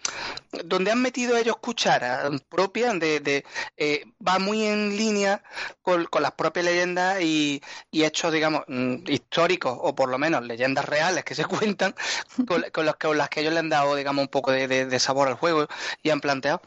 donde 0.65 0.91
han 0.91 1.01
metido 1.01 1.37
ellos 1.37 1.57
cucharas 1.57 2.29
propias, 2.49 2.99
de, 2.99 3.19
de 3.19 3.45
eh, 3.77 4.05
va 4.25 4.39
muy 4.39 4.65
en 4.65 4.97
línea 4.97 5.43
con, 5.81 6.05
con 6.05 6.21
las 6.21 6.31
propias 6.31 6.65
leyendas 6.65 7.21
y 7.21 7.61
y 7.91 8.03
hechos, 8.03 8.31
digamos, 8.31 8.63
mm, 8.67 8.95
históricos 9.07 9.77
o 9.81 9.95
por 9.95 10.09
lo 10.09 10.17
menos 10.17 10.43
leyendas 10.47 10.85
reales 10.85 11.23
que 11.23 11.35
se 11.35 11.45
cuentan 11.45 11.93
con, 12.47 12.85
los 12.85 12.95
que, 12.95 13.13
las 13.13 13.29
que 13.29 13.41
ellos 13.41 13.53
le 13.53 13.59
han 13.59 13.69
dado, 13.69 13.95
digamos, 13.95 14.23
un 14.23 14.29
poco 14.29 14.51
de, 14.51 14.99
sabor 14.99 15.27
al 15.27 15.35
juego 15.35 15.67
y 16.03 16.09
han 16.09 16.21
planteado. 16.21 16.61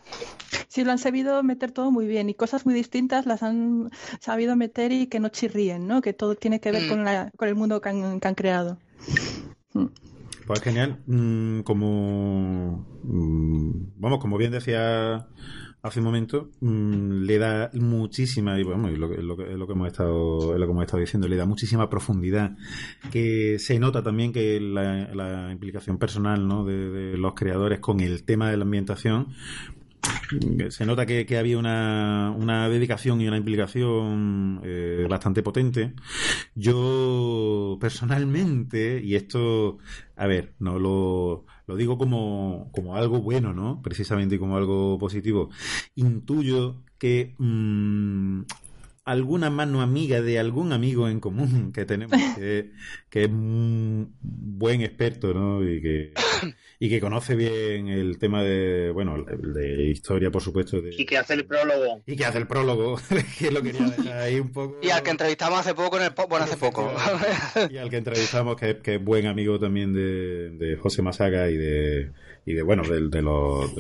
Sí, 0.69 0.85
lo 0.85 0.93
han 0.93 0.99
sabido 0.99 1.43
meter 1.43 1.73
todo 1.73 1.91
muy 1.91 2.07
bien 2.07 2.31
y 2.31 2.35
cosas 2.35 2.65
muy 2.65 2.75
distintas 2.75 3.27
las 3.27 3.43
han 3.43 3.91
sabido 4.21 4.57
meter 4.57 4.93
y 4.93 5.07
que 5.07 5.21
no 5.21 5.29
chirríen, 5.29 5.87
¿no? 5.87 6.01
Que 6.01 6.13
todo 6.13 6.35
tiene 6.35 6.61
que 6.61 6.71
ver 6.71 6.85
mm. 6.85 6.89
con, 6.89 7.05
la, 7.05 7.31
con 7.37 7.49
el 7.49 7.55
mundo 7.55 7.81
que 7.81 7.89
han, 7.89 8.21
que 8.21 8.29
han 8.29 8.35
creado. 8.35 8.79
Mm. 9.73 9.87
Pues 10.47 10.63
genial. 10.63 10.99
como, 11.65 12.85
vamos, 13.05 14.19
como 14.19 14.37
bien 14.37 14.51
decía 14.51 15.29
hace 15.83 16.01
un 16.01 16.05
momento, 16.05 16.51
mm, 16.61 17.23
le 17.23 17.39
da 17.39 17.71
muchísima, 17.75 18.59
y 18.59 18.65
bueno, 18.65 18.91
lo, 18.91 19.09
lo, 19.09 19.37
lo, 19.37 19.67
que 19.67 19.73
hemos 19.73 19.87
estado, 19.87 20.59
lo 20.59 20.67
que 20.67 20.73
hemos 20.73 20.85
estado 20.85 21.01
diciendo, 21.01 21.29
le 21.29 21.37
da 21.37 21.47
muchísima 21.47 21.89
profundidad, 21.89 22.57
que 23.11 23.59
se 23.59 23.79
nota 23.79 24.03
también 24.03 24.33
que 24.33 24.61
la, 24.61 25.51
implicación 25.53 25.99
personal 25.99 26.47
¿no? 26.47 26.65
de, 26.65 27.17
los 27.17 27.35
creadores 27.35 27.81
con 27.81 28.01
el 28.01 28.25
tema 28.25 28.51
de 28.51 28.57
la 28.57 28.65
ambientación, 28.65 29.29
se 30.69 30.87
nota 30.87 31.07
que, 31.07 31.39
había 31.39 31.59
una, 31.59 32.35
una, 32.37 32.69
dedicación 32.69 33.21
y 33.21 33.29
una 33.29 33.37
implicación 33.37 34.61
eh, 34.65 35.07
bastante 35.09 35.43
potente. 35.43 35.95
Yo 36.55 37.77
personalmente, 37.81 39.01
y 39.03 39.17
esto, 39.17 39.79
a 40.17 40.27
ver, 40.27 40.55
no 40.59 40.79
lo, 40.79 41.45
lo 41.71 41.77
digo 41.77 41.97
como, 41.97 42.69
como 42.73 42.97
algo 42.97 43.21
bueno, 43.21 43.55
¿no? 43.55 43.81
Precisamente 43.81 44.41
como 44.41 44.57
algo 44.57 44.99
positivo. 44.99 45.51
Intuyo 45.95 46.83
que 46.99 47.37
mm, 47.39 48.41
alguna 49.05 49.51
mano 49.51 49.81
amiga 49.83 50.21
de 50.21 50.39
algún 50.39 50.73
amigo 50.73 51.09
en 51.09 51.21
común 51.21 51.73
que 51.75 51.85
tenemos 51.85 52.19
que, 52.37 52.73
que 53.09 53.25
es 53.25 53.29
un 53.29 54.15
buen 54.21 54.83
experto, 54.83 55.35
¿no? 55.35 55.63
Y 55.69 55.81
que 55.81 56.13
y 56.79 56.89
que 56.89 56.99
conoce 56.99 57.35
bien 57.35 57.89
el 57.89 58.19
tema 58.19 58.43
de, 58.43 58.91
bueno, 58.91 59.23
de 59.23 59.85
historia, 59.85 60.31
por 60.31 60.43
supuesto. 60.43 60.79
y 60.79 61.05
que 61.05 61.19
hace 61.19 61.35
el 61.35 61.45
prólogo. 61.45 62.03
Y 62.07 62.17
que 62.17 62.25
hace 62.25 62.39
el 62.39 62.47
prólogo, 62.47 62.99
que 63.39 63.51
lo 63.51 63.63
quería 63.63 63.87
dejar 63.87 64.19
ahí 64.19 64.41
un 64.41 64.51
poco. 64.51 64.79
Y 64.83 64.89
al 64.89 65.03
que 65.03 65.11
entrevistamos 65.11 65.61
hace 65.61 65.75
poco 65.75 65.99
en 65.99 66.05
el 66.05 66.13
bueno, 66.29 66.47
hace 66.47 66.57
poco. 66.57 66.91
y 67.71 67.77
al 67.77 67.91
que 67.91 67.99
entrevistamos, 67.99 68.57
que, 68.57 68.79
que 68.79 68.95
es 68.95 69.05
buen 69.05 69.27
amigo 69.27 69.59
también 69.59 69.93
de, 69.93 70.51
de 70.51 70.77
José 70.77 71.03
Masaga 71.03 71.51
y 71.51 71.57
de 71.57 72.13
y 72.47 72.55
de 72.55 72.63
bueno 72.63 72.83
de, 72.83 73.09
de 73.09 73.23
los 73.23 73.75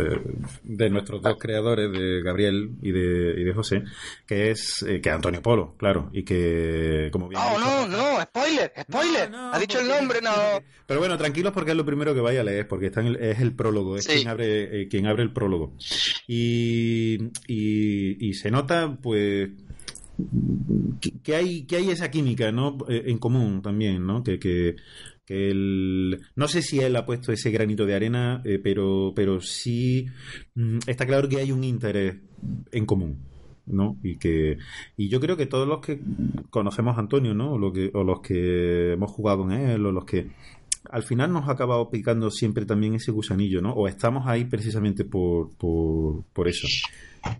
de, 0.62 0.90
nuestros 0.90 1.22
dos 1.22 1.36
creadores 1.38 1.90
de 1.92 2.22
Gabriel 2.22 2.70
y 2.82 2.92
de, 2.92 3.34
y 3.40 3.44
de 3.44 3.54
José 3.54 3.84
que 4.26 4.50
es 4.50 4.82
eh, 4.82 5.00
que 5.00 5.10
Antonio 5.10 5.42
Polo 5.42 5.74
claro 5.76 6.10
y 6.12 6.22
que 6.24 7.08
como 7.12 7.28
bien 7.28 7.40
no 7.40 7.58
no 7.58 7.88
no 7.88 8.22
spoiler. 8.22 8.72
spoiler 8.82 9.30
ha 9.34 9.58
dicho 9.58 9.80
el 9.80 9.88
nombre 9.88 10.20
no. 10.22 10.30
pero 10.86 11.00
bueno 11.00 11.16
tranquilos 11.16 11.52
porque 11.52 11.70
es 11.72 11.76
lo 11.76 11.84
primero 11.84 12.14
que 12.14 12.20
vaya 12.20 12.40
a 12.42 12.44
leer 12.44 12.68
porque 12.68 12.86
está 12.86 13.00
es 13.00 13.40
el 13.40 13.52
prólogo 13.52 13.96
es 13.96 14.06
quien 14.06 14.28
abre 14.28 14.82
eh, 14.82 14.88
quien 14.88 15.06
abre 15.06 15.22
el 15.22 15.32
prólogo. 15.32 15.74
Y, 16.26 17.18
y, 17.46 18.34
se 18.34 18.50
nota 18.50 18.96
pues 19.02 19.50
que, 21.22 21.34
hay 21.34 21.64
que 21.64 21.76
hay 21.76 21.90
esa 21.90 22.10
química 22.10 22.52
no 22.52 22.78
eh, 22.88 23.04
en 23.06 23.18
común 23.18 23.62
también 23.62 24.06
no 24.06 24.22
que, 24.22 24.38
que 24.38 24.76
no 25.30 26.48
sé 26.48 26.62
si 26.62 26.80
él 26.80 26.96
ha 26.96 27.06
puesto 27.06 27.32
ese 27.32 27.50
granito 27.50 27.86
de 27.86 27.94
arena, 27.94 28.42
eh, 28.44 28.58
pero, 28.62 29.12
pero 29.14 29.40
sí 29.40 30.06
mm, 30.54 30.78
está 30.86 31.06
claro 31.06 31.28
que 31.28 31.38
hay 31.38 31.52
un 31.52 31.64
interés 31.64 32.16
en 32.72 32.86
común. 32.86 33.26
¿no? 33.66 33.98
Y 34.02 34.16
que 34.16 34.58
y 34.96 35.08
yo 35.08 35.20
creo 35.20 35.36
que 35.36 35.46
todos 35.46 35.68
los 35.68 35.78
que 35.80 36.00
conocemos 36.50 36.96
a 36.96 37.00
Antonio, 37.00 37.34
¿no? 37.34 37.52
O, 37.52 37.58
lo 37.58 37.72
que, 37.72 37.88
o 37.94 38.02
los 38.02 38.20
que 38.20 38.94
hemos 38.94 39.12
jugado 39.12 39.42
con 39.42 39.52
él, 39.52 39.86
o 39.86 39.92
los 39.92 40.04
que 40.04 40.30
al 40.90 41.04
final 41.04 41.32
nos 41.32 41.48
ha 41.48 41.52
acabado 41.52 41.88
picando 41.88 42.30
siempre 42.32 42.64
también 42.64 42.94
ese 42.94 43.12
gusanillo, 43.12 43.62
¿no? 43.62 43.72
O 43.72 43.86
estamos 43.86 44.26
ahí 44.26 44.44
precisamente 44.44 45.04
por, 45.04 45.56
por, 45.56 46.24
por 46.32 46.48
eso. 46.48 46.66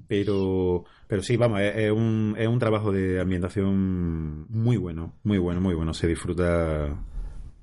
Pero, 0.06 0.84
pero 1.08 1.22
sí, 1.22 1.36
vamos, 1.36 1.60
es, 1.60 1.90
un, 1.90 2.36
es 2.38 2.46
un 2.46 2.58
trabajo 2.58 2.92
de 2.92 3.20
ambientación 3.20 4.46
muy 4.48 4.76
bueno, 4.76 5.14
muy 5.24 5.38
bueno, 5.38 5.60
muy 5.60 5.74
bueno. 5.74 5.94
Se 5.94 6.06
disfruta 6.06 6.96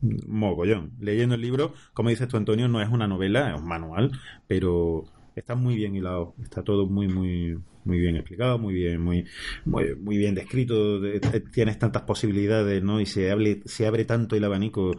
mogollón. 0.02 0.92
Leyendo 1.00 1.36
el 1.36 1.42
libro, 1.42 1.74
como 1.94 2.10
dices 2.10 2.28
tú, 2.28 2.38
Antonio, 2.38 2.68
no 2.68 2.82
es 2.82 2.90
una 2.90 3.08
novela, 3.08 3.54
es 3.54 3.60
un 3.60 3.68
manual, 3.68 4.12
pero 4.48 5.06
está 5.36 5.56
muy 5.56 5.76
bien 5.76 5.96
hilado, 5.96 6.36
está 6.42 6.64
todo 6.64 6.88
muy, 6.88 7.08
muy, 7.08 7.58
muy 7.86 8.00
bien 8.00 8.16
explicado, 8.16 8.60
muy 8.60 8.74
bien, 8.74 9.02
muy, 9.02 9.26
muy, 9.66 10.18
bien 10.18 10.36
descrito, 10.36 11.00
tienes 11.52 11.80
tantas 11.80 12.04
posibilidades, 12.04 12.84
¿no? 12.84 13.00
Y 13.00 13.06
se 13.06 13.32
abre, 13.32 13.62
se 13.66 13.88
abre 13.88 14.06
tanto 14.06 14.36
el 14.36 14.44
abanico 14.44 14.92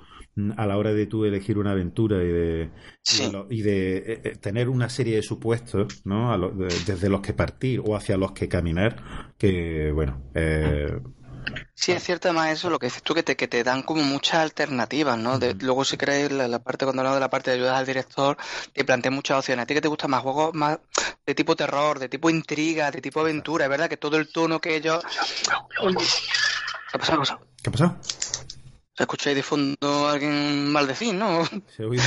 a 0.56 0.66
la 0.66 0.76
hora 0.76 0.92
de 0.92 1.06
tú 1.06 1.24
elegir 1.24 1.58
una 1.58 1.72
aventura 1.72 2.22
y 2.22 2.28
de, 2.28 2.70
y 3.50 3.62
de 3.62 3.96
eh, 3.96 4.20
eh, 4.24 4.36
tener 4.40 4.68
una 4.68 4.88
serie 4.88 5.16
de 5.16 5.22
supuestos, 5.22 6.02
¿no? 6.04 6.50
desde 6.50 7.08
los 7.08 7.20
que 7.20 7.34
partir 7.34 7.80
o 7.84 7.96
hacia 7.96 8.16
los 8.16 8.32
que 8.32 8.48
caminar, 8.48 9.34
que, 9.36 9.90
bueno, 9.92 10.22
eh, 10.34 11.00
Sí, 11.74 11.92
es 11.92 12.02
cierto 12.02 12.28
además 12.28 12.50
eso, 12.50 12.70
lo 12.70 12.78
que 12.78 12.86
dices 12.86 13.02
tú, 13.02 13.14
que 13.14 13.22
te, 13.22 13.36
que 13.36 13.48
te 13.48 13.62
dan 13.64 13.82
como 13.82 14.02
muchas 14.02 14.36
alternativas, 14.36 15.16
¿no? 15.18 15.38
De- 15.38 15.54
luego 15.54 15.84
si 15.84 15.96
queréis, 15.96 16.30
la, 16.32 16.48
la 16.48 16.58
parte, 16.58 16.84
cuando 16.84 17.00
hablamos 17.02 17.16
de 17.16 17.20
la 17.20 17.30
parte 17.30 17.50
de 17.50 17.56
ayudas 17.58 17.76
al 17.78 17.86
director, 17.86 18.36
te 18.72 18.84
plantea 18.84 19.10
muchas 19.10 19.38
opciones. 19.38 19.62
¿A 19.62 19.66
ti 19.66 19.74
que 19.74 19.80
te 19.80 19.88
gustan 19.88 20.10
más 20.10 20.22
juegos 20.22 20.54
más 20.54 20.78
de 21.26 21.34
tipo 21.34 21.54
terror, 21.56 21.98
de 21.98 22.08
tipo 22.08 22.28
intriga, 22.30 22.90
de 22.90 23.00
tipo 23.00 23.20
aventura? 23.20 23.64
Es 23.64 23.70
verdad 23.70 23.88
que 23.88 23.96
todo 23.96 24.16
el 24.16 24.30
tono 24.32 24.60
que 24.60 24.76
ellos... 24.76 25.02
¿Qué 25.04 25.50
ha 26.94 26.98
pasado? 26.98 27.16
¿Qué 27.16 27.16
ha 27.16 27.18
pasado? 27.20 27.40
¿Qué 27.62 27.68
ha 27.68 27.72
pasado? 27.72 27.96
¿Se 28.02 29.02
escucha 29.04 29.30
ahí 29.30 29.36
de 29.36 29.42
fondo 29.42 30.08
a 30.08 30.12
alguien 30.12 30.72
maldecir, 30.72 31.14
no? 31.14 31.44
¿Se 31.76 31.82
ha 31.82 31.86
oído? 31.86 32.02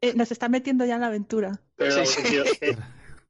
Eh, 0.00 0.12
nos 0.14 0.30
está 0.30 0.48
metiendo 0.48 0.84
ya 0.86 0.94
en 0.94 1.00
la 1.02 1.06
aventura. 1.08 1.60
Sí, 1.78 2.06
sí. 2.06 2.22
que- 2.60 2.76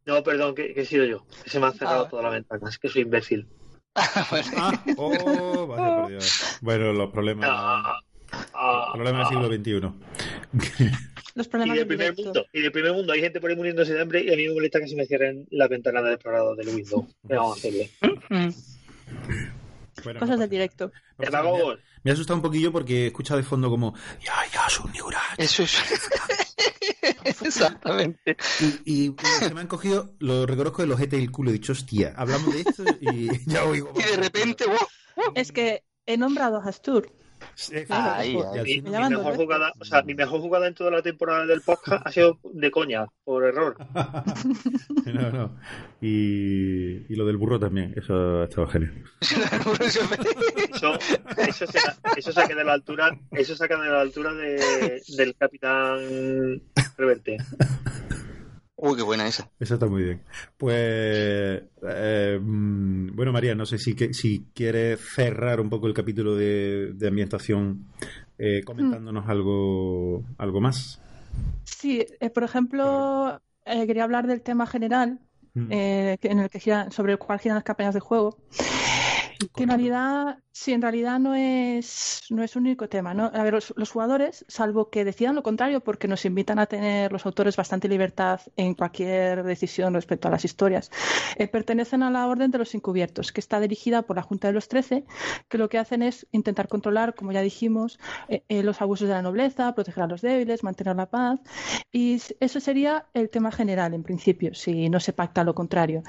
no, 0.05 0.23
perdón, 0.23 0.55
que, 0.55 0.73
que 0.73 0.83
he 0.83 0.87
sido 0.87 1.05
yo. 1.05 1.27
Que 1.43 1.51
se 1.51 1.59
me 1.59 1.67
han 1.67 1.75
cerrado 1.75 2.05
Ah. 2.05 2.09
todas 2.09 2.25
las 2.25 2.33
ventanas. 2.35 2.79
Que 2.79 2.89
soy 2.89 3.03
imbécil. 3.03 3.49
Vale. 4.31 4.45
Ah, 4.57 4.85
oh, 4.97 5.67
vaya 5.67 5.97
por 5.97 6.09
Dios. 6.11 6.59
Bueno, 6.61 6.93
los 6.93 7.11
problemas, 7.11 7.49
Ah, 7.53 8.91
problemas 8.93 9.31
del 9.31 9.39
siglo 9.39 9.49
XXI. 9.57 10.93
Los 11.35 11.47
Y 11.47 11.51
problemas 11.51 11.77
del 11.77 11.89
del 11.89 11.89
primer 11.89 12.15
directo. 12.15 12.23
mundo. 12.25 12.47
Y 12.53 12.61
del 12.63 12.73
primer 12.73 12.93
mundo. 12.93 13.13
Hay 13.13 13.21
gente 13.21 13.41
por 13.41 13.51
ahí 13.51 13.57
muriéndose 13.57 13.95
de 13.95 14.03
hambre 14.03 14.23
y 14.23 14.33
a 14.33 14.37
mí 14.37 14.49
me 14.49 14.55
molesta 14.55 14.81
que 14.81 14.89
se 14.89 14.97
me 14.97 15.07
cierren 15.07 15.47
las 15.51 15.69
ventanas 15.69 16.03
del 16.05 16.15
explorador 16.15 16.57
del 16.57 16.69
Windows. 16.69 17.05
¿Qué 17.27 17.35
vamos 17.35 17.57
a 17.57 17.59
hacerle? 17.59 17.91
Bueno, 20.05 20.21
Cosas 20.21 20.37
no 20.37 20.41
del 20.43 20.51
directo. 20.51 20.93
Demagogos. 21.19 21.79
Me 22.03 22.11
ha 22.11 22.15
asustado 22.15 22.37
un 22.37 22.43
poquillo 22.43 22.71
porque 22.73 23.05
he 23.05 23.07
escuchado 23.09 23.39
de 23.39 23.45
fondo 23.45 23.69
como 23.69 23.95
ya, 24.25 24.35
ya, 24.53 24.69
son 24.69 24.93
Eso 25.39 25.63
es... 25.63 25.77
Exactamente. 27.45 28.37
Y, 28.85 29.07
y 29.07 29.15
se 29.39 29.55
me 29.55 29.61
han 29.61 29.67
cogido, 29.67 30.15
lo 30.19 30.47
reconozco 30.47 30.83
de 30.83 30.89
los 30.89 30.97
ojete 30.97 31.17
del 31.17 31.31
culo. 31.31 31.51
He 31.51 31.55
dicho, 31.55 31.73
hostia, 31.73 32.15
hablamos 32.17 32.53
de 32.53 32.61
esto 32.61 32.85
y 33.01 33.29
ya 33.51 33.65
oigo. 33.65 33.93
Y 33.97 34.03
de 34.03 34.17
repente, 34.17 34.67
¡wow! 34.67 35.33
Es 35.35 35.53
que 35.53 35.85
he 36.07 36.17
nombrado 36.17 36.61
a 36.61 36.65
Astur. 36.65 37.11
Ahí, 37.89 38.37
ahí. 38.55 38.83
Mi, 38.83 38.91
mejor 38.91 39.37
jugada, 39.37 39.73
o 39.79 39.85
sea, 39.85 40.03
mi 40.03 40.15
mejor 40.15 40.41
jugada 40.41 40.69
en 40.69 40.75
toda 40.75 40.91
la 40.91 41.03
temporada 41.03 41.47
del 41.47 41.63
podcast 41.63 42.07
ha 42.07 42.13
sido 42.13 42.39
de 42.53 42.71
coña, 42.71 43.07
por 43.25 43.45
error. 43.45 43.77
no, 45.07 45.31
no. 45.31 45.57
Y, 46.01 47.13
y 47.13 47.17
lo 47.17 47.25
del 47.25 47.39
burro 47.39 47.59
también, 47.59 47.95
eso 47.97 48.43
ha 48.43 48.45
estado 48.45 48.67
genial. 48.67 49.05
Eso, 49.21 50.99
eso, 51.39 51.67
se, 51.67 51.79
eso 52.17 52.33
saca 52.33 52.55
de 52.55 52.65
la 52.65 52.75
altura, 52.75 53.19
eso 53.31 53.57
saca 53.57 53.81
de 53.81 53.89
la 53.89 54.01
altura 54.01 54.35
de, 54.35 55.03
del 55.17 55.35
capitán 55.37 56.61
Reverte. 56.99 57.39
Uy, 58.79 58.95
qué 58.97 59.03
buena 59.03 59.27
esa. 59.27 59.49
Eso 59.59 59.75
está 59.75 59.87
muy 59.87 60.03
bien. 60.03 60.21
Pues, 60.59 60.77
eh, 60.77 62.39
mm, 62.41 63.17
bueno, 63.17 63.33
María, 63.33 63.55
no 63.55 63.65
sé 63.65 63.79
si, 63.79 63.95
que, 63.97 64.13
si 64.13 64.47
quieres 64.55 65.01
cerrar 65.01 65.61
un 65.61 65.71
poco 65.71 65.87
el 65.87 65.95
capítulo 65.95 66.37
de, 66.37 66.93
de 66.95 67.09
ambientación 67.09 67.87
eh, 68.39 68.63
comentándonos 68.65 69.27
algo, 69.29 70.23
algo 70.37 70.61
más. 70.61 71.01
Sí, 71.65 72.05
eh, 72.21 72.31
por 72.31 72.45
ejemplo, 72.45 73.41
eh, 73.65 73.87
quería 73.87 74.05
hablar 74.05 74.27
del 74.27 74.43
tema 74.43 74.67
general 74.67 75.21
Mm. 75.55 75.69
eh, 75.71 76.19
que- 76.21 76.29
en 76.29 76.41
el 76.41 76.51
que 76.51 76.61
gira, 76.61 76.91
sobre 76.91 77.13
el 77.13 77.19
cual 77.19 77.39
giran 77.39 77.55
las 77.55 77.65
campañas 77.65 77.95
de 77.95 78.01
juego. 78.01 78.37
Que 79.55 79.65
en 79.65 79.69
realidad, 79.69 80.39
sí, 80.53 80.73
en 80.73 80.81
realidad 80.83 81.19
no 81.19 81.35
es, 81.35 82.23
no 82.31 82.43
es 82.43 82.57
un 82.57 82.65
único 82.65 82.89
tema, 82.89 83.13
¿no? 83.15 83.27
A 83.35 83.43
ver, 83.43 83.53
los, 83.55 83.75
los 83.77 83.91
jugadores, 83.91 84.45
salvo 84.49 84.89
que 84.91 85.05
decidan 85.05 85.35
lo 85.35 85.43
contrario, 85.43 85.81
porque 85.81 86.09
nos 86.09 86.25
invitan 86.25 86.59
a 86.59 86.67
tener 86.67 87.13
los 87.13 87.27
autores 87.27 87.57
bastante 87.57 87.89
libertad 87.89 88.41
en 88.57 88.75
cualquier 88.75 89.43
decisión 89.45 89.93
respecto 89.95 90.29
a 90.29 90.31
las 90.31 90.45
historias, 90.45 90.91
eh, 91.37 91.49
pertenecen 91.49 92.03
a 92.03 92.11
la 92.11 92.27
Orden 92.27 92.51
de 92.51 92.59
los 92.59 92.75
Encubiertos, 92.75 93.33
que 93.33 93.41
está 93.41 93.61
dirigida 93.61 94.03
por 94.03 94.17
la 94.17 94.23
Junta 94.23 94.49
de 94.49 94.55
los 94.55 94.69
Trece, 94.69 95.05
que 95.49 95.59
lo 95.59 95.69
que 95.69 95.79
hacen 95.79 96.03
es 96.03 96.27
intentar 96.33 96.69
controlar, 96.69 97.15
como 97.15 97.33
ya 97.33 97.43
dijimos, 97.43 97.99
eh, 98.29 98.43
eh, 98.49 98.63
los 98.63 98.81
abusos 98.81 99.09
de 99.09 99.15
la 99.15 99.23
nobleza, 99.23 99.75
proteger 99.75 100.05
a 100.05 100.07
los 100.07 100.23
débiles, 100.23 100.63
mantener 100.65 100.97
la 100.97 101.11
paz, 101.11 101.41
y 101.93 102.21
eso 102.41 102.61
sería 102.61 103.07
el 103.15 103.29
tema 103.31 103.53
general, 103.53 103.93
en 103.95 104.03
principio, 104.03 104.55
si 104.55 104.89
no 104.89 105.01
se 105.01 105.13
pacta 105.13 105.45
lo 105.45 105.55
contrario. 105.55 106.03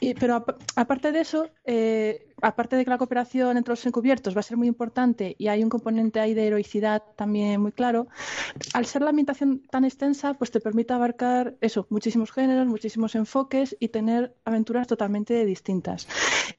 Y- 0.00 0.14
pero 0.14 0.34
ap- 0.36 0.60
aparte 0.76 1.12
de 1.12 1.20
eso, 1.20 1.48
eh, 1.64 2.31
aparte 2.42 2.76
de 2.76 2.84
que 2.84 2.90
la 2.90 2.98
cooperación 2.98 3.56
entre 3.56 3.72
los 3.72 3.86
encubiertos 3.86 4.36
va 4.36 4.40
a 4.40 4.42
ser 4.42 4.56
muy 4.56 4.68
importante 4.68 5.34
y 5.38 5.48
hay 5.48 5.62
un 5.62 5.70
componente 5.70 6.20
ahí 6.20 6.34
de 6.34 6.46
heroicidad 6.46 7.02
también 7.16 7.60
muy 7.60 7.72
claro, 7.72 8.08
al 8.74 8.86
ser 8.86 9.02
la 9.02 9.10
ambientación 9.10 9.62
tan 9.70 9.84
extensa, 9.84 10.34
pues 10.34 10.50
te 10.50 10.60
permite 10.60 10.92
abarcar 10.92 11.54
eso, 11.60 11.86
muchísimos 11.90 12.32
géneros, 12.32 12.66
muchísimos 12.66 13.14
enfoques 13.14 13.76
y 13.80 13.88
tener 13.88 14.34
aventuras 14.44 14.86
totalmente 14.86 15.44
distintas. 15.44 16.06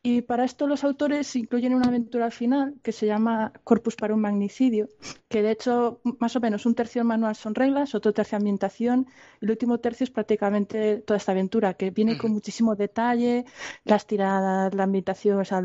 Y 0.01 0.21
para 0.21 0.45
esto 0.45 0.67
los 0.67 0.83
autores 0.83 1.35
incluyen 1.35 1.73
una 1.75 1.87
aventura 1.87 2.25
al 2.25 2.31
final 2.31 2.75
que 2.81 2.91
se 2.91 3.05
llama 3.05 3.53
Corpus 3.63 3.95
para 3.95 4.13
un 4.13 4.21
magnicidio, 4.21 4.89
que 5.29 5.41
de 5.41 5.51
hecho 5.51 6.01
más 6.19 6.35
o 6.35 6.39
menos 6.39 6.65
un 6.65 6.75
tercio 6.75 6.99
del 6.99 7.07
manual 7.07 7.35
son 7.35 7.55
reglas, 7.55 7.95
otro 7.95 8.13
tercio 8.13 8.37
ambientación 8.37 9.07
y 9.41 9.45
el 9.45 9.51
último 9.51 9.79
tercio 9.79 10.03
es 10.03 10.09
prácticamente 10.09 10.97
toda 10.99 11.17
esta 11.17 11.31
aventura 11.31 11.73
que 11.73 11.91
viene 11.91 12.17
con 12.17 12.31
muchísimo 12.31 12.75
detalle, 12.75 13.45
las 13.83 14.05
tiradas, 14.07 14.73
la 14.73 14.83
ambientación, 14.83 15.39
o 15.39 15.45
sea, 15.45 15.61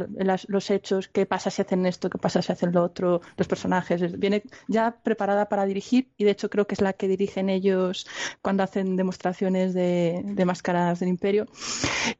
los 0.48 0.70
hechos, 0.70 1.08
qué 1.08 1.26
pasa 1.26 1.50
si 1.50 1.62
hacen 1.62 1.86
esto, 1.86 2.10
qué 2.10 2.18
pasa 2.18 2.42
si 2.42 2.52
hacen 2.52 2.72
lo 2.72 2.82
otro, 2.82 3.20
los 3.36 3.48
personajes, 3.48 4.00
es- 4.02 4.18
viene 4.18 4.42
ya 4.66 4.98
preparada 5.02 5.48
para 5.48 5.64
dirigir 5.66 6.10
y 6.16 6.24
de 6.24 6.30
hecho 6.32 6.50
creo 6.50 6.66
que 6.66 6.74
es 6.74 6.80
la 6.80 6.92
que 6.92 7.08
dirigen 7.08 7.48
ellos 7.50 8.06
cuando 8.42 8.62
hacen 8.62 8.96
demostraciones 8.96 9.74
de, 9.74 10.20
de 10.24 10.44
máscaras 10.44 11.00
del 11.00 11.08
imperio, 11.08 11.46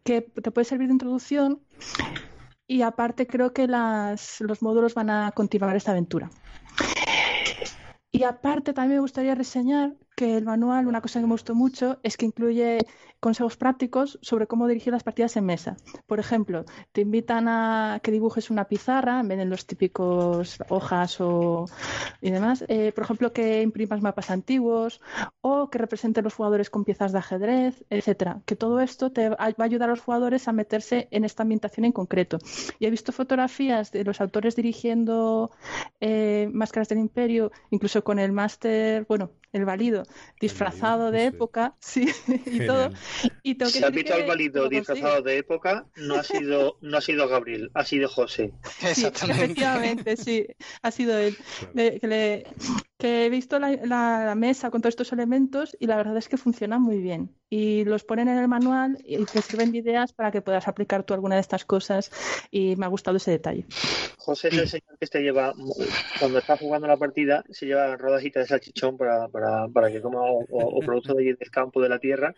que 0.04 0.22
te 0.22 0.50
puede 0.50 0.64
servir 0.64 0.88
de 0.88 0.94
introducción 0.94 1.60
y 2.66 2.82
aparte 2.82 3.26
creo 3.26 3.52
que 3.52 3.66
las, 3.66 4.40
los 4.40 4.62
módulos 4.62 4.94
van 4.94 5.10
a 5.10 5.32
continuar 5.32 5.74
esta 5.76 5.92
aventura. 5.92 6.30
Y 8.10 8.24
aparte 8.24 8.72
también 8.72 8.96
me 8.96 9.00
gustaría 9.00 9.34
reseñar 9.34 9.94
que 10.18 10.36
el 10.36 10.44
manual, 10.44 10.88
una 10.88 11.00
cosa 11.00 11.20
que 11.20 11.26
me 11.26 11.32
gustó 11.32 11.54
mucho, 11.54 12.00
es 12.02 12.16
que 12.16 12.26
incluye 12.26 12.78
consejos 13.20 13.56
prácticos 13.56 14.18
sobre 14.20 14.48
cómo 14.48 14.66
dirigir 14.66 14.92
las 14.92 15.04
partidas 15.04 15.36
en 15.36 15.44
mesa. 15.44 15.76
Por 16.08 16.18
ejemplo, 16.18 16.64
te 16.90 17.02
invitan 17.02 17.46
a 17.46 18.00
que 18.02 18.10
dibujes 18.10 18.50
una 18.50 18.64
pizarra 18.64 19.20
en 19.20 19.28
vez 19.28 19.38
de 19.38 19.44
los 19.44 19.64
típicos 19.66 20.58
hojas 20.70 21.20
o 21.20 21.66
y 22.20 22.32
demás. 22.32 22.64
Eh, 22.66 22.90
por 22.92 23.04
ejemplo, 23.04 23.32
que 23.32 23.62
imprimas 23.62 24.02
mapas 24.02 24.30
antiguos 24.30 25.00
o 25.40 25.70
que 25.70 25.78
representen 25.78 26.24
los 26.24 26.34
jugadores 26.34 26.68
con 26.68 26.84
piezas 26.84 27.12
de 27.12 27.18
ajedrez, 27.18 27.84
etcétera. 27.88 28.42
Que 28.44 28.56
todo 28.56 28.80
esto 28.80 29.12
te 29.12 29.28
va 29.28 29.36
a 29.38 29.62
ayudar 29.62 29.88
a 29.88 29.92
los 29.92 30.00
jugadores 30.00 30.48
a 30.48 30.52
meterse 30.52 31.06
en 31.12 31.24
esta 31.24 31.44
ambientación 31.44 31.84
en 31.84 31.92
concreto. 31.92 32.38
Y 32.80 32.86
he 32.86 32.90
visto 32.90 33.12
fotografías 33.12 33.92
de 33.92 34.02
los 34.02 34.20
autores 34.20 34.56
dirigiendo 34.56 35.52
eh, 36.00 36.48
Máscaras 36.52 36.88
del 36.88 36.98
Imperio, 36.98 37.52
incluso 37.70 38.02
con 38.02 38.18
el 38.18 38.32
máster, 38.32 39.06
bueno, 39.08 39.30
el 39.52 39.64
válido, 39.64 40.02
disfrazado 40.40 41.10
de 41.10 41.20
sí. 41.20 41.26
época, 41.26 41.76
sí, 41.80 42.08
y 42.46 42.66
todo. 42.66 42.90
Y 43.42 43.54
tengo 43.56 43.72
que 43.72 43.78
Si 43.78 43.84
has 43.84 43.90
decir 43.90 44.04
visto 44.04 44.14
al 44.14 44.26
válido 44.26 44.68
disfrazado 44.68 45.22
de 45.22 45.38
época, 45.38 45.86
no 45.96 46.14
ha 46.14 46.22
sido, 46.22 46.78
no 46.80 46.98
ha 46.98 47.00
sido 47.00 47.28
Gabriel, 47.28 47.70
ha 47.74 47.84
sido 47.84 48.08
José. 48.08 48.52
Sí, 48.64 48.86
Exactamente. 48.88 49.42
efectivamente, 49.44 50.16
sí, 50.16 50.46
ha 50.82 50.90
sido 50.90 51.18
él. 51.18 51.36
Claro. 51.58 51.72
Le- 51.74 52.00
que, 52.00 52.06
le- 52.06 52.46
que 52.98 53.26
he 53.26 53.30
visto 53.30 53.58
la, 53.58 53.70
la- 53.70 54.24
la 54.26 54.34
mesa 54.34 54.70
con 54.70 54.80
todos 54.80 54.92
estos 54.92 55.12
elementos 55.12 55.76
y 55.80 55.86
la 55.86 55.96
verdad 55.96 56.16
es 56.16 56.28
que 56.28 56.36
funciona 56.36 56.78
muy 56.78 56.98
bien. 56.98 57.37
Y 57.50 57.84
los 57.84 58.04
ponen 58.04 58.28
en 58.28 58.38
el 58.38 58.48
manual 58.48 58.98
y 59.04 59.24
te 59.24 59.40
sirven 59.40 59.72
de 59.72 59.78
ideas 59.78 60.12
para 60.12 60.30
que 60.30 60.42
puedas 60.42 60.68
aplicar 60.68 61.02
tú 61.04 61.14
alguna 61.14 61.36
de 61.36 61.40
estas 61.40 61.64
cosas 61.64 62.10
y 62.50 62.76
me 62.76 62.84
ha 62.84 62.88
gustado 62.88 63.16
ese 63.16 63.30
detalle. 63.30 63.64
José 64.18 64.48
es 64.48 64.54
el 64.58 64.68
señor 64.68 64.98
que 64.98 65.06
se 65.06 65.20
lleva, 65.20 65.54
cuando 66.18 66.38
está 66.38 66.56
jugando 66.58 66.86
la 66.86 66.98
partida, 66.98 67.42
se 67.50 67.64
lleva 67.64 67.96
rodajitas 67.96 68.42
de 68.44 68.48
salchichón 68.48 68.98
para, 68.98 69.28
para, 69.28 69.66
para 69.68 69.90
que 69.90 70.02
coma 70.02 70.20
o, 70.22 70.40
o- 70.50 70.76
o 70.76 70.80
producto 70.80 71.14
de 71.14 71.22
allí 71.22 71.32
del 71.32 71.50
campo 71.50 71.80
de 71.80 71.88
la 71.88 71.98
tierra. 71.98 72.34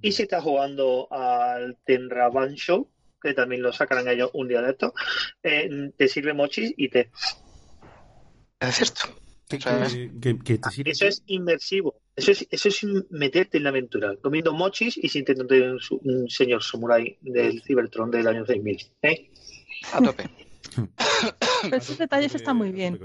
Y 0.00 0.12
si 0.12 0.22
está 0.22 0.40
jugando 0.40 1.08
al 1.10 1.76
Tenraban 1.84 2.54
Show, 2.54 2.88
que 3.20 3.34
también 3.34 3.62
lo 3.62 3.72
sacarán 3.72 4.08
ellos 4.08 4.30
un 4.32 4.48
día 4.48 4.62
de 4.62 4.70
esto, 4.70 4.94
eh, 5.42 5.92
te 5.96 6.08
sirve 6.08 6.32
mochis 6.32 6.72
y 6.76 6.88
te. 6.88 7.10
Es 8.60 8.74
cierto. 8.76 9.02
Que, 9.48 9.58
que- 9.58 10.38
que- 10.38 10.58
te 10.58 10.90
Eso 10.90 11.06
es 11.06 11.22
inmersivo. 11.26 12.00
Eso 12.16 12.32
es, 12.32 12.46
eso 12.50 12.68
es 12.68 12.86
meterte 13.10 13.58
en 13.58 13.64
la 13.64 13.70
aventura, 13.70 14.14
comiendo 14.22 14.52
mochis 14.52 14.96
y 14.96 15.08
sintiéndote 15.08 15.70
un, 15.72 15.78
un 16.02 16.30
señor 16.30 16.62
samurai 16.62 17.18
del 17.20 17.62
Cybertron 17.62 18.10
del 18.10 18.26
año 18.26 18.46
6000. 18.46 18.78
¿eh? 19.02 19.30
A 19.92 20.00
tope. 20.00 20.28
Pero 21.62 21.76
esos 21.76 21.98
detalles 21.98 22.34
están 22.34 22.56
muy 22.56 22.72
bien. 22.72 22.98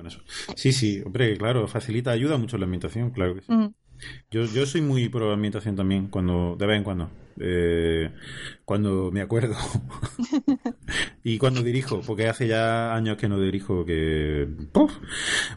Sí, 0.56 0.72
sí, 0.72 1.02
hombre, 1.06 1.38
claro, 1.38 1.68
facilita, 1.68 2.11
ayuda 2.11 2.38
mucho 2.38 2.57
la 2.57 2.66
ambientación, 2.66 3.11
claro 3.11 3.36
que 3.36 3.41
sí. 3.41 3.52
Mm. 3.52 3.74
Yo, 4.31 4.45
yo 4.45 4.65
soy 4.65 4.81
muy 4.81 5.09
pro 5.09 5.31
ambientación 5.31 5.76
también, 5.76 6.07
cuando, 6.07 6.55
de 6.57 6.65
vez 6.65 6.77
en 6.77 6.84
cuando. 6.84 7.09
Eh, 7.39 8.11
cuando 8.65 9.11
me 9.11 9.21
acuerdo. 9.21 9.55
Y 11.21 11.38
cuando 11.38 11.61
dirijo, 11.61 12.01
porque 12.01 12.27
hace 12.27 12.47
ya 12.47 12.95
años 12.95 13.17
que 13.17 13.27
no 13.27 13.39
dirijo, 13.39 13.85
que... 13.85 14.47
¡Puf! 14.71 14.97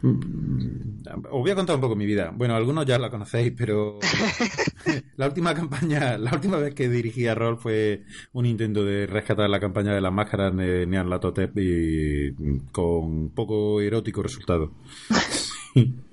Os 0.03 1.41
voy 1.41 1.51
a 1.51 1.55
contar 1.55 1.75
un 1.75 1.81
poco 1.81 1.95
mi 1.95 2.05
vida. 2.05 2.31
Bueno, 2.35 2.55
algunos 2.55 2.85
ya 2.85 2.99
la 2.99 3.09
conocéis, 3.09 3.53
pero 3.57 3.97
la 5.15 5.27
última 5.27 5.55
campaña, 5.55 6.17
la 6.17 6.33
última 6.33 6.57
vez 6.57 6.75
que 6.75 6.89
dirigí 6.89 7.27
a 7.27 7.33
rol 7.33 7.57
fue 7.57 8.03
un 8.33 8.45
intento 8.45 8.83
de 8.83 9.07
rescatar 9.07 9.49
la 9.49 9.59
campaña 9.59 9.95
de 9.95 10.01
las 10.01 10.13
máscaras 10.13 10.55
de 10.55 10.85
Nean 10.85 11.09
Latotep 11.09 11.57
y 11.57 12.35
con 12.71 13.29
poco 13.29 13.79
erótico 13.81 14.21
resultado. 14.21 14.73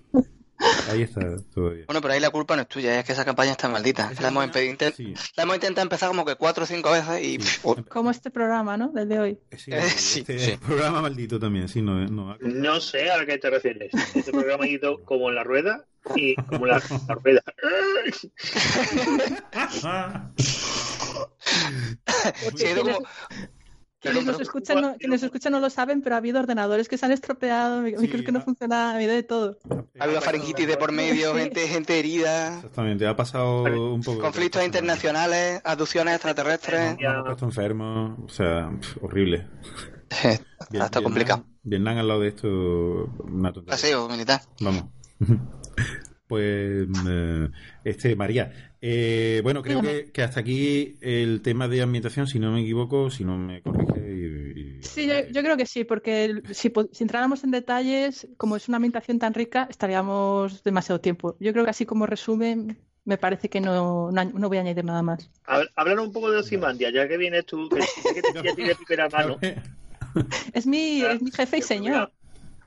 Ahí 0.91 1.03
está 1.03 1.21
todavía. 1.55 1.85
Bueno, 1.87 2.01
pero 2.01 2.15
ahí 2.15 2.21
la 2.21 2.31
culpa 2.31 2.57
no 2.57 2.63
es 2.63 2.69
tuya, 2.69 2.99
es 2.99 3.05
que 3.05 3.13
esa 3.13 3.25
campaña 3.25 3.53
está 3.53 3.69
maldita. 3.69 4.11
La 4.21 4.29
hemos, 4.29 4.45
empe- 4.45 4.77
intent- 4.77 4.95
Sí. 4.95 5.15
la 5.37 5.43
hemos 5.45 5.57
intentado 5.57 5.83
empezar 5.85 6.09
como 6.09 6.25
que 6.25 6.35
cuatro 6.37 6.65
o 6.65 6.67
cinco 6.67 6.91
veces 6.91 7.23
y... 7.23 7.39
Como 7.89 8.11
este 8.11 8.31
programa, 8.31 8.77
¿no? 8.77 8.89
Del 8.89 9.09
de 9.09 9.19
hoy. 9.21 9.39
Sí, 9.57 9.71
Eh, 9.73 9.81
sí, 9.97 10.21
este 10.21 10.39
sí. 10.39 10.57
programa 10.57 11.03
maldito 11.03 11.39
también, 11.39 11.69
sí, 11.69 11.81
no, 11.83 12.05
no. 12.07 12.37
No 12.41 12.81
sé 12.81 13.11
a 13.11 13.25
qué 13.27 13.39
te 13.39 13.51
refieres. 13.51 13.93
Este 14.15 14.33
programa 14.33 14.65
ha 14.65 14.69
ido 14.69 15.03
como 15.05 15.29
en 15.29 15.35
la 15.37 15.45
rueda 15.45 15.85
y 16.17 16.35
como 16.37 16.67
en 16.67 16.73
la, 16.73 16.83
la 17.09 17.15
rueda. 17.15 17.43
sí, 22.57 22.67
ha 22.67 22.71
ido 22.73 22.83
como- 22.83 22.99
Quienes 24.01 24.25
nos, 24.25 24.41
escuchan 24.41 24.81
no, 24.81 24.97
quienes 24.97 25.21
nos 25.21 25.27
escuchan 25.27 25.53
no 25.53 25.61
lo 25.61 25.69
saben, 25.69 26.01
pero 26.01 26.15
ha 26.15 26.19
habido 26.19 26.41
ordenadores 26.41 26.89
que 26.89 26.97
se 26.97 27.05
han 27.07 27.13
estropeado, 27.13 27.85
Sí, 27.87 27.95
micros 27.99 28.23
que 28.23 28.33
no 28.33 28.41
funcionaban, 28.41 28.95
ha 28.95 28.97
habido 28.97 29.13
de 29.13 29.23
todo. 29.23 29.59
Ha 29.99 30.05
habido 30.05 30.21
faringitis 30.23 30.67
de 30.67 30.77
por 30.79 30.91
medio, 30.93 31.35
gente, 31.35 31.69
gente 31.69 31.99
herida, 31.99 32.57
Exactamente, 32.57 33.07
ha 33.07 33.15
pasado 33.15 33.63
un 33.93 34.03
poco. 34.03 34.21
conflictos 34.21 34.65
internacionales, 34.65 35.61
abducciones 35.65 36.15
extraterrestres. 36.15 36.97
Puesto 37.27 37.45
enfermos, 37.45 38.19
o 38.25 38.29
sea, 38.29 38.71
horrible. 39.03 39.47
Está 40.11 40.41
Vietnam- 40.71 41.03
complicado. 41.03 41.45
Vietnam 41.63 41.99
al 41.99 42.09
lado 42.09 42.21
de 42.21 42.29
esto, 42.29 42.49
una 42.49 43.53
tontería. 43.53 43.71
Paseo 43.73 44.09
militar. 44.09 44.41
Vamos. 44.61 44.85
Pues, 46.27 46.87
eh, 47.09 47.49
este, 47.83 48.15
María, 48.15 48.70
eh, 48.83 49.41
bueno, 49.43 49.63
creo 49.63 49.83
que, 49.83 50.11
que 50.13 50.23
hasta 50.23 50.41
aquí 50.41 50.97
el 51.01 51.43
tema 51.43 51.69
de 51.69 51.83
ambientación, 51.83 52.27
si 52.27 52.39
no 52.39 52.51
me 52.53 52.63
equivoco, 52.63 53.11
si 53.11 53.25
no 53.25 53.37
me 53.37 53.63
corrige. 53.63 54.01
Y, 54.01 54.61
y- 54.79 54.83
Sí, 54.83 55.07
yo, 55.07 55.15
yo 55.31 55.43
creo 55.43 55.57
que 55.57 55.67
sí, 55.67 55.85
porque 55.85 56.25
el- 56.25 56.43
si, 56.55 56.71
po- 56.71 56.89
si 56.93 57.05
entráramos 57.05 57.45
en 57.45 57.51
detalles, 57.51 58.27
como 58.39 58.57
es 58.57 58.69
una 58.69 58.77
ambientación 58.77 59.19
tan 59.19 59.35
rica, 59.35 59.67
estaríamos 59.71 60.63
demasiado 60.65 61.01
tiempo. 61.01 61.37
Yo 61.41 61.53
creo 61.53 61.65
que 61.65 61.71
así 61.71 61.85
como 61.87 62.07
resumen, 62.07 62.79
me 63.05 63.19
parece 63.19 63.49
que 63.51 63.61
no, 63.61 64.11
no, 64.11 64.25
no 64.25 64.49
voy 64.49 64.57
a 64.59 64.61
añadir 64.63 64.85
nada 64.85 65.03
más. 65.03 65.31
Hab- 65.47 65.71
Hablar 65.77 66.01
un 66.01 66.13
poco 66.13 66.31
de 66.31 66.39
Ocimandia, 66.39 66.91
ya 66.91 67.07
que 67.07 67.17
vienes 67.19 67.45
tú, 67.45 67.69
que, 67.69 67.81
ya 67.81 68.15
que 68.15 68.23
ya 68.49 68.55
tienes 68.55 68.77
primera 68.79 69.09
mano. 69.11 69.39
Es 70.53 70.67
mi, 70.67 71.03
es 71.03 71.23
mi 71.23 71.31
jefe 71.31 71.59
y 71.59 71.63
señor. 71.63 72.13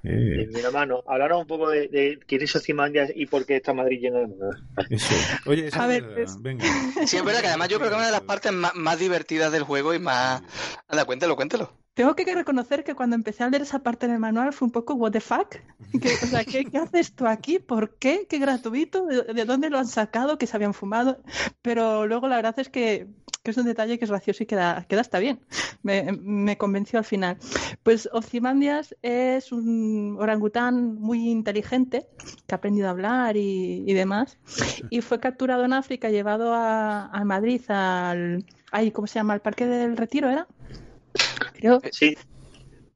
Eh, 0.04 0.10
de 0.10 0.44
primera 0.46 0.70
mano, 0.72 1.02
hablar 1.08 1.32
un 1.34 1.48
poco 1.48 1.70
de, 1.70 1.88
de 1.88 2.20
quién 2.28 2.42
es 2.42 2.54
Ocimandia 2.56 3.08
y 3.16 3.26
por 3.26 3.46
qué 3.46 3.56
está 3.58 3.74
Madrid 3.74 4.00
lleno 4.02 4.20
de 4.20 4.28
monos. 4.28 4.56
eso. 4.90 5.16
Oye, 5.46 5.68
esa 5.68 5.84
A 5.84 5.88
ver, 5.88 6.04
es 6.04 6.10
verdad. 6.10 6.24
es- 6.24 6.42
venga. 6.42 6.66
Sí, 7.08 7.18
es 7.18 7.24
verdad 7.24 7.42
que 7.42 7.48
además 7.48 7.70
yo 7.70 7.78
creo 7.78 7.90
que 7.90 7.96
es 7.96 8.00
una 8.00 8.06
de 8.08 8.12
las 8.12 8.22
partes 8.22 8.52
más, 8.52 8.76
más 8.76 9.00
divertidas 9.00 9.52
del 9.52 9.64
juego 9.64 9.94
y 9.94 10.00
más... 10.00 10.42
Anda, 10.88 11.06
cuéntalo, 11.06 11.36
cuéntalo. 11.36 11.72
Tengo 11.94 12.16
que 12.16 12.26
reconocer 12.34 12.84
que 12.84 12.96
cuando 12.96 13.16
empecé 13.16 13.44
a 13.44 13.50
leer 13.50 13.62
esa 13.62 13.80
parte 13.80 14.08
del 14.08 14.18
manual 14.18 14.52
fue 14.52 14.66
un 14.66 14.72
poco 14.72 14.96
what 14.96 15.12
the 15.12 15.20
fuck. 15.20 15.58
Que, 16.02 16.10
o 16.10 16.28
sea, 16.28 16.44
¿qué, 16.44 16.66
qué 16.66 16.80
haces 16.80 17.14
tú 17.14 17.28
aquí? 17.28 17.60
¿Por 17.60 17.96
qué? 17.98 18.26
¿Qué 18.28 18.40
gratuito? 18.40 19.06
¿De, 19.06 19.34
de 19.34 19.46
dónde 19.46 19.70
lo 19.70 19.78
han 19.78 19.86
sacado? 19.86 20.40
¿Que 20.40 20.48
se 20.48 20.58
habían 20.58 20.74
fumado? 20.74 21.22
Pero 21.62 22.08
luego 22.08 22.28
la 22.28 22.38
verdad 22.38 22.56
es 22.58 22.70
que, 22.70 23.08
que 23.44 23.52
es 23.52 23.58
un 23.58 23.66
detalle 23.66 24.00
que 24.00 24.06
es 24.06 24.10
gracioso 24.10 24.42
y 24.42 24.48
queda, 24.48 24.86
queda 24.90 25.02
hasta 25.02 25.20
bien. 25.20 25.42
Me, 25.84 26.12
me 26.14 26.58
convenció 26.58 26.98
al 26.98 27.06
final. 27.06 27.38
Pues 27.84 28.10
Ozymandias 28.12 28.96
es 29.04 29.52
un 29.52 30.18
orangután 30.20 30.96
muy 30.96 31.30
inteligente 31.30 32.08
que 32.48 32.56
ha 32.56 32.58
aprendido 32.58 32.88
a 32.88 32.92
hablar 32.92 33.38
y, 33.38 33.84
y 33.86 33.94
demás. 33.94 34.40
Y 34.90 35.02
fue 35.02 35.20
capturado 35.20 35.64
en 35.64 35.74
África, 35.74 36.10
llevado 36.10 36.54
a, 36.56 37.06
a 37.08 37.24
Madrid 37.24 37.62
al... 37.70 38.46
Ay, 38.72 38.90
¿Cómo 38.90 39.06
se 39.06 39.20
llama? 39.20 39.36
¿El 39.36 39.42
Parque 39.42 39.68
del 39.68 39.96
Retiro 39.96 40.32
era? 40.32 40.48
Creo. 41.64 41.82
Sí, 41.94 42.18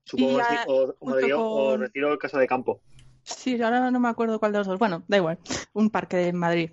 supongo 0.04 0.40
ya, 0.40 0.46
sí, 0.50 0.56
o, 0.68 0.94
o 1.00 1.06
Madrid 1.10 1.34
o 1.36 1.70
con- 1.72 1.80
retiro 1.80 2.12
de 2.12 2.18
casa 2.18 2.38
de 2.38 2.48
campo. 2.48 2.82
Sí, 3.24 3.62
ahora 3.62 3.90
no 3.92 4.00
me 4.02 4.10
acuerdo 4.10 4.40
cuál 4.40 4.52
de 4.52 4.58
los 4.58 4.68
dos. 4.68 4.78
Bueno, 4.78 5.04
da 5.08 5.16
igual. 5.18 5.38
Un 5.74 5.90
parque 5.90 6.18
de 6.18 6.34
Madrid. 6.34 6.72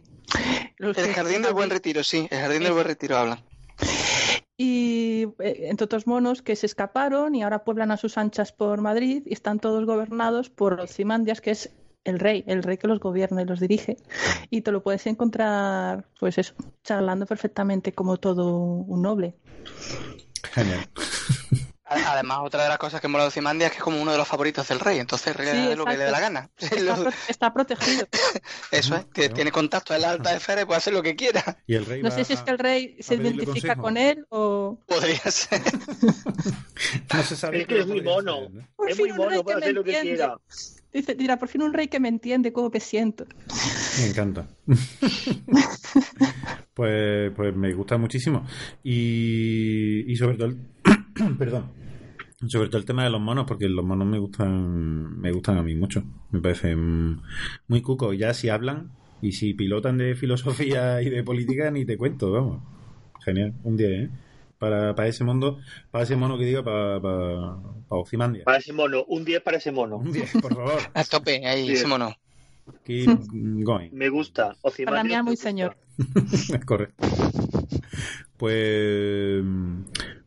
Los 0.78 0.98
El 0.98 1.12
jardín 1.12 1.42
del 1.42 1.52
buen 1.54 1.70
retiro, 1.70 2.02
sí, 2.02 2.26
el 2.30 2.38
jardín 2.40 2.64
del 2.64 2.72
buen 2.72 2.84
retiro 2.86 3.16
hablan. 3.16 3.38
Y 4.56 5.26
eh, 5.38 5.68
entre 5.68 5.84
otros 5.84 6.06
monos 6.08 6.42
que 6.42 6.56
se 6.56 6.66
escaparon 6.66 7.34
y 7.36 7.42
ahora 7.44 7.62
pueblan 7.64 7.90
a 7.92 7.96
sus 7.96 8.18
anchas 8.18 8.50
por 8.52 8.80
Madrid 8.80 9.22
y 9.26 9.32
están 9.32 9.60
todos 9.60 9.84
gobernados 9.84 10.50
por 10.50 10.80
Ozymandias, 10.80 11.40
que 11.40 11.52
es 11.52 11.70
el 12.04 12.18
rey, 12.18 12.42
el 12.48 12.62
rey 12.64 12.76
que 12.76 12.88
los 12.88 12.98
gobierna 13.00 13.42
y 13.42 13.46
los 13.46 13.60
dirige. 13.60 13.96
Y 14.50 14.62
te 14.62 14.72
lo 14.72 14.82
puedes 14.82 15.06
encontrar, 15.06 16.06
pues 16.18 16.38
eso, 16.38 16.54
charlando 16.82 17.24
perfectamente 17.26 17.92
como 17.92 18.16
todo 18.18 18.58
un 18.58 19.02
noble. 19.02 19.36
Genial. 20.52 20.86
Además, 21.86 22.38
otra 22.42 22.62
de 22.62 22.70
las 22.70 22.78
cosas 22.78 22.98
que 23.00 23.08
mola 23.08 23.24
de 23.24 23.28
Ozymandias 23.28 23.66
es 23.68 23.72
que 23.72 23.78
es 23.78 23.84
como 23.84 24.00
uno 24.00 24.10
de 24.12 24.16
los 24.16 24.26
favoritos 24.26 24.66
del 24.68 24.80
rey, 24.80 24.98
entonces 24.98 25.26
el 25.28 25.34
rey 25.34 25.48
Sí, 25.52 25.58
hace 25.58 25.76
lo 25.76 25.84
que 25.84 25.98
le 25.98 26.04
dé 26.04 26.10
la 26.10 26.20
gana. 26.20 26.50
Está, 26.58 26.94
pro- 26.96 27.10
está 27.28 27.52
protegido. 27.52 28.08
Eso 28.70 28.96
es, 28.96 29.04
que 29.12 29.28
tiene 29.28 29.52
contacto 29.52 29.94
en 29.94 30.00
la 30.00 30.10
alta 30.10 30.34
esfera 30.34 30.62
y 30.62 30.64
puede 30.64 30.78
hacer 30.78 30.94
lo 30.94 31.02
que 31.02 31.14
quiera. 31.14 31.58
Y 31.66 31.74
el 31.74 31.84
rey 31.84 32.02
No 32.02 32.10
sé 32.10 32.24
si 32.24 32.32
es 32.32 32.40
que 32.40 32.50
el 32.52 32.58
rey 32.58 32.96
se 33.00 33.16
identifica 33.16 33.76
consejo. 33.76 33.82
con 33.82 33.96
él 33.98 34.26
o... 34.30 34.78
Podría 34.86 35.30
ser. 35.30 35.60
No 37.14 37.22
se 37.22 37.36
sabe 37.36 37.60
Es 37.62 37.66
que 37.66 37.80
es 37.80 37.86
muy 37.86 38.00
mono. 38.02 38.48
Por 38.76 38.90
es 38.90 38.98
muy 38.98 39.12
mono, 39.12 39.42
me 39.44 39.52
hacer 39.52 39.74
lo 39.74 39.84
que 39.84 40.00
quiera. 40.00 40.36
Dice, 40.92 41.14
dirá, 41.14 41.38
por 41.38 41.48
fin 41.48 41.62
un 41.62 41.72
rey 41.74 41.88
que 41.88 42.00
me 42.00 42.08
entiende 42.08 42.52
cómo 42.52 42.70
me 42.72 42.80
siento. 42.80 43.26
Me 43.98 44.06
encanta. 44.06 44.46
pues, 46.74 47.32
pues 47.34 47.54
me 47.56 47.72
gusta 47.74 47.96
muchísimo. 47.98 48.46
Y, 48.82 50.10
y 50.10 50.16
sobre 50.16 50.36
todo 50.36 50.48
el, 50.48 50.58
perdón. 51.38 51.70
Sobre 52.48 52.68
todo 52.68 52.78
el 52.78 52.84
tema 52.84 53.04
de 53.04 53.10
los 53.10 53.20
monos, 53.20 53.46
porque 53.46 53.68
los 53.68 53.84
monos 53.84 54.06
me 54.06 54.18
gustan, 54.18 55.18
me 55.18 55.32
gustan 55.32 55.56
a 55.58 55.62
mí 55.62 55.74
mucho. 55.74 56.02
Me 56.30 56.40
parecen 56.40 57.20
muy 57.68 57.80
cucos. 57.80 58.16
Ya 58.18 58.34
si 58.34 58.48
hablan 58.50 58.90
y 59.22 59.32
si 59.32 59.54
pilotan 59.54 59.96
de 59.96 60.14
filosofía 60.14 61.00
y 61.02 61.08
de 61.10 61.22
política, 61.22 61.70
ni 61.70 61.84
te 61.84 61.96
cuento, 61.96 62.30
vamos. 62.32 62.62
Genial, 63.24 63.54
un 63.62 63.76
día, 63.76 63.88
¿eh? 63.88 64.10
Para, 64.58 64.94
para 64.94 65.08
ese 65.08 65.24
mundo, 65.24 65.58
para 65.90 66.04
ese 66.04 66.16
mono 66.16 66.38
que 66.38 66.44
diga, 66.44 66.62
para, 66.62 67.00
para, 67.00 67.56
para 67.88 68.00
Ozymandias. 68.00 68.44
Para 68.44 68.58
ese 68.58 68.72
mono, 68.72 69.04
un 69.08 69.24
10 69.24 69.42
para 69.42 69.56
ese 69.58 69.72
mono. 69.72 69.96
Un 69.96 70.12
día, 70.12 70.24
por 70.40 70.54
favor. 70.54 70.80
A 70.94 71.04
tope, 71.04 71.46
ahí, 71.46 71.66
Sí. 71.66 71.72
ese 71.72 71.86
mono. 71.86 72.14
Keep 72.84 73.08
going. 73.64 73.90
Me 73.92 74.08
gusta. 74.08 74.56
Ozymandias 74.62 74.86
Para 74.86 75.02
mí, 75.04 75.10
me 75.16 75.22
muy 75.22 75.32
gusta. 75.32 75.48
señor. 75.48 75.76
Correcto. 76.66 77.06
Pues 78.36 79.42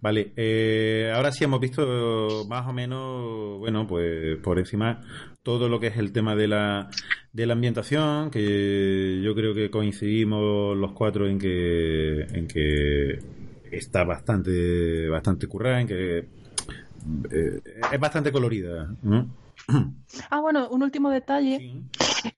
vale, 0.01 0.31
eh, 0.35 1.11
ahora 1.15 1.31
sí 1.31 1.43
hemos 1.43 1.59
visto 1.59 2.45
más 2.47 2.67
o 2.67 2.73
menos, 2.73 3.57
bueno, 3.59 3.85
pues 3.87 4.37
por 4.37 4.59
encima 4.59 5.01
todo 5.43 5.69
lo 5.69 5.79
que 5.79 5.87
es 5.87 5.97
el 5.97 6.11
tema 6.11 6.35
de 6.35 6.47
la 6.47 6.89
de 7.33 7.45
la 7.45 7.53
ambientación, 7.53 8.31
que 8.31 9.21
yo 9.23 9.35
creo 9.35 9.53
que 9.53 9.69
coincidimos 9.69 10.75
los 10.77 10.91
cuatro 10.93 11.27
en 11.27 11.37
que 11.39 12.21
en 12.21 12.47
que 12.47 13.19
está 13.71 14.03
bastante 14.03 15.07
bastante 15.09 15.47
currada, 15.47 15.81
en 15.81 15.87
que 15.87 16.17
eh, 17.31 17.61
es 17.91 17.99
bastante 17.99 18.31
colorida, 18.31 18.93
¿no? 19.03 19.27
Ah, 20.29 20.39
bueno, 20.39 20.69
un 20.69 20.83
último 20.83 21.09
detalle 21.09 21.57
Sí. 21.59 21.83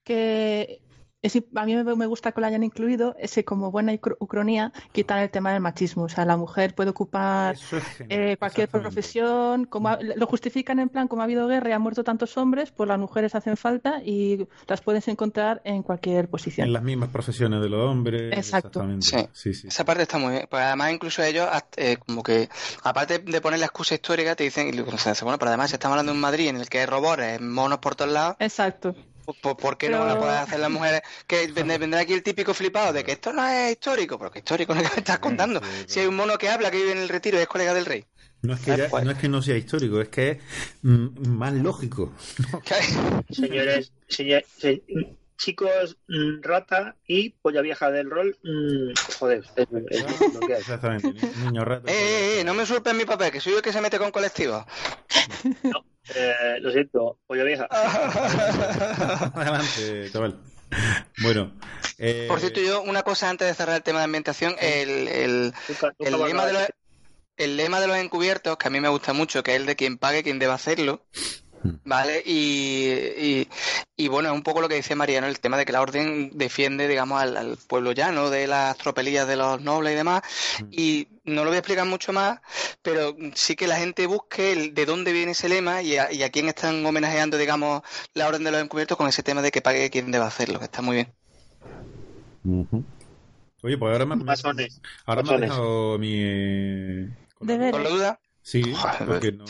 que 0.04 0.80
es- 1.22 1.44
a 1.56 1.66
mí 1.66 1.76
me, 1.76 1.84
me 1.96 2.06
gusta 2.06 2.32
que 2.32 2.40
lo 2.42 2.48
hayan 2.48 2.64
incluido, 2.64 3.16
ese 3.20 3.44
como 3.44 3.72
buena 3.72 3.92
ucro- 3.94 4.16
ucronía, 4.20 4.72
quitar 4.92 5.20
el 5.20 5.30
tema 5.30 5.52
del 5.52 5.62
machismo. 5.62 6.04
O 6.04 6.10
sea, 6.10 6.24
la 6.26 6.38
mujer 6.38 6.74
puede 6.76 6.92
ocupar 6.92 7.56
es 7.56 7.62
eh, 8.10 8.36
cualquier 8.40 8.70
profesión, 8.70 9.66
como 9.66 9.90
ha- 9.90 10.00
lo 10.02 10.26
justifican 10.28 10.80
en 10.80 10.90
plan, 10.90 11.08
como 11.08 11.22
ha 11.22 11.26
habido 11.26 11.48
guerra 11.48 11.70
y 11.70 11.74
han 11.74 11.82
muerto 11.82 12.04
tantos 12.04 12.38
hombres, 12.38 12.72
pues 12.72 12.88
las 12.88 13.00
mujeres 13.00 13.36
hacen 13.36 13.58
falta 13.58 14.02
y 14.04 14.48
las 14.68 14.82
puedes 14.82 15.08
encontrar 15.08 15.62
en 15.66 15.84
cualquier 15.84 16.30
posición. 16.30 16.68
En 16.68 16.74
las 16.74 16.84
mismas 16.84 17.10
profesiones 17.10 17.62
de 17.62 17.70
los 17.70 17.86
hombres. 17.90 18.34
Exacto. 18.38 18.86
Sí. 19.02 19.18
sí, 19.34 19.54
sí. 19.54 19.68
Esa 19.68 19.84
parte 19.86 20.04
está 20.04 20.18
muy 20.18 20.32
bien. 20.32 20.48
Pues 20.50 20.64
además, 20.64 20.92
incluso 20.94 21.22
ellos, 21.24 21.48
eh, 21.78 21.98
como 21.98 22.24
que, 22.24 22.50
aparte 22.84 23.20
de 23.20 23.42
poner 23.42 23.60
la 23.60 23.66
excusa 23.66 23.96
histórica, 23.96 24.36
te 24.36 24.46
dicen, 24.46 24.70
y 24.70 24.72
lo- 24.74 24.86
o 24.88 24.98
sea, 24.98 25.14
bueno, 25.24 25.38
pero 25.38 25.50
además, 25.50 25.70
si 25.70 25.76
estamos 25.76 25.94
hablando 25.96 26.12
de 26.14 26.18
un 26.18 26.22
Madrid 26.22 26.48
en 26.48 26.58
el 26.58 26.70
que 26.70 26.80
hay 26.80 26.86
robores, 26.86 27.42
monos 27.42 27.80
por 27.80 27.96
todos 27.96 28.12
lados, 28.12 28.36
Exacto. 28.40 28.96
Pues, 29.34 29.38
pues, 29.42 29.56
¿por 29.56 29.78
qué 29.78 29.90
no 29.90 30.00
van 30.00 30.10
a 30.10 30.20
poder 30.20 30.38
hacer 30.38 30.60
las 30.60 30.72
mujeres? 30.72 31.02
Que 31.28 31.48
vendrá, 31.48 31.78
vendrá 31.78 32.00
aquí 32.02 32.14
el 32.14 32.24
típico 32.24 32.54
flipado 32.54 32.94
de 32.94 33.04
que 33.04 33.12
esto 33.12 33.32
no 33.32 33.48
es 33.48 33.72
histórico, 33.72 34.18
pero 34.18 34.32
que 34.32 34.40
histórico 34.40 34.74
no 34.74 34.82
es 34.82 34.90
que 34.90 34.96
me 34.96 35.00
estás 35.00 35.20
contando. 35.20 35.62
Si 35.88 36.00
hay 36.00 36.08
un 36.08 36.16
mono 36.16 36.38
que 36.38 36.50
habla, 36.50 36.72
que 36.72 36.78
vive 36.78 36.92
en 36.94 36.98
el 37.00 37.10
retiro 37.10 37.38
y 37.38 37.42
es 37.42 37.48
colega 37.48 37.74
del 37.74 37.86
rey. 37.86 38.06
No 38.42 38.54
es, 38.54 38.62
que 38.62 38.76
ya- 38.78 38.88
Pues- 38.90 39.04
no 39.04 39.12
es 39.12 39.18
que 39.18 39.28
no 39.30 39.42
sea 39.42 39.58
histórico, 39.58 40.00
es 40.02 40.08
que 40.10 40.32
es 40.32 40.38
mm, 40.82 41.28
más 41.28 41.54
lógico. 41.54 42.14
Señores, 43.30 43.92
señor- 44.08 44.46
se- 44.58 44.82
chicos 45.40 45.98
mm, 46.08 46.42
rata 46.44 46.96
y 47.08 47.30
polla 47.30 47.62
vieja 47.62 47.90
del 47.90 48.10
rol. 48.12 48.38
mm, 48.44 48.92
joder, 49.20 49.40
es, 49.56 49.68
es 49.68 49.72
lo 50.34 50.40
que 50.42 50.54
hay. 50.54 50.60
Exactamente. 50.60 51.14
ni- 51.14 51.46
Niño 51.46 51.64
rato. 51.66 51.88
Eh, 51.88 51.94
eh, 51.94 52.40
eh, 52.42 52.44
no 52.44 52.54
me 52.54 52.64
usurpen 52.64 52.98
mi 52.98 53.06
papel, 53.06 53.32
que 53.32 53.40
soy 53.40 53.54
yo 53.54 53.58
el 53.60 53.64
que 53.64 53.72
se 53.74 53.82
mete 53.82 53.98
con 53.98 54.12
colectivos. 54.12 54.66
Eh, 56.16 56.60
lo 56.62 56.72
siento, 56.72 57.20
polla 57.26 57.44
vieja. 57.44 57.68
Adelante, 59.34 60.10
chaval. 60.12 60.40
Bueno. 61.22 61.52
eh, 61.98 62.26
Por 62.28 62.40
cierto, 62.40 62.60
yo 62.62 62.82
una 62.82 63.04
cosa 63.04 63.30
antes 63.30 63.48
de 63.48 63.54
cerrar 63.54 63.78
el 63.78 63.84
tema 63.84 64.00
de 64.00 64.06
ambientación, 64.06 64.56
el, 64.60 65.08
el, 65.08 65.54
Nunca- 65.68 65.94
nunca 65.98 66.10
el 66.10 66.22
va 66.22 66.26
a 66.26 66.28
lema 66.28 66.46
de 66.46 66.54
los, 66.54 66.64
el 67.38 67.58
lema 67.58 67.80
de 67.80 67.88
los 67.88 67.98
encubiertos, 67.98 68.58
que 68.58 68.68
a 68.68 68.72
mí 68.72 68.80
me 68.82 68.90
gusta 68.90 69.14
mucho, 69.14 69.42
que 69.44 69.52
es 69.56 69.58
el 69.62 69.66
de 69.66 69.76
quien 69.76 69.98
pague, 69.98 70.24
quien 70.24 70.40
deba 70.40 70.56
hacerlo. 70.56 71.06
¿Vale? 71.86 72.22
Y, 72.26 72.90
y, 73.18 73.48
y 73.98 74.08
bueno, 74.08 74.30
es 74.30 74.36
un 74.36 74.44
poco 74.44 74.62
lo 74.62 74.70
que 74.70 74.76
dice 74.76 74.96
Mariano, 74.96 75.28
el 75.28 75.40
tema 75.40 75.58
de 75.58 75.66
que 75.66 75.72
la 75.74 75.82
orden 75.82 76.32
defiende, 76.34 76.88
digamos, 76.88 77.22
al, 77.22 77.36
al 77.38 77.58
pueblo 77.58 77.92
llano, 77.92 78.30
de 78.30 78.48
las 78.48 78.78
tropelías 78.78 79.28
de 79.28 79.36
los 79.36 79.62
nobles 79.62 79.94
y 79.94 79.96
demás. 79.98 80.22
Hmm. 80.62 80.68
Y 80.72 81.08
no 81.26 81.44
lo 81.44 81.50
voy 81.50 81.56
a 81.58 81.60
explicar 81.60 81.86
mucho 81.86 82.14
más, 82.14 82.40
pero 82.82 83.16
sí 83.36 83.56
que 83.56 83.68
la 83.68 83.76
gente 83.78 84.06
busque 84.08 84.52
el- 84.54 84.74
de 84.74 84.86
dónde 84.86 85.12
viene 85.14 85.32
ese 85.34 85.50
lema 85.50 85.82
y 85.82 85.98
a, 85.98 86.12
y 86.12 86.24
a 86.24 86.30
quién 86.32 86.48
están 86.48 86.86
homenajeando, 86.86 87.38
digamos, 87.38 87.82
la 88.14 88.28
orden 88.28 88.44
de 88.44 88.52
los 88.52 88.62
encubiertos 88.62 88.98
con 88.98 89.08
ese 89.08 89.24
tema 89.24 89.42
de 89.42 89.52
que 89.52 89.62
pague 89.62 89.90
quien 89.90 90.12
deba 90.12 90.28
hacerlo, 90.28 90.60
que 90.60 90.66
está 90.66 90.82
muy 90.82 90.96
bien. 90.96 91.14
Oye, 93.62 93.78
pues 93.78 93.92
ahora 93.92 94.06
me, 94.06 94.16
me- 94.16 94.24
Masones. 94.24 94.82
ahora 95.06 95.22
me 95.24 95.30
ha 95.30 95.32
masones. 95.34 95.50
dejado 95.50 95.98
mi. 96.00 96.14
eh, 96.16 97.10
con 97.36 97.48
la- 97.48 97.54
Deberes. 97.54 97.72
¿Por 97.74 97.82
la 97.82 97.90
duda? 97.90 98.20
Sí, 98.42 98.64
Joder. 98.74 99.06
porque 99.06 99.32
no. 99.34 99.46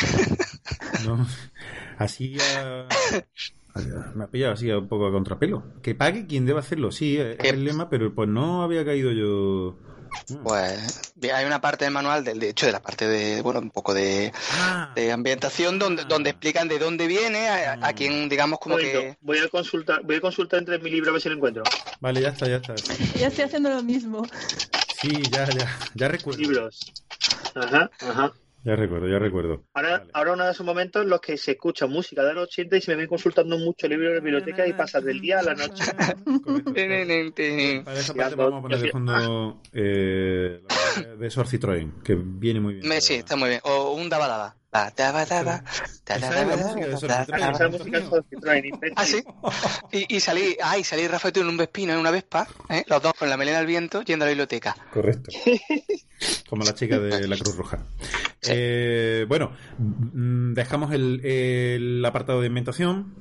no 1.05 1.27
así 1.99 2.37
a- 2.57 2.87
me 4.15 4.23
ha 4.23 4.27
pillado 4.27 4.53
así 4.53 4.69
un 4.71 4.87
poco 4.87 5.07
a 5.07 5.11
contrapelo. 5.11 5.63
Que 5.83 5.93
pague 5.95 6.25
quien 6.25 6.45
deba 6.45 6.59
hacerlo, 6.61 6.91
sí, 6.91 7.17
es 7.17 7.37
el 7.39 7.63
lema, 7.63 7.89
pero 7.89 8.13
pues 8.13 8.27
no 8.27 8.63
había 8.63 8.83
caído 8.83 9.11
yo. 9.11 9.77
Pues 10.43 11.13
bien, 11.15 11.35
hay 11.35 11.45
una 11.45 11.61
parte 11.61 11.85
del 11.85 11.93
manual, 11.93 12.23
del, 12.23 12.39
de 12.39 12.49
hecho, 12.49 12.65
de 12.65 12.71
la 12.71 12.81
parte 12.81 13.07
de, 13.07 13.41
bueno, 13.43 13.59
un 13.59 13.69
poco 13.69 13.93
de, 13.93 14.31
Ah, 14.53 14.91
de 14.95 15.11
ambientación 15.11 15.77
donde, 15.77 16.03
donde 16.05 16.31
explican 16.31 16.67
de 16.67 16.79
dónde 16.79 17.05
viene, 17.07 17.47
a, 17.47 17.77
a 17.79 17.93
quién, 17.93 18.27
digamos, 18.27 18.57
como 18.59 18.77
que... 18.77 19.17
voy 19.21 19.37
a 19.37 19.47
consultar, 19.49 20.01
voy 20.03 20.15
a 20.15 20.21
consultar 20.21 20.59
entre 20.59 20.79
mi 20.79 20.89
libro 20.89 21.11
a 21.11 21.13
ver 21.13 21.21
si 21.21 21.29
lo 21.29 21.35
encuentro. 21.35 21.63
vale, 22.01 22.21
ya 22.21 22.29
está, 22.29 22.47
ya 22.47 22.55
está. 22.55 22.73
Ya 23.19 23.27
estoy 23.27 23.45
haciendo 23.45 23.69
lo 23.69 23.83
mismo. 23.83 24.25
Sí, 24.99 25.21
ya, 25.31 25.45
ya, 25.47 25.77
ya 25.93 26.07
recuerdo. 26.07 26.41
Libros. 26.41 26.79
Ajá, 27.53 27.89
ajá. 28.01 28.33
Ya 28.63 28.75
recuerdo, 28.75 29.07
ya 29.07 29.19
recuerdo. 29.19 29.63
Ahora, 29.73 29.99
Vale. 29.99 30.11
ahora 30.13 30.33
uno 30.33 30.45
de 30.45 30.51
esos 30.51 30.65
momentos 30.65 31.01
en 31.03 31.09
los 31.09 31.21
que 31.21 31.37
se 31.37 31.51
escucha 31.51 31.87
música 31.87 32.23
de 32.25 32.33
los 32.33 32.43
80 32.49 32.75
y 32.77 32.81
se 32.81 32.91
me 32.91 32.97
ven 32.97 33.07
consultando 33.07 33.57
mucho 33.57 33.87
libros 33.87 34.09
de 34.09 34.15
la 34.15 34.21
biblioteca 34.21 34.67
y 34.67 34.73
pasas 34.73 35.03
del 35.03 35.21
día 35.21 35.39
a 35.39 35.43
la 35.43 35.55
noche. 35.55 35.83
Correcto. 36.43 36.73
Para 37.85 37.99
esa 37.99 38.13
parte 38.13 38.35
Ya, 38.35 38.35
vamos 38.35 38.59
a 38.59 38.61
poner 38.61 38.79
de 38.79 38.91
fondo 38.91 39.61
eh, 39.71 40.61
de 41.17 41.29
Sor 41.29 41.47
Citroën, 41.47 42.01
que 42.03 42.15
viene 42.15 42.59
muy 42.59 42.73
bien. 42.75 42.87
Me- 42.87 42.99
sí, 43.01 43.15
está 43.15 43.35
muy 43.35 43.49
bien. 43.49 43.61
O 43.63 43.93
un 43.93 44.09
daba 44.09 44.55
Ah, 48.95 49.05
sí. 49.05 49.23
Y, 49.91 50.15
y 50.15 50.19
salí, 50.19 50.55
ay, 50.61 50.83
salí 50.83 51.03
tú 51.33 51.41
en 51.41 51.47
un 51.47 51.57
Vespino, 51.57 51.93
en 51.93 51.99
una 51.99 52.11
Vespa, 52.11 52.47
¿eh? 52.69 52.83
los 52.87 53.01
dos 53.01 53.13
con 53.13 53.29
la 53.29 53.37
melena 53.37 53.59
al 53.59 53.65
viento 53.65 54.01
yendo 54.03 54.25
a 54.25 54.27
la 54.27 54.31
biblioteca. 54.31 54.75
Correcto. 54.93 55.31
Como 56.49 56.63
la 56.63 56.75
chica 56.75 56.99
de 56.99 57.27
la 57.27 57.37
Cruz 57.37 57.55
Roja. 57.55 57.85
Sí. 58.41 58.51
Eh, 58.53 59.25
bueno, 59.27 59.51
mm, 59.77 60.53
dejamos 60.53 60.93
el, 60.93 61.25
el 61.25 62.05
apartado 62.05 62.41
de 62.41 62.47
inventación 62.47 63.15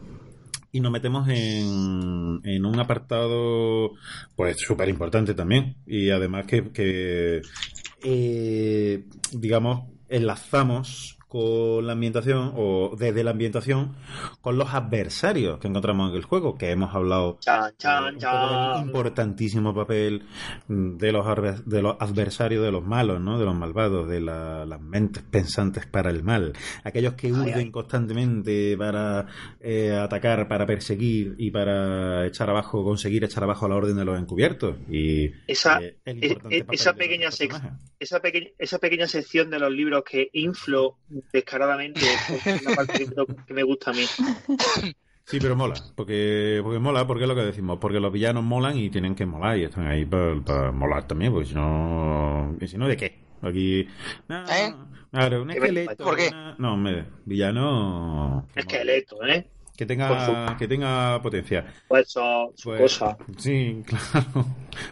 y 0.70 0.80
nos 0.80 0.92
metemos 0.92 1.28
en, 1.28 2.40
en 2.44 2.66
un 2.66 2.78
apartado 2.78 3.92
pues 4.36 4.58
súper 4.58 4.88
importante 4.88 5.34
también 5.34 5.76
y 5.86 6.10
además 6.10 6.46
que, 6.46 6.70
que, 6.72 7.40
eh, 8.02 9.04
digamos 9.32 9.88
enlazamos 10.08 11.17
con 11.28 11.86
la 11.86 11.92
ambientación 11.92 12.52
o 12.56 12.94
desde 12.98 13.22
la 13.22 13.32
ambientación 13.32 13.94
con 14.40 14.56
los 14.58 14.72
adversarios 14.74 15.58
que 15.58 15.68
encontramos 15.68 16.10
en 16.10 16.16
el 16.16 16.22
juego 16.24 16.56
que 16.56 16.70
hemos 16.70 16.94
hablado 16.94 17.38
Chan, 17.40 17.74
chan, 17.76 18.18
del 18.18 18.86
importantísimo 18.86 19.74
papel 19.74 20.22
de 20.68 21.12
los, 21.12 21.66
de 21.66 21.82
los 21.82 21.96
adversarios 22.00 22.64
de 22.64 22.72
los 22.72 22.84
malos, 22.84 23.20
¿no? 23.20 23.38
De 23.38 23.44
los 23.44 23.54
malvados, 23.54 24.08
de 24.08 24.20
la- 24.20 24.64
las 24.66 24.80
mentes 24.80 25.22
pensantes 25.22 25.86
para 25.86 26.10
el 26.10 26.22
mal. 26.22 26.52
Aquellos 26.84 27.14
que 27.14 27.32
urden 27.32 27.70
constantemente 27.70 28.76
para 28.78 29.26
eh, 29.60 29.92
atacar, 29.94 30.48
para 30.48 30.66
perseguir 30.66 31.34
y 31.38 31.50
para 31.50 32.26
echar 32.26 32.48
abajo, 32.50 32.82
conseguir 32.84 33.24
echar 33.24 33.44
abajo 33.44 33.66
a 33.66 33.68
la 33.68 33.76
orden 33.76 33.96
de 33.96 34.04
los 34.04 34.18
encubiertos. 34.18 34.76
Y 34.90 35.30
Esa- 35.46 35.80
eh, 35.82 35.96
el 36.04 36.24
e- 36.24 36.38
e- 36.50 36.64
esa 36.72 36.94
pequeña. 36.94 37.28
Esa 38.00 38.20
pequeña, 38.20 38.46
esa 38.58 38.78
pequeña 38.78 39.06
sección 39.08 39.50
de 39.50 39.58
los 39.58 39.72
libros 39.72 40.04
que 40.08 40.30
inflo 40.32 40.96
descaradamente 41.32 42.14
es 42.30 42.60
una 42.60 42.70
parte 42.74 42.98
que 42.98 43.06
me- 43.06 43.54
me 43.54 43.62
gusta 43.62 43.90
a 43.90 43.94
mí. 43.94 44.06
Sí, 45.24 45.40
pero 45.40 45.56
mola, 45.56 45.74
porque, 45.94 46.60
porque 46.62 46.78
mola, 46.78 47.06
porque 47.06 47.24
es 47.24 47.28
lo 47.28 47.34
que 47.34 47.42
decimos, 47.42 47.78
porque 47.78 48.00
los 48.00 48.10
villanos 48.10 48.42
molan 48.44 48.78
y 48.78 48.88
tienen 48.88 49.14
que 49.14 49.26
molar 49.26 49.58
y 49.58 49.64
están 49.64 49.86
ahí 49.86 50.06
para, 50.06 50.72
molar 50.72 51.06
también, 51.06 51.32
porque 51.32 51.48
si 51.48 51.54
no, 51.54 52.56
si 52.66 52.78
no, 52.78 52.88
¿de 52.88 52.96
qué? 52.96 53.18
Aquí, 53.42 53.86
no, 54.28 54.42
¿Eh? 54.50 54.74
claro, 55.10 55.42
un 55.42 55.50
¿Qué 55.50 55.60
me- 55.60 55.66
esqueleto, 55.68 56.04
¿Por 56.04 56.16
qué? 56.16 56.28
una- 56.28 56.56
no, 56.58 56.74
hombre, 56.74 57.04
villano. 57.26 58.46
Esqueleto, 58.56 59.22
¿eh? 59.26 59.46
Que 59.78 59.86
tenga, 59.86 60.56
que 60.58 60.66
tenga 60.66 61.22
potencia. 61.22 61.64
Pues 61.86 62.12
Pues, 62.64 62.80
cosa. 62.80 63.16
Sí, 63.36 63.84
claro, 63.86 64.44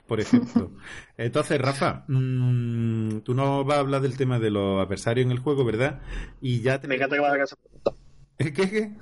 por 0.07 0.21
ejemplo. 0.21 0.71
Entonces, 1.19 1.61
Rafa, 1.61 2.05
mm, 2.07 3.23
tú 3.25 3.35
nos 3.35 3.67
vas 3.67 3.79
a 3.79 3.81
hablar 3.81 4.01
del 4.01 4.17
tema 4.17 4.39
de 4.39 4.51
los 4.51 4.81
adversarios 4.81 5.27
en 5.27 5.33
el 5.33 5.41
juego, 5.41 5.65
¿verdad? 5.65 6.03
Y 6.41 6.61
ya 6.61 6.81
te... 6.81 6.87
Me 6.87 6.95
encanta 6.95 7.17
que 7.17 7.23
me 7.23 7.27
hagas 7.27 7.53
esa 7.53 7.57
pregunta. 7.57 7.93
¿Qué, 8.39 8.53
qué? 8.53 8.93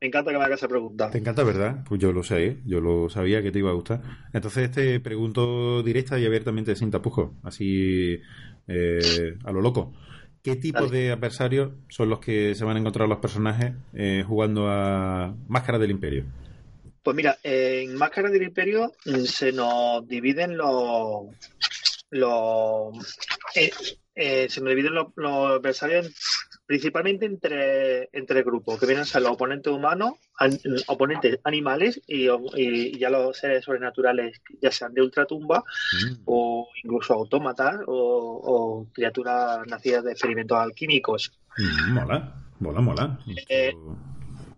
Me 0.00 0.08
encanta 0.08 0.32
que 0.32 0.38
me 0.38 0.44
hagas 0.44 0.58
esa 0.58 0.68
pregunta. 0.68 1.10
Te 1.12 1.18
encanta, 1.18 1.44
¿verdad? 1.44 1.84
Pues 1.88 2.00
yo 2.00 2.10
lo 2.10 2.24
sé, 2.24 2.44
¿eh? 2.44 2.58
yo 2.66 2.80
lo 2.80 3.08
sabía 3.08 3.44
que 3.44 3.52
te 3.52 3.60
iba 3.60 3.70
a 3.70 3.74
gustar. 3.74 4.02
Entonces 4.32 4.72
te 4.72 4.98
pregunto 4.98 5.84
directa 5.84 6.18
y 6.18 6.26
abiertamente 6.26 6.74
sin 6.74 6.90
tapujos, 6.90 7.30
así 7.44 8.18
eh, 8.66 9.38
a 9.44 9.52
lo 9.52 9.60
loco. 9.60 9.92
¿Qué 10.42 10.56
tipo 10.56 10.86
Dale. 10.86 10.98
de 10.98 11.12
adversarios 11.12 11.70
son 11.88 12.08
los 12.08 12.18
que 12.18 12.54
se 12.54 12.64
van 12.64 12.76
a 12.76 12.80
encontrar 12.80 13.08
los 13.08 13.18
personajes 13.18 13.72
eh, 13.94 14.24
jugando 14.26 14.68
a 14.68 15.34
Máscara 15.48 15.78
del 15.78 15.92
Imperio? 15.92 16.24
Pues 17.02 17.16
mira, 17.16 17.36
en 17.42 17.94
Máscara 17.96 18.28
del 18.30 18.42
Imperio 18.42 18.92
mm, 19.04 19.20
se 19.24 19.52
nos 19.52 20.06
dividen 20.08 20.56
los. 20.56 21.26
los 22.10 23.16
eh, 23.54 23.70
eh, 24.14 24.46
se 24.48 24.60
nos 24.60 24.70
dividen 24.70 24.94
los, 24.94 25.06
los 25.16 25.58
adversarios 25.58 26.06
en- 26.06 26.12
principalmente 26.72 27.26
entre, 27.26 28.08
entre 28.14 28.42
grupos, 28.42 28.80
que 28.80 28.86
vienen 28.86 29.02
a 29.02 29.04
ser 29.04 29.20
los 29.20 29.32
oponentes 29.32 29.70
humanos, 29.70 30.14
an- 30.38 30.58
oponentes 30.86 31.38
animales 31.44 32.00
y, 32.06 32.28
y 32.56 32.98
ya 32.98 33.10
los 33.10 33.36
seres 33.36 33.62
sobrenaturales, 33.62 34.40
ya 34.58 34.72
sean 34.72 34.94
de 34.94 35.02
ultratumba 35.02 35.62
Mm. 35.92 36.22
o 36.24 36.66
incluso 36.82 37.12
autómatas 37.12 37.80
o, 37.86 38.40
o 38.42 38.86
criaturas 38.90 39.66
nacidas 39.66 40.04
de 40.04 40.12
experimentos 40.12 40.56
alquímicos. 40.56 41.30
Mm, 41.58 41.92
mola, 41.92 42.36
mola, 42.60 42.80
mola. 42.80 43.18
Eh, 43.50 43.74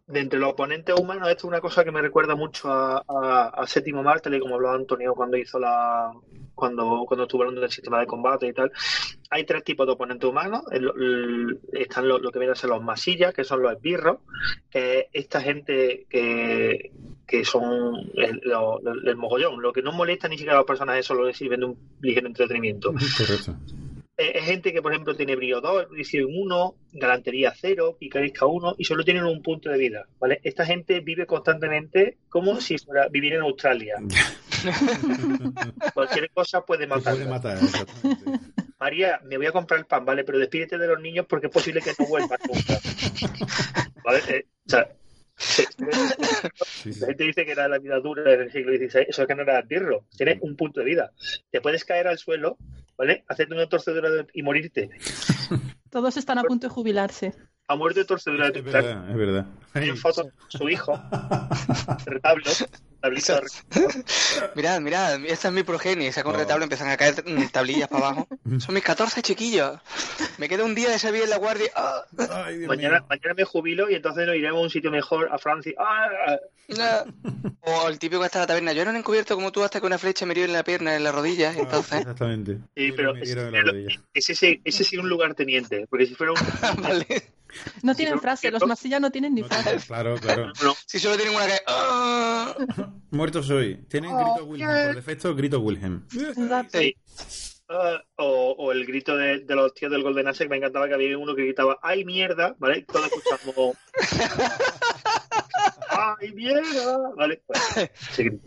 de 0.06 0.20
entre 0.20 0.38
los 0.38 0.52
oponentes 0.52 0.94
humanos, 0.98 1.28
esto 1.28 1.46
es 1.46 1.50
una 1.50 1.60
cosa 1.60 1.82
que 1.82 1.90
me 1.90 2.02
recuerda 2.02 2.34
mucho 2.34 2.70
a, 2.70 3.02
a, 3.08 3.48
a 3.48 3.66
Séptimo 3.66 4.02
Mártir, 4.02 4.38
como 4.38 4.56
hablaba 4.56 4.74
Antonio 4.76 5.14
cuando 5.14 5.36
hizo 5.38 5.58
la 5.58 6.12
cuando, 6.54 7.04
cuando 7.08 7.24
estuvo 7.24 7.42
hablando 7.42 7.62
del 7.62 7.70
sistema 7.70 7.98
de 8.00 8.06
combate 8.06 8.46
y 8.46 8.52
tal. 8.52 8.70
Hay 9.30 9.44
tres 9.44 9.64
tipos 9.64 9.86
de 9.86 9.92
oponentes 9.94 10.28
humanos. 10.28 10.62
Están 11.72 12.06
lo, 12.06 12.18
lo 12.18 12.30
que 12.30 12.38
vienen 12.38 12.52
a 12.52 12.56
ser 12.56 12.70
los 12.70 12.82
masillas, 12.82 13.34
que 13.34 13.42
son 13.44 13.62
los 13.62 13.72
esbirros, 13.72 14.18
que 14.70 14.98
es 15.00 15.06
esta 15.12 15.40
gente 15.40 16.06
que, 16.08 16.92
que 17.26 17.44
son 17.44 18.10
el, 18.14 18.40
lo- 18.44 18.78
lo- 18.82 19.16
mogollón. 19.16 19.60
Lo 19.60 19.72
que 19.72 19.82
no 19.82 19.90
molesta 19.92 20.28
ni 20.28 20.36
siquiera 20.36 20.54
a 20.54 20.60
los 20.60 20.66
personajes, 20.66 21.06
solo 21.06 21.24
les 21.24 21.36
sirven 21.36 21.60
de 21.60 21.66
un 21.66 21.78
ligero 22.02 22.28
entretenimiento. 22.28 22.92
Correcto. 22.92 23.56
Eh, 24.16 24.32
Es 24.36 24.44
gente 24.44 24.72
que, 24.72 24.80
por 24.80 24.92
ejemplo, 24.92 25.14
tiene 25.16 25.34
brío 25.36 25.60
2, 25.60 25.90
visión 25.90 26.26
1, 26.32 26.74
galantería 26.92 27.52
0, 27.60 27.96
picaresca 27.98 28.46
1 28.46 28.76
y 28.78 28.84
solo 28.84 29.04
tienen 29.04 29.24
un 29.24 29.42
punto 29.42 29.70
de 29.70 29.78
vida, 29.78 30.06
¿vale? 30.20 30.40
Esta 30.44 30.64
gente 30.64 31.00
vive 31.00 31.26
constantemente 31.26 32.18
como 32.28 32.60
si 32.60 32.78
fuera 32.78 33.08
vivir 33.08 33.32
en 33.34 33.40
Australia. 33.42 33.96
Cualquier 35.94 36.30
cosa 36.30 36.60
puede 36.64 36.86
matar. 36.86 37.14
puede 37.14 37.28
matar, 37.28 37.58
exactamente. 37.62 38.24
María, 38.78 39.20
me 39.24 39.36
voy 39.36 39.46
a 39.46 39.52
comprar 39.52 39.80
el 39.80 39.86
pan, 39.86 40.04
¿vale? 40.04 40.24
Pero 40.24 40.38
despídete 40.38 40.78
de 40.78 40.86
los 40.86 41.00
niños 41.00 41.26
porque 41.28 41.46
es 41.46 41.52
posible 41.52 41.80
que 41.80 41.92
no 41.98 42.06
vuelvan 42.06 42.38
nunca. 42.46 42.80
¿Vale? 44.04 44.18
Eh, 44.28 44.46
o 44.66 44.70
sea, 44.70 44.88
se- 44.88 45.03
Sí, 45.36 45.64
sí. 46.92 47.00
la 47.00 47.06
gente 47.08 47.24
dice 47.24 47.44
que 47.44 47.52
era 47.52 47.66
la 47.68 47.78
vida 47.78 47.98
dura 48.00 48.32
en 48.32 48.42
el 48.42 48.52
siglo 48.52 48.72
XVI, 48.72 49.06
eso 49.08 49.22
es 49.22 49.28
que 49.28 49.34
no 49.34 49.42
era 49.42 49.60
birro, 49.62 50.06
tienes 50.16 50.38
un 50.42 50.56
punto 50.56 50.80
de 50.80 50.86
vida. 50.86 51.12
Te 51.50 51.60
puedes 51.60 51.84
caer 51.84 52.06
al 52.06 52.18
suelo, 52.18 52.56
¿vale? 52.96 53.24
Hacerte 53.28 53.54
una 53.54 53.68
torcedura 53.68 54.10
de- 54.10 54.26
y 54.32 54.42
morirte. 54.42 54.90
Todos 55.90 56.16
están 56.16 56.38
a 56.38 56.42
punto 56.44 56.68
de 56.68 56.72
jubilarse. 56.74 57.32
Ha 57.66 57.76
muerto 57.76 58.00
de 58.00 58.04
torcedura 58.06 58.50
de 58.50 58.58
Es 58.58 58.64
verdad, 58.64 59.10
es 59.10 59.16
verdad. 59.16 59.46
Hay 59.72 59.90
fotos 59.92 60.26
de 60.26 60.32
su 60.48 60.68
hijo, 60.68 60.92
retablo, 62.06 62.44
Mirad, 64.54 64.80
mirad, 64.80 65.24
esta 65.26 65.48
es 65.48 65.54
mi 65.54 65.62
progenie. 65.62 66.12
Saca 66.12 66.28
un 66.28 66.34
Oh. 66.34 66.38
retablo 66.38 66.62
y 66.62 66.66
empiezan 66.66 66.88
a 66.88 66.96
caer 66.96 67.22
mm, 67.26 67.48
tablillas 67.48 67.88
para 67.88 68.06
abajo. 68.08 68.28
Son 68.58 68.74
mis 68.74 68.82
14 68.84 69.22
chiquillos. 69.22 69.78
Me 70.38 70.48
queda 70.48 70.64
un 70.64 70.74
día 70.74 70.90
de 70.90 70.98
servir 70.98 71.22
en 71.22 71.30
la 71.30 71.36
guardia. 71.36 71.70
¡Ah! 71.76 72.02
Ay, 72.46 72.58
Mañana, 72.66 73.04
mañana 73.08 73.34
me 73.36 73.44
jubilo 73.44 73.88
y 73.90 73.94
entonces 73.94 74.26
nos 74.26 74.36
iremos 74.36 74.58
a 74.60 74.62
un 74.62 74.70
sitio 74.70 74.90
mejor, 74.90 75.28
a 75.32 75.38
Francia. 75.38 75.72
¡Ah! 75.78 77.04
O 77.60 77.88
el 77.88 77.98
típico 77.98 78.20
que 78.20 78.26
está 78.26 78.38
en 78.38 78.42
la 78.42 78.46
taberna. 78.46 78.72
Yo 78.72 78.84
no 78.84 78.92
he 78.92 78.98
encubierto 78.98 79.34
como 79.34 79.52
tú 79.52 79.62
hasta 79.62 79.80
que 79.80 79.86
una 79.86 79.98
flecha 79.98 80.24
me 80.26 80.34
dio 80.34 80.44
en 80.44 80.52
la 80.52 80.64
pierna, 80.64 80.94
en 80.96 81.04
la 81.04 81.12
rodilla. 81.12 81.50
Ah, 81.54 81.58
Entonces, 81.60 82.00
Exactamente. 82.00 82.58
Sí, 82.76 82.92
pero 82.92 83.14
ese, 83.16 83.86
ese, 84.14 84.34
sí- 84.34 84.60
ese 84.64 84.84
sí 84.84 84.96
un 84.96 85.08
lugar 85.08 85.34
teniente, 85.34 85.86
porque 85.88 86.06
si 86.06 86.14
fuera 86.14 86.32
un... 86.32 86.38
vale. 86.82 87.06
No 87.82 87.94
tienen 87.94 88.14
pero- 88.14 88.22
frase, 88.22 88.50
los 88.50 88.66
masillas 88.66 89.00
no 89.00 89.10
tienen 89.10 89.34
ni 89.34 89.42
No, 89.42 89.48
frase. 89.48 89.76
claro, 89.86 90.16
claro. 90.18 90.52
No, 90.62 90.74
Si 90.86 90.98
solo 90.98 91.16
tienen 91.16 91.34
una 91.34 91.46
que. 91.46 91.58
¡Ah! 91.66 92.54
Muerto 93.10 93.42
soy. 93.42 93.76
Tienen 93.88 94.10
Oh, 94.12 94.34
grito 94.34 94.44
Wilhelm. 94.46 94.86
Por 94.86 94.94
defecto, 94.96 95.34
grito 95.34 95.60
Wilhelm. 95.60 96.06
Exacto. 96.14 96.78
sí. 96.78 96.96
Ah, 97.68 97.98
o, 98.16 98.54
o 98.58 98.72
el 98.72 98.84
grito 98.84 99.16
de, 99.16 99.40
de 99.40 99.54
los 99.54 99.72
tíos 99.72 99.90
del 99.90 100.02
Golden 100.02 100.30
que 100.34 100.48
me 100.48 100.58
encantaba 100.58 100.86
que 100.86 100.94
había 100.94 101.16
uno 101.16 101.34
que 101.34 101.44
gritaba 101.44 101.78
¡Ay, 101.82 102.04
mierda! 102.04 102.54
¿Vale? 102.58 102.82
Todos 102.82 103.06
escuchamos 103.06 103.76
¡Ay, 105.90 106.32
mierda! 106.32 106.98
¿Vale? 107.16 107.42
Pues, 107.46 107.90
grito. 108.18 108.46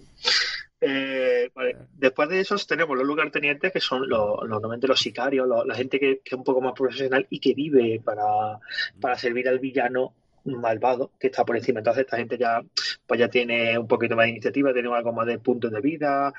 Eh, 0.79 1.49
vale. 1.55 1.75
Después 1.93 2.29
de 2.29 2.39
esos 2.39 2.67
tenemos 2.67 2.95
los 2.97 3.05
lugartenientes 3.07 3.71
que 3.71 3.79
son 3.79 4.07
los, 4.07 4.39
los, 4.41 4.49
normalmente 4.49 4.87
los 4.87 4.99
sicarios, 4.99 5.47
los- 5.47 5.65
la 5.65 5.75
gente 5.75 5.99
que, 5.99 6.19
que 6.23 6.29
es 6.29 6.33
un 6.33 6.43
poco 6.43 6.61
más 6.61 6.73
profesional 6.73 7.25
y 7.29 7.39
que 7.39 7.53
vive 7.55 7.99
para, 8.03 8.59
para 9.01 9.17
servir 9.17 9.47
al 9.49 9.59
villano 9.59 10.13
malvado 10.45 11.11
que 11.19 11.27
está 11.27 11.43
por 11.43 11.57
encima. 11.57 11.79
Entonces 11.79 12.05
esta 12.05 12.17
gente 12.17 12.37
ya 12.37 12.61
pues 13.05 13.19
ya 13.19 13.27
tiene 13.27 13.77
un 13.77 13.87
poquito 13.87 14.15
más 14.15 14.25
de 14.25 14.29
iniciativa, 14.31 14.71
tiene 14.71 14.93
algo 14.95 15.11
más 15.13 15.25
de 15.27 15.39
puntos 15.39 15.71
de 15.71 15.81
vida. 15.81 16.31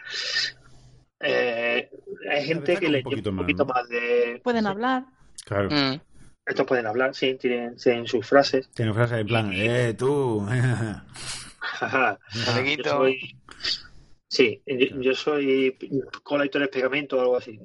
Eh, 1.21 1.91
hay 2.31 2.47
gente 2.47 2.77
que 2.77 2.89
le 2.89 2.99
lleva 2.99 3.11
poquito 3.11 3.31
un 3.31 3.37
más, 3.37 3.43
poquito 3.43 3.65
¿no? 3.65 3.75
más 3.75 3.89
de... 3.89 4.41
Pueden 4.43 4.67
hablar. 4.67 5.05
Claro. 5.45 5.69
Mm. 5.71 6.01
Estos 6.47 6.67
pueden 6.67 6.87
hablar, 6.87 7.15
sí, 7.15 7.35
tienen, 7.35 7.77
tienen 7.77 8.07
sus 8.07 8.27
frases. 8.27 8.71
Tienen 8.73 8.95
frases 8.95 9.19
en 9.19 9.27
plan, 9.27 9.51
eh, 9.53 9.95
tú. 9.99 10.47
Yo 11.81 12.85
soy... 12.85 13.37
Sí, 14.31 14.61
yo, 14.67 15.01
yo 15.01 15.15
soy 15.15 15.75
cola 16.23 16.45
y 16.45 16.51
pegamento 16.51 17.17
o 17.17 17.21
algo 17.21 17.37
así. 17.39 17.59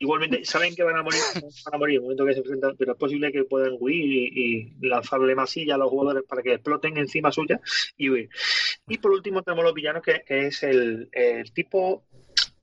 Igualmente, 0.00 0.44
saben 0.44 0.74
que 0.74 0.82
van 0.82 0.96
a 0.96 1.04
morir, 1.04 1.20
van 1.34 1.74
a 1.74 1.78
morir 1.78 1.94
en 1.94 1.98
el 1.98 2.02
momento 2.02 2.26
que 2.26 2.34
se 2.34 2.42
presentan, 2.42 2.76
pero 2.76 2.92
es 2.92 2.98
posible 2.98 3.30
que 3.30 3.44
puedan 3.44 3.76
huir 3.78 4.04
y, 4.04 4.74
y 4.80 4.86
lanzarle 4.88 5.36
masilla 5.36 5.76
a 5.76 5.78
los 5.78 5.88
jugadores 5.88 6.24
para 6.28 6.42
que 6.42 6.54
exploten 6.54 6.96
encima 6.98 7.30
suya 7.30 7.60
y 7.96 8.10
huir. 8.10 8.28
Y 8.88 8.98
por 8.98 9.12
último 9.12 9.42
tenemos 9.42 9.64
los 9.64 9.72
villanos, 9.74 10.02
que, 10.02 10.22
que 10.26 10.48
es 10.48 10.62
el, 10.64 11.08
el 11.12 11.52
tipo 11.52 12.02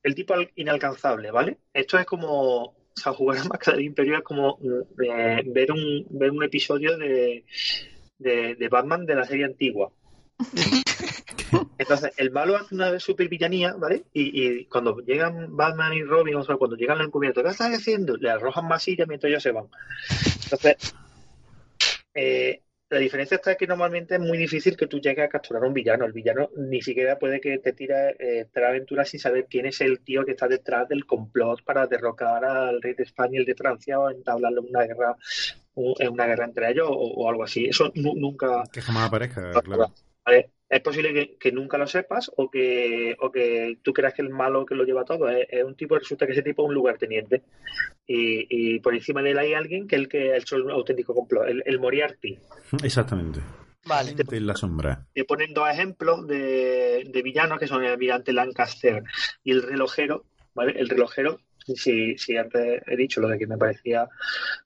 el 0.04 0.14
tipo 0.14 0.34
al- 0.34 0.52
inalcanzable, 0.56 1.32
¿vale? 1.32 1.58
Esto 1.74 1.98
es 1.98 2.06
como, 2.06 2.64
o 2.66 2.76
sea, 2.96 3.14
jugar 3.14 3.38
a 3.40 3.44
Máscara 3.46 3.78
del 3.78 3.86
Imperio 3.86 4.18
es 4.18 4.24
como 4.24 4.60
eh, 5.02 5.42
ver 5.46 5.72
un 5.72 6.06
ver 6.10 6.32
un 6.32 6.44
episodio 6.44 6.98
de, 6.98 7.46
de, 8.18 8.56
de 8.56 8.68
Batman 8.68 9.06
de 9.06 9.16
la 9.16 9.24
serie 9.26 9.46
antigua. 9.46 9.90
Entonces, 11.78 12.12
el 12.18 12.32
malo 12.32 12.56
hace 12.56 12.76
una 12.76 13.00
super 13.00 13.28
villanía, 13.28 13.74
¿vale? 13.74 14.04
Y, 14.14 14.44
y 14.46 14.66
cuando 14.66 15.00
llegan 15.00 15.56
Batman 15.56 15.94
y 15.94 16.04
Robin, 16.04 16.36
o 16.36 16.44
sea, 16.44 16.58
cuando 16.58 16.76
llegan 16.76 17.00
al 17.00 17.06
encubierto, 17.08 17.44
¿qué 17.44 17.50
estás 17.50 17.74
haciendo? 17.76 18.16
Le 18.18 18.30
arrojan 18.30 18.68
masilla 18.68 19.06
mientras 19.08 19.30
ellos 19.30 19.44
se 19.44 19.52
van. 19.52 19.66
Entonces, 20.44 20.76
eh, 22.14 22.62
la 22.90 23.00
diferencia 23.00 23.36
está 23.36 23.56
que 23.56 23.68
normalmente 23.68 24.16
es 24.16 24.20
muy 24.20 24.38
difícil 24.38 24.76
que 24.76 24.88
tú 24.88 25.00
llegues 25.00 25.24
a 25.26 25.30
capturar 25.30 25.64
a 25.64 25.68
un 25.68 25.74
villano. 25.74 26.06
El 26.06 26.12
villano 26.12 26.50
ni 26.58 26.82
siquiera 26.82 27.18
puede 27.18 27.40
que 27.40 27.58
te 27.60 27.72
tire 27.72 28.16
eh, 28.20 28.48
tres 28.52 28.68
aventuras 28.68 29.08
sin 29.10 29.20
saber 29.20 29.48
quién 29.50 29.66
es 29.66 29.80
el 29.80 30.02
tío 30.02 30.26
que 30.26 30.32
está 30.32 30.48
detrás 30.50 30.90
del 30.90 31.06
complot 31.06 31.64
para 31.64 31.88
derrocar 31.88 32.44
al 32.44 32.82
rey 32.82 32.94
de 32.94 33.04
España 33.04 33.32
y 33.36 33.38
el 33.38 33.46
de 33.46 33.56
Francia 33.56 33.98
o 33.98 34.10
entablarle 34.10 34.60
una 34.60 34.84
guerra, 34.84 35.16
en 35.76 36.10
una 36.12 36.26
guerra 36.28 36.46
entre 36.46 36.70
ellos 36.70 36.88
o, 36.90 36.94
o 36.96 37.30
algo 37.30 37.46
así. 37.46 37.66
Eso 37.66 37.92
nu- 37.96 38.16
nunca, 38.16 38.64
Que 38.74 38.82
jamás 38.82 39.08
aparezca, 39.08 39.52
claro. 39.62 39.94
¿vale? 40.26 40.50
Es 40.72 40.80
posible 40.80 41.14
que, 41.14 41.36
que 41.38 41.52
nunca 41.52 41.78
lo 41.78 41.86
sepas 41.86 42.32
o 42.38 42.50
que, 42.50 43.18
o 43.20 43.30
que 43.30 43.78
tú 43.84 43.92
creas 43.92 44.14
que 44.14 44.22
el 44.22 44.30
malo 44.30 44.66
que 44.66 44.74
lo 44.74 44.86
lleva 44.86 45.04
todo 45.04 45.28
es, 45.30 45.46
es 45.50 45.66
un 45.66 45.76
tipo, 45.76 46.00
resulta 46.00 46.26
que 46.26 46.32
ese 46.32 46.44
tipo 46.44 46.64
es 46.64 46.70
un 46.70 46.74
lugarteniente. 46.74 47.44
Y, 48.08 48.48
y 48.50 48.80
por 48.80 48.96
encima 48.96 49.22
de 49.22 49.32
él 49.32 49.38
hay 49.38 49.54
alguien 49.54 49.86
que 49.86 49.98
es 49.98 50.02
el 50.04 50.08
que 50.08 50.32
ha 50.32 50.38
hecho 50.38 50.56
el 50.56 50.72
auténtico 50.72 51.14
complot, 51.14 51.50
el, 51.50 51.62
el 51.66 51.78
Moriarty. 51.78 52.40
Exactamente. 52.84 53.42
Vale. 53.86 54.16
En 54.32 54.48
la 54.48 54.56
sombra. 54.56 55.06
Te 55.14 55.26
ponen 55.26 55.54
dos 55.54 55.68
ejemplos 55.70 56.26
de, 56.26 57.04
de 57.06 57.22
villanos 57.22 57.60
que 57.60 57.68
son 57.68 57.84
el 57.84 57.92
almirante 57.92 58.32
Lancaster 58.32 59.04
y 59.44 59.52
el 59.52 59.64
relojero, 59.64 60.24
¿vale? 60.54 60.80
El 60.80 60.88
relojero, 60.88 61.42
si, 61.66 62.18
si 62.18 62.38
antes 62.38 62.82
he 62.88 62.96
dicho 62.96 63.22
lo 63.22 63.28
de 63.28 63.38
que 63.38 63.48
me 63.48 63.58
parecía 63.58 64.08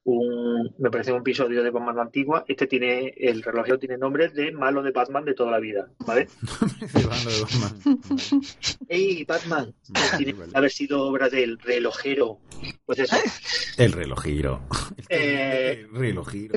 un 0.03 0.73
me 0.77 0.89
parecía 0.89 1.13
un 1.13 1.21
episodio 1.21 1.63
de 1.63 1.69
Batman 1.69 1.99
antigua, 1.99 2.45
este 2.47 2.67
tiene, 2.67 3.13
el 3.17 3.43
relojero 3.43 3.79
tiene 3.79 3.97
nombre 3.97 4.29
de 4.29 4.51
malo 4.51 4.81
de 4.83 4.91
Batman 4.91 5.25
de 5.25 5.33
toda 5.33 5.51
la 5.51 5.59
vida, 5.59 5.87
¿vale? 5.99 6.27
Batman. 6.93 8.41
¡Ey, 8.87 9.23
Batman! 9.25 9.73
Tiene 10.17 10.33
vale. 10.33 10.51
que 10.51 10.57
haber 10.57 10.71
sido 10.71 11.03
obra 11.03 11.29
del 11.29 11.59
relojero. 11.59 12.39
Pues 12.85 12.99
eso. 12.99 13.15
El 13.77 13.91
relojiro. 13.91 14.61
Eh. 15.09 15.85
El 15.91 15.99
relojiro. 15.99 16.55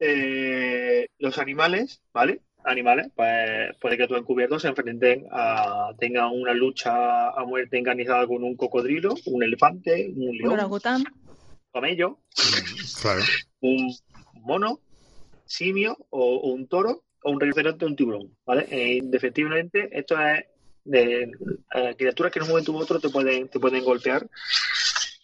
Eh, 0.00 1.08
los 1.18 1.38
animales, 1.38 2.02
¿vale? 2.12 2.40
Animales, 2.64 3.08
pues 3.14 3.74
puede 3.80 3.96
que 3.96 4.06
tu 4.06 4.16
encubierto 4.16 4.58
se 4.58 4.68
enfrenten 4.68 5.26
a. 5.30 5.92
tengan 5.98 6.30
una 6.32 6.52
lucha 6.52 7.28
a 7.30 7.44
muerte 7.44 7.78
encarnizada 7.78 8.26
con 8.26 8.44
un 8.44 8.54
cocodrilo, 8.56 9.14
un 9.26 9.42
elefante, 9.42 10.10
un 10.14 10.28
Un 10.28 10.36
león, 10.36 10.48
un 10.48 10.58
orangután. 10.58 11.04
camello, 11.72 12.18
Claro. 13.00 13.22
un 13.60 13.94
mono, 14.34 14.80
simio 15.46 15.96
o, 16.10 16.36
o 16.36 16.50
un 16.52 16.66
toro 16.68 17.04
o 17.22 17.30
un 17.30 17.40
rinoceronte 17.40 17.84
o 17.84 17.88
un 17.88 17.96
tiburón, 17.96 18.36
¿vale? 18.46 18.66
Eh, 18.70 18.96
indefectiblemente, 18.96 19.88
esto 19.98 20.20
es 20.20 20.44
de 20.84 21.30
eh, 21.74 21.94
criaturas 21.96 22.32
que 22.32 22.38
en 22.38 22.44
un 22.44 22.48
momento 22.50 22.72
u 22.72 22.78
otro 22.78 22.98
te 23.00 23.08
pueden, 23.10 23.48
te 23.48 23.58
pueden 23.60 23.84
golpear 23.84 24.26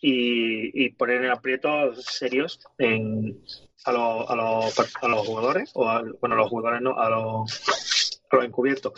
y, 0.00 0.84
y 0.84 0.90
poner 0.90 1.24
en 1.24 1.30
aprietos 1.30 2.04
serios 2.04 2.60
en, 2.78 3.40
a, 3.86 3.92
los, 3.92 4.30
a, 4.30 4.34
los, 4.36 4.74
a 5.02 5.08
los 5.08 5.26
jugadores, 5.26 5.70
o 5.74 5.88
a, 5.88 6.02
bueno, 6.20 6.34
a 6.34 6.38
los 6.38 6.48
jugadores 6.50 6.82
no, 6.82 6.98
a 6.98 7.08
los, 7.10 8.20
a 8.30 8.36
los 8.36 8.44
encubiertos. 8.44 8.92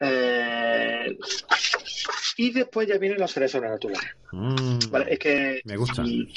Eh, 0.00 1.16
y 2.36 2.50
después 2.52 2.86
ya 2.88 2.98
vienen 2.98 3.18
los 3.18 3.30
seres 3.30 3.50
sobrenaturales. 3.52 4.10
Mm, 4.32 4.78
¿vale? 4.90 5.06
Es 5.12 5.18
que 5.18 5.60
Me 5.64 5.76
gusta. 5.76 6.02
y- 6.04 6.32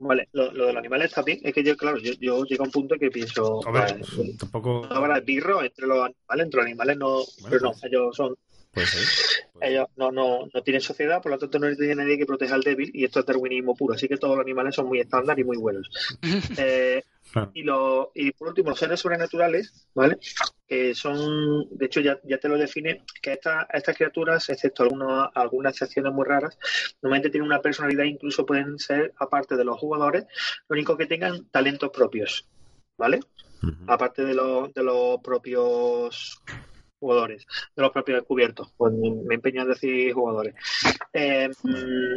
Vale, 0.00 0.28
lo, 0.32 0.52
lo 0.52 0.66
de 0.66 0.72
los 0.72 0.78
animales 0.78 1.10
también. 1.12 1.40
Es 1.42 1.52
que 1.52 1.64
yo, 1.64 1.76
claro, 1.76 1.98
yo, 1.98 2.12
yo 2.20 2.44
llego 2.44 2.62
a 2.62 2.66
un 2.66 2.70
punto 2.72 2.94
que 3.00 3.10
pienso. 3.10 3.60
A 3.66 3.70
ver, 3.72 4.00
pues, 4.16 4.38
tampoco. 4.38 4.86
no 4.88 4.94
habrá 4.96 5.18
birro 5.20 5.60
entre 5.62 5.86
los 5.88 5.98
animales, 5.98 6.44
entre 6.44 6.58
los 6.58 6.66
animales 6.66 6.96
no. 6.98 7.08
Bueno, 7.16 7.48
pero 7.50 7.60
no, 7.62 7.70
pues. 7.72 7.84
ellos 7.84 8.16
son. 8.16 8.36
Puede 8.72 8.86
ser. 8.86 9.37
Puede 9.58 9.70
ser. 9.70 9.78
Ellos 9.78 9.88
no, 9.96 10.10
no, 10.10 10.48
no 10.52 10.62
tienen 10.62 10.80
sociedad, 10.80 11.22
por 11.22 11.32
lo 11.32 11.38
tanto 11.38 11.58
no 11.58 11.74
tiene 11.74 11.94
nadie 11.96 12.18
que 12.18 12.26
proteja 12.26 12.54
al 12.54 12.62
débil 12.62 12.90
y 12.94 13.04
esto 13.04 13.20
es 13.20 13.26
darwinismo 13.26 13.74
puro. 13.74 13.94
Así 13.94 14.08
que 14.08 14.16
todos 14.16 14.36
los 14.36 14.44
animales 14.44 14.74
son 14.74 14.86
muy 14.86 15.00
estándar 15.00 15.38
y 15.38 15.44
muy 15.44 15.56
buenos. 15.56 15.88
Eh, 16.60 17.02
y, 17.54 17.62
lo, 17.62 18.10
y 18.14 18.32
por 18.32 18.48
último, 18.48 18.70
los 18.70 18.78
seres 18.78 19.00
sobrenaturales, 19.00 19.86
¿vale? 19.94 20.18
Que 20.66 20.94
son, 20.94 21.68
de 21.70 21.86
hecho, 21.86 22.00
ya, 22.00 22.18
ya 22.24 22.38
te 22.38 22.48
lo 22.48 22.56
define, 22.56 23.04
que 23.20 23.34
estas 23.34 23.66
estas 23.72 23.96
criaturas, 23.96 24.48
excepto 24.48 24.82
algunas, 24.82 25.28
algunas 25.34 25.72
excepciones 25.72 26.12
muy 26.12 26.24
raras, 26.24 26.58
normalmente 27.02 27.30
tienen 27.30 27.46
una 27.46 27.60
personalidad, 27.60 28.04
incluso 28.04 28.46
pueden 28.46 28.78
ser, 28.78 29.12
aparte 29.18 29.56
de 29.56 29.64
los 29.64 29.78
jugadores, 29.78 30.24
lo 30.68 30.74
único 30.74 30.96
que 30.96 31.06
tengan 31.06 31.46
talentos 31.50 31.90
propios, 31.90 32.46
¿vale? 32.96 33.20
Aparte 33.88 34.24
de, 34.24 34.34
los 34.34 34.72
de 34.72 34.82
los 34.82 35.20
propios 35.20 36.40
jugadores, 36.98 37.46
de 37.76 37.82
los 37.82 37.92
propios 37.92 38.18
descubiertos. 38.20 38.72
Pues 38.76 38.92
me 38.92 39.34
empeño 39.34 39.62
en 39.62 39.68
decir 39.68 40.12
jugadores. 40.12 40.54
Eh, 41.12 41.48
mm, 41.62 42.16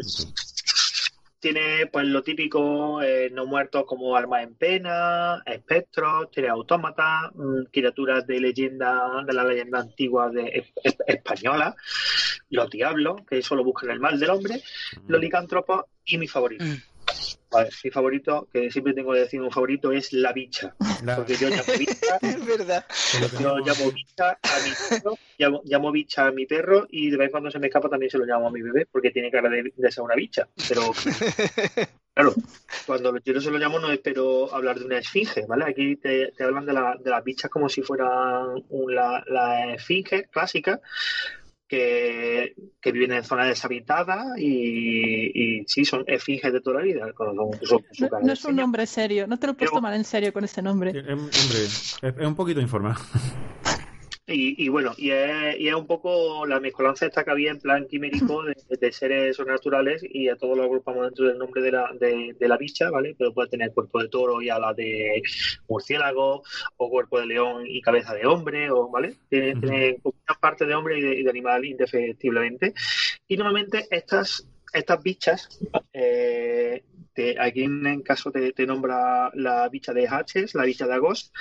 tiene 1.40 1.88
pues 1.92 2.06
lo 2.06 2.22
típico, 2.22 3.02
eh, 3.02 3.32
no 3.34 3.46
muertos 3.48 3.84
como 3.88 4.16
armas 4.16 4.44
en 4.44 4.54
pena, 4.54 5.42
espectros, 5.46 6.30
tiene 6.30 6.50
autómatas, 6.50 7.32
mm, 7.34 7.64
criaturas 7.72 8.28
de 8.28 8.40
leyenda, 8.40 9.24
de 9.26 9.34
la 9.34 9.44
leyenda 9.44 9.80
antigua 9.80 10.30
de 10.30 10.44
es- 10.50 10.72
es- 10.84 10.98
española, 11.08 11.76
los 12.52 12.70
diablos, 12.70 13.22
que 13.28 13.42
solo 13.42 13.64
buscan 13.64 13.90
el 13.90 14.00
mal 14.00 14.20
del 14.20 14.30
hombre, 14.30 14.62
los 15.08 15.20
licántropos 15.20 15.86
y 16.06 16.18
mi 16.20 16.28
favorito. 16.28 16.64
Mm. 16.64 16.78
Vale, 17.52 17.70
mi 17.84 17.92
favorito, 17.92 18.48
que 18.52 18.72
siempre 18.72 18.94
tengo 18.94 19.12
que 19.14 19.20
decir 19.20 19.42
un 19.42 19.52
favorito, 19.52 19.92
es 19.92 20.14
la 20.14 20.32
bicha. 20.32 20.74
La- 21.04 21.18
Porque 21.18 21.36
yo 21.36 21.50
llamo 21.50 21.64
bicha, 21.78 22.18
Es 22.22 22.46
verdad. 22.46 22.86
yo 23.40 23.58
llamo 23.58 23.92
bicha 23.92 24.30
a 24.42 24.60
mi 24.64 24.72
perro, 24.90 25.20
llamo, 25.38 25.62
llamo 25.66 25.92
bicha 25.92 26.26
a 26.28 26.32
mi 26.32 26.46
perro 26.46 26.88
y 26.90 27.10
de 27.10 27.18
vez 27.18 27.26
en 27.26 27.32
cuando 27.32 27.52
se 27.52 27.60
me 27.60 27.68
escapa 27.68 27.90
también 27.90 28.10
se 28.10 28.18
lo 28.18 28.26
llamo 28.26 28.48
a 28.48 28.52
mi 28.52 28.62
bebé 28.62 28.88
porque 28.92 29.12
tiene 29.12 29.30
cara 29.30 29.50
de, 29.50 29.72
de 29.76 29.92
ser 29.92 30.04
una 30.04 30.16
bicha. 30.16 30.48
Pero 30.70 30.82
Claro, 32.14 32.34
cuando 32.86 33.18
yo 33.24 33.34
no 33.34 33.40
se 33.42 33.52
lo 33.52 33.58
llamo 33.58 33.80
no 33.80 33.90
espero 33.92 34.54
hablar 34.54 34.78
de 34.80 34.86
una 34.86 34.98
esfinge, 35.00 35.46
¿vale? 35.48 35.64
Aquí 35.66 35.96
te, 35.96 36.34
te 36.34 36.44
hablan 36.44 36.66
de, 36.66 36.74
la, 36.74 36.98
de 37.00 37.10
las 37.10 37.24
bichas 37.24 37.50
como 37.50 37.70
si 37.70 37.82
fueran 37.82 38.64
un- 38.70 38.94
la, 38.96 39.24
la 39.28 39.74
esfinge 39.76 40.26
clásica, 40.26 40.82
que, 41.72 42.54
que 42.82 42.92
viven 42.92 43.14
en 43.14 43.24
zonas 43.24 43.48
deshabitadas 43.48 44.38
y, 44.38 45.32
y 45.62 45.64
sí, 45.68 45.86
son 45.86 46.04
esfinges 46.06 46.52
de 46.52 46.60
toda 46.60 46.80
la 46.80 46.84
vida. 46.84 47.14
Con, 47.14 47.36
con 47.38 47.54
su- 47.62 47.82
su 47.92 48.04
No, 48.04 48.10
cara 48.10 48.24
no 48.26 48.34
es 48.34 48.44
un 48.44 48.58
nombre 48.58 48.86
serio, 48.86 49.26
no 49.26 49.40
te 49.40 49.48
lo 49.48 49.54
puedes 49.54 49.70
Pero- 49.72 49.78
tomar 49.78 49.94
en 49.94 50.04
serio 50.04 50.34
con 50.34 50.44
ese 50.44 50.62
nombre. 50.62 50.92
Eh, 50.92 51.02
eh, 51.08 51.14
Hombre, 51.14 51.32
es, 51.64 51.96
es 52.04 52.26
un 52.28 52.36
poquito 52.36 52.60
informado. 52.60 53.00
Y, 54.34 54.56
y 54.58 54.70
bueno, 54.70 54.94
y 54.98 55.12
es, 55.12 55.60
y 55.60 55.68
es 55.68 55.76
un 55.76 55.88
poco 55.88 56.46
la 56.46 56.60
mezcolanza 56.60 57.06
esta 57.06 57.24
que 57.24 57.32
había 57.32 57.52
en 57.52 57.60
plan 57.60 57.88
quimérico 57.88 58.44
de, 58.44 58.56
de 58.70 58.92
seres 58.92 59.36
sobrenaturales 59.36 60.04
y 60.04 60.30
a 60.30 60.36
todos 60.36 60.58
lo 60.58 60.64
agrupamos 60.64 61.06
dentro 61.06 61.28
del 61.28 61.38
nombre 61.38 61.62
de 61.62 61.72
la, 61.72 61.92
de, 62.00 62.36
de 62.40 62.48
la 62.48 62.58
bicha, 62.58 62.90
¿vale? 62.90 63.16
Pero 63.18 63.34
puede 63.34 63.50
tener 63.50 63.74
cuerpo 63.74 64.02
de 64.02 64.10
toro 64.10 64.42
y 64.42 64.50
ala 64.50 64.74
de 64.74 65.22
murciélago, 65.68 66.44
o 66.78 66.90
cuerpo 66.90 67.20
de 67.20 67.26
león 67.26 67.64
y 67.68 67.82
cabeza 67.82 68.14
de 68.14 68.26
hombre, 68.26 68.72
o 68.72 68.90
¿vale? 68.90 69.16
Tiene, 69.30 69.56
tiene 69.60 69.98
una 70.04 70.40
parte 70.40 70.66
de 70.66 70.76
hombre 70.76 71.00
y 71.00 71.02
de, 71.02 71.16
y 71.20 71.24
de 71.24 71.30
animal 71.30 71.66
indefectiblemente. 71.66 72.74
Y 73.28 73.38
normalmente 73.38 73.86
estas, 73.90 74.48
estas 74.74 75.04
bichas, 75.04 75.60
eh, 75.94 76.84
te- 77.14 77.40
aquí 77.40 77.64
en, 77.64 77.86
en 77.86 78.02
caso 78.02 78.32
te, 78.32 78.52
te 78.54 78.66
nombra 78.66 79.32
la 79.34 79.68
bicha 79.70 79.94
de 79.94 80.08
Hatches, 80.08 80.56
la 80.56 80.64
bicha 80.66 80.88
de 80.88 80.94
Agost, 80.94 81.34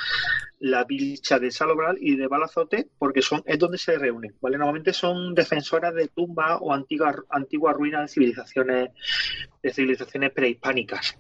la 0.59 0.85
bicha 0.85 1.39
de 1.39 1.51
Salobral 1.51 1.97
y 2.01 2.17
de 2.17 2.27
Balazote, 2.27 2.89
porque 2.99 3.23
son 3.23 3.43
es 3.47 3.59
donde 3.59 3.79
se 3.79 3.99
reúnen, 3.99 4.35
¿vale? 4.41 4.59
Normalmente 4.59 4.93
son 4.93 5.35
defensoras 5.35 5.95
de 5.95 6.09
tumbas 6.09 6.59
o 6.61 6.73
antiguas 6.73 7.17
antiguas 7.31 7.75
ruinas 7.77 8.03
de 8.03 8.09
civilizaciones 8.09 8.91
de 9.63 9.73
civilizaciones 9.73 10.33
prehispánicas. 10.33 11.17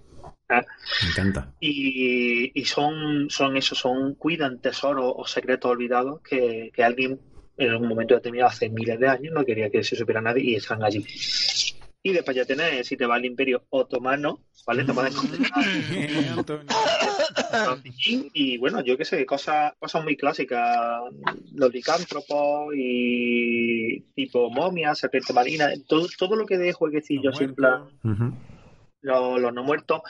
¿eh? 0.48 0.62
Me 1.02 1.10
encanta. 1.10 1.54
Y, 1.60 2.52
y 2.60 2.64
son, 2.64 3.30
son 3.30 3.56
eso, 3.56 3.74
son 3.74 4.14
cuidan 4.14 4.60
tesoros 4.60 5.12
o 5.16 5.26
secretos 5.26 5.70
olvidados 5.70 6.20
que, 6.22 6.70
que 6.74 6.82
alguien 6.84 7.20
en 7.56 7.70
algún 7.70 7.88
momento 7.88 8.14
determinado 8.14 8.48
hace 8.50 8.70
miles 8.70 8.98
de 8.98 9.08
años 9.08 9.34
no 9.34 9.44
quería 9.44 9.70
que 9.70 9.84
se 9.84 9.94
supiera 9.94 10.20
nadie 10.22 10.42
y 10.44 10.54
están 10.54 10.82
allí. 10.82 11.04
Y 12.02 12.12
después 12.12 12.34
ya 12.36 12.46
tenés, 12.46 12.86
si 12.86 12.96
te 12.96 13.04
va 13.04 13.16
al 13.16 13.24
Imperio 13.26 13.66
Otomano, 13.68 14.40
¿vale? 14.66 14.84
Te 14.84 14.94
puedes 14.94 15.14
y 18.32 18.58
bueno, 18.58 18.82
yo 18.82 18.96
qué 18.96 19.04
sé, 19.04 19.26
cosas, 19.26 19.72
cosas 19.78 20.02
muy 20.02 20.16
clásicas, 20.16 21.00
los 21.54 21.72
licántropos 21.72 22.72
y 22.74 24.00
tipo 24.14 24.50
momias, 24.50 24.98
serpiente 24.98 25.32
marina, 25.32 25.70
todo, 25.86 26.06
todo 26.18 26.36
lo 26.36 26.46
que 26.46 26.58
de 26.58 26.72
jueguecillos 26.72 27.40
en 27.40 27.54
plan 27.54 27.84
los, 29.02 29.40
los 29.40 29.52
no 29.52 29.64
muertos. 29.64 30.00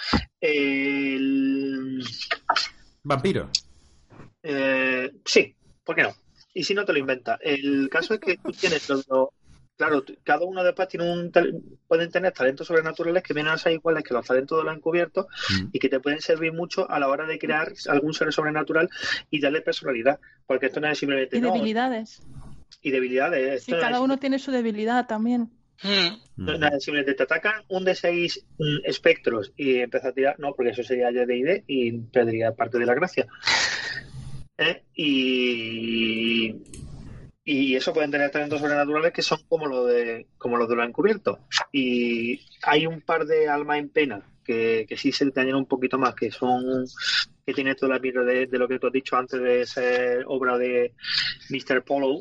El- 0.40 2.02
Vampiro. 3.02 3.48
eh, 4.42 5.10
sí, 5.24 5.54
¿por 5.84 5.96
qué 5.96 6.02
no? 6.02 6.14
Y 6.54 6.64
si 6.64 6.74
no 6.74 6.84
te 6.84 6.92
lo 6.92 6.98
inventas. 6.98 7.38
El 7.42 7.88
caso 7.88 8.14
es 8.14 8.20
que 8.20 8.36
tú 8.38 8.52
tienes 8.52 8.88
los, 8.88 9.06
los- 9.08 9.28
claro, 9.80 10.04
cada 10.22 10.44
uno 10.44 10.62
después 10.62 10.88
tiene 10.88 11.10
un 11.10 11.32
tal- 11.32 11.62
pueden 11.88 12.10
tener 12.10 12.32
talentos 12.32 12.66
sobrenaturales 12.66 13.22
que 13.22 13.32
vienen 13.32 13.52
a 13.52 13.56
ser 13.58 13.72
iguales 13.72 14.04
que 14.04 14.12
los 14.12 14.26
talentos 14.26 14.58
de 14.58 14.64
los 14.64 14.76
encubiertos 14.76 15.24
Mm. 15.50 15.68
y 15.72 15.78
que 15.78 15.88
te 15.88 16.00
pueden 16.00 16.20
servir 16.20 16.52
mucho 16.52 16.90
a 16.90 16.98
la 16.98 17.08
hora 17.08 17.26
de 17.26 17.38
crear 17.38 17.72
algún 17.88 18.12
ser 18.12 18.30
sobrenatural 18.32 18.90
y 19.30 19.40
darle 19.40 19.62
personalidad. 19.62 20.20
Porque 20.46 20.66
esto 20.66 20.80
no 20.80 20.88
es 20.90 20.98
simplemente 20.98 21.38
Y 21.38 21.40
no, 21.40 21.50
debilidades. 21.52 22.22
y 22.82 22.90
debilidades. 22.90 23.64
Sí, 23.64 23.72
no 23.72 23.78
cada 23.80 23.96
es- 23.96 24.02
uno 24.02 24.18
tiene 24.18 24.38
su 24.38 24.50
debilidad 24.50 25.06
también. 25.06 25.50
Mm. 25.82 26.44
no 26.44 26.52
es 26.52 26.58
nada, 26.58 26.78
simplemente 26.78 27.14
te 27.14 27.22
atacan 27.22 27.62
un 27.68 27.84
de 27.86 27.94
seis 27.94 28.44
mm, 28.58 28.84
espectros 28.84 29.50
y 29.56 29.76
empiezas 29.78 30.10
a 30.10 30.12
tirar, 30.12 30.38
no, 30.38 30.52
porque 30.54 30.72
eso 30.72 30.82
sería 30.82 31.10
ya 31.10 31.24
de 31.24 31.38
ID 31.38 31.62
y 31.66 31.92
perdería 31.92 32.52
parte 32.52 32.78
de 32.78 32.84
la 32.84 32.92
gracia. 32.94 33.26
¿Eh? 34.58 34.82
Y, 34.94 36.54
y 37.44 37.74
eso 37.76 37.92
pueden 37.92 38.10
tener 38.10 38.30
talentos 38.30 38.60
sobrenaturales 38.60 39.12
que 39.12 39.22
son 39.22 39.38
como 39.48 39.66
los 39.66 39.88
de 39.88 40.28
como 40.38 40.56
los 40.56 40.68
de 40.68 40.76
los 40.76 40.86
encubiertos. 40.86 41.38
Y 41.72 42.40
hay 42.62 42.86
un 42.86 43.00
par 43.02 43.26
de 43.26 43.48
almas 43.48 43.78
en 43.78 43.90
pena 43.90 44.22
que, 44.44 44.86
que 44.88 44.96
sí 44.96 45.12
se 45.12 45.24
detallan 45.26 45.56
un 45.56 45.66
poquito 45.66 45.98
más, 45.98 46.14
que 46.14 46.30
son 46.30 46.84
que 47.46 47.54
tiene 47.54 47.74
toda 47.74 47.94
la 47.94 48.00
mira 48.00 48.22
de, 48.22 48.46
de 48.46 48.58
lo 48.58 48.68
que 48.68 48.78
tú 48.78 48.86
has 48.88 48.92
dicho 48.92 49.16
antes 49.16 49.40
de 49.40 49.66
ser 49.66 50.24
obra 50.26 50.58
de 50.58 50.94
Mr. 51.50 51.82
Polo. 51.84 52.20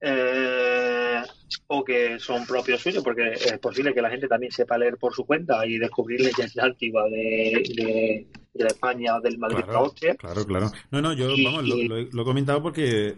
eh, 0.00 1.22
o 1.68 1.84
que 1.84 2.18
son 2.18 2.46
propios 2.46 2.82
suyos, 2.82 3.02
porque 3.02 3.32
es 3.32 3.58
posible 3.58 3.94
que 3.94 4.02
la 4.02 4.10
gente 4.10 4.28
también 4.28 4.52
sepa 4.52 4.76
leer 4.78 4.96
por 4.98 5.14
su 5.14 5.24
cuenta 5.24 5.64
y 5.66 5.78
descubrir 5.78 6.20
leyendas 6.20 6.58
antiguas 6.58 7.10
de, 7.10 7.62
de, 7.76 8.26
de 8.54 8.64
la 8.64 8.70
España 8.70 9.16
o 9.16 9.20
del 9.20 9.36
Madrid 9.38 9.64
Claro, 9.64 9.78
Austria. 9.80 10.14
claro, 10.14 10.46
claro. 10.46 10.70
No, 10.90 11.02
no, 11.02 11.12
yo, 11.12 11.30
Y- 11.34 11.44
vamos, 11.44 11.64
lo, 11.68 11.76
y- 11.76 11.88
lo 11.88 11.96
he- 11.98 12.08
lo 12.12 12.22
he 12.22 12.24
comentado 12.24 12.62
porque 12.62 13.16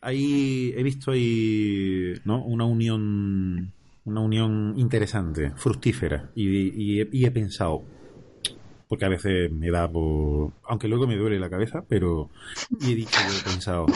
ahí 0.00 0.72
he 0.76 0.82
visto 0.82 1.10
ahí, 1.12 2.14
¿no? 2.24 2.44
Una 2.44 2.64
unión, 2.64 3.72
una 4.04 4.20
unión 4.20 4.74
interesante, 4.76 5.52
fructífera. 5.56 6.30
Y, 6.34 6.48
y 6.48 7.00
he, 7.00 7.08
y 7.12 7.24
he 7.24 7.30
pensado, 7.30 7.82
porque 8.88 9.04
a 9.04 9.08
veces 9.08 9.50
me 9.50 9.70
da 9.70 9.90
por... 9.90 10.52
Aunque 10.68 10.88
luego 10.88 11.06
me 11.06 11.16
duele 11.16 11.38
la 11.38 11.48
cabeza, 11.50 11.84
pero... 11.88 12.28
Y 12.80 12.92
he 12.92 12.94
dicho, 12.94 13.18
he 13.20 13.42
pensado, 13.50 13.86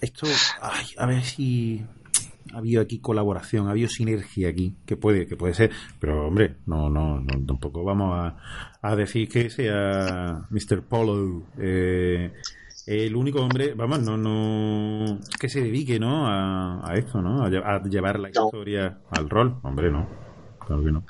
esto, 0.00 0.26
ay, 0.62 0.86
a 0.96 1.06
ver 1.06 1.22
si... 1.24 1.82
Ha 2.54 2.58
habido 2.58 2.82
aquí 2.82 2.98
colaboración, 3.00 3.68
ha 3.68 3.70
habido 3.72 3.88
sinergia 3.88 4.48
aquí, 4.48 4.74
que 4.86 4.96
puede, 4.96 5.26
que 5.26 5.36
puede 5.36 5.54
ser, 5.54 5.70
pero 6.00 6.26
hombre, 6.28 6.56
no, 6.66 6.88
no, 6.90 7.20
no 7.20 7.46
tampoco 7.46 7.84
vamos 7.84 8.14
a, 8.16 8.36
a 8.82 8.96
decir 8.96 9.28
que 9.28 9.50
sea 9.50 10.42
Mr. 10.50 10.82
Polo 10.82 11.42
eh, 11.58 12.32
el 12.86 13.14
único 13.16 13.40
hombre, 13.42 13.74
vamos, 13.74 14.00
no, 14.00 14.16
no, 14.16 15.18
que 15.38 15.48
se 15.48 15.60
dedique, 15.62 15.98
¿no? 16.00 16.26
A, 16.26 16.90
a 16.90 16.94
esto, 16.96 17.20
¿no? 17.20 17.42
A, 17.42 17.46
a 17.48 17.82
llevar 17.84 18.18
la 18.18 18.30
No. 18.30 18.46
historia 18.46 18.98
al 19.10 19.28
rol, 19.28 19.58
hombre, 19.62 19.90
no, 19.90 20.08
claro 20.66 20.82
que 20.84 20.92
no. 20.92 21.04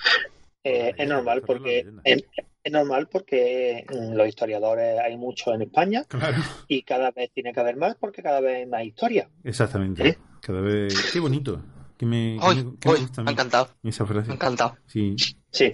Eh, 0.65 0.93
es 0.98 1.09
normal 1.09 1.43
porque 1.47 1.86
es, 2.05 2.24
es 2.65 2.73
normal 2.73 3.09
porque 3.10 3.86
los 4.12 4.27
historiadores 4.28 4.98
hay 4.98 5.16
muchos 5.16 5.55
en 5.55 5.62
España 5.62 6.05
Claro, 6.09 6.36
y 6.66 6.82
cada 6.82 7.12
vez 7.12 7.31
tiene 7.32 7.52
que 7.52 7.60
haber 7.60 7.77
más 7.77 7.94
porque 7.94 8.23
cada 8.23 8.40
vez 8.40 8.56
hay 8.56 8.66
más 8.66 8.85
historia. 8.85 9.28
exactamente. 9.44 10.09
¿Eh? 10.09 10.19
Cada 10.40 10.60
vez, 10.60 11.10
qué 11.12 11.20
bonito, 11.20 11.60
que 11.97 12.06
me, 12.06 12.39
que 12.40 12.47
Uy, 12.47 12.55
me, 12.55 12.78
que 12.78 12.89
me 12.89 12.94
uy, 12.94 13.01
gusta 13.01 13.20
a 13.20 13.24
me 13.24 13.31
ha 13.31 13.32
encantado, 13.32 13.69
esa 13.82 14.06
frase. 14.06 14.28
me 14.28 14.32
ha 14.32 14.36
encantado. 14.36 14.77
Sí, 14.86 15.16
Sí, 15.51 15.73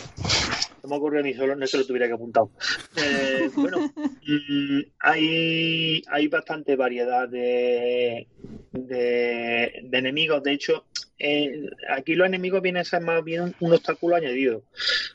no 0.83 0.89
me 0.89 0.97
ocurrió 0.97 1.23
ni 1.23 1.35
solo, 1.35 1.57
no 1.57 1.67
que 1.67 1.77
lo 1.79 1.87
tuviera 1.87 2.07
que 2.07 2.15
apuntado. 2.15 2.51
Eh, 2.97 3.51
bueno, 3.57 3.79
mm, 3.79 4.81
hay, 5.01 6.03
hay 6.09 6.29
bastante 6.29 6.77
variedad 6.77 7.29
de, 7.29 8.29
de, 8.73 9.81
de 9.85 9.99
enemigos. 9.99 10.43
De 10.43 10.53
hecho, 10.53 10.87
eh, 11.19 11.71
aquí 11.91 12.15
los 12.15 12.27
enemigos 12.27 12.61
vienen 12.61 12.81
a 12.83 12.85
ser 12.85 13.01
más 13.03 13.23
bien 13.23 13.43
un, 13.43 13.55
un 13.61 13.73
obstáculo 13.73 14.17
añadido, 14.17 14.65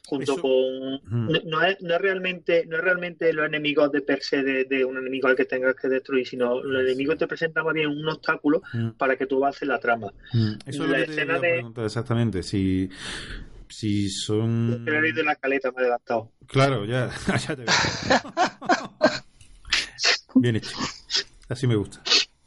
junto 0.08 0.34
Eso- 0.34 0.42
con 0.42 1.02
no, 1.32 1.40
no 1.46 1.64
es, 1.64 1.82
no 1.82 1.96
es 1.96 2.02
realmente 2.02 2.66
no 2.68 2.78
es 2.78 2.84
realmente 2.84 3.34
los 3.34 3.46
enemigos 3.46 3.92
de 3.92 4.02
per 4.02 4.22
se 4.24 4.42
de, 4.44 4.64
de 4.66 4.86
un 4.86 4.98
enemigo 4.98 5.28
al 5.28 5.36
que 5.36 5.46
tengas 5.46 5.76
que 5.76 5.88
destruir, 5.90 6.26
sino 6.28 6.64
los 6.64 6.84
enemigos 6.84 7.18
te 7.18 7.28
presentan 7.28 7.66
más 7.66 7.74
bien 7.74 7.88
un 7.90 8.08
obstáculo 8.08 8.62
Mm. 8.74 8.92
para 8.92 9.16
que 9.18 9.26
tú 9.26 9.38
avances 9.38 9.68
la 9.68 9.80
trama. 9.80 10.12
Mm, 10.34 10.54
Eso 10.66 10.84
es 10.84 10.90
lo 10.90 10.96
que 10.96 11.02
escena 11.04 11.40
de- 11.40 11.66
exactamente, 11.86 12.44
si, 12.44 12.90
si 13.68 14.10
son... 14.10 14.86
He 14.88 15.02
leído 15.02 15.24
la 15.24 15.36
caleta, 15.36 15.72
me 15.72 15.84
he 15.84 15.86
adaptado. 15.88 16.32
Claro, 16.48 16.86
ya, 16.86 17.10
ya 17.48 17.56
te 17.56 17.64
veo. 17.64 17.74
Bien 20.36 20.56
hecho. 20.56 20.76
Así 21.50 21.68
me 21.68 21.76
gusta. 21.76 22.02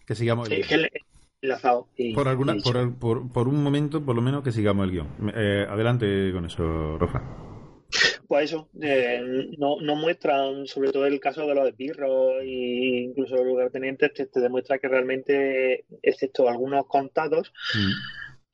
Que 0.06 0.14
sigamos 0.14 0.48
el 0.50 0.62
Enlazado. 1.42 1.88
Y, 1.96 2.14
Por, 2.14 2.28
alguna, 2.28 2.56
y- 2.56 2.60
por, 2.62 2.94
por, 2.98 3.32
por 3.32 3.48
un 3.48 3.62
momento, 3.62 4.00
por 4.04 4.14
lo 4.16 4.22
menos, 4.22 4.42
que 4.44 4.52
sigamos 4.52 4.84
el 4.86 4.92
guion. 4.92 5.08
Eh, 5.34 5.66
adelante 5.68 6.30
con 6.32 6.44
eso, 6.46 6.96
Rofa. 6.98 7.20
Pues 8.26 8.44
eso, 8.50 8.68
eh, 8.80 9.50
no, 9.58 9.76
no 9.82 9.96
muestran, 9.96 10.66
sobre 10.66 10.90
todo 10.92 11.04
el 11.04 11.20
caso 11.20 11.46
de 11.46 11.54
los 11.54 11.68
esbirros 11.68 12.36
e 12.40 13.04
incluso 13.08 13.34
los 13.36 13.44
lugartenientes, 13.44 14.14
te, 14.14 14.26
te 14.26 14.40
demuestra 14.40 14.78
que 14.78 14.88
realmente, 14.88 15.84
excepto 16.02 16.48
algunos 16.48 16.86
contados, 16.86 17.52
Mm. 17.74 17.90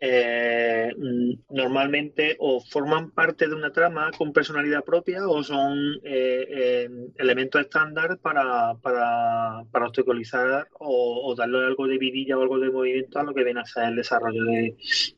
Eh, 0.00 0.92
mm, 0.96 1.54
normalmente 1.54 2.36
o 2.38 2.60
forman 2.60 3.10
parte 3.10 3.48
de 3.48 3.54
una 3.54 3.72
trama 3.72 4.10
con 4.16 4.32
personalidad 4.32 4.84
propia 4.84 5.28
o 5.28 5.42
son 5.42 5.76
eh, 6.04 6.46
eh, 6.48 6.90
elementos 7.16 7.60
estándar 7.60 8.18
para, 8.18 8.74
para, 8.76 9.64
para 9.70 9.86
obstaculizar 9.86 10.68
o, 10.78 11.28
o 11.28 11.34
darle 11.34 11.66
algo 11.66 11.86
de 11.88 11.98
vidilla 11.98 12.38
o 12.38 12.42
algo 12.42 12.58
de 12.58 12.70
movimiento 12.70 13.18
a 13.18 13.24
lo 13.24 13.34
que 13.34 13.44
viene 13.44 13.60
a 13.60 13.64
ser 13.64 13.84
el 13.84 13.96
desarrollo 13.96 14.44
de, 14.44 14.76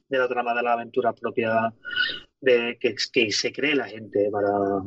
de 0.08 0.18
la 0.18 0.28
trama 0.28 0.54
de 0.54 0.62
la 0.62 0.72
aventura 0.72 1.12
propia 1.12 1.74
de 2.40 2.78
que, 2.80 2.94
que 3.12 3.30
se 3.32 3.52
cree 3.52 3.74
la 3.74 3.86
gente 3.86 4.30
para, 4.30 4.82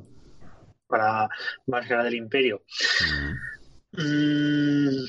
para 0.87 1.29
Máscara 1.67 2.03
del 2.03 2.15
Imperio. 2.15 2.63
Mm. 3.91 5.05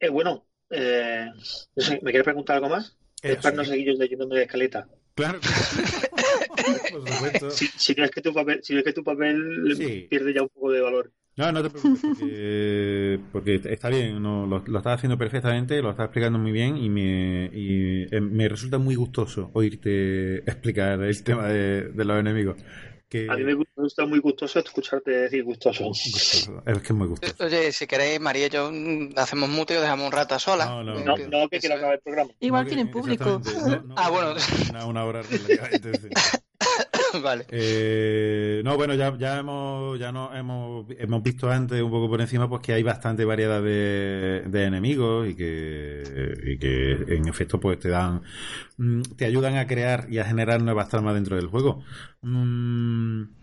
Eh, 0.00 0.08
bueno, 0.10 0.46
eh, 0.70 1.28
no 1.76 1.82
sé, 1.82 1.94
¿me 2.02 2.10
quieres 2.10 2.24
preguntar 2.24 2.56
algo 2.56 2.68
más? 2.68 2.97
Sí. 3.22 3.64
seguir 3.64 3.86
yo 3.86 3.92
leyéndome 3.94 4.36
de 4.36 4.42
escaleta. 4.42 4.88
Claro. 5.14 5.40
por 6.92 7.08
supuesto. 7.08 7.50
Si, 7.50 7.66
si 7.66 7.94
no 7.94 8.04
es 8.04 8.10
que 8.10 8.20
tu 8.22 8.32
papel, 8.32 8.60
si 8.62 8.72
no 8.72 8.78
es 8.80 8.84
que 8.84 8.92
tu 8.92 9.02
papel 9.02 9.74
Sí. 9.76 10.06
pierde 10.08 10.34
ya 10.34 10.42
un 10.42 10.48
poco 10.48 10.70
de 10.70 10.80
valor. 10.80 11.12
No, 11.36 11.52
no 11.52 11.62
te 11.62 11.70
preocupes, 11.70 12.00
porque, 12.18 13.20
porque 13.32 13.60
está 13.64 13.88
bien, 13.90 14.20
no, 14.20 14.44
lo, 14.44 14.64
lo 14.66 14.78
estás 14.78 14.96
haciendo 14.96 15.16
perfectamente, 15.16 15.80
lo 15.80 15.90
estás 15.90 16.06
explicando 16.06 16.36
muy 16.36 16.50
bien 16.50 16.76
y 16.76 16.90
me, 16.90 17.48
y, 17.52 18.12
eh, 18.12 18.20
me 18.20 18.48
resulta 18.48 18.78
muy 18.78 18.96
gustoso 18.96 19.50
oírte 19.54 20.38
explicar 20.38 21.00
el 21.00 21.22
tema 21.22 21.46
de, 21.46 21.90
de 21.90 22.04
los 22.04 22.18
enemigos. 22.18 22.56
Que, 23.08 23.26
A 23.30 23.36
mí 23.36 23.42
me 23.44 23.54
gusta 23.54 24.04
muy 24.04 24.18
gustoso 24.18 24.58
escucharte 24.58 25.10
decir 25.10 25.42
gustoso. 25.42 25.84
gustoso, 25.84 26.62
es 26.66 26.78
que 26.80 26.88
es 26.88 26.92
muy 26.92 27.08
gustoso. 27.08 27.34
Oye, 27.44 27.72
si 27.72 27.86
queréis, 27.86 28.20
María 28.20 28.46
y 28.46 28.50
yo 28.50 28.70
mm, 28.70 29.14
hacemos 29.16 29.48
mute 29.48 29.72
y 29.72 29.76
os 29.78 29.82
dejamos 29.82 30.04
un 30.06 30.12
rato 30.12 30.34
a 30.34 30.38
solas. 30.38 30.68
No, 30.68 30.84
no, 30.84 30.98
Eh, 30.98 31.04
No, 31.04 31.14
que- 31.14 31.28
no, 31.28 31.48
que 31.48 31.58
quiero 31.58 31.76
acabar 31.76 31.94
el 31.94 32.00
programa. 32.00 32.30
Igual 32.40 32.64
No, 32.64 32.68
tienen 32.68 32.86
que- 32.88 32.92
público. 32.92 33.40
no- 33.44 33.82
no- 33.82 33.94
Ah, 33.96 34.10
bueno. 34.10 34.34
Una, 34.70 34.84
una 34.86 35.04
hora. 35.06 35.22
vale. 37.22 37.46
Eh, 37.50 38.62
no, 38.64 38.76
bueno, 38.76 38.94
ya, 38.94 39.38
hemos, 39.38 39.98
ya 39.98 40.12
no, 40.12 40.34
hemos, 40.34 40.86
hemos 40.98 41.22
visto 41.22 41.50
antes 41.50 41.80
un 41.82 41.90
poco 41.90 42.08
por 42.08 42.20
encima 42.20 42.48
pues 42.48 42.62
que 42.62 42.72
hay 42.72 42.82
bastante 42.82 43.24
variedad 43.24 43.62
de, 43.62 44.44
de 44.46 44.64
enemigos 44.64 45.28
y 45.28 45.34
que, 45.34 46.02
y 46.44 46.58
que 46.58 46.92
en 47.16 47.28
efecto 47.28 47.60
pues 47.60 47.78
te 47.78 47.88
dan, 47.88 48.22
mm, 48.76 49.02
te 49.16 49.24
ayudan 49.24 49.56
a 49.56 49.66
crear 49.66 50.06
y 50.10 50.18
a 50.18 50.24
generar 50.24 50.62
nuevas 50.62 50.88
tramas 50.88 51.14
dentro 51.14 51.36
del 51.36 51.46
juego. 51.46 51.82
Mm, 52.22 53.37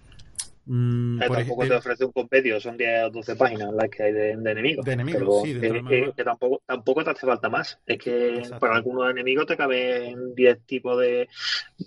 mm, 0.66 1.22
Eh, 1.22 1.28
por 1.28 1.38
tampoco 1.38 1.68
te 1.68 1.76
ofrece 1.76 2.06
un 2.06 2.12
compendio, 2.12 2.60
son 2.60 2.78
10 2.78 3.04
o 3.06 3.10
12 3.12 3.36
páginas 3.36 3.74
las 3.74 3.90
que 3.90 4.04
hay 4.04 4.12
de, 4.14 4.36
de 4.38 4.52
enemigos. 4.52 4.86
De 4.86 4.94
enemigos, 4.94 5.44
Pero 5.60 5.80
sí, 5.80 6.14
que, 6.16 6.24
tampoco, 6.24 6.62
tampoco 6.66 7.04
te 7.04 7.10
hace 7.12 7.26
falta 7.26 7.50
más. 7.50 7.80
Es 7.86 7.98
que 7.98 8.38
Exacto. 8.38 8.60
para 8.60 8.76
algunos 8.76 9.10
enemigos 9.10 9.46
te 9.46 9.58
caben 9.58 10.34
10 10.36 10.60
tipos 10.66 11.00
de, 11.00 11.28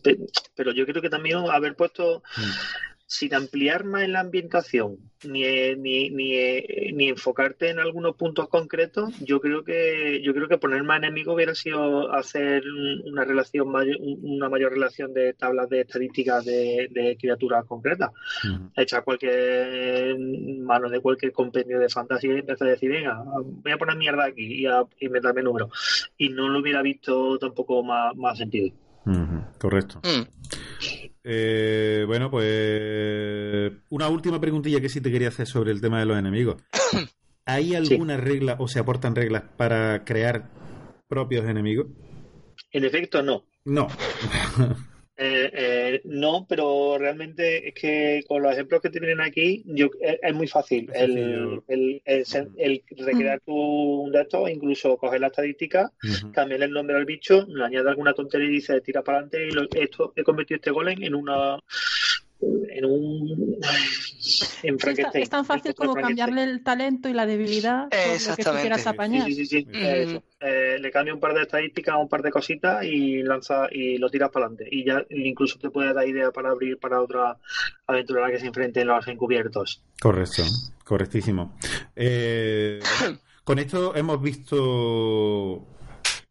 de- 0.02 0.18
Pero 0.54 0.72
yo 0.72 0.86
creo 0.86 1.02
que 1.02 1.10
también 1.10 1.38
haber 1.50 1.74
puesto, 1.76 2.22
Mm. 2.36 2.50
sin 3.06 3.34
ampliar 3.34 3.84
más 3.84 4.02
en 4.02 4.12
la 4.12 4.20
ambientación, 4.20 5.07
ni, 5.24 5.44
eh, 5.44 5.74
ni, 5.76 6.10
ni, 6.10 6.92
ni 6.92 7.08
enfocarte 7.08 7.70
en 7.70 7.78
algunos 7.80 8.14
puntos 8.16 8.48
concretos, 8.48 9.12
yo 9.20 9.40
creo 9.40 9.64
que 9.64 10.20
yo 10.22 10.32
creo 10.32 10.46
que 10.48 10.58
poner 10.58 10.82
más 10.84 10.98
enemigos 10.98 11.34
hubiera 11.34 11.54
sido 11.54 12.12
hacer 12.14 12.62
un- 12.66 13.02
una 13.12 13.24
relación 13.24 13.68
mayor, 13.70 13.96
una 14.00 14.48
mayor 14.48 14.72
relación 14.72 15.12
de 15.14 15.32
tablas 15.34 15.68
de 15.68 15.80
estadísticas 15.80 16.44
de, 16.44 16.88
de 16.90 17.16
criaturas 17.20 17.64
concretas 17.66 18.10
Ujú. 18.44 18.70
echar 18.76 19.02
cualquier 19.04 20.16
mano 20.18 20.88
de 20.88 21.00
cualquier 21.00 21.32
compendio 21.32 21.78
de 21.80 21.88
fantasía 21.88 22.34
y 22.34 22.38
empezar 22.38 22.68
a 22.68 22.70
decir, 22.72 22.90
venga, 22.90 23.22
voy 23.24 23.72
a 23.72 23.76
poner 23.78 23.96
mierda 23.96 24.24
aquí 24.26 24.62
y, 24.62 24.66
a, 24.66 24.82
y 25.00 25.08
meterme 25.08 25.42
números. 25.42 26.10
Y 26.16 26.28
no 26.28 26.48
lo 26.48 26.60
hubiera 26.60 26.82
visto 26.82 27.38
tampoco 27.38 27.82
más, 27.82 28.14
más 28.16 28.38
sentido. 28.38 28.74
Correcto. 29.58 30.00
Mm. 30.04 30.26
Eh, 31.24 32.04
bueno, 32.06 32.30
pues 32.30 33.72
una 33.90 34.08
última 34.08 34.40
preguntilla 34.40 34.80
que 34.80 34.88
sí 34.88 35.00
te 35.00 35.10
quería 35.10 35.28
hacer 35.28 35.46
sobre 35.46 35.72
el 35.72 35.80
tema 35.80 36.00
de 36.00 36.06
los 36.06 36.18
enemigos. 36.18 36.62
¿Hay 37.46 37.74
alguna 37.74 38.16
regla 38.16 38.56
o 38.58 38.68
se 38.68 38.78
aportan 38.78 39.14
reglas 39.14 39.42
para 39.56 40.04
crear 40.04 40.50
propios 41.08 41.46
enemigos? 41.46 41.86
En 42.72 42.84
efecto, 42.84 43.22
no. 43.22 43.44
No. 43.64 43.88
Eh, 45.20 45.50
eh, 45.94 46.00
no, 46.04 46.46
pero 46.48 46.96
realmente 46.98 47.68
es 47.68 47.74
que 47.74 48.24
con 48.26 48.42
los 48.42 48.52
ejemplos 48.52 48.80
que 48.82 48.90
tienen 48.90 49.20
aquí, 49.20 49.62
yo, 49.66 49.88
es, 50.00 50.18
es 50.22 50.34
muy 50.34 50.46
fácil. 50.46 50.90
Es 50.94 51.02
el, 51.02 51.62
el, 51.68 52.02
el, 52.56 52.82
recrear 52.90 53.40
tu, 53.40 53.54
un 53.54 54.14
estos, 54.16 54.50
incluso 54.50 54.96
coger 54.96 55.20
la 55.20 55.28
estadística, 55.28 55.92
cambiarle 56.32 56.66
el 56.66 56.72
nombre 56.72 56.96
al 56.96 57.04
bicho, 57.04 57.46
le 57.48 57.64
añade 57.64 57.88
alguna 57.88 58.12
tontería 58.12 58.48
y 58.48 58.52
dice 58.52 58.80
tira 58.80 59.02
para 59.02 59.18
adelante 59.18 59.46
y 59.46 59.50
lo- 59.50 59.68
esto 59.74 60.12
he 60.16 60.22
convertido 60.24 60.56
este 60.56 60.70
golem 60.70 61.02
en 61.02 61.14
una 61.14 61.58
en 62.40 62.84
un 62.84 63.58
en 64.62 64.78
Frankenstein. 64.78 65.22
es 65.22 65.30
tan 65.30 65.44
fácil 65.44 65.70
En 65.70 65.74
como 65.74 65.94
cambiarle 65.94 66.44
el 66.44 66.62
talento 66.62 67.08
y 67.08 67.12
la 67.12 67.26
debilidad 67.26 67.84
lo 67.84 68.36
que 68.36 68.44
tú 68.44 68.50
quieras 68.60 68.86
apañar. 68.86 69.26
Sí, 69.26 69.34
sí, 69.34 69.46
sí, 69.46 69.60
sí. 69.60 69.66
Mm. 69.66 69.74
Eh, 69.74 70.02
eso. 70.02 70.22
Eh, 70.40 70.78
le 70.80 70.90
cambia 70.90 71.14
un 71.14 71.20
par 71.20 71.34
de 71.34 71.42
estadísticas, 71.42 71.96
un 71.98 72.08
par 72.08 72.22
de 72.22 72.30
cositas 72.30 72.84
y 72.84 73.22
lanza 73.22 73.68
y 73.70 73.98
lo 73.98 74.08
tiras 74.08 74.30
para 74.30 74.46
adelante. 74.46 74.68
Y 74.70 74.84
ya 74.84 75.04
incluso 75.10 75.58
te 75.58 75.70
puede 75.70 75.92
dar 75.92 76.06
idea 76.06 76.30
para 76.30 76.50
abrir 76.50 76.78
para 76.78 77.00
otra 77.00 77.36
aventura 77.86 78.24
a 78.24 78.28
la 78.28 78.32
que 78.32 78.40
se 78.40 78.46
enfrenten 78.46 78.86
los 78.86 79.06
encubiertos. 79.08 79.82
Correcto, 80.00 80.42
correctísimo. 80.84 81.56
Eh, 81.96 82.78
con 83.44 83.58
esto 83.58 83.96
hemos 83.96 84.22
visto 84.22 85.66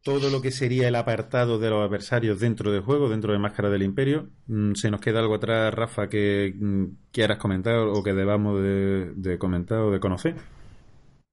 todo 0.07 0.29
lo 0.29 0.41
que 0.41 0.51
sería 0.51 0.88
el 0.88 0.95
apartado 0.95 1.59
de 1.59 1.69
los 1.69 1.85
adversarios 1.85 2.39
dentro 2.39 2.71
del 2.71 2.81
juego, 2.81 3.09
dentro 3.09 3.34
de 3.34 3.39
Máscara 3.39 3.69
del 3.69 3.84
Imperio. 3.84 4.29
Mm, 4.47 4.73
¿Se 4.75 4.89
nos 4.89 5.01
queda 5.01 5.19
algo 5.19 5.35
atrás, 5.35 5.73
Rafa, 5.73 6.07
que 6.09 6.53
mm, 6.57 6.85
quieras 7.11 7.38
comentar 7.39 7.75
o 7.77 8.01
que 8.03 8.13
debamos 8.13 8.61
de, 8.61 9.13
de 9.15 9.38
comentar 9.38 9.79
o 9.79 9.91
de 9.91 9.99
conocer? 9.99 10.35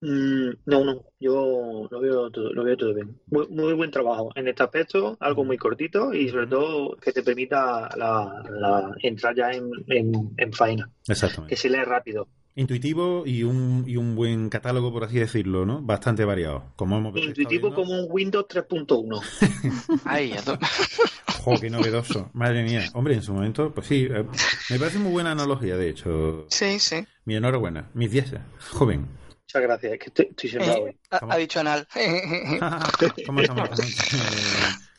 Mm, 0.01 0.51
no, 0.66 0.84
no, 0.84 1.05
yo 1.18 1.88
lo 1.90 2.01
veo 2.01 2.30
todo, 2.30 2.52
lo 2.52 2.64
veo 2.64 2.76
todo 2.76 2.94
bien. 2.94 3.18
Muy, 3.26 3.48
muy 3.48 3.72
buen 3.72 3.90
trabajo 3.90 4.30
en 4.34 4.48
este 4.48 4.62
aspecto, 4.62 5.16
algo 5.20 5.44
muy 5.44 5.56
cortito 5.56 6.12
y 6.12 6.28
sobre 6.28 6.46
todo 6.46 6.96
que 6.96 7.12
te 7.12 7.22
permita 7.22 7.88
la, 7.96 8.42
la- 8.51 8.92
entrar 9.02 9.34
ya 9.34 9.51
en, 9.52 9.70
en, 9.88 10.34
en 10.36 10.52
faena, 10.52 10.90
que 11.06 11.12
Exactamente. 11.12 11.56
se 11.56 11.70
lee 11.70 11.84
rápido. 11.84 12.28
Intuitivo 12.56 13.24
y 13.26 13.43
un, 13.43 13.85
y 13.86 13.97
un 13.97 14.14
buen 14.14 14.48
catálogo, 14.48 14.93
por 14.93 15.02
así 15.05 15.18
decirlo, 15.18 15.66
¿no? 15.66 15.82
Bastante 15.82 16.24
variado. 16.24 16.72
Como 16.76 16.97
hemos 16.97 17.16
Intuitivo 17.16 17.68
viendo. 17.68 17.74
como 17.74 18.01
un 18.01 18.06
Windows 18.09 18.47
3.1. 18.48 20.01
Ay, 20.05 20.35
¡Jo, 21.43 21.55
qué 21.60 21.68
novedoso! 21.68 22.31
Madre 22.32 22.62
mía. 22.62 22.89
Hombre, 22.94 23.14
en 23.14 23.22
su 23.22 23.35
momento, 23.35 23.74
pues 23.74 23.89
sí, 23.89 24.06
eh, 24.09 24.24
me 24.70 24.78
parece 24.78 24.98
muy 24.98 25.10
buena 25.10 25.32
analogía, 25.32 25.76
de 25.76 25.90
hecho. 25.90 26.47
Sí, 26.48 26.78
sí. 26.78 27.05
Mi 27.24 27.35
enhorabuena. 27.35 27.90
Mis 27.93 28.10
10. 28.12 28.35
Joven. 28.70 29.09
Muchas 29.43 29.62
gracias, 29.62 29.93
es 29.93 29.98
que 29.98 30.06
estoy, 30.06 30.26
estoy 30.31 30.56
hoy. 30.68 30.90
Eh, 30.90 30.97
ha, 31.10 31.18
¿Cómo? 31.20 31.32
ha 31.32 31.36
dicho 31.36 31.60
anal. 31.60 31.86
¿Cómo 33.26 33.40
estamos? 33.40 33.70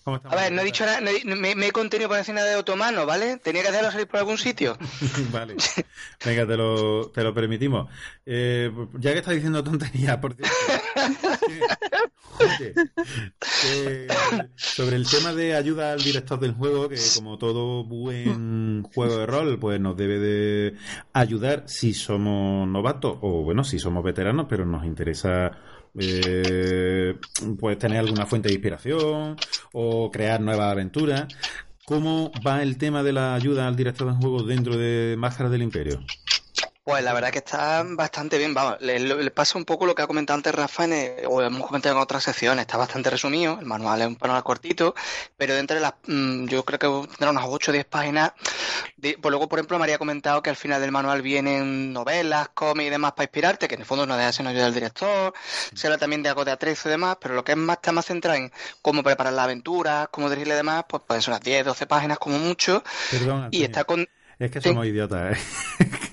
A 0.06 0.36
ver, 0.36 0.52
no 0.52 0.62
he 0.62 0.66
dicho 0.66 0.86
nada, 0.86 1.02
no 1.02 1.10
he- 1.10 1.26
me, 1.26 1.56
me 1.56 1.68
he 1.68 1.72
contenido 1.72 2.08
para 2.10 2.20
decir 2.20 2.36
nada 2.36 2.48
de 2.48 2.56
otomano, 2.58 3.08
¿vale? 3.08 3.38
Tenía 3.38 3.64
que 3.64 3.70
hacerlo 3.70 3.92
salir 3.92 4.08
por 4.08 4.20
algún 4.20 4.38
sitio. 4.38 4.78
vale. 5.32 5.56
Venga, 6.24 6.46
te 6.46 6.56
lo, 6.58 7.10
te 7.10 7.24
lo 7.24 7.34
permitimos. 7.34 7.90
Eh, 8.26 8.72
ya 9.00 9.14
que 9.14 9.20
estás 9.20 9.34
diciendo 9.34 9.64
tonterías, 9.64 10.18
por 10.18 10.36
cierto. 10.36 10.56
Oye, 12.38 12.74
eh, 13.66 14.08
sobre 14.56 14.98
el 14.98 15.10
tema 15.10 15.34
de 15.34 15.56
ayuda 15.56 15.94
al 15.94 16.04
director 16.04 16.40
del 16.40 16.52
juego, 16.54 16.90
que 16.90 16.98
como 17.16 17.38
todo 17.38 17.84
buen 17.86 18.84
juego 18.84 19.18
de 19.18 19.26
rol, 19.26 19.58
pues 19.60 19.80
nos 19.80 19.96
debe 19.96 20.20
de 20.20 20.76
ayudar 21.14 21.64
si 21.68 21.94
somos 21.94 22.68
novatos 22.68 23.18
o 23.22 23.42
bueno, 23.44 23.64
si 23.64 23.80
somos 23.80 24.04
veteranos, 24.04 24.48
pero 24.50 24.66
nos 24.66 24.86
interesa 24.86 25.52
eh, 26.00 27.16
pues 27.60 27.78
tener 27.80 28.00
alguna 28.00 28.26
fuente 28.26 28.50
de 28.50 28.56
inspiración 28.56 29.36
o 29.74 30.12
crear 30.12 30.42
nuevas 30.42 30.72
aventuras. 30.72 31.28
¿Cómo 31.86 32.32
va 32.46 32.64
el 32.64 32.78
tema 32.78 33.04
de 33.04 33.14
la 33.14 33.36
ayuda 33.36 33.68
al 33.68 33.76
director 33.76 34.08
del 34.08 34.18
juego 34.18 34.44
dentro 34.44 34.76
de 34.76 35.16
Máscaras 35.18 35.52
del 35.52 35.62
Imperio? 35.62 36.00
Pues 36.86 37.04
la 37.04 37.14
verdad 37.14 37.32
que 37.32 37.40
está 37.40 37.84
bastante 37.84 38.38
bien, 38.38 38.54
vamos, 38.54 38.78
le, 38.80 39.00
le 39.00 39.32
pasa 39.32 39.58
un 39.58 39.66
poco 39.66 39.88
lo 39.88 39.96
que 39.96 40.04
ha 40.04 40.08
comentado 40.08 40.38
antes 40.38 40.54
Rafa, 40.54 40.84
en 40.86 40.94
el- 40.94 41.26
o 41.28 41.42
hemos 41.42 41.66
comentado 41.66 41.96
en 41.96 42.02
otras 42.02 42.24
secciones, 42.24 42.62
está 42.62 42.78
bastante 42.78 43.10
resumido, 43.10 43.58
el 43.60 43.66
manual 43.66 44.02
es 44.02 44.08
un 44.08 44.18
manual 44.22 44.44
cortito, 44.44 44.94
pero 45.36 45.56
dentro 45.56 45.74
de 45.74 45.82
las, 45.82 45.96
mm, 46.06 46.46
yo 46.46 46.64
creo 46.64 46.78
que 46.78 47.08
tendrá 47.08 47.32
unas 47.32 47.46
8 47.48 47.72
o 47.72 47.74
10 47.74 47.86
páginas, 47.86 48.34
de- 48.98 49.18
pues 49.20 49.32
luego 49.32 49.50
por 49.50 49.58
ejemplo 49.58 49.80
María 49.80 49.96
ha 49.96 49.98
comentado 49.98 50.44
que 50.44 50.52
al 50.52 50.56
final 50.56 50.80
del 50.80 50.92
manual 50.92 51.24
vienen 51.24 51.92
novelas, 51.92 52.50
cómics 52.54 52.86
y 52.86 52.92
demás 52.92 53.14
para 53.14 53.24
inspirarte, 53.24 53.68
que 53.68 53.74
en 53.74 53.82
el 53.82 53.88
fondo 53.88 54.06
no 54.06 54.16
deja 54.16 54.40
una 54.42 54.52
ayuda 54.52 54.66
del 54.66 54.76
director, 54.76 55.34
se 55.74 55.88
habla 55.88 55.98
también 55.98 56.22
de 56.22 56.30
algo 56.30 56.46
de 56.46 56.52
atrezo 56.52 56.88
y 56.90 56.92
demás, 56.92 57.18
pero 57.20 57.34
lo 57.34 57.44
que 57.44 57.54
es 57.54 57.58
más, 57.58 57.78
está 57.78 57.94
más 57.94 58.06
centrado 58.06 58.38
en 58.38 58.52
cómo 58.84 59.02
preparar 59.02 59.34
la 59.34 59.46
aventura, 59.46 60.08
cómo 60.12 60.30
dirigirle 60.30 60.54
y 60.54 60.58
demás, 60.58 60.86
pues 60.88 61.02
pueden 61.02 61.24
ser 61.24 61.32
unas 61.32 61.42
10, 61.42 61.66
12 61.66 61.88
páginas 61.88 62.20
como 62.20 62.38
mucho, 62.38 62.84
Perdón, 63.10 63.48
y 63.50 63.64
está 63.64 63.86
con... 63.86 64.08
Es 64.38 64.52
que 64.52 64.62
Sí. 64.62 64.70
somos 64.70 64.86
idiotas, 64.86 65.36
¿eh? 65.36 65.42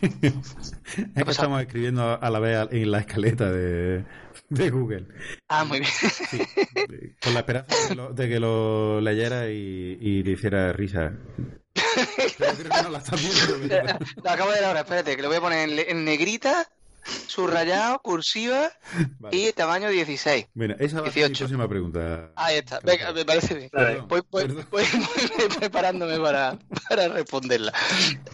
es 0.22 1.24
que 1.24 1.30
estamos 1.30 1.62
escribiendo 1.62 2.18
a 2.20 2.30
la 2.30 2.38
vez 2.40 2.68
en 2.72 2.90
la 2.90 2.98
escaleta 2.98 3.50
de, 3.50 4.04
de 4.48 4.70
Google. 4.70 5.06
Ah, 5.48 5.64
muy 5.64 5.80
bien. 5.80 5.90
Sí, 5.92 6.38
con 7.22 7.34
la 7.34 7.40
esperanza 7.40 7.74
de 7.76 7.88
que 7.88 7.94
lo, 7.94 8.12
de 8.12 8.28
que 8.28 8.40
lo 8.40 9.00
leyera 9.00 9.48
y, 9.48 9.98
y 10.00 10.22
le 10.24 10.32
hiciera 10.32 10.72
risa. 10.72 11.12
Pero 12.38 12.52
creo 12.54 12.70
que 12.70 12.82
no 12.82 12.90
la 12.90 12.98
estás 12.98 13.20
viendo. 13.20 13.68
Lo 14.22 14.30
acabo 14.30 14.50
de 14.50 14.56
ver 14.56 14.64
ahora, 14.64 14.80
espérate, 14.80 15.16
que 15.16 15.22
lo 15.22 15.28
voy 15.28 15.36
a 15.36 15.40
poner 15.40 15.88
en 15.88 16.04
negrita 16.04 16.68
subrayado, 17.26 17.98
cursiva 18.00 18.70
Vale. 19.18 19.36
y 19.36 19.52
tamaño 19.52 19.88
16. 19.88 20.46
Bueno, 20.54 20.74
esa 20.78 21.00
va 21.00 21.08
a 21.08 21.10
ser 21.10 21.22
mi 21.22 21.28
18. 21.28 21.38
próxima 21.44 21.68
pregunta. 21.68 22.30
Ahí 22.36 22.56
está, 22.58 22.80
venga, 22.82 23.12
me 23.12 23.24
parece 23.24 23.54
bien. 23.54 23.70
Perdón, 23.70 24.08
Voy, 24.08 24.22
voy- 24.30 24.44
voy- 24.46 24.64
voy 24.70 24.84
preparándome 25.58 26.18
para, 26.18 26.58
para 26.88 27.08
responderla. 27.08 27.72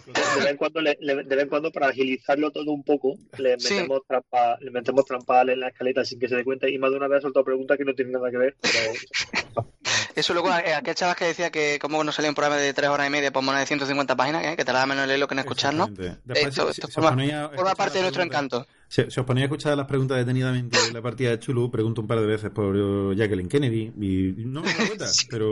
De 0.05 0.11
vez 0.41 0.49
en 0.51 0.57
cuando, 0.57 0.81
le- 0.81 0.97
le- 0.99 1.23
de 1.23 1.35
vez 1.35 1.43
en 1.43 1.49
cuando 1.49 1.71
para 1.71 1.87
agilizarlo 1.89 2.51
todo 2.51 2.71
un 2.71 2.83
poco, 2.83 3.15
le 3.37 3.59
Sí. 3.59 3.73
metemos 3.73 4.01
trampa, 4.07 4.57
le 4.59 4.71
metemos 4.71 5.05
trampa 5.05 5.41
en 5.41 5.59
la 5.59 5.69
escaleta 5.69 6.03
sin 6.05 6.19
que 6.19 6.27
se 6.27 6.35
dé 6.35 6.43
cuenta 6.43 6.67
y 6.69 6.77
más 6.77 6.91
de 6.91 6.97
una 6.97 7.07
vez 7.07 7.19
ha 7.19 7.21
soltado 7.21 7.45
preguntas 7.45 7.77
que 7.77 7.85
no 7.85 7.93
tienen 7.93 8.13
nada 8.13 8.29
que 8.31 8.37
ver, 8.37 8.55
pero 8.61 8.79
Eso 10.15 10.33
luego, 10.33 10.49
eh, 10.49 10.73
aquel 10.73 10.95
chaval 10.95 11.15
que 11.15 11.25
decía 11.25 11.49
que 11.49 11.77
como 11.79 12.03
no 12.03 12.11
salía 12.11 12.29
un 12.29 12.35
programa 12.35 12.57
de 12.57 12.73
3 12.73 12.89
horas 12.89 13.07
y 13.07 13.09
media 13.09 13.31
por 13.31 13.41
más 13.43 13.57
de 13.59 13.65
150 13.65 14.15
páginas, 14.15 14.43
¿eh? 14.43 14.55
que 14.57 14.65
tardaba 14.65 14.85
menos 14.87 15.03
en 15.03 15.07
leerlo 15.09 15.27
que 15.27 15.35
en 15.35 15.39
escucharnos. 15.39 15.89
Esto- 16.33 16.69
esto 16.69 16.87
forma- 16.89 17.11
ponía 17.11 17.49
parte 17.77 17.99
de 17.99 18.01
nuestro 18.01 18.23
encanto. 18.23 18.58
Si, 18.89 19.03
si 19.09 19.19
os 19.19 19.25
ponía 19.25 19.43
a 19.43 19.45
escuchar 19.45 19.77
las 19.77 19.85
preguntas 19.85 20.17
detenidamente 20.17 20.79
en 20.87 20.95
la 20.95 21.01
partida 21.01 21.29
de 21.29 21.39
Chulu, 21.39 21.69
pregunto 21.69 22.01
un 22.01 22.07
par 22.07 22.19
de 22.19 22.25
veces 22.25 22.49
por 22.49 22.75
Jacqueline 23.15 23.47
Kennedy 23.47 23.93
y 23.99 24.45
no 24.45 24.63
me 24.63 24.73
doy 24.73 24.87
cuenta, 24.87 25.05
pero... 25.29 25.51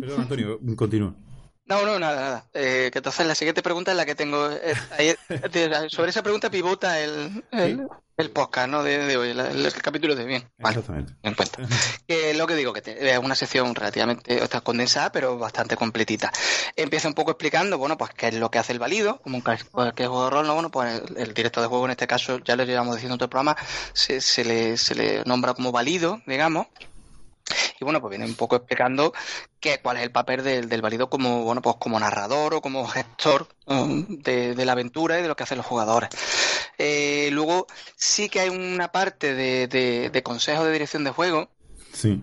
Perdón, 0.00 0.20
Antonio, 0.22 0.58
continúa. 0.76 1.14
No, 1.68 1.84
no, 1.84 1.98
nada, 1.98 2.20
nada. 2.20 2.44
Eh, 2.54 2.88
que 2.92 2.98
entonces 2.98 3.26
la 3.26 3.34
siguiente 3.34 3.62
pregunta 3.62 3.90
es 3.90 3.96
la 3.96 4.06
que 4.06 4.14
tengo. 4.14 4.50
eh, 4.50 4.74
ahí- 4.96 5.14
sobre 5.90 6.10
esa 6.10 6.22
pregunta 6.22 6.50
pivota 6.50 6.98
el, 6.98 7.44
el, 7.52 7.86
el 8.16 8.30
podcast 8.30 8.68
¿no? 8.70 8.82
de, 8.82 8.98
de 9.06 9.16
hoy, 9.18 9.30
el, 9.30 9.38
el 9.40 9.72
capítulo 9.74 10.14
de 10.16 10.24
bien. 10.24 10.48
Vale, 10.58 10.78
Exactamente. 10.78 11.12
en 11.22 11.34
cuenta. 11.34 11.58
Que 12.06 12.32
lo 12.32 12.46
que 12.46 12.54
digo, 12.54 12.72
que 12.72 12.80
te- 12.80 13.10
es 13.12 13.18
una 13.18 13.34
sección 13.34 13.74
relativamente 13.74 14.42
está 14.42 14.62
condensada, 14.62 15.12
pero 15.12 15.36
bastante 15.36 15.76
completita. 15.76 16.32
Empieza 16.74 17.06
un 17.06 17.14
poco 17.14 17.32
explicando, 17.32 17.76
bueno, 17.76 17.98
pues 17.98 18.12
qué 18.14 18.28
es 18.28 18.34
lo 18.34 18.50
que 18.50 18.58
hace 18.58 18.72
el 18.72 18.78
válido, 18.78 19.20
como 19.20 19.36
un 19.36 19.42
cualquier 19.42 20.08
juego 20.08 20.24
de 20.24 20.30
rol, 20.30 20.46
¿no? 20.46 20.54
Bueno, 20.54 20.70
pues 20.70 21.02
el, 21.10 21.18
el 21.18 21.34
director 21.34 21.62
de 21.62 21.68
juego, 21.68 21.84
en 21.84 21.90
este 21.90 22.06
caso, 22.06 22.38
ya 22.38 22.56
lo 22.56 22.64
llevamos 22.64 22.94
diciendo 22.96 23.14
en 23.14 23.18
todo 23.18 23.26
el 23.26 23.30
programa, 23.30 23.56
se, 23.92 24.22
se 24.22 24.42
le, 24.44 24.78
se 24.78 24.94
le 24.94 25.22
nombra 25.26 25.52
como 25.52 25.70
válido, 25.70 26.22
digamos. 26.26 26.66
Y 27.80 27.84
bueno, 27.84 28.00
pues 28.00 28.10
viene 28.10 28.24
un 28.24 28.34
poco 28.34 28.56
explicando 28.56 29.12
que, 29.60 29.80
cuál 29.80 29.98
es 29.98 30.02
el 30.02 30.10
papel 30.10 30.42
del, 30.42 30.68
del 30.68 30.82
válido 30.82 31.08
como, 31.08 31.44
bueno, 31.44 31.62
pues 31.62 31.76
como 31.78 31.98
narrador 32.00 32.54
o 32.54 32.60
como 32.60 32.86
gestor 32.86 33.48
um, 33.66 34.04
de, 34.18 34.54
de 34.54 34.64
la 34.64 34.72
aventura 34.72 35.18
y 35.18 35.22
de 35.22 35.28
lo 35.28 35.36
que 35.36 35.44
hacen 35.44 35.58
los 35.58 35.66
jugadores. 35.66 36.10
Eh, 36.76 37.28
luego 37.32 37.66
sí 37.96 38.28
que 38.28 38.40
hay 38.40 38.48
una 38.48 38.90
parte 38.92 39.34
de, 39.34 39.66
de, 39.68 40.10
de 40.10 40.22
consejo 40.22 40.64
de 40.64 40.72
dirección 40.72 41.04
de 41.04 41.10
juego, 41.10 41.50
Sí. 41.92 42.20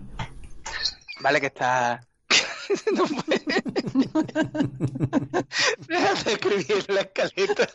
¿vale? 1.21 1.41
Que 1.41 1.47
está... 1.47 2.05
no 2.93 3.03
puede... 3.05 3.41
Deja 5.87 6.13
de 6.23 6.33
escribir 6.33 6.85
la 6.89 7.01
escaleta. 7.01 7.69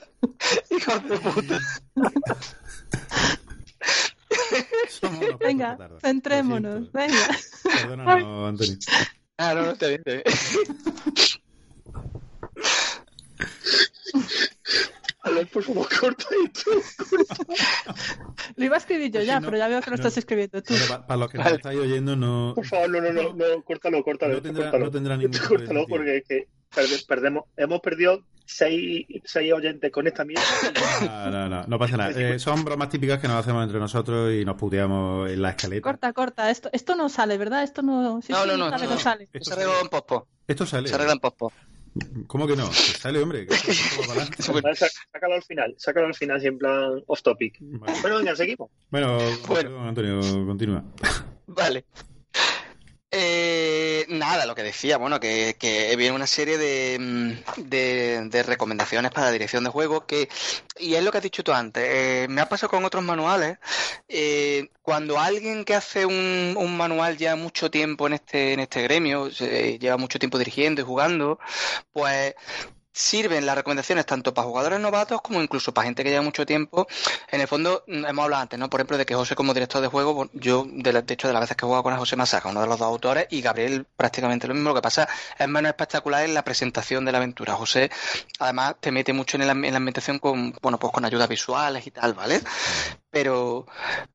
Hijo 0.71 0.99
de 0.99 1.19
puta. 1.19 1.61
Somos 4.89 5.39
Venga, 5.39 5.77
centrémonos. 6.01 6.91
Venga. 6.93 7.29
Perdónanos, 7.63 8.49
Antonio. 8.49 8.77
Ah, 9.39 9.55
no, 9.55 9.63
no, 9.63 9.71
está 9.73 9.87
bien, 9.89 10.03
está 10.05 10.13
bien. 10.13 10.25
Por 15.53 15.63
favor, 15.63 15.89
corta 16.01 16.25
esto. 16.45 16.71
Lo 18.57 18.65
iba 18.65 18.77
a 18.77 18.79
escribir 18.79 19.11
yo 19.11 19.23
ya, 19.23 19.41
no, 19.41 19.47
pero 19.47 19.59
ya 19.59 19.69
veo 19.69 19.81
que 19.81 19.91
lo 19.91 19.97
no. 19.97 20.01
estás 20.01 20.17
escribiendo 20.19 20.63
tú. 20.63 20.75
Para 21.07 21.17
los 21.17 21.31
que 21.31 21.39
Vale. 21.39 21.57
estáis 21.57 21.79
oyendo, 21.79 22.17
no, 22.17 22.53
Por 22.55 22.67
favor, 22.67 22.91
no, 22.91 23.01
no, 23.01 23.13
no, 23.13 23.33
no, 23.35 23.63
córtalo, 23.63 24.03
córtalo. 24.03 24.35
no, 24.35 24.43
tendrá, 24.43 24.65
córtalo. 24.65 24.85
no 24.87 24.91
tendrá 24.91 25.17
ningún 25.17 25.39
Córtalo 25.39 25.87
porque 25.87 26.17
es 26.19 26.25
que 26.25 26.49
perde- 26.75 27.05
perdemos, 27.07 27.45
hemos 27.57 27.81
perdido 27.81 28.23
seis, 28.45 29.07
seis 29.25 29.53
oyentes 29.53 29.91
con 29.93 30.07
esta 30.07 30.25
mierda. 30.25 30.43
No, 31.03 31.31
no, 31.31 31.49
no, 31.49 31.65
no 31.67 31.79
pasa 31.79 31.97
nada. 31.97 32.11
Eh, 32.21 32.39
son 32.39 32.65
bromas 32.65 32.89
típicas 32.89 33.21
que 33.21 33.29
nos 33.29 33.37
hacemos 33.37 33.63
entre 33.65 33.79
nosotros 33.79 34.33
y 34.33 34.45
nos 34.45 34.57
puteamos 34.57 35.31
en 35.31 35.41
la 35.43 35.51
escaleta. 35.51 35.83
Corta, 35.83 36.13
corta. 36.13 36.51
Esto, 36.51 36.69
esto 36.73 36.97
no 36.97 37.09
sale, 37.09 37.39
¿verdad? 37.39 37.63
Esto 37.63 37.83
no. 37.83 38.21
Sí, 38.23 38.33
No, 38.33 38.43
sí, 38.43 38.49
no, 38.49 38.57
no, 38.57 38.71
sale, 38.71 38.85
no. 38.85 38.91
no 38.91 38.99
sale. 38.99 39.29
Esto 39.33 39.51
Se 39.51 39.53
arregla 39.55 39.81
en 39.83 39.89
pospo. 39.89 40.27
Esto 40.49 40.67
sale. 40.67 40.89
Se 40.89 40.95
arregla 40.95 41.13
en 41.15 41.21
pospo. 41.21 41.53
¿Cómo 42.29 42.47
que 42.47 42.55
no? 42.55 42.67
Sale, 42.73 43.21
hombre. 43.21 43.47
Sácalo 44.39 45.35
al 45.35 45.43
final, 45.43 45.75
sácalo 45.77 46.07
al 46.07 46.15
final, 46.15 46.45
en 46.45 46.59
plan 46.59 47.03
off 47.07 47.23
topic. 47.23 47.57
Vale. 47.61 48.01
Bueno, 48.01 48.19
venga, 48.19 48.37
seguimos. 48.37 48.71
Bueno, 48.91 49.19
Bueno. 49.47 49.71
perdón, 49.71 49.89
Antonio, 49.89 50.21
continúa. 50.47 50.85
Vale. 51.49 51.85
Eh, 53.13 54.07
nada, 54.09 54.47
lo 54.47 54.55
que 54.55 54.63
decía, 54.63 54.97
bueno, 54.97 55.19
que, 55.19 55.57
que 55.59 55.97
viene 55.97 56.15
una 56.15 56.29
serie 56.29 56.59
de, 56.59 56.97
mm, 57.01 57.63
de, 57.69 58.29
de 58.29 58.43
recomendaciones 58.45 59.11
para 59.11 59.27
la 59.27 59.33
dirección 59.33 59.65
de 59.65 59.71
juego 59.71 60.07
que, 60.07 60.29
y 60.79 60.95
es 60.95 61.03
lo 61.03 61.11
que 61.11 61.19
has 61.19 61.25
dicho 61.25 61.43
tú 61.43 61.53
antes, 61.53 61.83
eh, 61.89 62.27
me 62.31 62.41
ha 62.41 62.49
pasado 62.49 62.71
con 62.71 62.85
otros 62.85 63.03
manuales, 63.03 63.59
eh, 64.09 64.71
cuando 64.83 65.19
alguien 65.19 65.65
que 65.65 65.75
hace 65.75 66.07
un, 66.07 66.55
un 66.57 66.77
manual 66.77 67.17
ya 67.17 67.35
mucho 67.35 67.69
tiempo 67.69 68.07
en 68.07 68.13
este, 68.13 68.53
en 68.53 68.61
este 68.61 68.83
gremio, 68.83 69.29
lleva 69.29 69.97
mucho 69.97 70.21
tiempo 70.21 70.39
dirigiendo 70.39 70.81
y 70.81 70.85
jugando, 70.85 71.41
pues 71.93 72.35
sirven 72.93 73.47
las 73.47 73.55
recomendaciones 73.57 74.07
tanto 74.07 74.35
para 74.35 74.49
jugadores 74.49 74.81
novatos 74.81 75.21
como 75.23 75.43
incluso 75.43 75.73
para 75.73 75.87
gente 75.87 76.03
que 76.03 76.11
lleva 76.11 76.23
mucho 76.23 76.45
tiempo. 76.45 76.87
En 77.31 77.41
el 77.41 77.49
fondo, 77.49 77.85
mm, 77.87 78.07
hemos 78.07 78.25
hablado 78.25 78.43
antes, 78.43 78.59
¿no? 78.59 78.69
Por 78.69 78.81
ejemplo, 78.81 78.99
de 78.99 79.07
que 79.07 79.15
José 79.15 79.35
como 79.35 79.55
director 79.55 79.81
de 79.81 79.89
juego, 79.89 80.29
yo, 80.33 80.67
de, 80.69 81.05
hecho, 81.09 81.29
de 81.29 81.33
las 81.33 81.41
veces 81.43 81.57
que 81.57 81.65
he 81.65 81.67
jugado 81.67 81.83
con 81.83 81.97
José 81.97 82.17
Masaca, 82.17 82.49
uno 82.49 82.61
de 82.61 82.67
los 82.67 82.79
dos 82.79 82.87
autores, 82.87 83.27
y 83.31 83.41
Gabriel 83.41 83.87
prácticamente 83.97 84.47
lo 84.49 84.55
mismo. 84.55 84.71
Lo 84.71 84.75
que 84.75 84.83
pasa 84.83 85.09
es 85.39 85.49
menos 85.49 85.71
espectacular 85.71 86.25
en 86.25 86.35
la 86.35 86.43
presentación 86.43 87.05
de 87.05 87.13
la 87.13 87.19
aventura. 87.19 87.55
José, 87.55 87.91
además, 88.39 88.77
te 88.81 88.91
mete 88.91 89.13
mucho 89.13 89.37
en 89.37 89.43
en 89.43 89.73
la 89.73 89.77
ambientación 89.77 90.19
con, 90.19 90.53
bueno, 90.63 90.79
pues 90.79 90.93
con 90.93 91.05
ayudas 91.05 91.29
visuales 91.29 91.87
y 91.87 91.91
tal, 91.91 92.15
¿vale? 92.15 92.41
Pero, 93.11 93.67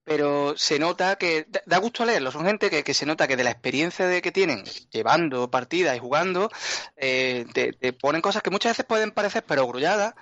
pero 0.06 0.54
se 0.58 0.80
nota 0.80 1.18
que 1.18 1.48
da- 1.66 1.78
gusto 1.80 2.06
leerlo. 2.06 2.32
Son 2.32 2.46
gente 2.46 2.70
que, 2.70 2.84
que 2.84 2.94
se 2.94 3.06
nota 3.06 3.28
que 3.28 3.36
de 3.36 3.44
la 3.44 3.52
experiencia 3.52 4.08
de 4.08 4.22
que 4.22 4.32
tienen 4.32 4.64
llevando 4.90 5.52
partidas 5.52 5.96
y 5.98 6.00
jugando, 6.00 6.50
eh, 6.96 7.46
te, 7.54 7.74
te 7.74 7.92
ponen 7.94 8.22
cosas 8.22 8.42
que 8.42 8.50
muchas 8.52 8.72
veces 8.72 8.86
pueden 8.86 9.12
parecer 9.12 9.44
pero 9.46 9.68
grulladas, 9.68 10.14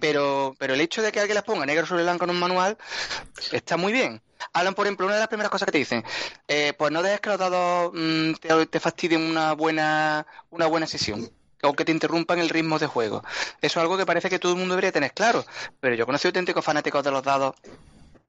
pero, 0.00 0.54
pero 0.58 0.74
el 0.74 0.80
hecho 0.82 1.00
de 1.02 1.10
que 1.10 1.20
alguien 1.20 1.36
las 1.36 1.44
ponga 1.44 1.64
negro 1.66 1.86
sobre 1.86 2.02
blanco 2.02 2.24
en 2.24 2.30
un 2.30 2.38
manual 2.38 2.76
está 3.52 3.76
muy 3.76 3.92
bien. 3.92 4.20
Hablan, 4.52 4.74
por 4.74 4.86
ejemplo, 4.86 5.06
una 5.06 5.14
de 5.16 5.20
las 5.20 5.28
primeras 5.28 5.50
cosas 5.50 5.66
que 5.66 5.72
te 5.72 5.78
dicen, 5.78 6.04
eh, 6.46 6.72
pues 6.78 6.92
no 6.92 7.02
dejes 7.02 7.20
que 7.20 7.30
los 7.30 7.38
dados 7.38 7.90
mm, 7.94 8.32
te, 8.34 8.66
te 8.66 8.80
fastidien 8.80 9.22
una 9.22 9.52
buena, 9.54 10.26
una 10.50 10.66
buena 10.66 10.86
sesión 10.86 11.28
o 11.62 11.72
que 11.72 11.84
te 11.84 11.90
interrumpan 11.92 12.38
el 12.38 12.50
ritmo 12.50 12.78
de 12.78 12.86
juego. 12.86 13.24
Eso 13.60 13.78
es 13.80 13.82
algo 13.82 13.96
que 13.96 14.06
parece 14.06 14.30
que 14.30 14.38
todo 14.38 14.52
el 14.52 14.58
mundo 14.58 14.74
debería 14.74 14.92
tener 14.92 15.12
claro, 15.12 15.44
pero 15.80 15.96
yo 15.96 16.06
conocí 16.06 16.28
auténticos 16.28 16.64
fanáticos 16.64 17.02
de 17.02 17.10
los 17.10 17.22
dados 17.22 17.56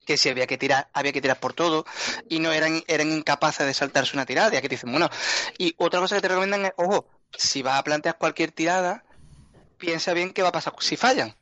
que 0.05 0.17
si 0.17 0.29
había 0.29 0.47
que 0.47 0.57
tirar, 0.57 0.89
había 0.93 1.11
que 1.11 1.21
tirar 1.21 1.39
por 1.39 1.53
todo 1.53 1.85
y 2.27 2.39
no 2.39 2.51
eran, 2.51 2.83
eran 2.87 3.11
incapaces 3.11 3.65
de 3.65 3.73
saltarse 3.73 4.15
una 4.15 4.25
tirada, 4.25 4.51
ya 4.51 4.61
que 4.61 4.69
te 4.69 4.75
dicen, 4.75 4.91
bueno, 4.91 5.09
y 5.57 5.75
otra 5.77 5.99
cosa 5.99 6.15
que 6.15 6.21
te 6.21 6.27
recomiendan 6.27 6.65
es, 6.65 6.71
ojo, 6.77 7.05
si 7.37 7.61
vas 7.61 7.79
a 7.79 7.83
plantear 7.83 8.17
cualquier 8.17 8.51
tirada, 8.51 9.03
piensa 9.77 10.13
bien 10.13 10.33
qué 10.33 10.41
va 10.41 10.49
a 10.49 10.53
pasar 10.53 10.73
si 10.79 10.97
fallan. 10.97 11.35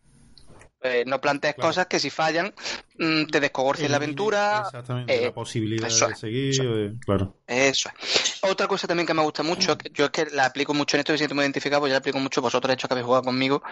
Eh, 0.84 1.04
no 1.08 1.20
plantees 1.20 1.56
Claro. 1.56 1.70
cosas 1.70 1.88
que 1.88 2.00
si 2.00 2.12
fallan 2.12 2.54
mm, 3.00 3.26
te 3.26 3.40
descogorcien 3.40 3.90
la 3.90 3.98
aventura. 3.98 4.64
Exactamente, 4.66 5.16
eh, 5.18 5.26
la 5.26 5.34
posibilidad 5.34 5.88
de 5.90 6.16
seguir. 6.16 6.50
eso 6.52 6.96
Claro. 7.04 7.36
Eso 7.48 7.90
es. 8.00 8.40
Otra 8.44 8.68
cosa 8.68 8.88
también 8.88 9.08
que 9.08 9.14
me 9.16 9.24
gusta 9.24 9.42
mucho, 9.42 9.76
que 9.76 9.90
yo 9.92 10.06
es 10.06 10.12
que 10.12 10.28
la 10.28 10.46
aplico 10.46 10.76
mucho 10.76 10.96
en 10.96 11.00
esto, 11.00 11.14
me 11.14 11.18
siento 11.18 11.34
muy 11.34 11.44
identificado, 11.44 11.80
pues 11.82 11.90
yo 11.90 11.94
la 11.96 12.00
aplico 12.00 12.20
mucho, 12.20 12.42
vosotros 12.42 12.68
de 12.70 12.76
hecho 12.76 12.88
que 12.88 12.94
habéis 12.94 13.06
jugado 13.06 13.24
conmigo, 13.24 13.64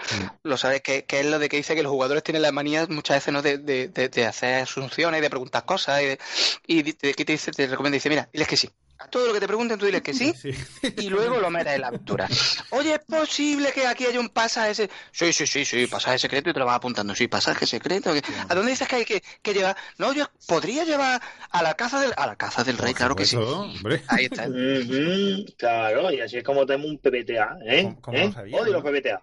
lo 0.43 0.57
sabéis, 0.57 0.81
que, 0.81 1.05
que 1.05 1.19
es 1.19 1.25
lo 1.27 1.37
de 1.37 1.47
que 1.47 1.57
dice 1.57 1.75
que 1.75 1.83
los 1.83 1.91
jugadores 1.91 2.23
tienen 2.23 2.41
la 2.41 2.51
manía 2.51 2.87
muchas 2.89 3.17
veces 3.17 3.31
¿no? 3.33 3.41
de, 3.43 3.59
de, 3.59 3.87
de, 3.89 4.09
de 4.09 4.25
hacer 4.25 4.63
asunciones, 4.63 5.21
de 5.21 5.29
preguntar 5.29 5.63
cosas, 5.63 6.01
y, 6.01 6.05
de, 6.07 6.19
y 6.67 7.13
que 7.13 7.23
te 7.23 7.33
dice, 7.33 7.51
te 7.51 7.67
recomienda, 7.67 7.95
dice, 7.97 8.09
mira, 8.09 8.27
diles 8.33 8.47
que 8.47 8.57
sí. 8.57 8.69
A 8.97 9.07
todo 9.09 9.27
lo 9.27 9.33
que 9.33 9.39
te 9.41 9.47
pregunten, 9.47 9.77
tú 9.77 9.85
diles 9.85 10.01
que 10.01 10.13
sí, 10.13 10.33
Sí. 10.41 10.51
y 10.97 11.09
luego 11.09 11.39
lo 11.39 11.49
metes 11.49 11.73
en 11.73 11.81
la 11.81 11.87
aventura. 11.87 12.27
Oye, 12.71 12.93
¿es 12.93 12.99
posible 13.05 13.71
que 13.73 13.85
aquí 13.85 14.05
haya 14.05 14.19
un 14.19 14.29
pasaje 14.29 14.71
ese? 14.71 14.89
Sí, 15.11 15.33
sí, 15.33 15.45
sí, 15.45 15.65
sí, 15.65 15.85
pasaje 15.87 16.17
secreto 16.17 16.49
y 16.49 16.53
te 16.53 16.59
lo 16.59 16.65
vas 16.65 16.77
apuntando. 16.77 17.13
Sí, 17.13 17.27
pasaje 17.27 17.65
secreto. 17.67 18.13
que- 18.13 18.21
¿A 18.47 18.55
dónde 18.55 18.71
dices 18.71 18.87
que 18.87 18.95
hay 18.95 19.05
que, 19.05 19.21
que 19.41 19.53
llevar? 19.53 19.75
No, 19.97 20.13
yo 20.13 20.25
podría 20.47 20.85
llevar 20.85 21.21
a 21.51 21.61
la 21.63 21.73
caza 21.73 21.99
del, 21.99 22.13
a 22.15 22.25
la 22.25 22.35
caza 22.37 22.63
del 22.63 22.77
rey, 22.77 22.93
claro 22.93 23.15
que 23.15 23.25
sí. 23.25 23.35
Hombre. 23.35 24.01
Ahí 24.07 24.25
está. 24.25 24.47
Claro, 25.57 26.11
y 26.11 26.21
así 26.21 26.37
es 26.37 26.43
como 26.43 26.65
tenemos 26.65 26.89
un 26.89 26.97
PBTA, 26.99 27.57
¿eh? 27.65 27.83
¿Cómo- 27.83 28.01
cómo 28.01 28.17
¿Eh? 28.17 28.31
lo 28.47 28.57
Odio 28.57 28.65
no? 28.73 28.79
los 28.79 28.83
PBTA. 28.83 29.21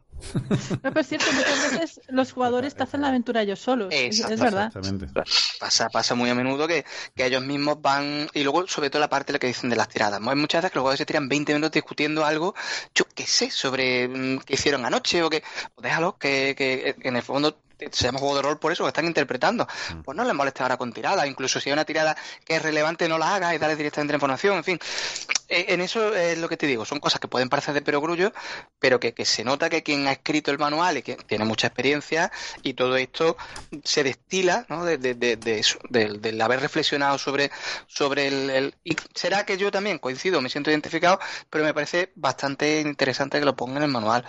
No, 0.82 0.90
pero 0.90 1.00
es 1.00 1.08
cierto, 1.08 1.26
muchas 1.32 1.70
veces 1.72 2.00
los 2.08 2.32
jugadores 2.32 2.74
te 2.74 2.82
hacen 2.82 3.02
la 3.02 3.08
aventura 3.08 3.42
ellos 3.42 3.60
solos. 3.60 3.88
Es, 3.90 4.16
Exacto, 4.16 4.34
es 4.34 4.40
verdad. 4.40 4.66
Exactamente. 4.66 5.06
Pasa, 5.58 5.88
pasa 5.88 6.14
muy 6.14 6.30
a 6.30 6.34
menudo 6.34 6.66
que, 6.66 6.84
que 7.14 7.26
ellos 7.26 7.42
mismos 7.42 7.80
van. 7.80 8.28
Y 8.32 8.42
luego, 8.42 8.66
sobre 8.66 8.90
todo, 8.90 9.00
la 9.00 9.08
parte 9.08 9.28
de 9.28 9.34
la 9.34 9.38
que 9.38 9.46
dicen 9.46 9.70
de 9.70 9.76
las 9.76 9.88
tiradas. 9.88 10.20
Hay 10.24 10.36
muchas 10.36 10.62
veces 10.62 10.72
que 10.72 10.78
los 10.78 10.82
jugadores 10.82 10.98
se 10.98 11.06
tiran 11.06 11.28
20 11.28 11.54
minutos 11.54 11.72
discutiendo 11.72 12.24
algo, 12.24 12.54
yo 12.94 13.04
qué 13.14 13.26
sé, 13.26 13.50
sobre 13.50 14.08
mm, 14.08 14.38
qué 14.40 14.54
hicieron 14.54 14.84
anoche 14.84 15.22
o 15.22 15.30
que. 15.30 15.42
Pues 15.74 15.82
déjalo, 15.82 16.16
que, 16.18 16.54
que 16.56 16.96
en 17.08 17.16
el 17.16 17.22
fondo 17.22 17.58
se 17.90 18.04
llama 18.04 18.18
juego 18.18 18.36
de 18.36 18.42
rol 18.42 18.58
por 18.58 18.72
eso, 18.72 18.84
que 18.84 18.88
están 18.88 19.06
interpretando. 19.06 19.66
Pues 20.04 20.16
no 20.16 20.24
les 20.24 20.34
moleste 20.34 20.62
ahora 20.62 20.76
con 20.76 20.92
tirada, 20.92 21.26
incluso 21.26 21.60
si 21.60 21.68
hay 21.68 21.72
una 21.72 21.84
tirada 21.84 22.16
que 22.44 22.56
es 22.56 22.62
relevante, 22.62 23.08
no 23.08 23.18
la 23.18 23.34
hagas 23.34 23.54
y 23.54 23.58
dale 23.58 23.76
directamente 23.76 24.12
la 24.12 24.16
información, 24.16 24.56
en 24.58 24.64
fin. 24.64 24.78
Eh, 25.54 25.66
en 25.74 25.82
eso 25.82 26.14
es 26.14 26.38
lo 26.38 26.48
que 26.48 26.56
te 26.56 26.66
digo, 26.66 26.86
son 26.86 26.98
cosas 26.98 27.20
que 27.20 27.28
pueden 27.28 27.50
parecer 27.50 27.74
de 27.74 27.82
perogrullo, 27.82 28.32
pero 28.78 28.98
que, 28.98 29.12
que 29.12 29.26
se 29.26 29.44
nota 29.44 29.68
que 29.68 29.82
quien 29.82 30.06
ha 30.08 30.12
escrito 30.12 30.50
el 30.50 30.58
manual 30.58 30.96
y 30.96 31.02
que 31.02 31.16
tiene 31.16 31.44
mucha 31.44 31.66
experiencia 31.66 32.32
y 32.62 32.72
todo 32.72 32.96
esto 32.96 33.36
se 33.84 34.02
destila 34.02 34.64
¿no? 34.70 34.86
de, 34.86 34.96
de, 34.96 35.14
de, 35.14 35.36
de 35.36 35.58
eso, 35.58 35.78
del, 35.90 36.40
haber 36.40 36.60
reflexionado 36.60 37.18
sobre, 37.18 37.50
sobre 37.86 38.28
el, 38.28 38.48
el- 38.50 38.74
Y 38.82 38.96
será 39.14 39.44
que 39.44 39.58
yo 39.58 39.70
también 39.70 39.98
coincido, 39.98 40.40
me 40.40 40.48
siento 40.48 40.70
identificado, 40.70 41.20
pero 41.50 41.64
me 41.64 41.74
parece 41.74 42.12
bastante 42.14 42.80
interesante 42.80 43.38
que 43.38 43.44
lo 43.44 43.54
pongan 43.54 43.76
en 43.78 43.82
el 43.84 43.88
manual. 43.90 44.24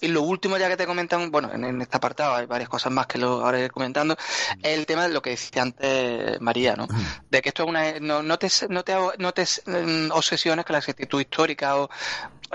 Y 0.00 0.08
lo 0.08 0.22
último 0.22 0.56
ya 0.58 0.68
que 0.68 0.76
te 0.76 0.86
comentan, 0.86 1.32
bueno, 1.32 1.50
en, 1.52 1.64
en 1.64 1.82
este 1.82 1.96
apartado 1.96 2.36
hay 2.36 2.46
varias 2.46 2.68
cosas 2.68 2.92
más 2.92 3.08
que 3.08 3.18
lo 3.18 3.44
ahora 3.44 3.58
iré 3.58 3.68
comentando, 3.70 4.16
es 4.62 4.78
el 4.78 4.86
tema 4.86 5.08
de 5.08 5.12
lo 5.12 5.20
que 5.22 5.30
decía 5.30 5.62
antes 5.62 6.40
María, 6.40 6.76
¿no? 6.76 6.86
De 7.28 7.42
que 7.42 7.48
esto 7.48 7.64
es 7.64 7.68
una... 7.68 7.98
No, 7.98 8.22
no 8.22 8.38
te, 8.38 8.48
no 8.68 8.84
te, 8.84 8.94
no 9.18 9.32
te 9.34 9.44
mm, 9.66 10.12
obsesiones 10.12 10.51
con 10.60 10.72
la 10.74 10.78
exactitud 10.78 11.20
histórica 11.20 11.76
o 11.76 11.88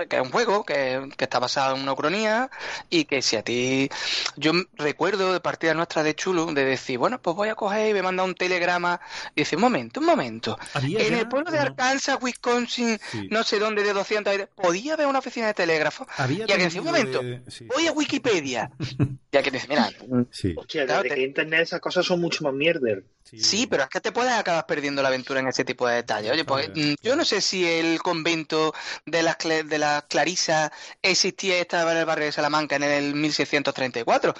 que 0.08 0.14
es 0.14 0.22
un 0.22 0.30
juego 0.30 0.64
que, 0.64 1.08
que 1.16 1.24
está 1.24 1.40
basado 1.40 1.74
en 1.74 1.82
una 1.82 1.92
ucronía 1.92 2.48
y 2.88 3.04
que 3.04 3.20
si 3.20 3.34
a 3.34 3.42
ti... 3.42 3.90
Yo 4.36 4.52
recuerdo 4.74 5.32
de 5.32 5.40
partidas 5.40 5.74
nuestras 5.74 6.04
de 6.04 6.14
Chulu 6.14 6.54
de 6.54 6.64
decir, 6.64 6.98
bueno, 6.98 7.20
pues 7.20 7.34
voy 7.34 7.48
a 7.48 7.56
coger 7.56 7.90
y 7.90 7.94
me 7.94 8.02
manda 8.02 8.22
un 8.22 8.36
telegrama 8.36 9.00
y 9.34 9.40
dice, 9.40 9.56
un 9.56 9.62
momento, 9.62 9.98
un 9.98 10.06
momento. 10.06 10.56
¿Había 10.74 11.00
En 11.00 11.10
ya 11.14 11.18
el 11.18 11.28
pueblo 11.28 11.50
de? 11.50 11.58
Arkansas, 11.58 12.16
Wisconsin, 12.22 12.96
Sí. 13.10 13.26
no 13.32 13.42
sé 13.42 13.58
dónde, 13.58 13.82
de 13.82 13.92
200 13.92 14.30
habitantes, 14.32 14.54
podía 14.54 14.94
haber 14.94 15.08
una 15.08 15.18
oficina 15.18 15.48
de 15.48 15.54
telégrafo. 15.54 16.06
Había 16.16 16.44
Y 16.46 16.52
alguien 16.52 16.68
dice, 16.68 16.78
un 16.78 16.86
momento, 16.86 17.20
de- 17.20 17.42
sí. 17.50 17.64
voy 17.66 17.88
a 17.88 17.92
Wikipedia. 17.92 18.70
y 19.32 19.36
alguien 19.36 19.52
dice, 19.54 19.66
mira, 19.68 19.90
Sí, 20.30 20.54
Hostia, 20.56 20.86
Claro, 20.86 21.02
desde 21.02 21.16
te- 21.16 21.20
que 21.22 21.26
internet 21.26 21.60
esas 21.62 21.80
cosas 21.80 22.06
son 22.06 22.20
mucho 22.20 22.44
más 22.44 22.52
mierder. 22.54 23.02
Sí, 23.24 23.66
pero 23.66 23.82
es 23.82 23.90
que 23.90 24.00
te 24.00 24.10
puedes 24.10 24.32
acabar 24.32 24.64
perdiendo 24.64 25.02
la 25.02 25.08
aventura 25.08 25.40
en 25.40 25.48
ese 25.48 25.62
tipo 25.62 25.86
de 25.86 25.96
detalles. 25.96 26.30
Oye, 26.32 26.46
pues 26.46 26.70
mm, 26.74 26.94
yo 27.02 27.14
no 27.14 27.26
sé 27.26 27.42
si 27.42 27.62
el 27.80 28.00
convento 28.02 28.74
de 29.06 29.22
las, 29.22 29.38
de 29.38 29.78
las 29.78 30.02
Clarisas 30.04 30.70
existía 31.02 31.58
estaba 31.58 31.92
en 31.92 31.98
el 31.98 32.04
barrio 32.04 32.26
de 32.26 32.32
Salamanca 32.32 32.76
en 32.76 32.82
el 32.84 33.14
1634, 33.14 34.34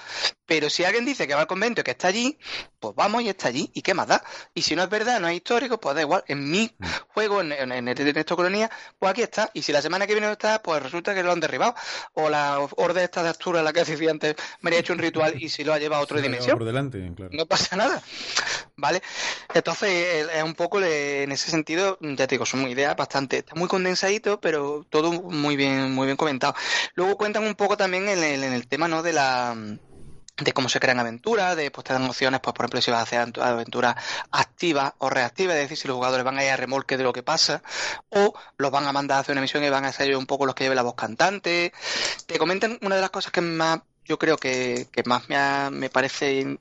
pero 0.45 0.69
si 0.69 0.83
alguien 0.83 1.05
dice 1.05 1.27
que 1.27 1.33
va 1.35 1.41
al 1.41 1.47
convento 1.47 1.81
y 1.81 1.83
que 1.83 1.91
está 1.91 2.07
allí, 2.09 2.37
pues 2.79 2.95
vamos 2.95 3.21
y 3.23 3.29
está 3.29 3.47
allí. 3.49 3.69
¿Y 3.73 3.81
qué 3.81 3.93
más 3.93 4.07
da? 4.07 4.23
Y 4.53 4.61
si 4.61 4.75
no 4.75 4.83
es 4.83 4.89
verdad, 4.89 5.19
no 5.19 5.27
es 5.27 5.35
histórico, 5.35 5.79
pues 5.79 5.95
da 5.95 6.01
igual. 6.01 6.23
En 6.27 6.49
mi 6.49 6.69
Mm. 6.79 6.85
juego, 7.13 7.41
en, 7.41 7.51
en, 7.51 7.71
en 7.71 7.87
el 7.87 7.95
de 7.95 8.13
Texto 8.13 8.35
Colonia, 8.35 8.69
pues 8.97 9.11
aquí 9.11 9.21
está. 9.21 9.49
Y 9.53 9.61
si 9.61 9.71
la 9.71 9.81
semana 9.81 10.07
que 10.07 10.13
viene 10.13 10.27
no 10.27 10.33
está, 10.33 10.61
pues 10.61 10.81
resulta 10.81 11.13
que 11.13 11.23
lo 11.23 11.31
han 11.31 11.39
derribado. 11.39 11.75
O 12.13 12.29
la 12.29 12.59
orden 12.59 13.03
esta 13.03 13.21
de 13.23 13.29
Astura, 13.29 13.61
la 13.63 13.73
que 13.73 13.83
decía 13.83 14.11
antes, 14.11 14.35
me 14.61 14.71
ha 14.75 14.79
hecho 14.79 14.93
un 14.93 14.99
ritual 14.99 15.41
y 15.41 15.49
si 15.49 15.63
lo 15.63 15.73
ha 15.73 15.77
llevado 15.79 16.01
a 16.01 16.03
otra 16.03 16.21
dimensión 16.21 16.57
Por 16.57 16.65
delante, 16.65 17.11
claro. 17.15 17.31
no 17.33 17.45
pasa 17.45 17.75
nada. 17.75 18.01
¿Vale? 18.77 19.01
Entonces, 19.53 20.27
es 20.33 20.43
un 20.43 20.53
poco 20.53 20.81
en 20.81 21.31
ese 21.31 21.51
sentido, 21.51 21.97
ya 22.01 22.27
te 22.27 22.35
digo, 22.35 22.45
son 22.45 22.67
ideas 22.69 22.95
bastante, 22.95 23.28
está 23.37 23.55
muy 23.55 23.67
condensadito, 23.67 24.39
pero 24.39 24.85
todo 24.89 25.11
muy 25.11 25.55
bien, 25.55 25.93
muy 25.93 26.05
bien 26.05 26.17
comentado. 26.17 26.53
Luego 26.95 27.17
cuentan 27.17 27.43
un 27.45 27.55
poco 27.55 27.77
también 27.77 28.07
en 28.09 28.19
el, 28.23 28.43
en 28.43 28.53
el 28.53 28.67
tema, 28.67 28.87
¿no? 28.87 29.03
De 29.03 29.13
la 29.13 29.55
de 30.37 30.53
cómo 30.53 30.69
se 30.69 30.79
crean 30.79 30.99
aventuras, 30.99 31.55
de 31.57 31.69
pues 31.69 31.83
te 31.85 31.91
dan 31.91 32.05
opciones, 32.05 32.39
pues 32.39 32.53
por 32.53 32.63
ejemplo 32.63 32.81
si 32.81 32.91
vas 32.91 33.01
a 33.01 33.03
hacer 33.03 33.19
aventu- 33.19 33.41
aventuras 33.43 33.95
activas 34.31 34.93
o 34.99 35.09
reactivas, 35.09 35.55
es 35.57 35.63
decir, 35.63 35.77
si 35.77 35.87
los 35.89 35.95
jugadores 35.95 36.23
van 36.23 36.37
a 36.37 36.43
ir 36.45 36.51
a 36.51 36.55
remolque 36.55 36.95
de 36.95 37.03
lo 37.03 37.11
que 37.11 37.23
pasa, 37.23 37.61
o 38.09 38.33
los 38.57 38.71
van 38.71 38.87
a 38.87 38.93
mandar 38.93 39.17
a 39.17 39.19
hacer 39.21 39.33
una 39.33 39.41
misión 39.41 39.63
y 39.65 39.69
van 39.69 39.83
a 39.83 39.91
ser 39.91 40.15
un 40.15 40.25
poco 40.25 40.45
los 40.45 40.55
que 40.55 40.63
lleven 40.63 40.77
la 40.77 40.83
voz 40.83 40.95
cantante. 40.95 41.73
Te 42.25 42.37
comentan 42.39 42.77
una 42.81 42.95
de 42.95 43.01
las 43.01 43.09
cosas 43.09 43.31
que 43.33 43.41
más 43.41 43.81
yo 44.05 44.17
creo 44.17 44.37
que, 44.37 44.87
que 44.91 45.03
más 45.03 45.27
me, 45.29 45.35
ha- 45.35 45.69
me 45.71 45.89
parece 45.89 46.57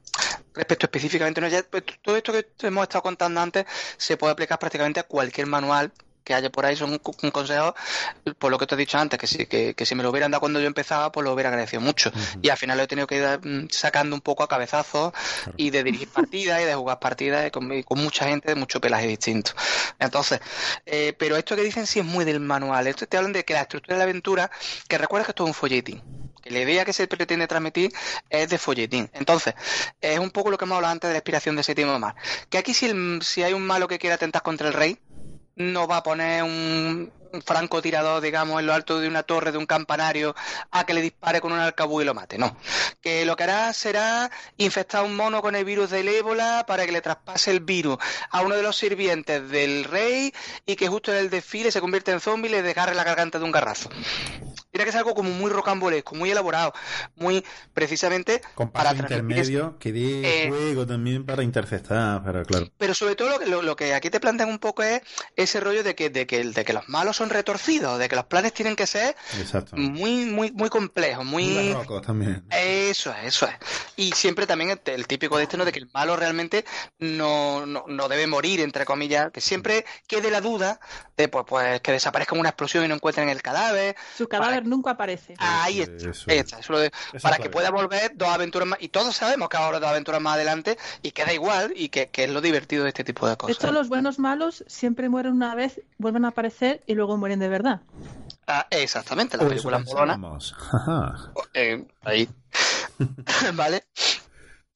respecto 0.54 0.86
específicamente, 0.86 1.40
¿no? 1.40 1.48
Pues, 1.70 1.84
todo 2.02 2.16
esto 2.16 2.32
que 2.32 2.46
hemos 2.66 2.82
estado 2.82 3.02
contando 3.02 3.40
antes 3.40 3.64
se 3.96 4.16
puede 4.16 4.32
aplicar 4.32 4.58
prácticamente 4.58 5.00
a 5.00 5.04
cualquier 5.04 5.46
manual 5.46 5.92
que 6.28 6.34
haya 6.34 6.50
por 6.50 6.66
ahí, 6.66 6.76
son 6.76 6.90
un, 6.92 6.98
consejo, 7.30 7.74
por 8.38 8.50
lo 8.50 8.58
que 8.58 8.66
te 8.66 8.74
he 8.74 8.78
dicho 8.78 8.98
antes, 8.98 9.18
que 9.18 9.26
si, 9.26 9.46
que, 9.46 9.72
que 9.74 9.86
si 9.86 9.94
me 9.94 10.02
lo 10.02 10.10
hubieran 10.10 10.30
dado 10.30 10.40
cuando 10.40 10.60
yo 10.60 10.66
empezaba, 10.66 11.10
pues 11.10 11.24
lo 11.24 11.32
hubiera 11.32 11.48
agradecido 11.48 11.80
mucho. 11.80 12.12
Y 12.42 12.50
al 12.50 12.58
final 12.58 12.76
lo 12.76 12.84
he 12.84 12.86
tenido 12.86 13.06
que 13.06 13.16
ir 13.16 13.40
mm, 13.42 13.68
sacando 13.70 14.14
un 14.14 14.20
poco 14.20 14.42
a 14.42 14.48
cabezazos 14.48 15.14
y 15.56 15.70
de 15.70 15.82
dirigir 15.82 16.08
partidas 16.08 16.60
y 16.60 16.64
de 16.64 16.74
jugar 16.74 16.98
partidas 16.98 17.50
con 17.50 17.98
mucha 17.98 18.26
gente 18.26 18.48
de 18.48 18.54
mucho 18.56 18.78
pelaje 18.78 19.06
distinto. 19.06 19.52
Entonces, 19.98 20.40
eh, 20.84 21.14
pero 21.18 21.36
esto 21.36 21.56
que 21.56 21.62
dicen 21.62 21.86
sí 21.86 22.00
es 22.00 22.04
muy 22.04 22.26
del 22.26 22.40
manual. 22.40 22.86
Esto 22.86 23.06
te 23.06 23.16
hablan 23.16 23.32
de 23.32 23.44
que 23.46 23.54
la 23.54 23.62
estructura 23.62 23.94
de 23.94 23.98
la 24.00 24.04
aventura, 24.04 24.50
que 24.86 24.98
recuerda 24.98 25.24
que 25.24 25.30
esto 25.32 25.44
es 25.44 25.48
un 25.48 25.54
folletín. 25.54 26.02
Que 26.42 26.50
la 26.50 26.60
idea 26.60 26.84
que 26.84 26.92
se 26.92 27.08
pretende 27.08 27.46
transmitir 27.48 27.90
es 28.30 28.48
de 28.48 28.58
folletín. 28.58 29.10
Entonces, 29.12 29.54
es 30.00 30.18
un 30.20 30.30
poco 30.30 30.50
lo 30.50 30.58
que 30.58 30.66
hemos 30.66 30.76
hablado 30.76 30.92
antes 30.92 31.08
de 31.08 31.14
la 31.14 31.18
inspiración 31.18 31.56
de 31.56 31.62
séptimo 31.64 31.98
mar. 31.98 32.14
Que 32.48 32.58
aquí 32.58 32.74
si, 32.74 32.86
el- 32.86 33.20
si 33.22 33.42
hay 33.42 33.54
un 33.54 33.66
malo 33.66 33.88
que 33.88 33.98
quiera 33.98 34.14
atentar 34.14 34.42
contra 34.42 34.68
el 34.68 34.74
rey, 34.74 34.98
no 35.58 35.86
va 35.86 35.98
a 35.98 36.02
poner 36.02 36.42
un, 36.42 37.12
francotirador, 37.44 38.22
digamos, 38.22 38.60
en 38.60 38.66
lo 38.66 38.74
alto 38.74 39.00
de 39.00 39.08
una 39.08 39.22
torre, 39.22 39.52
de 39.52 39.58
un 39.58 39.66
campanario, 39.66 40.34
a 40.70 40.84
que 40.84 40.94
le 40.94 41.02
dispare 41.02 41.40
con 41.40 41.52
un 41.52 41.58
arcabuz 41.58 42.02
y 42.02 42.06
lo 42.06 42.14
mate. 42.14 42.38
No. 42.38 42.56
Que 43.00 43.24
lo 43.24 43.36
que 43.36 43.44
hará 43.44 43.72
será 43.72 44.30
infectar 44.56 45.00
a 45.00 45.04
un 45.04 45.16
mono 45.16 45.42
con 45.42 45.54
el 45.54 45.64
virus 45.64 45.90
del 45.90 46.08
ébola 46.08 46.64
para 46.66 46.86
que 46.86 46.92
le 46.92 47.00
traspase 47.00 47.50
el 47.50 47.60
virus 47.60 47.98
a 48.30 48.40
uno 48.42 48.54
de 48.54 48.62
los 48.62 48.76
sirvientes 48.76 49.48
del 49.50 49.84
rey 49.84 50.32
y 50.66 50.76
que 50.76 50.88
justo 50.88 51.12
en 51.12 51.18
el 51.18 51.30
desfile 51.30 51.70
se 51.70 51.80
convierte 51.80 52.12
en 52.12 52.20
zombie 52.20 52.48
y 52.48 52.52
le 52.52 52.62
desgarre 52.62 52.94
la 52.94 53.04
garganta 53.04 53.38
de 53.38 53.44
un 53.44 53.52
garrazo. 53.52 53.90
Tiene 54.70 54.84
que 54.84 54.92
ser 54.92 54.98
algo 54.98 55.14
como 55.14 55.30
muy 55.30 55.50
rocambolesco, 55.50 56.14
muy 56.14 56.30
elaborado, 56.30 56.72
muy 57.16 57.44
precisamente 57.72 58.42
Con 58.54 58.70
para 58.70 58.94
intermedio 58.94 59.78
que 59.78 59.92
dé 59.92 60.44
Eh, 60.44 60.48
juego 60.48 60.86
también 60.86 61.24
para 61.24 61.42
interceptar, 61.42 62.22
para 62.22 62.44
claro. 62.44 62.68
Pero 62.76 62.94
sobre 62.94 63.16
todo 63.16 63.30
lo 63.30 63.38
que, 63.38 63.46
lo, 63.46 63.62
lo 63.62 63.76
que 63.76 63.94
aquí 63.94 64.10
te 64.10 64.20
plantean 64.20 64.50
un 64.50 64.58
poco 64.58 64.82
es 64.82 65.00
ese 65.36 65.60
rollo 65.60 65.82
de 65.82 65.94
que, 65.94 66.10
de 66.10 66.26
que, 66.26 66.44
de 66.44 66.64
que 66.64 66.72
los 66.72 66.88
malos 66.88 67.16
son 67.18 67.30
retorcidos, 67.30 67.98
de 67.98 68.08
que 68.08 68.16
los 68.16 68.24
planes 68.26 68.52
tienen 68.52 68.76
que 68.76 68.86
ser 68.86 69.14
Exacto. 69.38 69.76
muy, 69.76 70.24
muy, 70.26 70.50
muy 70.52 70.68
complejos, 70.70 71.24
Muy 71.24 71.44
muy... 71.46 71.72
barrocos 71.72 72.02
también. 72.06 72.44
Eso 72.50 73.12
es, 73.12 73.24
eso 73.34 73.46
es. 73.46 73.54
Y 73.96 74.12
siempre 74.12 74.46
también 74.46 74.70
el, 74.70 74.80
el 74.92 75.06
típico 75.06 75.36
de 75.36 75.42
este, 75.44 75.56
¿no? 75.56 75.64
De 75.64 75.72
que 75.72 75.78
el 75.80 75.90
malo 75.92 76.16
realmente 76.16 76.64
no, 76.98 77.66
no, 77.66 77.84
no 77.88 78.08
debe 78.08 78.26
morir, 78.26 78.60
entre 78.60 78.84
comillas, 78.84 79.30
que 79.32 79.40
siempre 79.40 79.84
quede 80.06 80.30
la 80.30 80.40
duda 80.40 80.80
de 81.16 81.28
pues, 81.28 81.44
pues 81.46 81.80
que 81.80 81.92
desaparezca 81.92 82.36
una 82.36 82.50
explosión 82.50 82.84
y 82.84 82.88
no 82.88 82.94
encuentren 82.94 83.28
el 83.28 83.42
cadáver. 83.42 83.96
Su 84.16 84.28
cadáver 84.28 84.66
nunca 84.66 84.90
aparece. 84.92 85.34
Ahí 85.38 85.80
Eso 85.80 85.92
está, 85.92 86.10
es. 86.10 86.28
ahí 86.28 86.38
está, 86.38 86.58
eso 86.60 86.72
lo 86.72 86.78
de- 86.80 86.92
es 87.12 87.22
para 87.22 87.38
que 87.38 87.50
pueda 87.50 87.70
volver 87.70 88.12
dos 88.14 88.28
aventuras 88.28 88.68
más. 88.68 88.78
Y 88.80 88.88
todos 88.88 89.16
sabemos 89.16 89.48
que 89.48 89.56
ahora 89.56 89.80
dos 89.80 89.88
aventuras 89.90 90.20
más 90.20 90.34
adelante 90.34 90.78
y 91.02 91.10
queda 91.12 91.32
igual 91.32 91.72
y 91.74 91.88
que, 91.88 92.08
que 92.10 92.24
es 92.24 92.30
lo 92.30 92.40
divertido 92.40 92.84
de 92.84 92.90
este 92.90 93.04
tipo 93.04 93.26
de 93.26 93.32
De 93.32 93.36
cosas. 93.36 93.56
hecho, 93.56 93.72
los 93.72 93.88
buenos 93.88 94.18
malos 94.18 94.64
siempre 94.66 95.08
mueren 95.08 95.32
una 95.32 95.54
vez, 95.54 95.80
vuelven 95.98 96.24
a 96.24 96.28
aparecer 96.28 96.82
y 96.86 96.94
luego 96.94 97.07
mueren 97.16 97.38
de 97.40 97.48
verdad. 97.48 97.80
Ah, 98.48 98.66
exactamente, 98.70 99.36
la 99.36 99.44
O 99.44 99.50
eso 99.56 99.70
película 99.70 99.78
molona. 99.78 100.16
pensábamos. 100.16 100.54
Ajá. 100.72 101.32
Eh, 101.54 101.86
ahí. 102.04 102.28
vale. 103.54 103.84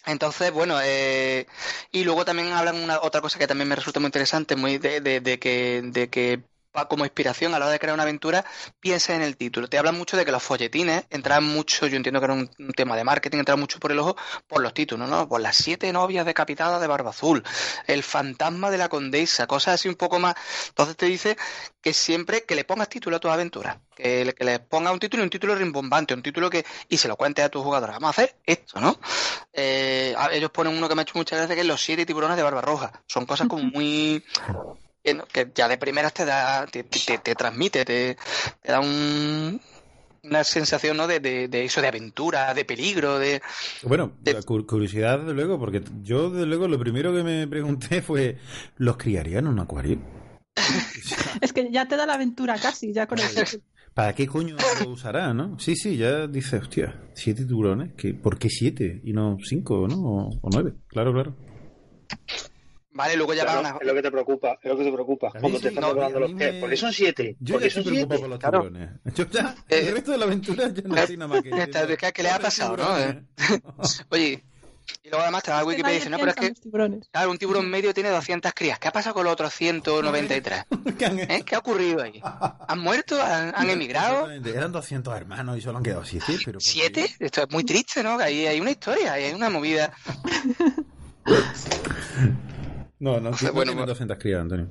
Entonces, 0.07 0.53
bueno, 0.53 0.79
eh, 0.83 1.47
y 1.93 2.05
luego 2.05 2.25
también 2.25 2.53
hablan 2.53 2.77
una 2.83 3.01
otra 3.03 3.21
cosa 3.21 3.39
que 3.39 3.47
también 3.47 3.69
me 3.69 3.77
resulta 3.77 4.01
muy 4.01 4.09
interesante, 4.09 4.57
muy 4.57 4.79
de, 4.79 5.01
de, 5.01 5.21
de 5.21 5.39
que, 5.39 5.83
de 5.85 6.11
que 6.11 6.45
como 6.89 7.05
inspiración 7.05 7.55
a 7.55 7.59
la 7.59 7.67
hora 7.67 7.73
de 7.73 7.79
crear 7.79 7.95
una 7.95 8.03
aventura, 8.03 8.45
piensa 8.81 9.15
en 9.15 9.23
el 9.23 9.37
título. 9.37 9.69
Te 9.69 9.79
hablan 9.79 9.97
mucho 9.97 10.17
de 10.17 10.25
que 10.25 10.33
los 10.33 10.43
folletines 10.43 11.05
entran 11.11 11.45
mucho, 11.45 11.87
yo 11.87 11.97
entiendo 11.97 12.21
que 12.21 12.25
era 12.25 12.35
un, 12.35 12.49
tema 12.75 12.97
de 12.97 13.05
marketing, 13.05 13.39
entran 13.39 13.61
mucho 13.61 13.79
por 13.79 13.93
el 13.93 13.99
ojo 13.99 14.17
por 14.47 14.63
los 14.63 14.73
títulos, 14.73 15.09
¿no? 15.09 15.29
Por 15.29 15.41
las 15.41 15.57
siete 15.57 15.93
novias 15.93 16.25
decapitadas 16.25 16.81
de 16.81 16.87
Barba 16.87 17.11
Azul, 17.11 17.43
el 17.87 18.03
fantasma 18.03 18.71
de 18.71 18.79
la 18.79 18.89
condesa, 18.89 19.47
cosas 19.47 19.75
así 19.75 19.89
un 19.89 19.97
poco 19.97 20.19
más. 20.19 20.35
Entonces 20.69 20.97
te 20.97 21.07
dice 21.07 21.37
que 21.83 21.93
siempre 21.93 22.45
que 22.45 22.55
le 22.55 22.65
pongas 22.65 22.89
título 22.89 23.17
a 23.17 23.21
tus 23.21 23.31
aventuras, 23.31 23.77
que 23.95 24.25
le, 24.25 24.33
que 24.33 24.45
le 24.45 24.59
pongas 24.61 24.93
un 24.93 24.99
título 24.99 25.23
un 25.23 25.31
título 25.31 25.55
rimbombante, 25.55 26.15
un 26.15 26.23
título 26.23 26.49
que 26.49 26.65
y 26.89 26.97
se 26.97 27.09
lo 27.09 27.17
cuentes 27.17 27.45
a 27.45 27.49
tus 27.49 27.63
jugadores. 27.63 27.95
Vamos 27.97 28.09
a 28.09 28.23
hacer 28.23 28.37
esto, 28.47 28.81
¿no? 28.81 28.99
Eh, 29.53 30.15
ellos 30.33 30.51
ponen 30.51 30.77
uno 30.77 30.89
que 30.89 30.95
me 30.95 31.03
ha 31.03 31.05
hecho 31.05 31.19
mucha 31.19 31.37
gracia 31.37 31.55
que 31.55 31.61
es 31.61 31.67
los 31.67 31.83
siete 31.83 32.07
tiburones 32.07 32.37
de 32.37 32.43
Barbarroja. 32.43 32.93
Son 33.07 33.27
cosas 33.27 33.49
como 33.49 33.63
muy 33.65 34.25
que, 35.03 35.15
no- 35.15 35.27
que 35.27 35.51
ya 35.55 35.69
de 35.69 35.79
primeras 35.79 36.15
te 36.15 36.25
da, 36.25 36.67
te, 36.67 36.85
te- 36.85 37.01
te- 37.01 37.19
te 37.19 37.35
transmite, 37.35 37.85
te, 37.85 38.17
te 38.63 38.73
da 38.73 38.81
un, 38.81 39.61
una 40.23 40.45
sensación 40.45 40.97
¿no? 40.97 41.07
de, 41.07 41.21
de, 41.21 41.49
de 41.49 41.65
eso, 41.65 41.81
de 41.81 41.89
aventura, 41.89 42.55
de 42.55 42.65
peligro, 42.65 43.19
de 43.19 43.43
Bueno, 43.83 44.13
De- 44.21 44.41
curiosidad, 44.45 45.19
desde 45.21 45.35
luego, 45.35 45.59
porque 45.59 45.83
yo, 46.03 46.31
desde 46.31 46.47
luego, 46.47 46.69
lo 46.69 46.79
primero 46.79 47.13
que 47.15 47.23
me 47.23 47.47
pregunté 47.49 48.03
fue: 48.03 48.39
¿los 48.77 48.97
criarían 48.97 49.47
en 49.47 49.53
un 49.53 49.61
acuario? 49.61 49.99
Es 51.41 51.53
que 51.53 51.71
ya 51.73 51.89
te 51.89 51.97
da 51.97 52.07
la 52.07 52.15
aventura 52.15 52.55
casi, 52.57 52.93
ya 52.93 53.07
con 53.07 53.19
el 53.19 53.25
¿Para 53.95 54.15
qué 54.15 54.27
coño 54.27 54.57
lo 54.81 54.89
usará, 54.91 55.35
no? 55.35 55.59
Sí, 55.59 55.77
sí, 55.77 55.97
ya 55.99 56.27
dice, 56.27 56.57
hostia, 56.57 56.99
siete 57.15 57.45
tiburones, 57.45 57.91
¿qué, 57.97 58.15
¿por 58.15 58.39
qué 58.39 58.49
siete 58.49 59.01
y 59.05 59.13
no 59.13 59.37
cinco, 59.45 59.87
no? 59.89 59.97
O, 59.97 60.31
o 60.41 60.51
nueve, 60.51 60.75
claro, 60.89 61.13
claro. 61.13 61.35
Vale, 62.95 63.17
luego 63.17 63.33
ya 63.35 63.45
Claro, 63.45 63.63
van 63.63 63.75
a... 63.75 63.79
es 63.81 63.87
lo 63.87 63.95
que 63.95 64.03
te 64.03 64.11
preocupa, 64.11 64.59
es 64.63 64.71
lo 64.71 64.77
que 64.77 64.85
te 64.85 64.93
preocupa. 64.93 65.31
Cuando 65.31 65.57
sí, 65.59 65.63
te 65.63 65.69
están 65.69 65.83
no, 65.83 65.89
devorando 65.89 66.19
a 66.19 66.21
los 66.21 66.33
pies. 66.33 66.53
me- 66.55 66.61
¿Por 66.61 66.71
qué 66.71 66.77
son 66.77 66.93
siete? 66.93 67.37
Yo 67.41 67.55
¿Por 67.55 67.63
ya 67.63 67.71
son 67.71 67.85
siete? 67.85 68.19
por 68.19 68.29
los 68.29 68.39
Claro. 68.39 68.59
tiburones. 68.63 68.91
Yo 69.15 69.27
ya, 69.31 69.55
Eh, 69.69 69.85
el 69.89 69.95
resto 69.95 70.13
de 70.13 70.19
la 70.19 70.25
aventura 70.27 70.69
ya 70.69 70.83
no 70.85 71.07
sé 71.07 71.17
nada 71.17 71.29
más 71.29 71.43
que... 71.43 71.51
¿qué- 71.51 71.97
qué- 71.97 72.13
qué 72.13 72.23
le 72.23 72.31
ha 72.31 72.39
pasado, 72.39 72.77
no? 72.77 72.85
Oye, 74.11 74.45
Y 75.05 75.09
luego 75.09 75.23
además 75.23 75.43
te 75.45 75.51
va 75.53 75.61
a 75.61 75.65
Wikipedia 75.65 75.95
y 75.95 75.99
dice, 76.01 76.11
no, 76.11 76.19
pero 76.19 76.31
es 76.33 76.37
que, 76.37 76.53
claro, 77.13 77.31
un 77.31 77.39
tiburón 77.39 77.71
medio 77.71 77.95
tiene 77.95 78.11
200 78.11 78.53
crías. 78.53 78.79
¿Qué 78.79 78.89
ha 78.89 78.93
pasado 78.93 79.15
con 79.15 79.25
los 79.25 79.33
otros 79.33 79.55
193? 79.55 80.65
¿Eh? 81.31 81.43
¿Qué 81.47 81.55
ha 81.55 81.59
ocurrido 81.61 82.03
ahí? 82.03 82.21
¿Han 82.69 82.79
muerto? 82.81 83.17
¿Han, 83.23 83.71
emigrado? 83.71 84.29
Eran 84.31 84.71
200 84.73 85.17
hermanos 85.17 85.57
y 85.57 85.61
solo 85.63 85.79
han 85.79 85.85
quedado 85.85 86.05
7. 86.05 86.27
Pero 86.45 86.61
¿Siete? 86.61 87.09
Esto 87.21 87.43
es 87.43 87.51
muy 87.51 87.65
triste, 87.65 88.03
¿no? 88.03 88.19
Ahí 88.19 88.45
hay 88.47 88.61
una 88.61 88.73
historia, 88.73 89.15
hay 89.15 89.33
una 89.33 89.49
movida. 89.49 89.93
No, 93.03 93.19
no, 93.19 93.31
no 93.33 93.53
bueno, 93.53 93.85
200 93.85 94.17
crías, 94.17 94.43
Antonio. 94.43 94.69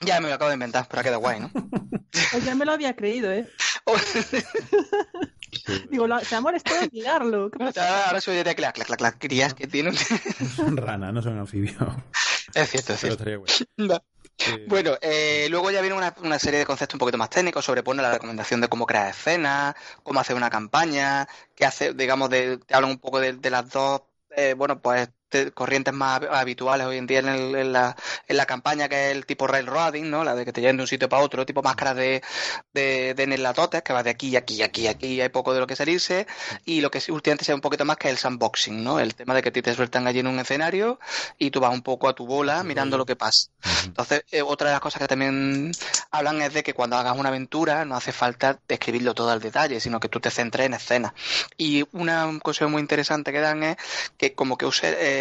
Ya 0.00 0.20
me 0.20 0.28
lo 0.28 0.34
acabo 0.34 0.50
de 0.50 0.56
inventar, 0.56 0.86
pero 0.90 1.00
ha 1.00 1.02
quedado 1.02 1.20
guay, 1.20 1.40
¿no? 1.40 1.50
Pues 2.32 2.44
ya 2.44 2.54
me 2.54 2.66
lo 2.66 2.72
había 2.72 2.94
creído, 2.94 3.32
¿eh? 3.32 3.48
Digo, 5.90 6.06
se 6.20 6.34
ha 6.34 6.40
molestado 6.42 6.82
en 6.82 6.90
mirarlo. 6.92 7.50
Ahora 7.58 8.20
soy 8.20 8.36
de 8.36 8.54
clac, 8.54 8.74
clac, 8.74 8.86
clac, 8.86 8.98
clac, 8.98 9.16
crías 9.18 9.54
que 9.54 9.66
tienen. 9.66 9.94
son 10.54 10.76
ranas, 10.76 11.14
no 11.14 11.22
son 11.22 11.38
anfibios. 11.38 11.76
Es 12.52 12.70
cierto, 12.70 12.92
es 12.92 13.00
cierto. 13.00 13.24
Bueno, 14.68 14.98
eh, 15.00 15.46
luego 15.48 15.70
ya 15.70 15.80
viene 15.80 15.96
una, 15.96 16.14
una, 16.22 16.38
serie 16.38 16.58
de 16.58 16.66
conceptos 16.66 16.96
un 16.96 16.98
poquito 16.98 17.16
más 17.16 17.30
técnicos 17.30 17.64
sobre 17.64 17.82
pone 17.82 18.02
la 18.02 18.12
recomendación 18.12 18.60
de 18.60 18.68
cómo 18.68 18.84
crear 18.84 19.08
escenas, 19.08 19.74
cómo 20.02 20.20
hacer 20.20 20.36
una 20.36 20.50
campaña, 20.50 21.26
que 21.54 21.64
hace, 21.64 21.94
digamos, 21.94 22.28
de, 22.28 22.58
te 22.58 22.74
hablan 22.74 22.90
un 22.90 22.98
poco 22.98 23.18
de, 23.18 23.32
de 23.32 23.50
las 23.50 23.70
dos, 23.70 24.02
eh, 24.36 24.52
bueno, 24.52 24.78
pues 24.78 25.08
corrientes 25.54 25.92
más 25.92 26.20
habituales 26.30 26.86
hoy 26.86 26.98
en 26.98 27.06
día 27.06 27.18
en, 27.20 27.72
la, 27.72 27.96
en 28.26 28.36
la 28.36 28.46
campaña, 28.46 28.88
que 28.88 29.10
es 29.10 29.16
el 29.16 29.26
tipo 29.26 29.46
railroading, 29.46 30.10
¿no? 30.10 30.24
La 30.24 30.34
de 30.34 30.44
que 30.44 30.52
te 30.52 30.60
lleven 30.60 30.76
de 30.76 30.82
un 30.82 30.86
sitio 30.86 31.08
para 31.08 31.22
otro, 31.22 31.44
tipo 31.44 31.62
máscaras 31.62 31.96
de, 31.96 32.22
de, 32.72 33.14
de 33.14 33.82
que 33.82 33.92
va 33.92 34.02
de 34.02 34.10
aquí, 34.10 34.36
aquí, 34.36 34.62
aquí, 34.62 34.86
aquí, 34.86 35.20
hay 35.20 35.28
poco 35.28 35.52
de 35.52 35.60
lo 35.60 35.66
que 35.66 35.76
salirse, 35.76 36.26
y 36.64 36.80
lo 36.80 36.90
que 36.90 37.02
últimamente 37.08 37.44
sea 37.44 37.54
un 37.54 37.60
poquito 37.60 37.84
más 37.84 37.96
que 37.96 38.08
el 38.08 38.18
sandboxing, 38.18 38.82
¿no? 38.82 39.00
El 39.00 39.14
tema 39.14 39.34
de 39.34 39.42
que 39.42 39.50
te 39.50 39.74
sueltan 39.74 40.06
allí 40.06 40.20
en 40.20 40.26
un 40.26 40.38
escenario 40.38 40.98
y 41.38 41.50
tú 41.50 41.60
vas 41.60 41.72
un 41.72 41.82
poco 41.82 42.08
a 42.08 42.14
tu 42.14 42.26
bola 42.26 42.62
mirando 42.62 42.96
lo 42.96 43.06
que 43.06 43.16
pasa. 43.16 43.48
Entonces, 43.84 44.24
eh, 44.30 44.42
otra 44.42 44.68
de 44.68 44.74
las 44.74 44.80
cosas 44.80 45.00
que 45.00 45.08
también 45.08 45.72
hablan 46.10 46.40
es 46.42 46.54
de 46.54 46.62
que 46.62 46.74
cuando 46.74 46.96
hagas 46.96 47.16
una 47.16 47.28
aventura 47.30 47.84
no 47.84 47.96
hace 47.96 48.12
falta 48.12 48.58
describirlo 48.68 49.14
todo 49.14 49.30
al 49.30 49.40
detalle, 49.40 49.80
sino 49.80 50.00
que 50.00 50.08
tú 50.08 50.20
te 50.20 50.30
centres 50.30 50.66
en 50.66 50.74
escenas. 50.74 51.12
Y 51.56 51.84
una 51.92 52.38
cosa 52.42 52.66
muy 52.68 52.80
interesante 52.80 53.32
que 53.32 53.40
dan 53.40 53.62
es 53.62 53.76
que 54.16 54.34
como 54.34 54.56
que 54.56 54.66
use... 54.66 54.96
Eh, 54.98 55.15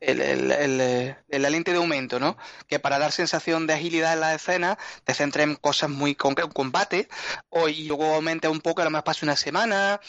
el, 0.00 0.22
el, 0.52 1.16
la 1.28 1.50
lente 1.50 1.72
de 1.72 1.78
aumento, 1.78 2.18
¿no? 2.18 2.36
Que 2.66 2.78
para 2.78 2.98
dar 2.98 3.12
sensación 3.12 3.66
de 3.66 3.74
agilidad 3.74 4.14
en 4.14 4.20
la 4.20 4.34
escena 4.34 4.78
te 5.04 5.14
centres 5.14 5.46
en 5.46 5.56
cosas 5.56 5.90
muy 5.90 6.14
con 6.14 6.34
combate 6.34 7.08
o, 7.48 7.68
y 7.68 7.84
luego 7.84 8.14
aumente 8.14 8.48
un 8.48 8.60
poco, 8.60 8.82
a 8.82 8.84
lo 8.84 8.90
mejor 8.90 9.04
pase 9.04 9.24
una 9.24 9.36
semana, 9.36 10.00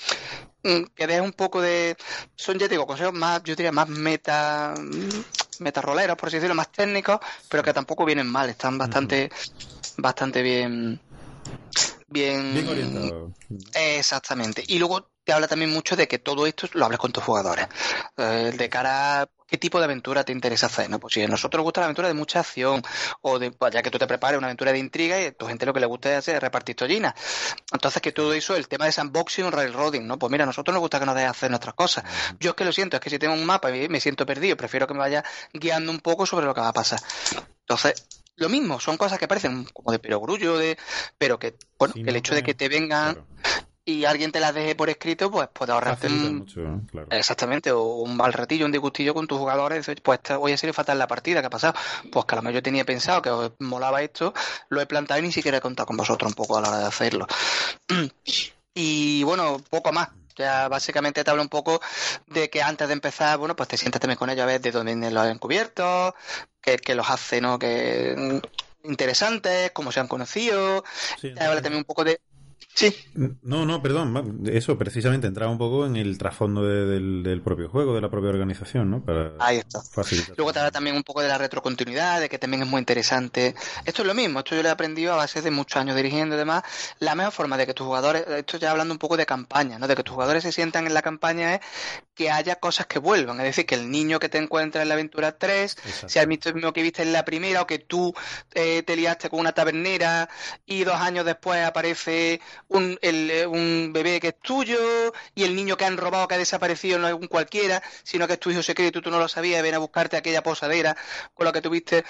mm, 0.64 0.84
que 0.96 1.08
des 1.08 1.22
un 1.22 1.34
poco 1.34 1.62
de... 1.62 1.96
Son, 2.36 2.58
ya 2.58 2.68
te 2.68 2.76
digo, 2.76 2.88
consejos 2.88 3.14
más, 3.14 3.44
yo 3.44 3.56
diría, 3.56 3.72
más 3.72 3.90
meta 3.90 4.74
meta 5.60 5.82
roleros, 5.82 6.18
por 6.18 6.28
así 6.28 6.38
decirlo, 6.38 6.56
más 6.56 6.72
técnicos, 6.72 7.20
pero 7.48 7.64
que 7.64 7.74
tampoco 7.74 8.04
vienen 8.04 8.28
mal, 8.28 8.50
están 8.50 8.78
bastante, 8.78 9.32
bastante 9.98 10.42
bien 10.42 11.00
bien, 12.12 12.54
bien 12.54 12.68
orientado. 12.68 13.32
Exactamente. 13.74 14.64
Y 14.68 14.80
luego 14.80 15.11
te 15.24 15.34
habla 15.34 15.48
también 15.48 15.72
mucho 15.72 15.96
de 15.96 16.08
que 16.08 16.20
todo 16.20 16.46
esto 16.48 16.68
lo 16.74 16.86
hables 16.86 17.00
con 17.00 17.12
tus 17.12 17.24
jugadores. 17.24 17.68
Eh, 18.18 18.54
de 18.58 18.70
cara 18.70 19.22
a 19.22 19.30
qué 19.48 19.58
tipo 19.58 19.80
de 19.80 19.86
aventura 19.86 20.24
te 20.24 20.32
interesa 20.32 20.68
hacer, 20.68 20.90
¿no? 20.90 21.00
Pues 21.00 21.14
si 21.14 21.22
a 21.22 21.28
nosotros 21.28 21.60
nos 21.60 21.66
gusta 21.66 21.82
la 21.82 21.88
aventura 21.88 22.08
de 22.08 22.14
mucha 22.14 22.40
acción, 22.40 22.82
o 23.22 23.38
de, 23.38 23.52
pues 23.52 23.74
ya 23.74 23.84
que 23.84 23.92
tú 23.92 24.00
te 24.00 24.08
prepares 24.08 24.38
una 24.38 24.48
aventura 24.48 24.72
de 24.72 24.80
intriga 24.80 25.20
y 25.22 25.26
a 25.26 25.32
tu 25.34 25.46
gente 25.46 25.66
lo 25.66 25.74
que 25.74 25.82
le 25.82 25.86
gusta 25.86 26.10
es 26.12 26.20
hacer 26.20 26.42
repartir 26.42 26.76
tollinas. 26.76 27.14
Entonces 27.72 28.02
que 28.02 28.14
todo 28.14 28.34
eso, 28.34 28.56
el 28.56 28.68
tema 28.70 28.86
de 28.86 28.94
sandboxing, 28.94 29.52
railroading, 29.52 30.08
¿no? 30.08 30.18
Pues 30.18 30.32
mira, 30.32 30.44
a 30.44 30.48
nosotros 30.48 30.74
nos 30.74 30.82
gusta 30.82 31.00
que 31.00 31.06
nos 31.06 31.16
dejes 31.16 31.32
hacer 31.32 31.50
nuestras 31.50 31.76
cosas. 31.76 32.06
Yo 32.40 32.52
es 32.52 32.56
que 32.56 32.64
lo 32.64 32.72
siento, 32.72 32.96
es 32.96 33.02
que 33.02 33.10
si 33.10 33.20
tengo 33.20 33.34
un 33.34 33.46
mapa 33.46 33.76
y 33.76 33.90
me 33.90 34.00
siento 34.00 34.26
perdido, 34.26 34.56
prefiero 34.56 34.88
que 34.88 34.94
me 34.94 35.00
vaya 35.00 35.24
guiando 35.54 35.92
un 35.92 36.00
poco 36.00 36.26
sobre 36.26 36.46
lo 36.46 36.54
que 36.54 36.62
va 36.62 36.70
a 36.70 36.74
pasar. 36.74 37.00
Entonces, 37.60 38.08
lo 38.38 38.48
mismo, 38.48 38.80
son 38.80 38.98
cosas 38.98 39.20
que 39.20 39.28
parecen 39.28 39.66
como 39.66 39.92
de 39.92 40.00
perogrullo, 40.00 40.58
de, 40.58 40.78
pero 41.18 41.38
que, 41.38 41.56
bueno, 41.78 41.94
que 41.94 42.10
el 42.10 42.16
hecho 42.16 42.34
de 42.34 42.42
que 42.42 42.54
te 42.54 42.70
vengan 42.70 43.26
y 43.92 44.06
alguien 44.06 44.32
te 44.32 44.40
las 44.40 44.54
deje 44.54 44.76
por 44.76 44.90
escrito, 44.90 45.30
pues 45.30 45.50
puede 45.52 45.72
ahorrarte 45.72 46.08
un... 46.08 46.46
Exactamente, 47.10 47.72
o 47.72 47.84
un 47.84 48.16
mal 48.16 48.34
ratillo, 48.34 48.66
un 48.66 48.72
disgustillo 48.72 49.14
con 49.14 49.28
tus 49.28 49.38
jugadores, 49.38 49.90
pues 50.02 50.20
voy 50.38 50.54
a 50.54 50.58
ser 50.58 50.74
fatal 50.74 50.98
la 50.98 51.08
partida, 51.08 51.42
¿qué 51.42 51.48
ha 51.48 51.52
pasado? 51.52 51.74
Pues 52.12 52.26
que 52.26 52.36
a 52.36 52.38
lo 52.38 52.42
mejor 52.44 52.56
yo 52.56 52.64
tenía 52.64 52.86
pensado 52.86 53.22
que 53.22 53.30
os 53.30 53.52
molaba 53.60 54.02
esto, 54.02 54.34
lo 54.70 54.82
he 54.82 54.86
plantado 54.86 55.20
y 55.20 55.24
ni 55.24 55.32
siquiera 55.32 55.58
he 55.58 55.62
contado 55.62 55.88
con 55.88 55.98
vosotros 55.98 56.32
un 56.32 56.36
poco 56.36 56.58
a 56.58 56.62
la 56.62 56.70
hora 56.70 56.80
de 56.80 56.86
hacerlo. 56.86 57.28
y 58.74 59.24
bueno, 59.24 59.62
poco 59.70 59.92
más. 59.92 60.10
Ya 60.38 60.70
básicamente 60.70 61.24
te 61.24 61.30
hablo 61.30 61.44
un 61.44 61.50
poco 61.50 61.82
de 62.28 62.50
que 62.50 62.64
antes 62.64 62.88
de 62.88 62.94
empezar, 62.94 63.38
bueno, 63.38 63.54
pues 63.54 63.68
te 63.68 63.78
sientas 63.78 64.00
también 64.00 64.18
con 64.18 64.30
ellos 64.30 64.44
a 64.44 64.46
ver 64.46 64.62
de 64.62 64.72
dónde 64.72 64.94
vienen 64.94 65.14
los 65.14 65.28
encubiertos, 65.28 66.14
qué, 66.62 66.78
qué 66.78 66.96
los 66.96 67.10
hace, 67.10 67.42
¿no? 67.42 67.60
Que 67.60 68.42
interesantes, 68.84 69.72
cómo 69.72 69.92
se 69.92 70.00
han 70.00 70.08
conocido. 70.08 70.84
te 71.22 71.44
habla 71.44 71.62
también 71.62 71.80
un 71.80 71.86
poco 71.86 72.04
de 72.04 72.22
Sí. 72.74 72.96
No, 73.44 73.66
no, 73.66 73.82
perdón. 73.82 74.44
Eso 74.46 74.78
precisamente 74.78 75.28
entraba 75.28 75.52
un 75.52 75.58
poco 75.58 75.86
en 75.86 75.96
el 75.96 76.18
trasfondo 76.18 76.64
del, 76.64 77.42
propio 77.44 77.70
juego, 77.70 77.94
de 77.94 78.02
la 78.02 78.10
propia 78.10 78.30
organización, 78.30 78.90
¿no? 78.90 79.04
Para 79.04 79.34
Ahí 79.40 79.58
está. 79.58 79.82
Luego 80.38 80.54
te 80.54 80.60
habla 80.60 80.72
también 80.72 80.96
un 80.96 81.04
poco 81.04 81.22
de 81.22 81.28
la 81.28 81.38
retrocontinuidad, 81.38 82.22
de 82.22 82.30
que 82.30 82.40
también 82.40 82.64
es 82.64 82.70
muy 82.70 82.80
interesante. 82.80 83.56
Esto 83.86 84.02
es 84.02 84.08
lo 84.08 84.14
mismo, 84.14 84.40
esto 84.40 84.56
yo 84.56 84.64
lo 84.64 84.70
he 84.70 84.72
aprendido 84.72 85.14
a 85.14 85.18
base 85.18 85.42
de 85.42 85.52
muchos 85.52 85.82
años 85.82 85.96
dirigiendo 85.96 86.36
y 86.36 86.38
demás. 86.38 86.64
La 87.00 87.16
mejor 87.16 87.34
forma 87.34 87.58
de 87.58 87.66
que 87.66 87.74
tus 87.74 87.86
jugadores, 87.86 88.26
esto 88.28 88.58
ya 88.58 88.72
hablando 88.72 88.94
un 88.94 89.00
poco 89.00 89.18
de 89.18 89.26
campaña, 89.26 89.78
¿no? 89.78 89.88
De 89.88 89.96
que 89.96 90.04
tus 90.04 90.14
jugadores 90.14 90.44
se 90.44 90.52
sientan 90.52 90.88
en 90.88 90.94
la 90.94 91.02
campaña 91.02 91.56
es 91.56 91.62
que 92.16 92.32
haya 92.32 92.56
cosas 92.56 92.86
que 92.86 93.00
vuelvan. 93.00 93.40
Es 93.40 93.46
decir, 93.46 93.66
que 93.66 93.76
el 93.76 93.90
niño 93.90 94.20
que 94.20 94.30
te 94.30 94.38
encuentra 94.38 94.82
en 94.82 94.88
la 94.88 94.94
aventura 94.94 95.38
3 95.38 95.78
sea 96.08 96.22
el 96.22 96.28
mismo 96.28 96.74
que 96.74 96.84
viste 96.84 97.02
en 97.02 97.14
la 97.14 97.26
primera 97.26 97.62
o 97.62 97.68
que 97.68 97.80
tú 97.80 98.14
eh, 98.54 98.84
te 98.84 98.96
liaste 98.96 99.30
con 99.30 99.40
una 99.40 99.52
tabernera 99.52 100.30
y 100.66 100.84
dos 100.84 100.96
años 100.96 101.26
después 101.26 101.66
aparece 101.66 102.40
un, 102.68 102.98
el, 103.02 103.32
eh, 103.32 103.48
un 103.48 103.92
bebé 103.94 104.20
que 104.20 104.30
es 104.30 104.40
tuyo 104.40 104.78
y 105.36 105.44
el 105.44 105.56
niño 105.56 105.78
que 105.78 105.86
han 105.86 105.98
robado, 105.98 106.28
que 106.28 106.36
ha 106.36 106.38
desaparecido 106.38 107.00
no 107.00 107.08
es 107.08 107.14
un 107.14 107.28
cualquiera, 107.28 107.82
sino 108.04 108.28
que 108.28 108.34
es 108.34 108.40
tu 108.40 108.52
hijo 108.52 108.64
secreto 108.64 109.00
y 109.00 109.02
tú 109.02 109.12
no 109.12 109.20
lo 109.20 109.28
sabías 109.28 109.62
ven 109.62 109.76
a 109.76 109.80
buscarte 109.80 110.18
aquella 110.18 110.44
posadera 110.44 110.96
con 111.34 111.46
la 111.46 111.52
que 111.52 111.62
tuviste. 111.62 112.04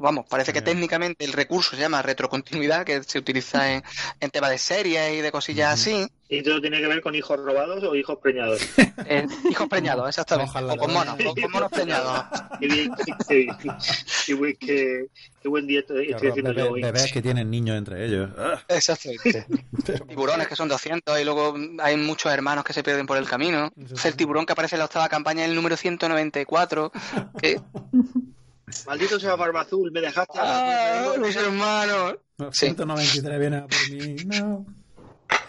vamos, 0.00 0.26
parece 0.28 0.52
que 0.52 0.62
técnicamente 0.62 1.24
el 1.24 1.32
recurso 1.32 1.76
se 1.76 1.82
llama 1.82 2.02
retrocontinuidad, 2.02 2.84
que 2.84 3.02
se 3.02 3.18
utiliza 3.18 3.72
en, 3.72 3.82
en 4.20 4.30
temas 4.30 4.50
de 4.50 4.58
series 4.58 5.14
y 5.14 5.20
de 5.20 5.32
cosillas 5.32 5.74
así. 5.74 6.08
¿Y 6.30 6.42
todo 6.42 6.60
tiene 6.60 6.78
que 6.80 6.86
ver 6.86 7.00
con 7.00 7.14
hijos 7.14 7.38
robados 7.38 7.82
o 7.84 7.94
hijos 7.94 8.18
preñados? 8.22 8.60
Eh, 9.10 9.26
hijos 9.48 9.68
preñados, 9.68 10.06
exactamente. 10.08 10.52
o 10.58 10.76
con 10.76 10.92
monos, 10.92 11.16
con, 11.16 11.50
monos 11.50 11.70
preñados. 11.70 12.24
Qué, 12.60 12.66
bien, 12.66 12.90
qué, 14.26 14.34
buen, 14.34 14.56
qué, 14.56 15.06
qué 15.40 15.48
buen 15.48 15.66
día 15.66 15.80
estoy, 15.80 16.12
haciendo 16.12 16.52
yo 16.52 16.72
hoy. 16.72 16.82
Bebés 16.82 17.10
que 17.10 17.22
tienen 17.22 17.48
niños 17.48 17.78
entre 17.78 18.04
ellos. 18.04 18.28
Exactamente. 18.68 19.46
Tiburones 20.08 20.48
que 20.48 20.56
son 20.56 20.68
200 20.68 21.20
y 21.20 21.24
luego 21.24 21.54
hay 21.78 21.96
muchos 21.96 22.30
hermanos 22.30 22.64
que 22.64 22.74
se 22.74 22.82
pierden 22.82 23.06
por 23.06 23.16
el 23.16 23.26
camino. 23.26 23.72
Es 23.90 24.04
el 24.04 24.16
tiburón 24.16 24.44
que 24.44 24.52
aparece 24.52 24.74
en 24.74 24.80
la 24.80 24.86
octava 24.86 25.08
campaña, 25.08 25.44
el 25.44 25.54
número 25.54 25.76
194. 25.76 26.92
Que... 27.40 27.60
Maldito 28.86 29.18
sea 29.18 29.36
Barba 29.36 29.62
Azul, 29.62 29.90
me 29.90 30.00
dejaste. 30.00 30.38
Ah, 30.38 31.14
los 31.18 31.34
hermanos. 31.34 32.16
193 32.50 33.40
viene 33.40 33.56
a 33.56 33.66
por 33.66 33.90
mí. 33.90 34.16
No. 34.26 34.66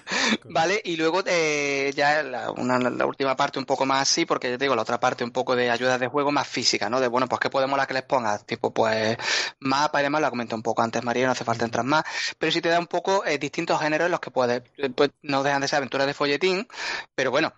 Vale, 0.45 0.81
y 0.83 0.97
luego 0.97 1.21
eh, 1.25 1.91
ya 1.95 2.23
la, 2.23 2.51
una, 2.51 2.79
la 2.79 3.05
última 3.05 3.35
parte 3.35 3.59
un 3.59 3.65
poco 3.65 3.85
más 3.85 4.01
así, 4.01 4.25
porque 4.25 4.49
yo 4.49 4.57
te 4.57 4.65
digo, 4.65 4.75
la 4.75 4.81
otra 4.81 4.99
parte 4.99 5.23
un 5.23 5.31
poco 5.31 5.55
de 5.55 5.69
ayuda 5.69 5.97
de 5.97 6.07
juego 6.07 6.31
más 6.31 6.47
física, 6.47 6.89
¿no? 6.89 6.99
De 6.99 7.07
bueno, 7.07 7.27
pues 7.27 7.39
qué 7.39 7.49
podemos 7.49 7.77
la 7.77 7.85
que 7.87 7.93
les 7.93 8.03
pongas, 8.03 8.45
tipo, 8.45 8.73
pues 8.73 9.17
mapa 9.59 9.99
y 9.99 10.03
demás, 10.03 10.21
lo 10.21 10.29
comenté 10.29 10.55
un 10.55 10.63
poco 10.63 10.81
antes 10.81 11.03
María, 11.03 11.25
no 11.25 11.31
hace 11.33 11.43
falta 11.45 11.65
entrar 11.65 11.85
más, 11.85 12.03
pero 12.37 12.51
sí 12.51 12.61
te 12.61 12.69
da 12.69 12.79
un 12.79 12.87
poco 12.87 13.25
eh, 13.25 13.37
distintos 13.37 13.79
géneros 13.81 14.05
en 14.05 14.11
los 14.11 14.19
que 14.19 14.31
puedes, 14.31 14.63
pues, 14.95 15.11
no 15.21 15.43
dejan 15.43 15.61
de 15.61 15.67
ser 15.67 15.77
aventuras 15.77 16.07
de 16.07 16.13
folletín, 16.13 16.67
pero 17.15 17.31
bueno, 17.31 17.53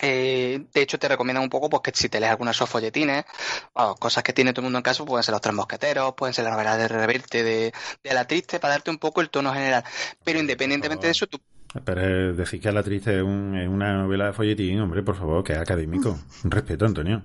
eh, 0.00 0.66
de 0.74 0.82
hecho, 0.82 0.98
te 0.98 1.08
recomiendan 1.08 1.42
un 1.42 1.48
poco 1.50 1.70
pues, 1.70 1.82
que 1.82 1.92
si 1.94 2.08
te 2.08 2.20
lees 2.20 2.30
algunos 2.30 2.56
esos 2.56 2.68
folletines, 2.68 3.24
o 3.72 3.94
cosas 3.96 4.22
que 4.22 4.32
tiene 4.32 4.52
todo 4.52 4.60
el 4.60 4.64
mundo 4.64 4.78
en 4.78 4.82
casa, 4.82 5.04
pueden 5.04 5.22
ser 5.22 5.32
los 5.32 5.40
tres 5.40 5.54
mosqueteros, 5.54 6.14
pueden 6.14 6.34
ser 6.34 6.44
la 6.44 6.50
novela 6.50 6.76
de 6.76 6.88
Reverte 6.88 7.42
de, 7.42 7.72
de 8.02 8.14
la 8.14 8.26
triste, 8.26 8.60
para 8.60 8.74
darte 8.74 8.90
un 8.90 8.98
poco 8.98 9.20
el 9.20 9.30
tono 9.30 9.52
general. 9.54 9.84
Pero 10.24 10.38
independientemente 10.38 11.06
de 11.06 11.12
eso, 11.12 11.26
tú 11.26 11.40
pero 11.84 12.34
decir 12.34 12.60
que 12.60 12.72
la 12.72 12.82
triste 12.82 13.16
es, 13.16 13.22
una 13.22 13.94
novela 13.94 14.26
de 14.26 14.32
folletín, 14.32 14.80
hombre, 14.80 15.02
por 15.02 15.16
favor, 15.16 15.44
que 15.44 15.52
es 15.52 15.58
académico. 15.58 16.18
Un 16.44 16.50
respeto, 16.50 16.86
Antonio. 16.86 17.22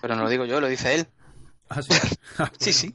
Pero 0.00 0.16
no 0.16 0.24
lo 0.24 0.28
digo 0.28 0.44
yo, 0.44 0.60
lo 0.60 0.68
dice 0.68 0.94
él. 0.94 1.06
Ah, 1.68 1.82
sí. 1.82 1.92
sí, 2.58 2.72
sí. 2.72 2.94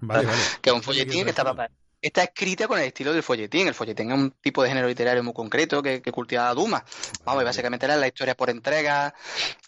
Vale, 0.00 0.26
vale. 0.26 0.38
Que 0.60 0.70
es 0.70 0.76
un 0.76 0.82
folletín 0.82 1.24
que 1.24 1.30
está, 1.30 1.68
está 2.00 2.22
escrita 2.22 2.68
con 2.68 2.78
el 2.78 2.86
estilo 2.86 3.12
del 3.12 3.22
folletín. 3.22 3.66
El 3.66 3.74
folletín 3.74 4.10
es 4.10 4.18
un 4.18 4.30
tipo 4.30 4.62
de 4.62 4.68
género 4.68 4.88
literario 4.88 5.22
muy 5.22 5.32
concreto 5.32 5.82
que, 5.82 6.00
que 6.00 6.12
cultiva 6.12 6.52
Duma. 6.54 6.84
Vamos, 7.24 7.42
y 7.42 7.44
básicamente 7.44 7.86
era 7.86 7.96
la 7.96 8.06
historia 8.06 8.34
por 8.34 8.50
entrega, 8.50 9.14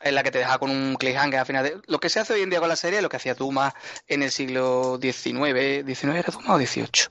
en 0.01 0.15
la 0.15 0.23
que 0.23 0.31
te 0.31 0.39
deja 0.39 0.59
con 0.59 0.71
un 0.71 0.97
cliffhanger 0.97 1.41
al 1.41 1.47
final. 1.47 1.65
De... 1.65 1.81
Lo 1.87 1.99
que 1.99 2.09
se 2.09 2.21
hace 2.21 2.35
hoy 2.35 2.43
en 2.43 2.51
día 2.51 2.61
con 2.61 2.69
la 2.69 2.77
serie 2.77 2.99
es 2.99 3.03
lo 3.03 3.09
que 3.09 3.17
hacía 3.17 3.35
Duma 3.35 3.75
en 4.07 4.23
el 4.23 4.31
siglo 4.31 4.99
XIX. 5.01 5.85
¿19 5.85 6.15
era 6.15 6.33
Duma 6.33 6.55
o 6.55 6.59
18? 6.59 7.11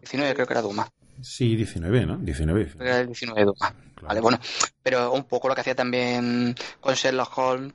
19 0.00 0.34
creo 0.34 0.46
que 0.46 0.52
era 0.52 0.62
Duma. 0.62 0.88
Sí, 1.22 1.56
19, 1.56 2.06
¿no? 2.06 2.16
19. 2.18 2.72
Era 2.80 3.00
el 3.00 3.06
19 3.06 3.44
Duma. 3.44 3.74
¿vale? 4.02 4.20
Bueno, 4.20 4.38
pero 4.82 5.12
un 5.12 5.24
poco 5.24 5.48
lo 5.48 5.54
que 5.54 5.62
hacía 5.62 5.74
también 5.74 6.54
con 6.80 6.94
Sherlock 6.94 7.36
Holmes, 7.38 7.72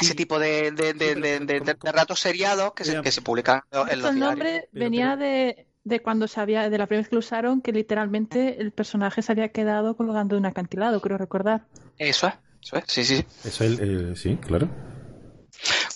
ese 0.00 0.14
tipo 0.14 0.38
de, 0.38 0.72
de, 0.72 0.92
de, 0.94 1.14
de, 1.14 1.40
de- 1.40 1.60
de 1.60 1.76
relatos 1.82 2.20
seriados 2.20 2.72
que 2.74 2.84
se, 2.84 3.00
que 3.00 3.10
se 3.10 3.22
publican 3.22 3.62
en 3.72 3.78
los 3.78 3.88
el 3.90 3.98
diarios. 4.00 4.18
nombre 4.20 4.68
Pero- 4.72 4.84
venía 4.84 5.16
de, 5.16 5.66
de 5.84 6.00
cuando 6.00 6.28
se 6.28 6.40
había, 6.40 6.68
de 6.68 6.76
la 6.78 6.86
primera 6.86 7.02
vez 7.02 7.08
que 7.08 7.14
lo 7.16 7.20
usaron, 7.20 7.62
que 7.62 7.72
literalmente 7.72 8.60
el 8.60 8.72
personaje 8.72 9.22
se 9.22 9.32
había 9.32 9.48
quedado 9.48 9.96
colgando 9.96 10.34
de 10.36 10.40
un 10.40 10.46
acantilado, 10.46 11.00
creo 11.00 11.16
recordar. 11.16 11.64
Eso 11.98 12.26
es, 12.26 12.34
eso 12.62 12.76
es, 12.76 12.84
sí, 12.88 13.04
sí. 13.04 13.24
Eso 13.44 13.64
es, 13.64 13.78
el- 13.80 14.10
eh, 14.12 14.16
sí, 14.16 14.36
claro. 14.36 14.68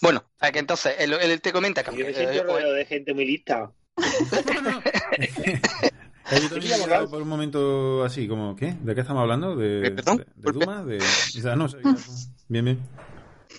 Bueno, 0.00 0.24
que 0.52 0.58
entonces 0.58 0.94
él, 0.98 1.12
él 1.12 1.40
te 1.42 1.52
comenta 1.52 1.82
que 1.84 1.94
Yo 1.94 2.06
me 2.06 2.14
siento 2.14 2.32
eh, 2.32 2.42
rodeado 2.42 2.72
de 2.72 2.86
gente 2.86 3.12
muy 3.12 3.26
lista. 3.26 3.70
yo 6.30 6.48
también 6.48 6.80
he 6.80 7.06
por 7.08 7.22
un 7.22 7.28
momento 7.28 8.04
así, 8.04 8.28
como, 8.28 8.54
¿qué? 8.56 8.74
¿De 8.80 8.94
qué 8.94 9.00
estamos 9.00 9.22
hablando? 9.22 9.56
¿De, 9.56 9.88
Eh, 9.88 9.90
perdón, 9.90 10.24
de, 10.86 10.98
no 11.56 11.68
sé. 11.68 11.78
Bien, 12.48 12.64
bien. 12.64 12.80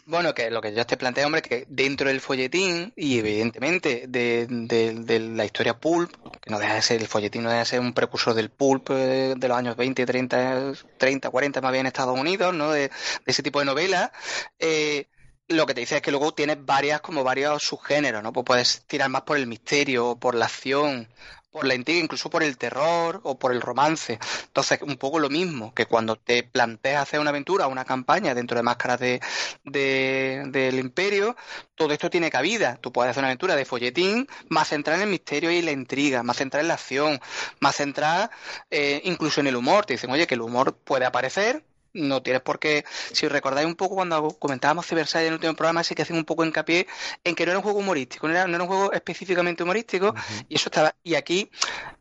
Bueno, 0.05 0.33
que 0.33 0.49
lo 0.49 0.61
que 0.61 0.73
yo 0.73 0.85
te 0.85 0.97
planteo, 0.97 1.25
hombre, 1.25 1.41
que 1.41 1.65
dentro 1.69 2.07
del 2.07 2.21
folletín 2.21 2.93
y 2.95 3.19
evidentemente 3.19 4.05
de, 4.07 4.47
de- 4.49 4.93
de 4.95 5.19
la 5.19 5.45
historia 5.45 5.79
pulp, 5.79 6.11
que 6.41 6.49
no 6.49 6.59
deja 6.59 6.75
de 6.75 6.81
ser 6.81 7.01
el 7.01 7.07
folletín, 7.07 7.43
no 7.43 7.49
deja 7.49 7.59
de 7.59 7.65
ser 7.65 7.79
un 7.81 7.93
precursor 7.93 8.33
del 8.33 8.49
pulp 8.49 8.89
eh, 8.91 9.35
de 9.37 9.47
los 9.47 9.57
años 9.57 9.75
20, 9.75 10.05
30, 10.05 10.73
30, 10.97 11.29
40 11.29 11.61
más 11.61 11.71
bien 11.71 11.81
en 11.81 11.87
Estados 11.87 12.17
Unidos, 12.17 12.53
¿no? 12.53 12.71
De, 12.71 12.81
de 12.87 12.91
ese 13.25 13.43
tipo 13.43 13.59
de 13.59 13.65
novelas. 13.65 14.11
eh, 14.59 15.07
lo 15.47 15.65
que 15.65 15.73
te 15.73 15.81
dice 15.81 15.97
es 15.97 16.01
que 16.01 16.11
luego 16.11 16.33
tienes 16.33 16.65
varias, 16.65 17.01
como 17.01 17.25
varios 17.25 17.61
subgéneros, 17.63 18.23
¿no? 18.23 18.31
Pues 18.31 18.45
puedes 18.45 18.83
tirar 18.87 19.09
más 19.09 19.23
por 19.23 19.35
el 19.35 19.47
misterio, 19.47 20.15
por 20.15 20.33
la 20.33 20.45
acción, 20.45 21.09
por 21.51 21.65
la 21.65 21.75
intriga, 21.75 21.99
incluso 22.03 22.29
por 22.29 22.43
el 22.43 22.57
terror 22.57 23.19
o 23.23 23.37
por 23.37 23.51
el 23.51 23.61
romance. 23.61 24.19
Entonces, 24.47 24.79
un 24.81 24.95
poco 24.97 25.19
lo 25.19 25.29
mismo 25.29 25.73
que 25.73 25.85
cuando 25.85 26.15
te 26.15 26.43
planteas 26.43 27.03
hacer 27.03 27.19
una 27.19 27.29
aventura 27.31 27.67
una 27.67 27.85
campaña 27.85 28.33
dentro 28.33 28.57
de 28.57 28.63
máscaras 28.63 28.99
de, 28.99 29.21
de- 29.63 30.43
del 30.47 30.79
imperio, 30.79 31.35
todo 31.75 31.93
esto 31.93 32.09
tiene 32.09 32.29
cabida. 32.31 32.77
Tú 32.81 32.91
puedes 32.91 33.11
hacer 33.11 33.21
una 33.21 33.27
aventura 33.29 33.55
de 33.55 33.65
folletín 33.65 34.27
más 34.49 34.69
centrada 34.69 34.99
en 34.99 35.03
el 35.05 35.09
misterio 35.11 35.51
y 35.51 35.61
la 35.61 35.71
intriga, 35.71 36.23
más 36.23 36.37
centrada 36.37 36.61
en 36.61 36.67
la 36.69 36.73
acción, 36.75 37.19
más 37.59 37.75
centrada 37.75 38.31
eh, 38.69 39.01
incluso 39.05 39.41
en 39.41 39.47
el 39.47 39.55
humor. 39.55 39.85
Te 39.85 39.93
dicen, 39.93 40.11
oye, 40.11 40.27
que 40.27 40.35
el 40.35 40.41
humor 40.41 40.75
puede 40.77 41.05
aparecer. 41.05 41.63
No 41.93 42.21
tienes 42.23 42.41
por 42.41 42.57
qué, 42.59 42.85
si 43.11 43.27
recordáis 43.27 43.67
un 43.67 43.75
poco 43.75 43.95
cuando 43.95 44.29
comentábamos 44.39 44.85
Cyberside 44.87 45.23
en 45.23 45.27
el 45.27 45.33
último 45.33 45.53
programa, 45.55 45.83
sí 45.83 45.93
que 45.93 46.03
hacen 46.03 46.15
un 46.15 46.23
poco 46.23 46.45
hincapié 46.45 46.87
en 47.23 47.35
que 47.35 47.45
no 47.45 47.51
era 47.51 47.59
un 47.59 47.63
juego 47.63 47.79
humorístico, 47.79 48.27
no 48.27 48.33
era, 48.33 48.47
no 48.47 48.55
era 48.55 48.63
un 48.63 48.69
juego 48.69 48.93
específicamente 48.93 49.63
humorístico, 49.63 50.15
y 50.47 50.55
eso 50.55 50.69
estaba, 50.69 50.95
y 51.03 51.15
aquí 51.15 51.51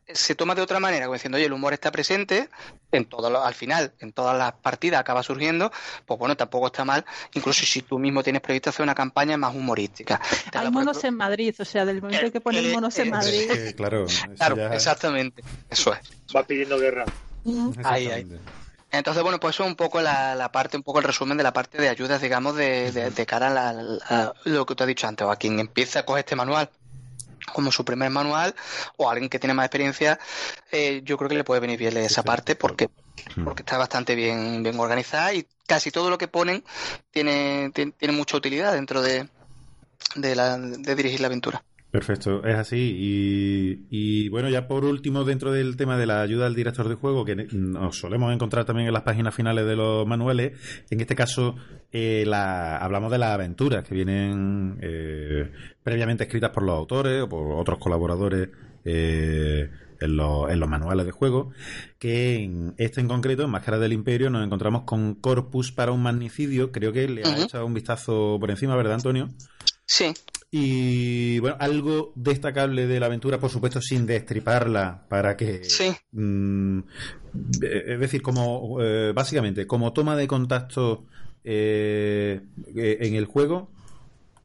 se 0.07 0.35
toma 0.35 0.55
de 0.55 0.61
otra 0.61 0.79
manera, 0.79 1.05
como 1.05 1.15
diciendo, 1.15 1.35
oye, 1.37 1.45
el 1.45 1.53
humor 1.53 1.73
está 1.73 1.91
presente, 1.91 2.49
en 2.93 3.05
todo 3.05 3.29
lo- 3.29 3.43
al 3.43 3.53
final, 3.53 3.93
en 3.99 4.13
todas 4.13 4.37
las 4.37 4.53
partidas 4.53 5.01
acaba 5.01 5.23
surgiendo, 5.23 5.71
pues 6.05 6.17
bueno, 6.17 6.37
tampoco 6.37 6.67
está 6.67 6.85
mal, 6.85 7.03
incluso 7.33 7.65
si 7.65 7.81
tú 7.81 7.99
mismo 7.99 8.23
tienes 8.23 8.41
previsto 8.41 8.69
hacer 8.69 8.83
una 8.83 8.95
campaña 8.95 9.35
más 9.35 9.53
humorística. 9.53 10.21
Te 10.51 10.57
Hay 10.57 10.65
por 10.65 10.73
monos 10.73 11.03
en 11.03 11.15
Madrid, 11.17 11.53
o 11.59 11.65
sea, 11.65 11.83
del 11.85 12.01
momento 12.01 12.31
que 12.31 12.39
ponen 12.39 12.65
eh, 12.65 12.71
monos 12.71 12.97
eh, 12.97 13.01
en 13.01 13.09
Madrid. 13.09 13.73
Claro, 13.75 14.05
eso 14.05 14.25
Claro, 14.37 14.55
ya- 14.55 14.73
exactamente, 14.73 15.43
eso 15.69 15.93
es. 15.93 15.99
Vas 16.33 16.45
pidiendo 16.45 16.77
guerra. 16.79 17.03
Ahí, 17.83 18.07
ahí. 18.07 18.25
Entonces, 18.91 19.23
bueno, 19.23 19.39
pues 19.39 19.55
eso 19.55 19.63
es 19.63 19.69
un 19.69 19.75
poco 19.75 20.01
la, 20.01 20.35
la 20.35 20.51
parte, 20.51 20.75
un 20.77 20.83
poco 20.83 20.99
el 20.99 21.05
resumen 21.05 21.37
de 21.37 21.43
la 21.43 21.53
parte 21.53 21.77
de 21.77 21.87
ayudas, 21.89 22.21
digamos, 22.21 22.55
de, 22.55 22.91
de- 22.91 23.09
de 23.11 23.25
cara 23.25 23.47
a, 23.47 23.73
la- 23.73 23.97
a 24.09 24.33
lo 24.45 24.65
que 24.65 24.75
tú 24.75 24.83
has 24.83 24.87
dicho 24.87 25.07
antes, 25.07 25.25
o 25.25 25.31
a 25.31 25.37
quien 25.37 25.59
empieza 25.59 25.99
a 25.99 26.05
coger 26.05 26.19
este 26.25 26.35
manual 26.35 26.69
como 27.53 27.71
su 27.71 27.83
primer 27.83 28.09
manual, 28.11 28.53
o 28.97 29.09
a 29.09 29.13
alguien 29.13 29.29
que 29.29 29.39
tiene 29.39 29.53
más 29.53 29.65
experiencia, 29.65 30.19
eh, 30.71 31.01
yo 31.03 31.17
creo 31.17 31.27
que 31.29 31.35
le 31.35 31.43
puede 31.43 31.59
venir 31.59 31.79
bien 31.79 31.97
esa 31.97 32.21
parte 32.23 32.55
porque, 32.55 32.89
Mm. 33.35 33.43
porque 33.45 33.61
está 33.63 33.77
bastante 33.77 34.13
bien, 34.15 34.61
bien 34.63 34.79
organizada 34.79 35.33
y 35.33 35.47
casi 35.67 35.89
todo 35.91 36.09
lo 36.09 36.17
que 36.17 36.27
ponen 36.27 36.63
tiene, 37.11 37.71
tiene, 37.73 37.91
tiene 37.93 38.13
mucha 38.13 38.37
utilidad 38.37 38.73
dentro 38.73 39.01
de, 39.01 39.27
de, 40.15 40.35
la, 40.35 40.57
de 40.57 40.95
dirigir 40.95 41.19
la 41.19 41.27
aventura. 41.27 41.63
Perfecto, 41.91 42.45
es 42.45 42.55
así. 42.55 43.85
Y, 43.89 44.29
bueno, 44.29 44.47
ya 44.47 44.65
por 44.65 44.85
último, 44.85 45.25
dentro 45.25 45.51
del 45.51 45.75
tema 45.75 45.97
de 45.97 46.05
la 46.05 46.21
ayuda 46.21 46.45
al 46.45 46.55
director 46.55 46.87
de 46.87 46.95
juego, 46.95 47.25
que 47.25 47.35
nos 47.35 47.97
solemos 47.97 48.33
encontrar 48.33 48.63
también 48.63 48.87
en 48.87 48.93
las 48.93 49.03
páginas 49.03 49.35
finales 49.35 49.65
de 49.65 49.75
los 49.75 50.07
manuales, 50.07 50.53
en 50.89 51.01
este 51.01 51.15
caso 51.15 51.55
eh, 51.91 52.23
la, 52.25 52.77
hablamos 52.77 53.11
de 53.11 53.17
las 53.17 53.31
aventuras 53.31 53.83
que 53.83 53.93
vienen 53.93 54.79
eh, 54.81 55.51
previamente 55.83 56.23
escritas 56.23 56.51
por 56.51 56.63
los 56.63 56.77
autores 56.77 57.23
o 57.23 57.27
por 57.27 57.59
otros 57.59 57.77
colaboradores. 57.77 58.47
eh, 58.85 59.69
en 60.01 60.17
los, 60.17 60.49
en 60.49 60.59
los 60.59 60.67
manuales 60.69 61.05
de 61.05 61.11
juego, 61.11 61.51
que 61.99 62.43
en 62.43 62.73
este 62.77 63.01
en 63.01 63.07
concreto, 63.07 63.43
en 63.43 63.49
Máscara 63.51 63.79
del 63.79 63.93
Imperio, 63.93 64.29
nos 64.29 64.43
encontramos 64.45 64.83
con 64.83 65.15
Corpus 65.15 65.71
para 65.71 65.91
un 65.91 66.01
magnicidio. 66.03 66.71
Creo 66.71 66.91
que 66.91 67.07
le 67.07 67.25
ha 67.25 67.33
Ujú. 67.33 67.43
echado 67.43 67.65
un 67.65 67.73
vistazo 67.73 68.37
por 68.39 68.49
encima, 68.51 68.75
¿verdad, 68.75 68.95
Antonio? 68.95 69.29
Sí, 69.85 70.13
Y 70.49 71.39
bueno, 71.39 71.55
algo 71.59 72.11
destacable 72.15 72.87
de 72.87 72.99
la 72.99 73.05
aventura, 73.05 73.39
por 73.39 73.49
supuesto, 73.49 73.81
sin 73.81 74.05
destriparla, 74.05 75.05
para 75.09 75.37
que. 75.37 75.61
Sí. 75.63 75.95
mm, 76.11 76.79
es 77.61 77.99
decir, 77.99 78.21
como 78.21 78.77
eh, 78.81 79.13
básicamente, 79.13 79.65
como 79.67 79.93
toma 79.93 80.15
de 80.15 80.27
contacto 80.27 81.05
eh, 81.43 82.41
eh, 82.75 82.97
en 83.01 83.15
el 83.15 83.25
juego, 83.25 83.69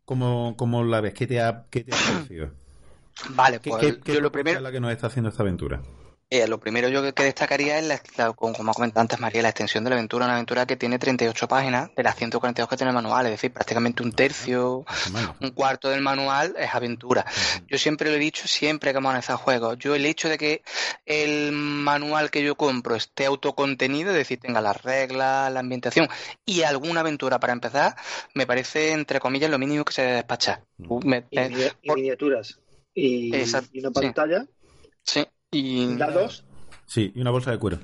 ¿cómo, 0.04 0.54
cómo 0.56 0.84
la 0.84 1.00
ves? 1.00 1.14
¿Qué 1.14 1.26
te 1.26 1.40
ha, 1.40 1.66
qué 1.70 1.82
te 1.84 1.92
ha 1.94 1.98
parecido? 1.98 2.50
Vale, 3.30 3.60
¿Qué, 3.60 3.70
pues 3.70 3.82
qué- 3.82 4.00
qué 4.00 4.14
yo 4.14 4.20
lo 4.20 4.32
primero... 4.32 4.56
es 4.58 4.62
la 4.62 4.72
que 4.72 4.80
nos 4.80 4.92
está 4.92 5.06
haciendo 5.08 5.30
esta 5.30 5.42
aventura? 5.42 5.80
Eh, 6.28 6.48
lo 6.48 6.58
primero 6.58 6.88
yo 6.88 7.14
que, 7.14 7.22
destacaría 7.22 7.78
es, 7.78 7.86
la, 7.86 8.00
la- 8.16 8.32
como 8.32 8.52
ha 8.68 8.74
comentado 8.74 9.00
antes 9.00 9.20
María, 9.20 9.42
la 9.42 9.50
extensión 9.50 9.84
de 9.84 9.90
la 9.90 9.94
aventura, 9.96 10.24
una 10.24 10.34
aventura 10.34 10.66
que 10.66 10.74
tiene 10.76 10.98
38 10.98 11.46
páginas 11.46 11.94
de 11.94 12.02
las 12.02 12.16
142 12.16 12.68
que 12.68 12.76
tiene 12.76 12.90
el 12.90 12.96
manual, 12.96 13.26
es 13.26 13.30
decir, 13.32 13.52
prácticamente 13.52 14.02
un 14.02 14.10
tercio, 14.10 14.84
Bueno, 15.12 15.36
un 15.40 15.50
cuarto 15.50 15.88
del 15.88 16.00
manual 16.00 16.56
es 16.58 16.74
aventura. 16.74 17.24
Yo 17.68 17.78
siempre 17.78 18.10
lo 18.10 18.16
he 18.16 18.18
dicho, 18.18 18.48
siempre 18.48 18.90
que 18.90 18.98
hemos 18.98 19.10
analizado 19.10 19.38
juegos, 19.38 19.78
yo 19.78 19.94
el 19.94 20.04
hecho 20.04 20.28
de 20.28 20.36
que 20.36 20.62
el 21.04 21.52
manual 21.52 22.32
que 22.32 22.42
yo 22.42 22.56
compro 22.56 22.96
esté 22.96 23.26
autocontenido, 23.26 24.10
es 24.10 24.16
decir, 24.16 24.40
tenga 24.40 24.60
las 24.60 24.82
reglas, 24.82 25.52
la 25.52 25.60
ambientación 25.60 26.08
y 26.44 26.62
alguna 26.62 27.00
aventura 27.02 27.38
para 27.38 27.52
empezar, 27.52 27.94
me 28.34 28.48
parece, 28.48 28.90
entre 28.90 29.20
comillas, 29.20 29.48
lo 29.48 29.60
mínimo 29.60 29.84
que 29.84 29.92
se 29.92 30.02
debe 30.02 30.14
despachar. 30.16 30.64
Me- 31.04 31.24
Y, 31.30 31.38
y 31.38 31.92
miniaturas. 31.94 32.58
Y, 32.98 33.34
Exacto, 33.36 33.68
y 33.74 33.80
una 33.80 33.90
sí. 33.90 33.94
pantalla, 33.94 34.46
sí, 35.02 35.26
y, 35.50 35.94
dados, 35.96 36.44
sí, 36.86 37.12
y 37.14 37.20
una 37.20 37.30
bolsa 37.30 37.50
de 37.50 37.58
cuero. 37.58 37.78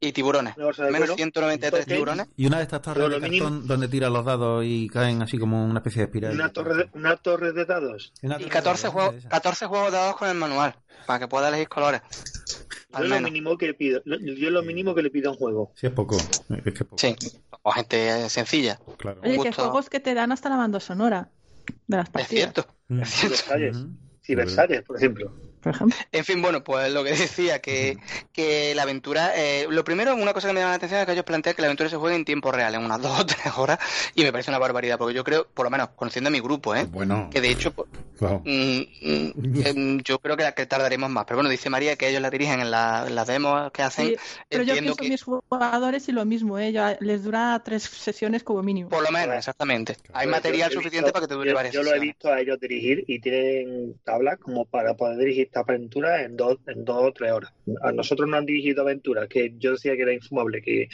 y 0.00 0.10
tiburones. 0.12 0.56
una 0.56 0.64
bolsa 0.66 0.84
de 0.84 0.90
Menos 0.90 1.06
cuero, 1.10 1.14
193 1.16 1.70
toque, 1.84 1.94
tiburones. 1.94 2.26
Y 2.36 2.46
una 2.46 2.56
de 2.56 2.64
estas 2.64 2.82
torres 2.82 3.04
de 3.04 3.08
lo 3.10 3.20
cartón 3.20 3.30
mínimo- 3.30 3.60
donde 3.66 3.86
tiran 3.88 4.12
los 4.12 4.24
dados 4.24 4.64
y 4.66 4.88
caen 4.88 5.22
así 5.22 5.38
como 5.38 5.64
una 5.64 5.78
especie 5.78 6.00
de 6.00 6.06
espiral. 6.06 6.34
una 6.34 6.52
torre, 6.52 6.74
de, 6.74 6.88
una 6.94 7.16
torre 7.16 7.52
de 7.52 7.64
dados. 7.64 8.12
Una 8.22 8.34
Y 8.34 8.38
torre 8.38 8.44
de 8.46 8.50
14 8.50 8.82
dados, 8.88 8.92
juegos, 8.94 9.14
esa. 9.16 9.28
14 9.28 9.66
juegos 9.66 9.92
dados 9.92 10.16
con 10.16 10.28
el 10.28 10.34
manual, 10.34 10.74
para 11.06 11.18
que 11.20 11.28
pueda 11.28 11.48
elegir 11.48 11.68
colores. 11.68 12.00
Yo 12.98 13.04
es 13.04 13.08
lo 13.08 13.20
mínimo 13.20 13.56
que 13.56 13.72
pido. 13.74 14.02
Yo 14.04 14.16
es 14.16 14.52
lo 14.52 14.62
mínimo 14.64 14.96
que 14.96 15.02
le 15.02 15.10
pido 15.10 15.28
a 15.30 15.32
un 15.34 15.38
juego. 15.38 15.70
Sí, 15.76 15.86
es 15.86 15.92
poco. 15.92 16.16
Es 16.16 16.62
que 16.64 16.70
es 16.70 16.78
poco. 16.80 16.96
Sí, 16.98 17.14
o 17.62 17.70
gente 17.70 18.28
sencilla. 18.30 18.80
Claro. 18.98 19.20
Oye, 19.22 19.38
que 19.38 19.52
juegos 19.52 19.88
que 19.88 20.00
te 20.00 20.12
dan 20.14 20.32
hasta 20.32 20.48
la 20.48 20.56
banda 20.56 20.80
sonora 20.80 21.30
de 21.86 21.96
las 21.98 22.06
Es 22.08 22.10
partidas, 22.12 22.52
cierto. 22.52 22.66
Mm. 22.88 23.00
Es 23.02 23.10
cierto. 23.10 23.86
Versalles. 24.28 24.82
Por 24.82 24.96
ejemplo. 24.96 25.32
Por 25.60 25.74
ejemplo. 25.74 25.96
En 26.12 26.24
fin, 26.24 26.42
bueno, 26.42 26.64
pues 26.64 26.92
lo 26.92 27.04
que 27.04 27.10
decía, 27.10 27.60
que, 27.60 27.98
que 28.32 28.74
la 28.74 28.82
aventura, 28.82 29.32
eh, 29.36 29.66
lo 29.68 29.84
primero, 29.84 30.14
una 30.14 30.32
cosa 30.32 30.48
que 30.48 30.54
me 30.54 30.60
llama 30.60 30.70
la 30.70 30.76
atención 30.76 31.00
es 31.00 31.06
que 31.06 31.12
ellos 31.12 31.24
plantean 31.24 31.54
que 31.54 31.62
la 31.62 31.68
aventura 31.68 31.88
se 31.90 31.96
juegue 31.96 32.16
en 32.16 32.24
tiempo 32.24 32.50
real, 32.52 32.74
en 32.74 32.84
unas 32.84 33.00
dos 33.02 33.20
o 33.20 33.26
tres 33.26 33.52
horas, 33.56 33.78
y 34.14 34.22
me 34.22 34.32
parece 34.32 34.50
una 34.50 34.58
barbaridad, 34.58 34.98
porque 34.98 35.14
yo 35.14 35.24
creo, 35.24 35.46
por 35.52 35.64
lo 35.66 35.70
menos 35.70 35.90
conociendo 35.96 36.28
a 36.28 36.30
mi 36.30 36.40
grupo, 36.40 36.74
¿eh? 36.74 36.86
Bueno, 36.90 37.28
que 37.30 37.40
de 37.40 37.50
hecho, 37.50 37.70
pues, 37.72 37.88
wow. 38.20 38.42
mm, 38.44 38.80
mm, 39.02 39.32
em, 39.64 40.00
yo 40.02 40.18
creo 40.18 40.36
que, 40.36 40.42
la- 40.44 40.52
que 40.52 40.66
tardaremos 40.66 41.10
más. 41.10 41.24
Pero 41.26 41.36
bueno, 41.38 41.50
dice 41.50 41.70
María 41.70 41.96
que 41.96 42.08
ellos 42.08 42.22
la 42.22 42.30
dirigen 42.30 42.60
en, 42.60 42.70
la- 42.70 43.04
en 43.06 43.14
las 43.14 43.26
demos 43.26 43.70
que 43.72 43.82
hacen. 43.82 44.06
Sí, 44.08 44.16
pero 44.48 44.62
yo 44.64 44.74
pienso 44.74 44.96
que, 44.96 45.08
mis 45.08 45.22
jugadores 45.22 46.08
y 46.08 46.12
lo 46.12 46.24
mismo, 46.24 46.58
¿eh? 46.58 46.72
Ya 46.72 46.96
les 47.00 47.24
dura 47.24 47.60
tres 47.64 47.82
sesiones 47.84 48.42
como 48.42 48.62
mínimo. 48.62 48.88
por 48.88 49.02
lo 49.02 49.10
menos, 49.10 49.36
exactamente. 49.36 49.96
Hay 50.12 50.26
Pero 50.26 50.30
material 50.36 50.70
yo 50.70 50.76
suficiente 50.76 51.06
visto- 51.06 51.12
para 51.12 51.24
que 51.26 51.28
te 51.28 51.34
dure 51.34 51.50
yo, 51.50 51.54
varias 51.54 51.74
yo 51.74 51.82
lo 51.82 51.94
he 51.94 51.98
visto 52.00 52.32
a 52.32 52.40
ellos 52.40 52.58
dirigir 52.60 53.04
y 53.06 53.20
tienen 53.20 53.94
tablas 54.04 54.38
como 54.38 54.64
para 54.64 54.94
poder 54.94 55.18
dirigir 55.18 55.49
esta 55.50 55.60
aventura 55.60 56.22
en 56.22 56.36
dos, 56.36 56.58
en 56.68 56.84
dos 56.84 56.96
o 57.02 57.12
tres 57.12 57.32
horas. 57.32 57.52
A 57.82 57.90
nosotros 57.90 58.28
nos 58.28 58.38
han 58.38 58.46
dirigido 58.46 58.82
aventuras 58.82 59.28
que 59.28 59.52
yo 59.58 59.72
decía 59.72 59.96
que 59.96 60.02
era 60.02 60.12
infumable, 60.12 60.62
que, 60.62 60.88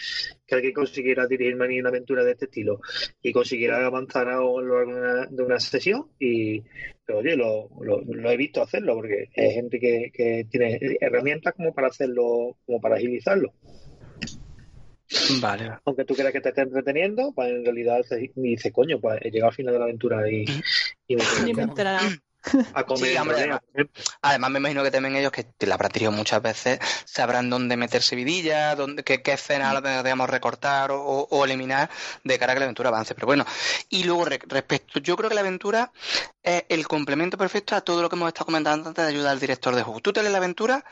que 0.46 0.54
alguien 0.54 0.72
consiguiera 0.72 1.26
dirigirme 1.26 1.66
a 1.66 1.68
mí 1.68 1.78
una 1.78 1.90
aventura 1.90 2.24
de 2.24 2.32
este 2.32 2.46
estilo 2.46 2.80
y 3.20 3.32
consiguiera 3.32 3.84
avanzar 3.84 4.28
a 4.28 4.36
lo 4.36 4.60
largo 4.62 5.26
de 5.28 5.42
una, 5.42 5.60
sesión 5.60 6.06
y 6.18 6.62
pero 7.04 7.18
oye, 7.18 7.36
lo, 7.36 7.68
lo, 7.82 8.00
lo 8.00 8.30
he 8.30 8.36
visto 8.36 8.62
hacerlo 8.62 8.94
porque 8.94 9.28
hay 9.36 9.50
gente 9.52 9.78
que, 9.78 10.10
que 10.12 10.46
tiene 10.50 10.80
herramientas 11.00 11.52
como 11.54 11.72
para 11.74 11.88
hacerlo, 11.88 12.56
como 12.64 12.80
para 12.80 12.96
agilizarlo. 12.96 13.52
Vale, 15.40 15.70
aunque 15.84 16.04
tú 16.04 16.14
creas 16.14 16.32
que 16.32 16.40
te 16.40 16.48
esté 16.48 16.62
entreteniendo, 16.62 17.32
pues 17.34 17.50
en 17.50 17.64
realidad 17.64 18.00
dice, 18.34 18.72
coño, 18.72 18.98
pues 19.00 19.20
he 19.22 19.30
llegado 19.30 19.50
al 19.50 19.54
final 19.54 19.72
de 19.74 19.78
la 19.78 19.84
aventura 19.84 20.28
y, 20.30 20.44
y 21.06 21.16
me 21.16 21.22
Ni 21.44 21.52
me 21.54 21.62
tengo 21.62 21.74
que- 21.74 21.82
enterará. 21.82 22.00
A 22.72 22.84
comer. 22.84 23.10
Sí, 23.10 23.14
en 23.16 23.22
hombre, 23.22 23.36
Rodea, 23.36 23.60
además, 24.22 24.50
me 24.50 24.58
imagino 24.58 24.82
que 24.82 24.90
también 24.90 25.16
ellos 25.16 25.32
que 25.32 25.44
te 25.44 25.66
la 25.66 25.74
habrán 25.76 25.92
tirado 25.92 26.12
muchas 26.12 26.42
veces 26.42 26.78
sabrán 27.04 27.48
dónde 27.50 27.76
meterse 27.76 28.14
vidilla, 28.16 28.74
dónde, 28.76 29.02
qué, 29.02 29.22
qué 29.22 29.32
escenas 29.32 29.82
debemos 29.82 30.28
recortar 30.28 30.90
o, 30.90 31.00
o- 31.02 31.28
o 31.30 31.44
eliminar 31.44 31.88
de 32.24 32.38
cara 32.38 32.52
a 32.52 32.54
que 32.54 32.60
la 32.60 32.66
aventura 32.66 32.88
avance. 32.90 33.14
Pero 33.14 33.26
bueno, 33.26 33.44
y 33.88 34.04
luego 34.04 34.24
re- 34.26 34.40
respecto, 34.46 34.98
yo 35.00 35.16
creo 35.16 35.28
que 35.30 35.34
la 35.34 35.40
aventura 35.42 35.92
es 36.42 36.64
el 36.68 36.86
complemento 36.86 37.36
perfecto 37.38 37.74
a 37.76 37.80
todo 37.80 38.02
lo 38.02 38.08
que 38.08 38.16
hemos 38.16 38.28
estado 38.28 38.46
comentando 38.46 38.88
antes 38.88 39.04
de 39.04 39.10
ayudar 39.10 39.32
al 39.32 39.40
director 39.40 39.74
de 39.74 39.82
juego. 39.82 40.00
Tú 40.00 40.12
te 40.12 40.20
lees 40.20 40.32
la 40.32 40.38
aventura 40.38 40.84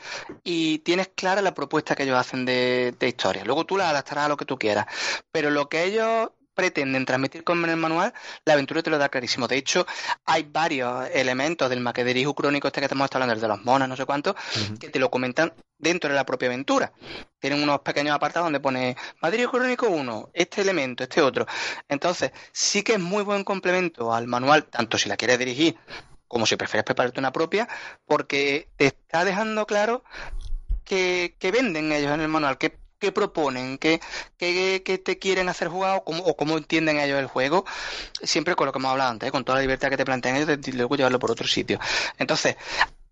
y 0.43 0.79
tienes 0.79 1.09
clara 1.15 1.41
la 1.41 1.53
propuesta 1.53 1.95
que 1.95 2.03
ellos 2.03 2.17
hacen 2.17 2.45
de, 2.45 2.95
de 2.99 3.07
historia. 3.07 3.43
Luego 3.45 3.65
tú 3.65 3.77
la 3.77 3.89
adaptarás 3.89 4.25
a 4.25 4.29
lo 4.29 4.37
que 4.37 4.45
tú 4.45 4.57
quieras. 4.57 4.85
Pero 5.31 5.49
lo 5.49 5.69
que 5.69 5.83
ellos 5.83 6.29
pretenden 6.55 7.05
transmitir 7.05 7.43
con 7.43 7.63
el 7.69 7.77
manual, 7.77 8.13
la 8.45 8.53
aventura 8.53 8.81
te 8.81 8.89
lo 8.89 8.97
da 8.97 9.09
clarísimo. 9.09 9.47
De 9.47 9.57
hecho, 9.57 9.85
hay 10.25 10.43
varios 10.43 11.07
elementos 11.13 11.69
del 11.69 11.81
maquederijo 11.81 12.33
crónico 12.33 12.67
este 12.67 12.81
que 12.81 12.85
estamos 12.85 13.09
hablando, 13.11 13.33
el 13.33 13.41
de 13.41 13.47
los 13.47 13.63
monos, 13.63 13.87
no 13.87 13.95
sé 13.95 14.05
cuántos, 14.05 14.35
que 14.79 14.89
te 14.89 14.99
lo 14.99 15.11
comentan 15.11 15.53
dentro 15.77 16.09
de 16.09 16.15
la 16.15 16.25
propia 16.25 16.47
aventura. 16.47 16.91
Tienen 17.39 17.61
unos 17.61 17.81
pequeños 17.81 18.15
apartados 18.15 18.47
donde 18.47 18.59
pone 18.59 18.95
Maquederijo 19.21 19.51
crónico 19.51 19.87
1, 19.87 20.29
este 20.33 20.61
elemento, 20.61 21.03
este 21.03 21.21
otro. 21.21 21.45
Entonces, 21.87 22.31
sí 22.51 22.81
que 22.81 22.93
es 22.93 22.99
muy 22.99 23.23
buen 23.23 23.43
complemento 23.43 24.13
al 24.13 24.27
manual, 24.27 24.65
tanto 24.65 24.97
si 24.97 25.09
la 25.09 25.17
quieres 25.17 25.37
dirigir 25.37 25.77
como 26.27 26.45
si 26.45 26.55
prefieres 26.55 26.85
prepararte 26.85 27.19
una 27.19 27.31
propia, 27.31 27.67
porque 28.05 28.69
te 28.77 28.87
está 28.87 29.23
dejando 29.23 29.67
claro 29.67 30.03
que, 30.83 31.35
que 31.39 31.51
venden 31.51 31.91
ellos 31.91 32.11
en 32.11 32.21
el 32.21 32.27
manual, 32.27 32.57
que, 32.57 32.77
que 32.99 33.11
proponen, 33.11 33.77
que, 33.77 33.99
que, 34.37 34.83
que 34.83 34.97
te 34.97 35.17
quieren 35.19 35.49
hacer 35.49 35.67
jugar 35.67 35.97
o 35.97 36.03
cómo, 36.03 36.23
o 36.23 36.35
cómo 36.35 36.57
entienden 36.57 36.99
ellos 36.99 37.19
el 37.19 37.27
juego, 37.27 37.65
siempre 38.23 38.55
con 38.55 38.65
lo 38.65 38.71
que 38.71 38.79
hemos 38.79 38.91
hablado 38.91 39.11
antes, 39.11 39.29
¿eh? 39.29 39.31
con 39.31 39.43
toda 39.43 39.57
la 39.57 39.61
libertad 39.61 39.89
que 39.89 39.97
te 39.97 40.05
plantean 40.05 40.37
ellos 40.37 40.47
de 40.47 40.71
luego 40.73 40.95
llevarlo 40.95 41.19
por 41.19 41.31
otro 41.31 41.47
sitio. 41.47 41.79
Entonces, 42.17 42.55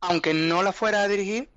aunque 0.01 0.33
no 0.33 0.63
la 0.63 0.71
fuera 0.71 1.01
a 1.01 1.07
dirigir, 1.07 1.49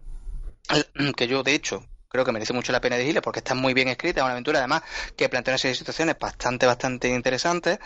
que 1.16 1.28
yo 1.28 1.42
de 1.42 1.54
hecho 1.54 1.84
creo 2.08 2.24
que 2.24 2.32
merece 2.32 2.52
mucho 2.52 2.72
la 2.72 2.80
pena 2.80 2.96
dirigirla 2.96 3.20
porque 3.20 3.40
está 3.40 3.54
muy 3.54 3.74
bien 3.74 3.88
escrita, 3.88 4.20
es 4.20 4.24
una 4.24 4.32
aventura 4.32 4.58
además 4.58 4.82
que 5.16 5.28
plantea 5.28 5.52
una 5.52 5.58
serie 5.58 5.72
de 5.72 5.78
situaciones 5.78 6.16
bastante, 6.18 6.66
bastante 6.66 7.08
interesantes. 7.08 7.78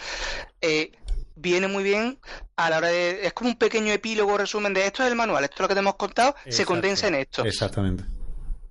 Eh, 0.60 0.92
viene 1.34 1.68
muy 1.68 1.82
bien 1.82 2.18
a 2.56 2.70
la 2.70 2.78
hora 2.78 2.88
de. 2.88 3.26
Es 3.26 3.32
como 3.32 3.50
un 3.50 3.56
pequeño 3.56 3.92
epílogo, 3.92 4.36
resumen 4.36 4.74
de 4.74 4.86
esto 4.86 5.02
es 5.02 5.08
el 5.08 5.16
manual, 5.16 5.44
esto 5.44 5.56
es 5.56 5.60
lo 5.60 5.68
que 5.68 5.74
te 5.74 5.80
hemos 5.80 5.96
contado, 5.96 6.34
se 6.48 6.64
condensa 6.64 7.08
en 7.08 7.16
esto. 7.16 7.44
Exactamente. 7.44 8.04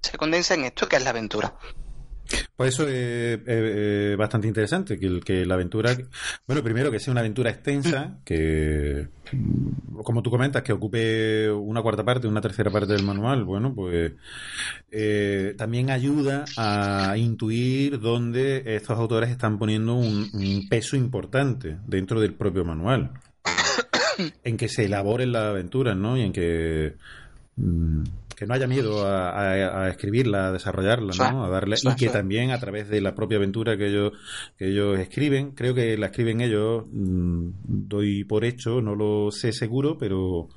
Se 0.02 0.18
condensa 0.18 0.54
en 0.54 0.66
esto, 0.66 0.88
que 0.88 0.96
es 0.98 1.04
la 1.04 1.10
aventura. 1.12 1.54
Pues 2.56 2.76
eso 2.76 2.88
es, 2.88 3.40
es- 3.40 3.48
es 3.48 4.16
bastante 4.18 4.48
interesante, 4.48 5.00
que, 5.00 5.20
que 5.22 5.48
la 5.48 5.56
aventura, 5.56 5.98
bueno, 6.46 6.62
primero 6.62 6.92
que 6.92 7.00
sea 7.00 7.12
una 7.12 7.22
aventura 7.22 7.50
extensa, 7.50 8.20
que, 8.24 9.08
mm, 9.32 10.02
como 10.04 10.22
tú 10.22 10.30
comentas, 10.30 10.62
que 10.62 10.72
ocupe 10.72 11.50
una 11.50 11.82
cuarta 11.82 12.04
parte, 12.06 12.28
una 12.28 12.40
tercera 12.40 12.70
parte 12.70 12.94
del 12.94 13.02
manual, 13.04 13.46
bueno, 13.46 13.74
pues 13.74 14.12
eh, 14.92 15.56
también 15.58 15.90
ayuda 15.90 16.46
a 16.56 17.18
intuir 17.18 18.00
dónde 18.00 18.76
estos 18.76 19.00
autores 19.00 19.32
están 19.32 19.58
poniendo 19.58 19.96
un, 19.96 20.30
un 20.32 20.68
peso 20.70 20.96
importante 20.96 21.78
dentro 21.88 22.22
del 22.22 22.36
propio 22.36 22.64
manual, 22.64 23.12
en 24.44 24.56
que 24.56 24.70
se 24.70 24.86
elaboren 24.86 25.32
las 25.32 25.46
aventuras, 25.46 25.98
¿no? 25.98 26.16
Y 26.16 26.22
en 26.22 26.32
que... 26.34 26.96
mm, 27.56 28.04
que 28.40 28.48
no 28.48 28.54
haya 28.54 28.68
miedo 28.68 29.04
a, 29.04 29.32
a- 29.32 29.84
a 29.84 29.90
escribirla, 29.90 30.48
a 30.48 30.52
desarrollarla, 30.54 31.14
¿no? 31.14 31.44
A 31.44 31.50
darle, 31.50 31.76
y 31.84 31.96
que 31.98 32.08
también 32.08 32.52
a 32.52 32.60
través 32.60 32.88
de 32.88 33.02
la 33.02 33.14
propia 33.14 33.38
aventura 33.38 33.78
que 33.78 33.88
ellos, 33.88 34.14
que 34.58 34.70
ellos 34.70 34.98
escriben, 34.98 35.52
creo 35.52 35.76
que 35.76 35.98
la 35.98 36.06
escriben 36.08 36.40
ellos, 36.40 36.86
mm, 36.90 37.50
doy 37.90 38.24
por 38.24 38.46
hecho, 38.46 38.82
no 38.82 38.96
lo 38.96 39.30
sé 39.32 39.52
seguro, 39.52 39.98
pero 39.98 40.48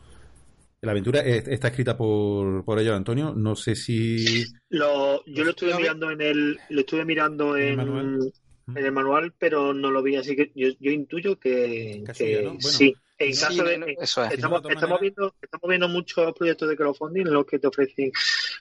la 0.80 0.92
aventura 0.92 1.20
es- 1.20 1.48
está 1.48 1.68
escrita 1.68 1.96
por, 1.96 2.64
por 2.64 2.78
ellos, 2.78 2.96
Antonio. 2.96 3.34
No 3.36 3.56
sé 3.56 3.74
si. 3.74 4.44
Lo, 4.70 5.24
yo 5.26 5.44
lo 5.44 5.50
estuve 5.50 5.74
mirando 5.74 6.10
en 6.10 6.20
el, 6.20 6.58
lo 6.70 6.80
estuve 6.80 7.04
mirando 7.04 7.56
¿En 7.56 7.62
el 7.62 7.70
en, 7.70 7.76
manual? 7.76 8.32
en 8.76 8.84
el 8.86 8.92
manual, 8.92 9.34
pero 9.38 9.74
no 9.74 9.90
lo 9.90 10.02
vi, 10.02 10.16
así 10.16 10.34
que 10.36 10.52
yo, 10.54 10.68
yo 10.80 10.90
intuyo 10.92 11.38
que, 11.38 12.04
Que 12.06 12.14
que 12.14 12.14
suya, 12.14 12.42
¿no? 12.42 12.50
Bueno, 12.50 12.60
sí. 12.62 12.94
En 13.18 13.34
Sí, 13.34 13.40
caso 13.40 13.64
de, 13.64 13.78
no, 13.78 13.86
eso 13.86 14.24
es. 14.24 14.32
estamos, 14.32 14.62
de 14.62 14.68
viendo, 15.00 15.34
estamos 15.40 15.68
viendo 15.68 15.88
muchos 15.88 16.32
proyectos 16.34 16.68
de 16.68 16.76
crowdfunding 16.76 17.26
en 17.26 17.32
los 17.34 17.46
que 17.46 17.58
te 17.58 17.66
ofrecen 17.68 18.10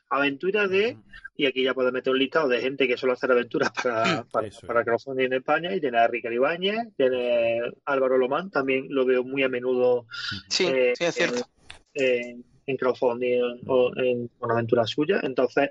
aventuras 0.09 0.69
de, 0.69 0.97
y 1.35 1.45
aquí 1.45 1.63
ya 1.63 1.73
puedes 1.73 1.91
meter 1.91 2.11
un 2.13 2.19
listado 2.19 2.47
de 2.47 2.61
gente 2.61 2.87
que 2.87 2.97
suele 2.97 3.13
hacer 3.13 3.31
aventuras 3.31 3.71
para, 3.83 4.23
para, 4.31 4.47
Eso 4.47 4.59
es. 4.61 4.65
para 4.67 4.83
crowdfunding 4.83 5.25
en 5.25 5.33
España, 5.33 5.73
y 5.73 5.79
tiene 5.81 5.97
a 5.97 6.07
Ricardo 6.07 6.35
Ibáñez, 6.35 6.89
tiene 6.95 7.61
Álvaro 7.85 8.17
Lomán, 8.17 8.51
también 8.51 8.85
lo 8.89 9.05
veo 9.05 9.23
muy 9.23 9.41
a 9.43 9.49
menudo 9.49 10.05
Sí, 10.49 10.65
eh, 10.67 10.93
sí, 10.97 11.05
es 11.05 11.15
cierto. 11.15 11.47
en, 11.93 12.43
en 12.67 12.77
crowdfunding 12.77 13.61
o 13.67 13.91
en 13.95 14.29
una 14.39 14.53
aventura 14.53 14.85
suya. 14.85 15.19
Entonces, 15.23 15.69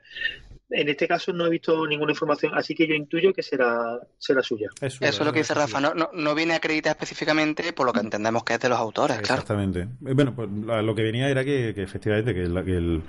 en 0.71 0.89
este 0.89 1.09
caso 1.09 1.33
no 1.33 1.47
he 1.47 1.51
visto 1.51 1.87
ninguna 1.87 2.13
información, 2.13 2.53
así 2.55 2.75
que 2.75 2.87
yo 2.87 2.95
intuyo 2.95 3.33
que 3.33 3.43
será, 3.43 3.99
será 4.19 4.43
suya. 4.43 4.69
Eso 4.81 5.05
es 5.05 5.21
lo 5.21 5.33
que 5.33 5.41
dice 5.41 5.55
Rafa. 5.55 5.81
No, 5.81 5.95
no, 5.95 6.11
no 6.13 6.35
viene 6.35 6.55
acreditada 6.55 6.93
específicamente 6.93 7.73
por 7.73 7.87
lo 7.87 7.93
que 7.93 8.01
entendemos 8.01 8.45
que 8.45 8.55
es 8.55 8.61
de 8.61 8.69
los 8.69 8.79
autores, 8.79 9.19
claro. 9.19 9.43
Exactamente. 9.43 9.81
Eh, 9.81 10.15
Bueno, 10.15 10.35
pues 10.35 10.49
la- 10.65 10.83
lo 10.83 10.95
que 10.95 11.03
venía 11.03 11.29
era 11.29 11.45
que, 11.45 11.73
que 11.75 11.83
efectivamente 11.83 12.33
que, 12.35 12.43
la- 12.49 12.63
que 12.65 12.77
el, 12.77 13.03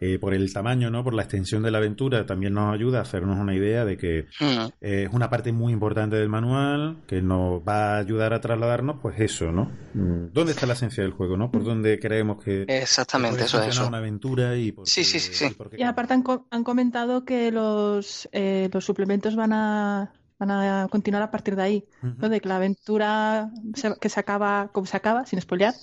eh, 0.00 0.18
por 0.18 0.34
el 0.34 0.52
tamaño, 0.52 0.90
no, 0.90 1.02
por 1.04 1.14
la 1.14 1.22
extensión 1.22 1.62
de 1.62 1.70
la 1.70 1.78
aventura, 1.78 2.26
también 2.26 2.54
nos 2.54 2.74
ayuda 2.74 2.98
a 2.98 3.02
hacernos 3.02 3.38
una 3.38 3.54
idea 3.54 3.84
de 3.84 3.96
que 3.96 4.26
Mm. 4.40 4.66
eh, 4.80 5.04
es 5.08 5.14
una 5.14 5.30
parte 5.30 5.52
muy 5.52 5.72
importante 5.72 6.16
del 6.16 6.28
manual 6.28 6.96
que 7.06 7.22
nos 7.22 7.60
va 7.62 7.94
a 7.94 7.98
ayudar 7.98 8.34
a 8.34 8.40
trasladarnos, 8.40 8.96
pues 9.00 9.18
eso, 9.20 9.52
¿no? 9.52 9.70
Mm, 9.94 10.32
¿Dónde 10.32 10.52
está 10.52 10.66
la 10.66 10.72
esencia 10.74 11.02
del 11.02 11.12
juego, 11.12 11.36
no? 11.36 11.50
¿Por 11.50 11.64
dónde 11.64 11.98
creemos 11.98 12.42
que 12.42 12.64
Exactamente, 12.68 13.36
eso 13.44 13.58
es 13.58 13.64
funcionar 13.64 13.70
eso. 13.70 13.88
una 13.88 13.98
aventura 13.98 14.56
y 14.56 14.72
por 14.72 14.86
Sí, 14.88 15.04
sí, 15.04 15.18
sí, 15.18 15.32
sí. 15.34 15.56
y 15.78 15.82
aparte 15.82 16.14
han, 16.14 16.22
co- 16.22 16.46
han 16.50 16.64
comentado 16.64 17.24
que 17.24 17.50
los, 17.52 18.28
eh, 18.32 18.68
los 18.72 18.84
suplementos 18.84 19.36
van 19.36 19.52
a, 19.52 20.12
van 20.44 20.50
a 20.84 20.88
continuar 20.88 21.22
a 21.22 21.30
partir 21.30 21.56
de 21.56 21.62
ahí, 21.62 21.84
Ujú. 22.02 22.14
¿no? 22.18 22.28
De 22.28 22.40
que 22.40 22.48
la 22.48 22.56
aventura 22.56 23.50
se- 23.74 23.96
que 24.00 24.08
se 24.08 24.20
acaba, 24.20 24.68
como 24.72 24.86
se 24.86 24.96
acaba, 24.96 25.26
sin 25.26 25.40
spoilear, 25.40 25.74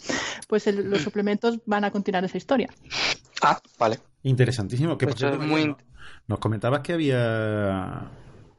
pues 0.47 0.67
el- 0.67 0.89
los 0.89 1.01
suplementos 1.01 1.59
van 1.65 1.83
a 1.83 1.91
continuar 1.91 2.23
esa 2.25 2.37
historia. 2.37 2.69
Ah, 3.41 3.59
vale. 3.79 3.99
Interesantísimo. 4.23 4.97
Que 4.97 5.07
Pues 5.07 5.17
cierto, 5.17 5.39
muy-. 5.39 5.75
Nos 6.27 6.39
comentabas 6.39 6.81
que 6.81 6.93
había 6.93 8.09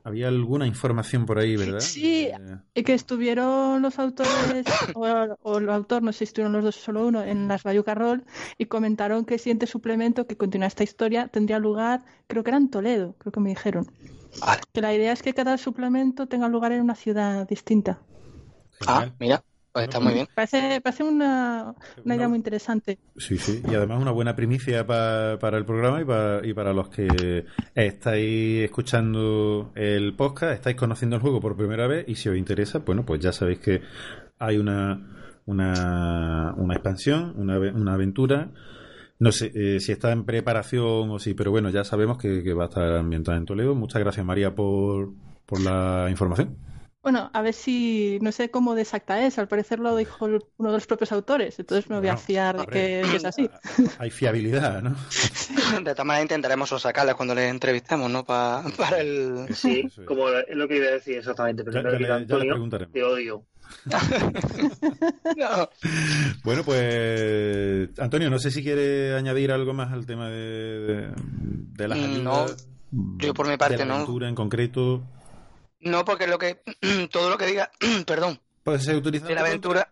había 0.05 0.27
alguna 0.27 0.67
información 0.67 1.27
por 1.27 1.39
ahí, 1.39 1.55
¿verdad? 1.57 1.79
Sí. 1.79 2.25
Eh, 2.25 2.37
Y 2.75 2.83
que 2.83 2.93
estuvieron 2.93 3.81
los 3.83 4.01
autores, 4.01 4.67
o, 4.95 5.07
o 5.43 5.59
el 5.59 5.71
autor, 5.71 6.03
no 6.03 6.11
sé 6.13 6.19
si 6.19 6.25
estuvieron 6.25 6.53
los 6.53 6.65
dos 6.65 6.77
o 6.79 6.81
solo 6.81 7.07
uno, 7.07 7.23
en 7.23 7.47
las 7.47 7.63
Bayuca 7.63 7.95
Roll 7.95 8.25
y 8.59 8.67
comentaron 8.67 9.25
que 9.25 9.35
el 9.35 9.41
siguiente 9.41 9.69
suplemento 9.69 10.27
que 10.27 10.37
continúa 10.37 10.67
esta 10.67 10.83
historia 10.83 11.29
tendría 11.29 11.61
lugar, 11.61 12.03
creo 12.27 12.43
que 12.43 12.51
era 12.51 12.57
en 12.59 12.69
Toledo, 12.69 13.15
creo 13.19 13.31
que 13.31 13.39
me 13.39 13.51
dijeron. 13.51 13.87
Vale. 14.41 14.63
Que 14.73 14.81
la 14.81 14.95
idea 14.95 15.13
es 15.13 15.23
que 15.23 15.35
cada 15.35 15.59
suplemento 15.59 16.27
tenga 16.27 16.49
lugar 16.49 16.73
en 16.73 16.81
una 16.83 16.95
ciudad 16.95 17.47
distinta. 17.47 18.01
Ah, 18.87 19.07
mira, 19.21 19.43
pues 19.73 19.85
está 19.85 20.01
muy 20.01 20.15
bien. 20.15 20.27
Parece, 20.35 20.81
parece 20.81 21.05
una, 21.05 21.75
una 22.05 22.17
idea 22.17 22.29
muy 22.29 22.37
interesante. 22.39 22.99
Sí, 23.17 23.37
sí, 23.39 23.63
y 23.71 23.75
además 23.75 24.01
una 24.01 24.11
buena 24.11 24.35
primicia 24.35 24.87
pa- 24.87 25.39
para 25.39 25.59
el 25.59 25.65
programa 25.65 26.01
y 26.01 26.05
para, 26.05 26.47
y 26.47 26.55
para 26.55 26.73
los 26.73 26.89
que 26.89 27.45
estáis 27.75 28.65
escuchando 28.65 29.71
el 29.75 30.15
podcast, 30.15 30.55
estáis 30.55 30.77
conociendo 30.77 31.17
el 31.17 31.23
juego 31.23 31.41
por 31.41 31.57
primera 31.57 31.87
vez 31.87 32.07
y 32.09 32.15
si 32.17 32.29
os 32.29 32.37
interesa, 32.37 32.79
bueno, 32.79 33.05
pues 33.05 33.21
ya 33.21 33.33
sabéis 33.33 33.59
que 33.61 33.83
hay 34.39 34.57
una, 34.57 35.41
una, 35.47 36.55
una 36.57 36.75
expansión, 36.75 37.35
una, 37.37 37.59
una 37.59 37.95
aventura. 37.95 38.51
No 39.23 39.31
sé 39.31 39.53
eh, 39.55 39.79
si 39.81 39.93
está 39.93 40.11
en 40.11 40.25
preparación 40.25 41.11
o 41.11 41.19
sí, 41.21 41.33
pero 41.35 41.53
bueno, 41.53 41.71
ya 41.71 41.85
sabemos 41.85 42.19
que, 42.19 42.43
que 42.43 42.55
va 42.55 42.65
a 42.65 42.69
estar 42.69 42.93
ambientada 42.97 43.39
en 43.39 43.45
Toledo. 43.47 43.75
Muchas 43.77 44.01
gracias, 44.03 44.27
María, 44.27 44.53
por, 44.55 45.13
por 45.47 45.61
la 45.61 46.09
información. 46.11 46.57
Bueno, 47.05 47.31
a 47.33 47.43
ver 47.43 47.53
si, 47.53 48.19
no 48.21 48.31
sé 48.33 48.51
cómo 48.51 48.75
de 48.75 48.83
exacta 48.83 49.25
es, 49.25 49.39
al 49.39 49.49
parecer 49.49 49.79
lo 49.81 49.95
dijo 49.97 50.27
el- 50.27 50.43
uno 50.57 50.71
de 50.71 50.77
los 50.77 50.87
propios 50.87 51.11
autores, 51.13 51.59
entonces 51.59 51.89
me 51.91 51.99
voy 51.99 52.09
a 52.09 52.17
fiar 52.17 52.57
de 52.59 52.67
que, 52.67 53.03
que 53.11 53.17
es 53.17 53.25
así. 53.25 53.49
Hay 53.99 54.11
fiabilidad, 54.11 54.83
¿no? 54.83 54.95
De 55.85 55.93
todas 55.93 56.05
maneras 56.07 56.23
intentaremos 56.25 56.69
sacarles 56.71 57.15
cuando 57.17 57.35
les 57.35 57.51
entrevistemos, 57.51 58.11
¿no? 58.11 58.25
Pa- 58.25 58.65
para 58.77 59.01
el... 59.01 59.47
Sí, 59.55 59.85
como 60.05 60.29
es 60.31 60.57
lo 60.57 60.67
que 60.69 60.77
iba 60.77 60.87
a 60.87 60.91
decir 60.93 61.19
exactamente. 61.19 61.65
Pero 61.65 61.83
Ya- 61.83 61.99
le- 61.99 62.27
ya 62.27 62.37
le 62.39 62.47
preguntaremos. 62.47 62.93
te 62.93 63.03
odio. 63.03 63.47
No. 65.37 65.69
Bueno, 66.45 66.63
pues 66.65 67.89
Antonio, 67.99 68.31
no 68.31 68.39
sé 68.39 68.51
si 68.51 68.63
quiere 68.63 69.15
añadir 69.15 69.53
algo 69.53 69.73
más 69.73 69.93
al 69.93 70.07
tema 70.07 70.29
de, 70.29 70.37
de, 70.81 71.13
de 71.17 71.89
las 71.89 71.99
Mm, 71.99 72.03
ayudas. 72.27 72.67
yo 72.91 73.35
por 73.35 73.49
mi 73.49 73.57
parte 73.57 73.75
de 73.77 73.81
la 73.81 73.85
no. 73.87 73.95
aventura 73.95 74.29
en 74.29 74.35
concreto. 74.35 75.03
No, 75.81 76.05
porque 76.05 76.27
lo 76.27 76.39
que... 76.39 76.63
Todo 77.13 77.31
lo 77.31 77.39
que 77.39 77.47
diga... 77.47 77.71
Perdón. 78.07 78.41
Puede 78.65 78.79
ser 78.81 78.97
utilizado 78.97 79.29
de 79.31 79.35
la 79.35 79.41
aventura. 79.43 79.89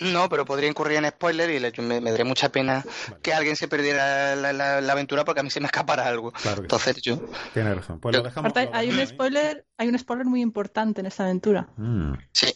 No, 0.00 0.28
pero 0.28 0.44
podría 0.44 0.68
incurrir 0.68 0.96
en 0.98 1.06
spoiler 1.08 1.48
y 1.50 1.60
le- 1.60 1.72
me, 1.80 2.00
me 2.00 2.10
daría 2.10 2.24
mucha 2.24 2.48
pena 2.50 2.84
que 3.22 3.32
alguien 3.32 3.54
se 3.56 3.68
perdiera 3.68 4.34
la, 4.34 4.52
la- 4.52 4.80
la 4.80 4.92
aventura 4.92 5.24
porque 5.24 5.40
a 5.40 5.42
mí 5.44 5.50
se 5.50 5.60
me 5.60 5.66
escapara 5.66 6.06
algo. 6.08 6.32
Claro 6.32 6.56
sí. 6.56 6.62
Entonces 6.62 6.96
yo. 7.02 7.20
Tiene 7.52 7.72
razón. 7.74 8.00
Pues 8.00 8.16
lo 8.16 8.22
dejamos. 8.22 8.50
Aparte, 8.50 8.70
lo 8.72 8.76
hay 8.76 8.90
un 8.90 8.98
ahí. 8.98 9.06
spoiler, 9.06 9.64
hay 9.78 9.88
un 9.88 9.98
spoiler 9.98 10.26
muy 10.26 10.40
importante 10.42 11.00
en 11.00 11.06
esta 11.06 11.24
aventura. 11.24 11.68
Mm. 11.76 12.14
Sí. 12.32 12.52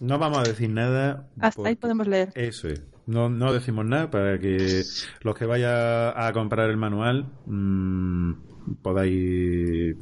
No 0.00 0.18
vamos 0.18 0.38
a 0.38 0.42
decir 0.42 0.70
nada. 0.70 1.28
Hasta 1.40 1.68
ahí 1.68 1.74
podemos 1.74 2.06
leer. 2.06 2.30
Eso 2.34 2.68
es. 2.68 2.82
No, 3.06 3.28
no 3.28 3.52
decimos 3.52 3.86
nada 3.86 4.10
para 4.10 4.38
que 4.38 4.82
los 5.20 5.34
que 5.36 5.46
vayan 5.46 6.12
a 6.16 6.32
comprar 6.32 6.68
el 6.68 6.76
manual 6.76 7.26
mm, 7.46 8.32
podáis 8.82 9.96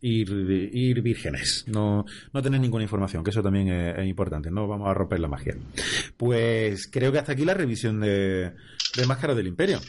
ir, 0.00 0.30
ir 0.72 1.02
vírgenes. 1.02 1.64
No, 1.68 2.04
no 2.32 2.40
ninguna 2.40 2.82
información, 2.82 3.24
que 3.24 3.30
eso 3.30 3.42
también 3.42 3.68
es, 3.68 3.98
es 3.98 4.06
importante. 4.06 4.50
No 4.50 4.68
vamos 4.68 4.88
a 4.88 4.94
romper 4.94 5.20
la 5.20 5.28
magia. 5.28 5.56
Pues 6.16 6.88
creo 6.88 7.12
que 7.12 7.18
hasta 7.18 7.32
aquí 7.32 7.44
la 7.44 7.54
revisión 7.54 8.00
de, 8.00 8.52
de 8.96 9.06
Máscara 9.06 9.34
del 9.34 9.46
Imperio. 9.46 9.80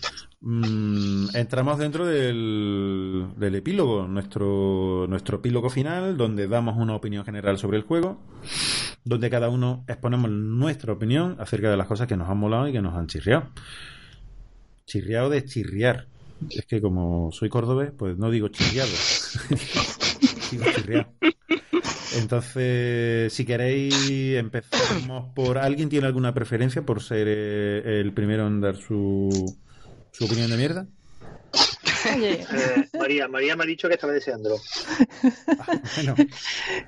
Mm, 0.46 1.36
entramos 1.36 1.78
dentro 1.80 2.06
del, 2.06 3.30
del 3.38 3.56
epílogo, 3.56 4.08
nuestro, 4.08 5.08
nuestro 5.08 5.38
epílogo 5.38 5.70
final, 5.70 6.18
donde 6.18 6.48
damos 6.48 6.76
una 6.78 6.96
opinión 6.96 7.24
general 7.24 7.58
sobre 7.58 7.78
el 7.78 7.84
juego, 7.84 8.22
donde 9.06 9.30
cada 9.30 9.50
uno 9.50 9.86
exponemos 9.88 10.30
nuestra 10.30 10.92
opinión 10.92 11.38
acerca 11.40 11.72
de 11.72 11.78
las 11.78 11.88
cosas 11.88 12.08
que 12.08 12.18
nos 12.18 12.30
han 12.30 12.38
molado 12.38 12.68
y 12.68 12.74
que 12.74 12.82
nos 12.82 12.94
han 12.94 13.08
chirriado. 13.08 13.52
Chirriado 14.86 15.30
de 15.30 15.46
chirriar. 15.46 16.08
Es 16.50 16.66
que 16.66 16.82
como 16.82 17.32
soy 17.32 17.50
cordobés, 17.50 17.92
pues 17.98 18.18
no 18.18 18.30
digo 18.32 18.48
chirriado. 18.48 18.92
digo 20.52 20.66
chirriado. 20.76 21.08
Entonces, 22.16 23.34
si 23.34 23.46
queréis, 23.46 23.96
empezamos 24.36 25.34
por... 25.34 25.58
¿Alguien 25.58 25.90
tiene 25.90 26.08
alguna 26.08 26.34
preferencia 26.34 26.86
por 26.86 27.02
ser 27.02 27.28
eh, 27.28 28.02
el 28.02 28.14
primero 28.14 28.48
en 28.48 28.62
dar 28.62 28.76
su, 28.76 29.58
su 30.12 30.26
opinión 30.26 30.50
de 30.50 30.58
mierda? 30.58 30.88
Oye, 32.12 32.46
Eh, 32.54 32.90
María, 33.00 33.28
María 33.28 33.56
me 33.56 33.64
ha 33.64 33.68
dicho 33.68 33.88
que 33.88 33.96
estaba 33.96 34.14
deseándolo. 34.14 34.58
Bueno, 35.96 36.16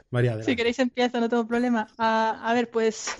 María, 0.09 0.31
adelante. 0.31 0.51
si 0.51 0.55
queréis 0.55 0.79
empiezo, 0.79 1.19
no 1.19 1.29
tengo 1.29 1.47
problema. 1.47 1.87
Ah, 1.97 2.41
a 2.43 2.53
ver, 2.53 2.69
pues 2.69 3.15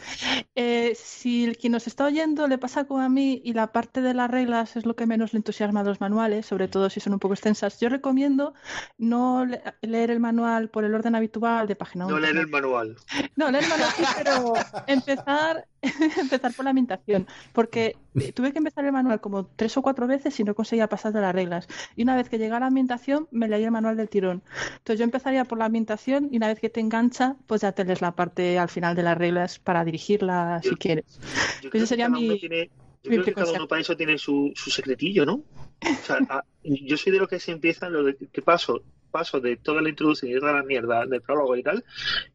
eh, 0.56 0.93
si 0.95 1.45
el 1.45 1.57
quien 1.57 1.74
nos 1.74 1.88
está 1.88 2.06
oyendo 2.06 2.48
le 2.48 2.57
pasa 2.57 2.85
como 2.85 3.01
a 3.01 3.09
mí 3.09 3.41
y 3.43 3.53
la 3.53 3.72
parte 3.72 4.01
de 4.01 4.14
las 4.14 4.30
reglas 4.30 4.75
es 4.75 4.85
lo 4.85 4.95
que 4.95 5.06
menos 5.06 5.33
le 5.33 5.38
entusiasma 5.38 5.82
a 5.82 5.83
los 5.83 6.01
manuales, 6.01 6.45
sobre 6.45 6.67
todo 6.67 6.90
si 6.90 6.99
son 6.99 7.14
un 7.14 7.19
poco 7.19 7.33
extensas, 7.33 7.80
yo 7.80 7.90
recomiendo 7.90 8.53
no 8.98 9.45
le- 9.45 9.61
leer 9.82 10.11
el 10.11 10.19
manual 10.19 10.69
por 10.69 10.83
el 10.85 10.93
orden 10.95 11.15
habitual 11.15 11.67
de 11.67 11.75
página 11.75 12.06
No 12.06 12.11
1. 12.15 12.19
leer 12.19 12.38
el 12.38 12.48
manual. 12.48 12.95
No, 13.35 13.51
leer 13.51 13.64
el 13.64 13.69
manual 13.69 13.91
sí, 13.95 14.03
pero 14.17 14.53
empezar, 14.88 15.67
empezar 16.19 16.53
por 16.53 16.65
la 16.65 16.72
ambientación, 16.72 17.27
porque 17.53 17.95
tuve 18.33 18.51
que 18.51 18.57
empezar 18.59 18.85
el 18.85 18.91
manual 18.91 19.19
como 19.22 19.45
tres 19.45 19.75
o 19.77 19.81
cuatro 19.81 20.07
veces 20.07 20.39
y 20.39 20.43
no 20.43 20.55
conseguía 20.55 20.88
pasar 20.88 21.14
de 21.14 21.22
las 21.22 21.33
reglas. 21.35 21.67
Y 21.95 22.03
una 22.03 22.15
vez 22.15 22.30
que 22.30 22.38
llegué 22.38 22.53
a 22.53 22.59
la 22.59 22.67
ambientación, 22.67 23.27
me 23.31 23.47
leí 23.47 23.64
el 23.64 23.72
manual 23.72 23.97
del 23.97 24.09
tirón. 24.09 24.41
Entonces 24.77 24.99
yo 24.99 25.03
empezaría 25.03 25.45
por 25.45 25.57
la 25.57 25.65
ambientación 25.65 26.30
y 26.31 26.38
una 26.38 26.47
vez 26.47 26.59
que 26.59 26.69
te 26.69 26.80
engancha, 26.80 27.35
pues 27.47 27.61
ya 27.61 27.72
te 27.72 27.85
lees 27.85 28.01
la 28.01 28.14
parte 28.14 28.57
al 28.59 28.69
final 28.69 28.95
de 28.95 29.03
las 29.03 29.17
reglas 29.17 29.59
para 29.59 29.83
dirigirla 29.85 30.61
si 30.64 30.75
quieres. 30.75 31.05
Yo 31.61 31.69
Ese 31.69 31.69
creo 31.69 31.81
que 31.83 31.88
sería 31.88 32.07
uno 32.07 32.19
mi- 32.19 32.39
tiene- 32.39 32.69
yo 33.03 33.09
mi 33.11 33.17
creo 33.17 33.25
que 33.25 33.33
cada 33.33 33.51
uno 33.51 33.67
para 33.67 33.81
eso 33.81 33.95
tiene 33.95 34.17
su, 34.17 34.51
su 34.55 34.72
secretillo, 34.72 35.25
¿no? 35.25 35.33
O 35.35 36.05
sea, 36.05 36.17
a- 36.30 36.43
yo 36.64 36.97
soy 36.97 37.11
de 37.14 37.19
los 37.19 37.27
que 37.27 37.39
se 37.39 37.51
empiezan, 37.51 37.93
lo 37.93 38.03
de, 38.03 38.15
que 38.15 38.41
paso, 38.41 38.81
paso 39.11 39.39
de 39.39 39.57
toda 39.57 39.81
la 39.81 39.89
introducción 39.89 40.31
y 40.31 40.39
toda 40.39 40.53
la 40.53 40.64
mierda 40.64 41.05
del 41.05 41.22
prólogo 41.22 41.55
y 41.55 41.61
tal, 41.64 41.85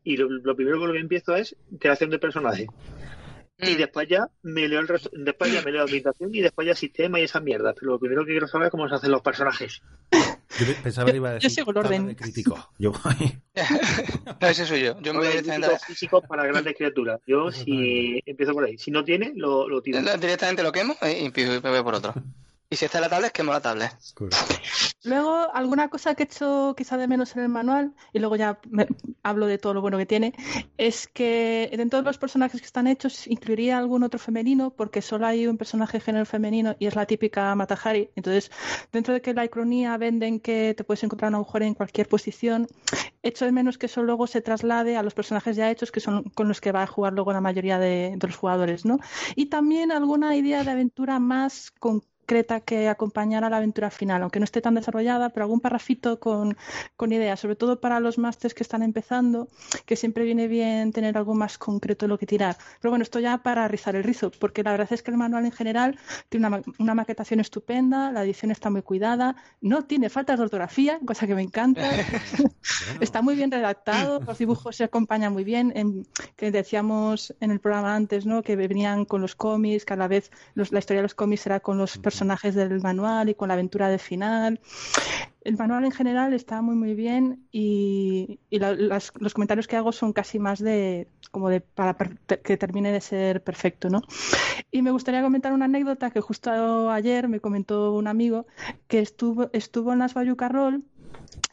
y 0.05 0.17
lo, 0.17 0.29
lo 0.29 0.55
primero 0.55 0.79
con 0.79 0.89
lo 0.89 0.95
que 0.95 1.01
empiezo 1.01 1.35
es 1.35 1.57
creación 1.79 2.11
de 2.11 2.19
personaje. 2.19 2.67
Y 3.63 3.75
después 3.75 4.09
ya 4.09 4.29
me 4.43 4.69
leo 4.69 4.81
el 4.81 4.89
resto, 4.89 5.11
después 5.13 5.53
ya 5.53 5.63
me 5.63 5.71
leo 5.73 5.83
ambientación 5.83 6.35
y 6.35 6.41
después 6.41 6.67
ya 6.67 6.75
sistema 6.75 7.21
y 7.21 7.25
esa 7.25 7.41
mierda. 7.41 7.75
Pero 7.75 7.93
lo 7.93 7.99
primero 7.99 8.25
que 8.25 8.33
quiero 8.33 8.49
saber 8.49 8.67
es 8.67 8.71
cómo 8.71 8.89
se 8.89 8.95
hacen 8.95 9.11
los 9.11 9.23
personajes. 9.23 9.83
Yo 10.59 10.67
pensaba 10.83 11.11
que 11.11 11.17
iba 11.17 11.29
a 11.29 11.33
Yo 11.33 11.35
decir 11.37 11.51
sigo 11.51 11.71
el 11.71 11.77
orden. 11.79 12.07
de 12.09 12.17
crítico. 12.17 12.73
Yo, 12.79 12.93
No, 14.41 14.49
ese 14.49 14.67
soy 14.67 14.83
yo. 14.83 15.01
Yo 15.01 15.13
me 15.13 15.21
voy 15.21 15.29
Hay 15.29 15.41
directamente 15.43 15.79
físicos 15.87 16.25
para 16.29 16.45
grandes 16.47 16.75
criaturas. 16.77 17.21
Yo 17.27 17.51
si 17.53 18.21
empiezo 18.27 18.53
por 18.53 18.65
ahí. 18.65 18.77
Si 18.79 18.91
no 18.91 19.05
tiene, 19.05 19.33
lo, 19.37 19.69
lo 19.69 19.81
tiro. 19.83 19.99
a- 19.99 20.17
directamente 20.17 20.63
lo 20.63 20.73
quemo 20.73 20.97
eh, 21.03 21.31
y 21.35 21.41
me 21.41 21.59
voy 21.61 21.83
por 21.83 21.95
otro. 21.95 22.15
Y 22.73 22.77
si 22.77 22.85
está 22.85 22.99
en 22.99 23.03
la 23.03 23.09
tablet, 23.09 23.33
quemo 23.33 23.53
la 23.53 23.61
tablet. 23.61 23.91
Luego, 25.03 25.53
alguna 25.55 25.89
cosa 25.89 26.15
que 26.15 26.23
he 26.23 26.27
hecho 26.27 26.75
quizá 26.77 26.97
de 26.97 27.09
menos 27.09 27.35
en 27.35 27.43
el 27.43 27.49
manual, 27.49 27.95
y 28.13 28.19
luego 28.21 28.37
ya 28.37 28.61
me- 28.69 28.87
hablo 29.25 29.47
de 29.47 29.59
todo 29.59 29.75
lo 29.75 29.81
bueno 29.81 29.99
que 29.99 30.07
tiene, 30.07 30.35
es 30.77 31.09
que 31.09 31.69
dentro 31.77 31.99
de 31.99 32.05
los 32.05 32.19
personajes 32.19 32.61
que 32.61 32.67
están 32.67 32.87
hechos 32.87 33.27
incluiría 33.27 33.79
algún 33.79 34.05
otro 34.05 34.21
femenino, 34.21 34.71
porque 34.71 35.03
solo 35.03 35.27
hay 35.27 35.47
un 35.49 35.57
personaje 35.59 35.99
de 35.99 36.05
género 36.05 36.27
femenino 36.27 36.77
y 36.79 36.87
es 36.87 36.95
la 36.95 37.07
típica 37.07 37.53
Matahari. 37.57 38.11
Entonces, 38.15 38.53
dentro 38.93 39.15
de 39.15 39.21
que 39.21 39.35
la 39.35 39.45
icronía 39.45 39.97
venden 39.97 40.39
que 40.39 40.75
te 40.77 40.85
puedes 40.85 41.03
encontrar 41.03 41.31
una 41.31 41.39
mujer 41.39 41.63
en 41.65 41.75
cualquier 41.75 42.09
posición, 42.09 42.69
echo 43.23 43.47
de 43.47 43.53
menos 43.53 43.79
que 43.79 43.87
eso 43.87 44.03
luego 44.03 44.27
se 44.27 44.43
traslade 44.43 44.97
a 44.97 45.03
los 45.03 45.15
personajes 45.15 45.57
ya 45.57 45.71
hechos, 45.71 45.91
que 45.91 46.01
son 46.01 46.25
con 46.35 46.47
los 46.47 46.61
que 46.61 46.73
va 46.73 46.83
a 46.83 46.87
jugar 46.87 47.15
luego 47.15 47.33
la 47.33 47.41
mayoría 47.41 47.79
de, 47.79 48.15
de 48.17 48.27
los 48.27 48.37
jugadores, 48.37 48.85
¿no? 48.85 48.99
Y 49.35 49.47
también 49.47 49.91
alguna 49.93 50.37
idea 50.37 50.63
de 50.63 50.71
aventura 50.71 51.19
más 51.19 51.73
concreta 52.31 52.61
que 52.61 52.89
acompañara 52.89 53.51
la 53.51 53.57
aventura 53.57 53.91
final, 53.91 54.23
aunque 54.23 54.39
no 54.39 54.45
esté 54.45 54.61
tan 54.61 54.77
desarrollada, 54.77 55.31
pero 55.31 55.43
algún 55.47 55.59
parrafito 55.61 56.21
con, 56.21 56.57
con 56.97 57.13
ideas, 57.13 57.41
sobre 57.41 57.57
todo 57.57 57.81
para 57.81 57.99
los 57.99 58.19
másters 58.19 58.55
que 58.55 58.63
están 58.63 58.85
empezando, 58.85 59.49
que 59.85 59.97
siempre 59.97 60.23
viene 60.23 60.47
bien 60.47 60.93
tener 60.93 61.19
algo 61.19 61.35
más 61.35 61.59
concreto 61.59 62.05
de 62.07 62.09
lo 62.11 62.19
que 62.19 62.27
tirar. 62.27 62.57
Pero 62.81 62.93
bueno, 62.93 63.03
esto 63.03 63.19
ya 63.19 63.39
para 63.39 63.67
rizar 63.67 63.97
el 63.97 64.05
rizo, 64.05 64.31
porque 64.39 64.63
la 64.63 64.71
verdad 64.71 64.93
es 64.93 65.03
que 65.03 65.11
el 65.11 65.17
manual 65.17 65.45
en 65.45 65.51
general 65.51 65.99
tiene 66.29 66.47
una, 66.47 66.63
una 66.79 66.95
maquetación 66.95 67.41
estupenda, 67.41 68.13
la 68.13 68.23
edición 68.23 68.53
está 68.53 68.71
muy 68.71 68.83
cuidada, 68.83 69.35
no 69.61 69.83
tiene 69.83 70.09
faltas 70.09 70.39
de 70.39 70.45
ortografía, 70.45 71.01
cosa 71.05 71.27
que 71.27 71.35
me 71.35 71.43
encanta. 71.43 71.83
Está 73.01 73.23
muy 73.23 73.35
bien 73.35 73.51
redactado, 73.51 74.21
los 74.21 74.39
dibujos 74.39 74.77
se 74.77 74.85
acompañan 74.85 75.33
muy 75.33 75.43
bien, 75.43 75.73
en- 75.75 76.07
que 76.37 76.53
decíamos 76.53 77.35
en 77.41 77.51
el 77.51 77.59
programa 77.59 77.97
antes, 77.97 78.25
¿no? 78.25 78.43
Que 78.45 78.55
venían 78.55 79.05
con 79.05 79.21
los 79.21 79.35
cómics, 79.35 79.85
cada 79.85 80.07
vez 80.07 80.31
los- 80.55 80.71
la 80.71 80.79
historia 80.79 80.99
de 81.01 81.05
los 81.05 81.15
cómics 81.15 81.47
era 81.47 81.59
con 81.59 81.77
los 81.77 81.99
personajes 81.99 82.20
del 82.29 82.81
manual 82.81 83.29
y 83.29 83.35
con 83.35 83.49
la 83.49 83.55
aventura 83.55 83.89
del 83.89 83.99
final. 83.99 84.61
El 85.43 85.57
manual 85.57 85.85
en 85.85 85.93
general 85.93 86.35
está 86.35 86.63
muy 86.63 86.77
muy 86.77 86.95
bien 86.95 87.47
y, 87.51 88.41
y 88.51 88.59
los 88.59 89.35
comentarios 89.35 89.67
que 89.67 89.77
hago 89.77 89.93
son 89.93 90.13
casi 90.13 90.39
más 90.39 90.59
de 90.61 91.09
como 91.31 91.49
de 91.49 91.61
para 91.61 91.97
per- 91.97 92.19
que 92.43 92.57
termine 92.57 92.93
de 92.93 93.01
ser 93.01 93.43
perfecto, 93.43 93.89
¿no? 93.89 94.03
Y 94.71 94.83
me 94.83 94.91
gustaría 94.91 95.23
comentar 95.23 95.53
una 95.53 95.67
anécdota 95.67 96.11
que 96.11 96.21
justo 96.21 96.91
ayer 96.91 97.29
me 97.29 97.41
comentó 97.41 97.95
un 97.95 98.07
amigo 98.07 98.47
que 98.89 99.01
estuvo 99.01 99.51
estuvo 99.53 99.93
en 99.93 100.01
las 100.01 100.15
Bayuca 100.15 100.49
Roll 100.49 100.85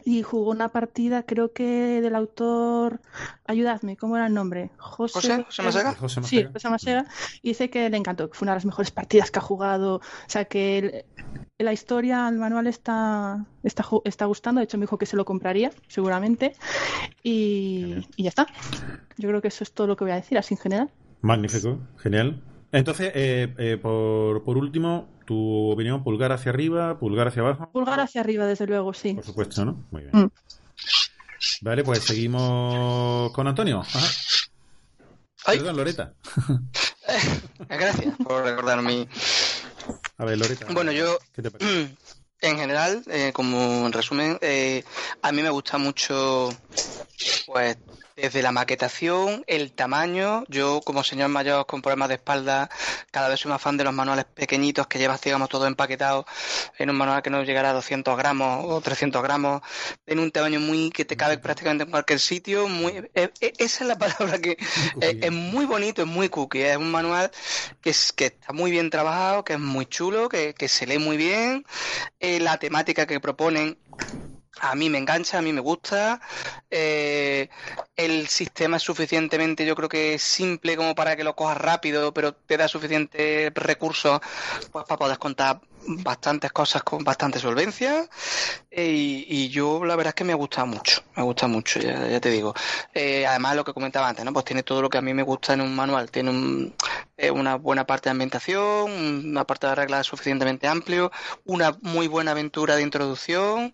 y 0.05 0.23
jugó 0.23 0.51
una 0.51 0.69
partida, 0.69 1.23
creo 1.23 1.51
que 1.51 1.99
del 2.01 2.15
autor, 2.15 3.01
ayudadme, 3.45 3.97
¿cómo 3.97 4.15
era 4.15 4.27
el 4.27 4.33
nombre? 4.33 4.69
José, 4.77 5.13
José, 5.19 5.43
José 5.43 5.63
Masega. 5.63 5.95
José 5.95 6.23
Sí. 6.23 6.45
José 6.53 6.69
Masega. 6.69 7.05
Y 7.41 7.49
dice 7.49 7.69
que 7.69 7.89
le 7.89 7.97
encantó, 7.97 8.29
que 8.29 8.37
fue 8.37 8.45
una 8.45 8.53
de 8.53 8.57
las 8.57 8.65
mejores 8.65 8.91
partidas 8.91 9.31
que 9.31 9.39
ha 9.39 9.41
jugado. 9.41 9.95
O 9.95 10.01
sea, 10.27 10.45
que 10.45 10.77
el- 10.77 11.05
la 11.65 11.73
historia, 11.73 12.29
el 12.29 12.37
manual 12.37 12.67
está, 12.67 13.45
está, 13.63 13.83
ju- 13.83 14.01
está 14.05 14.25
gustando. 14.25 14.59
De 14.59 14.65
hecho, 14.65 14.77
me 14.77 14.83
dijo 14.83 14.97
que 14.97 15.05
se 15.05 15.17
lo 15.17 15.25
compraría, 15.25 15.71
seguramente. 15.89 16.53
Y, 17.23 18.07
y 18.15 18.23
ya 18.23 18.29
está. 18.29 18.47
Yo 19.17 19.27
creo 19.29 19.41
que 19.41 19.49
eso 19.49 19.63
es 19.63 19.73
todo 19.73 19.87
lo 19.87 19.95
que 19.97 20.03
voy 20.05 20.11
a 20.11 20.15
decir, 20.17 20.37
así 20.37 20.53
en 20.53 20.59
general. 20.59 20.89
Magnífico, 21.21 21.79
genial. 21.97 22.41
Entonces, 22.71 23.11
eh, 23.15 23.53
eh, 23.57 23.77
por, 23.81 24.43
por 24.43 24.57
último, 24.57 25.07
tu 25.27 25.69
opinión, 25.71 26.03
pulgar 26.03 26.31
hacia 26.31 26.51
arriba, 26.51 26.97
pulgar 26.97 27.27
hacia 27.27 27.41
abajo. 27.43 27.69
Pulgar 27.71 27.99
hacia 27.99 28.21
arriba, 28.21 28.45
desde 28.47 28.65
luego, 28.65 28.93
sí. 28.93 29.13
Por 29.13 29.25
supuesto, 29.25 29.63
¿no? 29.65 29.85
Muy 29.91 30.01
bien. 30.03 30.11
Mm. 30.15 30.29
Vale, 31.61 31.83
pues 31.83 32.03
seguimos 32.05 33.31
con 33.33 33.47
Antonio. 33.47 33.81
Ajá. 33.81 33.99
Ay. 35.45 35.57
Perdón, 35.59 35.77
Loreta. 35.77 36.13
Gracias 37.69 38.15
por 38.23 38.43
recordar 38.43 38.81
mi. 38.81 39.07
A 40.17 40.25
ver, 40.25 40.37
Loreta. 40.37 40.65
Bueno, 40.73 40.91
yo- 40.91 41.17
¿Qué 41.33 41.41
te 41.41 41.51
parece? 41.51 41.95
En 42.39 42.57
general, 42.57 43.03
eh, 43.07 43.31
como 43.33 43.85
en 43.87 43.91
resumen, 43.93 44.37
eh, 44.41 44.83
a 45.21 45.31
mí 45.31 45.41
me 45.41 45.49
gusta 45.49 45.77
mucho, 45.77 46.49
pues, 47.47 47.77
desde 48.17 48.41
la 48.41 48.51
maquetación, 48.51 49.43
el 49.47 49.71
tamaño. 49.71 50.43
Yo, 50.47 50.81
como 50.81 51.03
señor 51.03 51.29
mayor 51.29 51.67
con 51.67 51.83
problemas 51.83 52.09
de 52.09 52.15
espalda, 52.15 52.69
cada 53.11 53.29
vez 53.29 53.39
soy 53.39 53.51
más 53.51 53.61
fan 53.61 53.77
de 53.77 53.83
los 53.83 53.93
manuales 53.93 54.25
pequeñitos 54.25 54.87
que 54.87 54.97
llevas, 54.97 55.21
digamos, 55.21 55.49
todo 55.49 55.67
empaquetado 55.67 56.25
en 56.79 56.89
un 56.89 56.97
manual 56.97 57.21
que 57.21 57.29
no 57.29 57.43
llegará 57.43 57.69
a 57.69 57.73
200 57.73 58.17
gramos 58.17 58.65
o 58.67 58.81
300 58.81 59.21
gramos, 59.21 59.61
en 60.07 60.19
un 60.19 60.31
tamaño 60.31 60.59
muy 60.59 60.89
que 60.89 61.05
te 61.05 61.15
cabe 61.15 61.37
prácticamente 61.37 61.83
en 61.83 61.91
cualquier 61.91 62.19
sitio. 62.19 62.67
Muy, 62.67 62.91
eh, 63.13 63.29
eh, 63.39 63.53
esa 63.57 63.83
es 63.83 63.87
la 63.87 63.97
palabra 63.99 64.39
que 64.39 64.57
eh, 64.99 65.19
es 65.21 65.31
muy 65.31 65.65
bonito, 65.65 66.01
es 66.01 66.07
muy 66.07 66.29
cookie. 66.29 66.63
Es 66.63 66.77
un 66.77 66.89
manual 66.89 67.29
que, 67.81 67.91
es, 67.91 68.11
que 68.13 68.25
está 68.25 68.51
muy 68.51 68.71
bien 68.71 68.89
trabajado, 68.89 69.45
que 69.45 69.53
es 69.53 69.59
muy 69.59 69.85
chulo, 69.85 70.27
que, 70.27 70.55
que 70.55 70.67
se 70.67 70.87
lee 70.87 70.97
muy 70.97 71.17
bien. 71.17 71.65
Eh, 72.19 72.39
la 72.39 72.57
temática 72.57 73.05
que 73.05 73.19
proponen 73.19 73.77
a 74.61 74.75
mí 74.75 74.89
me 74.89 74.97
engancha, 74.97 75.37
a 75.37 75.41
mí 75.41 75.53
me 75.53 75.61
gusta. 75.61 76.21
Eh, 76.69 77.49
el 77.95 78.27
sistema 78.27 78.77
es 78.77 78.83
suficientemente, 78.83 79.65
yo 79.65 79.75
creo 79.75 79.89
que 79.89 80.19
simple 80.19 80.75
como 80.77 80.95
para 80.95 81.15
que 81.15 81.23
lo 81.23 81.35
cojas 81.35 81.57
rápido, 81.57 82.13
pero 82.13 82.33
te 82.33 82.57
da 82.57 82.67
suficientes 82.67 83.53
recursos 83.53 84.19
pues, 84.71 84.85
para 84.85 84.99
poder 84.99 85.17
contar 85.17 85.61
bastantes 85.85 86.51
cosas 86.51 86.83
con 86.83 87.03
bastante 87.03 87.39
solvencia. 87.39 88.07
Eh, 88.71 88.91
y, 88.91 89.25
y 89.27 89.49
yo 89.49 89.83
la 89.85 89.95
verdad 89.95 90.09
es 90.09 90.15
que 90.15 90.23
me 90.23 90.33
gusta 90.33 90.65
mucho, 90.65 91.01
me 91.15 91.23
gusta 91.23 91.47
mucho, 91.47 91.79
ya, 91.79 92.07
ya 92.07 92.19
te 92.19 92.29
digo. 92.29 92.53
Eh, 92.93 93.25
además 93.25 93.55
lo 93.55 93.63
que 93.63 93.73
comentaba 93.73 94.09
antes, 94.09 94.25
¿no? 94.25 94.33
Pues 94.33 94.45
tiene 94.45 94.63
todo 94.63 94.81
lo 94.81 94.89
que 94.89 94.97
a 94.97 95.01
mí 95.01 95.13
me 95.13 95.23
gusta 95.23 95.53
en 95.53 95.61
un 95.61 95.75
manual. 95.75 96.11
Tiene 96.11 96.29
un, 96.29 96.75
eh, 97.17 97.31
una 97.31 97.55
buena 97.55 97.85
parte 97.85 98.09
de 98.09 98.11
ambientación, 98.11 98.91
una 98.91 99.45
parte 99.45 99.67
de 99.67 99.75
reglas 99.75 100.07
suficientemente 100.07 100.67
amplio, 100.67 101.11
una 101.45 101.77
muy 101.81 102.07
buena 102.07 102.31
aventura 102.31 102.75
de 102.75 102.81
introducción. 102.81 103.73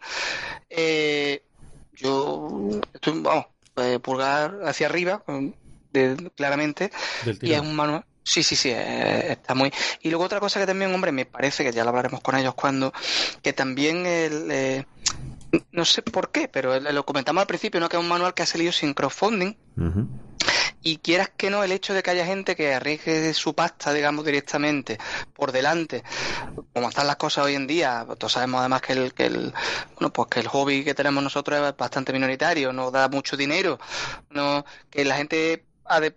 Eh, 0.69 1.43
yo 1.95 2.81
estoy, 2.93 3.19
vamos, 3.21 3.45
eh, 3.77 3.99
pulgar 3.99 4.59
hacia 4.65 4.87
arriba, 4.87 5.23
de, 5.91 6.31
claramente, 6.35 6.91
y 7.41 7.53
es 7.53 7.61
un 7.61 7.75
manual. 7.75 8.05
Sí, 8.23 8.41
sí, 8.41 8.55
sí, 8.55 8.71
está 8.71 9.53
muy. 9.53 9.71
Y 10.01 10.09
luego 10.09 10.23
otra 10.23 10.39
cosa 10.39 10.59
que 10.59 10.65
también, 10.65 10.93
hombre, 10.93 11.11
me 11.11 11.25
parece 11.25 11.63
que 11.63 11.73
ya 11.73 11.83
lo 11.83 11.89
hablaremos 11.89 12.21
con 12.21 12.35
ellos 12.35 12.53
cuando, 12.53 12.93
que 13.41 13.51
también 13.51 14.05
el, 14.05 14.85
no 15.71 15.85
sé 15.85 16.01
por 16.01 16.31
qué, 16.31 16.47
pero 16.47 16.79
lo 16.79 17.05
comentamos 17.05 17.41
al 17.41 17.47
principio, 17.47 17.79
¿no? 17.79 17.89
Que 17.89 17.97
es 17.97 18.01
un 18.01 18.09
manual 18.09 18.33
que 18.33 18.43
ha 18.43 18.45
salido 18.45 18.71
sin 18.71 18.93
crowdfunding. 18.93 19.55
Y 20.85 20.97
quieras 20.97 21.31
que 21.35 21.49
no, 21.49 21.63
el 21.63 21.71
hecho 21.71 21.93
de 21.93 22.03
que 22.03 22.11
haya 22.11 22.25
gente 22.25 22.57
que 22.57 22.73
arriesgue 22.73 23.33
su 23.33 23.55
pasta, 23.55 23.93
digamos, 23.93 24.25
directamente 24.25 24.97
por 25.33 25.53
delante, 25.53 26.03
como 26.73 26.89
están 26.89 27.07
las 27.07 27.15
cosas 27.15 27.45
hoy 27.45 27.55
en 27.55 27.67
día, 27.67 28.05
todos 28.17 28.33
sabemos 28.33 28.59
además 28.59 28.81
que 28.81 28.93
el, 28.93 29.13
que 29.13 29.27
el, 29.27 29.53
bueno, 29.93 30.11
pues 30.11 30.27
que 30.29 30.41
el 30.41 30.47
hobby 30.49 30.83
que 30.83 30.93
tenemos 30.93 31.23
nosotros 31.23 31.57
es 31.57 31.77
bastante 31.77 32.11
minoritario, 32.11 32.73
no 32.73 32.91
da 32.91 33.07
mucho 33.07 33.37
dinero, 33.37 33.79
no, 34.29 34.65
que 34.89 35.05
la 35.05 35.15
gente 35.15 35.63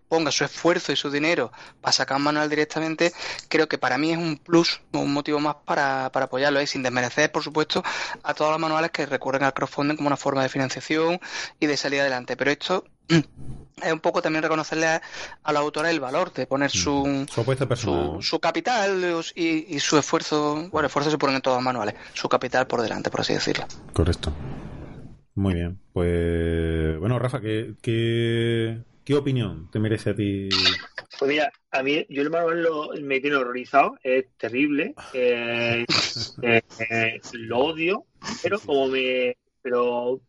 ponga 0.09 0.31
su 0.31 0.45
esfuerzo 0.45 0.93
y 0.93 0.97
su 0.97 1.11
dinero 1.11 1.53
para 1.81 1.93
sacar 1.93 2.17
un 2.17 2.25
manual 2.25 2.49
directamente, 2.49 3.13
creo 3.49 3.69
que 3.69 3.79
para 3.79 3.99
mí 3.99 4.13
es 4.13 4.19
un 4.19 4.39
plus, 4.39 4.81
un 4.93 5.13
motivo 5.13 5.41
más 5.41 5.57
para, 5.65 6.11
para 6.13 6.27
apoyarlo, 6.27 6.61
y 6.61 6.67
sin 6.67 6.83
desmerecer, 6.83 7.33
por 7.33 7.43
supuesto, 7.43 7.83
a 8.23 8.35
todos 8.35 8.51
los 8.51 8.61
manuales 8.61 8.91
que 8.91 9.07
recurren 9.07 9.45
al 9.45 9.55
crowdfunding 9.55 9.97
como 9.97 10.09
una 10.09 10.17
forma 10.17 10.43
de 10.43 10.49
financiación 10.49 11.21
y 11.61 11.67
de 11.67 11.77
salir 11.77 12.01
adelante. 12.01 12.37
Pero 12.37 12.51
esto 12.51 12.85
es 13.09 13.93
un 13.93 14.01
poco 14.01 14.23
también 14.23 14.43
reconocerle 14.43 14.87
a, 14.87 15.53
la 15.53 15.59
autora 15.59 15.91
el 15.91 16.01
valor 16.01 16.33
de 16.33 16.47
poner 16.47 16.71
su, 16.71 17.27
su, 17.29 18.19
su, 18.21 18.41
capital 18.41 19.23
y, 19.35 19.81
su 19.81 19.99
esfuerzo, 19.99 20.69
bueno, 20.71 20.87
esfuerzo 20.87 21.11
se 21.11 21.19
ponen 21.19 21.37
en 21.37 21.43
todos 21.43 21.59
los 21.59 21.65
manuales, 21.65 21.95
su 22.15 22.29
capital 22.29 22.67
por 22.67 22.83
delante, 22.83 23.11
por 23.11 23.21
así 23.21 23.35
decirlo. 23.35 23.67
Correcto. 23.93 24.33
Muy 25.35 25.53
bien. 25.53 25.79
Pues, 25.93 26.99
bueno, 26.99 27.19
Rafa, 27.19 27.41
¿qué, 27.41 27.75
qué, 27.83 28.83
¿Qué 29.07 29.15
opinión 29.15 29.71
te 29.71 29.79
merece 29.79 30.11
a 30.11 30.17
ti? 30.17 30.49
Pues 31.17 31.31
mira, 31.31 31.53
a 31.71 31.83
mí, 31.85 32.05
yo 32.09 32.23
el 32.23 32.31
manual 32.31 32.61
lo, 32.61 32.91
me 33.01 33.21
tiene 33.21 33.37
horrorizado, 33.37 33.97
es 34.03 34.25
terrible, 34.37 34.97
eh, 35.13 35.85
eh, 36.43 37.21
lo 37.35 37.59
odio, 37.61 38.05
pero 38.43 38.59
como 38.59 38.89
me, 38.89 39.37
pero 39.63 40.21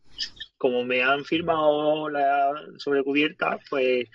como 0.58 0.84
me 0.84 1.02
han 1.02 1.24
firmado 1.24 2.08
la 2.08 2.52
sobrecubierta, 2.76 3.58
pues 3.68 4.06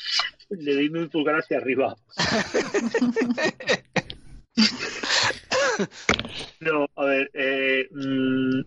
le 0.50 0.76
doy 0.76 0.90
mi 0.90 1.08
pulgar 1.08 1.40
hacia 1.40 1.58
arriba. 1.58 1.98
no, 6.62 6.88
a 6.96 7.04
ver, 7.04 7.30
eh, 7.34 7.90
mm, 7.92 8.62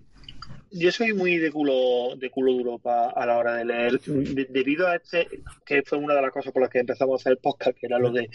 yo 0.78 0.92
soy 0.92 1.12
muy 1.12 1.38
de 1.38 1.50
culo, 1.50 2.16
de 2.16 2.30
culo 2.30 2.52
duro 2.52 2.80
a 2.84 3.26
la 3.26 3.38
hora 3.38 3.54
de 3.56 3.64
leer, 3.64 4.00
debido 4.00 4.86
a 4.86 4.96
este, 4.96 5.28
que 5.64 5.82
fue 5.82 5.98
una 5.98 6.14
de 6.14 6.22
las 6.22 6.30
cosas 6.32 6.52
por 6.52 6.62
las 6.62 6.70
que 6.70 6.80
empezamos 6.80 7.14
a 7.14 7.22
hacer 7.22 7.32
el 7.32 7.38
podcast, 7.38 7.76
que 7.78 7.86
era 7.86 7.98
lo 7.98 8.10
de 8.10 8.28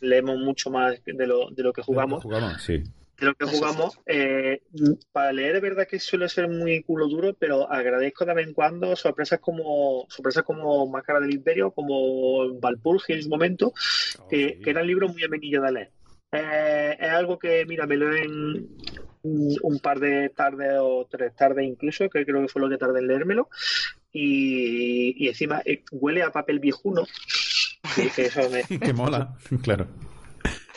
leemos 0.00 0.38
mucho 0.38 0.70
más 0.70 1.02
de 1.04 1.26
lo, 1.26 1.50
de 1.50 1.62
lo 1.62 1.72
que 1.72 1.82
jugamos. 1.82 2.24
sí. 2.60 2.82
De 3.18 3.26
lo 3.26 3.34
que 3.34 3.46
jugamos, 3.46 3.98
eh, 4.06 4.62
para 5.10 5.32
leer 5.32 5.56
es 5.56 5.62
verdad 5.62 5.88
que 5.88 5.98
suele 5.98 6.28
ser 6.28 6.48
muy 6.48 6.84
culo 6.84 7.08
duro, 7.08 7.34
pero 7.36 7.68
agradezco 7.68 8.24
de 8.24 8.32
vez 8.32 8.46
en 8.46 8.54
cuando 8.54 8.94
sorpresas 8.94 9.40
como 9.40 10.06
sorpresas 10.08 10.44
como 10.44 10.86
Máscara 10.86 11.18
del 11.18 11.34
Imperio, 11.34 11.72
como 11.72 12.60
Valpurgi 12.60 13.14
en 13.14 13.24
su 13.24 13.28
momento, 13.28 13.72
que, 14.30 14.60
que 14.60 14.70
eran 14.70 14.86
libros 14.86 15.12
muy 15.12 15.24
amenillos 15.24 15.64
de 15.64 15.72
leer. 15.72 15.90
Eh, 16.30 16.96
es 17.00 17.10
algo 17.10 17.40
que, 17.40 17.64
mira, 17.66 17.86
me 17.86 17.96
lo 17.96 18.14
en 18.14 18.68
un 19.22 19.78
par 19.80 20.00
de 20.00 20.28
tardes 20.30 20.74
o 20.80 21.06
tres 21.10 21.34
tardes 21.34 21.66
incluso, 21.66 22.08
que 22.08 22.24
creo 22.24 22.42
que 22.42 22.48
fue 22.48 22.62
lo 22.62 22.68
que 22.68 22.78
tardé 22.78 23.00
en 23.00 23.08
leérmelo. 23.08 23.48
Y, 24.12 25.14
y 25.22 25.28
encima 25.28 25.62
eh, 25.64 25.82
huele 25.90 26.22
a 26.22 26.32
papel 26.32 26.58
viejuno. 26.58 27.06
Que, 27.94 28.26
eso 28.26 28.40
me... 28.50 28.92
mola, 28.92 29.36
claro. 29.62 29.86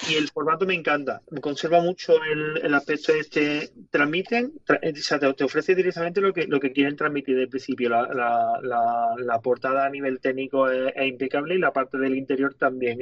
Y 0.10 0.16
el 0.16 0.30
formato 0.30 0.66
me 0.66 0.74
encanta. 0.74 1.22
Conserva 1.42 1.80
mucho 1.82 2.14
el, 2.24 2.58
el 2.64 2.74
aspecto 2.74 3.14
este. 3.14 3.72
Transmiten, 3.92 4.54
eh, 4.82 4.94
o 4.94 4.96
sea, 4.96 5.20
te, 5.20 5.44
ofrece 5.44 5.76
directamente 5.76 6.22
lo 6.22 6.34
que, 6.34 6.48
lo 6.48 6.60
que 6.60 6.72
quieren 6.72 6.96
transmitir 6.96 7.36
desde 7.36 7.44
el 7.44 7.50
principio. 7.50 7.90
La, 7.90 8.08
la, 8.62 9.16
la, 9.18 9.40
portada 9.42 9.86
a 9.86 9.90
nivel 9.90 10.20
técnico 10.20 10.70
es, 10.70 10.92
impecable 11.06 11.56
y 11.56 11.60
la 11.60 11.72
parte 11.72 11.98
del 12.00 12.18
interior 12.18 12.56
también. 12.56 13.00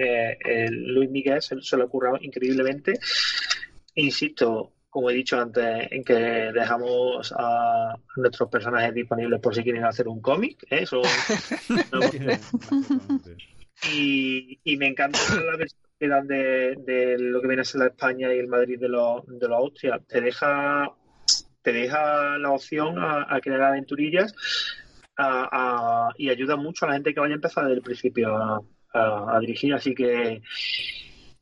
Luis 0.72 1.10
Miguel 1.10 1.42
se, 1.42 1.62
se 1.62 1.78
lo 1.78 1.86
ha 1.86 1.90
currado 1.90 2.18
increíblemente. 2.22 3.00
Insisto, 3.96 4.74
como 4.90 5.10
he 5.10 5.14
dicho 5.14 5.40
antes, 5.40 5.88
en 5.92 6.04
que 6.04 6.14
dejamos 6.14 7.34
a 7.38 7.96
nuestros 8.16 8.50
personajes 8.50 8.94
disponibles 8.94 9.40
por 9.40 9.54
si 9.54 9.64
quieren 9.64 9.86
hacer 9.86 10.08
un 10.08 10.22
cómic. 10.22 10.64
¿eh? 10.70 10.80
Eso, 10.82 11.02
y, 13.94 14.60
y, 14.64 14.78
me 14.78 14.88
encanta 14.88 15.20
la 15.36 15.58
versión 15.58 15.82
que 16.00 16.08
dan 16.08 16.28
de, 16.28 17.18
lo 17.20 17.42
que 17.42 17.48
viene 17.48 17.62
a 17.62 17.66
ser 17.66 17.82
la 17.82 17.88
España 17.88 18.34
y 18.34 18.40
el 18.40 18.48
Madrid 18.48 18.80
de 18.80 18.90
los 18.90 19.26
de 19.28 19.48
los 19.48 19.58
Austria. 19.58 20.00
Te 20.08 20.22
deja, 20.22 20.92
te 21.62 21.72
deja 21.72 22.38
la 22.40 22.52
opción 22.52 22.96
a, 22.98 23.40
crear 23.42 23.62
aventurillas 23.62 24.34
y 26.18 26.30
ayuda 26.30 26.56
mucho 26.56 26.86
a 26.86 26.88
la 26.88 26.94
gente 26.96 27.14
que 27.14 27.20
vaya 27.20 27.34
a 27.34 27.36
empezar 27.36 27.66
desde 27.66 27.78
el 27.78 27.84
principio 27.84 28.36
a, 28.36 28.62
a 28.94 29.40
dirigir. 29.40 29.74
Así 29.74 29.94
que, 29.94 30.42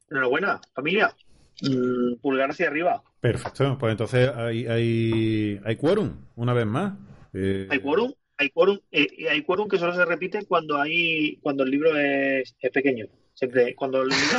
enhorabuena, 0.10 0.60
familia. 0.74 1.16
Mm, 1.62 2.16
pulgar 2.22 2.52
hacia 2.52 2.68
arriba. 2.68 3.02
Perfecto, 3.20 3.78
pues 3.80 3.92
entonces 3.92 4.30
hay, 4.36 4.68
hay, 4.68 5.60
hay 5.66 5.76
quórum, 5.76 6.12
una 6.36 6.54
vez 6.54 6.66
más. 6.66 6.94
Eh, 7.34 7.68
hay 7.70 7.80
quórum, 7.80 8.14
hay 8.38 8.50
quórum, 8.50 8.80
eh, 8.92 9.08
hay 9.30 9.42
quórum 9.42 9.68
que 9.68 9.80
solo 9.80 9.94
se 9.94 10.06
repite 10.06 10.46
cuando 10.46 10.80
hay 10.80 11.38
cuando 11.38 11.64
el 11.64 11.72
libro 11.72 11.96
es, 11.98 12.56
es 12.60 12.72
pequeño. 12.72 13.08
Siempre, 13.38 13.76
cuando 13.76 14.02
el 14.02 14.10
libro 14.10 14.38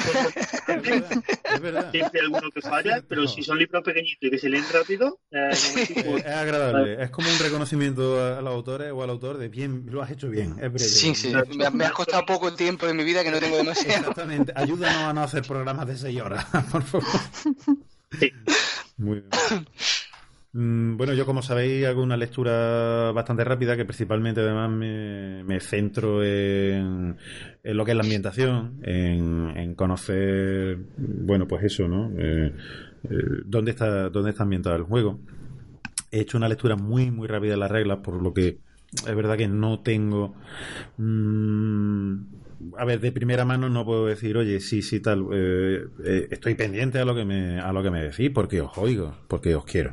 es 1.54 1.60
verdad, 1.60 1.90
siempre 1.92 2.20
hay 2.20 2.26
alguno 2.26 2.50
que 2.50 2.60
falla, 2.60 3.00
pero 3.08 3.28
si 3.28 3.44
son 3.44 3.56
libros 3.56 3.84
pequeñitos 3.84 4.18
y 4.22 4.30
que 4.30 4.38
se 4.38 4.48
leen 4.48 4.64
rápido, 4.72 5.20
eh, 5.30 5.50
es 5.52 6.26
agradable. 6.26 7.00
Es 7.04 7.10
como 7.10 7.30
un 7.30 7.38
reconocimiento 7.38 8.20
a, 8.20 8.42
los 8.42 8.52
autores 8.52 8.90
o 8.90 9.00
al 9.04 9.10
autor 9.10 9.38
de 9.38 9.48
bien, 9.48 9.84
lo 9.88 10.02
has 10.02 10.10
hecho 10.10 10.28
bien. 10.28 10.56
Es 10.60 10.72
breve. 10.72 10.80
Sí, 10.80 11.14
sí. 11.14 11.32
Me, 11.32 11.70
me, 11.70 11.84
ha 11.84 11.92
costado 11.92 12.26
poco 12.26 12.52
tiempo 12.56 12.88
de 12.88 12.94
mi 12.94 13.04
vida 13.04 13.22
que 13.22 13.30
no 13.30 13.38
tengo 13.38 13.56
demasiado. 13.58 14.00
Exactamente. 14.00 14.52
Ayúdanos 14.56 15.02
a 15.04 15.12
no 15.12 15.22
hacer 15.22 15.42
programas 15.44 15.86
de 15.86 15.96
6 15.96 16.20
horas, 16.20 16.44
por 16.72 16.82
favor. 16.82 17.06
Sí. 18.18 18.32
Muy 18.96 19.20
bien. 19.20 19.28
Mm, 20.52 20.96
bueno, 20.96 21.12
yo 21.12 21.26
como 21.26 21.42
sabéis 21.42 21.86
hago 21.86 22.02
una 22.02 22.16
lectura 22.16 23.12
bastante 23.12 23.44
rápida 23.44 23.76
que 23.76 23.84
principalmente 23.84 24.40
además 24.40 24.70
me, 24.70 25.60
centro 25.60 26.24
en, 26.24 27.16
lo 27.62 27.84
que 27.84 27.90
es 27.90 27.96
la 27.96 28.02
ambientación, 28.02 28.80
en, 28.82 29.74
conocer, 29.74 30.78
bueno, 30.96 31.46
pues 31.46 31.64
eso, 31.64 31.86
¿no? 31.86 32.10
Eh, 32.18 32.52
eh, 33.04 33.16
¿dónde, 33.44 33.72
está, 33.72 34.08
¿Dónde 34.08 34.30
está 34.30 34.44
ambientado 34.44 34.76
el 34.76 34.82
juego? 34.82 35.20
He 36.10 36.20
hecho 36.20 36.38
una 36.38 36.48
lectura 36.48 36.76
muy, 36.76 37.10
muy 37.10 37.28
rápida 37.28 37.52
de 37.52 37.58
las 37.58 37.70
reglas, 37.70 37.98
por 37.98 38.22
lo 38.22 38.32
que 38.32 38.58
es 38.92 39.14
verdad 39.14 39.36
que 39.36 39.48
no 39.48 39.80
tengo... 39.80 40.34
Mm, 40.96 42.16
a 42.76 42.84
ver, 42.84 43.00
de 43.00 43.12
primera 43.12 43.44
mano 43.44 43.68
no 43.68 43.84
puedo 43.84 44.06
decir, 44.06 44.36
oye, 44.36 44.60
sí, 44.60 44.82
sí, 44.82 45.00
tal, 45.00 45.26
eh, 45.32 45.86
eh, 46.04 46.28
estoy 46.30 46.54
pendiente 46.54 46.98
a 46.98 47.04
lo 47.04 47.14
que 47.14 47.24
me, 47.24 47.60
a 47.60 47.72
lo 47.72 47.82
que 47.82 47.90
me 47.90 48.02
decís, 48.02 48.30
porque 48.34 48.60
os 48.60 48.76
oigo, 48.78 49.14
porque 49.28 49.54
os 49.54 49.64
quiero. 49.64 49.92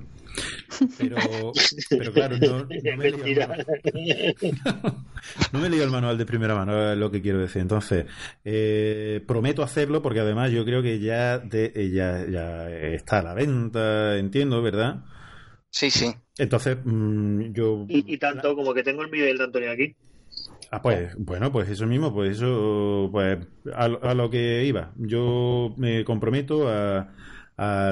Pero, 0.98 1.16
pero 1.90 2.14
claro, 2.14 2.38
no, 2.38 2.66
me 2.66 3.08
he 3.08 3.12
leído 3.12 3.48
no, 5.54 5.60
me 5.60 5.68
el 5.68 5.90
manual 5.90 6.18
de 6.18 6.26
primera 6.26 6.56
mano, 6.56 6.92
es 6.92 6.98
lo 6.98 7.12
que 7.12 7.22
quiero 7.22 7.40
decir. 7.40 7.62
Entonces, 7.62 8.06
eh, 8.44 9.24
prometo 9.26 9.64
hacerlo 9.64 10.02
porque 10.02 10.20
además 10.20 10.52
yo 10.52 10.66
creo 10.66 10.82
que 10.82 11.00
ya, 11.00 11.40
de, 11.40 11.92
ya, 11.94 12.26
ya 12.30 12.70
está 12.70 13.20
a 13.20 13.24
la 13.24 13.34
venta, 13.34 14.18
entiendo, 14.18 14.62
¿verdad? 14.62 15.04
Sí, 15.70 15.92
sí. 15.92 16.14
Entonces, 16.38 16.78
mm, 16.84 17.54
yo... 17.54 17.86
Y, 17.88 18.18
tanto 18.18 18.56
como 18.56 18.74
que 18.74 18.84
tengo 18.84 19.04
el 19.04 19.10
vídeo 19.10 19.26
de 19.26 19.44
Antonio 19.44 19.72
aquí. 19.72 19.96
Ah, 20.72 20.82
pues, 20.82 21.16
bueno, 21.18 21.52
pues 21.52 21.70
eso 21.70 21.86
mismo, 21.86 22.14
pues 22.14 22.38
eso, 22.38 23.10
pues 23.12 23.40
a, 23.74 23.88
lo 23.88 24.30
que 24.30 24.66
iba. 24.66 24.92
Yo 24.98 25.74
me 25.78 26.04
comprometo 26.04 26.68
a, 26.68 27.14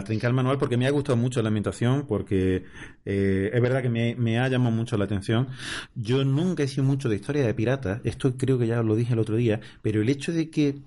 trincar 0.05 0.29
el 0.29 0.35
manual 0.35 0.57
porque 0.57 0.77
me 0.77 0.87
ha 0.87 0.91
gustado 0.91 1.17
mucho 1.17 1.41
la 1.41 1.47
ambientación, 1.47 2.05
porque 2.07 2.63
eh, 3.05 3.51
es 3.53 3.61
verdad 3.61 3.81
que 3.81 3.89
me, 3.89 4.15
me, 4.15 4.39
ha 4.39 4.47
llamado 4.47 4.75
mucho 4.75 4.97
la 4.97 5.05
atención. 5.05 5.47
Yo 5.95 6.23
nunca 6.25 6.63
he 6.63 6.67
sido 6.67 6.83
mucho 6.83 7.09
de 7.09 7.15
historia 7.15 7.45
de 7.45 7.53
piratas, 7.53 8.01
esto 8.03 8.35
creo 8.37 8.57
que 8.59 8.67
ya 8.67 8.81
lo 8.81 8.95
dije 8.95 9.13
el 9.13 9.19
otro 9.19 9.35
día, 9.35 9.59
pero 9.81 10.01
el 10.01 10.09
hecho 10.09 10.31
de 10.31 10.49
que 10.49 10.81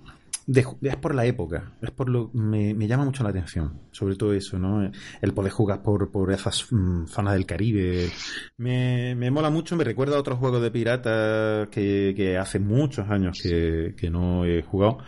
es 0.47 0.97
por 0.97 1.15
la 1.15 1.27
época, 1.27 1.73
es 1.83 1.91
por 1.91 2.09
lo 2.09 2.31
me, 2.33 2.73
me, 2.73 2.87
llama 2.87 3.05
mucho 3.05 3.25
la 3.25 3.31
atención, 3.31 3.81
sobre 3.91 4.15
todo 4.15 4.33
eso, 4.33 4.59
¿no? 4.59 4.91
El 5.21 5.33
poder 5.33 5.51
jugar 5.51 5.83
por, 5.83 6.11
por 6.11 6.33
esas 6.33 6.69
mm, 6.71 7.07
zonas 7.07 7.35
del 7.35 7.47
Caribe. 7.47 8.09
Me, 8.57 9.15
me 9.17 9.31
mola 9.31 9.51
mucho, 9.51 9.77
me 9.77 9.83
recuerda 9.83 10.17
a 10.17 10.21
otros 10.21 10.39
juegos 10.39 10.63
de 10.63 10.71
piratas 10.71 11.69
que, 11.69 12.15
que 12.17 12.37
hace 12.37 12.61
muchos 12.61 13.09
años 13.11 13.41
que, 13.43 13.95
que 13.97 14.09
no 14.09 14.45
he 14.45 14.63
jugado. 14.63 14.99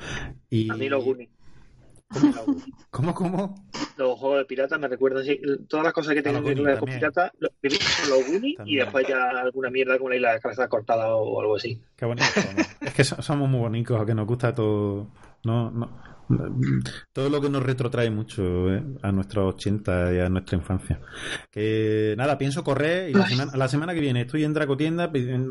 Y, 0.51 0.71
a 0.71 0.75
mí 0.75 0.89
los 0.89 1.05
¿Cómo, 2.91 3.15
cómo? 3.15 3.55
Los 3.97 4.19
juegos 4.19 4.39
de 4.39 4.45
pirata 4.47 4.78
me 4.78 4.89
recuerdan 4.89 5.23
así, 5.23 5.41
todas 5.69 5.85
las 5.85 5.93
cosas 5.93 6.15
que 6.15 6.23
tengan 6.23 6.43
que 6.43 6.55
ver 6.55 6.78
con 6.78 6.89
pirata, 6.89 7.33
los, 7.39 7.53
son 7.81 8.11
los 8.11 8.27
Goonies 8.27 8.59
y 8.65 8.77
después 8.77 9.07
ya 9.07 9.28
alguna 9.31 9.70
mierda 9.70 9.99
como 9.99 10.11
la 10.11 10.17
isla 10.17 10.33
de 10.33 10.41
cabeza 10.41 10.69
cortada 10.69 11.15
o, 11.15 11.41
algo 11.41 11.57
así. 11.57 11.83
Qué 11.97 12.07
bonito. 12.07 12.27
es 12.81 12.95
que 12.95 13.05
somos 13.05 13.49
muy 13.49 13.61
bonitos, 13.61 14.07
que 14.07 14.15
nos 14.15 14.27
gusta 14.27 14.55
todo. 14.55 15.09
No, 15.45 15.70
no, 15.70 15.91
todo 17.13 17.31
lo 17.31 17.41
que 17.41 17.49
nos 17.49 17.63
retrotrae 17.63 18.11
mucho 18.11 18.73
eh, 18.73 18.83
a 19.03 19.13
nuestros 19.13 19.55
80 19.55 20.15
y 20.15 20.19
a 20.19 20.29
nuestra 20.29 20.59
infancia. 20.59 21.01
Que 21.51 22.15
nada, 22.17 22.39
pienso 22.39 22.65
correr 22.65 23.11
y 23.11 23.15
la 23.15 23.29
semana, 23.29 23.53
la 23.57 23.69
semana 23.69 23.95
que 23.95 24.01
viene 24.01 24.23
estoy 24.23 24.45
en 24.45 24.55
Dracotienda. 24.55 25.11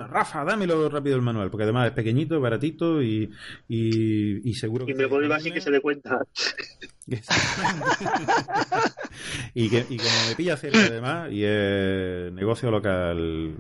Rafa, 0.10 0.44
dámelo 0.44 0.90
rápido 0.90 1.16
el 1.16 1.22
manual, 1.22 1.50
porque 1.50 1.64
además 1.64 1.88
es 1.88 1.94
pequeñito, 1.94 2.40
baratito 2.40 3.02
y, 3.02 3.32
y, 3.68 4.54
seguro 4.54 4.86
que. 4.86 4.94
Y 4.94 4.96
me 4.96 5.08
puedo 5.08 5.34
así 5.34 5.52
que 5.52 5.62
se 5.62 5.72
dé 5.72 5.82
cuenta. 5.82 6.26
y, 9.54 9.70
que, 9.70 9.86
y 9.90 9.98
como 9.98 10.10
me 10.30 10.36
pilla 10.36 10.58
cerca 10.58 10.80
además, 10.80 11.32
y 11.32 11.44
es 11.44 12.32
negocio 12.34 12.72
local. 12.72 13.56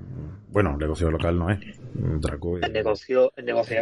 Bueno, 0.49 0.77
negocio 0.77 1.11
local 1.11 1.37
no 1.37 1.49
es. 1.49 1.59
Draco. 1.93 2.57
El 2.57 2.71
negocio, 2.71 3.31
el 3.35 3.45
negocio, 3.45 3.77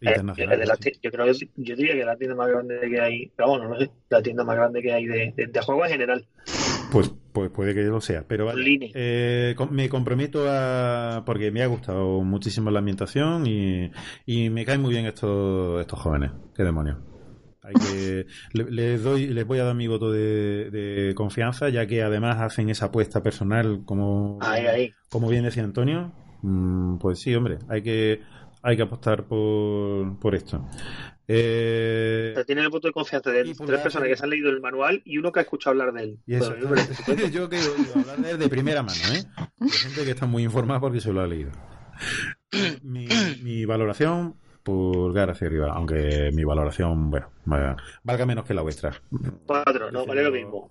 internacional. 0.00 0.78
yo 1.02 1.10
creo 1.10 1.26
que 1.26 1.32
yo 1.56 1.76
diría 1.76 1.94
que 1.94 2.04
la 2.04 2.16
tienda 2.16 2.36
más 2.36 2.48
grande 2.48 2.80
que 2.80 3.00
hay, 3.00 3.32
pero 3.36 3.50
bueno, 3.50 3.68
no 3.68 3.78
sé, 3.78 3.90
la 4.08 4.22
tienda 4.22 4.44
más 4.44 4.56
grande 4.56 4.82
que 4.82 4.92
hay 4.92 5.06
de, 5.06 5.34
de, 5.36 5.60
juego 5.60 5.84
en 5.84 5.90
general. 5.90 6.26
Pues, 6.90 7.12
pues 7.32 7.50
puede 7.50 7.74
que 7.74 7.82
lo 7.82 8.00
sea, 8.00 8.24
pero 8.26 8.52
eh, 8.56 9.54
me 9.70 9.88
comprometo 9.88 10.46
a 10.48 11.22
porque 11.26 11.50
me 11.50 11.62
ha 11.62 11.66
gustado 11.66 12.22
muchísimo 12.22 12.70
la 12.70 12.78
ambientación 12.78 13.46
y, 13.46 13.90
y 14.26 14.50
me 14.50 14.64
caen 14.64 14.80
muy 14.80 14.92
bien 14.92 15.06
estos 15.06 15.80
estos 15.80 15.98
jóvenes. 15.98 16.30
Qué 16.56 16.64
demonios. 16.64 17.09
Hay 17.70 17.74
que, 17.74 18.26
les, 18.52 19.02
doy, 19.02 19.28
les 19.28 19.46
voy 19.46 19.60
a 19.60 19.64
dar 19.64 19.74
mi 19.74 19.86
voto 19.86 20.10
de, 20.10 21.12
confianza, 21.14 21.68
ya 21.68 21.86
que 21.86 22.02
además 22.02 22.40
hacen 22.40 22.68
esa 22.68 22.86
apuesta 22.86 23.22
personal, 23.22 23.82
como, 23.84 24.38
como 25.08 25.28
bien 25.28 25.44
decía 25.44 25.62
Antonio. 25.62 26.12
Mm, 26.42 26.98
pues 26.98 27.20
sí, 27.20 27.34
hombre, 27.34 27.58
hay 27.68 27.82
que, 27.82 28.22
hay 28.62 28.76
que 28.76 28.82
apostar 28.82 29.24
por, 29.24 30.18
por 30.18 30.34
esto. 30.34 30.66
Eh... 31.32 32.34
tiene 32.44 32.62
el 32.62 32.70
voto 32.70 32.88
de 32.88 32.92
confianza 32.92 33.30
de 33.30 33.54
tres 33.54 33.80
personas 33.80 34.08
que 34.08 34.16
se 34.16 34.24
han 34.24 34.30
leído 34.30 34.50
el 34.50 34.60
manual 34.60 35.00
y 35.04 35.16
uno 35.16 35.30
que 35.30 35.38
ha 35.38 35.42
escuchado 35.42 35.70
hablar 35.70 35.92
de 35.92 36.02
él. 36.02 36.18
yo 36.26 37.48
que 37.48 37.58
hablar 37.94 38.16
de 38.16 38.30
él 38.32 38.38
de 38.38 38.48
primera 38.48 38.82
mano, 38.82 38.98
¿eh? 39.14 39.22
Hay 39.60 39.70
gente 39.70 40.04
que 40.04 40.10
está 40.10 40.26
muy 40.26 40.42
informada 40.42 40.80
porque 40.80 41.00
se 41.00 41.12
lo 41.12 41.20
ha 41.20 41.28
leído. 41.28 41.52
Mi, 42.82 43.06
mi 43.44 43.64
valoración, 43.64 44.39
pulgar 44.62 45.30
hacia 45.30 45.46
arriba, 45.46 45.72
aunque 45.72 46.30
mi 46.32 46.44
valoración, 46.44 47.10
bueno, 47.10 47.28
valga 48.02 48.26
menos 48.26 48.44
que 48.44 48.54
la 48.54 48.62
vuestra. 48.62 48.92
Cuatro, 49.46 49.90
no, 49.90 50.06
vale 50.06 50.22
lo 50.22 50.30
mismo. 50.30 50.70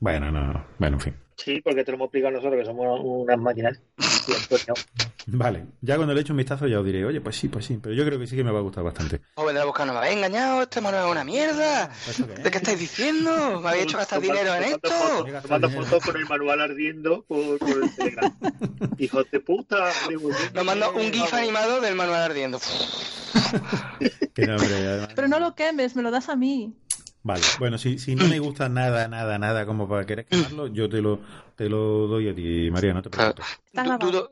Bueno, 0.00 0.30
no, 0.30 0.64
bueno, 0.78 0.96
en 0.96 1.00
fin. 1.00 1.27
Sí, 1.38 1.60
porque 1.62 1.84
te 1.84 1.92
lo 1.92 1.96
hemos 1.96 2.06
explicado 2.06 2.32
nosotros 2.32 2.60
que 2.60 2.66
somos 2.66 3.00
unas 3.02 3.38
máquinas. 3.38 3.80
Vale, 5.26 5.66
ya 5.80 5.96
cuando 5.96 6.12
le 6.12 6.20
eche 6.20 6.32
un 6.32 6.38
vistazo 6.38 6.66
ya 6.66 6.80
os 6.80 6.84
diré, 6.84 7.04
oye, 7.04 7.20
pues 7.20 7.36
sí, 7.36 7.48
pues 7.48 7.64
sí, 7.64 7.78
pero 7.80 7.94
yo 7.94 8.04
creo 8.04 8.18
que 8.18 8.26
sí 8.26 8.34
que 8.34 8.42
me 8.42 8.50
va 8.50 8.58
a 8.58 8.62
gustar 8.62 8.82
bastante. 8.82 9.20
O 9.36 9.44
vendrá 9.44 9.64
buscando, 9.64 9.92
me 9.92 10.00
habéis 10.00 10.16
engañado, 10.16 10.62
este 10.62 10.80
manual 10.80 11.06
es 11.06 11.12
una 11.12 11.24
mierda. 11.24 11.90
¿De 12.42 12.50
qué 12.50 12.58
estáis 12.58 12.80
diciendo? 12.80 13.60
¿Me 13.60 13.68
habéis 13.68 13.84
hecho 13.84 13.98
gastar 13.98 14.20
dinero 14.20 14.52
en 14.54 14.64
esto? 14.64 15.26
Me 15.26 15.48
manda 15.48 15.68
fotos 15.68 16.04
con 16.04 16.16
el 16.16 16.26
manual 16.26 16.60
ardiendo 16.60 17.24
por, 17.28 17.58
por 17.58 17.84
el 17.84 17.94
Telegram. 17.94 18.36
Hijos 18.98 19.30
de 19.30 19.40
puta. 19.40 19.92
Nos 20.54 20.64
manda 20.64 20.90
un 20.90 21.12
GIF 21.12 21.32
animado 21.34 21.80
del 21.80 21.94
manual 21.94 22.22
ardiendo. 22.22 22.58
Pero 24.34 25.28
no 25.28 25.38
lo 25.38 25.54
quemes, 25.54 25.94
me 25.94 26.02
lo 26.02 26.10
das 26.10 26.28
a 26.28 26.36
mí. 26.36 26.74
Vale, 27.28 27.42
bueno, 27.58 27.76
si, 27.76 27.98
si 27.98 28.14
no 28.14 28.26
me 28.26 28.38
gusta 28.38 28.70
nada, 28.70 29.06
nada, 29.06 29.38
nada 29.38 29.66
como 29.66 29.86
para 29.86 30.06
querer 30.06 30.24
quemarlo, 30.24 30.68
yo 30.68 30.88
te 30.88 31.02
lo, 31.02 31.20
te 31.56 31.68
lo 31.68 32.06
doy 32.06 32.30
a 32.30 32.34
ti, 32.34 32.70
María, 32.70 32.94
no 32.94 33.02
te 33.02 33.10
preocupes. 33.10 33.44
dudo, 34.00 34.30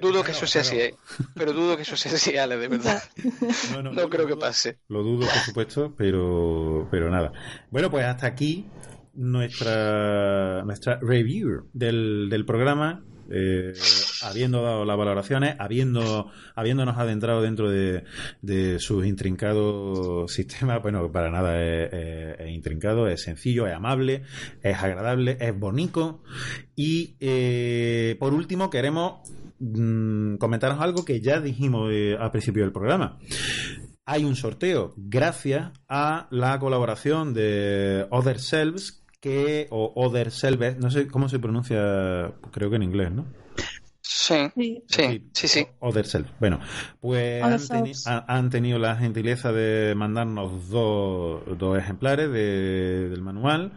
dudo 0.00 0.24
que 0.24 0.30
eso 0.30 0.46
sea 0.46 0.62
así, 0.62 0.76
¿eh? 0.80 0.94
pero 1.34 1.52
dudo 1.52 1.76
que 1.76 1.82
eso 1.82 1.94
sea 1.94 2.10
así, 2.14 2.38
Ale, 2.38 2.56
de 2.56 2.68
verdad. 2.68 3.02
No, 3.82 4.08
creo 4.08 4.26
que 4.26 4.34
pase. 4.34 4.78
Lo 4.88 5.02
dudo, 5.02 5.26
por 5.26 5.40
supuesto, 5.40 5.94
pero, 5.94 6.88
pero 6.90 7.10
nada. 7.10 7.32
Bueno, 7.70 7.90
pues 7.90 8.06
hasta 8.06 8.26
aquí 8.26 8.64
nuestra, 9.12 10.62
nuestra 10.64 10.98
review 11.02 11.68
del, 11.74 12.28
del 12.30 12.46
programa 12.46 13.04
eh, 13.30 13.72
habiendo 14.22 14.62
dado 14.62 14.84
las 14.84 14.96
valoraciones, 14.96 15.56
habiendo, 15.58 16.30
habiéndonos 16.54 16.96
adentrado 16.96 17.42
dentro 17.42 17.70
de, 17.70 18.04
sus 18.78 19.06
intrincados 19.06 20.32
sistemas, 20.32 20.82
bueno, 20.82 21.10
para 21.12 21.30
nada 21.30 21.62
es, 21.62 22.50
intrincado, 22.50 23.08
es 23.08 23.22
sencillo, 23.22 23.66
es 23.66 23.74
amable, 23.74 24.22
es 24.62 24.76
agradable, 24.76 25.36
es 25.40 25.58
bonito. 25.58 26.22
Y 26.74 27.16
eh, 27.20 28.16
por 28.18 28.34
último, 28.34 28.70
queremos 28.70 29.28
mm, 29.58 30.36
comentaros 30.36 30.80
algo 30.80 31.04
que 31.04 31.20
ya 31.20 31.40
dijimos 31.40 31.90
eh, 31.92 32.16
al 32.18 32.30
principio 32.30 32.62
del 32.62 32.72
programa 32.72 33.18
hay 34.10 34.24
un 34.24 34.36
sorteo 34.36 34.94
gracias 34.96 35.70
a 35.86 36.28
la 36.30 36.58
colaboración 36.58 37.34
de 37.34 38.06
Other 38.08 38.40
Selves 38.40 38.97
que, 39.20 39.66
o 39.70 39.92
Other 39.96 40.30
Selves, 40.30 40.78
no 40.78 40.90
sé 40.90 41.08
cómo 41.08 41.28
se 41.28 41.38
pronuncia, 41.38 42.32
creo 42.52 42.70
que 42.70 42.76
en 42.76 42.82
inglés, 42.82 43.10
¿no? 43.12 43.26
Sí, 44.00 44.50
sí, 44.86 45.28
sí, 45.34 45.48
sí. 45.48 45.66
Other 45.80 46.06
Self. 46.06 46.28
Bueno, 46.40 46.60
pues 47.00 47.42
han, 48.06 48.48
tenido 48.48 48.78
la 48.78 48.96
gentileza 48.96 49.52
de 49.52 49.94
mandarnos 49.94 50.70
dos, 50.70 51.42
dos 51.58 51.78
ejemplares 51.78 52.32
del 52.32 53.20
manual, 53.22 53.72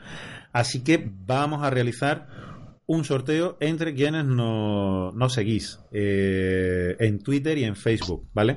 así 0.54 0.84
que 0.84 1.06
vamos 1.26 1.64
a 1.64 1.70
realizar 1.70 2.30
un 2.86 3.04
sorteo 3.04 3.58
entre 3.60 3.94
quienes 3.94 4.26
nos, 4.26 5.14
nos 5.14 5.34
seguís 5.34 5.80
eh, 5.92 6.96
en 7.00 7.20
Twitter 7.20 7.58
y 7.58 7.66
en 7.66 7.76
Facebook, 7.76 8.30
¿vale? 8.34 8.56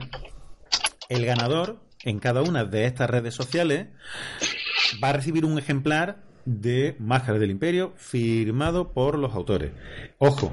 El 1.09 1.27
ganador 1.27 1.81
en 2.05 2.21
cada 2.21 2.43
una 2.43 2.65
de 2.65 2.87
estas 2.87 3.11
redes 3.11 3.35
sociales 3.35 3.89
va 5.03 5.09
a 5.09 5.13
recibir 5.15 5.45
un 5.45 5.59
ejemplar 5.59 6.23
de 6.45 6.97
Máscaras 6.99 7.41
del 7.41 7.51
Imperio 7.51 7.93
firmado 7.97 8.93
por 8.93 9.19
los 9.19 9.35
autores. 9.35 9.73
Ojo, 10.19 10.53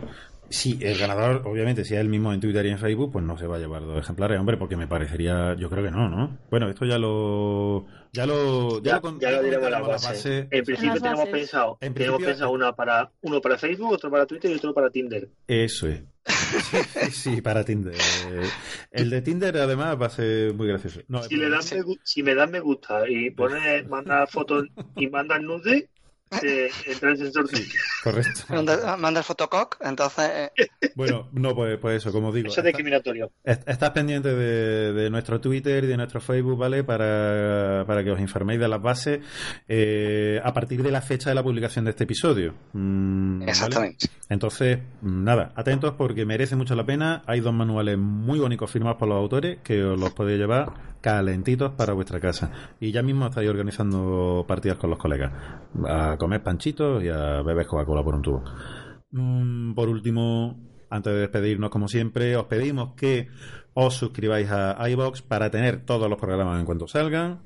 si 0.52 0.78
el 0.82 0.98
ganador, 0.98 1.44
obviamente, 1.46 1.86
si 1.86 1.94
es 1.94 2.02
el 2.02 2.10
mismo 2.10 2.34
en 2.34 2.40
Twitter 2.40 2.66
y 2.66 2.70
en 2.70 2.78
Facebook, 2.78 3.12
pues 3.14 3.26
no 3.26 3.38
se 3.38 3.48
va 3.48 3.56
a 3.56 3.60
llevar 3.60 3.84
dos 3.84 3.98
ejemplares, 4.00 4.40
hombre, 4.40 4.58
porque 4.58 4.76
me 4.76 4.88
parecería, 4.88 5.56
yo 5.56 5.70
creo 5.70 5.84
que 5.84 5.92
no, 5.92 6.10
¿no? 6.10 6.38
Bueno, 6.50 6.70
esto 6.70 6.86
ya 6.86 6.98
lo, 6.98 7.86
ya 8.12 8.26
lo, 8.26 8.82
ya, 8.82 9.00
lo, 9.00 9.20
ya 9.20 9.32
lo 9.32 9.44
diremos 9.44 9.72
la 9.72 9.80
base. 9.80 10.48
En 10.52 10.64
principio 10.64 11.02
tenemos 11.02 11.30
pensado, 11.30 11.78
tenemos 11.80 12.22
pensado 12.22 12.52
una 12.52 12.74
para, 12.74 13.12
uno 13.22 13.42
para 13.42 13.58
Facebook, 13.58 13.94
otro 13.94 14.12
para 14.12 14.26
Twitter 14.26 14.52
y 14.52 14.56
otro 14.56 14.74
para 14.74 14.90
Tinder. 14.90 15.30
Eso 15.48 15.88
es. 15.88 16.04
Sí, 17.12 17.42
para 17.42 17.64
Tinder. 17.64 17.96
El 18.92 19.10
de 19.10 19.22
Tinder 19.22 19.58
además 19.58 20.00
va 20.00 20.08
a 20.08 20.10
ser 20.10 20.54
muy 20.54 20.68
gracioso. 20.68 21.02
si, 21.28 21.36
le 21.36 21.50
das 21.50 21.74
me, 21.74 21.82
si 22.04 22.24
me 22.24 22.36
das 22.36 22.50
me 22.50 22.60
gusta 22.60 23.10
y 23.10 23.32
pones, 23.32 23.88
manda 23.88 24.28
fotos 24.28 24.66
y 24.96 25.08
mandas 25.08 25.42
nude, 25.42 25.90
entra 26.32 27.12
en 27.12 27.32
correcto. 28.04 28.42
Manda, 28.50 29.20
el 29.20 29.24
fotococ, 29.24 29.78
entonces. 29.82 30.52
Eh. 30.58 30.68
Bueno, 30.96 31.28
no, 31.34 31.54
pues, 31.54 31.78
pues, 31.80 31.98
eso, 31.98 32.12
como 32.12 32.32
digo. 32.32 32.48
Eso 32.48 32.62
es 32.62 32.66
discriminatorio. 32.66 33.32
estás 33.44 33.90
pendiente 33.92 34.34
de, 34.34 35.10
nuestro 35.10 35.42
Twitter 35.42 35.84
y 35.84 35.88
de 35.88 35.98
nuestro 35.98 36.22
Facebook, 36.22 36.58
¿vale? 36.58 36.84
Para, 36.84 37.86
que 38.04 38.12
os 38.12 38.20
informéis 38.20 38.60
de 38.60 38.68
las 38.68 38.82
bases 38.82 39.20
eh, 39.68 40.40
a 40.44 40.54
partir 40.54 40.82
de 40.82 40.92
la 40.92 41.02
fecha 41.02 41.30
de 41.30 41.36
la 41.36 41.44
publicación 41.44 41.86
de 41.86 41.92
este 41.92 42.06
episodio. 42.06 42.54
Mm, 42.74 43.44
Exactamente. 43.44 44.08
Entonces, 44.30 44.80
mm, 45.02 45.24
nada, 45.24 45.52
atentos 45.56 45.94
porque 45.98 46.26
merece 46.26 46.56
mucho 46.56 46.76
la 46.76 46.86
pena. 46.86 47.24
Hay 47.28 47.42
dos 47.42 47.54
manuales 47.54 47.98
muy 47.98 48.40
bonitos 48.40 48.72
firmados 48.72 48.98
por 48.98 49.10
los 49.10 49.18
autores 49.18 49.60
que 49.64 49.84
os 49.84 50.00
los 50.00 50.14
podéis 50.14 50.40
llevar 50.40 50.91
calentitos 51.02 51.72
para 51.72 51.94
vuestra 51.94 52.20
casa. 52.20 52.52
Y 52.80 52.92
ya 52.92 53.02
mismo 53.02 53.26
estáis 53.26 53.50
organizando 53.50 54.46
partidas 54.48 54.78
con 54.78 54.90
los 54.92 55.00
colegas 55.00 55.32
comer 56.18 56.44
panchitos 56.44 57.04
y 57.04 57.10
a 57.10 57.42
beber 57.42 57.66
Coca-Cola 57.66 58.04
por 58.04 58.16
un 58.16 58.22
tubo. 58.22 58.44
Mm, 59.12 59.74
por 59.74 59.90
último, 59.90 60.58
antes 60.90 61.14
de 61.14 61.20
despedirnos, 61.20 61.70
como 61.70 61.88
siempre, 61.88 62.36
os 62.36 62.46
pedimos 62.46 62.94
que 62.96 63.28
os 63.74 63.96
suscribáis 63.96 64.50
a 64.52 64.78
iBox 64.90 65.22
para 65.22 65.50
tener 65.50 65.86
todos 65.86 66.10
los 66.10 66.20
programas 66.20 66.60
en 66.60 66.66
cuanto 66.66 66.88
salgan, 66.88 67.42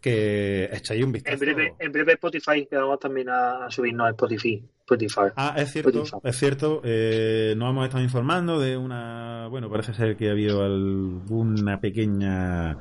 que 0.00 0.64
echéis 0.72 1.04
un 1.04 1.12
vistazo. 1.12 1.34
En 1.34 1.40
breve, 1.40 1.74
en 1.78 1.92
breve 1.92 2.12
Spotify, 2.14 2.66
que 2.66 2.76
vamos 2.76 2.98
también 2.98 3.28
a 3.28 3.70
subirnos 3.70 4.06
a 4.06 4.10
Spotify. 4.10 4.62
Spotify. 4.80 5.32
Ah, 5.36 5.54
es 5.58 5.72
cierto, 5.72 6.04
es 6.22 6.36
cierto. 6.36 6.80
Eh, 6.84 7.54
nos 7.56 7.70
hemos 7.70 7.84
estado 7.86 8.04
informando 8.04 8.60
de 8.60 8.76
una, 8.76 9.48
bueno, 9.48 9.68
parece 9.68 9.92
ser 9.92 10.16
que 10.16 10.28
ha 10.28 10.32
habido 10.32 10.62
alguna 10.62 11.80
pequeña 11.80 12.78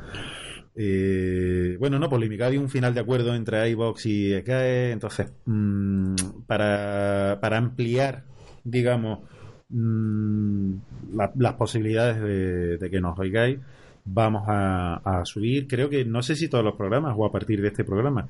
eh, 0.78 1.78
bueno, 1.80 2.00
no 2.00 2.10
polémica, 2.10 2.48
había 2.48 2.60
un 2.60 2.70
final 2.70 2.94
de 2.94 3.00
acuerdo 3.00 3.34
entre 3.34 3.70
iBox 3.70 4.06
y 4.08 4.34
ECAE, 4.34 4.92
entonces, 4.92 5.32
mm, 5.46 6.16
para, 6.46 7.40
para, 7.42 7.58
ampliar, 7.58 8.26
digamos, 8.66 9.20
mm, 9.69 10.74
las 11.14 11.53
posibilidades 11.56 12.80
de, 12.80 12.90
que 12.90 13.02
nos 13.02 13.18
oigáis, 13.19 13.60
vamos 14.03 14.44
a, 14.48 15.22
subir, 15.26 15.68
creo 15.68 15.90
que, 15.90 16.06
no 16.06 16.22
sé 16.22 16.35
si 16.35 16.48
todos 16.48 16.64
los 16.64 16.76
programas 16.76 17.16
o 17.18 17.26
a 17.26 17.32
partir 17.32 17.61
de 17.61 17.69
este 17.69 17.84
programa, 17.84 18.30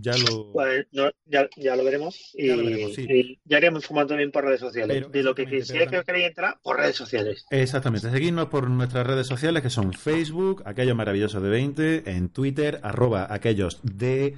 ya 0.00 0.12
lo... 0.16 0.52
Pues 0.52 0.86
no, 0.92 1.10
ya, 1.26 1.48
ya 1.56 1.74
lo 1.74 1.84
veremos 1.84 2.32
y 2.34 2.46
Ya 2.46 2.56
lo 2.56 2.64
veremos, 2.64 2.94
sí. 2.94 3.06
y 3.08 3.40
ya 3.44 3.58
iremos 3.58 3.82
informando 3.82 4.10
también 4.10 4.30
por 4.30 4.44
redes 4.44 4.60
sociales. 4.60 4.96
Pero, 4.98 5.08
de 5.08 5.22
lo 5.22 5.34
que 5.34 5.42
es 5.42 5.72
que 5.72 6.02
queréis 6.06 6.28
entrar, 6.28 6.58
por 6.62 6.76
redes 6.76 6.96
sociales. 6.96 7.44
Exactamente, 7.50 8.08
seguidnos 8.10 8.46
por 8.46 8.70
nuestras 8.70 9.06
redes 9.06 9.26
sociales 9.26 9.62
que 9.62 9.70
son 9.70 9.92
Facebook, 9.92 10.62
aquellos 10.64 10.96
maravillosos 10.96 11.42
de 11.42 11.48
20, 11.48 12.10
en 12.10 12.28
Twitter, 12.28 12.78
arroba 12.82 13.26
aquellos 13.30 13.80
de 13.82 14.36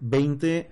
20 0.00 0.68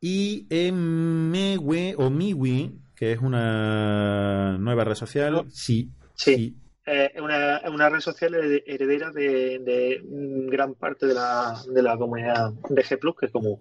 y 0.00 0.46
en 0.50 1.30
Mewe 1.30 1.94
o 1.96 2.10
Miwi, 2.10 2.83
que 3.04 3.12
es 3.12 3.20
una 3.20 4.56
nueva 4.58 4.84
red 4.84 4.94
social, 4.94 5.44
sí, 5.50 5.90
Sí. 6.14 6.34
sí, 6.36 6.56
Eh, 6.86 7.12
Es 7.14 7.20
una, 7.22 7.62
una 7.72 7.88
red 7.88 8.00
social 8.00 8.34
hered- 8.34 8.62
heredera 8.66 9.10
de, 9.10 9.58
de 9.58 10.02
gran 10.50 10.74
parte 10.74 11.06
de 11.06 11.14
la, 11.14 11.54
de 11.66 11.82
la 11.82 11.96
comunidad 11.96 12.52
de 12.68 12.82
G 12.84 12.98
Plus, 12.98 13.14
que 13.18 13.26
es 13.26 13.32
como 13.32 13.58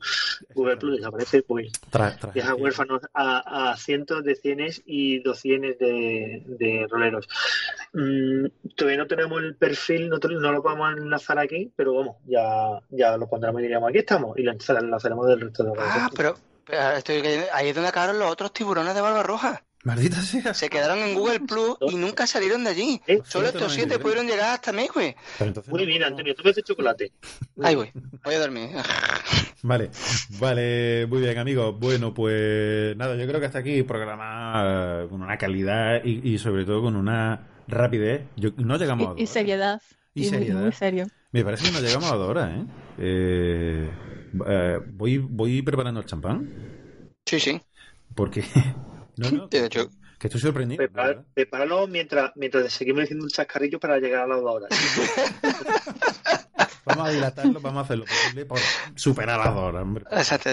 Google 0.53 0.75
Plus 0.75 0.97
desaparece, 0.97 1.41
pues 1.41 1.71
tra- 1.89 2.17
tra- 2.19 2.33
deja 2.33 2.53
huérfanos 2.53 3.01
a, 3.13 3.71
a 3.71 3.77
cientos 3.77 4.25
de 4.25 4.35
cienes 4.35 4.81
y 4.85 5.19
docienes 5.19 5.79
de, 5.79 6.43
de 6.47 6.85
roleros. 6.89 7.27
Mm, 7.93 8.47
todavía 8.75 8.97
no 8.99 9.07
tenemos 9.07 9.41
el 9.41 9.55
perfil, 9.55 10.09
no, 10.09 10.17
no 10.17 10.51
lo 10.51 10.61
podemos 10.61 10.97
enlazar 10.97 11.39
aquí, 11.39 11.71
pero 11.77 11.93
vamos, 11.93 12.17
ya, 12.25 12.79
ya 12.89 13.15
lo 13.15 13.29
pondremos 13.29 13.59
y 13.61 13.63
diríamos, 13.63 13.87
aquí 13.89 13.99
estamos, 13.99 14.37
y 14.37 14.43
lo 14.43 14.51
enlazaremos 14.51 15.27
del 15.27 15.39
resto 15.41 15.63
de 15.63 15.69
redes 15.75 15.89
Ah, 15.93 16.09
pero 16.15 16.35
estoy 16.97 17.21
cayendo- 17.21 17.47
ahí 17.53 17.69
es 17.69 17.75
donde 17.75 17.89
acabaron 17.89 18.19
los 18.19 18.31
otros 18.31 18.53
tiburones 18.53 18.93
de 18.95 19.01
Barbarroja. 19.01 19.63
Maldita 19.85 20.21
sea. 20.21 20.53
Se 20.53 20.69
quedaron 20.69 20.99
en 20.99 21.13
Google 21.13 21.41
Plus 21.41 21.75
y 21.89 21.95
nunca 21.95 22.25
salieron 22.25 22.63
de 22.63 22.69
allí. 22.69 23.01
¿Eh? 23.05 23.19
Solo 23.25 23.47
estos 23.49 23.73
siete 23.73 23.99
pudieron 23.99 24.25
llegar 24.27 24.53
hasta 24.53 24.71
mí, 24.71 24.87
güey. 24.93 25.13
Muy 25.67 25.81
no 25.81 25.85
bien, 25.85 26.03
Antonio, 26.03 26.33
tú 26.33 26.41
ves 26.43 26.55
de 26.55 26.63
chocolate. 26.63 27.11
Ahí 27.61 27.75
voy. 27.75 27.91
Voy 28.23 28.35
a 28.35 28.39
dormir. 28.39 28.69
Vale, 29.65 29.91
vale, 30.41 31.05
muy 31.07 31.21
bien 31.21 31.37
amigos. 31.37 31.79
Bueno, 31.79 32.13
pues 32.13 32.97
nada, 32.97 33.15
yo 33.15 33.25
creo 33.25 33.39
que 33.39 33.45
hasta 33.45 33.59
aquí 33.59 33.81
programa 33.83 35.03
eh, 35.03 35.07
con 35.09 35.21
una 35.21 35.37
calidad 35.37 36.01
y, 36.03 36.33
y 36.33 36.37
sobre 36.37 36.65
todo 36.65 36.81
con 36.81 36.97
una 36.97 37.47
rapidez. 37.69 38.23
Yo, 38.35 38.49
no 38.57 38.75
llegamos 38.77 39.07
a 39.07 39.09
dos 39.11 39.17
Y, 39.17 39.21
y 39.21 39.23
horas. 39.23 39.33
seriedad. 39.33 39.81
Y 40.15 40.19
muy- 40.21 40.29
seriedad. 40.29 40.61
muy 40.61 40.71
serio. 40.73 41.07
Me 41.31 41.45
parece 41.45 41.65
que 41.65 41.71
no 41.71 41.79
llegamos 41.79 42.11
a 42.11 42.15
dos 42.15 42.27
horas, 42.29 42.51
¿eh? 42.51 42.65
Eh, 42.99 43.89
eh, 44.47 44.79
voy, 44.85 45.17
voy 45.17 45.61
preparando 45.61 45.99
el 46.01 46.05
champán 46.05 46.49
Sí, 47.25 47.39
sí. 47.39 47.61
porque... 48.15 48.43
No, 49.15 49.29
no, 49.29 49.51
De 49.51 49.65
hecho, 49.65 49.89
que 50.19 50.27
estoy 50.27 50.41
sorprendido. 50.41 50.83
Prepáralo 51.33 51.87
mientras, 51.87 52.31
mientras 52.35 52.71
seguimos 52.73 53.01
diciendo 53.01 53.25
un 53.25 53.29
chascarrillo 53.31 53.79
para 53.79 53.97
llegar 53.99 54.23
a 54.23 54.27
las 54.27 54.41
dos 54.41 54.55
horas. 54.55 54.69
Vamos 56.85 57.07
a 57.07 57.11
dilatarlo, 57.11 57.61
vamos 57.61 57.79
a 57.79 57.85
hacer 57.85 57.97
lo 57.97 58.03
posible 58.03 58.45
por 58.45 58.59
superar 58.95 59.39
las 59.39 59.53
dos 59.55 59.63
horas, 59.63 59.81
hombre. 59.83 60.03
exacto. 60.11 60.49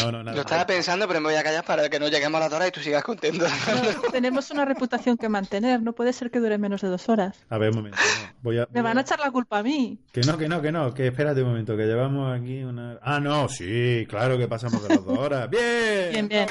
No, 0.00 0.12
no, 0.12 0.22
nada. 0.22 0.36
Lo 0.36 0.42
estaba 0.42 0.64
pensando, 0.64 1.08
pero 1.08 1.20
me 1.20 1.26
voy 1.28 1.34
a 1.34 1.42
callar 1.42 1.64
para 1.64 1.88
que 1.90 1.98
no 1.98 2.06
lleguemos 2.08 2.40
a 2.40 2.44
las 2.44 2.52
horas 2.52 2.68
y 2.68 2.70
tú 2.70 2.80
sigas 2.80 3.02
contento. 3.02 3.44
No, 3.46 4.10
tenemos 4.12 4.48
una 4.52 4.64
reputación 4.64 5.16
que 5.16 5.28
mantener. 5.28 5.82
No 5.82 5.92
puede 5.92 6.12
ser 6.12 6.30
que 6.30 6.38
dure 6.38 6.56
menos 6.56 6.82
de 6.82 6.88
dos 6.88 7.08
horas. 7.08 7.36
A 7.50 7.58
ver, 7.58 7.70
un 7.70 7.76
momento. 7.78 7.98
no. 7.98 8.32
Voy 8.42 8.58
a, 8.58 8.68
Me 8.70 8.80
voy 8.80 8.82
van 8.82 8.98
a 8.98 9.00
a- 9.00 9.02
echar 9.02 9.18
la 9.18 9.32
culpa 9.32 9.58
a 9.58 9.62
mí. 9.64 9.98
Que 10.12 10.20
no, 10.20 10.38
que 10.38 10.48
no, 10.48 10.62
que 10.62 10.70
no, 10.70 10.94
que 10.94 11.08
espérate 11.08 11.42
un 11.42 11.48
momento, 11.48 11.76
que 11.76 11.84
llevamos 11.86 12.32
aquí 12.40 12.62
una... 12.62 12.98
Ah, 13.02 13.18
no, 13.18 13.48
sí, 13.48 14.06
claro 14.08 14.38
que 14.38 14.46
pasamos 14.46 14.84
de 14.84 14.88
las 14.94 15.04
dos 15.04 15.18
horas. 15.18 15.50
¡Bien! 15.50 16.10
Bien, 16.12 16.28
bien. 16.28 16.46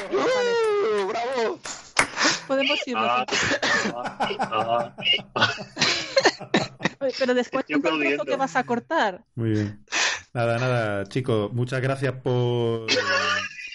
¡Bravo! 1.12 1.60
Podemos 2.48 2.80
irnos. 2.88 3.06
Ah, 3.06 3.26
ah, 4.40 4.96
ah. 5.36 5.52
Pero 7.20 7.34
después 7.34 7.66
Estoy 7.68 8.14
un 8.16 8.26
que 8.26 8.36
vas 8.36 8.56
a 8.56 8.64
cortar. 8.64 9.24
Muy 9.36 9.52
bien. 9.52 9.84
Nada, 10.34 10.58
nada, 10.60 11.06
chicos, 11.08 11.52
muchas 11.52 11.82
gracias 11.82 12.14
por, 12.24 12.88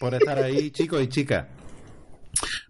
por 0.00 0.14
estar 0.14 0.38
ahí, 0.38 0.70
chicos 0.70 1.02
y 1.02 1.08
chicas. 1.08 1.46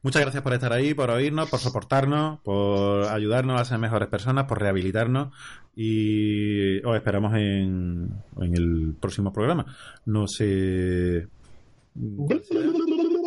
Muchas 0.02 0.22
gracias 0.22 0.42
por 0.42 0.54
estar 0.54 0.72
ahí, 0.72 0.94
por 0.94 1.10
oírnos, 1.10 1.48
por 1.48 1.60
soportarnos, 1.60 2.40
por 2.40 3.04
ayudarnos 3.04 3.60
a 3.60 3.64
ser 3.64 3.78
mejores 3.78 4.08
personas, 4.08 4.44
por 4.46 4.60
rehabilitarnos 4.60 5.34
y 5.74 6.84
os 6.84 6.96
esperamos 6.96 7.34
en, 7.34 8.10
en 8.40 8.56
el 8.56 8.94
próximo 9.00 9.32
programa. 9.32 9.66
No 10.04 10.26
sé... 10.26 11.28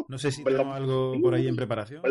No 0.09 0.17
sé 0.17 0.31
si 0.31 0.43
tenemos 0.43 0.75
algo 0.75 1.13
por 1.21 1.33
ahí 1.35 1.47
en 1.47 1.55
preparación. 1.55 2.01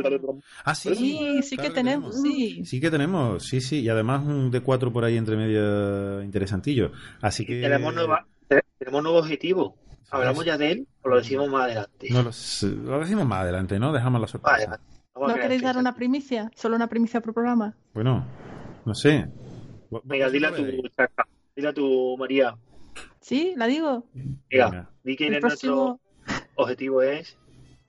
Ah, 0.64 0.74
sí. 0.74 0.94
Sí, 0.94 1.42
sí 1.42 1.56
claro 1.56 1.68
que 1.70 1.74
tenemos, 1.74 2.22
sí. 2.22 2.64
Sí 2.64 2.80
que 2.80 2.90
tenemos, 2.90 3.44
sí, 3.44 3.60
sí. 3.60 3.80
Y 3.80 3.88
además 3.88 4.24
un 4.24 4.50
D4 4.52 4.92
por 4.92 5.04
ahí 5.04 5.16
entre 5.16 5.36
medio 5.36 6.22
interesantillo. 6.22 6.92
Así 7.20 7.44
que... 7.44 7.60
Tenemos, 7.60 7.92
nueva, 7.94 8.24
te- 8.46 8.62
tenemos 8.78 9.02
nuevo 9.02 9.18
objetivo. 9.18 9.76
¿Hablamos 10.10 10.44
ya 10.44 10.56
de 10.56 10.70
él 10.72 10.86
o 11.02 11.08
lo 11.10 11.16
decimos 11.16 11.48
más 11.50 11.64
adelante? 11.64 12.06
No 12.10 12.22
lo, 12.22 12.98
decimos 13.00 13.26
más 13.26 13.40
adelante, 13.42 13.78
¿no? 13.78 13.92
Dejamos 13.92 14.20
la 14.20 14.26
sorpresa. 14.28 14.80
vale. 15.14 15.34
¿No 15.34 15.40
queréis 15.40 15.60
dar 15.62 15.76
una 15.76 15.94
primicia? 15.96 16.50
¿Solo 16.54 16.76
una 16.76 16.86
primicia 16.86 17.20
por 17.20 17.34
programa? 17.34 17.74
Bueno, 17.94 18.24
no 18.86 18.94
sé. 18.94 19.26
¿Vos- 19.90 20.02
Venga, 20.04 20.26
vos 20.26 20.32
dile 20.32 20.46
a 20.46 20.50
qué 20.52 20.56
tu, 20.56 20.62
veis? 20.62 20.82
Chaca. 20.96 21.26
dile 21.56 21.68
a 21.68 21.72
tu 21.74 22.16
María. 22.16 22.56
¿Sí? 23.20 23.52
¿La 23.56 23.66
digo? 23.66 24.06
Venga, 24.14 24.70
Venga. 24.70 24.90
di 25.02 25.16
quién 25.16 25.30
El 25.32 25.38
es 25.38 25.42
nuestro 25.42 25.98
próximo... 26.24 26.48
objetivo 26.54 27.02
es. 27.02 27.36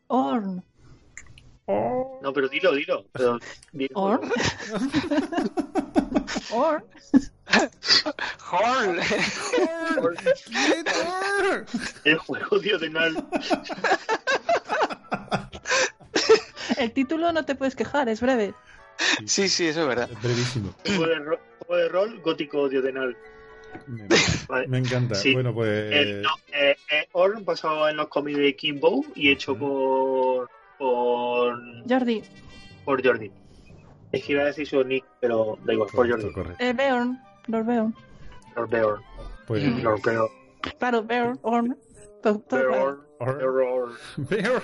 Orn. 0.09 0.63
No, 1.67 2.33
pero 2.33 2.47
dilo, 2.49 2.73
dilo. 2.73 3.05
Pero, 3.13 3.38
dilo. 3.71 3.91
Orn. 3.95 4.31
Orn. 6.51 6.83
¡Hall! 8.51 8.99
El 12.05 12.17
juego 12.17 12.59
diagonal. 12.59 13.23
El 16.77 16.91
título 16.91 17.31
no 17.31 17.45
te 17.45 17.55
puedes 17.55 17.75
quejar, 17.75 18.09
es 18.09 18.21
breve. 18.21 18.53
Sí, 19.25 19.47
sí, 19.49 19.67
eso 19.67 19.81
es 19.81 19.88
verdad. 19.88 20.09
Es 20.11 20.21
brevísimo. 20.21 20.73
Juego 20.85 21.05
de, 21.07 21.15
ro- 21.19 21.39
juego 21.59 21.81
de 21.83 21.89
rol 21.89 22.19
gótico 22.21 22.67
diagonal. 22.67 23.15
Me, 23.88 24.07
Vale. 24.48 24.67
me 24.67 24.77
encanta. 24.80 25.15
Sí. 25.15 25.33
Bueno, 25.33 25.53
pues... 25.53 25.69
Eh, 25.91 26.22
no, 26.23 26.30
eh, 26.53 26.75
eh, 26.91 27.07
Orn 27.14 27.43
basado 27.45 27.89
en 27.89 27.98
los 27.98 28.07
cómics 28.07 28.38
de 28.38 28.56
Kimbo 28.56 29.03
y 29.15 29.30
hecho 29.31 29.56
por, 29.57 30.49
por, 30.77 31.57
Jordi. 31.89 32.23
por 32.85 33.06
Jordi. 33.06 33.31
Es 34.11 34.23
que 34.23 34.31
iba 34.33 34.41
a 34.43 34.45
decir 34.45 34.67
su 34.67 34.83
nick, 34.83 35.06
pero 35.19 35.57
da 35.64 35.73
igual, 35.73 35.89
por 35.89 36.07
correcto, 36.07 36.22
Jordi. 36.22 36.33
correcto. 36.33 36.64
Eh, 36.64 36.73
Beorn. 36.73 37.19
Lord 37.48 37.65
Beorn. 37.65 37.95
Lord 38.56 38.69
Beorn. 38.69 39.01
Pues... 39.48 39.83
Lord 39.83 40.01
Beorn. 40.03 40.30
Claro, 40.77 41.03
Beorn. 41.03 41.39
Orn. 41.41 41.77
Beorn. 42.22 42.99
Beorn. 43.19 43.98
Veo. 44.17 44.61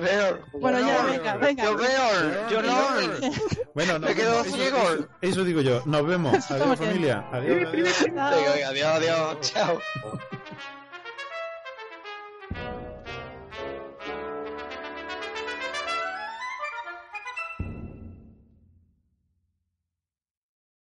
Veo. 0.00 0.38
Bueno, 0.60 0.80
ya, 0.80 1.04
venga, 1.04 1.36
venga. 1.36 1.64
Yo 1.64 1.76
veo. 1.76 2.48
Yo 2.50 2.62
no. 2.62 2.76
Bueno, 3.74 3.98
nos 3.98 4.10
Me 4.10 4.14
quedo 4.16 4.44
ciego. 4.44 4.78
Eso, 4.78 5.08
eso 5.20 5.44
digo 5.44 5.60
yo. 5.60 5.82
Nos 5.84 6.06
vemos. 6.06 6.50
Adiós, 6.50 6.78
familia. 6.78 7.24
Adiós. 7.32 7.68
adiós, 8.16 8.96
adiós. 8.96 9.40
Chao. 9.40 9.78